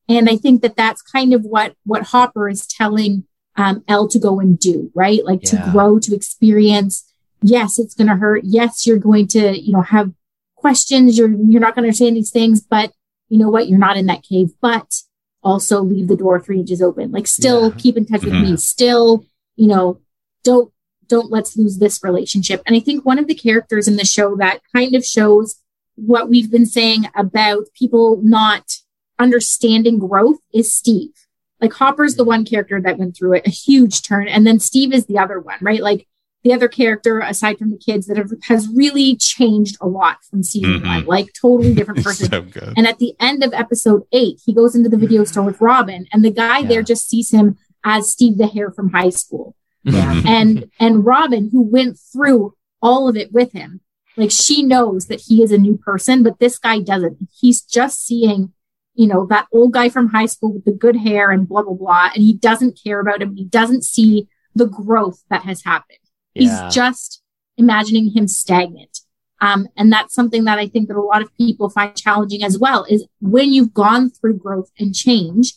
And 0.08 0.28
I 0.28 0.36
think 0.36 0.62
that 0.62 0.76
that's 0.76 1.02
kind 1.02 1.32
of 1.32 1.44
what 1.44 1.74
what 1.84 2.02
Hopper 2.02 2.48
is 2.48 2.66
telling 2.66 3.24
um, 3.56 3.84
El 3.88 4.08
to 4.08 4.18
go 4.18 4.40
and 4.40 4.58
do, 4.58 4.90
right? 4.94 5.24
Like 5.24 5.40
Yeah. 5.42 5.64
to 5.64 5.70
grow, 5.70 5.98
to 5.98 6.14
experience. 6.14 7.06
Yes, 7.42 7.78
it's 7.78 7.94
going 7.94 8.08
to 8.08 8.16
hurt. 8.16 8.42
Yes, 8.44 8.86
you're 8.86 8.98
going 8.98 9.26
to, 9.28 9.58
you 9.58 9.72
know, 9.72 9.82
have 9.82 10.12
questions. 10.60 11.18
You're 11.18 11.30
you're 11.30 11.60
not 11.60 11.74
going 11.74 11.84
to 11.84 11.88
understand 11.88 12.16
these 12.16 12.30
things, 12.30 12.60
but 12.60 12.92
you 13.28 13.38
know 13.38 13.48
what? 13.48 13.68
You're 13.68 13.78
not 13.78 13.96
in 13.96 14.06
that 14.06 14.22
cave. 14.22 14.50
But 14.60 15.02
also 15.42 15.82
leave 15.82 16.08
the 16.08 16.16
door 16.16 16.38
three 16.40 16.60
inches 16.60 16.82
open. 16.82 17.12
Like 17.12 17.26
still 17.26 17.72
keep 17.72 17.96
in 17.96 18.06
touch 18.06 18.24
with 18.24 18.34
me. 18.34 18.40
Mm-hmm. 18.40 18.56
Still, 18.56 19.24
you 19.56 19.66
know, 19.66 20.00
don't 20.44 20.72
don't 21.08 21.30
let's 21.30 21.56
lose 21.56 21.78
this 21.78 22.02
relationship. 22.02 22.62
And 22.66 22.76
I 22.76 22.80
think 22.80 23.04
one 23.04 23.18
of 23.18 23.26
the 23.26 23.34
characters 23.34 23.88
in 23.88 23.96
the 23.96 24.04
show 24.04 24.36
that 24.36 24.60
kind 24.74 24.94
of 24.94 25.04
shows 25.04 25.56
what 25.96 26.28
we've 26.28 26.50
been 26.50 26.66
saying 26.66 27.06
about 27.14 27.64
people 27.74 28.20
not 28.22 28.76
understanding 29.18 29.98
growth 29.98 30.38
is 30.52 30.72
Steve. 30.72 31.12
Like 31.60 31.72
Hopper's 31.74 32.14
the 32.14 32.22
mm-hmm. 32.22 32.28
one 32.28 32.44
character 32.44 32.80
that 32.80 32.98
went 32.98 33.16
through 33.16 33.34
it, 33.34 33.46
a 33.46 33.50
huge 33.50 34.02
turn, 34.02 34.28
and 34.28 34.46
then 34.46 34.60
Steve 34.60 34.92
is 34.92 35.06
the 35.06 35.18
other 35.18 35.40
one, 35.40 35.58
right? 35.60 35.82
Like 35.82 36.06
the 36.42 36.52
other 36.52 36.68
character, 36.68 37.20
aside 37.20 37.58
from 37.58 37.70
the 37.70 37.76
kids, 37.78 38.06
that 38.06 38.16
have, 38.16 38.30
has 38.44 38.68
really 38.74 39.14
changed 39.16 39.76
a 39.80 39.86
lot 39.86 40.18
from 40.28 40.42
season 40.42 40.80
Mhm. 40.80 40.86
one, 40.86 41.04
like 41.06 41.28
totally 41.40 41.74
different 41.74 42.02
person. 42.04 42.28
so. 42.52 42.72
And 42.76 42.86
at 42.86 42.98
the 42.98 43.14
end 43.20 43.44
of 43.44 43.52
episode 43.52 44.02
eight, 44.12 44.40
he 44.44 44.54
goes 44.54 44.74
into 44.74 44.88
the 44.88 44.96
video 44.96 45.24
store 45.24 45.44
with 45.44 45.60
Robin, 45.60 46.06
and 46.12 46.24
the 46.24 46.30
guy 46.30 46.62
there 46.62 46.82
just 46.82 47.08
sees 47.08 47.30
him 47.30 47.56
as 47.84 48.10
Steve 48.10 48.38
the 48.38 48.46
Hair 48.46 48.70
from 48.72 48.90
high 48.90 49.10
school. 49.10 49.54
Mhm. 49.86 50.26
And 50.26 50.70
and 50.78 51.04
Robin, 51.06 51.50
who 51.52 51.62
went 51.62 51.98
through 51.98 52.54
all 52.82 53.08
of 53.08 53.16
it 53.16 53.32
with 53.32 53.52
him, 53.52 53.80
like 54.16 54.30
she 54.30 54.62
knows 54.62 55.06
that 55.06 55.22
he 55.22 55.42
is 55.42 55.52
a 55.52 55.58
new 55.58 55.76
person, 55.78 56.22
but 56.22 56.38
this 56.38 56.58
guy 56.58 56.80
doesn't. 56.80 57.16
He's 57.38 57.62
just 57.62 58.04
seeing, 58.06 58.52
you 58.94 59.06
know, 59.06 59.24
that 59.26 59.46
old 59.52 59.72
guy 59.72 59.88
from 59.88 60.08
high 60.08 60.26
school 60.26 60.52
with 60.54 60.64
the 60.64 60.72
good 60.72 60.96
hair 60.96 61.30
and 61.30 61.48
blah 61.48 61.62
blah 61.62 61.74
blah, 61.74 62.10
and 62.14 62.22
he 62.22 62.32
doesn't 62.34 62.78
care 62.82 63.00
about 63.00 63.22
him. 63.22 63.36
He 63.36 63.44
doesn't 63.44 63.84
see 63.84 64.26
the 64.54 64.66
growth 64.66 65.22
that 65.30 65.42
has 65.44 65.62
happened. 65.64 65.98
Yeah. 66.34 66.64
He's 66.64 66.74
just 66.74 67.22
imagining 67.56 68.10
him 68.10 68.28
stagnant. 68.28 69.00
Um, 69.40 69.68
and 69.76 69.92
that's 69.92 70.14
something 70.14 70.44
that 70.44 70.58
I 70.58 70.66
think 70.66 70.88
that 70.88 70.96
a 70.96 71.02
lot 71.02 71.22
of 71.22 71.34
people 71.36 71.70
find 71.70 71.96
challenging 71.96 72.44
as 72.44 72.58
well 72.58 72.84
is 72.88 73.06
when 73.20 73.52
you've 73.52 73.72
gone 73.72 74.10
through 74.10 74.38
growth 74.38 74.70
and 74.78 74.94
change, 74.94 75.54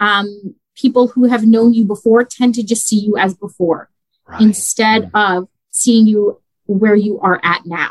um, 0.00 0.54
people 0.74 1.08
who 1.08 1.24
have 1.24 1.46
known 1.46 1.74
you 1.74 1.84
before 1.84 2.24
tend 2.24 2.54
to 2.54 2.62
just 2.62 2.86
see 2.86 2.98
you 2.98 3.16
as 3.16 3.34
before 3.34 3.90
instead 4.40 5.10
of 5.14 5.48
seeing 5.70 6.06
you 6.06 6.40
where 6.66 6.96
you 6.96 7.20
are 7.20 7.40
at 7.42 7.64
now. 7.64 7.90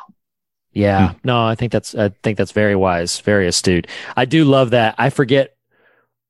Yeah. 0.74 1.14
No, 1.24 1.46
I 1.46 1.56
think 1.56 1.72
that's 1.72 1.96
I 1.96 2.10
think 2.10 2.38
that's 2.38 2.52
very 2.52 2.76
wise, 2.76 3.20
very 3.22 3.48
astute. 3.48 3.88
I 4.18 4.26
do 4.26 4.44
love 4.44 4.72
that. 4.72 4.96
I 4.98 5.10
forget 5.10 5.55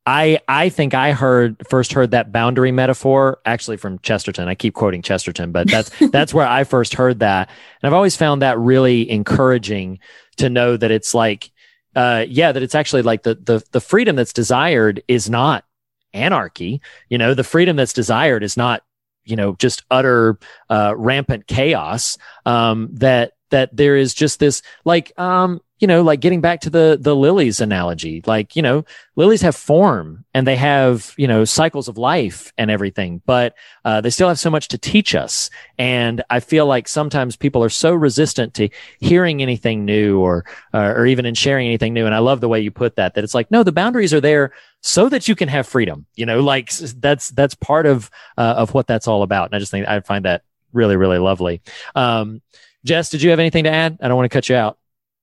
I 0.06 0.40
I 0.48 0.70
think 0.70 0.94
I 0.94 1.14
heard 1.14 1.68
first 1.68 1.94
heard 1.94 2.12
that 2.12 2.32
boundary 2.32 2.72
metaphor 2.72 3.40
actually 3.46 3.78
from 3.78 4.00
Chesterton. 4.00 4.48
I 4.48 4.56
keep 4.56 4.74
quoting 4.74 5.02
Chesterton, 5.02 5.52
but 5.52 5.68
that's 5.68 5.92
that's 6.12 6.34
where 6.34 6.48
I 6.48 6.64
first 6.64 6.94
heard 6.94 7.20
that. 7.20 7.50
And 7.82 7.88
I've 7.88 7.96
always 7.96 8.16
found 8.16 8.42
that 8.42 8.60
really 8.60 9.10
encouraging 9.10 10.00
to 10.38 10.50
know 10.50 10.78
that 10.78 10.92
it's 10.92 11.14
like 11.14 11.52
uh 11.96 12.26
yeah, 12.28 12.52
that 12.52 12.62
it's 12.62 12.76
actually 12.76 13.02
like 13.02 13.24
the 13.24 13.36
the 13.36 13.64
the 13.72 13.82
freedom 13.82 14.16
that's 14.16 14.34
desired 14.34 15.02
is 15.08 15.30
not 15.30 15.66
anarchy. 16.14 16.82
You 17.10 17.18
know, 17.18 17.34
the 17.34 17.44
freedom 17.44 17.76
that's 17.76 17.94
desired 17.94 18.44
is 18.44 18.58
not 18.58 18.84
you 19.26 19.36
know 19.36 19.56
just 19.56 19.84
utter 19.92 20.38
uh, 20.70 20.94
rampant 20.96 21.48
chaos 21.48 22.18
um, 22.46 22.90
that 22.94 23.34
that 23.50 23.76
there 23.76 23.96
is 23.96 24.14
just 24.14 24.40
this 24.40 24.62
like 24.86 25.18
um, 25.20 25.62
you 25.80 25.88
know 25.88 26.02
like 26.02 26.22
getting 26.22 26.42
back 26.42 26.62
to 26.62 26.70
the 26.70 26.98
the 27.00 27.16
lilies 27.16 27.60
analogy 27.60 28.22
like 28.26 28.56
you 28.56 28.62
know 28.62 28.86
lilies 29.16 29.42
have 29.42 29.56
form 29.56 30.24
and 30.34 30.48
they 30.48 30.56
have 30.56 31.14
you 31.18 31.28
know 31.28 31.44
cycles 31.44 31.88
of 31.88 31.98
life 31.98 32.54
and 32.58 32.72
everything 32.72 33.22
but 33.26 33.56
uh, 33.84 34.02
they 34.02 34.10
still 34.10 34.28
have 34.28 34.40
so 34.40 34.50
much 34.50 34.68
to 34.68 34.78
teach 34.78 35.14
us. 35.16 35.50
And 35.78 36.24
i 36.30 36.40
feel 36.40 36.66
like 36.66 36.88
sometimes 36.88 37.36
people 37.36 37.64
are 37.64 37.70
so 37.70 37.94
resistant 37.94 38.54
to 38.56 38.70
hearing 39.00 39.42
anything 39.42 39.86
new 39.86 40.20
or 40.20 40.46
uh, 40.74 40.94
or 40.96 41.06
even 41.06 41.26
in 41.26 41.36
sharing 41.36 41.68
anything 41.68 41.94
new. 41.94 42.06
And 42.06 42.16
i 42.16 42.20
love 42.20 42.42
the 42.42 42.50
way 42.50 42.62
you 42.62 42.72
put 42.72 42.96
that 42.96 43.16
that 43.16 43.24
it's 43.24 43.36
like 43.36 43.52
no 43.52 43.64
the 43.64 43.72
boundaries 43.72 44.14
are 44.14 44.22
there 44.22 44.54
so 44.82 45.10
that 45.10 45.28
you 45.28 45.36
can 45.36 45.50
have 45.50 45.68
freedom 45.68 46.06
you 46.16 46.26
know 46.26 46.42
like 46.42 46.72
that's 46.72 47.30
that's 47.30 47.56
part 47.56 47.86
of 47.86 48.10
uh, 48.38 48.56
of 48.58 48.74
what 48.74 48.88
that's 48.88 49.08
all 49.08 49.24
about. 49.24 49.48
And 49.48 49.56
i 49.56 49.60
just 49.60 49.72
think 49.72 49.88
i 49.88 50.00
find 50.00 50.26
that 50.26 50.44
really 50.72 50.96
really 50.96 51.20
lovely. 51.20 51.62
Um 51.96 52.42
jess 52.86 53.10
did 53.10 53.22
you 53.22 53.32
have 53.32 53.40
anything 53.40 53.66
to 53.66 53.72
add? 53.72 53.98
I 54.02 54.08
don't 54.08 54.18
want 54.18 54.32
to 54.32 54.36
cut 54.36 54.48
you 54.48 54.56
out 54.56 54.78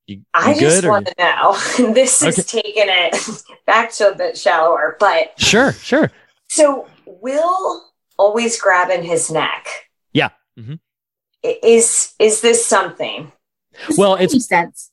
you, 0.07 0.23
I 0.35 0.55
you 0.55 0.61
just 0.61 0.83
good 0.83 0.89
or- 0.89 0.91
want 0.91 1.07
to 1.07 1.15
know. 1.19 1.93
this 1.95 2.23
is 2.23 2.45
taking 2.47 2.87
it 2.89 3.17
back 3.67 3.93
to 3.93 4.11
a 4.13 4.15
bit 4.15 4.37
shallower, 4.37 4.97
but 5.01 5.39
sure 5.41 5.73
sure 5.73 6.11
so 6.49 6.87
Will 7.07 7.85
always 8.19 8.61
grabbing 8.61 9.03
his 9.03 9.31
neck. 9.31 9.67
yeah 10.13 10.31
Mm-hmm. 10.59 10.75
Is 11.43 12.15
is 12.19 12.41
this 12.43 12.65
something? 12.67 13.33
well 13.97 14.15
it's 14.17 14.47
sense 14.47 14.91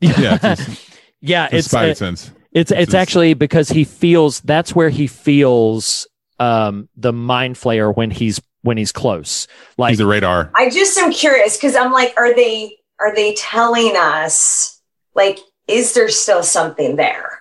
Yeah, 0.00 0.38
it's, 0.42 0.96
yeah 1.20 1.48
it's 1.50 1.52
it's 1.66 1.68
spidey 1.74 1.90
uh, 1.90 1.94
sense. 1.94 2.30
It's 2.52 2.70
it's 2.70 2.94
actually 2.94 3.34
because 3.34 3.68
he 3.68 3.84
feels 3.84 4.40
that's 4.40 4.74
where 4.74 4.90
he 4.90 5.06
feels 5.06 6.06
um 6.38 6.88
the 6.96 7.12
mind 7.12 7.56
flayer 7.56 7.94
when 7.94 8.10
he's 8.10 8.40
when 8.62 8.76
he's 8.76 8.92
close. 8.92 9.46
Like 9.78 9.90
He's 9.90 10.00
a 10.00 10.06
radar. 10.06 10.50
I 10.54 10.68
just 10.70 10.96
am 10.98 11.12
curious 11.12 11.56
because 11.56 11.74
I'm 11.74 11.92
like, 11.92 12.12
are 12.16 12.34
they 12.34 12.76
are 13.00 13.14
they 13.14 13.34
telling 13.34 13.96
us 13.96 14.80
like 15.14 15.38
is 15.68 15.94
there 15.94 16.08
still 16.08 16.42
something 16.42 16.96
there? 16.96 17.38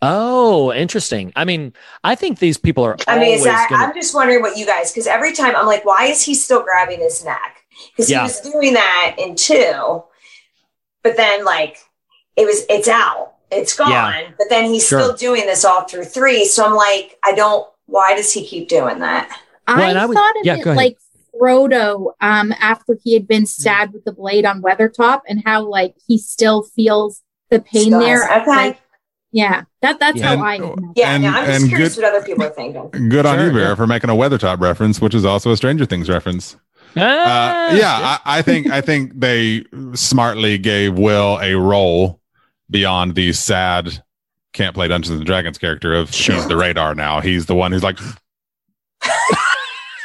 oh, 0.00 0.72
interesting. 0.72 1.32
I 1.34 1.44
mean, 1.44 1.72
I 2.04 2.14
think 2.14 2.38
these 2.38 2.56
people 2.56 2.84
are 2.84 2.96
I 3.08 3.18
mean, 3.18 3.24
always 3.30 3.42
that, 3.44 3.66
gonna, 3.68 3.82
I'm 3.84 3.94
just 3.94 4.14
wondering 4.14 4.40
what 4.42 4.56
you 4.56 4.64
guys 4.64 4.92
because 4.92 5.08
every 5.08 5.32
time 5.32 5.56
I'm 5.56 5.66
like, 5.66 5.84
why 5.84 6.04
is 6.06 6.22
he 6.22 6.34
still 6.34 6.62
grabbing 6.62 7.00
his 7.00 7.24
neck? 7.24 7.62
Because 7.90 8.08
Yeah. 8.08 8.18
he 8.20 8.22
was 8.24 8.40
doing 8.40 8.74
that 8.74 9.16
in 9.18 9.34
two, 9.34 10.04
but 11.02 11.16
then 11.16 11.44
like 11.44 11.78
it 12.36 12.44
was 12.46 12.64
it's 12.70 12.86
out, 12.86 13.34
it's 13.50 13.76
gone, 13.76 13.90
Yeah. 13.90 14.28
but 14.38 14.48
then 14.48 14.66
he's 14.66 14.86
Sure. 14.86 15.00
still 15.00 15.16
doing 15.16 15.46
this 15.46 15.64
all 15.64 15.82
through 15.82 16.04
three. 16.04 16.44
So 16.44 16.64
I'm 16.64 16.74
like, 16.76 17.18
I 17.24 17.32
don't. 17.32 17.66
Why 17.86 18.14
does 18.14 18.32
he 18.32 18.46
keep 18.46 18.68
doing 18.68 19.00
that? 19.00 19.28
Well, 19.66 19.80
I, 19.80 19.88
and 19.90 19.98
I 19.98 20.06
would- 20.06 20.14
thought 20.14 20.36
of 20.38 20.44
yeah, 20.46 20.56
it 20.56 20.62
go 20.62 20.74
like 20.74 20.96
Frodo 21.40 22.12
um, 22.20 22.52
after 22.60 22.96
he 23.02 23.14
had 23.14 23.26
been 23.28 23.46
stabbed 23.46 23.92
with 23.94 24.04
the 24.04 24.12
blade 24.12 24.44
on 24.44 24.62
Weathertop, 24.62 25.20
and 25.28 25.42
how 25.44 25.64
like 25.64 25.94
he 26.06 26.18
still 26.18 26.62
feels 26.62 27.22
the 27.50 27.60
pain 27.60 27.86
Still 27.86 28.00
there. 28.00 28.26
has- 28.26 28.42
okay. 28.42 28.50
Like, 28.50 28.80
yeah, 29.30 29.62
that 29.82 30.00
that's 30.00 30.18
Yeah. 30.18 30.36
how 30.36 30.44
I. 30.44 30.54
And- 30.56 30.92
Yeah, 30.96 31.14
And- 31.14 31.22
no, 31.22 31.28
I'm 31.30 31.46
just 31.46 31.60
and 31.60 31.68
curious 31.68 31.94
good- 31.96 32.02
what 32.04 32.14
other 32.14 32.24
people 32.26 32.44
are 32.44 32.50
thinking. 32.50 32.90
Good 33.10 33.26
on 33.26 33.36
Sure, 33.36 33.46
you, 33.46 33.52
Vera, 33.52 33.68
yeah. 33.70 33.74
for 33.74 33.86
making 33.86 34.10
a 34.10 34.14
Weathertop 34.14 34.60
reference, 34.60 35.00
which 35.00 35.14
is 35.14 35.24
also 35.24 35.50
a 35.52 35.56
Stranger 35.56 35.84
Things 35.84 36.08
reference. 36.08 36.56
Ah, 36.96 37.70
Uh, 37.70 37.74
yeah, 37.74 38.18
I, 38.24 38.38
I 38.38 38.42
think 38.42 38.70
I 38.70 38.80
think 38.80 39.12
they 39.20 39.64
smartly 39.94 40.56
gave 40.58 40.98
Will 40.98 41.38
a 41.42 41.54
role 41.54 42.20
beyond 42.70 43.14
the 43.14 43.32
sad 43.34 44.02
can't 44.54 44.74
play 44.74 44.88
Dungeons 44.88 45.18
and 45.18 45.26
Dragons 45.26 45.58
character 45.58 45.94
of 45.94 46.08
he's 46.10 46.46
the 46.48 46.56
radar 46.56 46.94
now. 46.94 47.20
He's 47.20 47.46
the 47.46 47.54
one 47.54 47.70
who's 47.70 47.82
like, 47.82 47.98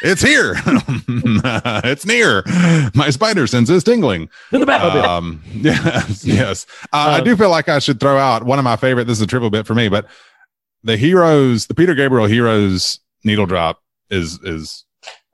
it's 0.04 0.22
here, 0.22 0.54
it's 1.84 2.06
near. 2.06 2.44
My 2.94 3.10
spider 3.10 3.48
sense 3.48 3.70
is 3.70 3.84
tingling. 3.84 4.30
In 4.52 4.60
the 4.60 4.66
Batmobile. 4.68 5.04
Um, 5.04 5.42
yes, 5.54 6.26
yes. 6.26 6.66
Uh, 6.92 7.16
I 7.16 7.20
Um, 7.20 7.24
do 7.26 7.36
feel 7.36 7.50
like 7.50 7.70
I 7.70 7.80
should 7.80 8.00
throw 8.00 8.18
out 8.18 8.44
one 8.46 8.60
of 8.60 8.64
my 8.66 8.76
favorite. 8.76 9.06
This 9.06 9.18
is 9.18 9.22
a 9.24 9.28
triple 9.28 9.50
bit 9.50 9.66
for 9.66 9.74
me, 9.76 9.88
but 9.90 10.06
the 10.84 10.98
heroes, 10.98 11.68
the 11.68 11.74
Peter 11.74 11.96
Gabriel 11.96 12.28
heroes 12.28 13.00
needle 13.24 13.46
drop 13.46 13.82
is 14.10 14.40
is 14.44 14.86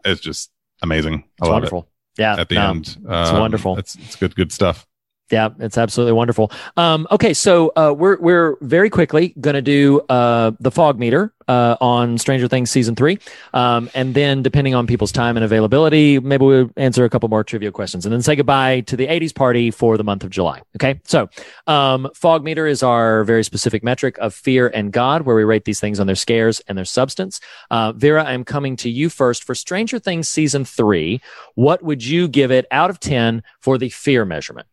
is 0.05 0.19
just 0.21 0.51
amazing. 0.81 1.15
I 1.15 1.17
It's 1.17 1.41
love 1.41 1.51
wonderful. 1.53 1.89
Yeah. 2.17 2.39
At 2.39 2.49
the 2.49 2.55
no, 2.55 2.69
end, 2.69 2.87
it's 2.87 3.29
Um, 3.31 3.39
wonderful. 3.39 3.77
It's 3.77 3.95
it's 3.95 4.15
good 4.15 4.35
good 4.35 4.51
stuff. 4.51 4.85
Yeah, 5.31 5.49
it's 5.59 5.77
absolutely 5.77 6.13
wonderful. 6.13 6.51
Um, 6.75 7.07
okay, 7.11 7.33
so 7.35 7.71
uh, 7.75 7.93
we're 7.95 8.19
we're 8.19 8.57
very 8.61 8.89
quickly 8.89 9.35
going 9.39 9.53
to 9.53 9.61
do 9.61 10.01
uh, 10.09 10.51
the 10.59 10.71
fog 10.71 10.97
meter 10.97 11.33
uh, 11.47 11.77
on 11.79 12.17
Stranger 12.17 12.47
Things 12.47 12.71
season 12.71 12.95
three, 12.95 13.19
um, 13.53 13.91
and 13.93 14.15
then 14.15 14.41
depending 14.41 14.73
on 14.73 14.87
people's 14.87 15.11
time 15.11 15.37
and 15.37 15.43
availability, 15.43 16.19
maybe 16.19 16.45
we'll 16.45 16.71
answer 16.77 17.05
a 17.05 17.09
couple 17.11 17.29
more 17.29 17.43
trivia 17.43 17.71
questions, 17.71 18.07
and 18.07 18.13
then 18.13 18.23
say 18.23 18.35
goodbye 18.35 18.81
to 18.81 18.97
the 18.97 19.05
'80s 19.05 19.33
party 19.35 19.69
for 19.69 19.97
the 19.97 20.03
month 20.03 20.23
of 20.23 20.31
July. 20.31 20.63
Okay, 20.77 20.99
so 21.05 21.29
um, 21.67 22.09
fog 22.15 22.43
meter 22.43 22.65
is 22.65 22.81
our 22.81 23.23
very 23.23 23.43
specific 23.43 23.83
metric 23.83 24.17
of 24.17 24.33
fear 24.33 24.69
and 24.69 24.91
God, 24.91 25.23
where 25.23 25.35
we 25.35 25.43
rate 25.43 25.65
these 25.65 25.79
things 25.79 25.99
on 25.99 26.07
their 26.07 26.15
scares 26.15 26.59
and 26.61 26.75
their 26.75 26.85
substance. 26.85 27.39
Uh, 27.69 27.91
Vera, 27.91 28.23
I'm 28.23 28.43
coming 28.43 28.75
to 28.77 28.89
you 28.89 29.09
first 29.09 29.43
for 29.43 29.53
Stranger 29.53 29.99
Things 29.99 30.27
season 30.27 30.65
three. 30.65 31.21
What 31.53 31.83
would 31.83 32.03
you 32.03 32.27
give 32.27 32.49
it 32.49 32.65
out 32.71 32.89
of 32.89 32.99
ten 32.99 33.43
for 33.59 33.77
the 33.77 33.89
fear 33.89 34.25
measurement? 34.25 34.67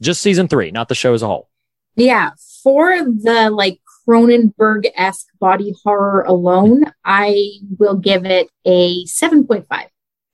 Just 0.00 0.22
season 0.22 0.48
three, 0.48 0.70
not 0.70 0.88
the 0.88 0.94
show 0.94 1.14
as 1.14 1.22
a 1.22 1.26
whole. 1.26 1.48
Yeah, 1.94 2.30
for 2.62 3.02
the 3.02 3.50
like 3.50 3.80
Cronenberg 4.06 4.86
esque 4.94 5.26
body 5.40 5.74
horror 5.82 6.22
alone, 6.22 6.92
I 7.04 7.52
will 7.78 7.96
give 7.96 8.24
it 8.24 8.48
a 8.64 9.04
7.5. 9.04 9.66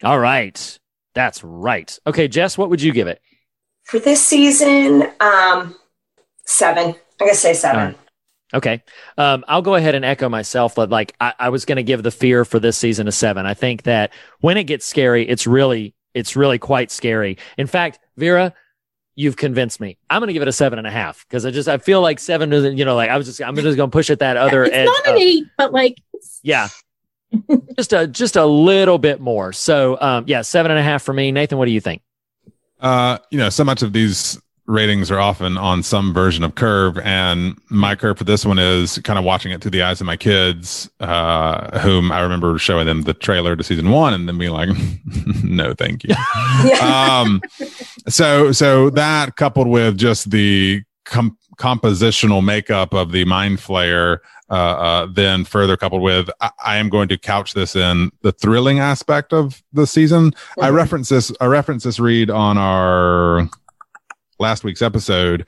All 0.03 0.19
right. 0.19 0.79
That's 1.15 1.45
right. 1.45 1.99
Okay, 2.07 2.29
Jess, 2.29 2.59
what 2.59 2.71
would 2.71 2.83
you 2.83 2.93
give 2.93 3.07
it? 3.07 3.21
For 3.85 3.99
this 3.99 4.25
season, 4.25 5.09
um, 5.21 5.77
seven. 6.45 6.89
I'm 6.89 7.27
gonna 7.27 7.35
say 7.35 7.55
seven. 7.55 7.95
Okay. 8.55 8.83
Um, 9.17 9.45
I'll 9.49 9.63
go 9.63 9.77
ahead 9.77 9.95
and 9.95 10.05
echo 10.05 10.29
myself. 10.29 10.75
But 10.75 10.91
like, 10.91 11.15
I, 11.21 11.33
I 11.39 11.49
was 11.49 11.65
going 11.65 11.77
to 11.77 11.83
give 11.83 12.03
the 12.03 12.11
fear 12.11 12.45
for 12.45 12.59
this 12.59 12.77
season 12.77 13.09
a 13.09 13.13
seven. 13.13 13.47
I 13.47 13.55
think 13.55 13.85
that 13.85 14.13
when 14.41 14.57
it 14.59 14.65
gets 14.65 14.85
scary, 14.85 15.27
it's 15.27 15.47
really, 15.47 15.95
it's 16.13 16.37
really 16.37 16.59
quite 16.59 16.91
scary. 16.91 17.39
In 17.57 17.67
fact, 17.67 17.99
Vera, 18.17 18.53
you've 19.15 19.37
convinced 19.37 19.81
me. 19.81 19.99
I'm 20.09 20.21
going 20.21 20.29
to 20.29 20.33
give 20.33 20.43
it 20.43 20.49
a 20.49 20.53
seven 20.53 20.79
and 20.79 20.87
a 20.87 20.91
half 20.91 21.27
because 21.29 21.45
I 21.45 21.51
just, 21.51 21.69
I 21.69 21.79
feel 21.79 22.01
like 22.01 22.19
seven 22.19 22.53
isn't, 22.53 22.77
you 22.79 22.85
know, 22.85 22.95
like 22.95 23.11
I 23.11 23.17
was 23.19 23.27
just, 23.27 23.43
I'm 23.43 23.55
just 23.57 23.77
going 23.77 23.91
to 23.91 23.95
push 23.95 24.11
it 24.11 24.21
that 24.21 24.37
other 24.37 24.65
it's 24.65 24.75
edge. 24.75 24.87
not 24.87 25.07
an 25.07 25.15
up. 25.15 25.21
eight, 25.21 25.45
but 25.59 25.73
like 25.73 25.99
Yeah. 26.43 26.69
just 27.77 27.93
a, 27.93 28.07
just 28.07 28.37
a 28.37 28.45
little 28.45 28.99
bit 28.99 29.21
more. 29.21 29.53
So, 29.53 29.99
um, 30.01 30.25
yeah, 30.27 30.43
seven 30.43 30.71
and 30.71 30.79
a 30.81 30.83
half 30.83 31.03
for 31.03 31.13
me. 31.13 31.33
Nathan, 31.33 31.59
what 31.59 31.67
do 31.67 31.73
you 31.73 31.81
think? 31.81 32.03
Uh, 32.81 33.19
you 33.31 33.39
know, 33.39 33.49
so 33.49 33.65
much 33.65 33.83
of 33.83 33.93
these 33.93 34.41
ratings 34.67 35.11
are 35.11 35.19
often 35.19 35.59
on 35.59 35.83
some 35.83 36.15
version 36.15 36.45
of 36.45 36.55
curve, 36.55 36.99
and 36.99 37.59
my 37.69 37.97
curve 37.97 38.19
for 38.19 38.25
this 38.25 38.45
one 38.47 38.59
is 38.59 38.99
kind 38.99 39.19
of 39.19 39.25
watching 39.25 39.53
it 39.53 39.61
through 39.61 39.73
the 39.73 39.83
eyes 39.83 40.01
of 40.01 40.07
my 40.07 40.17
kids, 40.17 40.89
uh, 41.01 41.79
whom 41.81 42.13
I 42.13 42.21
remember 42.21 42.59
showing 42.59 42.87
them 42.87 43.03
the 43.03 43.15
trailer 43.15 43.57
to 43.57 43.65
season 43.65 43.91
one, 43.91 44.15
and 44.15 44.29
then 44.29 44.39
being 44.39 44.53
like, 44.53 44.71
"No, 45.45 45.75
thank 45.75 46.05
you." 46.05 46.15
um, 46.83 47.41
so, 48.09 48.53
so 48.53 48.91
that 48.91 49.37
coupled 49.37 49.69
with 49.69 49.99
just 49.99 50.31
the 50.31 50.83
com- 51.05 51.37
compositional 51.57 52.45
makeup 52.45 52.95
of 52.95 53.13
the 53.13 53.25
mind 53.25 53.59
flayer. 53.59 54.19
Uh, 54.51 54.55
uh, 54.55 55.07
then 55.11 55.47
further 55.47 55.79
coupled 55.79 56.03
with, 56.03 56.29
I, 56.43 56.51
I 56.63 56.77
am 56.77 56.91
going 56.91 57.09
to 57.09 57.17
couch 57.17 57.55
this 57.55 57.75
in 57.75 58.11
the 58.21 58.33
thrilling 58.33 58.81
aspect 58.81 59.33
of 59.33 59.63
the 59.73 59.87
season. 59.87 60.35
I 60.61 60.69
reference 60.69 61.09
this. 61.09 61.33
I 61.41 61.47
reference 61.47 61.85
this 61.85 61.99
read 61.99 62.29
on 62.29 62.59
our 62.59 63.49
last 64.43 64.65
week's 64.65 64.83
episode. 64.83 65.47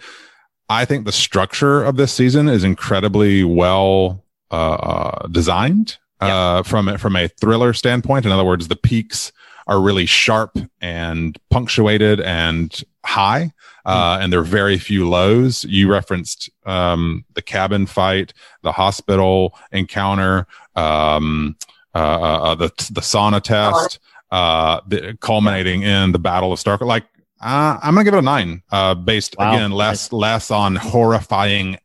I 0.70 0.86
think 0.86 1.04
the 1.04 1.12
structure 1.12 1.84
of 1.84 1.96
this 1.96 2.12
season 2.12 2.48
is 2.48 2.64
incredibly 2.64 3.44
well 3.44 4.24
uh, 4.50 5.28
designed 5.28 5.98
uh, 6.20 6.62
from 6.62 6.96
from 6.98 7.16
a 7.16 7.28
thriller 7.28 7.72
standpoint. 7.72 8.24
In 8.24 8.32
other 8.32 8.44
words, 8.44 8.68
the 8.68 8.76
peaks 8.76 9.32
are 9.66 9.80
really 9.80 10.06
sharp 10.06 10.56
and 10.80 11.38
punctuated 11.50 12.20
and 12.20 12.82
high, 13.04 13.52
uh, 13.84 14.18
and 14.20 14.32
there 14.32 14.40
are 14.40 14.44
very 14.44 14.78
few 14.78 15.08
lows. 15.08 15.64
You 15.64 15.90
referenced 15.90 16.50
um, 16.64 17.24
the 17.34 17.42
cabin 17.42 17.86
fight, 17.86 18.32
the 18.62 18.72
hospital 18.72 19.58
encounter, 19.72 20.46
um, 20.74 21.56
uh, 21.94 21.98
uh, 21.98 22.54
the 22.54 22.68
the 22.90 23.00
sauna 23.00 23.42
test, 23.42 23.98
uh, 24.30 24.80
the, 24.86 25.16
culminating 25.20 25.82
in 25.82 26.12
the 26.12 26.18
Battle 26.18 26.52
of 26.52 26.58
Starcourt. 26.58 26.86
Like 26.86 27.04
uh, 27.44 27.78
I'm 27.82 27.94
gonna 27.94 28.04
give 28.04 28.14
it 28.14 28.18
a 28.18 28.22
nine, 28.22 28.62
uh, 28.72 28.94
based 28.94 29.36
Wow. 29.38 29.52
again 29.54 29.70
less 29.70 30.12
less 30.12 30.50
on 30.50 30.76
horrifying 30.76 31.76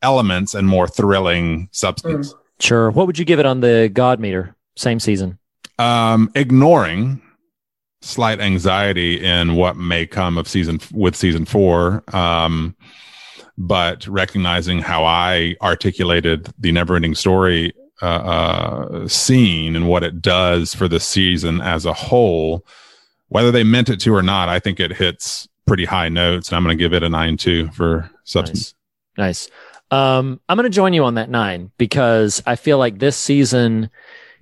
elements 0.00 0.54
and 0.54 0.66
more 0.68 0.86
thrilling 0.88 1.68
substance. 1.72 2.34
Sure. 2.60 2.90
What 2.90 3.06
would 3.06 3.18
you 3.18 3.24
give 3.24 3.38
it 3.40 3.46
on 3.46 3.60
the 3.60 3.90
God 3.92 4.20
meter? 4.20 4.54
Same 4.76 5.00
season. 5.00 5.38
Um, 5.78 6.30
ignoring 6.34 7.20
slight 8.00 8.40
anxiety 8.40 9.24
in 9.24 9.54
what 9.54 9.76
may 9.76 10.06
come 10.06 10.38
of 10.38 10.48
season 10.48 10.80
with 10.92 11.14
season 11.16 11.44
four, 11.44 12.02
um, 12.14 12.74
but 13.58 14.06
recognizing 14.06 14.80
how 14.80 15.04
I 15.04 15.56
articulated 15.62 16.48
the 16.58 16.72
never-ending 16.72 17.14
story 17.14 17.72
uh, 18.00 18.06
uh, 18.06 19.08
scene 19.08 19.76
and 19.76 19.86
what 19.88 20.02
it 20.02 20.20
does 20.20 20.74
for 20.74 20.88
the 20.88 20.98
season 20.98 21.60
as 21.60 21.84
a 21.86 21.92
whole, 21.92 22.66
whether 23.32 23.50
they 23.50 23.64
meant 23.64 23.88
it 23.88 24.00
to 24.00 24.14
or 24.14 24.22
not, 24.22 24.48
I 24.48 24.58
think 24.58 24.78
it 24.78 24.92
hits 24.92 25.48
pretty 25.66 25.84
high 25.84 26.08
notes, 26.08 26.48
and 26.48 26.56
I'm 26.56 26.64
going 26.64 26.76
to 26.76 26.82
give 26.82 26.92
it 26.92 27.02
a 27.02 27.08
nine 27.08 27.36
two 27.36 27.68
for 27.72 28.10
substance. 28.24 28.74
Nice. 29.16 29.48
Um, 29.90 30.40
I'm 30.48 30.56
going 30.56 30.70
to 30.70 30.74
join 30.74 30.92
you 30.94 31.04
on 31.04 31.14
that 31.14 31.28
nine 31.28 31.70
because 31.76 32.42
I 32.46 32.56
feel 32.56 32.78
like 32.78 32.98
this 32.98 33.16
season 33.16 33.90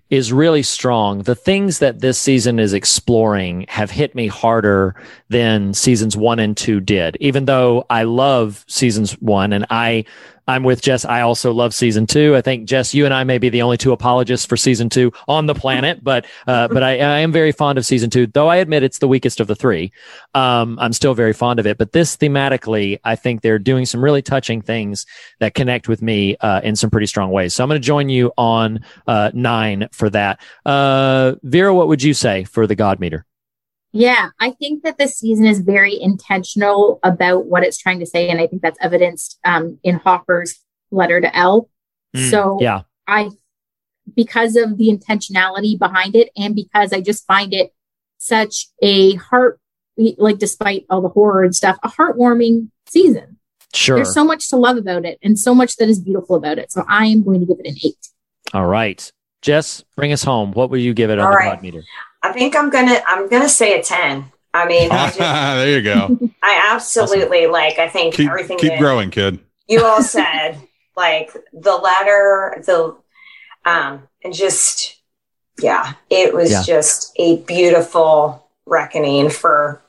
is 0.09 0.33
really 0.33 0.63
strong. 0.63 1.23
The 1.23 1.35
things 1.35 1.79
that 1.79 2.01
this 2.01 2.19
season 2.19 2.59
is 2.59 2.73
exploring 2.73 3.67
have 3.69 3.91
hit 3.91 4.15
me 4.15 4.27
harder 4.27 5.01
than 5.29 5.73
seasons 5.73 6.17
one 6.17 6.41
and 6.41 6.57
two 6.57 6.81
did, 6.81 7.17
even 7.21 7.45
though 7.45 7.85
I 7.91 8.03
love 8.03 8.65
seasons 8.69 9.13
one 9.21 9.53
and 9.53 9.67
I, 9.71 10.05
I'm 10.51 10.65
with 10.65 10.83
Jess. 10.83 11.05
I 11.05 11.21
also 11.21 11.53
love 11.53 11.73
season 11.73 12.09
two. 12.09 12.35
I 12.35 12.41
think 12.41 12.67
Jess, 12.67 12.93
you 12.93 13.05
and 13.05 13.15
I 13.15 13.23
may 13.23 13.39
be 13.39 13.51
the 13.51 13.63
only 13.63 13.77
two 13.77 13.93
apologists 13.93 14.45
for 14.45 14.57
season 14.57 14.89
two 14.89 15.13
on 15.29 15.47
the 15.47 15.55
planet, 15.55 16.03
but, 16.03 16.27
uh, 16.49 16.67
but 16.67 16.83
I, 16.83 16.99
I 16.99 17.19
am 17.21 17.31
very 17.31 17.53
fond 17.53 17.79
of 17.79 17.87
season 17.87 18.11
two, 18.11 18.27
though 18.27 18.49
I 18.49 18.57
admit 18.57 18.83
it's 18.83 18.99
the 18.99 19.07
weakest 19.07 19.39
of 19.39 19.47
the 19.47 19.55
three. 19.55 19.93
Um, 20.35 20.77
I'm 20.81 20.93
still 20.93 21.15
very 21.15 21.33
fond 21.35 21.61
of 21.61 21.69
it, 21.69 21.79
but 21.79 21.93
this 21.93 22.17
thematically, 22.17 22.99
I 23.05 23.15
think 23.15 23.43
they're 23.43 23.61
doing 23.61 23.87
some 23.87 24.03
really 24.03 24.23
touching 24.23 24.61
things 24.61 25.07
that 25.39 25.55
connect 25.55 25.87
with 25.87 26.03
me, 26.03 26.37
uh, 26.41 26.61
in 26.65 26.75
some 26.75 26.91
pretty 26.91 27.07
strong 27.07 27.31
ways. 27.31 27.55
So 27.55 27.63
I'm 27.63 27.69
going 27.69 27.81
to 27.81 27.87
join 27.87 28.09
you 28.09 28.33
on, 28.37 28.81
uh, 29.07 29.31
nine 29.33 29.89
for 29.93 30.11
that. 30.11 30.41
Uh, 30.67 31.37
Vera, 31.45 31.73
what 31.73 31.87
would 31.87 32.03
you 32.03 32.13
say 32.13 32.43
for 32.43 32.67
the 32.67 32.75
God 32.75 32.99
meter? 32.99 33.25
Yeah, 33.93 34.31
I 34.39 34.53
think 34.53 34.85
that 34.85 34.99
this 34.99 35.19
season 35.19 35.47
is 35.47 35.61
very 35.61 36.01
intentional 36.01 37.01
about 37.03 37.47
what 37.47 37.65
it's 37.65 37.79
trying 37.79 37.99
to 38.01 38.07
say, 38.07 38.29
and 38.29 38.41
I 38.41 38.47
think 38.47 38.63
that's 38.63 38.79
evidenced 38.81 39.39
um, 39.45 39.79
in 39.83 39.97
Hopper's 39.97 40.61
letter 40.93 41.21
to 41.21 41.37
El. 41.37 41.69
Mm, 42.17 42.31
so 42.31 42.59
yeah. 42.61 42.83
I, 43.09 43.31
because 44.15 44.55
of 44.55 44.79
the 44.79 44.89
intentionality 44.89 45.77
behind 45.77 46.15
it, 46.15 46.31
and 46.37 46.55
because 46.55 46.93
I 46.93 47.01
just 47.01 47.27
find 47.27 47.53
it 47.53 47.73
such 48.19 48.69
a 48.81 49.15
heart, 49.17 49.59
like 49.97 50.39
despite 50.39 50.87
all 50.89 51.03
the 51.03 51.09
horror 51.09 51.43
and 51.43 51.55
stuff, 51.55 51.77
a 51.83 51.89
heartwarming 51.89 52.69
season. 52.89 53.39
Sure. 53.75 53.97
There's 53.97 54.15
so 54.15 54.25
much 54.25 54.49
to 54.51 54.57
love 54.57 54.77
about 54.77 55.05
it, 55.05 55.19
and 55.21 55.39
so 55.39 55.53
much 55.53 55.77
that 55.77 55.89
is 55.89 56.01
beautiful 56.01 56.37
about 56.37 56.59
it. 56.59 56.71
So 56.71 56.85
I 56.89 57.07
am 57.07 57.25
going 57.25 57.41
to 57.41 57.47
give 57.47 57.59
it 57.59 57.67
an 57.67 57.77
eight. 57.85 58.09
All 58.55 58.67
right. 58.67 59.11
Jess, 59.43 59.83
bring 59.97 60.13
us 60.13 60.23
home. 60.23 60.53
What 60.53 60.71
will 60.71 60.79
you 60.79 60.95
give 60.95 61.11
it 61.11 61.19
on 61.19 61.27
All 61.27 61.31
the 61.33 61.37
right. 61.37 61.55
God 61.55 61.63
meter? 61.63 61.83
I 62.23 62.33
think 62.33 62.55
I'm 62.57 62.71
gonna 62.71 63.01
I'm 63.07 63.29
gonna 63.29 63.49
say 63.49 63.79
a 63.79 63.83
ten. 63.83 64.27
I 64.53 64.67
mean, 64.67 64.91
I, 64.91 65.07
just, 65.07 65.19
there 65.19 65.69
you 65.79 65.83
go. 65.83 66.19
I 66.43 66.71
absolutely 66.75 67.47
like. 67.47 67.79
I 67.79 67.89
think 67.89 68.15
keep 68.15 68.29
everything 68.29 68.59
keep 68.59 68.71
that 68.73 68.79
growing, 68.81 69.11
kid. 69.11 69.39
you 69.69 69.85
all 69.85 70.03
said, 70.17 70.59
like 70.97 71.33
the 71.53 71.75
letter, 71.77 72.63
the 72.67 72.97
um, 73.65 74.09
and 74.25 74.35
just 74.35 74.97
yeah, 75.63 75.95
it 76.11 76.35
was 76.35 76.51
Yeah. 76.51 76.63
just 76.63 77.13
a 77.17 77.37
beautiful 77.43 78.47
reckoning 78.67 79.31
for 79.31 79.81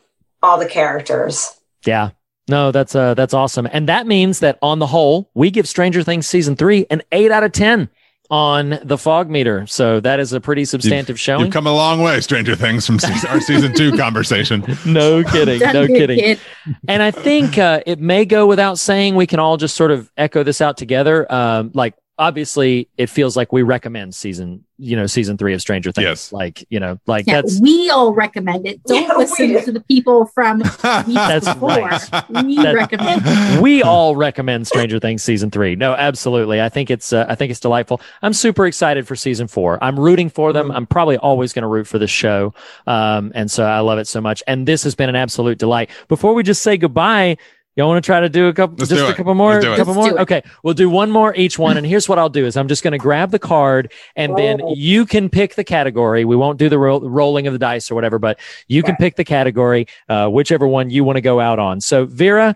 all 0.43 0.57
the 0.57 0.67
characters. 0.67 1.59
Yeah. 1.85 2.11
No, 2.47 2.71
that's 2.71 2.95
uh 2.95 3.13
that's 3.13 3.33
awesome. 3.33 3.67
And 3.71 3.87
that 3.89 4.07
means 4.07 4.39
that 4.39 4.57
on 4.61 4.79
the 4.79 4.87
whole, 4.87 5.29
we 5.33 5.51
give 5.51 5.67
Stranger 5.67 6.03
Things 6.03 6.27
season 6.27 6.55
three 6.55 6.85
an 6.89 7.01
eight 7.11 7.31
out 7.31 7.43
of 7.43 7.51
ten 7.51 7.89
on 8.31 8.79
the 8.83 8.97
fog 8.97 9.29
meter. 9.29 9.67
So 9.67 9.99
that 9.99 10.21
is 10.21 10.31
a 10.31 10.39
pretty 10.39 10.63
substantive 10.63 11.19
showing. 11.19 11.41
You've 11.45 11.53
come 11.53 11.67
a 11.67 11.73
long 11.73 12.01
way, 12.01 12.21
Stranger 12.21 12.55
Things, 12.55 12.85
from 12.87 12.97
season, 12.97 13.29
our 13.29 13.41
season 13.41 13.73
two 13.75 13.91
conversation. 13.97 14.63
no 14.85 15.21
kidding. 15.23 15.59
No 15.59 15.85
kidding. 15.85 16.17
kid. 16.17 16.39
and 16.87 17.03
I 17.03 17.11
think 17.11 17.57
uh, 17.57 17.81
it 17.85 17.99
may 17.99 18.23
go 18.23 18.47
without 18.47 18.79
saying. 18.79 19.15
We 19.15 19.27
can 19.27 19.39
all 19.39 19.57
just 19.57 19.75
sort 19.75 19.91
of 19.91 20.09
echo 20.17 20.43
this 20.43 20.61
out 20.61 20.77
together. 20.77 21.29
Um, 21.31 21.71
like 21.73 21.93
obviously 22.21 22.87
it 22.97 23.07
feels 23.09 23.35
like 23.35 23.51
we 23.51 23.63
recommend 23.63 24.13
season, 24.13 24.63
you 24.77 24.95
know, 24.95 25.07
season 25.07 25.37
three 25.37 25.53
of 25.55 25.59
Stranger 25.61 25.91
Things. 25.91 26.05
Yes. 26.05 26.31
Like, 26.31 26.63
you 26.69 26.79
know, 26.79 26.99
like 27.07 27.25
Yeah, 27.25 27.41
that's 27.41 27.59
we 27.59 27.89
all 27.89 28.13
recommend 28.13 28.67
it. 28.67 28.81
Don't 28.83 29.01
Yeah, 29.07 29.15
listen 29.17 29.49
we- 29.55 29.61
to 29.61 29.71
the 29.71 29.79
people 29.81 30.27
from 30.27 30.59
weeks 30.59 30.77
That's 30.81 31.47
before. 31.51 31.69
right. 31.69 32.09
We 32.45 32.55
That- 32.57 32.75
recommend 32.75 33.61
we 33.61 33.81
all 33.81 34.15
recommend 34.15 34.67
Stranger 34.67 34.99
Things 34.99 35.23
season 35.23 35.49
three. 35.49 35.75
No, 35.75 35.93
absolutely. 35.93 36.61
I 36.61 36.69
think 36.69 36.91
it's 36.91 37.11
uh, 37.11 37.25
I 37.27 37.33
think 37.33 37.49
it's 37.49 37.59
delightful. 37.59 37.99
I'm 38.21 38.33
super 38.33 38.67
excited 38.67 39.07
for 39.07 39.15
season 39.15 39.47
four. 39.47 39.83
I'm 39.83 39.99
rooting 39.99 40.29
for 40.29 40.53
them. 40.53 40.71
I'm 40.71 40.85
probably 40.85 41.17
always 41.17 41.53
going 41.53 41.63
to 41.63 41.67
root 41.67 41.87
for 41.87 41.97
this 41.97 42.11
show, 42.11 42.53
um, 42.85 43.31
and 43.33 43.49
so 43.49 43.65
I 43.65 43.79
love 43.79 43.97
it 43.97 44.07
so 44.07 44.21
much. 44.21 44.43
And 44.45 44.67
this 44.67 44.83
has 44.83 44.93
been 44.93 45.09
an 45.09 45.15
absolute 45.15 45.57
delight. 45.57 45.89
Before 46.07 46.33
we 46.35 46.43
just 46.43 46.61
say 46.61 46.77
goodbye. 46.77 47.37
Y'all 47.77 47.87
want 47.87 48.03
to 48.03 48.05
try 48.05 48.19
to 48.19 48.27
do 48.27 48.47
a 48.47 48.53
couple, 48.53 48.75
Let's 48.77 48.89
just 48.89 49.09
a 49.09 49.15
couple 49.15 49.33
more, 49.33 49.53
Let's 49.53 49.65
do 49.65 49.73
it. 49.73 49.77
couple 49.77 49.93
more. 49.93 50.19
Okay, 50.21 50.43
we'll 50.61 50.73
do 50.73 50.89
one 50.89 51.09
more 51.09 51.33
each 51.35 51.57
one. 51.57 51.77
And 51.77 51.85
here's 51.85 52.09
what 52.09 52.19
I'll 52.19 52.29
do: 52.29 52.45
is 52.45 52.57
I'm 52.57 52.67
just 52.67 52.83
going 52.83 52.91
to 52.91 52.97
grab 52.97 53.31
the 53.31 53.39
card, 53.39 53.93
and 54.17 54.37
then 54.37 54.59
you 54.75 55.05
can 55.05 55.29
pick 55.29 55.55
the 55.55 55.63
category. 55.63 56.25
We 56.25 56.35
won't 56.35 56.59
do 56.59 56.67
the 56.67 56.77
ro- 56.77 56.99
rolling 56.99 57.47
of 57.47 57.53
the 57.53 57.59
dice 57.59 57.89
or 57.89 57.95
whatever, 57.95 58.19
but 58.19 58.39
you 58.67 58.83
can 58.83 58.97
pick 58.97 59.15
the 59.15 59.23
category, 59.23 59.87
uh, 60.09 60.27
whichever 60.27 60.67
one 60.67 60.89
you 60.89 61.05
want 61.05 61.15
to 61.15 61.21
go 61.21 61.39
out 61.39 61.59
on. 61.59 61.79
So, 61.79 62.05
Vera, 62.05 62.55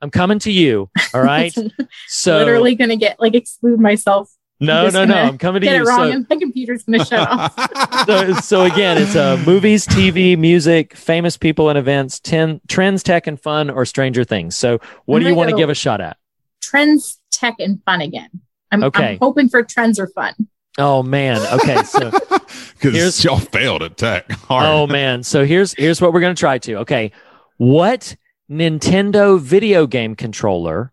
I'm 0.00 0.10
coming 0.10 0.38
to 0.40 0.50
you. 0.50 0.88
All 1.12 1.22
right. 1.22 1.54
So 2.08 2.38
Literally 2.38 2.74
gonna 2.74 2.96
get 2.96 3.18
like 3.20 3.34
exclude 3.34 3.80
myself. 3.80 4.30
No, 4.60 4.88
no, 4.88 5.04
no. 5.04 5.14
I'm 5.14 5.38
coming 5.38 5.60
to 5.62 5.66
Get 5.66 5.76
you. 5.76 5.82
it 5.82 5.86
wrong, 5.86 6.08
So, 6.10 6.12
and 6.16 6.26
my 6.30 6.36
computer's 6.36 6.82
gonna 6.84 7.04
shut 7.04 7.28
off. 7.28 8.06
so, 8.06 8.32
so 8.34 8.62
again, 8.62 8.98
it's 8.98 9.16
uh, 9.16 9.42
movies, 9.46 9.86
TV, 9.86 10.38
music, 10.38 10.96
famous 10.96 11.36
people 11.36 11.68
and 11.68 11.78
events, 11.78 12.20
ten, 12.20 12.60
trends, 12.68 13.02
tech, 13.02 13.26
and 13.26 13.40
fun, 13.40 13.68
or 13.70 13.84
Stranger 13.84 14.24
Things. 14.24 14.56
So, 14.56 14.78
what 15.06 15.16
I'm 15.18 15.22
do 15.24 15.28
you 15.28 15.34
want 15.34 15.50
to 15.50 15.56
give 15.56 15.70
a 15.70 15.74
shot 15.74 16.00
at? 16.00 16.16
Trends, 16.62 17.18
tech, 17.30 17.56
and 17.58 17.82
fun 17.84 18.00
again. 18.00 18.30
I'm, 18.72 18.84
Okay. 18.84 19.12
I'm 19.12 19.18
hoping 19.18 19.48
for 19.48 19.62
trends 19.62 19.98
or 19.98 20.06
fun. 20.08 20.34
Oh 20.78 21.02
man. 21.02 21.40
Okay. 21.54 21.82
So, 21.84 22.10
Because 22.74 22.94
Here's- 22.94 23.24
y'all 23.24 23.38
failed 23.38 23.82
at 23.82 23.96
tech. 23.96 24.30
Hard. 24.30 24.66
oh 24.66 24.86
man. 24.86 25.22
So 25.22 25.44
here's 25.44 25.72
here's 25.74 26.00
what 26.00 26.12
we're 26.12 26.20
gonna 26.20 26.34
try 26.34 26.58
to. 26.58 26.76
Okay, 26.78 27.12
what 27.56 28.16
Nintendo 28.50 29.38
video 29.40 29.86
game 29.86 30.14
controller 30.14 30.92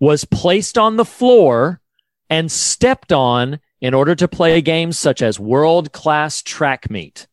was 0.00 0.24
placed 0.24 0.76
on 0.76 0.96
the 0.96 1.04
floor 1.04 1.80
and 2.30 2.50
stepped 2.50 3.12
on 3.12 3.60
in 3.80 3.94
order 3.94 4.14
to 4.14 4.26
play 4.28 4.60
games 4.60 4.98
such 4.98 5.22
as 5.22 5.38
World 5.38 5.92
Class 5.92 6.42
Track 6.42 6.90
Meet? 6.90 7.26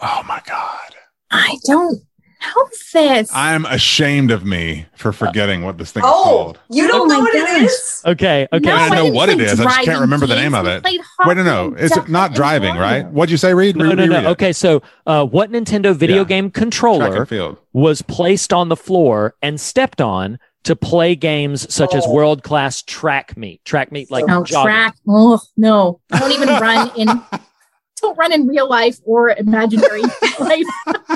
Oh 0.00 0.22
my 0.26 0.40
god. 0.46 0.94
I 1.30 1.56
don't 1.66 1.98
know 2.56 2.68
this. 2.92 3.30
I'm 3.34 3.64
ashamed 3.64 4.30
of 4.30 4.44
me 4.44 4.86
for 4.96 5.12
forgetting 5.12 5.62
what 5.62 5.78
this 5.78 5.92
thing 5.92 6.02
is 6.04 6.10
Oh, 6.12 6.22
called. 6.24 6.60
you 6.68 6.86
don't 6.86 7.10
Oh 7.10 7.14
know 7.14 7.20
what 7.20 7.34
it 7.34 7.46
gosh. 7.46 7.62
is? 7.62 8.02
Okay. 8.04 8.46
Okay. 8.52 8.66
No, 8.66 8.74
I 8.76 8.88
so- 8.88 8.94
know 8.94 9.02
didn't 9.04 9.14
what 9.14 9.28
it 9.30 9.40
is. 9.40 9.58
I 9.60 9.64
just 9.64 9.74
can't 9.76 9.84
driving 9.86 10.00
remember 10.02 10.26
the 10.26 10.34
name 10.36 10.54
of 10.54 10.66
it. 10.66 10.84
Wait, 10.84 11.00
no, 11.36 11.42
no. 11.42 11.74
It's 11.78 11.96
not 12.08 12.34
driving, 12.34 12.76
right? 12.76 13.06
What'd 13.06 13.30
you 13.30 13.38
say, 13.38 13.54
Reed? 13.54 13.76
no, 13.76 13.84
Re- 13.86 13.94
no, 13.94 14.04
no. 14.04 14.10
reread. 14.16 14.26
Okay, 14.32 14.52
so 14.52 14.82
uh, 15.06 15.24
what 15.24 15.50
Nintendo 15.50 15.94
video 15.96 16.18
Yeah. 16.18 16.24
game 16.24 16.50
controller 16.50 17.26
was 17.72 18.02
placed 18.02 18.52
on 18.52 18.68
the 18.68 18.76
floor 18.76 19.34
and 19.40 19.58
stepped 19.60 20.00
on 20.00 20.38
to 20.64 20.74
play 20.76 21.14
games 21.14 21.72
such 21.72 21.94
as 21.94 22.04
Oh. 22.06 22.12
World 22.12 22.42
Class 22.42 22.82
Track 22.82 23.36
Meet? 23.36 23.64
Track 23.64 23.92
Meet, 23.92 24.10
like 24.10 24.26
No 24.26 24.44
jogging. 24.44 24.64
track. 24.66 24.96
Oh 25.08 25.40
no! 25.56 26.00
I 26.10 26.18
don't 26.20 26.32
even 26.32 26.48
run 26.48 26.90
in. 26.96 27.08
Don't 28.02 28.18
run 28.18 28.32
in 28.32 28.46
real 28.48 28.68
life 28.68 28.98
or 29.04 29.30
imaginary 29.30 30.02
life. 30.40 30.66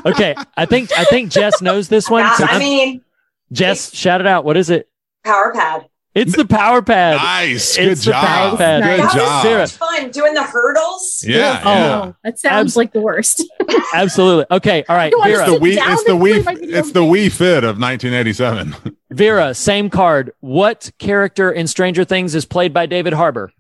Okay, 0.07 0.35
I 0.57 0.65
think 0.65 0.91
I 0.97 1.05
think 1.05 1.31
Jess 1.31 1.61
knows 1.61 1.89
this 1.89 2.09
one. 2.09 2.25
So 2.39 2.45
I 2.47 2.59
mean, 2.59 3.03
Jess, 3.53 3.93
shout 3.95 4.21
it 4.23 4.27
out. 4.27 4.45
What 4.45 4.57
is 4.57 4.71
it? 4.71 4.89
power 5.25 5.53
pad. 5.53 5.87
It's 6.19 6.37
the 6.37 6.45
Power 6.45 6.83
Pad. 6.83 7.17
Nice. 7.17 7.77
Good 7.77 7.89
It's 7.89 8.05
the 8.05 8.13
Power 8.13 8.51
job. 8.51 8.59
Pad. 8.59 8.83
Good 8.83 9.01
That 9.01 9.15
job. 9.15 9.43
Sarah. 9.43 9.61
was 9.63 9.73
so 9.73 9.87
much 9.87 9.99
fun 10.01 10.11
doing 10.11 10.35
the 10.35 10.43
hurdles. 10.43 11.25
Yeah. 11.27 11.63
Oh. 11.65 11.73
yeah. 11.75 12.01
Oh, 12.05 12.15
that 12.25 12.39
sounds 12.39 12.67
Abs- 12.73 12.77
like 12.77 12.93
the 12.93 13.01
worst. 13.01 13.45
Absolutely. 13.95 14.47
Okay. 14.51 14.85
All 14.89 14.97
right, 14.97 15.11
You 15.13 15.19
wanna 15.19 15.33
Vera. 15.33 15.47
The 15.47 15.53
sit 15.53 15.63
Wii, 15.63 15.93
it's 15.93 16.05
the 16.05 16.13
and 16.13 16.21
Wii, 16.23 16.59
it's 16.75 16.93
the 16.93 17.01
Wii 17.01 17.33
Fit 17.33 17.65
of 17.65 17.79
1987. 17.81 18.75
Vera, 19.11 19.55
same 19.55 19.89
card. 19.91 20.33
What 20.41 20.91
character 20.99 21.51
in 21.51 21.67
Stranger 21.67 22.05
Things 22.05 22.35
is 22.35 22.45
played 22.45 22.73
by 22.75 22.87
David 22.87 23.13
Harbour? 23.15 23.53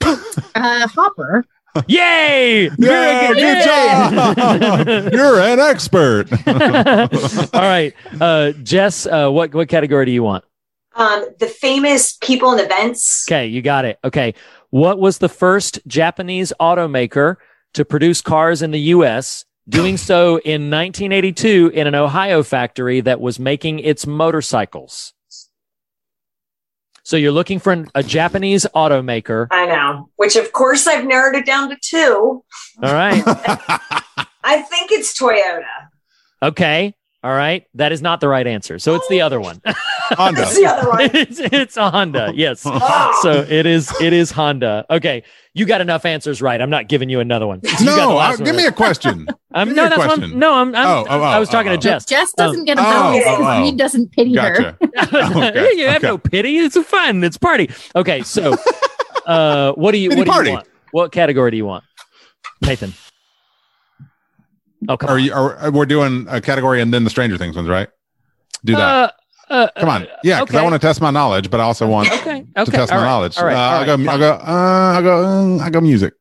Uh, 0.56 0.86
Hopper. 0.88 1.44
Yay! 1.88 2.64
Yeah, 2.64 2.70
Very 2.78 3.34
good 3.40 3.64
job. 3.64 5.12
You're 5.12 5.40
an 5.40 5.58
expert. 5.60 6.28
All 6.46 7.60
right, 7.60 7.92
uh, 8.20 8.52
Jess. 8.62 9.06
Uh, 9.06 9.30
what 9.30 9.52
what 9.54 9.68
category 9.68 10.06
do 10.06 10.12
you 10.12 10.22
want? 10.22 10.44
Um, 10.96 11.26
the 11.38 11.46
famous 11.46 12.16
people 12.20 12.52
and 12.52 12.60
events. 12.60 13.26
Okay, 13.28 13.46
you 13.46 13.62
got 13.62 13.84
it. 13.84 13.98
Okay, 14.04 14.34
what 14.70 14.98
was 14.98 15.18
the 15.18 15.28
first 15.28 15.80
Japanese 15.86 16.52
automaker 16.60 17.36
to 17.74 17.84
produce 17.84 18.20
cars 18.20 18.62
in 18.62 18.70
the 18.70 18.80
U.S. 18.80 19.44
Doing 19.68 19.96
so 19.96 20.38
in 20.40 20.70
1982 20.70 21.70
in 21.72 21.86
an 21.86 21.94
Ohio 21.94 22.42
factory 22.42 23.00
that 23.00 23.18
was 23.18 23.38
making 23.38 23.78
its 23.78 24.06
motorcycles. 24.06 25.14
So 27.02 27.16
you're 27.16 27.32
looking 27.32 27.58
for 27.58 27.72
an, 27.72 27.88
a 27.94 28.02
Japanese 28.02 28.66
automaker. 28.74 29.46
I 29.50 29.66
know. 29.66 30.10
Which, 30.16 30.36
of 30.36 30.52
course, 30.52 30.86
I've 30.86 31.06
narrowed 31.06 31.34
it 31.34 31.46
down 31.46 31.70
to 31.70 31.76
two. 31.80 32.44
All 32.82 32.92
right. 32.92 33.22
I 34.44 34.62
think 34.62 34.90
it's 34.90 35.18
Toyota. 35.18 35.64
Okay. 36.42 36.94
All 37.24 37.32
right. 37.32 37.66
That 37.72 37.90
is 37.90 38.02
not 38.02 38.20
the 38.20 38.28
right 38.28 38.46
answer. 38.46 38.78
So 38.78 38.94
it's 38.96 39.08
the 39.08 39.22
other 39.22 39.40
one. 39.40 39.62
Honda. 39.66 40.40
That's 40.42 40.56
the 40.56 40.66
other 40.66 40.90
one. 40.90 41.00
it's, 41.14 41.40
it's 41.40 41.76
a 41.78 41.90
Honda. 41.90 42.32
Yes. 42.34 42.64
Oh. 42.66 43.18
So 43.22 43.32
it 43.32 43.64
is 43.64 43.90
it 43.98 44.12
is 44.12 44.30
Honda. 44.30 44.84
Okay. 44.90 45.22
You 45.54 45.64
got 45.64 45.80
enough 45.80 46.04
answers 46.04 46.42
right. 46.42 46.60
I'm 46.60 46.68
not 46.68 46.86
giving 46.86 47.08
you 47.08 47.20
another 47.20 47.46
one. 47.46 47.60
You 47.62 47.70
got 47.70 47.78
the 47.78 47.84
no, 47.86 48.14
last 48.16 48.34
uh, 48.34 48.36
one 48.42 48.44
give 48.44 48.56
me 48.56 48.66
a 48.66 48.72
question. 48.72 49.26
I'm, 49.54 49.68
give 49.68 49.76
no, 49.76 49.88
that's 49.88 49.96
what 49.96 50.10
I'm, 50.10 50.18
question. 50.18 50.38
no, 50.38 50.52
I'm, 50.52 50.74
I'm 50.74 50.86
Oh, 50.86 51.06
oh, 51.08 51.22
I 51.22 51.38
was 51.38 51.48
oh, 51.48 51.52
talking 51.52 51.72
oh. 51.72 51.76
to 51.76 51.80
Jess. 51.80 52.04
Jess 52.04 52.34
doesn't 52.34 52.66
get 52.66 52.76
a 52.76 52.82
oh, 52.82 52.92
bonus 52.92 53.24
oh, 53.26 53.36
because 53.38 53.58
oh. 53.58 53.64
he 53.64 53.72
doesn't 53.72 54.12
pity 54.12 54.36
her. 54.36 54.76
Okay, 54.82 55.70
you 55.76 55.86
have 55.86 56.04
okay. 56.04 56.06
no 56.06 56.18
pity. 56.18 56.58
It's 56.58 56.76
fun. 56.76 57.24
It's 57.24 57.38
party. 57.38 57.70
Okay, 57.96 58.22
so 58.22 58.54
uh, 59.24 59.72
what 59.72 59.92
do 59.92 59.98
you 59.98 60.10
Pity 60.10 60.20
what 60.20 60.24
do 60.26 60.30
party. 60.30 60.50
you 60.50 60.56
want? 60.56 60.68
What 60.90 61.12
category 61.12 61.52
do 61.52 61.56
you 61.56 61.64
want, 61.64 61.84
Nathan? 62.60 62.92
Oh, 64.88 64.96
come 64.96 65.10
Are 65.10 65.14
on. 65.14 65.22
you? 65.24 65.32
Are, 65.32 65.70
we're 65.70 65.86
doing 65.86 66.26
a 66.28 66.40
category 66.40 66.80
and 66.80 66.92
then 66.92 67.04
the 67.04 67.10
Stranger 67.10 67.36
Things 67.38 67.56
ones, 67.56 67.68
right? 67.68 67.88
Do 68.64 68.74
that. 68.76 69.14
Uh, 69.50 69.52
uh, 69.52 69.68
Come 69.78 69.88
on, 69.90 70.06
yeah, 70.22 70.40
because 70.40 70.56
I 70.56 70.62
want 70.62 70.72
to 70.74 70.78
test 70.78 71.00
my 71.02 71.10
knowledge, 71.10 71.50
but 71.50 71.60
I 71.60 71.64
also 71.64 71.86
want 71.86 72.10
Okay. 72.10 72.44
to 72.56 72.64
test 72.64 72.90
all 72.92 72.98
my 72.98 73.04
right, 73.04 73.08
knowledge. 73.10 73.36
All 73.38 73.44
right. 73.44 73.54
uh, 73.54 73.78
I'll 73.80 73.84
go. 73.98 74.10
I'll 74.10 74.18
go. 74.18 74.32
Uh, 74.32 74.92
I'll 74.96 75.02
go. 75.02 75.24
Uh, 75.24 75.64
I'll 75.64 75.70
go. 75.70 75.80
Music. 75.82 76.14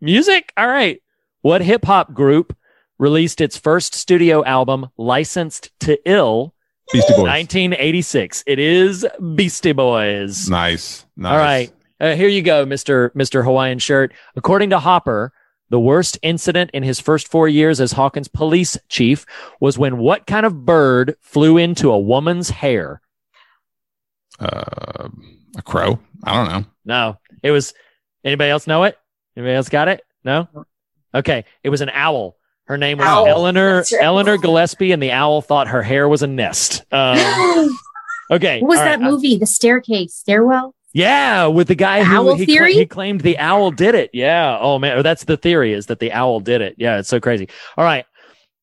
Music. 0.00 0.52
All 0.56 0.66
right. 0.66 1.00
What 1.42 1.60
hip 1.60 1.84
hop 1.84 2.14
group 2.14 2.56
released 2.98 3.40
its 3.40 3.56
first 3.56 3.94
studio 3.94 4.44
album, 4.44 4.88
licensed 4.96 5.70
to 5.80 5.98
Ill, 6.08 6.54
Beastie 6.92 7.12
Boys. 7.12 7.22
1986? 7.24 8.44
It 8.46 8.58
is 8.58 9.06
Beastie 9.34 9.72
Boys. 9.72 10.48
Nice. 10.48 11.04
Nice. 11.16 11.32
All 11.32 11.38
right. 11.38 11.72
Uh, 12.00 12.14
here 12.16 12.28
you 12.28 12.40
go, 12.42 12.64
Mr. 12.64 13.10
Mr. 13.14 13.44
Hawaiian 13.44 13.78
shirt. 13.78 14.12
According 14.36 14.70
to 14.70 14.78
Hopper, 14.78 15.32
the 15.70 15.80
worst 15.80 16.18
incident 16.22 16.70
in 16.74 16.82
his 16.82 17.00
first 17.00 17.28
four 17.28 17.48
years 17.48 17.80
as 17.80 17.92
Hawkins 17.92 18.28
police 18.28 18.76
chief 18.88 19.24
was 19.60 19.78
when 19.78 19.98
what 19.98 20.26
kind 20.26 20.44
of 20.44 20.64
bird 20.66 21.16
flew 21.20 21.56
into 21.56 21.90
a 21.90 21.98
woman's 21.98 22.50
hair? 22.50 23.00
Uh, 24.38 25.08
a 25.56 25.62
crow. 25.62 25.98
I 26.24 26.34
don't 26.34 26.52
know. 26.52 26.64
No, 26.84 27.18
it 27.42 27.50
was. 27.50 27.72
Anybody 28.24 28.50
else 28.50 28.66
know 28.66 28.84
it? 28.84 28.98
Anybody 29.36 29.54
else 29.54 29.68
got 29.68 29.88
it? 29.88 30.02
No. 30.24 30.48
Okay, 31.14 31.44
it 31.62 31.70
was 31.70 31.80
an 31.80 31.90
owl. 31.90 32.36
Her 32.64 32.78
name 32.78 32.98
was 32.98 33.06
Owl. 33.06 33.26
Eleanor 33.26 33.78
right. 33.78 33.92
Eleanor 34.00 34.38
Gillespie, 34.38 34.92
and 34.92 35.02
the 35.02 35.10
owl 35.10 35.42
thought 35.42 35.66
her 35.68 35.82
hair 35.82 36.08
was 36.08 36.22
a 36.22 36.28
nest. 36.28 36.84
Um, 36.92 37.18
okay, 38.30 38.60
What 38.60 38.68
was 38.68 38.78
all 38.78 38.84
that 38.84 39.00
right, 39.00 39.08
uh, 39.08 39.10
movie? 39.10 39.38
The 39.38 39.46
Staircase, 39.46 40.14
Stairwell. 40.14 40.74
Yeah, 40.92 41.46
with 41.46 41.68
the 41.68 41.74
guy 41.74 42.00
The 42.00 42.04
who 42.06 42.16
owl 42.16 42.34
he, 42.36 42.46
cla- 42.46 42.54
theory? 42.54 42.72
he 42.74 42.86
claimed 42.86 43.20
the 43.20 43.38
owl 43.38 43.70
did 43.70 43.94
it. 43.94 44.10
Yeah. 44.12 44.58
Oh 44.60 44.78
man, 44.78 44.98
or 44.98 45.02
that's 45.02 45.24
the 45.24 45.36
theory 45.36 45.72
is 45.72 45.86
that 45.86 46.00
the 46.00 46.12
owl 46.12 46.40
did 46.40 46.60
it. 46.60 46.74
Yeah, 46.78 46.98
it's 46.98 47.08
so 47.08 47.20
crazy. 47.20 47.48
All 47.76 47.84
right. 47.84 48.04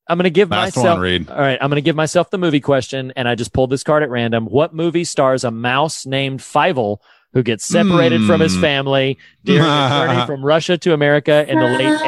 I'm 0.09 0.17
going 0.17 0.23
to 0.23 0.29
give 0.29 0.49
Last 0.51 0.77
myself 0.77 0.95
one, 0.95 1.01
Reed. 1.01 1.29
All 1.29 1.37
right, 1.37 1.57
I'm 1.61 1.69
going 1.69 1.75
to 1.75 1.81
give 1.85 1.97
myself 1.97 2.29
the 2.29 2.37
movie 2.37 2.61
question 2.61 3.11
and 3.17 3.27
I 3.27 3.35
just 3.35 3.51
pulled 3.51 3.69
this 3.71 3.83
card 3.83 4.03
at 4.03 4.09
random. 4.09 4.45
What 4.45 4.73
movie 4.73 5.03
stars 5.03 5.43
a 5.43 5.51
mouse 5.51 6.05
named 6.05 6.39
Fievel 6.39 6.99
who 7.33 7.43
gets 7.43 7.65
separated 7.65 8.23
from 8.25 8.39
his 8.39 8.55
Hmm. 8.55 8.61
family 8.61 9.17
during 9.43 9.63
a 9.63 9.89
journey 10.07 10.25
from 10.25 10.45
Russia 10.45 10.77
to 10.77 10.93
America 10.93 11.45
in 11.49 11.59
the 11.59 11.65
late 11.65 11.99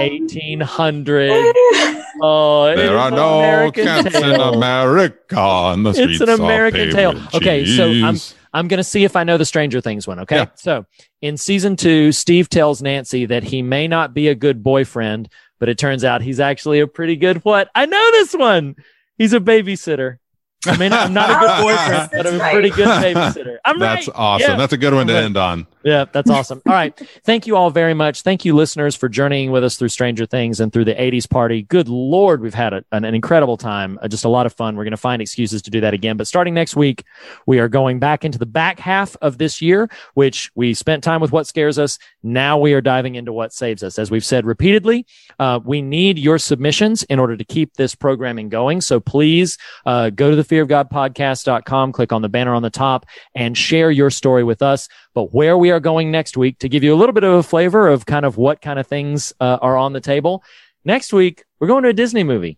1800s? 0.72 1.54
Oh, 2.22 2.76
there 2.76 2.98
are 2.98 3.12
no 3.12 3.40
American 3.40 3.86
cats 3.86 4.14
in 4.14 4.42
America 4.42 5.40
on 5.40 5.84
the 5.84 5.94
streets. 5.94 6.20
It's 6.20 6.30
an 6.30 6.42
American 6.42 6.88
paper 6.90 6.92
tale. 6.92 7.10
and 7.12 7.34
Okay, 7.34 7.66
so 7.66 7.86
I'm 7.86 8.18
I'm 8.54 8.68
gonna 8.68 8.84
see 8.84 9.04
if 9.04 9.16
I 9.16 9.24
know 9.24 9.38
the 9.38 9.46
Stranger 9.46 9.82
Things 9.82 10.08
one. 10.08 10.20
Okay, 10.20 10.38
Yeah. 10.38 10.46
so 10.56 10.86
in 11.22 11.38
season 11.38 11.76
two, 11.76 12.12
Steve 12.12 12.50
tells 12.50 12.82
Nancy 12.82 13.26
that 13.28 13.44
he 13.44 13.62
may 13.62 13.88
not 13.88 14.14
be 14.14 14.28
a 14.28 14.36
good 14.36 14.64
boyfriend, 14.64 15.30
but 15.60 15.70
it 15.70 15.78
turns 15.78 16.04
out 16.04 16.22
he's 16.22 16.40
actually 16.40 16.80
a 16.80 16.88
pretty 16.88 17.16
good 17.16 17.38
what? 17.46 17.70
I 17.76 17.86
know 17.86 18.12
this 18.12 18.34
one. 18.34 18.76
He's 19.18 19.34
a 19.34 19.40
babysitter. 19.40 20.18
I 20.66 20.76
mean, 20.78 20.92
I'm 20.92 21.14
not 21.14 21.30
a 21.30 21.40
good 21.40 21.62
boyfriend, 21.64 22.10
but 22.12 22.28
I'm 22.28 22.36
a 22.36 22.52
pretty 22.52 22.70
right. 22.70 22.76
good 22.76 22.88
babysitter. 23.16 23.58
I'm 23.64 23.80
That's 23.80 24.08
right. 24.10 24.16
awesome. 24.18 24.52
Yeah. 24.52 24.58
That's 24.58 24.74
a 24.74 24.78
good 24.78 24.94
one 24.94 25.08
to 25.08 25.14
Right. 25.14 25.24
end 25.24 25.38
on. 25.38 25.68
Yeah, 25.84 26.04
that's 26.12 26.30
awesome. 26.30 26.62
All 26.68 26.74
right. 26.74 26.94
Thank 27.24 27.48
you 27.48 27.56
all 27.56 27.70
very 27.70 27.94
much. 27.94 28.22
Thank 28.24 28.44
you, 28.44 28.54
listeners, 28.54 28.94
for 28.98 29.08
journeying 29.08 29.52
with 29.52 29.64
us 29.64 29.78
through 29.78 29.88
Stranger 29.88 30.26
Things 30.26 30.60
and 30.60 30.74
through 30.74 30.84
the 30.84 30.94
80s 30.94 31.30
party. 31.30 31.62
Good 31.62 31.88
Lord, 31.88 32.42
we've 32.42 32.54
had 32.54 32.74
a, 32.74 32.84
an, 32.92 33.06
an 33.06 33.16
incredible 33.16 33.56
time. 33.56 33.98
Uh, 34.02 34.10
just 34.10 34.26
a 34.26 34.30
lot 34.30 34.46
of 34.46 34.52
fun. 34.52 34.76
We're 34.76 34.84
going 34.84 34.92
to 34.92 34.98
find 34.98 35.22
excuses 35.22 35.62
to 35.62 35.70
do 35.72 35.80
that 35.80 35.94
again. 35.94 36.18
But 36.18 36.28
starting 36.28 36.54
next 36.54 36.76
week, 36.76 37.06
we 37.46 37.60
are 37.60 37.70
going 37.70 38.00
back 38.00 38.26
into 38.26 38.38
the 38.38 38.46
back 38.46 38.80
half 38.80 39.16
of 39.22 39.38
this 39.38 39.62
year, 39.62 39.90
which 40.16 40.52
we 40.56 40.74
spent 40.74 41.02
time 41.02 41.22
with 41.22 41.32
what 41.32 41.48
scares 41.48 41.80
us. 41.80 41.98
Now 42.22 42.58
we 42.58 42.74
are 42.74 42.82
diving 42.82 43.16
into 43.16 43.32
what 43.32 43.54
saves 43.54 43.84
us. 43.84 43.98
As 43.98 44.12
we've 44.12 44.26
said 44.26 44.46
repeatedly, 44.46 45.06
uh, 45.40 45.60
we 45.64 45.82
need 45.82 46.20
your 46.20 46.38
submissions 46.38 47.04
in 47.04 47.20
order 47.20 47.38
to 47.38 47.44
keep 47.44 47.74
this 47.76 47.96
programming 47.96 48.50
going. 48.50 48.82
So 48.82 49.00
please 49.00 49.58
uh, 49.86 50.10
go 50.10 50.30
to 50.30 50.36
the 50.36 50.44
Fear 50.44 50.64
of 50.64 50.68
God 50.68 50.90
podcast.com, 50.90 51.92
click 51.94 52.12
on 52.12 52.22
the 52.22 52.30
banner 52.30 52.54
on 52.54 52.62
the 52.62 52.70
top, 52.70 53.06
and 53.36 53.58
share 53.58 53.92
your 53.92 54.10
story 54.10 54.44
with 54.44 54.62
us. 54.62 54.90
But 55.14 55.34
where 55.34 55.58
we 55.58 55.72
are 55.72 55.80
going 55.80 56.12
next 56.12 56.38
week 56.38 56.60
to 56.60 56.70
give 56.70 56.84
you 56.84 56.94
a 56.94 56.98
little 56.98 57.14
bit 57.14 57.24
of 57.24 57.34
a 57.34 57.44
flavor 57.44 57.88
of 57.88 58.06
kind 58.06 58.26
of 58.26 58.38
what 58.38 58.62
kind 58.62 58.80
of 58.80 58.88
things 58.88 59.34
uh, 59.40 59.58
are 59.62 59.78
on 59.78 59.94
the 59.94 60.02
table. 60.02 60.44
Next 60.84 61.14
week, 61.14 61.46
we're 61.60 61.68
going 61.68 61.84
to 61.84 61.90
a 61.90 61.94
Disney 61.94 62.24
movie. 62.24 62.58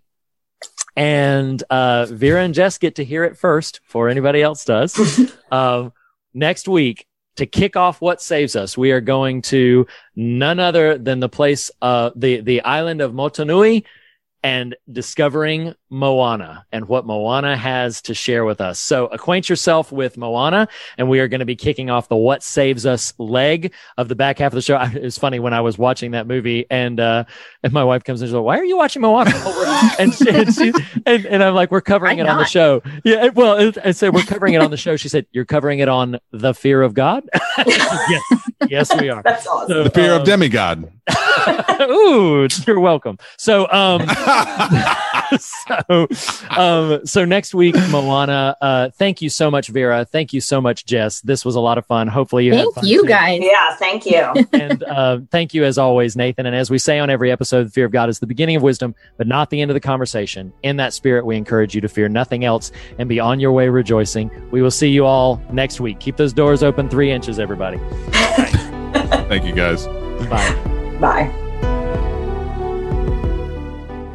And 0.96 1.64
uh, 1.70 2.06
Vera 2.08 2.44
and 2.44 2.54
Jess 2.54 2.78
get 2.78 2.96
to 2.96 3.06
hear 3.06 3.24
it 3.24 3.38
first 3.38 3.82
before 3.84 4.10
anybody 4.10 4.42
else 4.42 4.66
does. 4.66 5.32
um, 5.52 5.94
next 6.34 6.68
week, 6.68 7.08
to 7.42 7.48
kick 7.48 7.76
off 7.76 8.02
what 8.02 8.22
saves 8.22 8.56
us, 8.56 8.78
we 8.78 8.92
are 8.92 9.02
going 9.02 9.42
to 9.42 9.88
none 10.16 10.60
other 10.60 11.00
than 11.00 11.20
the 11.20 11.28
place, 11.28 11.72
uh, 11.82 12.12
the 12.16 12.42
the 12.42 12.62
island 12.62 13.02
of 13.02 13.14
Motunui, 13.14 13.84
and 14.44 14.76
discovering 14.92 15.74
Moana 15.92 16.66
and 16.72 16.88
what 16.88 17.06
Moana 17.06 17.58
has 17.58 18.02
to 18.04 18.14
share 18.14 18.46
with 18.46 18.62
us. 18.62 18.80
So 18.80 19.08
acquaint 19.08 19.50
yourself 19.50 19.92
with 19.92 20.16
Moana, 20.18 20.70
and 20.98 21.10
we 21.10 21.20
are 21.20 21.28
going 21.28 21.42
to 21.42 21.46
be 21.46 21.58
kicking 21.58 21.90
off 21.90 22.08
the 22.08 22.16
What 22.16 22.42
Saves 22.42 22.86
Us 22.86 23.14
leg 23.18 23.74
of 23.98 24.08
the 24.08 24.16
back 24.16 24.40
half 24.40 24.54
of 24.54 24.56
the 24.56 24.62
show. 24.62 24.78
It 25.02 25.04
was 25.04 25.18
funny 25.18 25.40
when 25.40 25.54
I 25.54 25.62
was 25.62 25.78
watching 25.78 26.12
that 26.12 26.28
movie, 26.28 26.66
and 26.70 27.00
uh, 27.00 27.26
and 27.62 27.74
my 27.74 27.84
wife 27.84 28.04
comes 28.04 28.22
in 28.22 28.26
and 28.26 28.30
she's 28.30 28.36
like, 28.36 28.44
"Why 28.44 28.58
are 28.58 28.64
you 28.64 28.78
watching 28.78 29.02
Moana?" 29.02 29.32
and 30.00 30.14
she, 30.14 30.30
and, 30.30 30.54
she, 30.54 30.74
and 31.06 31.26
and 31.26 31.44
I'm 31.44 31.54
like, 31.54 31.72
"We're 31.72 31.82
covering 31.82 32.22
I'm 32.22 32.28
it 32.28 32.30
on 32.30 32.38
the 32.38 32.46
show." 32.46 32.82
Yeah, 33.04 33.28
well, 33.30 33.58
it- 33.58 33.78
I 33.84 33.92
said 33.92 34.14
we're 34.14 34.24
covering 34.24 34.54
it 34.54 34.62
on 34.62 34.72
the 34.72 34.78
show. 34.78 34.96
She 34.96 35.10
said, 35.10 35.26
"You're 35.34 35.46
covering 35.46 35.80
it 35.80 35.90
on 35.90 36.20
the 36.32 36.54
fear 36.54 36.82
of 36.82 36.94
God." 36.94 37.24
yes, 37.66 38.24
yes, 38.70 39.02
we 39.02 39.10
are. 39.10 39.22
That's 39.24 39.46
awesome. 39.46 39.68
So, 39.68 39.84
The 39.84 39.90
fear 39.90 40.14
of 40.14 40.20
um, 40.20 40.26
demigod. 40.26 40.92
Ooh, 41.82 42.48
you're 42.68 42.80
welcome. 42.80 43.18
So, 43.38 43.68
um, 43.72 44.08
so, 45.40 45.81
um, 45.90 47.06
so 47.06 47.26
next 47.26 47.54
week, 47.54 47.76
Moana. 47.90 48.56
Uh, 48.62 48.90
thank 48.92 49.22
you 49.22 49.30
so 49.30 49.50
much, 49.52 49.70
Vera. 49.70 50.06
Thank 50.06 50.34
you 50.34 50.42
so 50.42 50.62
much, 50.62 50.86
Jess. 50.86 51.22
This 51.22 51.46
was 51.46 51.56
a 51.56 51.60
lot 51.60 51.78
of 51.78 51.86
fun. 51.86 52.08
Hopefully, 52.08 52.46
you 52.46 52.54
had 52.54 52.64
Thank 52.64 52.76
fun 52.76 52.86
you 52.88 53.02
too. 53.04 53.08
guys. 53.08 53.40
Yeah, 53.42 53.76
thank 53.76 54.06
you. 54.06 54.48
and 54.54 54.84
uh, 54.84 55.20
thank 55.32 55.54
you 55.54 55.64
as 55.64 55.78
always, 55.78 56.16
Nathan. 56.16 56.46
And 56.46 56.56
as 56.56 56.70
we 56.70 56.78
say 56.78 57.00
on 57.00 57.10
every 57.10 57.32
episode, 57.32 57.66
the 57.68 57.72
fear 57.72 57.86
of 57.86 57.92
God 57.92 58.10
is 58.10 58.20
the 58.20 58.28
beginning 58.28 58.56
of 58.56 58.64
wisdom, 58.64 58.96
but 59.18 59.28
not 59.28 59.50
the 59.50 59.62
end 59.62 59.72
of 59.72 59.74
the 59.74 59.80
conversation. 59.82 60.54
In 60.64 60.78
that 60.78 60.94
spirit, 60.94 61.26
we 61.26 61.38
encourage 61.38 61.76
you 61.76 61.82
to 61.82 61.88
fear 61.90 62.10
nothing 62.10 62.46
else 62.46 62.72
and 62.98 63.08
be 63.08 63.20
on 63.20 63.40
your 63.40 63.52
way 63.52 63.70
rejoicing. 63.70 64.30
We 64.52 64.62
will 64.62 64.72
see 64.72 64.90
you 64.90 65.06
all 65.06 65.42
next 65.52 65.80
week. 65.80 66.00
Keep 66.00 66.18
those 66.18 66.34
doors 66.34 66.64
open 66.64 66.90
three 66.90 67.12
inches, 67.12 67.40
everybody. 67.40 67.78
Thank 68.12 69.46
you 69.46 69.54
guys. 69.54 69.88
Bye. 70.28 70.98
Bye. 71.00 71.41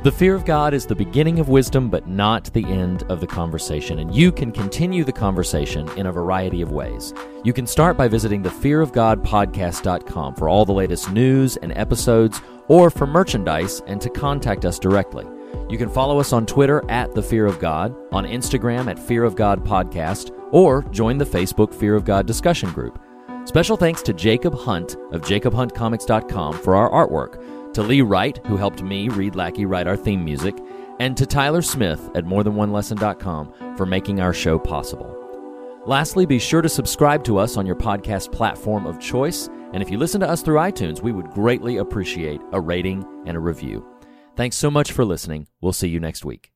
The 0.06 0.12
fear 0.12 0.36
of 0.36 0.44
God 0.44 0.72
is 0.72 0.86
the 0.86 0.94
beginning 0.94 1.40
of 1.40 1.48
wisdom, 1.48 1.90
but 1.90 2.06
not 2.06 2.44
the 2.52 2.64
end 2.64 3.02
of 3.08 3.20
the 3.20 3.26
conversation. 3.26 3.98
And 3.98 4.14
you 4.14 4.30
can 4.30 4.52
continue 4.52 5.02
the 5.02 5.10
conversation 5.10 5.88
in 5.98 6.06
a 6.06 6.12
variety 6.12 6.62
of 6.62 6.70
ways. 6.70 7.12
You 7.42 7.52
can 7.52 7.66
start 7.66 7.96
by 7.96 8.06
visiting 8.06 8.40
thefearofgodpodcast.com 8.44 10.36
for 10.36 10.48
all 10.48 10.64
the 10.64 10.70
latest 10.70 11.10
news 11.10 11.56
and 11.56 11.76
episodes, 11.76 12.40
or 12.68 12.88
for 12.88 13.08
merchandise 13.08 13.82
and 13.88 14.00
to 14.00 14.08
contact 14.08 14.64
us 14.64 14.78
directly. 14.78 15.26
You 15.68 15.76
can 15.76 15.90
follow 15.90 16.20
us 16.20 16.32
on 16.32 16.46
Twitter 16.46 16.88
at 16.88 17.12
The 17.12 17.22
Fear 17.24 17.46
of 17.46 17.58
God, 17.58 17.92
on 18.12 18.26
Instagram 18.26 18.88
at 18.88 19.00
Fear 19.00 19.24
of 19.24 19.34
God 19.34 19.64
Podcast, 19.64 20.30
or 20.52 20.84
join 20.92 21.18
the 21.18 21.24
Facebook 21.24 21.74
Fear 21.74 21.96
of 21.96 22.04
God 22.04 22.28
discussion 22.28 22.70
group. 22.70 23.02
Special 23.44 23.76
thanks 23.76 24.02
to 24.02 24.12
Jacob 24.12 24.54
Hunt 24.54 24.94
of 25.10 25.22
jacobhuntcomics.com 25.22 26.58
for 26.60 26.76
our 26.76 26.90
artwork, 26.90 27.42
to 27.76 27.82
Lee 27.82 28.00
Wright, 28.00 28.40
who 28.46 28.56
helped 28.56 28.82
me, 28.82 29.10
Reed 29.10 29.36
Lackey, 29.36 29.66
write 29.66 29.86
our 29.86 29.98
theme 29.98 30.24
music, 30.24 30.56
and 30.98 31.14
to 31.14 31.26
Tyler 31.26 31.60
Smith 31.60 32.10
at 32.14 32.24
morethanonelesson.com 32.24 33.76
for 33.76 33.84
making 33.84 34.18
our 34.18 34.32
show 34.32 34.58
possible. 34.58 35.14
Lastly, 35.84 36.24
be 36.24 36.38
sure 36.38 36.62
to 36.62 36.70
subscribe 36.70 37.22
to 37.24 37.36
us 37.36 37.58
on 37.58 37.66
your 37.66 37.76
podcast 37.76 38.32
platform 38.32 38.86
of 38.86 38.98
choice, 38.98 39.50
and 39.74 39.82
if 39.82 39.90
you 39.90 39.98
listen 39.98 40.22
to 40.22 40.28
us 40.28 40.40
through 40.40 40.56
iTunes, 40.56 41.02
we 41.02 41.12
would 41.12 41.28
greatly 41.32 41.76
appreciate 41.76 42.40
a 42.52 42.60
rating 42.60 43.04
and 43.26 43.36
a 43.36 43.40
review. 43.40 43.86
Thanks 44.36 44.56
so 44.56 44.70
much 44.70 44.92
for 44.92 45.04
listening. 45.04 45.46
We'll 45.60 45.74
see 45.74 45.88
you 45.88 46.00
next 46.00 46.24
week. 46.24 46.55